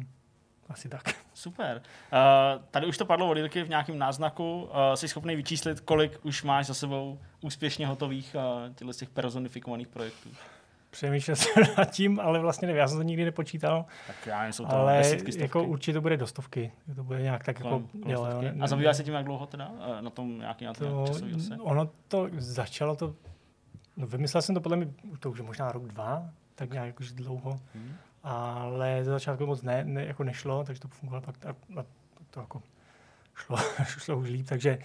asi 0.70 0.90
tak. 0.90 1.23
Super. 1.34 1.82
Uh, 2.14 2.64
tady 2.72 2.86
už 2.86 2.98
to 2.98 3.06
padlo 3.06 3.30
od 3.30 3.38
Jirky 3.38 3.64
v 3.64 3.70
nějakém 3.70 3.98
náznaku. 3.98 4.64
Uh, 4.64 4.70
jsi 4.96 5.08
schopný 5.08 5.36
vyčíslit, 5.36 5.80
kolik 5.80 6.20
už 6.24 6.44
máš 6.44 6.66
za 6.66 6.74
sebou 6.74 7.20
úspěšně 7.42 7.88
hotových 7.88 8.36
uh, 8.86 8.94
těch 8.94 9.10
personifikovaných 9.10 9.88
projektů? 9.88 10.30
Přemýšlel 10.94 11.36
jsem 11.36 11.64
nad 11.78 11.92
tím, 11.92 12.20
ale 12.20 12.40
vlastně 12.40 12.66
nevím, 12.66 12.80
já 12.80 12.88
jsem 12.88 12.98
to 12.98 13.04
nikdy 13.04 13.26
nepočítal. 13.26 13.86
Tak 14.08 14.16
já 14.26 14.48
jsou 14.48 14.66
to 14.66 14.72
ale 14.72 14.98
desítky, 14.98 15.32
stovky. 15.32 15.42
jako 15.42 15.64
určitě 15.64 15.94
to 15.94 16.02
bude 16.02 16.18
do 16.18 16.28
stovky. 16.28 16.72
To 16.96 17.04
bude 17.04 17.22
nějak 17.22 17.44
tak 17.44 17.60
jako... 17.60 17.70
Kolem 17.70 17.88
jo, 18.06 18.28
ne, 18.42 18.56
A 18.62 18.68
zabývá 18.68 18.94
se 18.94 19.04
tím 19.04 19.14
jak 19.14 19.26
dlouho 19.26 19.46
teda? 19.46 19.72
Na 20.02 20.10
tom 20.10 20.40
nějaký 20.40 20.66
na 20.66 20.74
to, 20.74 21.06
časový 21.08 21.36
Ono 21.60 21.90
to 22.08 22.30
začalo 22.38 22.96
to... 22.96 23.16
No, 23.98 24.08
vymyslel 24.08 24.42
jsem 24.42 24.56
to 24.56 24.62
podle 24.62 24.78
mě, 24.78 24.88
to 25.20 25.32
už 25.32 25.42
možná 25.42 25.72
rok, 25.72 25.84
dva, 25.84 26.30
tak 26.56 26.72
nějak 26.72 27.00
už 27.00 27.12
dlouho. 27.12 27.60
Hmm. 27.74 27.96
Ale 28.24 29.04
za 29.04 29.12
začátku 29.12 29.46
moc 29.46 29.62
ne, 29.62 29.84
ne, 29.84 30.06
jako 30.06 30.24
nešlo, 30.24 30.64
takže 30.64 30.82
to 30.82 30.88
fungovalo 30.88 31.22
pak 31.22 31.46
a, 31.46 31.50
a 31.50 31.86
to 32.30 32.40
jako 32.40 32.64
šlo, 33.36 33.58
šlo 33.86 34.18
už 34.18 34.30
líp, 34.30 34.50
takže 34.50 34.78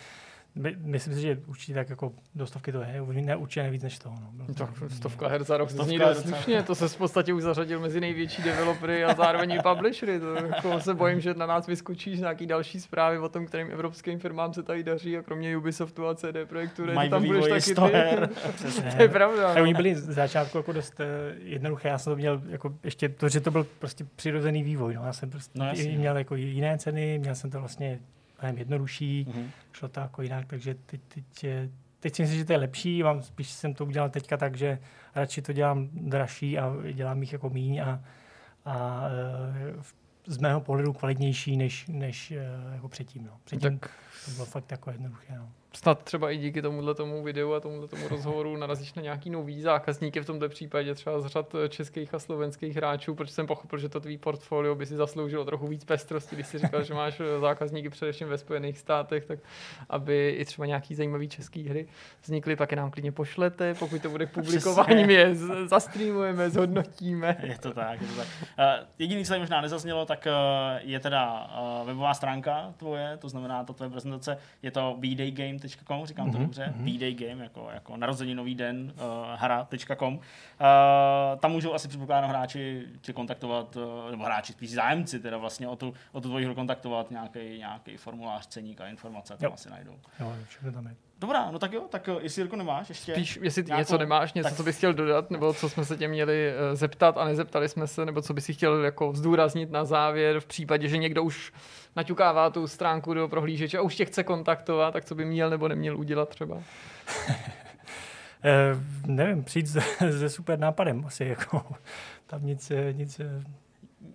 my, 0.58 0.76
myslím 0.80 1.14
si, 1.14 1.20
že 1.20 1.38
určitě 1.46 1.74
tak 1.74 1.90
jako 1.90 2.12
do 2.34 2.46
stovky 2.46 2.72
to 2.72 2.80
je, 2.80 3.02
ne, 3.12 3.36
určitě 3.36 3.62
nevíc 3.62 3.82
než 3.82 3.98
toho. 3.98 4.16
No. 4.32 4.54
To, 4.54 4.68
stovka 4.88 5.28
her 5.28 5.44
za 5.44 5.56
rok, 5.56 5.72
to 5.72 5.84
zní 5.84 5.98
slušně, 6.14 6.62
to 6.62 6.74
se 6.74 6.88
v 6.88 6.96
podstatě 6.96 7.32
už 7.32 7.42
zařadil 7.42 7.80
mezi 7.80 8.00
největší 8.00 8.42
developery 8.42 9.04
a 9.04 9.14
zároveň 9.14 9.50
i 9.50 9.58
publishery. 9.62 10.20
To 10.20 10.34
jako 10.34 10.80
se 10.80 10.94
bojím, 10.94 11.20
že 11.20 11.34
na 11.34 11.46
nás 11.46 11.66
vyskočí 11.66 12.20
nějaký 12.20 12.46
další 12.46 12.80
zprávy 12.80 13.18
o 13.18 13.28
tom, 13.28 13.46
kterým 13.46 13.70
evropským 13.70 14.18
firmám 14.18 14.54
se 14.54 14.62
tady 14.62 14.82
daří 14.82 15.16
a 15.16 15.22
kromě 15.22 15.56
Ubisoftu 15.56 16.06
a 16.06 16.14
CD 16.14 16.36
Projektu, 16.48 16.86
Mají 16.94 17.10
tam 17.10 17.26
budeš 17.26 17.48
taky 17.48 17.74
ty. 17.74 17.96
Her. 17.96 18.30
to 18.96 19.02
je 19.02 19.08
pravda. 19.08 19.54
No. 19.54 19.62
Oni 19.62 19.74
byli 19.74 19.94
z 19.94 20.04
začátku 20.04 20.56
jako 20.56 20.72
dost 20.72 21.00
uh, 21.00 21.06
jednoduché, 21.42 21.88
já 21.88 21.98
jsem 21.98 22.12
to 22.12 22.16
měl 22.16 22.42
jako 22.48 22.74
ještě 22.84 23.08
to, 23.08 23.28
že 23.28 23.40
to 23.40 23.50
byl 23.50 23.66
prostě 23.78 24.06
přirozený 24.16 24.62
vývoj. 24.62 24.94
No. 24.94 25.06
Já 25.06 25.12
jsem 25.12 25.30
prostě 25.30 25.58
no, 25.58 25.66
měl 25.96 26.18
jako 26.18 26.34
jiné 26.34 26.78
ceny, 26.78 27.18
měl 27.18 27.34
jsem 27.34 27.50
to 27.50 27.58
vlastně 27.58 27.98
mnohem 28.40 28.58
jednodušší, 28.58 29.26
mm-hmm. 29.28 29.50
šlo 29.72 29.88
to 29.88 30.00
jako 30.00 30.22
jinak, 30.22 30.46
takže 30.46 30.74
teď, 30.74 31.00
teď, 31.08 31.46
teď 32.00 32.14
si 32.14 32.22
myslím, 32.22 32.38
že 32.38 32.44
to 32.44 32.52
je 32.52 32.58
lepší, 32.58 33.02
mám, 33.02 33.22
spíš 33.22 33.50
jsem 33.50 33.74
to 33.74 33.86
udělal 33.86 34.10
teďka 34.10 34.36
tak, 34.36 34.56
že 34.56 34.78
radši 35.14 35.42
to 35.42 35.52
dělám 35.52 35.88
dražší 35.92 36.58
a 36.58 36.72
dělám 36.92 37.20
jich 37.20 37.32
jako 37.32 37.50
míň 37.50 37.80
a, 37.80 38.04
a 38.64 39.04
e, 39.08 39.82
z 40.26 40.38
mého 40.38 40.60
pohledu 40.60 40.92
kvalitnější 40.92 41.56
než, 41.56 41.86
než 41.88 42.30
e, 42.30 42.36
jako 42.72 42.88
předtím. 42.88 43.24
No. 43.24 43.32
Předtím 43.44 43.78
tak... 43.78 43.90
to 44.24 44.30
bylo 44.30 44.46
fakt 44.46 44.70
jako 44.70 44.90
jednoduché. 44.90 45.34
No 45.38 45.52
snad 45.72 46.02
třeba 46.02 46.30
i 46.30 46.36
díky 46.36 46.62
tomuhle 46.62 46.94
tomu 46.94 47.22
videu 47.22 47.52
a 47.52 47.60
tomuhle 47.60 47.88
tomu 47.88 48.08
rozhovoru 48.08 48.56
narazíš 48.56 48.94
na 48.94 49.02
nějaký 49.02 49.30
nový 49.30 49.62
zákazníky 49.62 50.20
v 50.20 50.26
tomto 50.26 50.48
případě 50.48 50.94
třeba 50.94 51.20
z 51.20 51.26
řad 51.26 51.54
českých 51.68 52.14
a 52.14 52.18
slovenských 52.18 52.76
hráčů, 52.76 53.14
protože 53.14 53.32
jsem 53.32 53.46
pochopil, 53.46 53.78
že 53.78 53.88
to 53.88 54.00
tvý 54.00 54.18
portfolio 54.18 54.74
by 54.74 54.86
si 54.86 54.96
zasloužilo 54.96 55.44
trochu 55.44 55.66
víc 55.66 55.84
pestrosti, 55.84 56.36
když 56.36 56.46
jsi 56.46 56.58
říkal, 56.58 56.82
že 56.82 56.94
máš 56.94 57.20
zákazníky 57.40 57.88
především 57.88 58.28
ve 58.28 58.38
Spojených 58.38 58.78
státech, 58.78 59.24
tak 59.24 59.38
aby 59.88 60.36
i 60.38 60.44
třeba 60.44 60.66
nějaký 60.66 60.94
zajímavý 60.94 61.28
český 61.28 61.68
hry 61.68 61.88
vznikly, 62.22 62.56
pak 62.56 62.70
je 62.70 62.76
nám 62.76 62.90
klidně 62.90 63.12
pošlete, 63.12 63.74
pokud 63.74 64.02
to 64.02 64.10
bude 64.10 64.26
publikování, 64.26 65.04
my 65.04 65.12
je 65.12 65.34
zastreamujeme, 65.66 66.50
zhodnotíme. 66.50 67.36
Je 67.42 67.58
to 67.58 67.72
tak, 67.72 68.00
je 68.00 68.08
to 68.08 68.14
tak. 68.14 68.26
Uh, 68.58 68.86
jediný, 68.98 69.24
co 69.24 69.28
tady 69.28 69.40
možná 69.40 69.60
nezaznělo, 69.60 70.06
tak 70.06 70.26
uh, 70.26 70.78
je 70.80 71.00
teda 71.00 71.50
uh, 71.80 71.86
webová 71.86 72.14
stránka 72.14 72.74
tvoje, 72.76 73.16
to 73.16 73.28
znamená 73.28 73.64
to 73.64 73.72
tvoje 73.72 73.90
prezentace, 73.90 74.38
je 74.62 74.70
to 74.70 74.96
bdaygame 74.98 75.57
hra.com, 75.62 76.06
říkám 76.06 76.28
mm-hmm, 76.28 76.32
to 76.32 76.38
mhm, 76.38 76.46
dobře, 76.46 76.74
mm-hmm. 76.76 76.84
B-Day 76.84 77.14
Game, 77.14 77.42
jako, 77.42 77.68
jako 77.74 77.96
narozeninový 77.96 78.54
den 78.54 78.92
uh, 78.94 79.02
hra.com. 79.34 80.14
Uh, 80.14 80.20
tam 81.38 81.52
můžou 81.52 81.74
asi 81.74 81.88
předpokládám 81.88 82.30
hráči 82.30 82.86
tě 83.00 83.12
kontaktovat, 83.12 83.76
uh, 83.76 84.10
nebo 84.10 84.24
hráči 84.24 84.52
spíš 84.52 84.70
zájemci 84.70 85.20
teda 85.20 85.36
vlastně 85.36 85.68
o 85.68 85.76
tu, 85.76 85.94
o 86.12 86.20
tu 86.20 86.28
tvoji 86.28 86.44
hru 86.44 86.54
kontaktovat, 86.54 87.10
nějaký, 87.10 87.58
nějaký 87.58 87.96
formulář, 87.96 88.46
ceník 88.46 88.80
a 88.80 88.88
informace 88.88 89.36
tam 89.36 89.46
jo. 89.46 89.52
asi 89.54 89.70
najdou. 89.70 89.98
Jo, 90.20 90.34
všechno 90.48 90.72
tam 90.72 90.86
je. 90.86 91.07
Dobrá, 91.20 91.50
no 91.50 91.58
tak 91.58 91.72
jo, 91.72 91.82
tak 91.90 92.08
jestli 92.20 92.42
Jirko 92.42 92.56
nemáš 92.56 92.88
ještě... 92.88 93.12
Spíš, 93.12 93.38
jestli 93.42 93.62
ty 93.62 93.66
nějakou... 93.66 93.80
něco 93.80 93.98
nemáš, 93.98 94.32
něco, 94.32 94.48
tak... 94.48 94.56
co 94.56 94.62
bys 94.62 94.76
chtěl 94.76 94.94
dodat, 94.94 95.30
nebo 95.30 95.54
co 95.54 95.68
jsme 95.68 95.84
se 95.84 95.96
tě 95.96 96.08
měli 96.08 96.52
zeptat 96.72 97.16
a 97.18 97.24
nezeptali 97.24 97.68
jsme 97.68 97.86
se, 97.86 98.06
nebo 98.06 98.22
co 98.22 98.34
bys 98.34 98.44
si 98.44 98.54
chtěl 98.54 98.84
jako 98.84 99.12
zdůraznit 99.14 99.70
na 99.70 99.84
závěr 99.84 100.40
v 100.40 100.46
případě, 100.46 100.88
že 100.88 100.98
někdo 100.98 101.22
už 101.22 101.52
naťukává 101.96 102.50
tu 102.50 102.66
stránku 102.66 103.14
do 103.14 103.28
prohlížeče 103.28 103.78
a 103.78 103.82
už 103.82 103.96
tě 103.96 104.04
chce 104.04 104.24
kontaktovat, 104.24 104.92
tak 104.92 105.04
co 105.04 105.14
by 105.14 105.24
měl 105.24 105.50
nebo 105.50 105.68
neměl 105.68 105.98
udělat 105.98 106.28
třeba? 106.28 106.62
eh, 108.44 108.76
nevím, 109.06 109.44
přijít 109.44 109.68
se, 109.68 110.28
super 110.28 110.58
nápadem 110.58 111.04
asi, 111.06 111.24
jako 111.24 111.62
tam 112.26 112.46
nic, 112.46 112.72
nic 112.92 113.20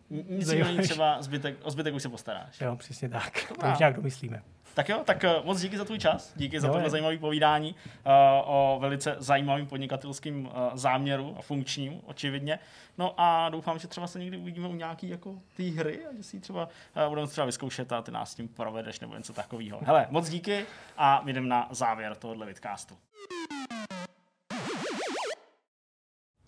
nic 0.09 0.47
není 0.47 0.77
třeba, 0.77 1.21
zbytek, 1.21 1.55
o 1.63 1.71
zbytek 1.71 1.93
už 1.93 2.01
se 2.01 2.09
postaráš. 2.09 2.61
Jo, 2.61 2.75
přesně 2.75 3.09
tak. 3.09 3.45
Dobrá. 3.49 3.69
To 3.69 3.73
už 3.73 3.80
nějak 3.80 3.95
domyslíme. 3.95 4.41
Tak 4.73 4.89
jo, 4.89 5.01
tak 5.05 5.23
uh, 5.23 5.45
moc 5.45 5.61
díky 5.61 5.77
za 5.77 5.85
tvůj 5.85 5.99
čas, 5.99 6.33
díky 6.35 6.59
za 6.59 6.71
tohle 6.71 6.89
zajímavé 6.89 7.17
povídání 7.17 7.75
uh, 7.75 8.11
o 8.45 8.77
velice 8.81 9.15
zajímavým 9.19 9.67
podnikatelským 9.67 10.45
uh, 10.45 10.51
záměru 10.73 11.35
a 11.39 11.41
funkčním, 11.41 12.01
očividně. 12.05 12.59
No 12.97 13.13
a 13.17 13.49
doufám, 13.49 13.79
že 13.79 13.87
třeba 13.87 14.07
se 14.07 14.19
někdy 14.19 14.37
uvidíme 14.37 14.67
u 14.67 14.75
nějaký 14.75 15.09
jako 15.09 15.35
té 15.57 15.63
hry 15.63 16.05
a 16.05 16.15
že 16.17 16.23
si 16.23 16.39
třeba 16.39 16.63
uh, 16.65 17.09
budeme 17.09 17.27
třeba 17.27 17.45
vyzkoušet 17.45 17.91
a 17.91 18.01
ty 18.01 18.11
nás 18.11 18.31
s 18.31 18.35
tím 18.35 18.47
provedeš 18.47 18.99
nebo 18.99 19.15
něco 19.15 19.33
takového. 19.33 19.79
Hele, 19.83 20.07
moc 20.09 20.29
díky 20.29 20.65
a 20.97 21.21
jdeme 21.25 21.47
na 21.47 21.67
závěr 21.71 22.15
tohohle 22.15 22.45
vidcastu. 22.45 22.97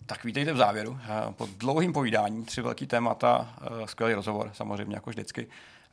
Tak 0.06 0.24
vítejte 0.24 0.52
v 0.52 0.56
závěru. 0.56 0.98
Po 1.30 1.48
dlouhým 1.58 1.92
povídání 1.92 2.44
tři 2.44 2.62
velký 2.62 2.86
témata, 2.86 3.54
skvělý 3.84 4.14
rozhovor, 4.14 4.50
samozřejmě 4.52 4.96
jako 4.96 5.10
vždycky. 5.10 5.46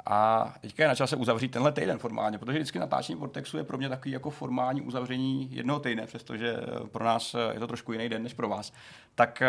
A 0.06 0.54
teďka 0.62 0.84
je 0.84 0.88
na 0.88 0.96
čase 0.96 1.16
uzavřít 1.16 1.52
tenhle 1.52 1.72
týden 1.72 2.00
formálně, 2.00 2.38
protože 2.38 2.58
vždycky 2.58 2.80
natáčení 2.80 3.20
Vortexu 3.20 3.58
je 3.58 3.64
pro 3.64 3.78
mě 3.78 3.90
takový 3.90 4.12
jako 4.12 4.30
formální 4.30 4.82
uzavření 4.82 5.48
jednoho 5.52 5.80
týdne, 5.80 6.06
přestože 6.06 6.58
pro 6.92 7.06
nás 7.06 7.36
je 7.54 7.60
to 7.60 7.68
trošku 7.68 7.94
jiný 7.94 8.10
den 8.10 8.24
než 8.24 8.34
pro 8.34 8.50
vás. 8.50 8.74
Tak 9.16 9.44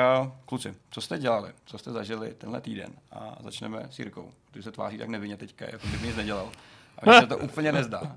kluci, 0.46 0.74
co 0.90 1.00
jste 1.00 1.18
dělali, 1.18 1.52
co 1.64 1.78
jste 1.78 1.92
zažili 1.92 2.34
tenhle 2.34 2.60
týden? 2.60 2.92
A 3.12 3.36
začneme 3.40 3.86
s 3.90 3.98
Jirkou, 3.98 4.30
protože 4.50 4.62
se 4.62 4.72
tváří 4.72 4.98
tak 4.98 5.08
nevinně 5.08 5.36
teďka, 5.36 5.64
jako 5.64 5.88
kdyby 5.88 6.06
nic 6.06 6.16
nedělal. 6.16 6.50
Mně 7.06 7.20
se 7.20 7.26
to 7.26 7.38
úplně 7.38 7.72
nezdá. 7.72 8.16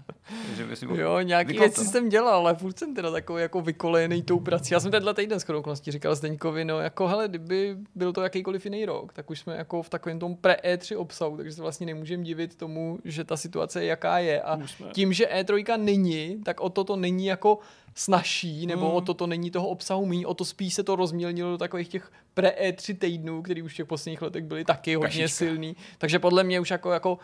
Že 0.56 0.66
by 0.66 0.76
si 0.76 0.86
jo, 0.86 1.20
nějaký 1.22 1.58
věci 1.58 1.86
to. 1.86 1.92
jsem 1.92 2.10
dělal, 2.10 2.36
ale 2.36 2.56
furt 2.56 2.80
jsem 2.80 2.96
teda 2.96 3.12
takový 3.12 3.42
jako 3.42 3.62
vykolejený 3.62 4.22
tou 4.22 4.40
prací. 4.40 4.74
Já 4.74 4.80
jsem 4.80 4.92
tenhle 4.92 5.14
týden 5.14 5.40
skoro 5.40 5.60
okolností 5.60 5.92
říkal 5.92 6.16
Zdeňkovi, 6.16 6.66
no 6.66 6.80
jako 6.80 7.08
hele, 7.08 7.28
kdyby 7.28 7.78
byl 7.96 8.14
to 8.14 8.22
jakýkoliv 8.22 8.66
jiný 8.66 8.86
rok, 8.86 9.14
tak 9.14 9.30
už 9.30 9.40
jsme 9.40 9.56
jako 9.56 9.82
v 9.84 9.90
takovém 9.90 10.20
tom 10.20 10.36
pre-E3 10.36 11.00
obsahu, 11.00 11.38
takže 11.38 11.52
se 11.52 11.62
vlastně 11.62 11.86
nemůžeme 11.86 12.24
divit 12.24 12.56
tomu, 12.56 13.00
že 13.06 13.24
ta 13.24 13.38
situace 13.38 13.82
je 13.82 13.88
jaká 13.88 14.20
je. 14.20 14.42
A 14.42 14.60
tím, 14.92 15.14
že 15.14 15.26
E3 15.26 15.78
není, 15.78 16.42
tak 16.44 16.60
o 16.60 16.70
to 16.70 16.84
to 16.84 16.96
není 16.96 17.26
jako 17.26 17.60
snažší, 17.96 18.66
nebo 18.68 18.88
hmm. 18.88 18.96
o 18.96 19.02
to 19.02 19.14
to 19.14 19.28
není 19.28 19.52
toho 19.52 19.68
obsahu 19.68 20.06
méně, 20.06 20.28
o 20.28 20.34
to 20.34 20.46
spíš 20.46 20.74
se 20.74 20.84
to 20.84 20.96
rozmělnilo 20.96 21.52
do 21.52 21.58
takových 21.58 21.88
těch 21.88 22.12
pre-E3 22.36 22.98
týdnů, 22.98 23.42
který 23.42 23.62
už 23.62 23.74
v 23.74 23.76
těch 23.76 23.86
posledních 23.86 24.22
letech 24.22 24.44
byly 24.44 24.66
taky 24.66 24.96
hodně 24.96 25.08
Kašička. 25.08 25.28
silný. 25.28 25.76
Takže 25.98 26.20
podle 26.20 26.44
mě 26.44 26.60
už 26.60 26.72
jako, 26.72 26.92
jako 26.92 27.20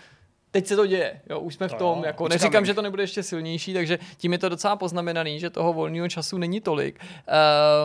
teď 0.54 0.68
se 0.68 0.76
to 0.76 0.86
děje, 0.86 1.22
jo, 1.30 1.40
už 1.40 1.56
jsme 1.56 1.68
v 1.68 1.74
tom, 1.74 2.00
no, 2.00 2.06
jako 2.06 2.28
neříkám, 2.28 2.66
že 2.66 2.74
to 2.74 2.82
nebude 2.82 3.04
ještě 3.04 3.24
silnější, 3.24 3.74
takže 3.74 4.00
tím 4.18 4.32
je 4.32 4.38
to 4.38 4.50
docela 4.50 4.76
poznamenaný, 4.76 5.40
že 5.40 5.50
toho 5.50 5.74
volného 5.74 6.10
času 6.10 6.38
není 6.38 6.62
tolik. 6.62 7.00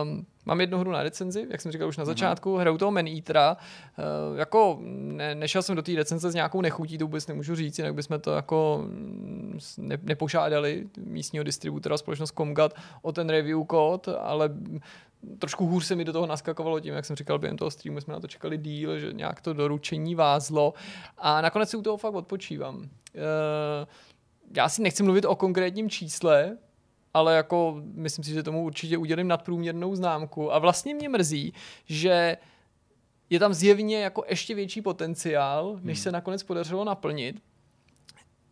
Um, 0.03 0.25
Mám 0.45 0.61
jednu 0.61 0.77
hru 0.77 0.91
na 0.91 1.03
recenzi, 1.03 1.47
jak 1.49 1.61
jsem 1.61 1.71
říkal 1.71 1.87
už 1.87 1.97
na 1.97 2.01
mhm. 2.01 2.05
začátku, 2.05 2.55
mm-hmm. 2.55 2.59
hraju 2.59 2.77
toho 2.77 2.91
Man 2.91 3.07
Eatera. 3.07 3.57
Uh, 4.31 4.37
jako 4.37 4.79
ne, 4.81 5.35
nešel 5.35 5.61
jsem 5.61 5.75
do 5.75 5.81
té 5.81 5.91
recenze 5.95 6.31
s 6.31 6.35
nějakou 6.35 6.61
nechutí, 6.61 6.97
to 6.97 7.05
vůbec 7.05 7.27
nemůžu 7.27 7.55
říct, 7.55 7.77
jinak 7.77 7.93
bychom 7.93 8.19
to 8.19 8.31
jako 8.31 8.85
ne, 9.77 9.97
nepožádali 10.03 10.87
místního 10.97 11.43
distributora 11.43 11.97
společnost 11.97 12.31
Comgat 12.37 12.73
o 13.01 13.11
ten 13.11 13.29
review 13.29 13.63
kód, 13.63 14.07
ale 14.19 14.49
trošku 15.39 15.65
hůř 15.65 15.85
se 15.85 15.95
mi 15.95 16.05
do 16.05 16.13
toho 16.13 16.25
naskakovalo 16.25 16.79
tím, 16.79 16.93
jak 16.93 17.05
jsem 17.05 17.15
říkal 17.15 17.39
během 17.39 17.57
toho 17.57 17.71
streamu, 17.71 18.01
jsme 18.01 18.13
na 18.13 18.19
to 18.19 18.27
čekali 18.27 18.57
díl, 18.57 18.99
že 18.99 19.13
nějak 19.13 19.41
to 19.41 19.53
doručení 19.53 20.15
vázlo 20.15 20.73
a 21.17 21.41
nakonec 21.41 21.69
si 21.69 21.77
u 21.77 21.81
toho 21.81 21.97
fakt 21.97 22.13
odpočívám. 22.15 22.77
Uh, 22.77 22.85
já 24.55 24.69
si 24.69 24.81
nechci 24.81 25.03
mluvit 25.03 25.25
o 25.25 25.35
konkrétním 25.35 25.89
čísle, 25.89 26.57
ale 27.13 27.35
jako 27.35 27.81
myslím 27.83 28.23
si, 28.23 28.31
že 28.31 28.43
tomu 28.43 28.63
určitě 28.63 28.97
udělím 28.97 29.27
nadprůměrnou 29.27 29.95
známku 29.95 30.53
a 30.53 30.59
vlastně 30.59 30.93
mě 30.93 31.09
mrzí, 31.09 31.53
že 31.85 32.37
je 33.29 33.39
tam 33.39 33.53
zjevně 33.53 34.01
jako 34.01 34.23
ještě 34.27 34.55
větší 34.55 34.81
potenciál, 34.81 35.79
než 35.81 35.97
hmm. 35.97 36.03
se 36.03 36.11
nakonec 36.11 36.43
podařilo 36.43 36.83
naplnit. 36.83 37.41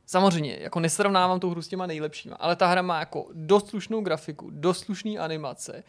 Samozřejmě, 0.05 0.57
jako 0.61 0.79
nesrovnávám 0.79 1.39
tu 1.39 1.49
hru 1.49 1.61
s 1.61 1.67
těma 1.67 1.85
nejlepšíma, 1.85 2.35
ale 2.35 2.55
ta 2.55 2.67
hra 2.67 2.81
má 2.81 2.99
jako 2.99 3.27
dost 3.33 3.69
slušnou 3.69 4.01
grafiku, 4.01 4.49
dost 4.49 4.79
slušný 4.79 5.19
animace, 5.19 5.83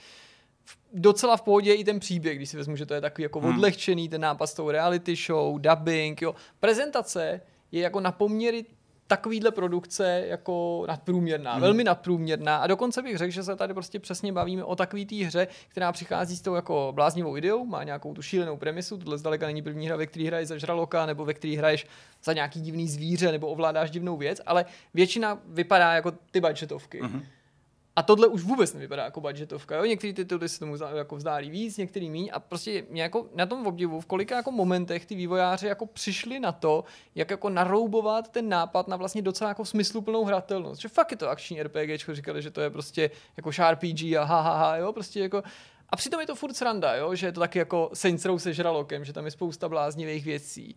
docela 0.93 1.37
v 1.37 1.43
pohodě 1.43 1.75
i 1.75 1.85
ten 1.85 2.01
příběh, 2.01 2.37
když 2.37 2.49
si 2.49 2.57
vezmu, 2.57 2.77
že 2.77 2.87
to 2.87 2.95
je 2.95 3.01
takový 3.01 3.23
jako 3.23 3.41
hmm. 3.41 3.51
odlehčený, 3.51 4.09
ten 4.09 4.21
nápad 4.21 4.47
s 4.47 4.55
tou 4.55 4.71
reality 4.71 5.17
show, 5.17 5.61
dubbing, 5.61 6.23
jo. 6.23 6.35
Prezentace 6.61 7.41
je 7.73 7.83
jako 7.83 8.01
na 8.01 8.13
poměry 8.13 8.65
takovýhle 9.09 9.51
produkce 9.51 10.25
jako 10.27 10.85
nadprůměrná, 10.89 11.53
hmm. 11.53 11.61
velmi 11.61 11.85
nadprůměrná 11.85 12.57
a 12.57 12.67
dokonce 12.67 13.03
bych 13.03 13.19
řekl, 13.19 13.33
že 13.33 13.43
se 13.43 13.57
tady 13.57 13.75
prostě 13.75 13.99
přesně 13.99 14.33
bavíme 14.33 14.65
o 14.65 14.77
takový 14.77 15.07
té 15.07 15.17
hře, 15.17 15.49
která 15.69 15.93
přichází 15.93 16.37
s 16.37 16.41
tou 16.41 16.55
jako 16.55 16.93
bláznivou 16.95 17.37
ideou, 17.37 17.65
má 17.65 17.85
nějakou 17.85 18.15
tu 18.15 18.23
šílenou 18.23 18.57
premisu, 18.57 18.99
tohle 18.99 19.19
zdaleka 19.19 19.47
není 19.47 19.63
první 19.63 19.87
hra, 19.87 19.97
ve 19.97 20.07
které 20.07 20.27
hraješ 20.27 20.49
za 20.49 20.59
žraloka 20.59 21.07
nebo 21.07 21.25
ve 21.25 21.35
které 21.35 21.57
hraješ 21.59 21.87
za 22.25 22.33
nějaký 22.33 22.61
divný 22.61 22.89
zvíře 22.89 23.33
nebo 23.33 23.47
ovládáš 23.47 23.91
divnou 23.91 24.17
věc, 24.17 24.41
ale 24.47 24.65
většina 24.95 25.39
vypadá 25.47 25.93
jako 25.93 26.13
ty 26.31 26.41
budgetovky. 26.41 27.01
Hmm. 27.03 27.23
A 27.99 28.03
tohle 28.03 28.27
už 28.27 28.43
vůbec 28.43 28.75
nevypadá 28.75 29.05
jako 29.05 29.21
budgetovka. 29.21 29.77
Jo? 29.77 29.85
Některé 29.85 30.13
tituly 30.13 30.49
se 30.49 30.59
tomu 30.59 30.77
jako 30.95 31.17
vzdálí 31.17 31.51
víc, 31.51 31.77
některý 31.77 32.11
míň. 32.11 32.31
A 32.33 32.41
prostě 32.41 32.85
mě 32.91 33.03
jako 33.03 33.27
na 33.35 33.47
tom 33.47 33.67
obdivu, 33.67 34.01
v 34.01 34.07
kolika 34.07 34.37
jako 34.37 34.53
momentech 34.53 35.07
ty 35.07 35.15
vývojáři 35.15 35.67
jako 35.67 35.87
přišli 35.87 36.41
na 36.41 36.53
to, 36.53 36.85
jak 37.15 37.31
jako 37.31 37.51
naroubovat 37.51 38.29
ten 38.29 38.49
nápad 38.49 38.89
na 38.89 38.97
vlastně 38.97 39.23
docela 39.23 39.49
jako 39.49 39.65
smysluplnou 39.65 40.25
hratelnost. 40.25 40.81
Že 40.81 40.89
fakt 40.89 41.11
je 41.11 41.17
to 41.17 41.29
akční 41.29 41.63
RPG, 41.63 42.09
říkali, 42.13 42.43
že 42.43 42.51
to 42.51 42.61
je 42.61 42.71
prostě 42.71 43.11
jako 43.37 43.51
RPG 43.71 44.03
a 44.03 44.25
ha, 44.25 44.41
ha, 44.41 44.57
ha 44.59 44.77
jo, 44.77 44.93
prostě 44.93 45.21
jako 45.21 45.43
a 45.91 45.97
přitom 45.97 46.21
je 46.21 46.27
to 46.27 46.35
furt 46.35 46.57
sranda, 46.57 46.95
jo? 46.95 47.15
že 47.15 47.27
je 47.27 47.33
to 47.33 47.41
taky 47.41 47.59
jako 47.59 47.91
Saints 47.95 48.25
Row 48.25 48.39
se 48.39 48.53
žralokem, 48.53 49.05
že 49.05 49.13
tam 49.13 49.25
je 49.25 49.31
spousta 49.31 49.69
bláznivých 49.69 50.25
věcí. 50.25 50.77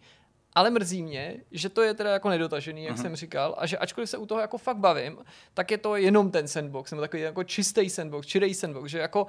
Ale 0.54 0.70
mrzí 0.70 1.04
mě, 1.04 1.38
že 1.52 1.70
to 1.70 1.82
je 1.82 1.94
teda 1.94 2.12
jako 2.12 2.30
nedotažený, 2.30 2.84
jak 2.84 2.96
uh-huh. 2.96 3.02
jsem 3.02 3.16
říkal, 3.16 3.56
a 3.58 3.66
že 3.66 3.78
ačkoliv 3.78 4.10
se 4.10 4.18
u 4.18 4.26
toho 4.26 4.42
jako 4.42 4.58
fakt 4.58 4.78
bavím, 4.78 5.18
tak 5.54 5.72
je 5.72 5.78
to 5.78 5.96
jenom 5.96 6.32
ten 6.32 6.48
sandbox, 6.48 6.92
nebo 6.92 7.02
takový 7.02 7.22
jako 7.22 7.44
čistý 7.44 7.90
sandbox, 7.90 8.28
čirý 8.28 8.54
sandbox, 8.54 8.90
že 8.90 9.00
jako 9.00 9.28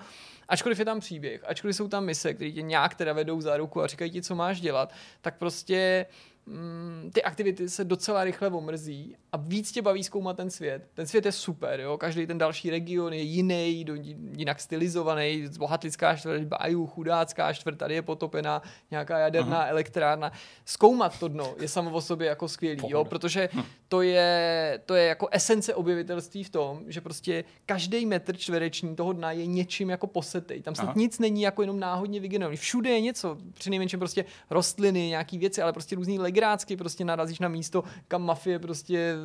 ačkoliv 0.49 0.79
je 0.79 0.85
tam 0.85 1.01
příběh, 1.01 1.45
ačkoliv 1.47 1.77
jsou 1.77 1.89
tam 1.89 2.05
mise, 2.05 2.35
které 2.35 2.51
tě 2.51 2.63
nějak 2.63 2.95
teda 2.95 3.13
vedou 3.13 3.41
za 3.41 3.57
ruku 3.57 3.83
a 3.83 3.87
říkají 3.87 4.11
ti, 4.11 4.23
co 4.23 4.35
máš 4.35 4.61
dělat, 4.61 4.93
tak 5.21 5.39
prostě 5.39 6.07
mm, 6.47 7.11
ty 7.15 7.23
aktivity 7.23 7.69
se 7.69 7.85
docela 7.85 8.25
rychle 8.25 8.49
omrzí 8.49 9.17
a 9.33 9.37
víc 9.37 9.73
tě 9.73 9.83
baví 9.83 10.05
zkoumat 10.05 10.37
ten 10.37 10.51
svět. 10.51 10.89
Ten 10.95 11.07
svět 11.07 11.27
je 11.27 11.33
super, 11.33 11.81
jo? 11.81 11.99
každý 11.99 12.27
ten 12.27 12.39
další 12.39 12.71
region 12.71 13.13
je 13.13 13.21
jiný, 13.21 13.87
jinak 14.37 14.61
stylizovaný, 14.61 15.49
bohatlická 15.59 16.17
čtvrt, 16.17 16.45
bajů, 16.45 16.87
chudácká 16.87 17.53
čtvrt, 17.53 17.77
tady 17.77 17.95
je 17.95 18.03
potopená 18.03 18.63
nějaká 18.91 19.19
jaderná 19.19 19.65
uh-huh. 19.65 19.71
elektrárna. 19.71 20.33
Zkoumat 20.65 21.19
to 21.19 21.29
dno 21.29 21.55
je 21.61 21.69
samo 21.69 21.91
o 21.91 22.01
sobě 22.01 22.29
jako 22.29 22.49
skvělý, 22.49 22.83
jo? 22.89 23.05
protože 23.05 23.49
hm. 23.53 23.63
to 23.89 24.03
je, 24.03 24.81
to 24.87 24.95
je 24.95 25.05
jako 25.05 25.29
esence 25.31 25.75
objevitelství 25.75 26.45
v 26.45 26.51
tom, 26.51 26.83
že 26.87 27.01
prostě 27.01 27.45
každý 27.67 28.07
metr 28.07 28.37
čtvereční 28.37 28.97
toho 28.97 29.13
dna 29.13 29.33
je 29.33 29.47
něčím 29.47 29.91
jako 29.91 30.07
posetej. 30.07 30.63
Tam 30.63 30.75
snad 30.75 30.85
Aha. 30.85 30.95
nic 30.97 31.19
není 31.19 31.43
jako 31.43 31.63
jenom 31.63 31.81
náhodně 31.81 32.21
vygenerovaný. 32.21 32.57
Všude 32.57 32.91
je 32.91 33.01
něco, 33.01 33.39
přinejmenším 33.55 33.99
prostě 33.99 34.25
rostliny, 34.51 35.09
nějaký 35.09 35.39
věci, 35.39 35.63
ale 35.63 35.73
prostě 35.73 35.97
různý 35.97 36.19
legrácky 36.19 36.77
prostě 36.77 37.05
narazíš 37.05 37.39
na 37.39 37.49
místo, 37.49 37.85
kam 38.09 38.23
mafie 38.23 38.59
prostě 38.59 39.22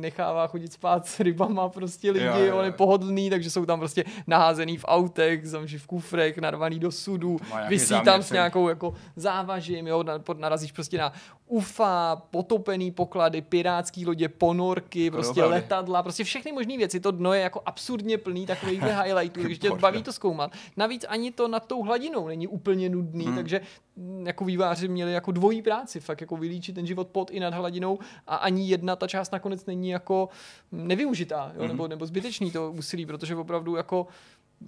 nechává 0.00 0.46
chodit 0.46 0.72
spát 0.72 1.06
s 1.06 1.20
rybama 1.20 1.68
prostě 1.68 2.10
lidi, 2.10 2.24
jo, 2.24 2.38
jo, 2.38 2.58
on 2.58 2.64
je 2.64 2.72
pohodlný, 2.72 3.30
takže 3.30 3.50
jsou 3.50 3.66
tam 3.66 3.78
prostě 3.78 4.04
naházený 4.26 4.76
v 4.76 4.84
autech, 4.88 5.48
zamži 5.48 5.78
v 5.78 5.86
kufrech, 5.86 6.38
narvaný 6.38 6.78
do 6.78 6.92
sudu, 6.92 7.36
vysí 7.68 7.94
tam 8.04 8.22
s 8.22 8.30
nějakou 8.30 8.68
jako 8.68 8.94
závažím, 9.16 9.86
jo, 9.86 10.04
narazíš 10.38 10.72
prostě 10.72 10.98
na 10.98 11.12
UFA, 11.46 12.22
potopený 12.30 12.90
poklady, 12.90 13.42
pirátský 13.42 14.06
lodě, 14.06 14.28
ponorky, 14.28 15.10
prostě 15.10 15.40
Dobre. 15.40 15.56
letadla, 15.56 16.02
prostě 16.02 16.24
všechny 16.24 16.52
možné 16.52 16.76
věci. 16.76 17.00
To 17.00 17.10
dno 17.10 17.32
je 17.32 17.40
jako 17.40 17.62
absurdně 17.66 18.18
plný 18.18 18.46
takových 18.46 18.82
highlightů, 19.02 19.42
takže 19.42 19.56
tě 19.56 19.70
baví 19.70 20.02
to 20.02 20.12
zkoumat. 20.12 20.52
Navíc 20.76 21.04
ani 21.08 21.30
to 21.30 21.48
nad 21.48 21.66
tou 21.66 21.82
hladinou 21.82 22.28
není 22.28 22.46
úplně 22.46 22.88
nudný, 22.88 23.24
hmm. 23.24 23.34
takže 23.34 23.60
mm, 23.96 24.26
jako 24.26 24.44
výváři 24.44 24.88
měli 24.88 25.12
jako 25.12 25.32
dvojí 25.32 25.62
práci, 25.62 26.00
fakt 26.00 26.20
jako 26.20 26.36
vylíčit 26.36 26.74
ten 26.74 26.86
život 26.86 27.08
pod 27.08 27.30
i 27.30 27.40
nad 27.40 27.54
hladinou 27.54 27.98
a 28.26 28.36
ani 28.36 28.68
jedna 28.68 28.96
ta 28.96 29.06
část 29.06 29.23
nakonec 29.30 29.66
není 29.66 29.88
jako 29.88 30.28
nevyužitá, 30.72 31.52
jo, 31.54 31.60
hmm. 31.60 31.68
nebo, 31.68 31.88
nebo 31.88 32.06
zbytečný 32.06 32.50
to 32.50 32.70
úsilí, 32.70 33.06
protože 33.06 33.36
opravdu 33.36 33.76
jako 33.76 34.06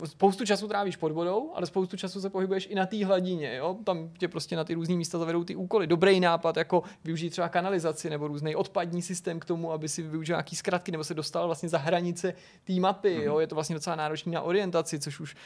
spoustu 0.04 0.46
času 0.46 0.68
trávíš 0.68 0.96
pod 0.96 1.12
vodou, 1.12 1.52
ale 1.54 1.66
spoustu 1.66 1.96
času 1.96 2.20
se 2.20 2.30
pohybuješ 2.30 2.66
i 2.70 2.74
na 2.74 2.86
té 2.86 3.04
hladině. 3.04 3.56
Jo? 3.56 3.76
Tam 3.84 4.10
tě 4.18 4.28
prostě 4.28 4.56
na 4.56 4.64
ty 4.64 4.74
různé 4.74 4.94
místa 4.94 5.18
zavedou 5.18 5.44
ty 5.44 5.56
úkoly. 5.56 5.86
Dobrý 5.86 6.20
nápad, 6.20 6.56
jako 6.56 6.82
využít 7.04 7.30
třeba 7.30 7.48
kanalizaci 7.48 8.10
nebo 8.10 8.28
různý 8.28 8.56
odpadní 8.56 9.02
systém 9.02 9.40
k 9.40 9.44
tomu, 9.44 9.72
aby 9.72 9.88
si 9.88 10.02
využil 10.02 10.34
nějaký 10.34 10.56
zkratky 10.56 10.92
nebo 10.92 11.04
se 11.04 11.14
dostal 11.14 11.46
vlastně 11.46 11.68
za 11.68 11.78
hranice 11.78 12.34
té 12.64 12.72
mapy. 12.72 13.16
Mm-hmm. 13.16 13.22
Jo? 13.22 13.38
Je 13.38 13.46
to 13.46 13.54
vlastně 13.54 13.74
docela 13.74 13.96
náročný 13.96 14.32
na 14.32 14.42
orientaci, 14.42 14.98
což 14.98 15.20
už 15.20 15.36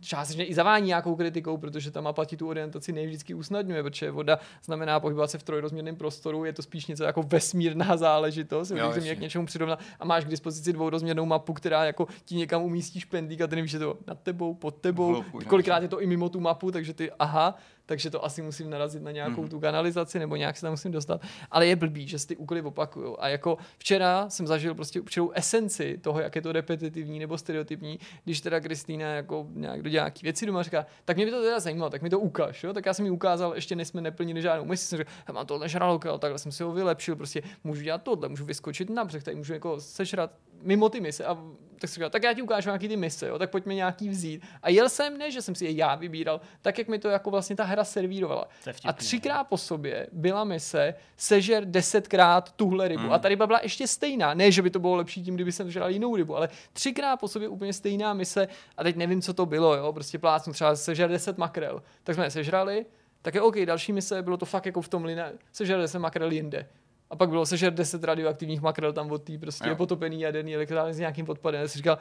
částečně 0.00 0.44
i 0.44 0.54
zavání 0.54 0.86
nějakou 0.86 1.16
kritikou, 1.16 1.56
protože 1.56 1.90
ta 1.90 2.00
mapa 2.00 2.24
ti 2.24 2.36
tu 2.36 2.48
orientaci 2.48 2.92
nevždycky 2.92 3.34
usnadňuje, 3.34 3.82
protože 3.82 4.10
voda 4.10 4.38
znamená 4.64 5.00
pohybovat 5.00 5.30
se 5.30 5.38
v 5.38 5.42
trojrozměrném 5.42 5.96
prostoru, 5.96 6.44
je 6.44 6.52
to 6.52 6.62
spíš 6.62 6.86
něco 6.86 7.04
jako 7.04 7.22
vesmírná 7.22 7.96
záležitost, 7.96 8.70
jo, 8.70 8.92
mě 9.00 9.16
k 9.16 9.20
něčemu 9.20 9.46
přirovnat 9.46 9.80
a 10.00 10.04
máš 10.04 10.24
k 10.24 10.28
dispozici 10.28 10.72
dvourozměrnou 10.72 11.26
mapu, 11.26 11.52
která 11.52 11.84
jako 11.84 12.06
ti 12.24 12.36
někam 12.36 12.62
umístíš 12.62 13.04
pendlík 13.04 13.40
a 13.40 13.46
ty 13.46 13.56
nevíš, 13.56 13.70
že 13.70 13.78
to 13.78 13.98
nad 14.06 14.20
tebou, 14.20 14.54
pod 14.54 14.76
tebou, 14.76 15.08
Hloupu, 15.08 15.38
kolikrát 15.46 15.82
je 15.82 15.88
to 15.88 16.00
i 16.00 16.06
mimo 16.06 16.28
tu 16.28 16.40
mapu, 16.40 16.70
takže 16.70 16.94
ty 16.94 17.10
aha, 17.18 17.56
takže 17.86 18.10
to 18.10 18.24
asi 18.24 18.42
musím 18.42 18.70
narazit 18.70 19.02
na 19.02 19.10
nějakou 19.10 19.42
mm. 19.42 19.48
tu 19.48 19.60
kanalizaci 19.60 20.18
nebo 20.18 20.36
nějak 20.36 20.56
se 20.56 20.62
tam 20.62 20.72
musím 20.72 20.92
dostat. 20.92 21.20
Ale 21.50 21.66
je 21.66 21.76
blbý, 21.76 22.08
že 22.08 22.18
se 22.18 22.26
ty 22.26 22.36
úkoly 22.36 22.62
opakují. 22.62 23.14
A 23.18 23.28
jako 23.28 23.58
včera 23.78 24.30
jsem 24.30 24.46
zažil 24.46 24.74
prostě 24.74 25.00
určitou 25.00 25.30
esenci 25.30 25.98
toho, 25.98 26.20
jak 26.20 26.36
je 26.36 26.42
to 26.42 26.52
repetitivní 26.52 27.18
nebo 27.18 27.38
stereotypní, 27.38 27.98
když 28.24 28.40
teda 28.40 28.60
Kristýna 28.60 29.06
jako 29.06 29.46
nějak 29.50 29.82
do 29.82 29.90
nějaký 29.90 30.20
věci 30.22 30.46
doma 30.46 30.62
říká, 30.62 30.86
tak 31.04 31.16
mě 31.16 31.26
by 31.26 31.32
to 31.32 31.42
teda 31.42 31.60
zajímalo, 31.60 31.90
tak 31.90 32.02
mi 32.02 32.10
to 32.10 32.20
ukáž. 32.20 32.64
Jo? 32.64 32.72
Tak 32.72 32.86
já 32.86 32.94
jsem 32.94 33.04
mi 33.04 33.10
ukázal, 33.10 33.54
ještě 33.54 33.76
než 33.76 33.88
jsme 33.88 34.00
neplnili 34.00 34.42
žádnou 34.42 34.64
misi, 34.64 34.84
jsem 34.86 34.96
řekl, 34.96 35.10
mám 35.32 35.46
tohle 35.46 35.68
žraloka, 35.68 36.18
takhle 36.18 36.38
jsem 36.38 36.52
si 36.52 36.62
ho 36.62 36.72
vylepšil, 36.72 37.16
prostě 37.16 37.42
můžu 37.64 37.82
dělat 37.82 38.02
tohle, 38.02 38.28
můžu 38.28 38.44
vyskočit 38.44 38.90
na 38.90 39.04
břeh, 39.04 39.22
tady 39.22 39.36
můžu 39.36 39.52
jako 39.52 39.80
sešrat 39.80 40.30
mimo 40.62 40.88
ty 40.88 41.00
mise 41.00 41.24
a 41.24 41.38
tak 41.78 41.90
jsem 41.90 41.94
říkal, 41.94 42.10
tak 42.10 42.22
já 42.22 42.34
ti 42.34 42.42
ukážu 42.42 42.68
nějaký 42.68 42.88
ty 42.88 42.96
mise, 42.96 43.28
jo, 43.28 43.38
tak 43.38 43.50
pojďme 43.50 43.74
nějaký 43.74 44.08
vzít. 44.08 44.42
A 44.62 44.68
jel 44.68 44.88
jsem, 44.88 45.18
ne, 45.18 45.30
že 45.30 45.42
jsem 45.42 45.54
si 45.54 45.64
je 45.64 45.72
já 45.72 45.94
vybíral, 45.94 46.40
tak 46.62 46.78
jak 46.78 46.88
mi 46.88 46.98
to 46.98 47.08
jako 47.08 47.30
vlastně 47.30 47.56
ta 47.56 47.64
hra 47.64 47.84
servírovala. 47.84 48.48
A 48.84 48.92
třikrát 48.92 49.44
po 49.44 49.58
sobě 49.58 50.06
byla 50.12 50.44
mise 50.44 50.94
sežer 51.16 51.64
desetkrát 51.64 52.52
tuhle 52.52 52.88
rybu. 52.88 53.02
Mm. 53.02 53.12
A 53.12 53.18
ta 53.18 53.28
ryba 53.28 53.46
byla 53.46 53.60
ještě 53.62 53.86
stejná. 53.86 54.34
Ne, 54.34 54.52
že 54.52 54.62
by 54.62 54.70
to 54.70 54.78
bylo 54.78 54.96
lepší 54.96 55.24
tím, 55.24 55.34
kdyby 55.34 55.52
jsem 55.52 55.70
žral 55.70 55.90
jinou 55.90 56.16
rybu, 56.16 56.36
ale 56.36 56.48
třikrát 56.72 57.16
po 57.16 57.28
sobě 57.28 57.48
úplně 57.48 57.72
stejná 57.72 58.14
mise. 58.14 58.48
A 58.76 58.82
teď 58.82 58.96
nevím, 58.96 59.22
co 59.22 59.34
to 59.34 59.46
bylo, 59.46 59.76
jo, 59.76 59.92
prostě 59.92 60.18
plácnu 60.18 60.52
třeba 60.52 60.76
sežer 60.76 61.10
deset 61.10 61.38
makrel. 61.38 61.82
Tak 62.04 62.14
jsme 62.14 62.24
je 62.24 62.30
sežrali, 62.30 62.86
tak 63.22 63.34
je 63.34 63.40
OK, 63.40 63.56
další 63.58 63.92
mise, 63.92 64.22
bylo 64.22 64.36
to 64.36 64.46
fakt 64.46 64.66
jako 64.66 64.82
v 64.82 64.88
tom 64.88 65.04
line, 65.04 65.32
sežer 65.52 65.80
deset 65.80 65.98
makrel 65.98 66.32
jinde. 66.32 66.68
A 67.14 67.16
pak 67.16 67.28
bylo 67.28 67.46
sežer 67.46 67.74
10 67.74 68.04
radioaktivních 68.04 68.60
makrel 68.60 68.92
tam 68.92 69.10
od 69.10 69.22
té 69.22 69.38
prostě 69.38 69.68
jo. 69.68 69.76
potopený 69.76 70.20
jaderný 70.20 70.54
elektrárny 70.54 70.94
s 70.94 70.98
nějakým 70.98 71.26
podpadem. 71.26 71.60
Já 71.60 71.68
si 71.68 71.78
říkal, 71.78 71.98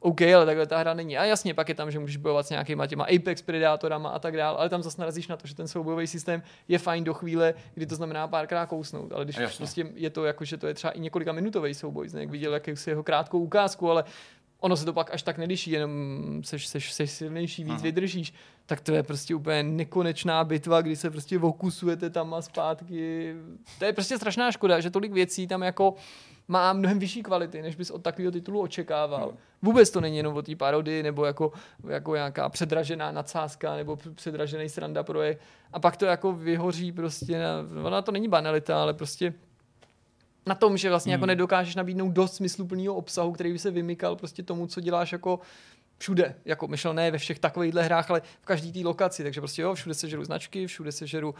OK, 0.00 0.22
ale 0.22 0.46
takhle 0.46 0.66
ta 0.66 0.78
hra 0.78 0.94
není. 0.94 1.18
A 1.18 1.24
jasně, 1.24 1.54
pak 1.54 1.68
je 1.68 1.74
tam, 1.74 1.90
že 1.90 1.98
můžeš 1.98 2.16
bojovat 2.16 2.46
s 2.46 2.50
nějakýma 2.50 2.86
těma 2.86 3.04
Apex 3.04 3.42
predátorama 3.42 4.08
a 4.08 4.18
tak 4.18 4.36
dále, 4.36 4.58
ale 4.58 4.68
tam 4.68 4.82
zase 4.82 5.00
narazíš 5.00 5.28
na 5.28 5.36
to, 5.36 5.46
že 5.46 5.54
ten 5.54 5.68
soubojový 5.68 6.06
systém 6.06 6.42
je 6.68 6.78
fajn 6.78 7.04
do 7.04 7.14
chvíle, 7.14 7.54
kdy 7.74 7.86
to 7.86 7.94
znamená 7.94 8.28
párkrát 8.28 8.66
kousnout. 8.66 9.12
Ale 9.12 9.24
když 9.24 9.36
prostě 9.56 9.86
je 9.94 10.10
to 10.10 10.24
jako, 10.24 10.44
že 10.44 10.56
to 10.56 10.66
je 10.66 10.74
třeba 10.74 10.90
i 10.90 11.00
několika 11.00 11.32
minutový 11.32 11.74
souboj, 11.74 12.08
jak 12.14 12.30
viděl 12.30 12.52
jaký 12.54 12.72
jeho 12.86 13.02
krátkou 13.02 13.38
ukázku, 13.38 13.90
ale 13.90 14.04
ono 14.60 14.76
se 14.76 14.84
to 14.84 14.92
pak 14.92 15.14
až 15.14 15.22
tak 15.22 15.38
neliší, 15.38 15.70
jenom 15.70 15.90
seš, 16.44 16.66
seš, 16.66 16.92
seš 16.92 17.10
silnější, 17.10 17.64
víc 17.64 17.72
Aha. 17.72 17.82
vydržíš, 17.82 18.32
tak 18.66 18.80
to 18.80 18.92
je 18.92 19.02
prostě 19.02 19.34
úplně 19.34 19.62
nekonečná 19.62 20.44
bitva, 20.44 20.80
kdy 20.80 20.96
se 20.96 21.10
prostě 21.10 21.38
okusujete 21.38 22.10
tam 22.10 22.34
a 22.34 22.42
zpátky. 22.42 23.34
To 23.78 23.84
je 23.84 23.92
prostě 23.92 24.16
strašná 24.16 24.52
škoda, 24.52 24.80
že 24.80 24.90
tolik 24.90 25.12
věcí 25.12 25.46
tam 25.46 25.62
jako 25.62 25.94
má 26.48 26.72
mnohem 26.72 26.98
vyšší 26.98 27.22
kvality, 27.22 27.62
než 27.62 27.76
bys 27.76 27.90
od 27.90 28.02
takového 28.02 28.32
titulu 28.32 28.60
očekával. 28.60 29.28
Hmm. 29.28 29.38
Vůbec 29.62 29.90
to 29.90 30.00
není 30.00 30.16
jenom 30.16 30.36
o 30.36 30.42
té 30.42 30.56
parody, 30.56 31.02
nebo 31.02 31.24
jako, 31.24 31.52
jako 31.88 32.14
nějaká 32.14 32.48
předražená 32.48 33.12
nadsázka, 33.12 33.76
nebo 33.76 33.98
předražený 34.14 34.68
sranda 34.68 35.02
projekt. 35.02 35.40
A 35.72 35.80
pak 35.80 35.96
to 35.96 36.06
jako 36.06 36.32
vyhoří 36.32 36.92
prostě, 36.92 37.38
na, 37.38 37.84
ona 37.84 38.02
to 38.02 38.12
není 38.12 38.28
banalita, 38.28 38.82
ale 38.82 38.94
prostě 38.94 39.34
na 40.46 40.54
tom, 40.54 40.76
že 40.76 40.90
vlastně 40.90 41.12
jako 41.12 41.18
hmm. 41.18 41.22
jako 41.22 41.26
nedokážeš 41.26 41.74
nabídnout 41.74 42.10
dost 42.10 42.34
smysluplného 42.34 42.94
obsahu, 42.94 43.32
který 43.32 43.52
by 43.52 43.58
se 43.58 43.70
vymykal 43.70 44.16
prostě 44.16 44.42
tomu, 44.42 44.66
co 44.66 44.80
děláš 44.80 45.12
jako 45.12 45.40
všude, 45.98 46.34
jako 46.44 46.68
myšlel 46.68 46.94
ne 46.94 47.10
ve 47.10 47.18
všech 47.18 47.38
takovýchhle 47.38 47.82
hrách, 47.82 48.10
ale 48.10 48.22
v 48.40 48.46
každé 48.46 48.72
té 48.72 48.80
lokaci, 48.84 49.22
takže 49.22 49.40
prostě 49.40 49.62
jo, 49.62 49.74
všude 49.74 49.94
se 49.94 50.08
žeru 50.08 50.24
značky, 50.24 50.66
všude 50.66 50.92
se 50.92 51.06
žeru 51.06 51.30
uh, 51.30 51.36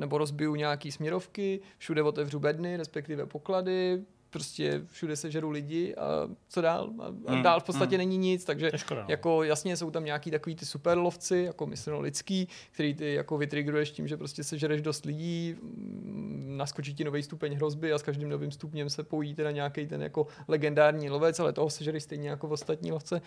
nebo 0.00 0.18
rozbiju 0.18 0.54
nějaký 0.54 0.92
směrovky, 0.92 1.60
všude 1.78 2.02
otevřu 2.02 2.38
bedny, 2.38 2.76
respektive 2.76 3.26
poklady, 3.26 4.04
prostě 4.30 4.82
všude 4.90 5.16
se 5.16 5.30
žerou 5.30 5.50
lidi 5.50 5.94
a 5.94 6.04
co 6.48 6.60
dál? 6.60 6.90
A 7.26 7.34
Mm, 7.34 7.42
dál 7.42 7.60
v 7.60 7.64
podstatě 7.64 7.94
mm. 7.96 7.98
není 7.98 8.16
nic, 8.16 8.44
takže 8.44 8.70
škoda, 8.76 9.00
no. 9.00 9.06
jako 9.10 9.42
jasně 9.42 9.76
jsou 9.76 9.90
tam 9.90 10.04
nějaký 10.04 10.30
takový 10.30 10.56
ty 10.56 10.66
superlovci, 10.66 11.42
jako 11.46 11.66
myslím 11.66 11.94
lidský, 12.00 12.48
který 12.72 12.94
ty 12.94 13.14
jako 13.14 13.38
vytrigruješ 13.38 13.90
tím, 13.90 14.08
že 14.08 14.16
prostě 14.16 14.44
sežereš 14.44 14.82
dost 14.82 15.04
lidí, 15.04 15.54
mm, 15.62 16.54
naskočí 16.56 16.94
ti 16.94 17.04
nový 17.04 17.22
stupeň 17.22 17.54
hrozby 17.54 17.92
a 17.92 17.98
s 17.98 18.02
každým 18.02 18.28
novým 18.28 18.50
stupněm 18.50 18.90
se 18.90 19.02
pojí 19.02 19.34
teda 19.34 19.50
nějaký 19.50 19.86
ten 19.86 20.02
jako 20.02 20.26
legendární 20.48 21.10
lovec, 21.10 21.40
ale 21.40 21.52
toho 21.52 21.70
sežereš 21.70 22.02
stejně 22.02 22.28
jako 22.30 22.46
v 22.48 22.52
ostatní 22.52 22.92
lovce. 22.92 23.20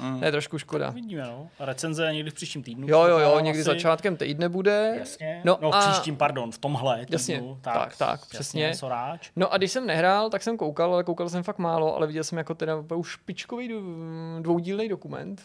Mm. 0.00 0.18
To 0.18 0.24
je 0.24 0.30
trošku 0.30 0.58
škoda. 0.58 0.90
Vidíme, 0.90 1.22
no. 1.22 1.48
A 1.58 1.64
recenze 1.64 2.12
někdy 2.12 2.30
v 2.30 2.34
příštím 2.34 2.62
týdnu. 2.62 2.88
Jo, 2.88 3.04
jo, 3.04 3.18
jo, 3.18 3.40
někdy 3.40 3.60
asi. 3.60 3.64
začátkem 3.66 4.16
týdne 4.16 4.48
bude. 4.48 4.94
Jasně. 4.98 5.42
No 5.44 5.58
No, 5.62 5.68
no 5.68 5.74
a- 5.74 5.80
v 5.80 5.92
příštím, 5.92 6.16
pardon, 6.16 6.52
v 6.52 6.58
tomhle 6.58 6.98
týdnu. 7.00 7.14
Jasně, 7.14 7.42
tak, 7.60 7.96
tak, 7.96 8.26
přesně. 8.26 8.64
Jasně, 8.64 8.78
soráč. 8.78 9.30
No 9.36 9.52
a 9.52 9.56
když 9.56 9.72
jsem 9.72 9.86
nehrál, 9.86 10.30
tak 10.30 10.42
jsem 10.42 10.47
koukal, 10.56 10.94
ale 10.94 11.04
koukal 11.04 11.28
jsem 11.28 11.42
fakt 11.42 11.58
málo, 11.58 11.96
ale 11.96 12.06
viděl 12.06 12.24
jsem 12.24 12.38
jako 12.38 12.54
teda 12.54 12.76
opravdu 12.76 13.04
špičkový 13.04 13.68
dvou- 13.68 14.42
dvoudílný 14.42 14.88
dokument, 14.88 15.42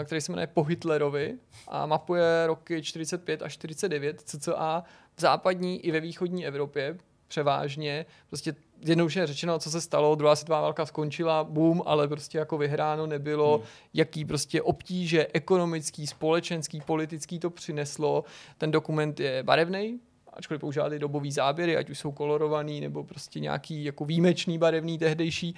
eh, 0.00 0.04
který 0.04 0.20
se 0.20 0.32
jmenuje 0.32 0.46
Po 0.46 0.62
Hitlerovi 0.62 1.38
a 1.68 1.86
mapuje 1.86 2.46
roky 2.46 2.82
45 2.82 3.42
až 3.42 3.52
49 3.52 4.20
cca 4.20 4.84
v 5.16 5.20
západní 5.20 5.86
i 5.86 5.90
ve 5.90 6.00
východní 6.00 6.46
Evropě 6.46 6.96
převážně. 7.28 8.06
Prostě 8.28 8.54
jednoduše 8.80 9.26
řečeno, 9.26 9.58
co 9.58 9.70
se 9.70 9.80
stalo, 9.80 10.14
druhá 10.14 10.36
světová 10.36 10.60
válka 10.60 10.86
skončila, 10.86 11.44
boom, 11.44 11.82
ale 11.86 12.08
prostě 12.08 12.38
jako 12.38 12.58
vyhráno 12.58 13.06
nebylo, 13.06 13.56
hmm. 13.56 13.66
jaký 13.94 14.24
prostě 14.24 14.62
obtíže 14.62 15.26
ekonomický, 15.32 16.06
společenský, 16.06 16.80
politický 16.80 17.38
to 17.38 17.50
přineslo. 17.50 18.24
Ten 18.58 18.70
dokument 18.70 19.20
je 19.20 19.42
barevný, 19.42 20.00
ačkoliv 20.32 20.60
používá 20.60 20.90
ty 20.90 20.98
dobový 20.98 21.32
záběry, 21.32 21.76
ať 21.76 21.90
už 21.90 21.98
jsou 21.98 22.12
kolorovaný, 22.12 22.80
nebo 22.80 23.04
prostě 23.04 23.40
nějaký 23.40 23.84
jako 23.84 24.04
výjimečný 24.04 24.58
barevný 24.58 24.98
tehdejší. 24.98 25.54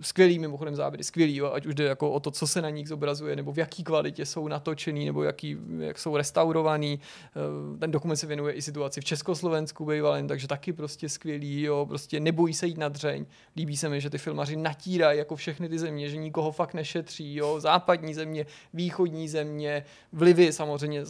Skvělý 0.00 0.38
mimochodem 0.38 0.74
záběry, 0.74 1.04
skvělý, 1.04 1.36
jo, 1.36 1.52
ať 1.52 1.66
už 1.66 1.74
jde 1.74 1.84
jako 1.84 2.10
o 2.10 2.20
to, 2.20 2.30
co 2.30 2.46
se 2.46 2.62
na 2.62 2.70
nich 2.70 2.88
zobrazuje, 2.88 3.36
nebo 3.36 3.52
v 3.52 3.58
jaký 3.58 3.84
kvalitě 3.84 4.26
jsou 4.26 4.48
natočený, 4.48 5.06
nebo 5.06 5.22
jaký, 5.22 5.56
jak 5.78 5.98
jsou 5.98 6.16
restaurovaný. 6.16 7.00
Eh, 7.00 7.78
Ten 7.78 7.90
dokument 7.90 8.16
se 8.16 8.26
věnuje 8.26 8.54
i 8.54 8.62
situaci 8.62 9.00
v 9.00 9.04
Československu 9.04 9.84
bývalém, 9.84 10.28
takže 10.28 10.48
taky 10.48 10.72
prostě 10.72 11.08
skvělý, 11.08 11.62
jo, 11.62 11.86
prostě 11.86 12.20
nebojí 12.20 12.54
se 12.54 12.66
jít 12.66 12.78
na 12.78 12.88
dřeň. 12.88 13.26
Líbí 13.56 13.76
se 13.76 13.88
mi, 13.88 14.00
že 14.00 14.10
ty 14.10 14.18
filmaři 14.18 14.56
natírají 14.56 15.18
jako 15.18 15.36
všechny 15.36 15.68
ty 15.68 15.78
země, 15.78 16.08
že 16.08 16.16
nikoho 16.16 16.52
fakt 16.52 16.74
nešetří, 16.74 17.34
jo, 17.34 17.60
západní 17.60 18.14
země, 18.14 18.46
východní 18.74 19.28
země, 19.28 19.84
vlivy 20.12 20.52
samozřejmě 20.52 21.02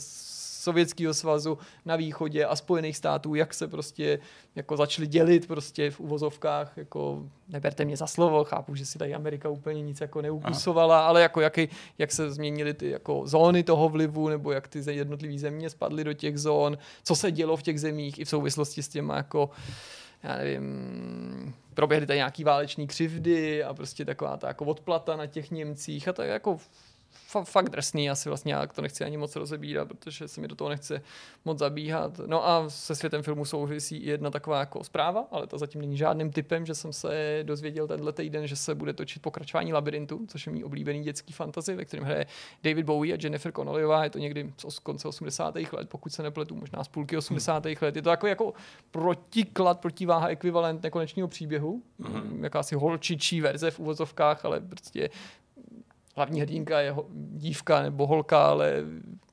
Sovětského 0.68 1.14
svazu 1.14 1.58
na 1.84 1.96
východě 1.96 2.44
a 2.44 2.56
Spojených 2.56 2.96
států, 2.96 3.34
jak 3.34 3.54
se 3.54 3.68
prostě 3.68 4.18
jako 4.54 4.76
začali 4.76 5.06
dělit 5.06 5.46
prostě 5.48 5.90
v 5.90 6.00
uvozovkách, 6.00 6.72
jako 6.76 7.22
neberte 7.48 7.84
mě 7.84 7.96
za 7.96 8.06
slovo, 8.06 8.44
chápu, 8.44 8.74
že 8.74 8.86
si 8.86 8.98
tady 8.98 9.14
Amerika 9.14 9.48
úplně 9.48 9.82
nic 9.82 10.00
jako 10.00 10.22
neukusovala, 10.22 11.06
ale 11.06 11.22
jako 11.22 11.40
jaký, 11.40 11.68
jak 11.98 12.12
se 12.12 12.30
změnily 12.30 12.74
ty 12.74 12.90
jako 12.90 13.22
zóny 13.24 13.62
toho 13.62 13.88
vlivu, 13.88 14.28
nebo 14.28 14.52
jak 14.52 14.68
ty 14.68 14.82
jednotlivé 14.90 15.38
země 15.38 15.70
spadly 15.70 16.04
do 16.04 16.12
těch 16.12 16.38
zón, 16.38 16.78
co 17.04 17.16
se 17.16 17.32
dělo 17.32 17.56
v 17.56 17.62
těch 17.62 17.80
zemích 17.80 18.18
i 18.18 18.24
v 18.24 18.28
souvislosti 18.28 18.82
s 18.82 18.88
těma 18.88 19.16
jako 19.16 19.50
já 20.22 20.36
nevím, 20.36 21.54
proběhly 21.74 22.06
tady 22.06 22.16
nějaký 22.16 22.44
váleční 22.44 22.86
křivdy 22.86 23.64
a 23.64 23.74
prostě 23.74 24.04
taková 24.04 24.36
ta 24.36 24.48
jako 24.48 24.64
odplata 24.64 25.16
na 25.16 25.26
těch 25.26 25.50
Němcích 25.50 26.08
a 26.08 26.12
to 26.12 26.22
je 26.22 26.28
jako 26.28 26.58
fa- 27.32 27.44
fakt 27.44 27.70
drsný, 27.70 28.10
asi 28.10 28.28
vlastně 28.28 28.54
já 28.54 28.66
to 28.66 28.82
nechci 28.82 29.04
ani 29.04 29.16
moc 29.16 29.36
rozebírat, 29.36 29.88
protože 29.88 30.28
se 30.28 30.40
mi 30.40 30.48
do 30.48 30.54
toho 30.54 30.70
nechce 30.70 31.02
moc 31.44 31.58
zabíhat. 31.58 32.20
No 32.26 32.48
a 32.48 32.70
se 32.70 32.94
světem 32.94 33.22
filmu 33.22 33.44
souvisí 33.44 33.96
i 33.96 34.08
jedna 34.08 34.30
taková 34.30 34.60
jako 34.60 34.84
zpráva, 34.84 35.26
ale 35.30 35.46
to 35.46 35.58
zatím 35.58 35.80
není 35.80 35.96
žádným 35.96 36.32
typem, 36.32 36.66
že 36.66 36.74
jsem 36.74 36.92
se 36.92 37.40
dozvěděl 37.42 37.86
tenhle 37.86 38.12
týden, 38.12 38.46
že 38.46 38.56
se 38.56 38.74
bude 38.74 38.92
točit 38.92 39.22
pokračování 39.22 39.72
Labirintu, 39.72 40.26
což 40.28 40.46
je 40.46 40.52
mý 40.52 40.64
oblíbený 40.64 41.02
dětský 41.02 41.32
fantasy, 41.32 41.74
ve 41.74 41.84
kterém 41.84 42.06
hraje 42.06 42.26
David 42.62 42.86
Bowie 42.86 43.14
a 43.14 43.18
Jennifer 43.22 43.52
Connellyová, 43.52 44.04
je 44.04 44.10
to 44.10 44.18
někdy 44.18 44.52
z 44.68 44.78
konce 44.78 45.08
80. 45.08 45.54
let, 45.72 45.88
pokud 45.88 46.12
se 46.12 46.22
nepletu, 46.22 46.54
možná 46.54 46.84
z 46.84 46.88
půlky 46.88 47.16
80. 47.16 47.64
let. 47.82 47.96
Je 47.96 48.02
to 48.02 48.10
jako, 48.10 48.26
jako 48.26 48.54
protiklad, 48.90 49.80
protiváha, 49.80 50.28
ekvivalent 50.28 50.82
nekonečného 50.82 51.28
příběhu, 51.28 51.82
mm. 51.98 52.44
jakási 52.44 52.74
holčičí 52.74 53.40
verze 53.40 53.70
v 53.70 53.78
uvozovkách, 53.78 54.44
ale 54.44 54.60
prostě 54.60 55.10
hlavní 56.18 56.40
hrdinka 56.40 56.80
je 56.80 56.90
ho- 56.90 57.06
dívka 57.14 57.82
nebo 57.82 58.06
holka, 58.06 58.46
ale 58.46 58.74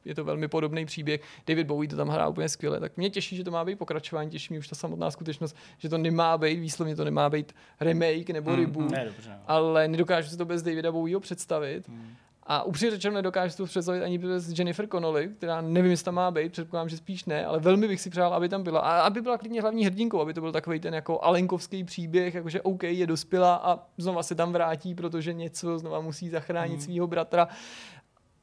je 0.05 0.15
to 0.15 0.23
velmi 0.23 0.47
podobný 0.47 0.85
příběh. 0.85 1.21
David 1.47 1.67
Bowie 1.67 1.89
to 1.89 1.95
tam 1.95 2.07
hrá 2.09 2.27
úplně 2.27 2.49
skvěle. 2.49 2.79
Tak 2.79 2.97
mě 2.97 3.09
těší, 3.09 3.35
že 3.35 3.43
to 3.43 3.51
má 3.51 3.65
být 3.65 3.75
pokračování, 3.79 4.29
těší 4.29 4.53
mě 4.53 4.59
už 4.59 4.67
ta 4.67 4.75
samotná 4.75 5.11
skutečnost, 5.11 5.55
že 5.77 5.89
to 5.89 5.97
nemá 5.97 6.37
být, 6.37 6.59
výslovně 6.59 6.95
to 6.95 7.03
nemá 7.05 7.29
být 7.29 7.55
remake 7.79 8.29
nebo 8.29 8.51
Mm, 8.51 8.55
reboot, 8.59 8.91
Ne, 8.91 9.05
dobře. 9.05 9.29
No. 9.29 9.35
ale 9.47 9.87
nedokážu 9.87 10.29
si 10.29 10.37
to 10.37 10.45
bez 10.45 10.63
Davida 10.63 10.91
Bowieho 10.91 11.19
představit. 11.19 11.87
Hmm. 11.87 12.15
A 12.47 12.63
upřímně 12.63 12.91
řečeno 12.91 13.15
nedokážu 13.15 13.51
si 13.51 13.57
to 13.57 13.65
představit 13.65 14.03
ani 14.03 14.17
bez 14.17 14.59
Jennifer 14.59 14.87
Connolly, 14.87 15.29
která 15.37 15.61
nevím, 15.61 15.91
jestli 15.91 16.05
tam 16.05 16.15
má 16.15 16.31
být, 16.31 16.51
předpokládám, 16.51 16.89
že 16.89 16.97
spíš 16.97 17.25
ne, 17.25 17.45
ale 17.45 17.59
velmi 17.59 17.87
bych 17.87 18.01
si 18.01 18.09
přál, 18.09 18.33
aby 18.33 18.49
tam 18.49 18.63
byla. 18.63 18.79
A 18.79 19.01
aby 19.01 19.21
byla 19.21 19.37
klidně 19.37 19.61
hlavní 19.61 19.85
hrdinkou, 19.85 20.21
aby 20.21 20.33
to 20.33 20.41
byl 20.41 20.51
takový 20.51 20.79
ten 20.79 20.93
jako 20.93 21.21
alenkovský 21.23 21.83
příběh, 21.83 22.33
jakože 22.35 22.61
OK, 22.61 22.83
je 22.83 23.07
dospělá 23.07 23.55
a 23.55 23.79
znova 23.97 24.23
se 24.23 24.35
tam 24.35 24.53
vrátí, 24.53 24.95
protože 24.95 25.33
něco 25.33 25.79
znova 25.79 26.01
musí 26.01 26.29
zachránit 26.29 26.73
Mhm. 26.73 26.81
svého 26.81 27.07
bratra. 27.07 27.47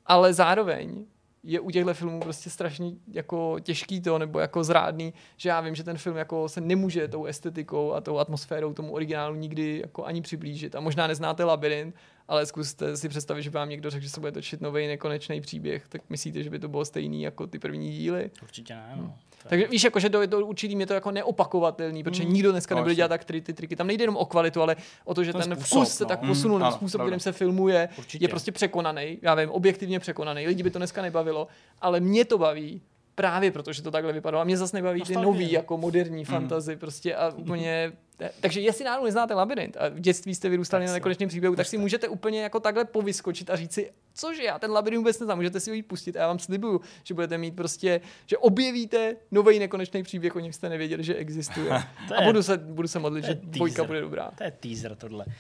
Ale 0.07 0.33
zároveň 0.35 1.05
je 1.45 1.61
u 1.61 1.71
těchto 1.71 1.95
filmů 1.95 2.21
prostě 2.21 2.51
strašně 2.51 2.93
jako 3.13 3.57
těžký 3.61 4.01
to, 4.01 4.19
nebo 4.19 4.39
jako 4.39 4.65
zrádný, 4.65 5.15
že 5.37 5.49
já 5.49 5.61
vím, 5.61 5.75
že 5.75 5.85
ten 5.85 5.99
film 5.99 6.17
jako 6.17 6.49
se 6.49 6.61
nemůže 6.61 7.09
tou 7.09 7.25
estetikou 7.25 7.93
a 7.93 8.01
tou 8.01 8.19
atmosférou 8.19 8.73
tomu 8.75 8.93
originálu 8.93 9.35
nikdy 9.35 9.81
jako 9.83 10.05
ani 10.05 10.23
přiblížit. 10.23 10.75
A 10.75 10.81
možná 10.81 11.07
neznáte 11.07 11.45
Labyrint, 11.45 11.95
ale 12.33 12.47
zkuste 12.47 12.97
si 12.97 13.09
představit, 13.09 13.43
že 13.43 13.51
vám 13.51 13.69
někdo 13.69 13.91
řekl, 13.91 14.03
že 14.03 14.11
se 14.11 14.21
bude 14.21 14.33
točit 14.33 14.61
nový 14.61 14.87
nekonečný 14.87 15.41
příběh, 15.41 15.89
tak 15.89 16.03
myslíte, 16.09 16.43
že 16.43 16.51
by 16.51 16.59
to 16.59 16.69
bylo 16.69 16.85
stejný 16.85 17.23
jako 17.23 17.47
ty 17.47 17.59
první 17.59 17.93
díly? 17.93 18.31
Určitě 18.43 18.75
ne, 18.75 18.93
no. 18.97 19.03
Je- 19.45 19.49
Takže 19.49 19.67
víš, 19.67 19.85
jako, 19.85 20.01
že 20.01 20.09
do, 20.09 20.27
do 20.27 20.47
určitý 20.47 20.79
je 20.79 20.87
to 20.87 20.95
jako 20.95 21.11
neopakovatelný, 21.11 22.03
protože 22.03 22.25
nikdo 22.25 22.53
dneska 22.53 22.75
No, 22.75 22.79
nebude 22.81 22.95
dělat 22.95 23.09
tak 23.09 23.25
ty, 23.25 23.41
ty 23.41 23.53
triky. 23.53 23.77
Tam 23.77 23.87
nejde 23.87 24.03
jenom 24.03 24.17
o 24.17 24.27
kvalitu, 24.27 24.63
ale 24.63 24.77
o 25.05 25.15
to, 25.15 25.25
že 25.25 25.33
Ten 25.33 25.43
ten, 25.43 25.57
způsob, 25.57 25.79
vkus 25.79 25.89
se 25.95 26.05
no. 26.05 26.09
tak 26.09 26.23
Mm, 26.23 26.29
posunul, 26.29 26.57
ano, 26.65 26.73
způsob, 26.73 26.99
pravda. 26.99 27.11
kterým 27.11 27.21
se 27.21 27.33
filmuje, 27.33 27.89
Určitě. 27.99 28.25
je 28.25 28.29
prostě 28.29 28.53
překonaný. 28.53 29.19
Já 29.23 29.35
vím, 29.35 29.51
objektivně 29.51 30.01
překonaný. 30.01 30.47
Lidi 30.47 30.63
by 30.63 30.71
to 30.71 30.79
dneska 30.79 31.03
nebavilo, 31.03 31.49
ale 31.81 32.01
mě 32.01 32.25
to 32.25 32.39
baví. 32.39 32.81
Právě 33.15 33.51
protože 33.51 33.83
to 33.83 33.91
takhle 33.91 34.13
vypadalo. 34.13 34.41
A 34.41 34.45
mě 34.45 34.57
zase 34.57 34.77
nebaví 34.77 35.03
ty 35.03 35.17
nový, 35.17 35.53
jako 35.53 35.79
moderní 35.79 36.25
fantazy 36.25 36.77
prostě 36.77 37.15
a 37.15 37.29
úplně... 37.29 37.93
Takže 38.41 38.61
jestli 38.61 38.85
náhodou 38.85 39.05
neznáte 39.05 39.35
labirint 39.35 39.77
a 39.77 39.89
v 39.89 40.01
dětství 40.01 40.35
jste 40.35 40.49
vyrůstali 40.49 40.85
Tak 40.85 40.89
na 40.89 40.93
nekonečném 40.93 41.29
příběhu, 41.29 41.57
tak 41.57 41.67
si 41.67 41.79
můžete 41.79 42.09
úplně 42.09 42.43
jako 42.43 42.61
takhle 42.61 42.85
povyskočit 42.85 43.51
a 43.51 43.57
říct 43.57 43.73
si, 43.73 43.93
cože 44.15 44.43
já 44.43 44.59
ten 44.59 44.71
labirint 44.71 45.01
vůbec 45.01 45.21
neznám, 45.21 45.39
můžete 45.39 45.61
si 45.61 45.71
ho 45.71 45.75
jít 45.75 45.83
pustit 45.83 46.17
a 46.17 46.21
já 46.21 46.27
vám 46.27 46.39
slibuju, 46.39 46.81
že 47.05 47.15
budete 47.15 47.39
mít 47.39 47.57
prostě, 47.57 48.01
že 48.27 48.39
objevíte 48.39 49.17
nový 49.31 49.59
nekonečný 49.59 50.03
příběh, 50.03 50.37
o 50.37 50.41
něm 50.41 50.53
jste 50.53 50.69
nevěděli, 50.69 51.05
že 51.05 51.15
existuje. 51.15 51.71
A 52.17 52.23
budu 52.25 52.43
se, 52.43 52.59
budu 52.59 52.89
se 52.89 52.99
modlit, 52.99 53.25
že 53.25 53.35
dvojka 53.35 53.85
bude 53.85 54.01
dobrá. 54.01 54.31
To 54.39 54.45
je 54.45 54.51
teaser 54.51 54.97
tohle. 54.97 55.25
Uh, 55.27 55.33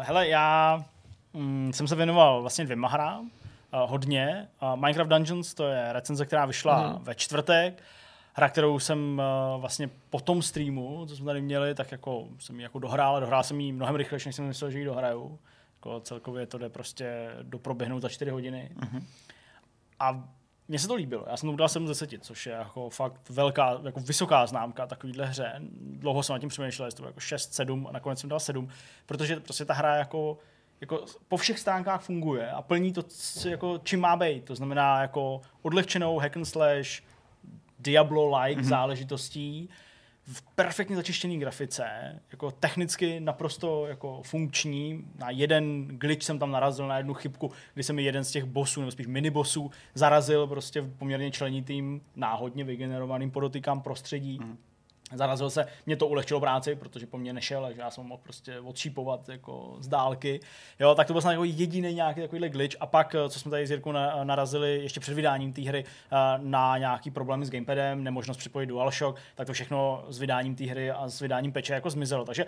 hele, 0.00 0.28
já 0.28 0.84
mm, 1.32 1.72
jsem 1.72 1.88
se 1.88 1.96
věnoval 1.96 2.40
vlastně 2.40 2.64
dvěma 2.64 2.88
hrám, 2.88 3.30
hodně. 3.86 4.48
Uh, 4.62 4.76
Minecraft 4.80 5.10
Dungeons, 5.10 5.54
to 5.54 5.66
je 5.68 5.92
recenze, 5.92 6.26
která 6.26 6.46
vyšla 6.46 6.88
Mhm. 6.92 7.04
ve 7.04 7.14
čtvrtek. 7.14 7.82
Hra, 8.34 8.48
kterou 8.48 8.78
jsem 8.78 9.22
uh, 9.54 9.60
vlastně 9.60 9.90
po 10.10 10.20
tom 10.20 10.42
streamu, 10.42 11.06
co 11.06 11.16
jsme 11.16 11.26
tady 11.26 11.40
měli, 11.42 11.74
tak 11.74 11.92
jako 11.92 12.28
jsem 12.38 12.56
ji 12.56 12.62
jako 12.62 12.78
dohrál 12.78 13.16
a 13.16 13.20
dohrál 13.20 13.42
jsem 13.42 13.60
ji 13.60 13.72
mnohem 13.72 13.96
rychleji, 13.96 14.20
než 14.26 14.36
jsem 14.36 14.44
myslel, 14.46 14.70
že 14.70 14.78
ji 14.78 14.84
dohraju. 14.84 15.38
Jako 15.76 16.00
celkově 16.00 16.46
to 16.46 16.58
jde 16.58 16.68
prostě 16.68 17.30
doproběhnout 17.42 18.02
za 18.02 18.08
4 18.08 18.30
hodiny. 18.30 18.70
A 20.00 20.24
mně 20.68 20.78
se 20.78 20.88
to 20.88 20.94
líbilo. 20.94 21.24
Já 21.30 21.36
jsem 21.36 21.48
to 21.48 21.52
udělal 21.52 21.68
7 21.68 21.86
z 21.86 21.88
10, 21.88 22.10
což 22.20 22.46
je 22.46 22.52
jako 22.52 22.90
fakt 22.90 23.30
velká, 23.30 23.80
jako 23.84 24.00
vysoká 24.00 24.46
známka 24.46 24.86
takovýhle 24.86 25.26
hře. 25.26 25.52
Dlouho 25.80 26.22
jsem 26.22 26.34
nad 26.34 26.38
tím 26.40 26.48
přemýšlel, 26.48 26.86
jestli 26.86 26.96
to 26.96 27.02
bylo 27.02 27.08
jako 27.10 27.20
6, 27.20 27.54
7 27.54 27.86
a 27.86 27.92
nakonec 27.92 28.20
jsem 28.20 28.30
dal 28.30 28.40
7, 28.40 28.68
protože 29.06 29.40
prostě 29.40 29.64
ta 29.64 29.74
hra 29.74 29.96
jako, 29.96 30.38
jako 30.80 31.04
po 31.28 31.36
všech 31.36 31.58
stránkách 31.58 32.02
funguje 32.02 32.50
a 32.50 32.62
plní 32.62 32.92
to, 32.92 33.02
co, 33.02 33.48
jako, 33.48 33.80
čím 33.84 34.00
má 34.00 34.16
být. 34.16 34.44
To 34.44 34.54
znamená 34.54 35.00
jako 35.00 35.40
odlehčenou 35.62 36.18
hack 36.18 36.36
and 36.36 36.44
slash, 36.44 37.02
Diablo-like 37.78 38.60
mm-hmm. 38.60 38.68
záležitostí, 38.68 39.68
v 40.26 40.42
perfektně 40.42 40.96
začištěné 40.96 41.36
grafice, 41.36 42.20
jako 42.32 42.50
technicky 42.50 43.20
naprosto 43.20 43.86
jako 43.86 44.22
funkční. 44.22 45.04
Na 45.18 45.30
jeden 45.30 45.88
glitch 45.88 46.24
jsem 46.24 46.38
tam 46.38 46.50
narazil, 46.50 46.88
na 46.88 46.96
jednu 46.96 47.14
chybku, 47.14 47.52
kdy 47.74 47.82
se 47.82 47.92
mi 47.92 48.02
jeden 48.02 48.24
z 48.24 48.30
těch 48.30 48.44
bossů, 48.44 48.80
nebo 48.80 48.90
spíš 48.90 49.06
minibosů, 49.06 49.70
zarazil 49.94 50.46
prostě 50.46 50.80
v 50.80 50.98
poměrně 50.98 51.30
členitým, 51.30 52.00
náhodně 52.16 52.64
vygenerovaným 52.64 53.30
podotykám 53.30 53.80
prostředí. 53.80 54.38
Mm. 54.42 54.58
Zarazil 55.14 55.50
se, 55.50 55.66
mě 55.86 55.96
to 55.96 56.06
ulehčilo 56.06 56.40
práci, 56.40 56.74
protože 56.74 57.06
po 57.06 57.18
mně 57.18 57.32
nešel, 57.32 57.62
takže 57.62 57.80
já 57.80 57.90
jsem 57.90 58.04
mohl 58.04 58.20
prostě 58.22 58.60
odšípovat 58.60 59.28
jako 59.28 59.76
z 59.80 59.88
dálky. 59.88 60.40
Jo, 60.80 60.94
tak 60.94 61.06
to 61.06 61.12
byl 61.12 61.22
snad 61.22 61.30
jako 61.32 61.44
jediný 61.44 61.94
nějaký 61.94 62.20
takovýhle 62.20 62.48
glitch. 62.48 62.76
A 62.80 62.86
pak, 62.86 63.16
co 63.28 63.40
jsme 63.40 63.50
tady 63.50 63.66
s 63.66 63.70
Jirkou 63.70 63.92
narazili 64.24 64.78
ještě 64.82 65.00
před 65.00 65.14
vydáním 65.14 65.52
té 65.52 65.62
hry 65.62 65.84
na 66.38 66.78
nějaký 66.78 67.10
problémy 67.10 67.46
s 67.46 67.50
gamepadem, 67.50 68.04
nemožnost 68.04 68.36
připojit 68.38 68.66
DualShock, 68.66 69.18
tak 69.34 69.46
to 69.46 69.52
všechno 69.52 70.04
s 70.08 70.18
vydáním 70.18 70.56
té 70.56 70.64
hry 70.64 70.90
a 70.90 71.08
s 71.08 71.20
vydáním 71.20 71.52
peče 71.52 71.74
jako 71.74 71.90
zmizelo. 71.90 72.24
Takže 72.24 72.46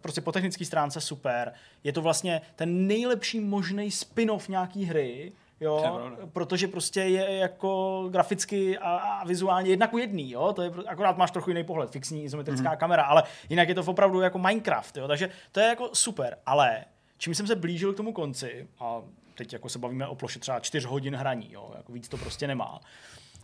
prostě 0.00 0.20
po 0.20 0.32
technické 0.32 0.64
stránce 0.64 1.00
super. 1.00 1.52
Je 1.84 1.92
to 1.92 2.02
vlastně 2.02 2.40
ten 2.56 2.86
nejlepší 2.86 3.40
možný 3.40 3.90
spin-off 3.90 4.48
nějaký 4.48 4.84
hry, 4.84 5.32
jo, 5.60 6.10
protože 6.32 6.68
prostě 6.68 7.00
je 7.00 7.36
jako 7.36 8.04
graficky 8.10 8.78
a, 8.78 8.90
a 8.96 9.24
vizuálně 9.24 9.70
jednak 9.70 9.94
u 9.94 9.98
jedný, 9.98 10.30
jo, 10.30 10.52
to 10.52 10.62
je, 10.62 10.70
akorát 10.86 11.16
máš 11.16 11.30
trochu 11.30 11.50
jiný 11.50 11.64
pohled, 11.64 11.90
fixní 11.90 12.24
izometrická 12.24 12.72
mm-hmm. 12.72 12.76
kamera, 12.76 13.02
ale 13.02 13.22
jinak 13.48 13.68
je 13.68 13.74
to 13.74 13.82
opravdu 13.82 14.20
jako 14.20 14.38
Minecraft, 14.38 14.96
jo, 14.96 15.08
takže 15.08 15.30
to 15.52 15.60
je 15.60 15.66
jako 15.66 15.90
super, 15.92 16.38
ale 16.46 16.84
čím 17.18 17.34
jsem 17.34 17.46
se 17.46 17.56
blížil 17.56 17.92
k 17.92 17.96
tomu 17.96 18.12
konci, 18.12 18.68
a 18.80 19.02
teď 19.34 19.52
jako 19.52 19.68
se 19.68 19.78
bavíme 19.78 20.06
o 20.06 20.14
ploše 20.14 20.38
třeba 20.38 20.60
4 20.60 20.86
hodin 20.86 21.16
hraní, 21.16 21.52
jo, 21.52 21.72
jako 21.76 21.92
víc 21.92 22.08
to 22.08 22.16
prostě 22.16 22.46
nemá, 22.46 22.80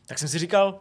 tak 0.07 0.19
jsem 0.19 0.29
si 0.29 0.39
říkal, 0.39 0.81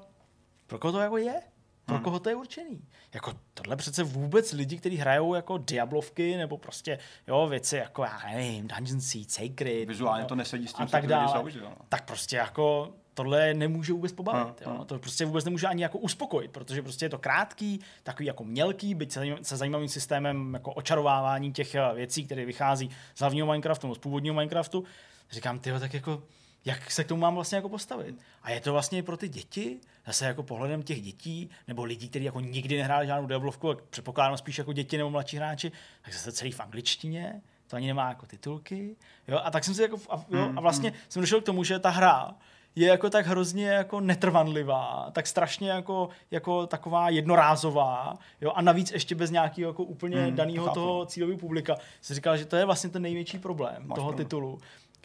pro 0.68 0.80
koho 0.80 0.92
to 0.92 1.00
jako 1.00 1.18
je? 1.18 1.42
Pro 1.90 1.98
hmm. 1.98 2.04
koho 2.04 2.20
to 2.20 2.30
je 2.30 2.36
určený? 2.36 2.82
Jako 3.14 3.34
tohle 3.54 3.76
přece 3.76 4.04
vůbec 4.04 4.54
lidi, 4.54 4.78
kteří 4.78 4.98
hrajou 4.98 5.34
jako 5.34 5.58
Diablovky 5.58 6.38
nebo 6.38 6.58
prostě 6.58 7.00
jo, 7.28 7.48
věci 7.48 7.76
jako, 7.76 8.04
já 8.04 8.22
nevím, 8.34 8.68
Dungeon 8.68 9.02
Seed, 9.02 9.32
Sacred. 9.32 9.88
Vizuálně 9.88 10.26
to 10.26 10.36
nesedí 10.36 10.68
s 10.68 10.74
tím, 10.74 10.86
a 10.86 10.88
tak 10.88 11.08
dále. 11.08 11.52
Tak 11.90 12.06
prostě 12.06 12.36
jako 12.36 12.94
tohle 13.14 13.54
nemůže 13.54 13.94
vůbec 13.94 14.12
pobavit. 14.12 14.66
Hmm, 14.66 14.76
jo? 14.76 14.86
To 14.86 15.00
prostě 15.00 15.26
vůbec 15.26 15.46
nemůže 15.46 15.68
ani 15.68 15.84
jako 15.84 15.98
uspokojit, 15.98 16.52
protože 16.52 16.82
prostě 16.82 17.06
je 17.06 17.10
to 17.10 17.18
krátký, 17.18 17.80
takový 18.04 18.26
jako 18.26 18.44
mělký, 18.44 18.96
byť 18.96 19.18
se 19.42 19.58
zajímavým 19.58 19.90
systémem 19.90 20.54
jako 20.54 20.74
očarovávání 20.74 21.54
těch 21.54 21.76
eh, 21.76 21.82
věcí, 21.96 22.26
které 22.26 22.46
vychází 22.46 22.90
z 23.16 23.20
hlavního 23.20 23.48
Minecraftu, 23.48 23.96
z 23.96 23.98
původního 23.98 24.36
Minecraftu. 24.36 24.84
Říkám, 25.32 25.60
ty 25.60 25.72
tak 25.80 25.94
jako 25.94 26.24
jak 26.66 26.92
se 26.92 27.04
k 27.04 27.08
tomu 27.08 27.22
mám 27.22 27.36
vlastně 27.36 27.56
jako 27.56 27.70
postavit. 27.70 28.16
A 28.44 28.52
je 28.52 28.62
to 28.62 28.72
vlastně 28.72 29.04
pro 29.04 29.18
ty 29.18 29.30
děti, 29.30 29.80
zase 30.08 30.26
jako 30.26 30.44
pohledem 30.44 30.84
těch 30.84 31.02
dětí, 31.02 31.50
nebo 31.68 31.84
lidí, 31.84 32.10
kteří 32.10 32.26
jako 32.26 32.40
nikdy 32.40 32.78
nehráli 32.78 33.08
žádnou 33.08 33.28
Diablovku, 33.28 33.74
předpokládám 33.90 34.38
spíš 34.38 34.58
jako 34.58 34.74
děti 34.74 34.98
nebo 34.98 35.10
mladší 35.10 35.38
hráči, 35.38 35.72
tak 36.02 36.14
zase 36.14 36.32
celý 36.32 36.52
v 36.52 36.60
angličtině, 36.60 37.42
to 37.68 37.76
ani 37.76 37.88
nemá 37.88 38.10
jako 38.10 38.26
titulky. 38.26 38.96
Jo? 39.28 39.40
A 39.44 39.52
tak 39.52 39.64
jsem 39.64 39.74
si 39.74 39.82
jako, 39.82 39.98
a, 40.10 40.26
jo, 40.30 40.52
a 40.56 40.62
vlastně 40.62 40.90
mm. 40.90 40.96
jsem 41.10 41.22
došel 41.22 41.42
k 41.42 41.46
tomu, 41.46 41.64
že 41.64 41.80
ta 41.80 41.90
hra 41.90 42.36
je 42.76 42.88
jako 42.88 43.10
tak 43.10 43.26
hrozně 43.26 43.68
jako 43.68 44.00
netrvanlivá, 44.00 45.10
tak 45.12 45.28
strašně 45.28 45.70
jako, 45.70 46.10
jako 46.32 46.68
taková 46.68 47.10
jednorázová, 47.10 48.14
jo, 48.42 48.52
a 48.56 48.62
navíc 48.62 48.92
ještě 48.92 49.16
bez 49.16 49.32
nějakého 49.32 49.70
jako 49.70 49.84
úplně 49.84 50.18
mm, 50.18 50.36
daného 50.36 50.70
toho 50.70 51.06
cílového 51.06 51.40
publika. 51.40 51.76
Jsem 52.02 52.16
říkal, 52.16 52.38
že 52.38 52.46
to 52.46 52.56
je 52.56 52.66
vlastně 52.66 52.90
ten 52.90 53.02
největší 53.02 53.40
problém 53.40 53.88
Máš 53.88 53.96
toho 53.96 54.08
problém. 54.08 54.26
titulu, 54.26 54.60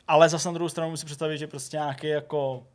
ale 0.09 0.28
zase 0.28 0.48
na 0.48 0.52
druhou 0.52 0.68
stranu 0.68 0.90
musím 0.90 1.06
představit, 1.06 1.39
že 1.39 1.47
prostě 1.47 1.76
nějaký 1.76 2.06
jako 2.06 2.66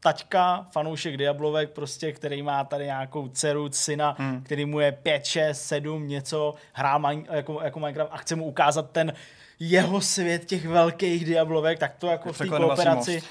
taťka, 0.00 0.66
fanoušek 0.70 1.16
Diablovek, 1.16 1.70
prostě, 1.70 2.12
který 2.12 2.42
má 2.42 2.64
tady 2.64 2.84
nějakou 2.84 3.28
dceru, 3.28 3.68
syna, 3.72 4.16
hmm. 4.18 4.42
který 4.42 4.64
mu 4.64 4.80
je 4.80 4.92
5, 4.92 5.24
6, 5.24 5.62
7, 5.62 6.08
něco, 6.08 6.54
hrá 6.72 6.98
man, 6.98 7.24
jako, 7.30 7.60
jako 7.62 7.80
Minecraft 7.80 8.12
a 8.12 8.16
chce 8.16 8.36
mu 8.36 8.44
ukázat 8.44 8.90
ten 8.90 9.12
jeho 9.60 10.00
svět 10.00 10.44
těch 10.44 10.66
velkých 10.66 11.24
Diablovek, 11.24 11.78
tak 11.78 11.94
to 11.98 12.06
jako 12.06 12.32
v 12.32 12.38
té 12.38 12.48
kooperaci, 12.48 13.22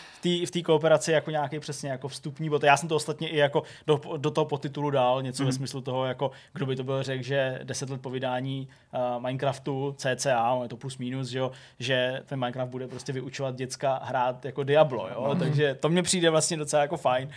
v 0.46 0.52
té 0.52 0.62
kooperaci 0.62 1.12
jako 1.12 1.32
nějaký 1.32 1.60
přesně 1.60 1.90
jako 1.90 2.08
vstupní 2.08 2.50
bod. 2.50 2.64
Já 2.64 2.78
jsem 2.78 2.90
to 2.90 2.96
ostatně 2.96 3.30
i 3.30 3.38
jako 3.38 3.64
do, 3.88 4.02
do 4.18 4.32
toho 4.32 4.46
podtitulu 4.46 4.90
dal, 4.90 5.22
něco 5.22 5.44
mm. 5.44 5.48
ve 5.48 5.52
mhm. 5.52 5.58
smyslu 5.58 5.82
toho, 5.82 6.06
jako 6.06 6.32
kdo 6.54 6.66
by 6.66 6.76
to 6.76 6.84
byl 6.84 7.04
řekl, 7.04 7.24
že 7.24 7.60
10 7.64 7.90
let 7.90 8.02
po 8.02 8.10
vydání 8.10 8.68
uh, 8.94 9.22
Minecraftu 9.22 9.96
CCA, 9.98 10.60
je 10.64 10.70
to 10.70 10.78
plus 10.78 10.98
minus, 10.98 11.28
že, 11.28 11.40
jo, 11.40 11.52
že 11.80 12.22
ten 12.26 12.40
Minecraft 12.40 12.72
bude 12.72 12.88
prostě 12.88 13.14
vyučovat 13.14 13.56
děcka 13.56 14.00
hrát 14.04 14.46
jako 14.46 14.64
Diablo, 14.64 15.10
jo? 15.10 15.32
Mm. 15.34 15.40
takže 15.40 15.76
to 15.80 15.90
mně 15.90 16.04
přijde 16.04 16.30
vlastně 16.30 16.58
docela 16.58 16.82
jako 16.82 16.98
fajn. 16.98 17.30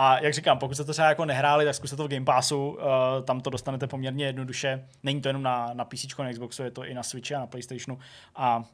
A 0.00 0.18
jak 0.18 0.34
říkám, 0.34 0.58
pokud 0.58 0.74
jste 0.74 0.84
to 0.84 0.92
třeba 0.92 1.08
jako 1.08 1.24
nehráli, 1.24 1.64
tak 1.64 1.74
zkuste 1.74 1.96
to 1.96 2.04
v 2.04 2.10
Game 2.10 2.24
Passu, 2.24 2.68
uh, 2.68 2.78
tam 3.24 3.40
to 3.40 3.50
dostanete 3.50 3.86
poměrně 3.86 4.26
jednoduše. 4.26 4.86
Není 5.02 5.20
to 5.20 5.28
jenom 5.28 5.42
na, 5.42 5.70
na 5.74 5.84
PC, 5.84 6.18
na 6.18 6.32
Xboxu, 6.32 6.62
je 6.62 6.70
to 6.70 6.84
i 6.84 6.94
na 6.94 7.02
Switchi 7.02 7.34
a 7.34 7.38
na 7.38 7.46
PlayStationu. 7.46 7.98
A 8.36 8.64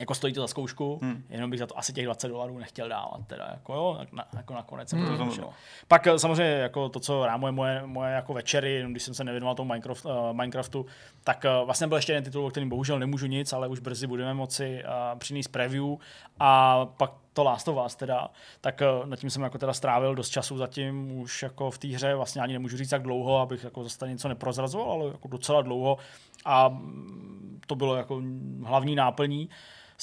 jako 0.00 0.14
stojí 0.14 0.32
to 0.32 0.40
za 0.40 0.46
zkoušku, 0.46 0.98
hmm. 1.02 1.24
jenom 1.28 1.50
bych 1.50 1.58
za 1.58 1.66
to 1.66 1.78
asi 1.78 1.92
těch 1.92 2.04
20 2.04 2.28
dolarů 2.28 2.58
nechtěl 2.58 2.88
dávat, 2.88 3.20
teda 3.26 3.48
jako 3.50 3.74
jo, 3.74 4.00
na, 4.12 4.24
jako 4.36 4.54
nakonec. 4.54 4.92
Hmm. 4.92 5.18
To 5.18 5.24
no. 5.24 5.52
Pak 5.88 6.06
eh, 6.06 6.18
samozřejmě 6.18 6.52
jako 6.52 6.88
to, 6.88 7.00
co 7.00 7.26
rámuje 7.26 7.52
moje, 7.52 7.82
moje 7.86 8.12
jako 8.12 8.34
večery, 8.34 8.84
když 8.90 9.02
jsem 9.02 9.14
se 9.14 9.24
nevěnoval 9.24 9.54
tomu 9.54 9.68
Minecraft, 9.68 10.04
uh, 10.04 10.12
Minecraftu, 10.32 10.86
tak 11.24 11.44
uh, 11.44 11.66
vlastně 11.66 11.86
byl 11.86 11.96
ještě 11.96 12.12
jeden 12.12 12.24
titul, 12.24 12.46
o 12.46 12.50
kterým 12.50 12.68
bohužel 12.68 12.98
nemůžu 12.98 13.26
nic, 13.26 13.52
ale 13.52 13.68
už 13.68 13.80
brzy 13.80 14.06
budeme 14.06 14.34
moci 14.34 14.82
uh, 14.84 15.18
přinést 15.18 15.48
preview 15.48 15.94
a 16.40 16.86
pak 16.86 17.23
to 17.34 17.44
Last 17.44 17.68
of 17.68 17.86
Us 17.86 17.94
teda, 17.94 18.30
tak 18.60 18.82
uh, 19.00 19.06
nad 19.06 19.16
tím 19.16 19.30
jsem 19.30 19.42
jako 19.42 19.58
teda 19.58 19.72
strávil 19.72 20.14
dost 20.14 20.28
času 20.28 20.56
zatím 20.56 21.18
už 21.20 21.42
jako 21.42 21.70
v 21.70 21.78
té 21.78 21.88
hře, 21.88 22.14
vlastně 22.14 22.42
ani 22.42 22.52
nemůžu 22.52 22.76
říct 22.76 22.90
tak 22.90 23.02
dlouho, 23.02 23.38
abych 23.38 23.64
jako 23.64 23.82
zase 23.82 24.08
něco 24.08 24.28
neprozrazoval, 24.28 24.90
ale 24.92 25.06
jako 25.06 25.28
docela 25.28 25.62
dlouho 25.62 25.98
a 26.44 26.68
mm, 26.68 27.60
to 27.66 27.74
bylo 27.74 27.96
jako 27.96 28.22
hlavní 28.64 28.94
náplní. 28.94 29.48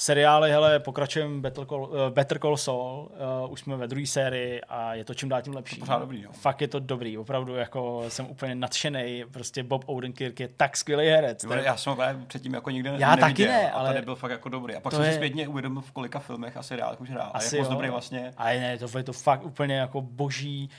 Seriály, 0.02 0.50
hele, 0.50 0.78
pokračujeme 0.80 1.40
Better 1.40 1.66
Call, 1.66 1.82
uh, 1.82 2.10
Better 2.10 2.38
Call 2.38 2.56
Saul, 2.56 3.08
uh, 3.44 3.52
už 3.52 3.60
jsme 3.60 3.76
ve 3.76 3.88
druhé 3.88 4.06
sérii 4.06 4.60
a 4.68 4.94
je 4.94 5.04
to 5.04 5.14
čím 5.14 5.28
dál 5.28 5.42
tím 5.42 5.54
lepší. 5.54 5.80
To 5.80 5.98
dobrý, 5.98 6.22
jo. 6.22 6.30
Fakt 6.32 6.60
je 6.60 6.68
to 6.68 6.80
dobrý, 6.80 7.18
opravdu 7.18 7.54
jako 7.54 8.04
jsem 8.08 8.26
úplně 8.30 8.54
nadšený, 8.54 9.24
prostě 9.30 9.62
Bob 9.62 9.84
Odenkirk 9.86 10.40
je 10.40 10.48
tak 10.48 10.76
skvělý 10.76 11.06
herec. 11.06 11.44
Jo, 11.44 11.52
já 11.52 11.76
jsem 11.76 11.92
ho 11.92 12.02
předtím 12.26 12.54
jako 12.54 12.70
nikdy 12.70 12.88
já 12.88 13.16
neviděl, 13.16 13.16
taky 13.16 13.46
ne, 13.46 13.72
ale 13.72 13.92
tady 13.92 14.04
byl 14.04 14.14
fakt 14.14 14.30
jako 14.30 14.48
dobrý. 14.48 14.74
A 14.74 14.80
pak 14.80 14.92
jsem 14.92 15.02
je... 15.02 15.10
si 15.10 15.16
zpětně 15.16 15.48
uvědomil, 15.48 15.82
v 15.82 15.92
kolika 15.92 16.18
filmech 16.18 16.56
a 16.56 16.62
seriálech 16.62 17.00
už 17.00 17.10
hrál. 17.10 17.30
Asi 17.34 17.56
a 17.56 17.58
je 17.58 17.62
moc 17.62 17.70
dobrý 17.70 17.88
vlastně. 17.88 18.32
A 18.36 18.44
ne, 18.44 18.78
to 18.78 18.98
je 18.98 19.04
to 19.04 19.12
fakt 19.12 19.44
úplně 19.44 19.76
jako 19.76 20.00
boží 20.00 20.70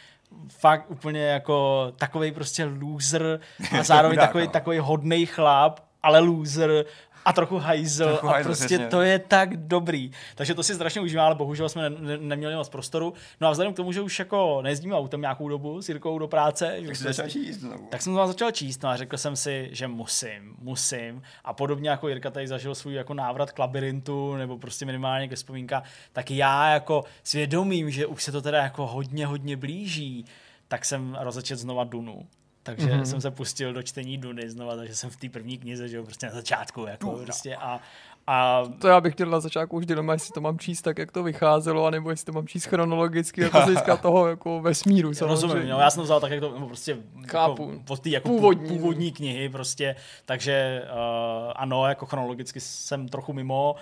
fakt 0.48 0.92
úplně 0.92 1.22
jako 1.22 1.88
takový 1.96 2.32
prostě 2.32 2.66
loser 2.82 3.40
a 3.80 3.84
zároveň 3.84 4.18
takový, 4.18 4.48
takový 4.48 4.80
hodný 4.80 5.26
chlap, 5.26 5.80
ale 6.04 6.20
loser 6.20 6.86
a 7.26 7.34
trochu 7.34 7.58
hajzl 7.58 8.06
trochu 8.06 8.28
a 8.28 8.32
hajzl, 8.32 8.50
prostě 8.50 8.66
přesně. 8.66 8.88
to 8.88 9.02
je 9.02 9.20
tak 9.20 9.58
dobrý. 9.58 10.12
Takže 10.36 10.54
to 10.54 10.64
si 10.64 10.76
strašně 10.76 11.02
užívám, 11.02 11.26
ale 11.26 11.36
bohužel 11.36 11.70
jsme 11.70 11.90
ne, 11.90 11.96
ne, 12.00 12.18
neměli 12.18 12.56
moc 12.56 12.70
prostoru. 12.70 13.14
No 13.42 13.48
a 13.48 13.52
vzhledem 13.52 13.74
k 13.74 13.78
tomu, 13.78 13.92
že 13.92 14.02
už 14.02 14.20
jako 14.20 14.62
nejezdíme 14.62 14.96
autem 14.96 15.22
nějakou 15.22 15.50
dobu 15.50 15.82
s 15.82 15.90
Jirkou 15.90 16.20
do 16.20 16.28
práce, 16.28 16.78
tak, 16.86 16.96
jsem 16.96 17.14
začal 17.14 17.30
číst, 17.30 17.58
znovu. 17.58 17.88
tak 17.90 18.02
jsem 18.02 18.16
to 18.16 18.28
začal 18.28 18.52
číst 18.52 18.84
no 18.84 18.90
a 18.90 18.98
řekl 18.98 19.18
jsem 19.18 19.36
si, 19.36 19.70
že 19.72 19.88
musím, 19.88 20.56
musím. 20.60 21.22
A 21.44 21.54
podobně 21.54 21.90
jako 21.90 22.08
Jirka 22.08 22.32
tady 22.32 22.48
zažil 22.48 22.76
svůj 22.76 22.94
jako 22.94 23.14
návrat 23.14 23.52
k 23.52 23.60
labirintu 23.60 24.36
nebo 24.36 24.58
prostě 24.58 24.86
minimálně 24.86 25.28
ke 25.28 25.36
vzpomínka, 25.36 25.84
tak 26.14 26.32
já 26.32 26.70
jako 26.70 27.04
svědomím, 27.24 27.92
že 27.92 28.06
už 28.06 28.24
se 28.24 28.32
to 28.32 28.42
teda 28.42 28.64
jako 28.64 28.88
hodně, 28.88 29.26
hodně 29.26 29.58
blíží, 29.58 30.26
tak 30.68 30.86
jsem 30.86 31.18
rozečet 31.20 31.60
znova 31.60 31.84
Dunu. 31.84 32.28
Takže 32.64 32.88
mm-hmm. 32.88 33.02
jsem 33.02 33.22
se 33.22 33.32
pustil 33.32 33.74
do 33.74 33.84
čtení 33.84 34.18
Duny 34.18 34.50
znova, 34.50 34.76
takže 34.76 34.96
jsem 34.96 35.10
v 35.10 35.16
té 35.16 35.30
první 35.30 35.58
knize, 35.58 35.88
že 35.88 35.98
jo, 35.98 36.04
prostě 36.04 36.26
na 36.26 36.32
začátku, 36.32 36.86
jako 36.86 37.06
Duna. 37.06 37.24
prostě 37.24 37.56
a, 37.56 37.80
a... 38.28 38.64
To 38.80 38.88
já 38.88 39.02
bych 39.02 39.14
chtěl 39.14 39.30
na 39.30 39.40
začátku 39.40 39.78
už 39.78 39.86
dilema, 39.86 40.14
jestli 40.14 40.34
to 40.34 40.42
mám 40.42 40.60
číst 40.60 40.82
tak, 40.82 40.98
jak 40.98 41.12
to 41.12 41.24
vycházelo, 41.24 41.86
anebo 41.86 42.10
jestli 42.10 42.26
to 42.26 42.32
mám 42.32 42.48
číst 42.48 42.66
chronologicky, 42.66 43.42
jako 43.42 43.58
z 43.58 43.64
hlediska 43.64 43.98
toho 43.98 44.28
jako 44.28 44.62
vesmíru. 44.62 45.14
Samozřejmě. 45.14 45.42
Rozumím, 45.42 45.70
no, 45.70 45.80
já 45.80 45.90
jsem 45.90 46.04
vzal 46.04 46.20
tak, 46.20 46.32
jak 46.32 46.40
to 46.40 46.60
no, 46.60 46.68
prostě 46.68 46.98
Chápu. 47.28 47.72
Jako, 47.72 47.94
od 47.94 48.00
té 48.00 48.10
jako 48.10 48.30
původní. 48.30 48.68
původní 48.68 49.12
knihy 49.12 49.50
prostě, 49.50 49.96
takže 50.26 50.84
uh, 50.84 51.52
ano, 51.56 51.88
jako 51.88 52.06
chronologicky 52.06 52.60
jsem 52.60 53.10
trochu 53.10 53.34
mimo, 53.34 53.76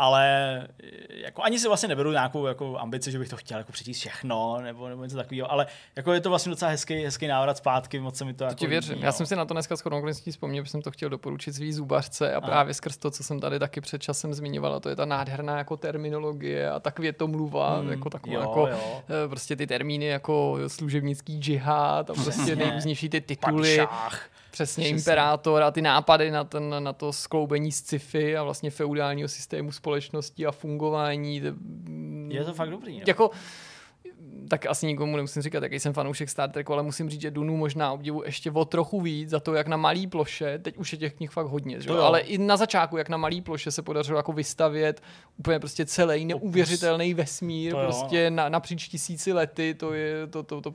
ale 0.00 0.58
eh, 0.82 1.20
jako 1.24 1.42
ani 1.42 1.58
si 1.58 1.66
vlastně 1.66 1.88
neberu 1.88 2.12
nějakou 2.12 2.46
jako 2.46 2.78
ambici, 2.78 3.10
že 3.10 3.18
bych 3.18 3.28
to 3.28 3.36
chtěl 3.36 3.58
jako 3.58 3.72
přečíst 3.72 3.98
všechno 3.98 4.60
nebo, 4.60 4.88
nebo 4.88 5.02
něco 5.04 5.16
takového, 5.16 5.52
ale 5.52 5.66
jako 5.96 6.12
je 6.12 6.20
to 6.20 6.28
vlastně 6.28 6.50
docela 6.50 6.70
hezký, 6.70 6.94
hezký 6.94 7.26
návrat 7.26 7.56
zpátky, 7.56 8.00
moc 8.00 8.16
se 8.16 8.24
mi 8.24 8.32
to, 8.32 8.38
to 8.38 8.44
jako 8.44 8.54
ti 8.54 8.66
věřím. 8.66 8.98
Já 8.98 9.12
jsem 9.12 9.26
si 9.26 9.36
na 9.36 9.44
to 9.44 9.54
dneska 9.54 9.76
s 9.76 9.86
okolností 9.86 10.30
vzpomněl, 10.30 10.64
že 10.64 10.70
jsem 10.70 10.82
to 10.82 10.90
chtěl 10.90 11.08
doporučit 11.08 11.52
svý 11.52 11.72
zubařce 11.72 12.34
a, 12.34 12.38
a 12.38 12.40
právě 12.40 12.74
skrz 12.74 12.96
to, 12.96 13.10
co 13.10 13.24
jsem 13.24 13.40
tady 13.40 13.58
taky 13.58 13.80
před 13.80 14.02
časem 14.02 14.34
zmiňovala, 14.34 14.80
to 14.80 14.88
je 14.88 14.96
ta 14.96 15.04
nádherná 15.04 15.58
jako 15.58 15.76
terminologie 15.76 16.70
a 16.70 16.80
tak 16.80 16.98
větomluva, 16.98 17.78
hmm, 17.78 17.90
jako 17.90 18.10
taková 18.10 18.34
jo, 18.34 18.40
jako 18.40 18.66
jo. 18.66 19.02
Eh, 19.24 19.28
prostě 19.28 19.56
ty 19.56 19.66
termíny 19.66 20.06
jako 20.06 20.58
služebnický 20.66 21.38
džihad 21.38 22.10
a 22.10 22.14
prostě 22.24 22.56
nejrůznější 22.56 23.08
ty 23.08 23.20
tituly. 23.20 23.78
Padšách. 23.78 24.30
Přesně, 24.50 24.82
Přesně, 24.82 24.96
imperátor 24.96 25.62
a 25.62 25.70
ty 25.70 25.82
nápady 25.82 26.30
na, 26.30 26.44
ten, 26.44 26.84
na 26.84 26.92
to 26.92 27.12
skloubení 27.12 27.72
sci-fi 27.72 28.36
a 28.36 28.42
vlastně 28.42 28.70
feudálního 28.70 29.28
systému 29.28 29.72
společnosti 29.72 30.46
a 30.46 30.52
fungování. 30.52 31.42
Je 32.28 32.44
to 32.44 32.54
fakt 32.54 32.70
dobrý. 32.70 32.98
No? 32.98 33.04
Jako, 33.06 33.30
tak 34.48 34.66
asi 34.66 34.86
nikomu 34.86 35.16
nemusím 35.16 35.42
říkat, 35.42 35.62
jaký 35.62 35.80
jsem 35.80 35.92
fanoušek 35.92 36.28
Star 36.28 36.50
Treku, 36.50 36.72
ale 36.72 36.82
musím 36.82 37.10
říct, 37.10 37.20
že 37.20 37.30
Dunu 37.30 37.56
možná 37.56 37.92
obdivu 37.92 38.22
ještě 38.24 38.50
o 38.50 38.64
trochu 38.64 39.00
víc 39.00 39.30
za 39.30 39.40
to, 39.40 39.54
jak 39.54 39.68
na 39.68 39.76
malý 39.76 40.06
ploše, 40.06 40.58
teď 40.58 40.76
už 40.76 40.92
je 40.92 40.98
těch 40.98 41.14
knih 41.14 41.30
fakt 41.30 41.46
hodně, 41.46 41.80
že? 41.80 41.90
ale 41.90 42.20
i 42.20 42.38
na 42.38 42.56
začátku, 42.56 42.96
jak 42.96 43.08
na 43.08 43.16
malý 43.16 43.40
ploše 43.40 43.70
se 43.70 43.82
podařilo 43.82 44.18
jako 44.18 44.32
vystavět 44.32 45.02
úplně 45.36 45.58
prostě 45.58 45.86
celý 45.86 46.24
neuvěřitelný 46.24 47.14
vesmír, 47.14 47.72
to 47.72 47.78
prostě 47.78 48.30
na, 48.30 48.48
napříč 48.48 48.88
tisíci 48.88 49.32
lety, 49.32 49.74
to 49.74 49.94
je, 49.94 50.26
to, 50.26 50.42
to, 50.42 50.60
to, 50.60 50.74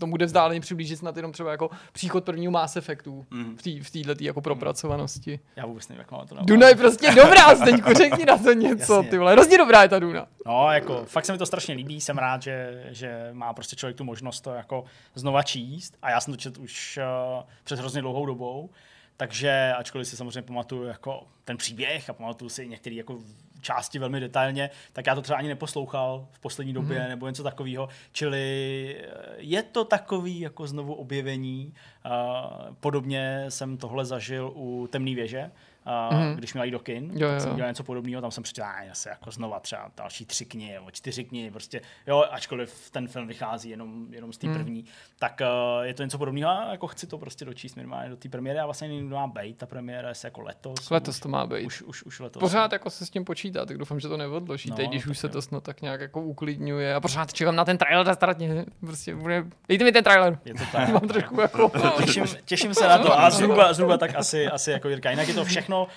to 0.00 0.06
bude 0.06 0.26
vzdáleně 0.26 0.60
přiblížit 0.60 0.98
snad 0.98 1.16
jenom 1.16 1.32
třeba 1.32 1.50
jako 1.50 1.70
příchod 1.92 2.24
prvního 2.24 2.52
Mass 2.52 2.76
Effectu 2.76 3.26
mm. 3.30 3.56
v 3.82 3.90
této 3.90 4.24
jako 4.24 4.40
propracovanosti. 4.40 5.40
Já 5.56 5.66
vůbec 5.66 5.88
nevím, 5.88 5.98
jak 5.98 6.10
mám 6.10 6.26
to 6.26 6.36
Duna 6.42 6.68
je 6.68 6.74
prostě 6.74 7.10
dobrá, 7.10 7.54
Zdeňku, 7.54 7.94
řekni 7.94 8.24
na 8.24 8.38
to 8.38 8.52
něco, 8.52 8.94
Jasně. 8.94 9.10
ty 9.10 9.18
vole, 9.18 9.32
hrozně 9.32 9.58
dobrá 9.58 9.82
je 9.82 9.88
ta 9.88 9.98
Duna. 9.98 10.26
No, 10.46 10.70
jako, 10.70 11.04
fakt 11.04 11.24
se 11.24 11.32
mi 11.32 11.38
to 11.38 11.46
strašně 11.46 11.74
líbí, 11.74 12.00
jsem 12.00 12.18
rád, 12.18 12.42
že, 12.42 12.84
že 12.90 13.03
má 13.32 13.52
prostě 13.52 13.76
člověk 13.76 13.96
tu 13.96 14.04
možnost 14.04 14.40
to 14.40 14.54
jako 14.54 14.84
znova 15.14 15.42
číst 15.42 15.96
a 16.02 16.10
já 16.10 16.20
jsem 16.20 16.34
to 16.34 16.40
četl 16.40 16.62
už 16.62 16.98
uh, 17.38 17.42
před 17.64 17.78
hrozně 17.78 18.00
dlouhou 18.00 18.26
dobou, 18.26 18.70
takže 19.16 19.72
ačkoliv 19.76 20.08
si 20.08 20.16
samozřejmě 20.16 20.42
pamatuju 20.42 20.84
jako 20.84 21.26
ten 21.44 21.56
příběh 21.56 22.10
a 22.10 22.12
pamatuju 22.12 22.48
si 22.48 22.68
některé 22.68 22.96
jako 22.96 23.18
části 23.64 23.98
velmi 23.98 24.20
detailně, 24.20 24.70
tak 24.92 25.06
já 25.06 25.14
to 25.14 25.22
třeba 25.22 25.38
ani 25.38 25.48
neposlouchal 25.48 26.28
v 26.30 26.38
poslední 26.38 26.72
době 26.72 27.02
mm. 27.02 27.08
nebo 27.08 27.26
něco 27.26 27.42
takového. 27.42 27.88
Čili 28.12 28.96
eh, 29.00 29.34
je 29.36 29.62
to 29.62 29.84
takový 29.84 30.40
jako 30.40 30.66
znovu 30.66 30.94
objevení. 30.94 31.74
Uh, 32.06 32.74
podobně 32.80 33.44
jsem 33.48 33.76
tohle 33.76 34.04
zažil 34.04 34.52
u 34.54 34.86
Temné 34.90 35.14
věže, 35.14 35.50
uh, 35.86 36.18
mm-hmm. 36.18 36.34
když 36.36 36.52
měla 36.54 36.64
jít 36.64 36.70
do 36.70 36.78
kin, 36.78 37.10
jo, 37.14 37.28
tak 37.28 37.34
jo. 37.34 37.40
jsem 37.40 37.56
dělal 37.56 37.70
něco 37.70 37.84
podobného, 37.84 38.22
tam 38.22 38.30
jsem 38.30 38.42
přečetl 38.42 38.64
asi 38.90 39.08
jako 39.08 39.30
znova 39.30 39.60
třeba 39.60 39.90
další 39.96 40.26
tři 40.26 40.44
knihy 40.44 40.74
nebo 40.74 40.90
čtyři 40.90 41.24
knihy, 41.24 41.50
prostě, 41.50 41.80
jo, 42.06 42.24
ačkoliv 42.30 42.90
ten 42.90 43.08
film 43.08 43.26
vychází 43.26 43.70
jenom, 43.70 44.06
jenom 44.10 44.32
z 44.32 44.38
té 44.38 44.46
mm. 44.46 44.54
první, 44.54 44.84
tak 45.18 45.40
uh, 45.40 45.84
je 45.84 45.94
to 45.94 46.02
něco 46.02 46.18
podobného 46.18 46.50
a 46.50 46.70
jako 46.70 46.86
chci 46.86 47.06
to 47.06 47.18
prostě 47.18 47.44
dočíst 47.44 47.76
minimálně 47.76 48.10
do 48.10 48.16
té 48.16 48.28
premiéry 48.28 48.58
a 48.58 48.64
vlastně 48.64 48.88
někdo 48.88 49.16
má 49.16 49.26
být, 49.26 49.58
ta 49.58 49.66
premiéra 49.66 50.08
je 50.08 50.14
jako 50.24 50.40
letos. 50.40 50.90
Letos 50.90 51.20
to 51.20 51.28
má 51.28 51.46
být. 51.46 51.66
Už, 51.66 51.82
už, 51.82 52.02
už 52.02 52.20
letos. 52.20 52.40
Pořád 52.40 52.72
jako 52.72 52.90
se 52.90 53.06
s 53.06 53.10
tím 53.10 53.24
počítá, 53.24 53.66
tak 53.66 53.78
doufám, 53.78 54.00
že 54.00 54.08
to 54.08 54.16
neodloží, 54.16 54.70
no, 54.70 54.76
teď, 54.76 54.88
když 54.88 55.06
už 55.06 55.18
se 55.18 55.28
to 55.28 55.42
snad 55.42 55.64
tak 55.64 55.82
nějak 55.82 56.00
jako 56.00 56.22
uklidňuje 56.22 56.94
a 56.94 57.00
pořád 57.00 57.32
čekám 57.32 57.56
na 57.56 57.64
ten 57.64 57.78
trailer, 57.78 58.14
startně, 58.14 58.64
prostě 58.80 59.14
bude, 59.14 59.44
dejte 59.68 59.84
mi 59.84 59.92
ten 59.92 60.04
trailer. 60.04 60.38
Je 60.44 60.54
to 60.54 60.64
tak. 60.72 60.88
Mám 60.92 61.08
trošku 61.08 61.40
jako... 61.40 61.70
těším, 62.04 62.24
těším, 62.44 62.74
se 62.74 62.88
na 62.88 62.98
to 62.98 63.18
a 63.18 63.30
zhruba, 63.30 63.72
zhruba 63.72 63.98
tak 63.98 64.14
asi, 64.14 64.46
asi 64.46 64.70
jako 64.70 64.88
Jirka. 64.88 65.10
Jinak 65.10 65.28
je 65.28 65.34
to 65.34 65.44
všechno 65.44 65.73
všechno, 65.74 65.88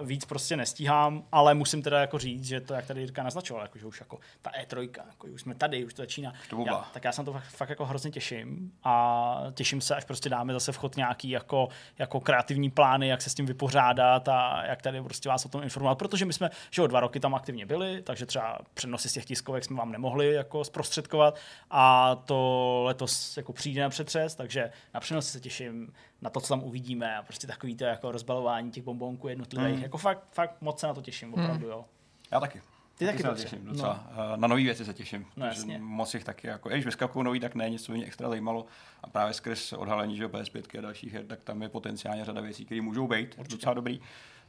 uh, 0.00 0.06
víc 0.06 0.24
prostě 0.24 0.56
nestíhám, 0.56 1.24
ale 1.32 1.54
musím 1.54 1.82
teda 1.82 2.00
jako 2.00 2.18
říct, 2.18 2.44
že 2.44 2.60
to, 2.60 2.74
jak 2.74 2.86
tady 2.86 3.00
Jirka 3.00 3.22
naznačoval, 3.22 3.62
jako, 3.62 3.78
že 3.78 3.86
už 3.86 4.00
jako 4.00 4.18
ta 4.42 4.50
E3, 4.50 4.90
jako, 5.08 5.26
už 5.26 5.40
jsme 5.40 5.54
tady, 5.54 5.84
už 5.84 5.94
to 5.94 6.02
začíná. 6.02 6.32
To 6.50 6.64
já, 6.66 6.88
tak 6.92 7.04
já 7.04 7.12
se 7.12 7.20
na 7.20 7.24
to 7.24 7.32
fakt, 7.32 7.44
fakt, 7.44 7.68
jako 7.68 7.86
hrozně 7.86 8.10
těším 8.10 8.72
a 8.84 9.36
těším 9.54 9.80
se, 9.80 9.94
až 9.94 10.04
prostě 10.04 10.28
dáme 10.28 10.52
zase 10.52 10.72
vchod 10.72 10.96
nějaký 10.96 11.30
jako, 11.30 11.68
jako 11.98 12.20
kreativní 12.20 12.70
plány, 12.70 13.08
jak 13.08 13.22
se 13.22 13.30
s 13.30 13.34
tím 13.34 13.46
vypořádat 13.46 14.28
a 14.28 14.66
jak 14.66 14.82
tady 14.82 15.02
prostě 15.02 15.28
vás 15.28 15.46
o 15.46 15.48
tom 15.48 15.62
informovat, 15.62 15.98
protože 15.98 16.24
my 16.24 16.32
jsme, 16.32 16.50
že 16.70 16.82
o 16.82 16.86
dva 16.86 17.00
roky 17.00 17.20
tam 17.20 17.34
aktivně 17.34 17.66
byli, 17.66 18.02
takže 18.02 18.26
třeba 18.26 18.58
přenosy 18.74 19.08
z 19.08 19.12
těch 19.12 19.24
tiskovek 19.24 19.64
jsme 19.64 19.76
vám 19.76 19.92
nemohli 19.92 20.32
jako 20.32 20.64
zprostředkovat 20.64 21.38
a 21.70 22.14
to 22.14 22.82
letos 22.84 23.36
jako 23.36 23.52
přijde 23.52 23.82
na 23.82 23.88
přetřes, 23.88 24.34
takže 24.34 24.70
na 24.94 25.00
přenosy 25.00 25.30
se 25.32 25.40
těším, 25.40 25.92
na 26.22 26.30
to, 26.30 26.40
co 26.40 26.48
tam 26.48 26.62
uvidíme 26.62 27.16
a 27.16 27.22
prostě 27.22 27.46
takový 27.46 27.76
to 27.76 27.84
jako 27.84 28.12
rozbalování 28.12 28.70
těch 28.70 28.84
bombonků 28.84 29.28
jednotlivých. 29.28 29.76
Mm. 29.76 29.82
Jako 29.82 29.98
fakt, 29.98 30.24
fakt 30.32 30.56
moc 30.60 30.80
se 30.80 30.86
na 30.86 30.94
to 30.94 31.02
těším, 31.02 31.32
hmm. 31.32 31.44
opravdu, 31.44 31.66
mm. 31.66 31.72
jo. 31.72 31.84
Já 32.30 32.40
taky. 32.40 32.62
Ty 32.98 33.06
taky, 33.06 33.22
taky 33.22 33.38
se 33.38 33.44
těším 33.44 33.64
docela. 33.64 34.10
No. 34.16 34.36
Na 34.36 34.48
nové 34.48 34.62
věci 34.62 34.84
se 34.84 34.94
těším. 34.94 35.26
No, 35.36 35.46
jasně. 35.46 35.78
Moc 35.78 36.14
jich 36.14 36.24
taky, 36.24 36.46
jako, 36.46 36.68
když 36.68 36.84
vyskakují 36.84 37.24
nový, 37.24 37.40
tak 37.40 37.54
ne, 37.54 37.70
něco 37.70 37.92
mě 37.92 38.04
extra 38.04 38.28
zajímalo. 38.28 38.66
A 39.02 39.10
právě 39.10 39.34
skrz 39.34 39.72
odhalení 39.72 40.16
že 40.16 40.26
PS5 40.26 40.78
a 40.78 40.80
dalších 40.80 41.12
her, 41.12 41.26
tak 41.26 41.44
tam 41.44 41.62
je 41.62 41.68
potenciálně 41.68 42.24
řada 42.24 42.40
věcí, 42.40 42.64
které 42.64 42.80
můžou 42.80 43.08
být 43.08 43.34
Určitě. 43.38 43.56
docela 43.56 43.74
dobrý. 43.74 44.00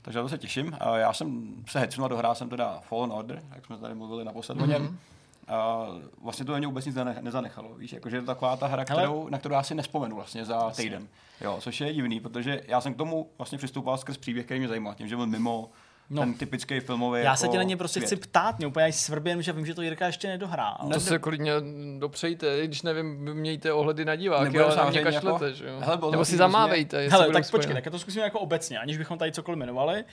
Takže 0.02 0.20
na 0.20 0.24
to 0.24 0.30
se 0.30 0.38
těším. 0.38 0.78
A 0.80 0.98
já 0.98 1.14
jsem 1.14 1.56
se 1.68 1.80
hecnul 1.80 2.06
a 2.06 2.08
dohrál 2.08 2.36
jsem 2.36 2.50
teda 2.50 2.80
Fallen 2.80 3.12
Order, 3.12 3.44
jak 3.56 3.66
jsme 3.66 3.78
tady 3.78 3.96
mluvili 3.96 4.26
naposled 4.26 4.58
mm-hmm. 4.58 4.64
o 4.64 4.66
něm. 4.66 5.00
A 5.48 5.88
vlastně 6.22 6.46
to 6.46 6.52
na 6.52 6.58
mě 6.58 6.68
vůbec 6.68 6.86
nic 6.86 6.98
nezanechalo. 7.22 7.76
Víš, 7.76 7.94
jakože 7.94 8.16
je 8.18 8.22
to 8.22 8.28
taková 8.28 8.58
ta 8.58 8.68
hra, 8.68 8.86
kterou, 8.86 9.30
na 9.30 9.38
kterou 9.38 9.56
já 9.56 9.64
si 9.64 9.76
nespomenu 9.76 10.16
vlastně 10.16 10.46
za 10.46 10.70
týden. 10.72 11.08
Jo, 11.42 11.58
což 11.60 11.82
je 11.82 11.94
divný, 11.94 12.20
protože 12.20 12.62
já 12.68 12.82
jsem 12.82 12.94
k 12.94 12.98
tomu 12.98 13.30
vlastně 13.38 13.58
přistupoval 13.58 13.98
skrz 13.98 14.18
příběh, 14.18 14.46
který 14.46 14.60
mě 14.60 14.70
zajímal, 14.70 14.94
tím, 14.94 15.08
že 15.08 15.16
byl 15.16 15.28
mimo 15.28 15.70
No. 16.10 16.22
ten 16.22 16.34
typický 16.34 16.80
filmový. 16.80 17.20
Já 17.20 17.24
jako 17.26 17.38
se 17.38 17.48
tě 17.48 17.58
na 17.58 17.64
ně 17.64 17.78
prostě 17.78 18.00
svět. 18.00 18.08
chci 18.08 18.16
ptát, 18.16 18.58
mě 18.58 18.68
úplně 18.68 18.94
svrbím, 18.94 19.42
že 19.42 19.54
vím, 19.54 19.66
že 19.66 19.74
to 19.74 19.82
Jirka 19.82 20.06
ještě 20.06 20.28
nedohrál. 20.28 20.78
To 20.94 21.00
se 21.00 21.20
klidně 21.20 21.52
dopřejte, 22.00 22.68
když 22.68 22.82
nevím, 22.82 23.34
mějte 23.34 23.74
ohledy 23.74 24.06
na 24.06 24.16
diváky, 24.16 24.60
ale 24.60 24.90
mě 24.92 25.02
kašlete, 25.04 25.46
jako, 25.46 25.58
že 25.58 25.68
jo? 25.68 25.80
Hele, 25.80 26.12
Nebo 26.12 26.26
si 26.26 26.38
zamávejte. 26.38 27.08
Hele, 27.08 27.30
tak 27.30 27.52
počkej, 27.52 27.74
tak 27.74 27.92
to 27.92 28.00
zkusíme 28.00 28.24
jako 28.24 28.40
obecně, 28.40 28.80
aniž 28.80 28.98
bychom 28.98 29.18
tady 29.18 29.32
cokoliv 29.32 29.58
jmenovali. 29.58 30.04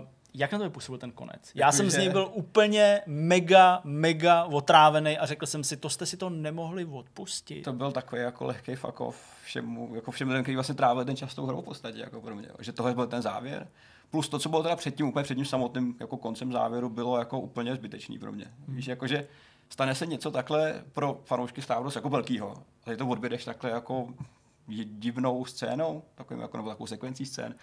Uh, 0.00 0.06
jak 0.34 0.52
na 0.52 0.58
to 0.58 0.64
vypůsobil 0.64 0.98
ten 0.98 1.12
konec? 1.12 1.52
Já 1.54 1.72
jsem 1.72 1.86
že... 1.86 1.90
z 1.90 1.96
něj 1.96 2.08
byl 2.08 2.30
úplně 2.32 3.00
mega, 3.06 3.80
mega 3.84 4.44
otrávený 4.44 5.18
a 5.18 5.26
řekl 5.26 5.46
jsem 5.46 5.64
si, 5.64 5.76
to 5.76 5.90
jste 5.90 6.06
si 6.06 6.16
to 6.16 6.30
nemohli 6.30 6.84
odpustit. 6.84 7.62
To 7.62 7.72
byl 7.72 7.92
takový 7.92 8.22
jako 8.22 8.44
lehký 8.44 8.76
off 8.98 9.16
všemu, 9.44 9.94
jako 9.94 10.10
všem 10.10 10.28
lidem, 10.28 10.42
kteří 10.42 10.54
vlastně 10.54 10.74
trávili 10.74 11.04
ten 11.04 11.16
čas 11.16 11.34
tou 11.34 11.46
hrou 11.46 11.60
v 11.60 11.64
podstatě, 11.64 11.98
jako 11.98 12.20
pro 12.20 12.34
mě. 12.34 12.48
Že 12.58 12.72
tohle 12.72 12.94
byl 12.94 13.06
ten 13.06 13.22
závěr. 13.22 13.68
Plus 14.10 14.28
to, 14.28 14.38
co 14.38 14.48
bylo 14.48 14.62
teda 14.62 14.76
předtím, 14.76 15.06
úplně 15.08 15.22
před 15.22 15.34
tím 15.34 15.44
samotným 15.44 15.96
jako 16.00 16.16
koncem 16.16 16.52
závěru, 16.52 16.88
bylo 16.88 17.18
jako 17.18 17.40
úplně 17.40 17.74
zbytečný 17.74 18.18
pro 18.18 18.32
mě. 18.32 18.44
Hmm. 18.44 18.76
Víš, 18.76 18.86
jakože 18.86 19.28
stane 19.68 19.94
se 19.94 20.06
něco 20.06 20.30
takhle 20.30 20.84
pro 20.92 21.20
fanoušky 21.24 21.62
Star 21.62 21.82
Wars 21.82 21.96
jako 21.96 22.08
velkýho. 22.08 22.54
A 22.86 22.90
ty 22.90 22.96
to 22.96 23.08
odbědeš 23.08 23.44
takhle 23.44 23.70
jako 23.70 24.08
divnou 24.84 25.44
scénou, 25.44 26.02
takovým 26.14 26.42
jako, 26.42 26.56
nebo 26.56 26.68
takovou 26.68 26.86
sekvencí 26.86 27.26
scén 27.26 27.54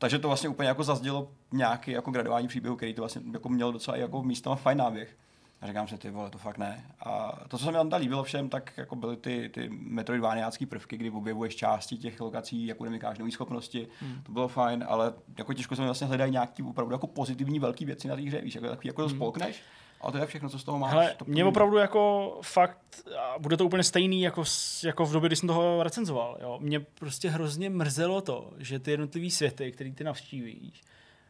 takže 0.00 0.18
to 0.18 0.28
vlastně 0.28 0.48
úplně 0.48 0.68
jako 0.68 0.84
zazdělo 0.84 1.30
nějaký 1.52 1.90
jako 1.90 2.10
gradování 2.10 2.48
příběhu, 2.48 2.76
který 2.76 2.94
to 2.94 3.02
vlastně 3.02 3.22
jako 3.32 3.48
měl 3.48 3.72
docela 3.72 3.96
jako 3.96 4.22
místama 4.22 4.56
fajn 4.56 4.78
náběh. 4.78 5.16
A 5.60 5.66
říkám 5.66 5.88
si, 5.88 5.98
ty 5.98 6.10
vole, 6.10 6.30
to 6.30 6.38
fakt 6.38 6.58
ne. 6.58 6.84
A 7.00 7.38
to, 7.48 7.58
co 7.58 7.64
se 7.64 7.70
mi 7.70 7.90
tam 7.90 8.00
líbilo 8.00 8.22
všem, 8.22 8.48
tak 8.48 8.72
jako 8.76 8.96
byly 8.96 9.16
ty, 9.16 9.50
ty 9.54 9.68
metroidvániácké 9.68 10.66
prvky, 10.66 10.96
kdy 10.96 11.10
objevuješ 11.10 11.56
části 11.56 11.96
těch 11.96 12.20
lokací, 12.20 12.66
jako 12.66 12.84
nemykáš 12.84 13.18
nové 13.18 13.30
schopnosti, 13.30 13.88
hmm. 14.00 14.22
to 14.22 14.32
bylo 14.32 14.48
fajn, 14.48 14.84
ale 14.88 15.12
jako 15.38 15.54
těžko 15.54 15.76
se 15.76 15.82
mi 15.82 15.88
vlastně 15.88 16.06
hledají 16.06 16.32
nějaký 16.32 16.62
opravdu 16.62 16.94
jako 16.94 17.06
pozitivní 17.06 17.58
velké 17.58 17.84
věci 17.84 18.08
na 18.08 18.16
té 18.16 18.22
hře, 18.22 18.40
víš, 18.40 18.54
jako, 18.54 18.68
takový, 18.68 18.86
jako 18.86 19.02
hmm. 19.02 19.10
to 19.10 19.16
spolkneš 19.16 19.62
a 20.00 20.10
to 20.10 20.18
je 20.18 20.26
všechno, 20.26 20.48
co 20.48 20.58
z 20.58 20.64
toho 20.64 20.78
máš. 20.78 20.90
Hele, 20.90 21.16
mě 21.26 21.44
opravdu 21.44 21.76
jako 21.76 22.38
fakt, 22.42 22.78
a 23.18 23.38
bude 23.38 23.56
to 23.56 23.66
úplně 23.66 23.82
stejný 23.82 24.22
jako, 24.22 24.44
jako 24.84 25.06
v 25.06 25.12
době, 25.12 25.28
kdy 25.28 25.36
jsem 25.36 25.46
toho 25.46 25.82
recenzoval. 25.82 26.38
Jo. 26.40 26.58
Mě 26.60 26.80
prostě 26.80 27.30
hrozně 27.30 27.70
mrzelo 27.70 28.20
to, 28.20 28.50
že 28.58 28.78
ty 28.78 28.90
jednotlivé 28.90 29.30
světy, 29.30 29.72
které 29.72 29.92
ty 29.92 30.04
navštívíš, 30.04 30.82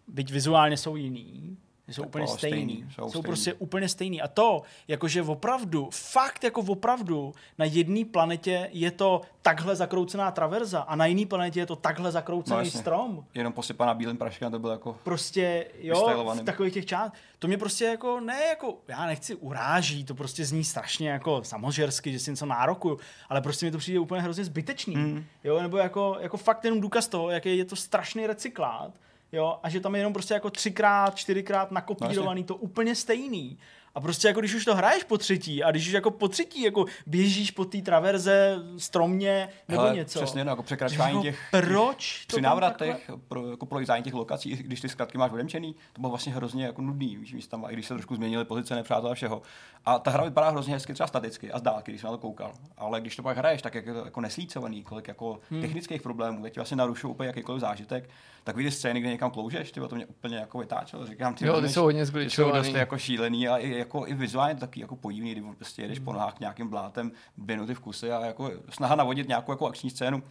byť 0.08 0.32
vizuálně 0.32 0.76
jsou 0.76 0.96
jiný, 0.96 1.56
jsou 1.94 2.02
úplně 2.02 2.26
stejný. 2.26 2.72
stejný. 2.72 2.90
Jsou, 2.90 3.02
jsou 3.02 3.08
stejný. 3.08 3.22
prostě 3.22 3.54
úplně 3.54 3.88
stejný. 3.88 4.22
A 4.22 4.28
to, 4.28 4.62
jakože 4.88 5.22
opravdu, 5.22 5.88
fakt 5.92 6.44
jako 6.44 6.60
opravdu, 6.60 7.34
na 7.58 7.64
jedné 7.64 8.04
planetě 8.04 8.68
je 8.72 8.90
to 8.90 9.20
takhle 9.42 9.76
zakroucená 9.76 10.30
traverza 10.30 10.80
a 10.80 10.96
na 10.96 11.06
jiné 11.06 11.26
planetě 11.26 11.60
je 11.60 11.66
to 11.66 11.76
takhle 11.76 12.12
zakroucený 12.12 12.70
no, 12.74 12.80
strom. 12.80 13.24
Jenom 13.34 13.52
posypaná 13.52 13.94
bílým 13.94 14.16
praškem, 14.16 14.52
to 14.52 14.58
bylo 14.58 14.72
jako 14.72 14.96
Prostě, 15.02 15.66
jo, 15.78 16.24
v 16.34 16.44
takových 16.44 16.74
těch 16.74 16.86
část. 16.86 17.12
To 17.38 17.46
mě 17.46 17.58
prostě 17.58 17.84
jako, 17.84 18.20
ne 18.20 18.42
jako, 18.48 18.78
já 18.88 19.06
nechci 19.06 19.34
uráží, 19.34 20.04
to 20.04 20.14
prostě 20.14 20.44
zní 20.44 20.64
strašně 20.64 21.10
jako 21.10 21.44
samozžersky, 21.44 22.12
že 22.12 22.18
si 22.18 22.30
něco 22.30 22.46
nárokuju, 22.46 22.98
ale 23.28 23.40
prostě 23.40 23.66
mi 23.66 23.72
to 23.72 23.78
přijde 23.78 23.98
úplně 23.98 24.22
hrozně 24.22 24.44
zbytečný. 24.44 24.96
Mm. 24.96 25.24
Jo, 25.44 25.62
nebo 25.62 25.76
jako, 25.76 26.16
jako 26.20 26.36
fakt 26.36 26.64
jenom 26.64 26.80
důkaz 26.80 27.08
toho, 27.08 27.30
jaký 27.30 27.58
je 27.58 27.64
to 27.64 27.76
strašný 27.76 28.26
recyklát 28.26 28.92
jo, 29.32 29.58
a 29.62 29.68
že 29.68 29.80
tam 29.80 29.94
je 29.94 30.00
jenom 30.00 30.12
prostě 30.12 30.34
jako 30.34 30.50
třikrát, 30.50 31.16
čtyřikrát 31.16 31.70
nakopírovaný, 31.70 32.40
no, 32.40 32.46
to 32.46 32.56
úplně 32.56 32.94
stejný. 32.94 33.58
A 33.94 34.00
prostě 34.00 34.28
jako 34.28 34.40
když 34.40 34.54
už 34.54 34.64
to 34.64 34.74
hraješ 34.74 35.04
po 35.04 35.18
třetí 35.18 35.62
a 35.62 35.70
když 35.70 35.86
už 35.86 35.92
jako 35.92 36.10
po 36.10 36.28
třetí 36.28 36.62
jako 36.62 36.84
běžíš 37.06 37.50
po 37.50 37.64
té 37.64 37.78
traverze 37.78 38.58
stromně 38.78 39.48
nebo 39.68 39.82
Hele, 39.82 39.96
něco. 39.96 40.18
Přesně, 40.18 40.44
no, 40.44 40.50
jako 40.50 40.62
překračování 40.62 41.12
jako 41.12 41.22
těch, 41.22 41.40
proč 41.50 42.24
při 42.26 42.40
návratech, 42.40 42.96
takhle... 42.96 43.16
pro, 43.28 43.50
jako 43.50 43.66
prolezání 43.66 44.04
těch 44.04 44.14
lokací, 44.14 44.56
když 44.56 44.80
ty 44.80 44.88
zkratky 44.88 45.18
máš 45.18 45.32
odemčený, 45.32 45.74
to 45.92 46.00
bylo 46.00 46.10
vlastně 46.10 46.32
hrozně 46.32 46.64
jako 46.64 46.82
nudný, 46.82 47.16
víš, 47.16 47.46
tam, 47.46 47.66
i 47.68 47.72
když 47.72 47.86
se 47.86 47.94
trošku 47.94 48.14
změnily 48.14 48.44
pozice 48.44 48.74
nepřátel 48.74 49.10
a 49.10 49.14
všeho. 49.14 49.42
A 49.86 49.98
ta 49.98 50.10
hra 50.10 50.24
vypadá 50.24 50.50
hrozně 50.50 50.74
hezky 50.74 50.94
třeba 50.94 51.06
staticky 51.06 51.52
a 51.52 51.58
z 51.58 51.62
dálky, 51.62 51.92
když 51.92 52.00
jsem 52.00 52.10
na 52.10 52.16
to 52.16 52.18
koukal. 52.18 52.52
Ale 52.78 53.00
když 53.00 53.16
to 53.16 53.22
pak 53.22 53.36
hraješ, 53.36 53.62
tak 53.62 53.74
jak 53.74 53.86
je 53.86 53.92
to 53.92 54.04
jako 54.04 54.20
neslícovaný, 54.20 54.84
kolik 54.84 55.08
jako 55.08 55.40
hmm. 55.50 55.60
technických 55.60 56.02
problémů, 56.02 56.42
teď 56.42 56.56
vlastně 56.56 56.76
narušují 56.76 57.10
úplně 57.10 57.26
jakýkoliv 57.26 57.60
zážitek, 57.60 58.10
tak 58.44 58.56
vidíš 58.56 58.74
scény, 58.74 59.00
kde 59.00 59.10
někam 59.10 59.30
kloužeš, 59.30 59.72
ty 59.72 59.80
to 59.80 59.94
mě 59.94 60.06
úplně 60.06 60.36
jako 60.36 60.58
vytáčelo. 60.58 61.06
Říkám, 61.06 61.34
ty, 61.34 61.46
jo, 61.46 61.60
ty 61.60 61.68
jsou 61.68 61.82
hodně 61.82 62.06
jsou 62.06 62.50
dost 62.52 62.68
jako 62.68 62.98
šílený 62.98 63.48
a 63.48 63.56
i, 63.56 63.79
jako 63.80 64.06
i 64.06 64.14
vizuálně 64.14 64.54
taky 64.54 64.80
jako 64.80 64.96
podivný, 64.96 65.32
kdy 65.32 65.42
prostě 65.56 65.82
jedeš 65.82 65.98
po 65.98 66.12
nohách 66.12 66.40
nějakým 66.40 66.68
blátem 66.68 67.12
dvě 67.38 67.56
minuty 67.56 67.74
v 67.74 67.80
kuse 67.80 68.12
a 68.12 68.26
jako 68.26 68.50
snaha 68.70 68.94
navodit 68.94 69.28
nějakou 69.28 69.52
jako 69.52 69.66
akční 69.66 69.90
scénu 69.90 70.22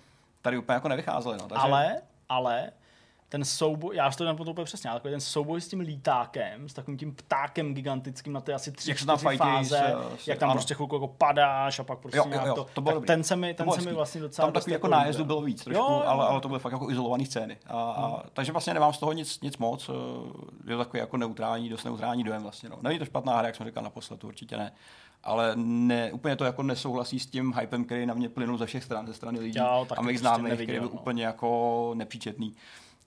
tady 0.42 0.58
úplně 0.58 0.74
jako 0.74 0.88
nevycházely. 0.88 1.38
No. 1.38 1.48
Takže... 1.48 1.62
Ale, 1.64 2.02
ale 2.30 2.72
ten 3.30 3.46
souboj, 3.46 3.96
já 3.96 4.12
to 4.12 4.36
to 4.36 4.52
úplně 4.52 4.66
přesně, 4.66 4.90
ale 4.90 5.00
takový 5.00 5.12
ten 5.14 5.22
souboj 5.22 5.62
s 5.62 5.68
tím 5.68 5.80
lítákem, 5.80 6.70
s 6.70 6.74
takovým 6.74 6.98
tím 6.98 7.16
ptákem 7.16 7.74
gigantickým 7.74 8.34
na 8.34 8.42
ty 8.42 8.54
asi 8.54 8.72
tři, 8.72 8.90
Jak 8.92 9.00
se 9.00 9.06
tam 9.06 9.18
čtyři 9.18 9.38
fáze, 9.38 9.78
s- 10.18 10.24
s- 10.24 10.28
jak 10.28 10.40
tam 10.40 10.50
ano. 10.50 10.56
prostě 10.58 10.74
chvilku 10.74 10.96
jako 10.96 11.08
padáš 11.08 11.80
a 11.80 11.84
pak 11.84 12.00
prostě 12.00 12.18
Jo, 12.18 12.26
jo, 12.32 12.42
jo, 12.46 12.54
to, 12.56 12.68
to 12.74 12.82
bylo 12.82 12.92
tak 12.92 12.96
dobrý. 12.96 13.08
ten 13.08 13.24
se 13.24 13.36
mi, 13.36 13.54
ten 13.54 13.72
se 13.72 13.82
mi 13.82 13.94
vlastně 13.94 14.22
docela 14.22 14.46
Tam 14.48 14.54
takový 14.54 14.74
jako 14.74 14.88
líbil. 14.88 15.00
nájezdu 15.00 15.26
bylo 15.26 15.42
víc 15.42 15.64
trošku, 15.64 15.84
Jo, 15.84 15.90
jo. 15.90 16.04
ale, 16.06 16.28
ale 16.28 16.42
to 16.42 16.48
byly 16.48 16.60
fakt 16.60 16.72
jako 16.72 16.92
izolované 16.92 17.26
scény. 17.26 17.58
A, 17.68 17.82
a, 17.92 18.24
takže 18.34 18.52
vlastně 18.52 18.74
nemám 18.74 18.94
z 18.94 18.98
toho 18.98 19.12
nic, 19.12 19.42
nic 19.42 19.58
moc. 19.58 19.90
eh, 19.90 19.94
Je 20.72 20.78
to 20.78 20.84
takový 20.84 21.00
jako 21.00 21.18
neutrální, 21.18 21.70
dost 21.70 21.84
neutrální 21.84 22.24
dojem 22.24 22.42
vlastně. 22.42 22.70
No. 22.70 22.78
Není 22.82 23.00
to 23.00 23.06
špatná 23.06 23.38
hra, 23.38 23.48
jak 23.48 23.56
jsem 23.56 23.66
říkal 23.66 23.84
naposled, 23.84 24.24
určitě 24.24 24.58
ne. 24.58 24.72
Ale 25.24 25.52
ne, 25.56 26.12
úplně 26.12 26.36
to 26.36 26.46
jako 26.46 26.64
nesouhlasí 26.64 27.20
s 27.20 27.26
tím 27.28 27.54
hypem, 27.60 27.86
který 27.86 28.06
na 28.06 28.14
mě 28.14 28.30
plynul 28.30 28.58
ze 28.58 28.66
všech 28.66 28.84
stran, 28.84 29.08
ze 29.08 29.14
strany 29.14 29.40
lidí 29.40 29.60
taky 29.88 30.00
a 30.00 30.02
mých 30.02 30.20
prostě 30.20 30.20
známých, 30.20 30.54
který 30.54 30.80
byl 30.80 30.82
no. 30.82 30.90
úplně 30.90 31.26
jako 31.26 31.92
nepříčetný. 31.96 32.56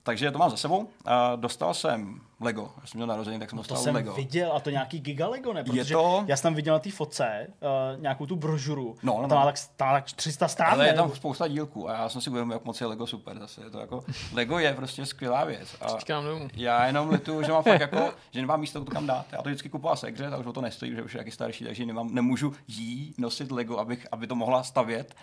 Takže 0.03 0.31
to 0.31 0.37
mám 0.37 0.49
za 0.49 0.57
sebou. 0.57 0.89
Dostal 1.35 1.73
jsem 1.73 2.21
Lego. 2.39 2.71
Já 2.81 2.87
jsem 2.87 2.97
měl 2.97 3.07
narození, 3.07 3.39
tak 3.39 3.49
jsem 3.49 3.57
No 3.57 3.63
To 3.63 3.69
dostal 3.69 3.83
jsem 3.83 3.95
Lego. 3.95 4.13
viděl, 4.13 4.53
a 4.53 4.59
to 4.59 4.69
nějaký 4.69 4.99
Giga 4.99 5.27
Lego, 5.27 5.53
ne? 5.53 5.63
Protože 5.63 5.93
to- 5.93 6.23
já 6.27 6.37
jsem 6.37 6.43
tam 6.43 6.55
viděl 6.55 6.73
na 6.73 6.79
té 6.79 6.91
fotce 6.91 7.47
uh, 7.47 8.01
nějakou 8.01 8.25
tu 8.25 8.35
brožuru. 8.35 8.95
No, 9.03 9.19
no, 9.21 9.27
tam, 9.27 9.37
má 9.37 9.45
no. 9.45 9.51
tak, 9.51 9.55
tam 9.75 9.87
má 9.87 9.93
tak 9.93 10.11
300 10.11 10.47
stran. 10.47 10.73
Ale 10.73 10.87
je 10.87 10.93
tam 10.93 11.11
spousta 11.11 11.47
dílků 11.47 11.89
a 11.89 11.93
já 11.93 12.09
jsem 12.09 12.21
si 12.21 12.29
uvědomil, 12.29 12.55
jak 12.55 12.65
moc 12.65 12.81
je 12.81 12.87
Lego 12.87 13.07
super 13.07 13.39
zase. 13.39 13.63
Je 13.63 13.69
to 13.69 13.79
jako, 13.79 14.03
Lego 14.33 14.59
je 14.59 14.73
prostě 14.73 15.05
skvělá 15.05 15.45
věc. 15.45 15.75
A 15.81 16.21
domů. 16.21 16.47
já 16.53 16.85
jenom 16.85 17.09
lituju, 17.09 17.43
že 17.43 17.51
mám 17.51 17.63
fakt 17.63 17.81
jako, 17.81 18.13
že 18.31 18.41
nemám 18.41 18.59
místo 18.59 18.85
to 18.85 18.91
kam 18.91 19.07
dát. 19.07 19.25
Já 19.31 19.41
to 19.41 19.49
vždycky 19.49 19.69
kupoval 19.69 19.95
se 19.95 20.09
hře, 20.09 20.27
a 20.27 20.37
už 20.37 20.45
o 20.45 20.53
to 20.53 20.61
nestojí, 20.61 20.95
že 20.95 21.03
už 21.03 21.13
je 21.13 21.17
taky 21.17 21.31
starší, 21.31 21.65
takže 21.65 21.85
nemám, 21.85 22.13
nemůžu 22.13 22.53
jí 22.67 23.13
nosit 23.17 23.51
Lego, 23.51 23.77
abych, 23.77 24.07
aby 24.11 24.27
to 24.27 24.35
mohla 24.35 24.63
stavět. 24.63 25.15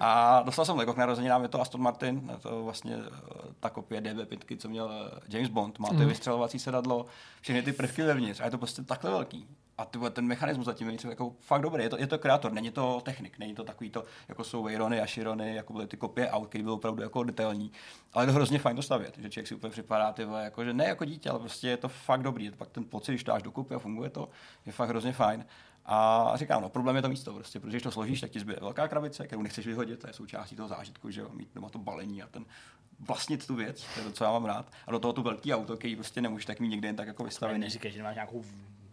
A 0.00 0.42
dostal 0.42 0.64
jsem 0.64 0.76
Lego 0.76 0.94
k 0.94 0.96
narozeninám, 0.96 1.42
je 1.42 1.48
to 1.48 1.60
Aston 1.60 1.80
Martin, 1.80 2.30
je 2.32 2.38
to 2.38 2.64
vlastně 2.64 2.96
eh, 2.96 3.30
ta 3.60 3.70
kopie 3.70 4.00
DB5, 4.00 4.56
co 4.58 4.68
měl 4.68 4.90
eh, 4.92 5.20
James 5.28 5.50
Bond. 5.50 5.78
Má 5.78 5.88
to 5.88 5.94
mm. 5.94 6.06
vystřelovací 6.06 6.58
sedadlo, 6.68 7.06
všechny 7.40 7.62
ty 7.62 7.72
prvky 7.72 8.02
vevnitř 8.02 8.40
a 8.40 8.44
je 8.44 8.50
to 8.50 8.58
prostě 8.58 8.82
takhle 8.82 9.10
velký. 9.10 9.48
A 9.78 9.84
ty, 9.84 9.98
ten 10.12 10.26
mechanismus 10.26 10.66
zatím 10.66 10.90
je 10.90 10.98
jako 11.08 11.34
fakt 11.40 11.62
dobrý. 11.62 11.82
Je 11.82 11.88
to, 11.88 11.98
je 11.98 12.06
to 12.06 12.18
kreator, 12.18 12.52
není 12.52 12.70
to 12.70 13.00
technik, 13.04 13.38
není 13.38 13.54
to 13.54 13.64
takový 13.64 13.90
to, 13.90 14.04
jako 14.28 14.44
jsou 14.44 14.62
Veyrony 14.62 15.00
a 15.00 15.06
Chirony, 15.06 15.54
jako 15.54 15.72
byly 15.72 15.86
ty 15.86 15.96
kopie 15.96 16.30
aut, 16.30 16.48
které 16.48 16.64
byly 16.64 16.74
opravdu 16.74 17.02
jako 17.02 17.22
detailní. 17.24 17.72
Ale 18.12 18.24
je 18.24 18.26
to 18.26 18.32
hrozně 18.32 18.58
fajn 18.58 18.76
to 18.76 18.82
stavět, 18.82 19.18
že 19.18 19.30
člověk 19.30 19.46
si 19.48 19.54
úplně 19.54 19.70
připadá, 19.70 20.12
ty 20.12 20.24
vole, 20.24 20.44
jako, 20.44 20.64
že 20.64 20.72
ne 20.72 20.84
jako 20.84 21.04
dítě, 21.04 21.30
ale 21.30 21.38
prostě 21.38 21.68
je 21.68 21.76
to 21.76 21.88
fakt 21.88 22.22
dobrý. 22.22 22.44
Je 22.44 22.50
to 22.50 22.56
pak 22.56 22.68
ten 22.68 22.84
pocit, 22.84 23.12
když 23.12 23.24
to 23.24 23.30
dáš 23.30 23.42
dokupy 23.42 23.74
a 23.74 23.78
funguje 23.78 24.10
to, 24.10 24.28
je 24.66 24.72
fakt 24.72 24.88
hrozně 24.88 25.12
fajn. 25.12 25.44
A 25.90 26.32
říkám, 26.34 26.62
no, 26.62 26.68
problém 26.68 26.96
je 26.96 27.02
to 27.02 27.08
místo, 27.08 27.32
prostě, 27.32 27.60
protože 27.60 27.70
když 27.70 27.82
to 27.82 27.90
složíš, 27.90 28.20
tak 28.20 28.30
ti 28.30 28.40
zbyde 28.40 28.58
velká 28.60 28.88
krabice, 28.88 29.26
kterou 29.26 29.42
nechceš 29.42 29.66
vyhodit, 29.66 30.00
to 30.00 30.06
je 30.06 30.12
součástí 30.12 30.56
toho 30.56 30.68
zážitku, 30.68 31.10
že 31.10 31.20
jo, 31.20 31.28
mít 31.32 31.48
doma 31.54 31.68
to 31.68 31.78
balení 31.78 32.22
a 32.22 32.26
ten 32.26 32.44
vlastnit 33.00 33.46
tu 33.46 33.54
věc, 33.54 33.84
to 33.94 34.00
je 34.00 34.06
to, 34.06 34.12
co 34.12 34.24
já 34.24 34.32
mám 34.32 34.44
rád. 34.44 34.72
A 34.86 34.92
do 34.92 34.98
toho 34.98 35.12
tu 35.12 35.22
velký 35.22 35.54
auto, 35.54 35.76
který 35.76 35.96
prostě 35.96 36.20
nemůžeš 36.20 36.46
tak 36.46 36.60
mít 36.60 36.68
někde 36.68 36.88
jen 36.88 36.96
tak 36.96 37.06
jako 37.06 37.24
vystavený. 37.24 37.60
neříkej, 37.60 37.92
že 37.92 37.98
nemáš 37.98 38.14
nějakou 38.14 38.44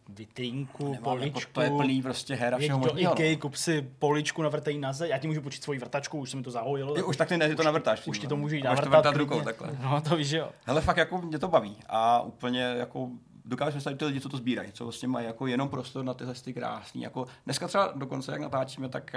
vitrínku, 0.10 0.84
Nemám, 0.84 1.04
poličku. 1.04 1.40
jako, 1.40 1.52
to 1.54 1.62
je 1.62 1.70
plný 1.70 2.02
prostě 2.02 2.36
her 2.36 2.56
a 2.56 2.58
všeho 2.58 2.80
do 2.80 2.88
možného. 2.88 3.14
Ikea, 3.14 3.38
kup 3.38 3.56
si 3.56 3.82
poličku, 4.00 4.42
navrtej 4.42 4.78
na 4.78 4.94
zeď. 4.94 5.10
Já 5.10 5.18
ti 5.18 5.28
můžu 5.28 5.42
počít 5.42 5.64
svoji 5.64 5.80
vrtačku, 5.80 6.20
už 6.20 6.30
se 6.30 6.38
mi 6.38 6.44
to 6.44 6.52
zahojilo. 6.52 6.98
Jo, 6.98 7.08
už 7.08 7.18
tak 7.18 7.32
ne, 7.32 7.50
ty 7.50 7.56
to 7.56 7.64
navrtáš. 7.64 8.00
už 8.00 8.02
přímo, 8.02 8.22
ti 8.22 8.28
to 8.28 8.36
no. 8.36 8.42
můžu 8.42 8.56
jít 8.56 8.66
A 8.66 8.70
Máš 8.70 8.80
to 8.80 8.86
navrtat 8.86 9.16
vrtat 9.16 9.20
rukou 9.20 9.42
takhle. 9.42 9.78
No 9.82 10.02
to 10.02 10.16
víš, 10.16 10.28
že 10.28 10.38
jo. 10.38 10.50
Hele, 10.66 10.82
fakt 10.82 10.98
jako 10.98 11.22
mě 11.22 11.40
to 11.40 11.48
baví 11.48 11.78
a 11.90 12.22
úplně 12.22 12.62
jako 12.62 13.10
dokážu 13.46 13.72
představit 13.72 13.98
ty 13.98 14.06
lidi, 14.06 14.22
co 14.22 14.30
to 14.30 14.38
sbírají, 14.38 14.72
co 14.72 14.84
vlastně 14.86 15.08
mají 15.08 15.26
jako 15.26 15.48
jenom 15.48 15.70
prostor 15.70 16.06
na 16.06 16.14
tyhle 16.14 16.34
ty 16.34 16.54
krásný. 16.54 17.02
Jako 17.02 17.28
dneska 17.46 17.68
třeba 17.68 17.92
dokonce, 17.96 18.32
jak 18.32 18.42
natáčíme, 18.42 18.90
tak 18.90 19.16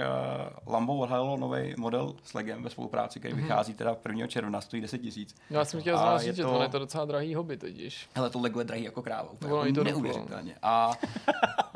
uh, 0.67 0.73
Lambo 0.73 0.97
odhalilo 0.97 1.37
nový 1.37 1.75
model 1.79 2.15
s 2.23 2.35
Legem 2.35 2.63
ve 2.63 2.71
spolupráci, 2.71 3.19
který 3.19 3.35
vychází 3.35 3.75
teda 3.75 3.97
1. 4.09 4.27
června, 4.27 4.61
stojí 4.61 4.83
10 4.83 4.99
tisíc. 4.99 5.35
Já 5.51 5.65
jsem 5.65 5.81
chtěl 5.81 5.99
znát 5.99 6.23
že 6.23 6.43
to- 6.43 6.63
je 6.63 6.69
to 6.69 6.79
docela 6.79 7.05
drahý 7.05 7.35
hobby 7.35 7.57
totiž. 7.57 8.09
Hele, 8.15 8.31
to 8.31 8.39
Lego 8.41 8.59
je 8.59 8.65
drahý 8.65 8.83
jako 8.85 9.03
kráva, 9.03 9.31
úplně 9.31 9.53
Ono 9.53 9.65
jako 9.65 9.85
neuvěřitelně. 9.85 10.55
A 10.63 10.91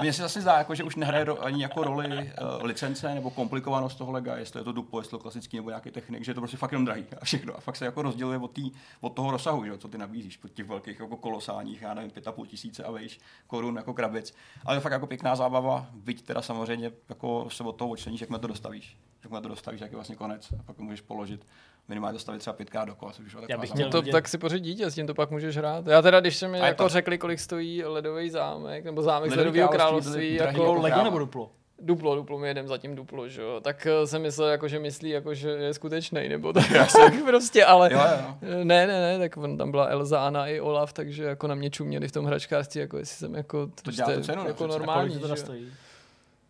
mně 0.00 0.12
se 0.12 0.22
zase 0.22 0.40
zdá, 0.40 0.58
jako, 0.58 0.74
že 0.74 0.84
už 0.84 0.96
nehraje 0.96 1.24
ro- 1.24 1.38
ani 1.40 1.62
jako 1.62 1.82
roli 1.84 2.06
uh, 2.08 2.62
licence 2.64 3.14
nebo 3.14 3.30
komplikovanost 3.30 3.98
toho 3.98 4.12
Lega, 4.12 4.36
jestli 4.36 4.60
je 4.60 4.64
to 4.64 4.72
duplo, 4.72 5.00
jestli 5.00 5.08
je 5.14 5.18
to 5.18 5.22
klasický 5.22 5.56
nebo 5.56 5.70
nějaký 5.70 5.90
technik, 5.90 6.24
že 6.24 6.30
je 6.30 6.34
to 6.34 6.40
prostě 6.40 6.56
fakt 6.56 6.72
jenom 6.72 6.84
drahý 6.84 7.04
a 7.20 7.24
všechno. 7.24 7.56
A 7.56 7.60
fakt 7.60 7.76
se 7.76 7.84
jako 7.84 8.02
rozděluje 8.02 8.38
od, 8.38 8.50
tý, 8.52 8.70
od 9.00 9.08
toho 9.08 9.30
rozsahu, 9.30 9.64
že, 9.64 9.78
co 9.78 9.88
ty 9.88 9.98
nabízíš, 9.98 10.36
pod 10.36 10.50
těch 10.50 10.66
velkých 10.66 11.00
jako 11.00 11.16
kolosálních, 11.16 11.82
já 11.82 11.94
nevím, 11.94 12.10
5,5 12.10 12.41
tisíce 12.46 12.84
a 12.84 12.90
vejš 12.90 13.20
korun 13.46 13.76
jako 13.76 13.94
krabic. 13.94 14.34
Ale 14.66 14.76
je 14.76 14.80
fakt 14.80 14.92
jako 14.92 15.06
pěkná 15.06 15.36
zábava, 15.36 15.86
byť 15.94 16.22
teda 16.22 16.42
samozřejmě 16.42 16.92
jako 17.08 17.46
se 17.50 17.62
od 17.62 17.72
toho 17.72 17.90
odčleníš, 17.90 18.20
jak 18.20 18.40
to 18.40 18.46
dostavíš. 18.46 18.96
Jak 19.24 19.42
to 19.42 19.48
dostavíš, 19.48 19.80
jak 19.80 19.90
je 19.90 19.96
vlastně 19.96 20.16
konec 20.16 20.52
a 20.60 20.62
pak 20.62 20.78
můžeš 20.78 21.00
položit. 21.00 21.46
Minimálně 21.88 22.12
dostavit 22.12 22.38
třeba 22.38 22.54
pětkrát 22.54 22.88
dokola, 22.88 23.12
což 23.12 23.32
taková 23.32 23.58
bych 23.60 23.70
chtěl 23.70 23.90
to, 23.90 24.02
tak 24.02 24.28
si 24.28 24.38
pořiď 24.38 24.62
dítě, 24.62 24.90
s 24.90 24.94
tím 24.94 25.06
to 25.06 25.14
pak 25.14 25.30
můžeš 25.30 25.56
hrát. 25.56 25.86
Já 25.86 26.02
teda, 26.02 26.20
když 26.20 26.36
se 26.36 26.48
mi 26.48 26.58
jako 26.58 26.82
to- 26.82 26.88
řekli, 26.88 27.18
kolik 27.18 27.40
stojí 27.40 27.84
ledový 27.84 28.30
zámek, 28.30 28.84
nebo 28.84 29.02
zámek 29.02 29.30
z 29.30 29.36
Ledový 29.36 29.60
ledového 29.60 29.68
království 29.68 30.12
království, 30.12 30.34
jako 30.34 30.62
jako 30.62 30.82
Lego 30.82 31.02
nebo 31.04 31.18
duplo? 31.18 31.50
Duplo, 31.78 32.14
duplo, 32.16 32.38
my 32.38 32.48
jedem 32.48 32.68
zatím 32.68 32.94
duplo, 32.94 33.28
že 33.28 33.42
jo, 33.42 33.60
tak 33.60 33.86
eh, 33.86 34.06
jsem 34.06 34.22
myslel, 34.22 34.48
jako, 34.48 34.68
že 34.68 34.78
myslí, 34.78 35.10
jako, 35.10 35.34
že 35.34 35.50
je 35.50 35.74
skutečný, 35.74 36.28
nebo 36.28 36.52
tak, 36.52 36.64
tak 36.92 37.14
prostě, 37.26 37.64
ale 37.64 37.92
Jo, 37.92 38.00
jo. 38.18 38.34
ne, 38.64 38.86
ne, 38.86 39.00
ne, 39.00 39.18
tak 39.18 39.36
on 39.36 39.58
tam 39.58 39.70
byla 39.70 39.86
Elza, 39.86 40.26
Anna 40.26 40.46
i 40.46 40.60
Olaf, 40.60 40.92
takže 40.92 41.24
jako 41.24 41.46
na 41.46 41.54
mě 41.54 41.70
čuměli 41.70 42.08
v 42.08 42.12
tom 42.12 42.24
hračkářství, 42.24 42.80
jako 42.80 42.98
jestli 42.98 43.16
jsem 43.16 43.34
jako, 43.34 43.66
To 43.82 43.90
dělá 43.90 44.06
tu 44.06 44.12
je 44.12 44.22
cenu, 44.24 44.46
jako 44.46 44.66
normální, 44.66 45.18
to 45.18 45.28
že 45.28 45.36
stojí? 45.36 45.72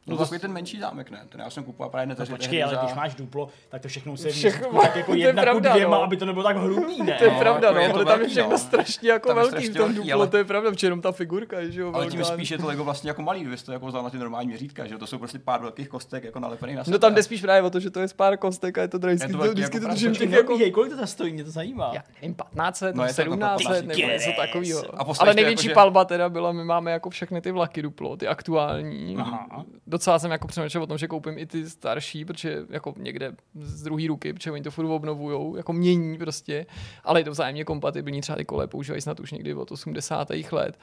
No, 0.07 0.17
to 0.17 0.23
takový 0.23 0.41
ten 0.41 0.53
menší 0.53 0.79
zámek, 0.81 1.11
ne? 1.11 1.23
Ten 1.29 1.41
já 1.41 1.51
jsem 1.51 1.65
kupoval 1.65 1.91
právě 1.91 2.07
No 2.07 2.11
neteři. 2.11 2.33
počkej, 2.33 2.65
ale 2.65 2.79
když 2.83 2.95
máš 2.95 3.15
duplo, 3.15 3.49
tak 3.69 3.83
to 3.83 3.89
všechno 3.89 4.13
musí 4.13 4.29
Všechno 4.29 4.81
tak 4.83 4.97
jako 4.97 5.13
to 5.13 5.17
je 5.19 5.27
jedna 5.27 5.43
ku 5.43 5.45
pravda, 5.45 5.73
dvěma, 5.73 5.97
no. 5.97 6.03
aby 6.03 6.17
to 6.17 6.25
nebylo 6.27 6.45
tak 6.45 6.57
hrubý, 6.57 7.03
ne? 7.03 7.13
To 7.19 7.25
je 7.25 7.31
No, 7.31 7.39
pravda, 7.39 7.69
jako 7.69 7.75
no, 7.75 7.81
je 7.81 7.89
to 7.89 7.95
ale 7.97 8.05
tam 8.05 8.21
je 8.23 8.29
všechno 8.29 8.51
no. 8.51 8.59
strašně 8.59 9.11
jako 9.11 9.29
Tam 9.29 9.37
je 9.37 9.43
velký 9.43 9.57
v 9.57 9.59
strašně 9.61 9.75
tom 9.75 9.83
velký, 9.95 9.97
duplo, 10.09 10.15
ale- 10.21 10.27
to 10.29 10.37
je 10.37 10.45
pravda, 10.45 10.71
protože 10.71 10.87
jenom 10.87 11.01
ta 11.01 11.13
figurka, 11.13 11.57
že 11.69 11.81
jo, 11.81 11.93
Ale 11.95 12.07
tím 12.07 12.21
velká. 12.21 12.35
spíš 12.35 12.51
je 12.51 12.59
to 12.59 12.67
Lego 12.67 12.85
vlastně 12.85 13.11
jako 13.11 13.23
malý, 13.23 13.41
kdybyste 13.41 13.67
to 13.67 13.73
jako 13.73 13.87
vzal 13.87 14.03
na 14.03 14.11
ty 14.11 14.19
normální 14.19 14.49
měřítka, 14.49 14.87
že 14.87 14.93
jo? 14.95 14.99
To 14.99 15.07
jsou 15.07 15.19
prostě 15.19 15.39
pár 15.39 15.61
velkých 15.61 15.89
kostek 15.89 16.25
jako 16.25 16.41
nalepených 16.41 16.77
na 16.77 16.85
sebe. 16.85 16.93
No 16.93 16.99
tam 16.99 17.15
jde 17.15 17.23
spíš 17.23 17.41
právě 17.41 17.63
o 17.63 17.71
to, 17.71 17.81
že 17.81 17.91
to 17.91 18.01
je 18.01 18.09
z 18.09 18.13
pár 18.13 18.37
kostek 18.37 18.79
a 18.79 18.83
je 18.83 18.89
to 18.89 18.99
drahý, 18.99 19.19
Je 19.23 19.29
to 19.29 19.39
vždycky 19.39 19.61
jako 19.77 19.87
to 19.87 19.93
držím 19.93 20.11
práce. 20.11 20.25
těch 20.25 20.31
jako 20.33 20.53
jako... 20.59 20.75
kolik 20.75 20.97
to 20.97 21.07
stojí, 21.07 21.33
mě 21.33 21.45
to 21.45 21.51
zajímá. 21.51 21.91
já 21.95 22.03
nevím, 22.23 22.35
1500, 22.35 22.95
No, 22.97 23.03
no, 23.03 23.09
je 23.09 23.15
to 23.15 23.21
jako 23.21 23.37
1700 23.37 23.87
15 23.87 23.99
nebo 23.99 24.13
něco 24.13 24.31
takového. 24.37 24.83
Ale 25.21 25.35
největší 25.35 25.69
jako, 25.69 25.75
palba 25.81 26.05
teda 26.05 26.29
byla, 26.29 26.53
my 26.53 26.65
máme 26.65 26.91
jako 26.93 27.11
všechny 27.11 27.41
ty 27.41 27.51
vlaky 27.53 27.83
duplo, 27.83 28.17
ty 28.17 28.29
aktuální. 28.29 29.17
Docela 29.93 30.19
jsem 30.19 30.31
jako 30.31 30.49
přemýšlel 30.49 30.83
o 30.83 30.87
tom, 30.87 30.99
že 30.99 31.09
koupím 31.09 31.39
i 31.39 31.47
ty 31.47 31.71
starší, 31.71 32.25
protože 32.25 32.59
jako 32.71 32.95
někde 32.99 33.33
z 33.55 33.83
druhé 33.83 34.07
ruky, 34.09 34.33
protože 34.33 34.53
oni 34.53 34.63
to 34.63 34.71
furt 34.71 34.87
obnovujou, 34.87 35.57
jako 35.57 35.73
mění 35.73 36.19
prostě, 36.19 36.67
ale 37.05 37.21
je 37.21 37.25
to 37.25 37.31
vzájemně 37.31 37.65
kompatibilní, 37.65 38.21
třeba 38.21 38.37
ty 38.37 38.45
kole 38.45 38.67
používají 38.67 39.03
snad 39.03 39.21
už 39.21 39.33
někdy 39.33 39.55
od 39.55 39.73
80. 39.73 40.29
let. 40.53 40.79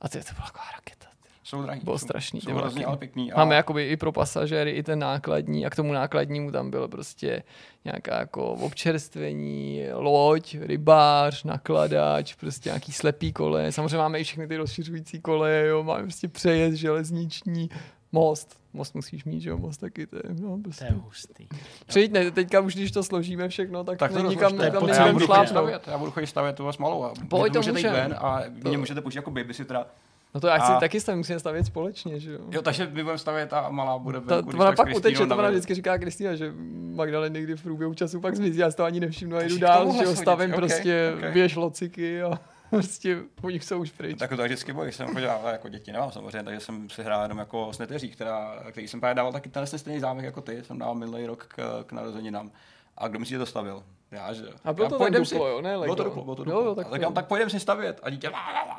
A 0.00 0.08
to, 0.08 0.18
je 0.18 0.24
to 0.24 0.34
byla 0.34 0.46
taková 0.46 0.64
raketa. 0.74 1.06
ty. 1.22 1.28
Jsou 1.44 1.62
drahý. 1.62 1.80
Bylo 1.84 1.98
jsou- 1.98 2.06
strašný, 2.06 2.40
ty 2.40 2.46
Jsou 2.46 2.54
hrozně 2.56 2.86
ale 2.86 2.96
pěkný. 2.96 3.32
A 3.32 3.38
Máme 3.38 3.54
jakoby 3.54 3.88
i 3.88 3.96
pro 3.96 4.12
pasažéry, 4.12 4.70
i 4.70 4.82
ten 4.82 4.98
nákladní 4.98 5.66
a 5.66 5.70
k 5.70 5.76
tomu 5.76 5.92
nákladnímu 5.92 6.50
tam 6.50 6.70
bylo 6.70 6.88
prostě 6.88 7.42
nějaká 7.84 8.18
jako 8.18 8.52
občerstvení, 8.52 9.82
loď, 9.92 10.56
rybář, 10.60 11.44
nakladač, 11.44 12.34
prostě 12.34 12.68
nějaký 12.68 12.92
slepý 12.92 13.32
kole. 13.32 13.72
Samozřejmě 13.72 13.96
máme 13.96 14.20
i 14.20 14.24
všechny 14.24 14.46
ty 14.48 14.56
rozšiřující 14.56 15.20
kole, 15.20 15.64
jo, 15.66 15.82
máme 15.84 16.02
prostě 16.02 16.28
přejezd 16.28 16.76
železniční, 16.76 17.68
most. 18.12 18.56
Most 18.72 18.94
musíš 18.94 19.24
mít, 19.24 19.40
že 19.40 19.50
jo, 19.50 19.58
most 19.58 19.76
taky, 19.76 20.06
to 20.06 20.16
je, 20.16 20.22
no, 20.40 20.56
To 20.56 20.62
prostě. 20.62 20.84
je 20.84 20.90
hustý. 21.04 21.46
Přijď, 21.86 22.12
ne, 22.12 22.30
teďka 22.30 22.60
už, 22.60 22.74
když 22.74 22.90
to 22.92 23.02
složíme 23.02 23.48
všechno, 23.48 23.84
tak, 23.84 23.98
tak 23.98 24.12
to 24.12 24.22
to 24.22 24.28
nikam, 24.28 24.52
nikam 24.52 24.86
to 24.86 24.88
já 24.92 25.12
budu 25.12 25.26
šlápnout. 25.26 25.48
stavět, 25.48 25.82
já 25.86 25.98
budu 25.98 26.10
chodit 26.10 26.26
stavět 26.26 26.56
tu 26.56 26.64
vás 26.64 26.78
malou. 26.78 27.02
A 27.04 27.12
Pojď, 27.28 27.52
to 27.52 27.58
můžete 27.58 27.78
jít 27.80 27.86
ven 27.88 28.14
a 28.18 28.42
To- 28.62 28.68
mě 28.68 28.78
můžete 28.78 29.00
použít 29.00 29.16
jako 29.16 29.30
babysittera. 29.30 29.86
No 30.34 30.40
to 30.40 30.46
já 30.46 30.58
chci 30.58 30.72
A- 30.72 30.80
taky 30.80 31.00
stavit, 31.00 31.16
musíme 31.16 31.40
stavět 31.40 31.64
společně, 31.64 32.20
že 32.20 32.32
jo. 32.32 32.38
Jo, 32.50 32.62
takže 32.62 32.84
my 32.86 33.02
budeme 33.02 33.18
stavět 33.18 33.52
a 33.52 33.68
malá 33.70 33.98
bude 33.98 34.20
Ta, 34.20 34.36
venku, 34.36 34.50
to 34.50 34.58
ona 34.58 34.72
pak 34.72 34.88
uteče, 34.96 35.26
to 35.26 35.34
ona 35.34 35.42
na- 35.42 35.50
vždycky 35.50 35.74
říká 35.74 35.98
Kristýna, 35.98 36.34
že 36.34 36.52
Magdalena 36.94 37.34
někdy 37.34 37.56
v 37.56 37.62
průběhu 37.62 37.94
času 37.94 38.20
pak 38.20 38.36
zmizí, 38.36 38.58
já 38.58 38.70
si 38.70 38.76
to 38.76 38.84
ani 38.84 39.00
nevšimnu 39.00 39.36
a 39.36 39.42
jdu 39.42 39.58
dál, 39.58 39.92
že 39.98 40.04
jo, 40.04 40.16
stavím 40.16 40.50
ok, 40.50 40.56
prostě 40.56 41.12
ok. 41.16 41.34
věž 41.34 41.56
lociky 41.56 42.22
a 42.22 42.40
prostě 42.70 43.18
oni 43.42 43.60
jsou 43.60 43.80
už 43.80 43.90
pryč. 43.90 44.18
Tak 44.18 44.30
to 44.30 44.44
vždycky 44.44 44.72
bojím, 44.72 44.92
jsem 44.92 45.08
chodil, 45.08 45.30
jako 45.52 45.68
děti 45.68 45.92
nemám 45.92 46.12
samozřejmě, 46.12 46.42
takže 46.42 46.60
jsem 46.60 46.90
si 46.90 47.02
hrál 47.02 47.22
jenom 47.22 47.38
jako 47.38 47.72
s 47.72 47.78
neteří, 47.78 48.10
která, 48.10 48.62
který 48.70 48.88
jsem 48.88 49.00
právě 49.00 49.14
dával 49.14 49.32
taky 49.32 49.48
ten 49.48 49.66
stejný 49.66 50.00
zámek 50.00 50.24
jako 50.24 50.40
ty, 50.40 50.64
jsem 50.64 50.78
dal 50.78 50.94
minulý 50.94 51.26
rok 51.26 51.46
k, 51.46 51.84
k 51.86 51.92
narozeninám. 51.92 52.50
A 52.98 53.08
kdo 53.08 53.18
myslí, 53.18 53.32
že 53.32 53.38
to 53.38 53.46
stavil? 53.46 53.84
Já, 54.10 54.32
že 54.32 54.44
jo. 54.44 54.50
A 54.64 54.72
bylo 54.72 54.84
Já 54.84 54.90
to 54.90 54.98
tak 54.98 55.12
duplo, 55.12 55.48
jo, 55.48 55.60
ne 55.62 55.76
Lego? 55.76 55.84
Bylo 55.84 55.96
to 55.96 56.04
duplo, 56.04 56.24
bylo 56.24 56.36
to 56.36 56.44
duplo. 56.44 56.60
jo, 56.60 56.66
Jo, 56.66 56.74
tak 56.74 56.88
tak, 56.90 57.02
to- 57.02 57.12
tak 57.12 57.26
pojedem 57.26 57.50
si 57.50 57.60
stavět. 57.60 58.00
A 58.02 58.10
dítě 58.10 58.30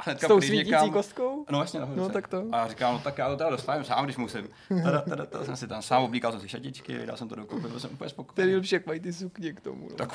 hnedka 0.04 0.28
S 0.28 0.28
tou 0.28 0.42
svítící 0.42 0.66
někam- 0.72 0.92
kostkou? 0.92 1.46
No 1.52 1.60
jasně, 1.60 1.80
nahoře. 1.80 2.00
No, 2.02 2.10
tak 2.10 2.28
to. 2.28 2.44
A 2.52 2.68
říkám, 2.68 2.94
no 2.94 3.00
tak 3.00 3.18
já 3.18 3.30
to 3.30 3.36
teda 3.38 3.50
dostavím 3.50 3.84
sám, 3.84 4.04
když 4.04 4.18
musím. 4.18 4.50
Tada, 4.84 5.02
tada, 5.02 5.26
tada, 5.26 5.46
jsem 5.46 5.56
si 5.56 5.68
tam 5.68 5.82
sám 5.82 6.04
oblíkal 6.04 6.32
jsem 6.32 6.42
si 6.42 6.50
šatičky, 6.50 7.06
dal 7.06 7.18
jsem 7.18 7.28
to 7.30 7.36
dokupy, 7.36 7.68
byl 7.68 7.80
jsem 7.80 7.90
úplně 7.90 7.98
To 7.98 8.04
je 8.06 8.10
spokojený. 8.10 8.48
nejlepší, 8.48 8.76
jak 8.76 8.88
mají 8.88 9.00
ty 9.00 9.14
sukně 9.14 9.54
k 9.54 9.62
tomu. 9.62 9.88
No. 9.90 9.96
Tak 9.96 10.10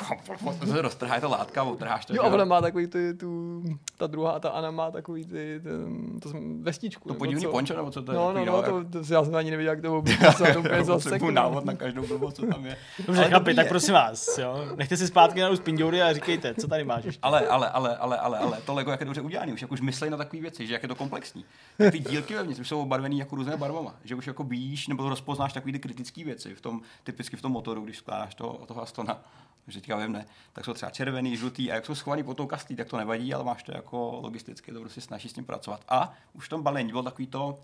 to 0.61 0.67
se 0.67 0.83
roztrhá, 0.83 1.15
je 1.15 1.21
to 1.21 1.29
látka, 1.29 1.63
utrháš 1.63 2.07
to. 2.07 2.15
Jo, 2.15 2.23
a 2.23 2.27
ona 2.27 2.45
má 2.45 2.61
takový 2.61 2.87
tu, 2.87 2.99
tu 3.17 3.63
ta 3.99 4.07
druhá, 4.07 4.41
ta 4.41 4.49
Anna 4.51 4.71
má 4.71 4.91
takový 4.91 5.25
ty, 5.25 5.61
ten, 5.63 6.21
to 6.21 6.29
jsem 6.29 6.63
vestičku. 6.65 7.09
To 7.09 7.15
podivný 7.15 7.47
pončo, 7.47 7.77
nebo 7.77 7.91
co 7.91 8.03
to 8.03 8.13
je? 8.13 8.17
No, 8.19 8.33
no, 8.33 8.45
no, 8.45 8.57
jak- 8.57 8.65
to, 8.67 8.85
to, 9.05 9.15
já 9.15 9.25
jsem 9.25 9.35
ani 9.35 9.51
nevěděl, 9.51 9.73
jak 9.73 9.83
to 9.83 9.91
vůbec 9.91 10.15
to 10.55 10.61
úplně 10.61 10.85
zase. 10.85 11.19
návod 11.31 11.65
na 11.65 11.75
každou 11.75 12.07
blbost, 12.07 12.37
co 12.37 12.47
tam 12.47 12.67
je. 12.67 12.77
Dobře, 13.07 13.21
Ale 13.21 13.31
chlapi, 13.31 13.45
dobrý 13.45 13.57
tak 13.57 13.69
prosím 13.69 13.95
vás, 13.95 14.39
jo. 14.39 14.65
Nechte 14.77 14.97
si 14.97 15.07
zpátky 15.13 15.41
na 15.41 15.57
Spindoury 15.57 16.03
a 16.03 16.13
říkejte, 16.13 16.55
co 16.55 16.69
tady 16.69 16.85
máš 16.85 17.05
ještě. 17.05 17.21
Ale, 17.23 17.47
ale, 17.47 17.71
ale, 17.71 17.97
ale, 17.97 18.19
ale, 18.19 18.39
ale, 18.39 18.61
to 18.67 18.75
Lego, 18.75 18.91
jak 18.91 19.01
je 19.01 19.07
dobře 19.07 19.21
udělaný, 19.21 19.53
už 19.53 19.63
jak 19.63 19.73
už 19.73 19.81
myslí 19.81 20.11
na 20.11 20.17
takové 20.17 20.43
věci, 20.43 20.67
že 20.67 20.73
jak 20.73 20.83
je 20.83 20.89
to 20.89 20.95
komplexní. 20.95 21.45
Tak 21.79 21.93
ty 21.93 21.99
dílky 21.99 22.35
vevnitř 22.35 22.69
jsou 22.69 22.83
obarvený 22.83 23.19
jako 23.19 23.37
různé 23.37 23.57
barvama, 23.57 23.95
že 24.05 24.15
už 24.15 24.27
jako 24.27 24.45
víš 24.45 24.89
nebo 24.89 25.09
rozpoznáš 25.09 25.53
takové 25.53 25.73
ty 25.73 25.79
kritické 25.79 26.25
věci 26.25 26.55
v 26.55 26.61
tom, 26.61 26.81
typicky 27.05 27.37
v 27.37 27.43
tom 27.43 27.53
motoru, 27.53 27.85
když 27.85 27.99
skládáš 27.99 28.35
toho, 28.35 28.67
toho 28.67 28.83
Astona, 28.83 29.25
že 29.69 29.81
teďka 29.81 29.97
vím, 29.97 30.13
ne, 30.13 30.27
tak 30.53 30.65
jsou 30.65 30.75
třeba 30.75 30.91
červený, 30.91 31.37
žlutý 31.37 31.73
a 31.73 31.75
jak 31.75 31.87
jsou 31.87 31.95
schovaný 31.95 32.23
pod 32.23 32.37
tou 32.37 32.47
kastí, 32.47 32.77
tak 32.77 32.89
to 32.89 32.97
nevadí, 32.97 33.35
ale 33.35 33.45
máš 33.45 33.63
to 33.63 33.73
jako 33.75 34.21
logisticky, 34.23 34.73
to 34.73 34.81
prostě 34.81 35.01
snaží 35.01 35.29
s 35.29 35.33
tím 35.33 35.45
pracovat. 35.45 35.81
A 35.89 36.15
už 36.33 36.47
v 36.47 36.49
tom 36.49 36.63
balení 36.63 36.91
bylo 36.91 37.03
takový 37.03 37.27
to, 37.27 37.59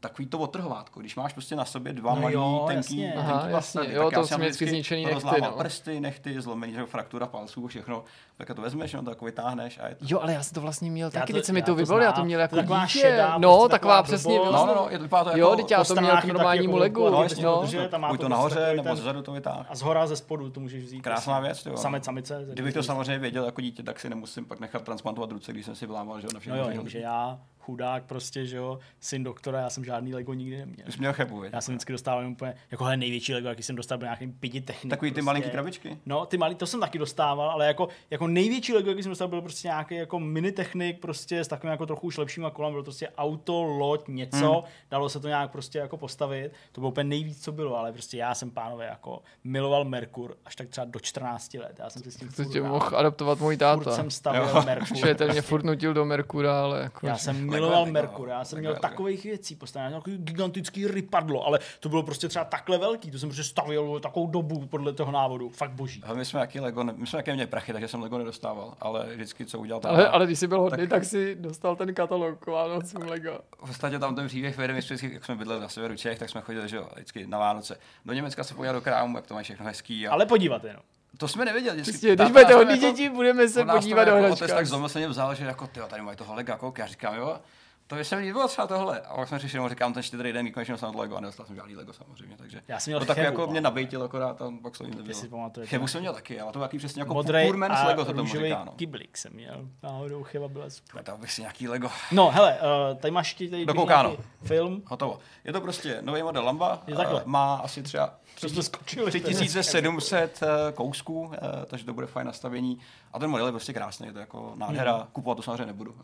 takový 0.00 0.26
to 0.28 0.38
otrhovátko, 0.38 1.00
když 1.00 1.16
máš 1.16 1.32
prostě 1.32 1.56
na 1.56 1.64
sobě 1.64 1.92
dva 1.92 2.14
No 2.14 2.20
malý, 2.20 2.34
jo, 2.34 2.64
tenký, 2.66 2.76
jasně. 2.76 3.12
tenký 3.12 3.18
Aha, 3.18 3.34
jasně, 3.34 3.50
plastany, 3.50 3.94
jo, 3.94 4.04
tak 4.04 4.12
já 4.12 4.20
to 4.20 4.26
jsem 4.26 4.34
jsem 4.34 4.40
vždycky 4.40 4.64
vždycky 4.64 4.76
zničený 4.76 5.04
nechty, 5.06 5.40
no. 5.42 5.52
prsty, 5.52 6.00
nechty, 6.00 6.40
zlomený, 6.40 6.72
že 6.72 6.80
jo, 6.80 6.86
fraktura 6.86 7.26
palců, 7.26 7.66
všechno, 7.66 8.04
tak 8.36 8.50
to 8.56 8.62
vezmeš, 8.62 8.92
no, 8.92 9.02
to 9.02 9.10
jako 9.10 9.24
vytáhneš 9.24 9.78
a 9.82 9.88
je 9.88 9.94
to 9.94 10.04
Jo, 10.08 10.20
ale 10.20 10.32
já 10.32 10.42
jsem 10.42 10.54
to 10.54 10.60
vlastně 10.60 10.90
měl 10.90 11.10
taky, 11.10 11.32
to- 11.32 11.38
teď 11.38 11.44
se 11.44 11.52
mi 11.52 11.58
já 11.58 11.64
to 11.66 11.72
to 11.72 11.74
vybavilo, 11.76 12.04
já 12.04 12.12
to 12.12 12.24
měl 12.24 12.40
jako 12.40 12.56
taková 12.56 12.86
dítě. 12.86 12.98
šedá, 12.98 13.38
No, 13.38 13.48
prostě 13.58 13.70
taková 13.70 13.94
taková 13.94 14.02
přesně. 14.02 14.38
No, 14.38 14.52
no, 14.52 14.66
no, 14.74 14.86
je 14.90 14.98
to 14.98 15.02
vypadá 15.02 15.24
to 15.24 15.28
jako... 15.30 15.38
Jo, 15.40 15.56
teď 15.56 15.70
já 15.70 15.84
to 15.84 15.94
měl 16.00 16.16
k 16.16 16.24
je 16.24 16.32
normálnímu 16.32 16.72
taky 16.72 16.80
legu. 16.80 17.10
no, 17.10 17.18
prostě 17.20 17.42
No, 17.42 17.60
buď 17.60 17.70
to 17.70 17.88
to 17.88 17.98
prostě 17.98 18.28
nahoře, 18.28 18.54
takový 18.54 18.76
nebo 18.76 18.96
zezadu 18.96 19.22
to 19.22 19.32
vytáhne. 19.32 19.64
A 19.68 19.74
z 19.74 19.82
hora, 19.82 20.06
ze 20.06 20.16
spodu 20.16 20.50
to 20.50 20.60
můžeš 20.60 20.84
vzít. 20.84 21.00
Krásná 21.00 21.40
věc, 21.40 21.66
jo. 21.66 21.76
Samec, 21.76 22.04
samice. 22.04 22.44
Kdybych 22.52 22.74
to 22.74 22.82
samozřejmě 22.82 23.18
věděl 23.18 23.44
jako 23.44 23.60
dítě, 23.60 23.82
tak 23.82 24.00
si 24.00 24.08
nemusím 24.10 24.44
pak 24.44 24.60
nechat 24.60 24.82
transplantovat 24.82 25.30
ruce, 25.30 25.52
když 25.52 25.66
jsem 25.66 25.74
si 25.74 25.86
vlámal, 25.86 26.20
že 26.20 26.26
jo, 26.26 26.30
na 26.32 26.36
No 26.36 26.40
všechno. 26.40 26.56
jo, 26.58 26.62
všechno. 26.62 26.72
jenomže 26.72 26.98
já, 26.98 27.38
chudák 27.70 28.04
prostě, 28.04 28.46
že 28.46 28.56
jo, 28.56 28.78
syn 29.00 29.24
doktora, 29.24 29.60
já 29.60 29.70
jsem 29.70 29.84
žádný 29.84 30.14
Lego 30.14 30.34
nikdy 30.34 30.56
neměl. 30.58 30.86
Už 30.88 30.98
měl 30.98 31.12
chebu, 31.12 31.40
viď? 31.40 31.52
Já 31.52 31.60
jsem 31.60 31.74
vždycky 31.74 31.92
dostával 31.92 32.28
úplně, 32.28 32.54
jako 32.70 32.84
hele, 32.84 32.96
největší 32.96 33.34
Lego, 33.34 33.48
jaký 33.48 33.62
jsem 33.62 33.76
dostal, 33.76 33.98
byl 33.98 34.06
nějaký 34.06 34.26
pidi 34.26 34.60
technik. 34.60 34.90
Takový 34.90 35.10
ty 35.10 35.14
prostě. 35.14 35.24
malinký 35.24 35.50
krabičky? 35.50 35.98
No, 36.06 36.26
ty 36.26 36.38
malý, 36.38 36.54
to 36.54 36.66
jsem 36.66 36.80
taky 36.80 36.98
dostával, 36.98 37.50
ale 37.50 37.66
jako, 37.66 37.88
jako 38.10 38.26
největší 38.26 38.72
Lego, 38.72 38.90
jaký 38.90 39.02
jsem 39.02 39.10
dostal, 39.10 39.28
byl 39.28 39.42
prostě 39.42 39.68
nějaký 39.68 39.94
jako 39.94 40.20
mini 40.20 40.52
technik, 40.52 41.00
prostě 41.00 41.44
s 41.44 41.48
takovým 41.48 41.70
jako 41.70 41.86
trochu 41.86 42.06
už 42.06 42.18
lepšíma 42.18 42.50
kolem, 42.50 42.72
byl 42.72 42.82
prostě 42.82 43.08
auto, 43.18 43.62
loď, 43.62 44.08
něco, 44.08 44.52
hmm. 44.52 44.70
dalo 44.90 45.08
se 45.08 45.20
to 45.20 45.28
nějak 45.28 45.50
prostě 45.50 45.78
jako 45.78 45.96
postavit. 45.96 46.52
To 46.72 46.80
bylo 46.80 46.90
úplně 46.90 47.04
nejvíc, 47.04 47.44
co 47.44 47.52
bylo, 47.52 47.76
ale 47.76 47.92
prostě 47.92 48.16
já 48.16 48.34
jsem 48.34 48.50
pánové 48.50 48.86
jako 48.86 49.22
miloval 49.44 49.84
Merkur 49.84 50.36
až 50.44 50.56
tak 50.56 50.68
třeba 50.68 50.84
do 50.84 51.00
14 51.00 51.54
let. 51.54 51.76
Já 51.78 51.90
jsem 51.90 52.02
si 52.02 52.10
s 52.10 52.16
tím 52.16 52.28
To 52.28 52.34
furt 52.34 52.52
tě 52.52 52.62
mohl 52.62 52.96
adaptovat 52.96 53.40
můj 53.40 53.54
Furt 53.54 53.84
táta. 53.84 53.96
jsem 53.96 54.10
stavil 54.10 54.48
Jo. 54.54 54.62
Merkur. 54.64 54.96
Že 54.96 55.14
ten 55.14 55.30
mě 55.30 55.42
furt 55.42 55.64
nutil 55.64 55.94
do 55.94 56.04
Merkura, 56.04 56.62
ale 56.62 56.80
jako... 56.82 57.06
Já 57.06 57.18
jsem 57.18 57.46
miloval 57.60 57.86
Merkur, 57.86 58.28
já 58.28 58.44
jsem 58.44 58.58
měl 58.58 58.74
takových 58.74 59.24
věcí 59.24 59.56
postavené, 59.56 59.96
takový 59.96 60.18
gigantický 60.18 60.86
rypadlo, 60.86 61.46
ale 61.46 61.58
to 61.80 61.88
bylo 61.88 62.02
prostě 62.02 62.28
třeba 62.28 62.44
takhle 62.44 62.78
velký, 62.78 63.10
to 63.10 63.18
jsem 63.18 63.28
prostě 63.28 63.44
stavil 63.44 64.00
takovou 64.00 64.26
dobu 64.26 64.66
podle 64.66 64.92
toho 64.92 65.12
návodu, 65.12 65.48
fakt 65.48 65.70
boží. 65.70 66.02
Ale 66.04 66.16
my 66.16 66.24
jsme 66.24 66.40
jaký 66.40 66.60
Lego, 66.60 66.84
ne- 66.84 66.94
my 66.96 67.06
jsme 67.06 67.18
jaký 67.18 67.32
měli 67.32 67.46
prachy, 67.46 67.72
takže 67.72 67.88
jsem 67.88 68.02
Lego 68.02 68.18
nedostával, 68.18 68.74
ale 68.80 69.06
vždycky, 69.14 69.46
co 69.46 69.58
udělal 69.58 69.80
Ale, 69.84 70.08
ale 70.08 70.26
když 70.26 70.38
jsi 70.38 70.46
byl 70.46 70.60
hodný, 70.60 70.78
Tak- 70.78 70.88
tak, 70.88 71.04
si 71.04 71.34
dostal 71.34 71.76
ten 71.76 71.94
katalog 71.94 72.38
k 72.38 72.46
Vánocům 72.46 73.02
Lego. 73.02 73.38
v 73.64 73.66
podstatě 73.66 73.98
tam 73.98 74.14
ten 74.14 74.26
příběh 74.26 74.58
vede, 74.58 74.74
my 74.74 74.82
jsme 74.82 74.96
vždycky, 74.96 75.14
jak 75.14 75.24
jsme 75.24 75.36
bydleli 75.36 75.60
na 75.60 75.68
severu 75.68 75.96
Čech, 75.96 76.18
tak 76.18 76.28
jsme 76.30 76.40
chodili, 76.40 76.68
že 76.68 76.76
jo, 76.76 76.88
vždycky 76.94 77.26
na 77.26 77.38
Vánoce. 77.38 77.76
Do 78.04 78.12
Německa 78.12 78.44
se 78.44 78.54
podívat 78.54 78.72
do 78.72 78.80
krámu, 78.80 79.16
jak 79.16 79.26
to 79.26 79.34
mají 79.34 79.44
všechno 79.44 79.66
hezký. 79.66 80.08
A 80.08 80.12
Ale 80.12 80.26
podívat 80.26 80.64
jenom. 80.64 80.82
To 81.18 81.28
jsme 81.28 81.44
nevěděli. 81.44 81.76
Vždycky, 81.76 81.92
Přesně, 81.92 82.16
když 82.16 82.28
budete 82.30 82.54
hodný 82.54 82.78
děti, 82.78 83.08
budeme 83.08 83.48
se 83.48 83.64
podívat 83.64 84.04
do 84.04 84.10
jako 84.10 84.26
hračka. 84.26 84.44
Otec 84.44 84.56
tak 84.56 84.66
zlomyslně 84.66 85.08
vzal, 85.08 85.34
že 85.34 85.44
jako, 85.44 85.66
tyjo, 85.66 85.86
tady 85.86 86.02
mají 86.02 86.16
toho 86.16 86.34
lega, 86.34 86.56
kouk, 86.56 86.78
já 86.78 86.86
říkám, 86.86 87.14
jo, 87.14 87.38
to 87.86 87.96
by 87.96 88.04
se 88.04 88.16
mi 88.16 88.22
líbilo 88.22 88.48
třeba 88.48 88.66
tohle. 88.66 89.00
A 89.00 89.16
pak 89.16 89.28
jsme 89.28 89.38
řešili, 89.38 89.62
no, 89.62 89.68
říkám, 89.68 89.92
ten 89.92 90.02
čtyři 90.02 90.32
den, 90.32 90.52
konečně 90.52 90.76
jsem 90.78 90.92
to 90.92 90.98
Lego 90.98 91.16
a 91.16 91.20
nedostal 91.20 91.46
jsem 91.46 91.56
žádný 91.56 91.76
Lego 91.76 91.92
samozřejmě. 91.92 92.36
Takže 92.36 92.60
Já 92.68 92.80
jsem 92.80 92.90
měl 92.90 93.00
to 93.00 93.06
tak 93.06 93.14
Chevu, 93.16 93.24
jako 93.24 93.42
mě 93.46 93.50
ale- 93.52 93.60
nabejtil 93.60 94.02
akorát 94.02 94.42
a 94.42 94.52
pak 94.62 94.78
to 94.78 94.84
Ty 94.84 94.90
nebylo. 94.90 95.14
si 95.14 95.28
pamatujete. 95.28 95.70
Chevu 95.70 95.86
jsem 95.86 96.00
měl 96.00 96.12
taky, 96.14 96.40
ale 96.40 96.52
to 96.52 96.58
taky 96.60 96.78
přesně 96.78 97.02
jako 97.02 97.14
Modrý 97.14 97.44
poor 97.46 97.56
man's 97.56 97.78
a 97.80 97.86
Lego 97.86 98.04
se 98.04 98.14
tomu 98.14 98.28
říká. 98.28 98.62
No. 98.64 98.72
kyblik 98.76 99.16
jsem 99.18 99.32
měl. 99.32 99.68
Náhodou 99.82 100.22
chyba 100.22 100.48
byla 100.48 100.70
super. 100.70 101.04
To 101.04 101.16
bych 101.16 101.32
si 101.32 101.40
nějaký 101.40 101.68
Lego. 101.68 101.90
No, 102.12 102.30
hele, 102.30 102.58
uh, 102.92 102.98
tady 102.98 103.10
máš 103.10 103.28
ještě 103.28 103.48
tady 103.50 103.66
Dokoukáno. 103.66 104.16
film. 104.44 104.82
Hotovo. 104.86 105.18
Je 105.44 105.52
to 105.52 105.60
prostě 105.60 105.98
nový 106.00 106.22
model 106.22 106.44
Lamba. 106.44 106.82
Je 106.86 106.94
takhle. 106.96 107.20
eh, 107.20 107.22
Má 107.26 107.54
asi 107.56 107.82
třeba 107.82 108.14
Co 108.40 108.48
jste 108.48 108.62
skočili? 108.62 109.10
3700 109.10 110.40
eh, 110.42 110.72
kousků, 110.72 111.30
eh, 111.34 111.66
takže 111.66 111.84
to 111.84 111.94
bude 111.94 112.06
fajn 112.06 112.26
nastavení. 112.26 112.78
A 113.12 113.18
ten 113.18 113.30
model 113.30 113.46
je 113.46 113.52
prostě 113.52 113.72
krásný, 113.72 114.06
je 114.06 114.12
to 114.12 114.18
jako 114.18 114.52
nádhera. 114.56 114.96
Hmm. 114.96 115.06
Kupovat 115.12 115.36
to 115.36 115.42
samozřejmě 115.42 115.66
nebudu, 115.66 115.94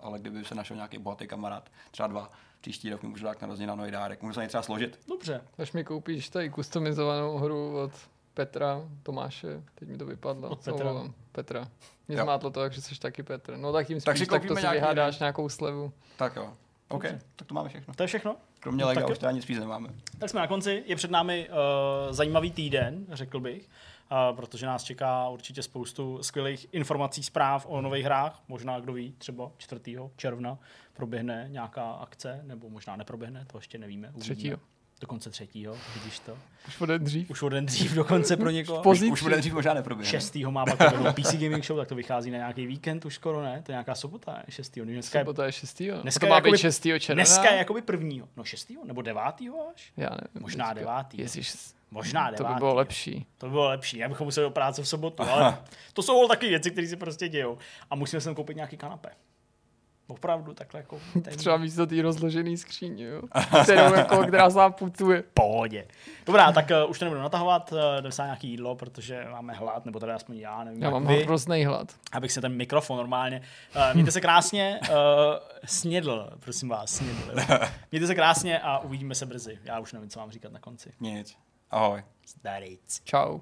ale 0.00 0.18
kdyby 0.18 0.44
se 0.44 0.54
našel 0.54 0.76
nějaký 0.76 0.98
bohatý 0.98 1.26
kamarád, 1.26 1.70
třeba 1.90 2.06
dva, 2.06 2.30
příští 2.60 2.90
rok 2.90 3.02
mi 3.02 3.08
můžu 3.08 3.24
dát 3.24 3.42
na 3.42 3.74
nový 3.74 3.90
dárek, 3.90 4.22
můžu 4.22 4.34
se 4.34 4.46
třeba 4.46 4.62
složit. 4.62 5.00
Dobře. 5.08 5.40
Až 5.58 5.72
mi 5.72 5.84
koupíš 5.84 6.28
tady 6.28 6.50
customizovanou 6.50 7.38
hru 7.38 7.78
od 7.78 7.92
Petra, 8.34 8.80
Tomáše, 9.02 9.62
teď 9.74 9.88
mi 9.88 9.98
to 9.98 10.06
vypadlo. 10.06 10.48
Od 10.48 10.64
Petra. 10.64 10.92
volám? 10.92 11.14
Petra. 11.32 11.68
Mě 12.08 12.16
Jo. 12.16 12.22
zmátlo 12.22 12.50
to, 12.50 12.62
jak 12.62 12.72
že 12.72 12.82
jsi 12.82 13.00
taky 13.00 13.22
Petr. 13.22 13.56
No 13.56 13.72
tak 13.72 13.86
tím 13.86 14.00
spíš, 14.00 14.04
Tak 14.04 14.16
si 14.16 14.26
tak, 14.26 14.46
to 14.46 14.56
si 14.56 14.66
vyhádáš 14.68 15.18
nějakou 15.18 15.48
slevu. 15.48 15.92
Tak 16.16 16.36
jo. 16.36 16.54
OK, 16.88 17.04
tak 17.36 17.48
to 17.48 17.54
máme 17.54 17.68
všechno. 17.68 17.94
To 17.94 18.02
je 18.02 18.06
všechno? 18.06 18.36
Kromě 18.62 18.82
no, 18.82 18.88
Lega 18.88 19.06
už 19.06 19.18
teda 19.18 19.32
nic 19.32 19.42
spíš 19.42 19.58
nemáme. 19.58 19.88
Tak 20.18 20.30
jsme 20.30 20.40
na 20.40 20.46
konci, 20.46 20.84
je 20.86 20.96
před 20.96 21.10
námi 21.10 21.48
uh, 21.48 22.12
zajímavý 22.12 22.50
týden, 22.50 23.06
řekl 23.08 23.40
bych, 23.40 23.62
uh, 23.62 24.36
protože 24.36 24.66
nás 24.66 24.82
čeká 24.82 25.28
určitě 25.28 25.62
spoustu 25.62 26.18
skvělých 26.22 26.66
informací, 26.72 27.22
zpráv 27.22 27.66
o 27.68 27.80
nových 27.80 28.04
hrách. 28.04 28.42
Možná, 28.48 28.80
kdo 28.80 28.92
ví, 28.92 29.14
třeba 29.18 29.50
4. 29.58 29.80
června 30.16 30.58
proběhne 30.92 31.46
nějaká 31.48 31.92
akce, 31.92 32.40
nebo 32.42 32.70
možná 32.70 32.96
neproběhne, 32.96 33.46
to 33.52 33.58
ještě 33.58 33.78
nevíme. 33.78 34.12
3. 34.18 34.52
Dokonce 35.02 35.30
třetího, 35.30 35.76
vidíš 35.94 36.18
to. 36.18 36.38
Už 36.68 36.80
o 36.80 36.86
den 36.86 37.04
dřív. 37.04 37.30
Už 37.30 37.42
o 37.42 37.48
den 37.48 37.66
dřív 37.66 37.92
dokonce 37.94 38.36
pro 38.36 38.50
někoho. 38.50 38.82
Pozítří. 38.82 39.12
Už 39.12 39.22
bude 39.22 39.36
dřív 39.36 39.52
možná 39.52 39.74
neproběhne. 39.74 40.10
Šestýho 40.10 40.50
má 40.52 40.64
pak 40.64 40.78
takovou 40.78 41.12
PC 41.12 41.34
Gaming 41.34 41.64
Show, 41.64 41.78
tak 41.78 41.88
to 41.88 41.94
vychází 41.94 42.30
na 42.30 42.38
nějaký 42.38 42.66
víkend 42.66 43.04
už 43.04 43.14
skoro, 43.14 43.42
ne? 43.42 43.62
To 43.66 43.72
je 43.72 43.74
nějaká 43.74 43.94
sobota, 43.94 44.32
ne? 44.32 44.44
Šestýho. 44.48 44.86
Dneska 44.86 45.18
je, 45.18 45.24
Sobota 45.24 45.46
je 45.46 45.52
6. 45.52 45.82
Dneska 46.02 46.20
to 46.20 46.26
je 46.26 46.30
má 46.30 46.36
jakoby- 46.36 46.52
být 46.52 46.58
6. 46.58 46.82
června. 47.00 47.14
dneska 47.14 47.50
je 47.52 47.58
jakoby 47.58 47.82
prvního. 47.82 48.28
No 48.36 48.44
šestýho? 48.44 48.84
Nebo 48.84 49.02
devátýho 49.02 49.68
až? 49.74 49.92
Já 49.96 50.08
nevím. 50.10 50.42
Možná 50.42 50.64
teďka. 50.68 50.80
devátý. 50.80 51.18
Ježiš, 51.20 51.54
Možná 51.90 52.30
to 52.30 52.36
devátý. 52.36 52.54
by 52.54 52.58
bylo 52.58 52.74
lepší. 52.74 53.26
To 53.38 53.46
by 53.46 53.50
bylo 53.50 53.68
lepší, 53.68 54.04
abychom 54.04 54.24
museli 54.24 54.46
do 54.46 54.50
práce 54.50 54.82
v 54.82 54.88
sobotu, 54.88 55.22
ale 55.22 55.58
to 55.92 56.02
jsou 56.02 56.28
taky 56.28 56.48
věci, 56.48 56.70
které 56.70 56.86
se 56.88 56.96
prostě 56.96 57.28
dějou. 57.28 57.58
A 57.90 57.94
musíme 57.94 58.20
sem 58.20 58.34
koupit 58.34 58.56
nějaký 58.56 58.76
kanapé. 58.76 59.08
Opravdu, 60.06 60.54
takhle 60.54 60.80
jako... 60.80 60.98
Ten... 61.12 61.36
Třeba 61.36 61.56
místo 61.56 61.86
té 61.86 62.02
rozložené 62.02 62.56
skříně, 62.56 63.04
jo? 63.04 63.22
Kterou, 63.62 63.94
jako, 63.94 64.26
která 64.26 64.50
se 64.50 64.56
vám 64.56 64.72
putuje. 64.72 65.24
Pohodě. 65.34 65.86
Dobrá, 66.26 66.52
tak 66.52 66.70
uh, 66.84 66.90
už 66.90 66.98
to 66.98 67.04
nebudu 67.04 67.20
natahovat, 67.20 67.72
uh, 67.72 67.78
jdeme 68.00 68.12
se 68.12 68.22
na 68.22 68.26
nějaký 68.26 68.48
jídlo, 68.48 68.76
protože 68.76 69.26
máme 69.30 69.52
hlad, 69.52 69.84
nebo 69.84 70.00
tady 70.00 70.12
aspoň 70.12 70.36
já, 70.36 70.64
nevím, 70.64 70.82
Já 70.82 70.86
jak 70.86 70.92
mám 70.92 71.06
vy, 71.06 71.24
hrozný 71.24 71.64
hlad. 71.64 71.88
abych 72.12 72.32
se 72.32 72.40
ten 72.40 72.56
mikrofon 72.56 72.96
normálně... 72.96 73.42
Uh, 73.76 73.94
mějte 73.94 74.10
se 74.10 74.20
krásně, 74.20 74.80
uh, 74.82 74.96
snědl, 75.64 76.30
prosím 76.40 76.68
vás, 76.68 76.90
snědl. 76.90 77.32
Mějte 77.90 78.06
se 78.06 78.14
krásně 78.14 78.58
a 78.58 78.78
uvidíme 78.78 79.14
se 79.14 79.26
brzy. 79.26 79.58
Já 79.64 79.78
už 79.78 79.92
nevím, 79.92 80.10
co 80.10 80.20
mám 80.20 80.30
říkat 80.30 80.52
na 80.52 80.58
konci. 80.58 80.92
Nic. 81.00 81.36
Ahoj. 81.70 82.02
Zdaric. 82.26 83.00
Čau. 83.04 83.40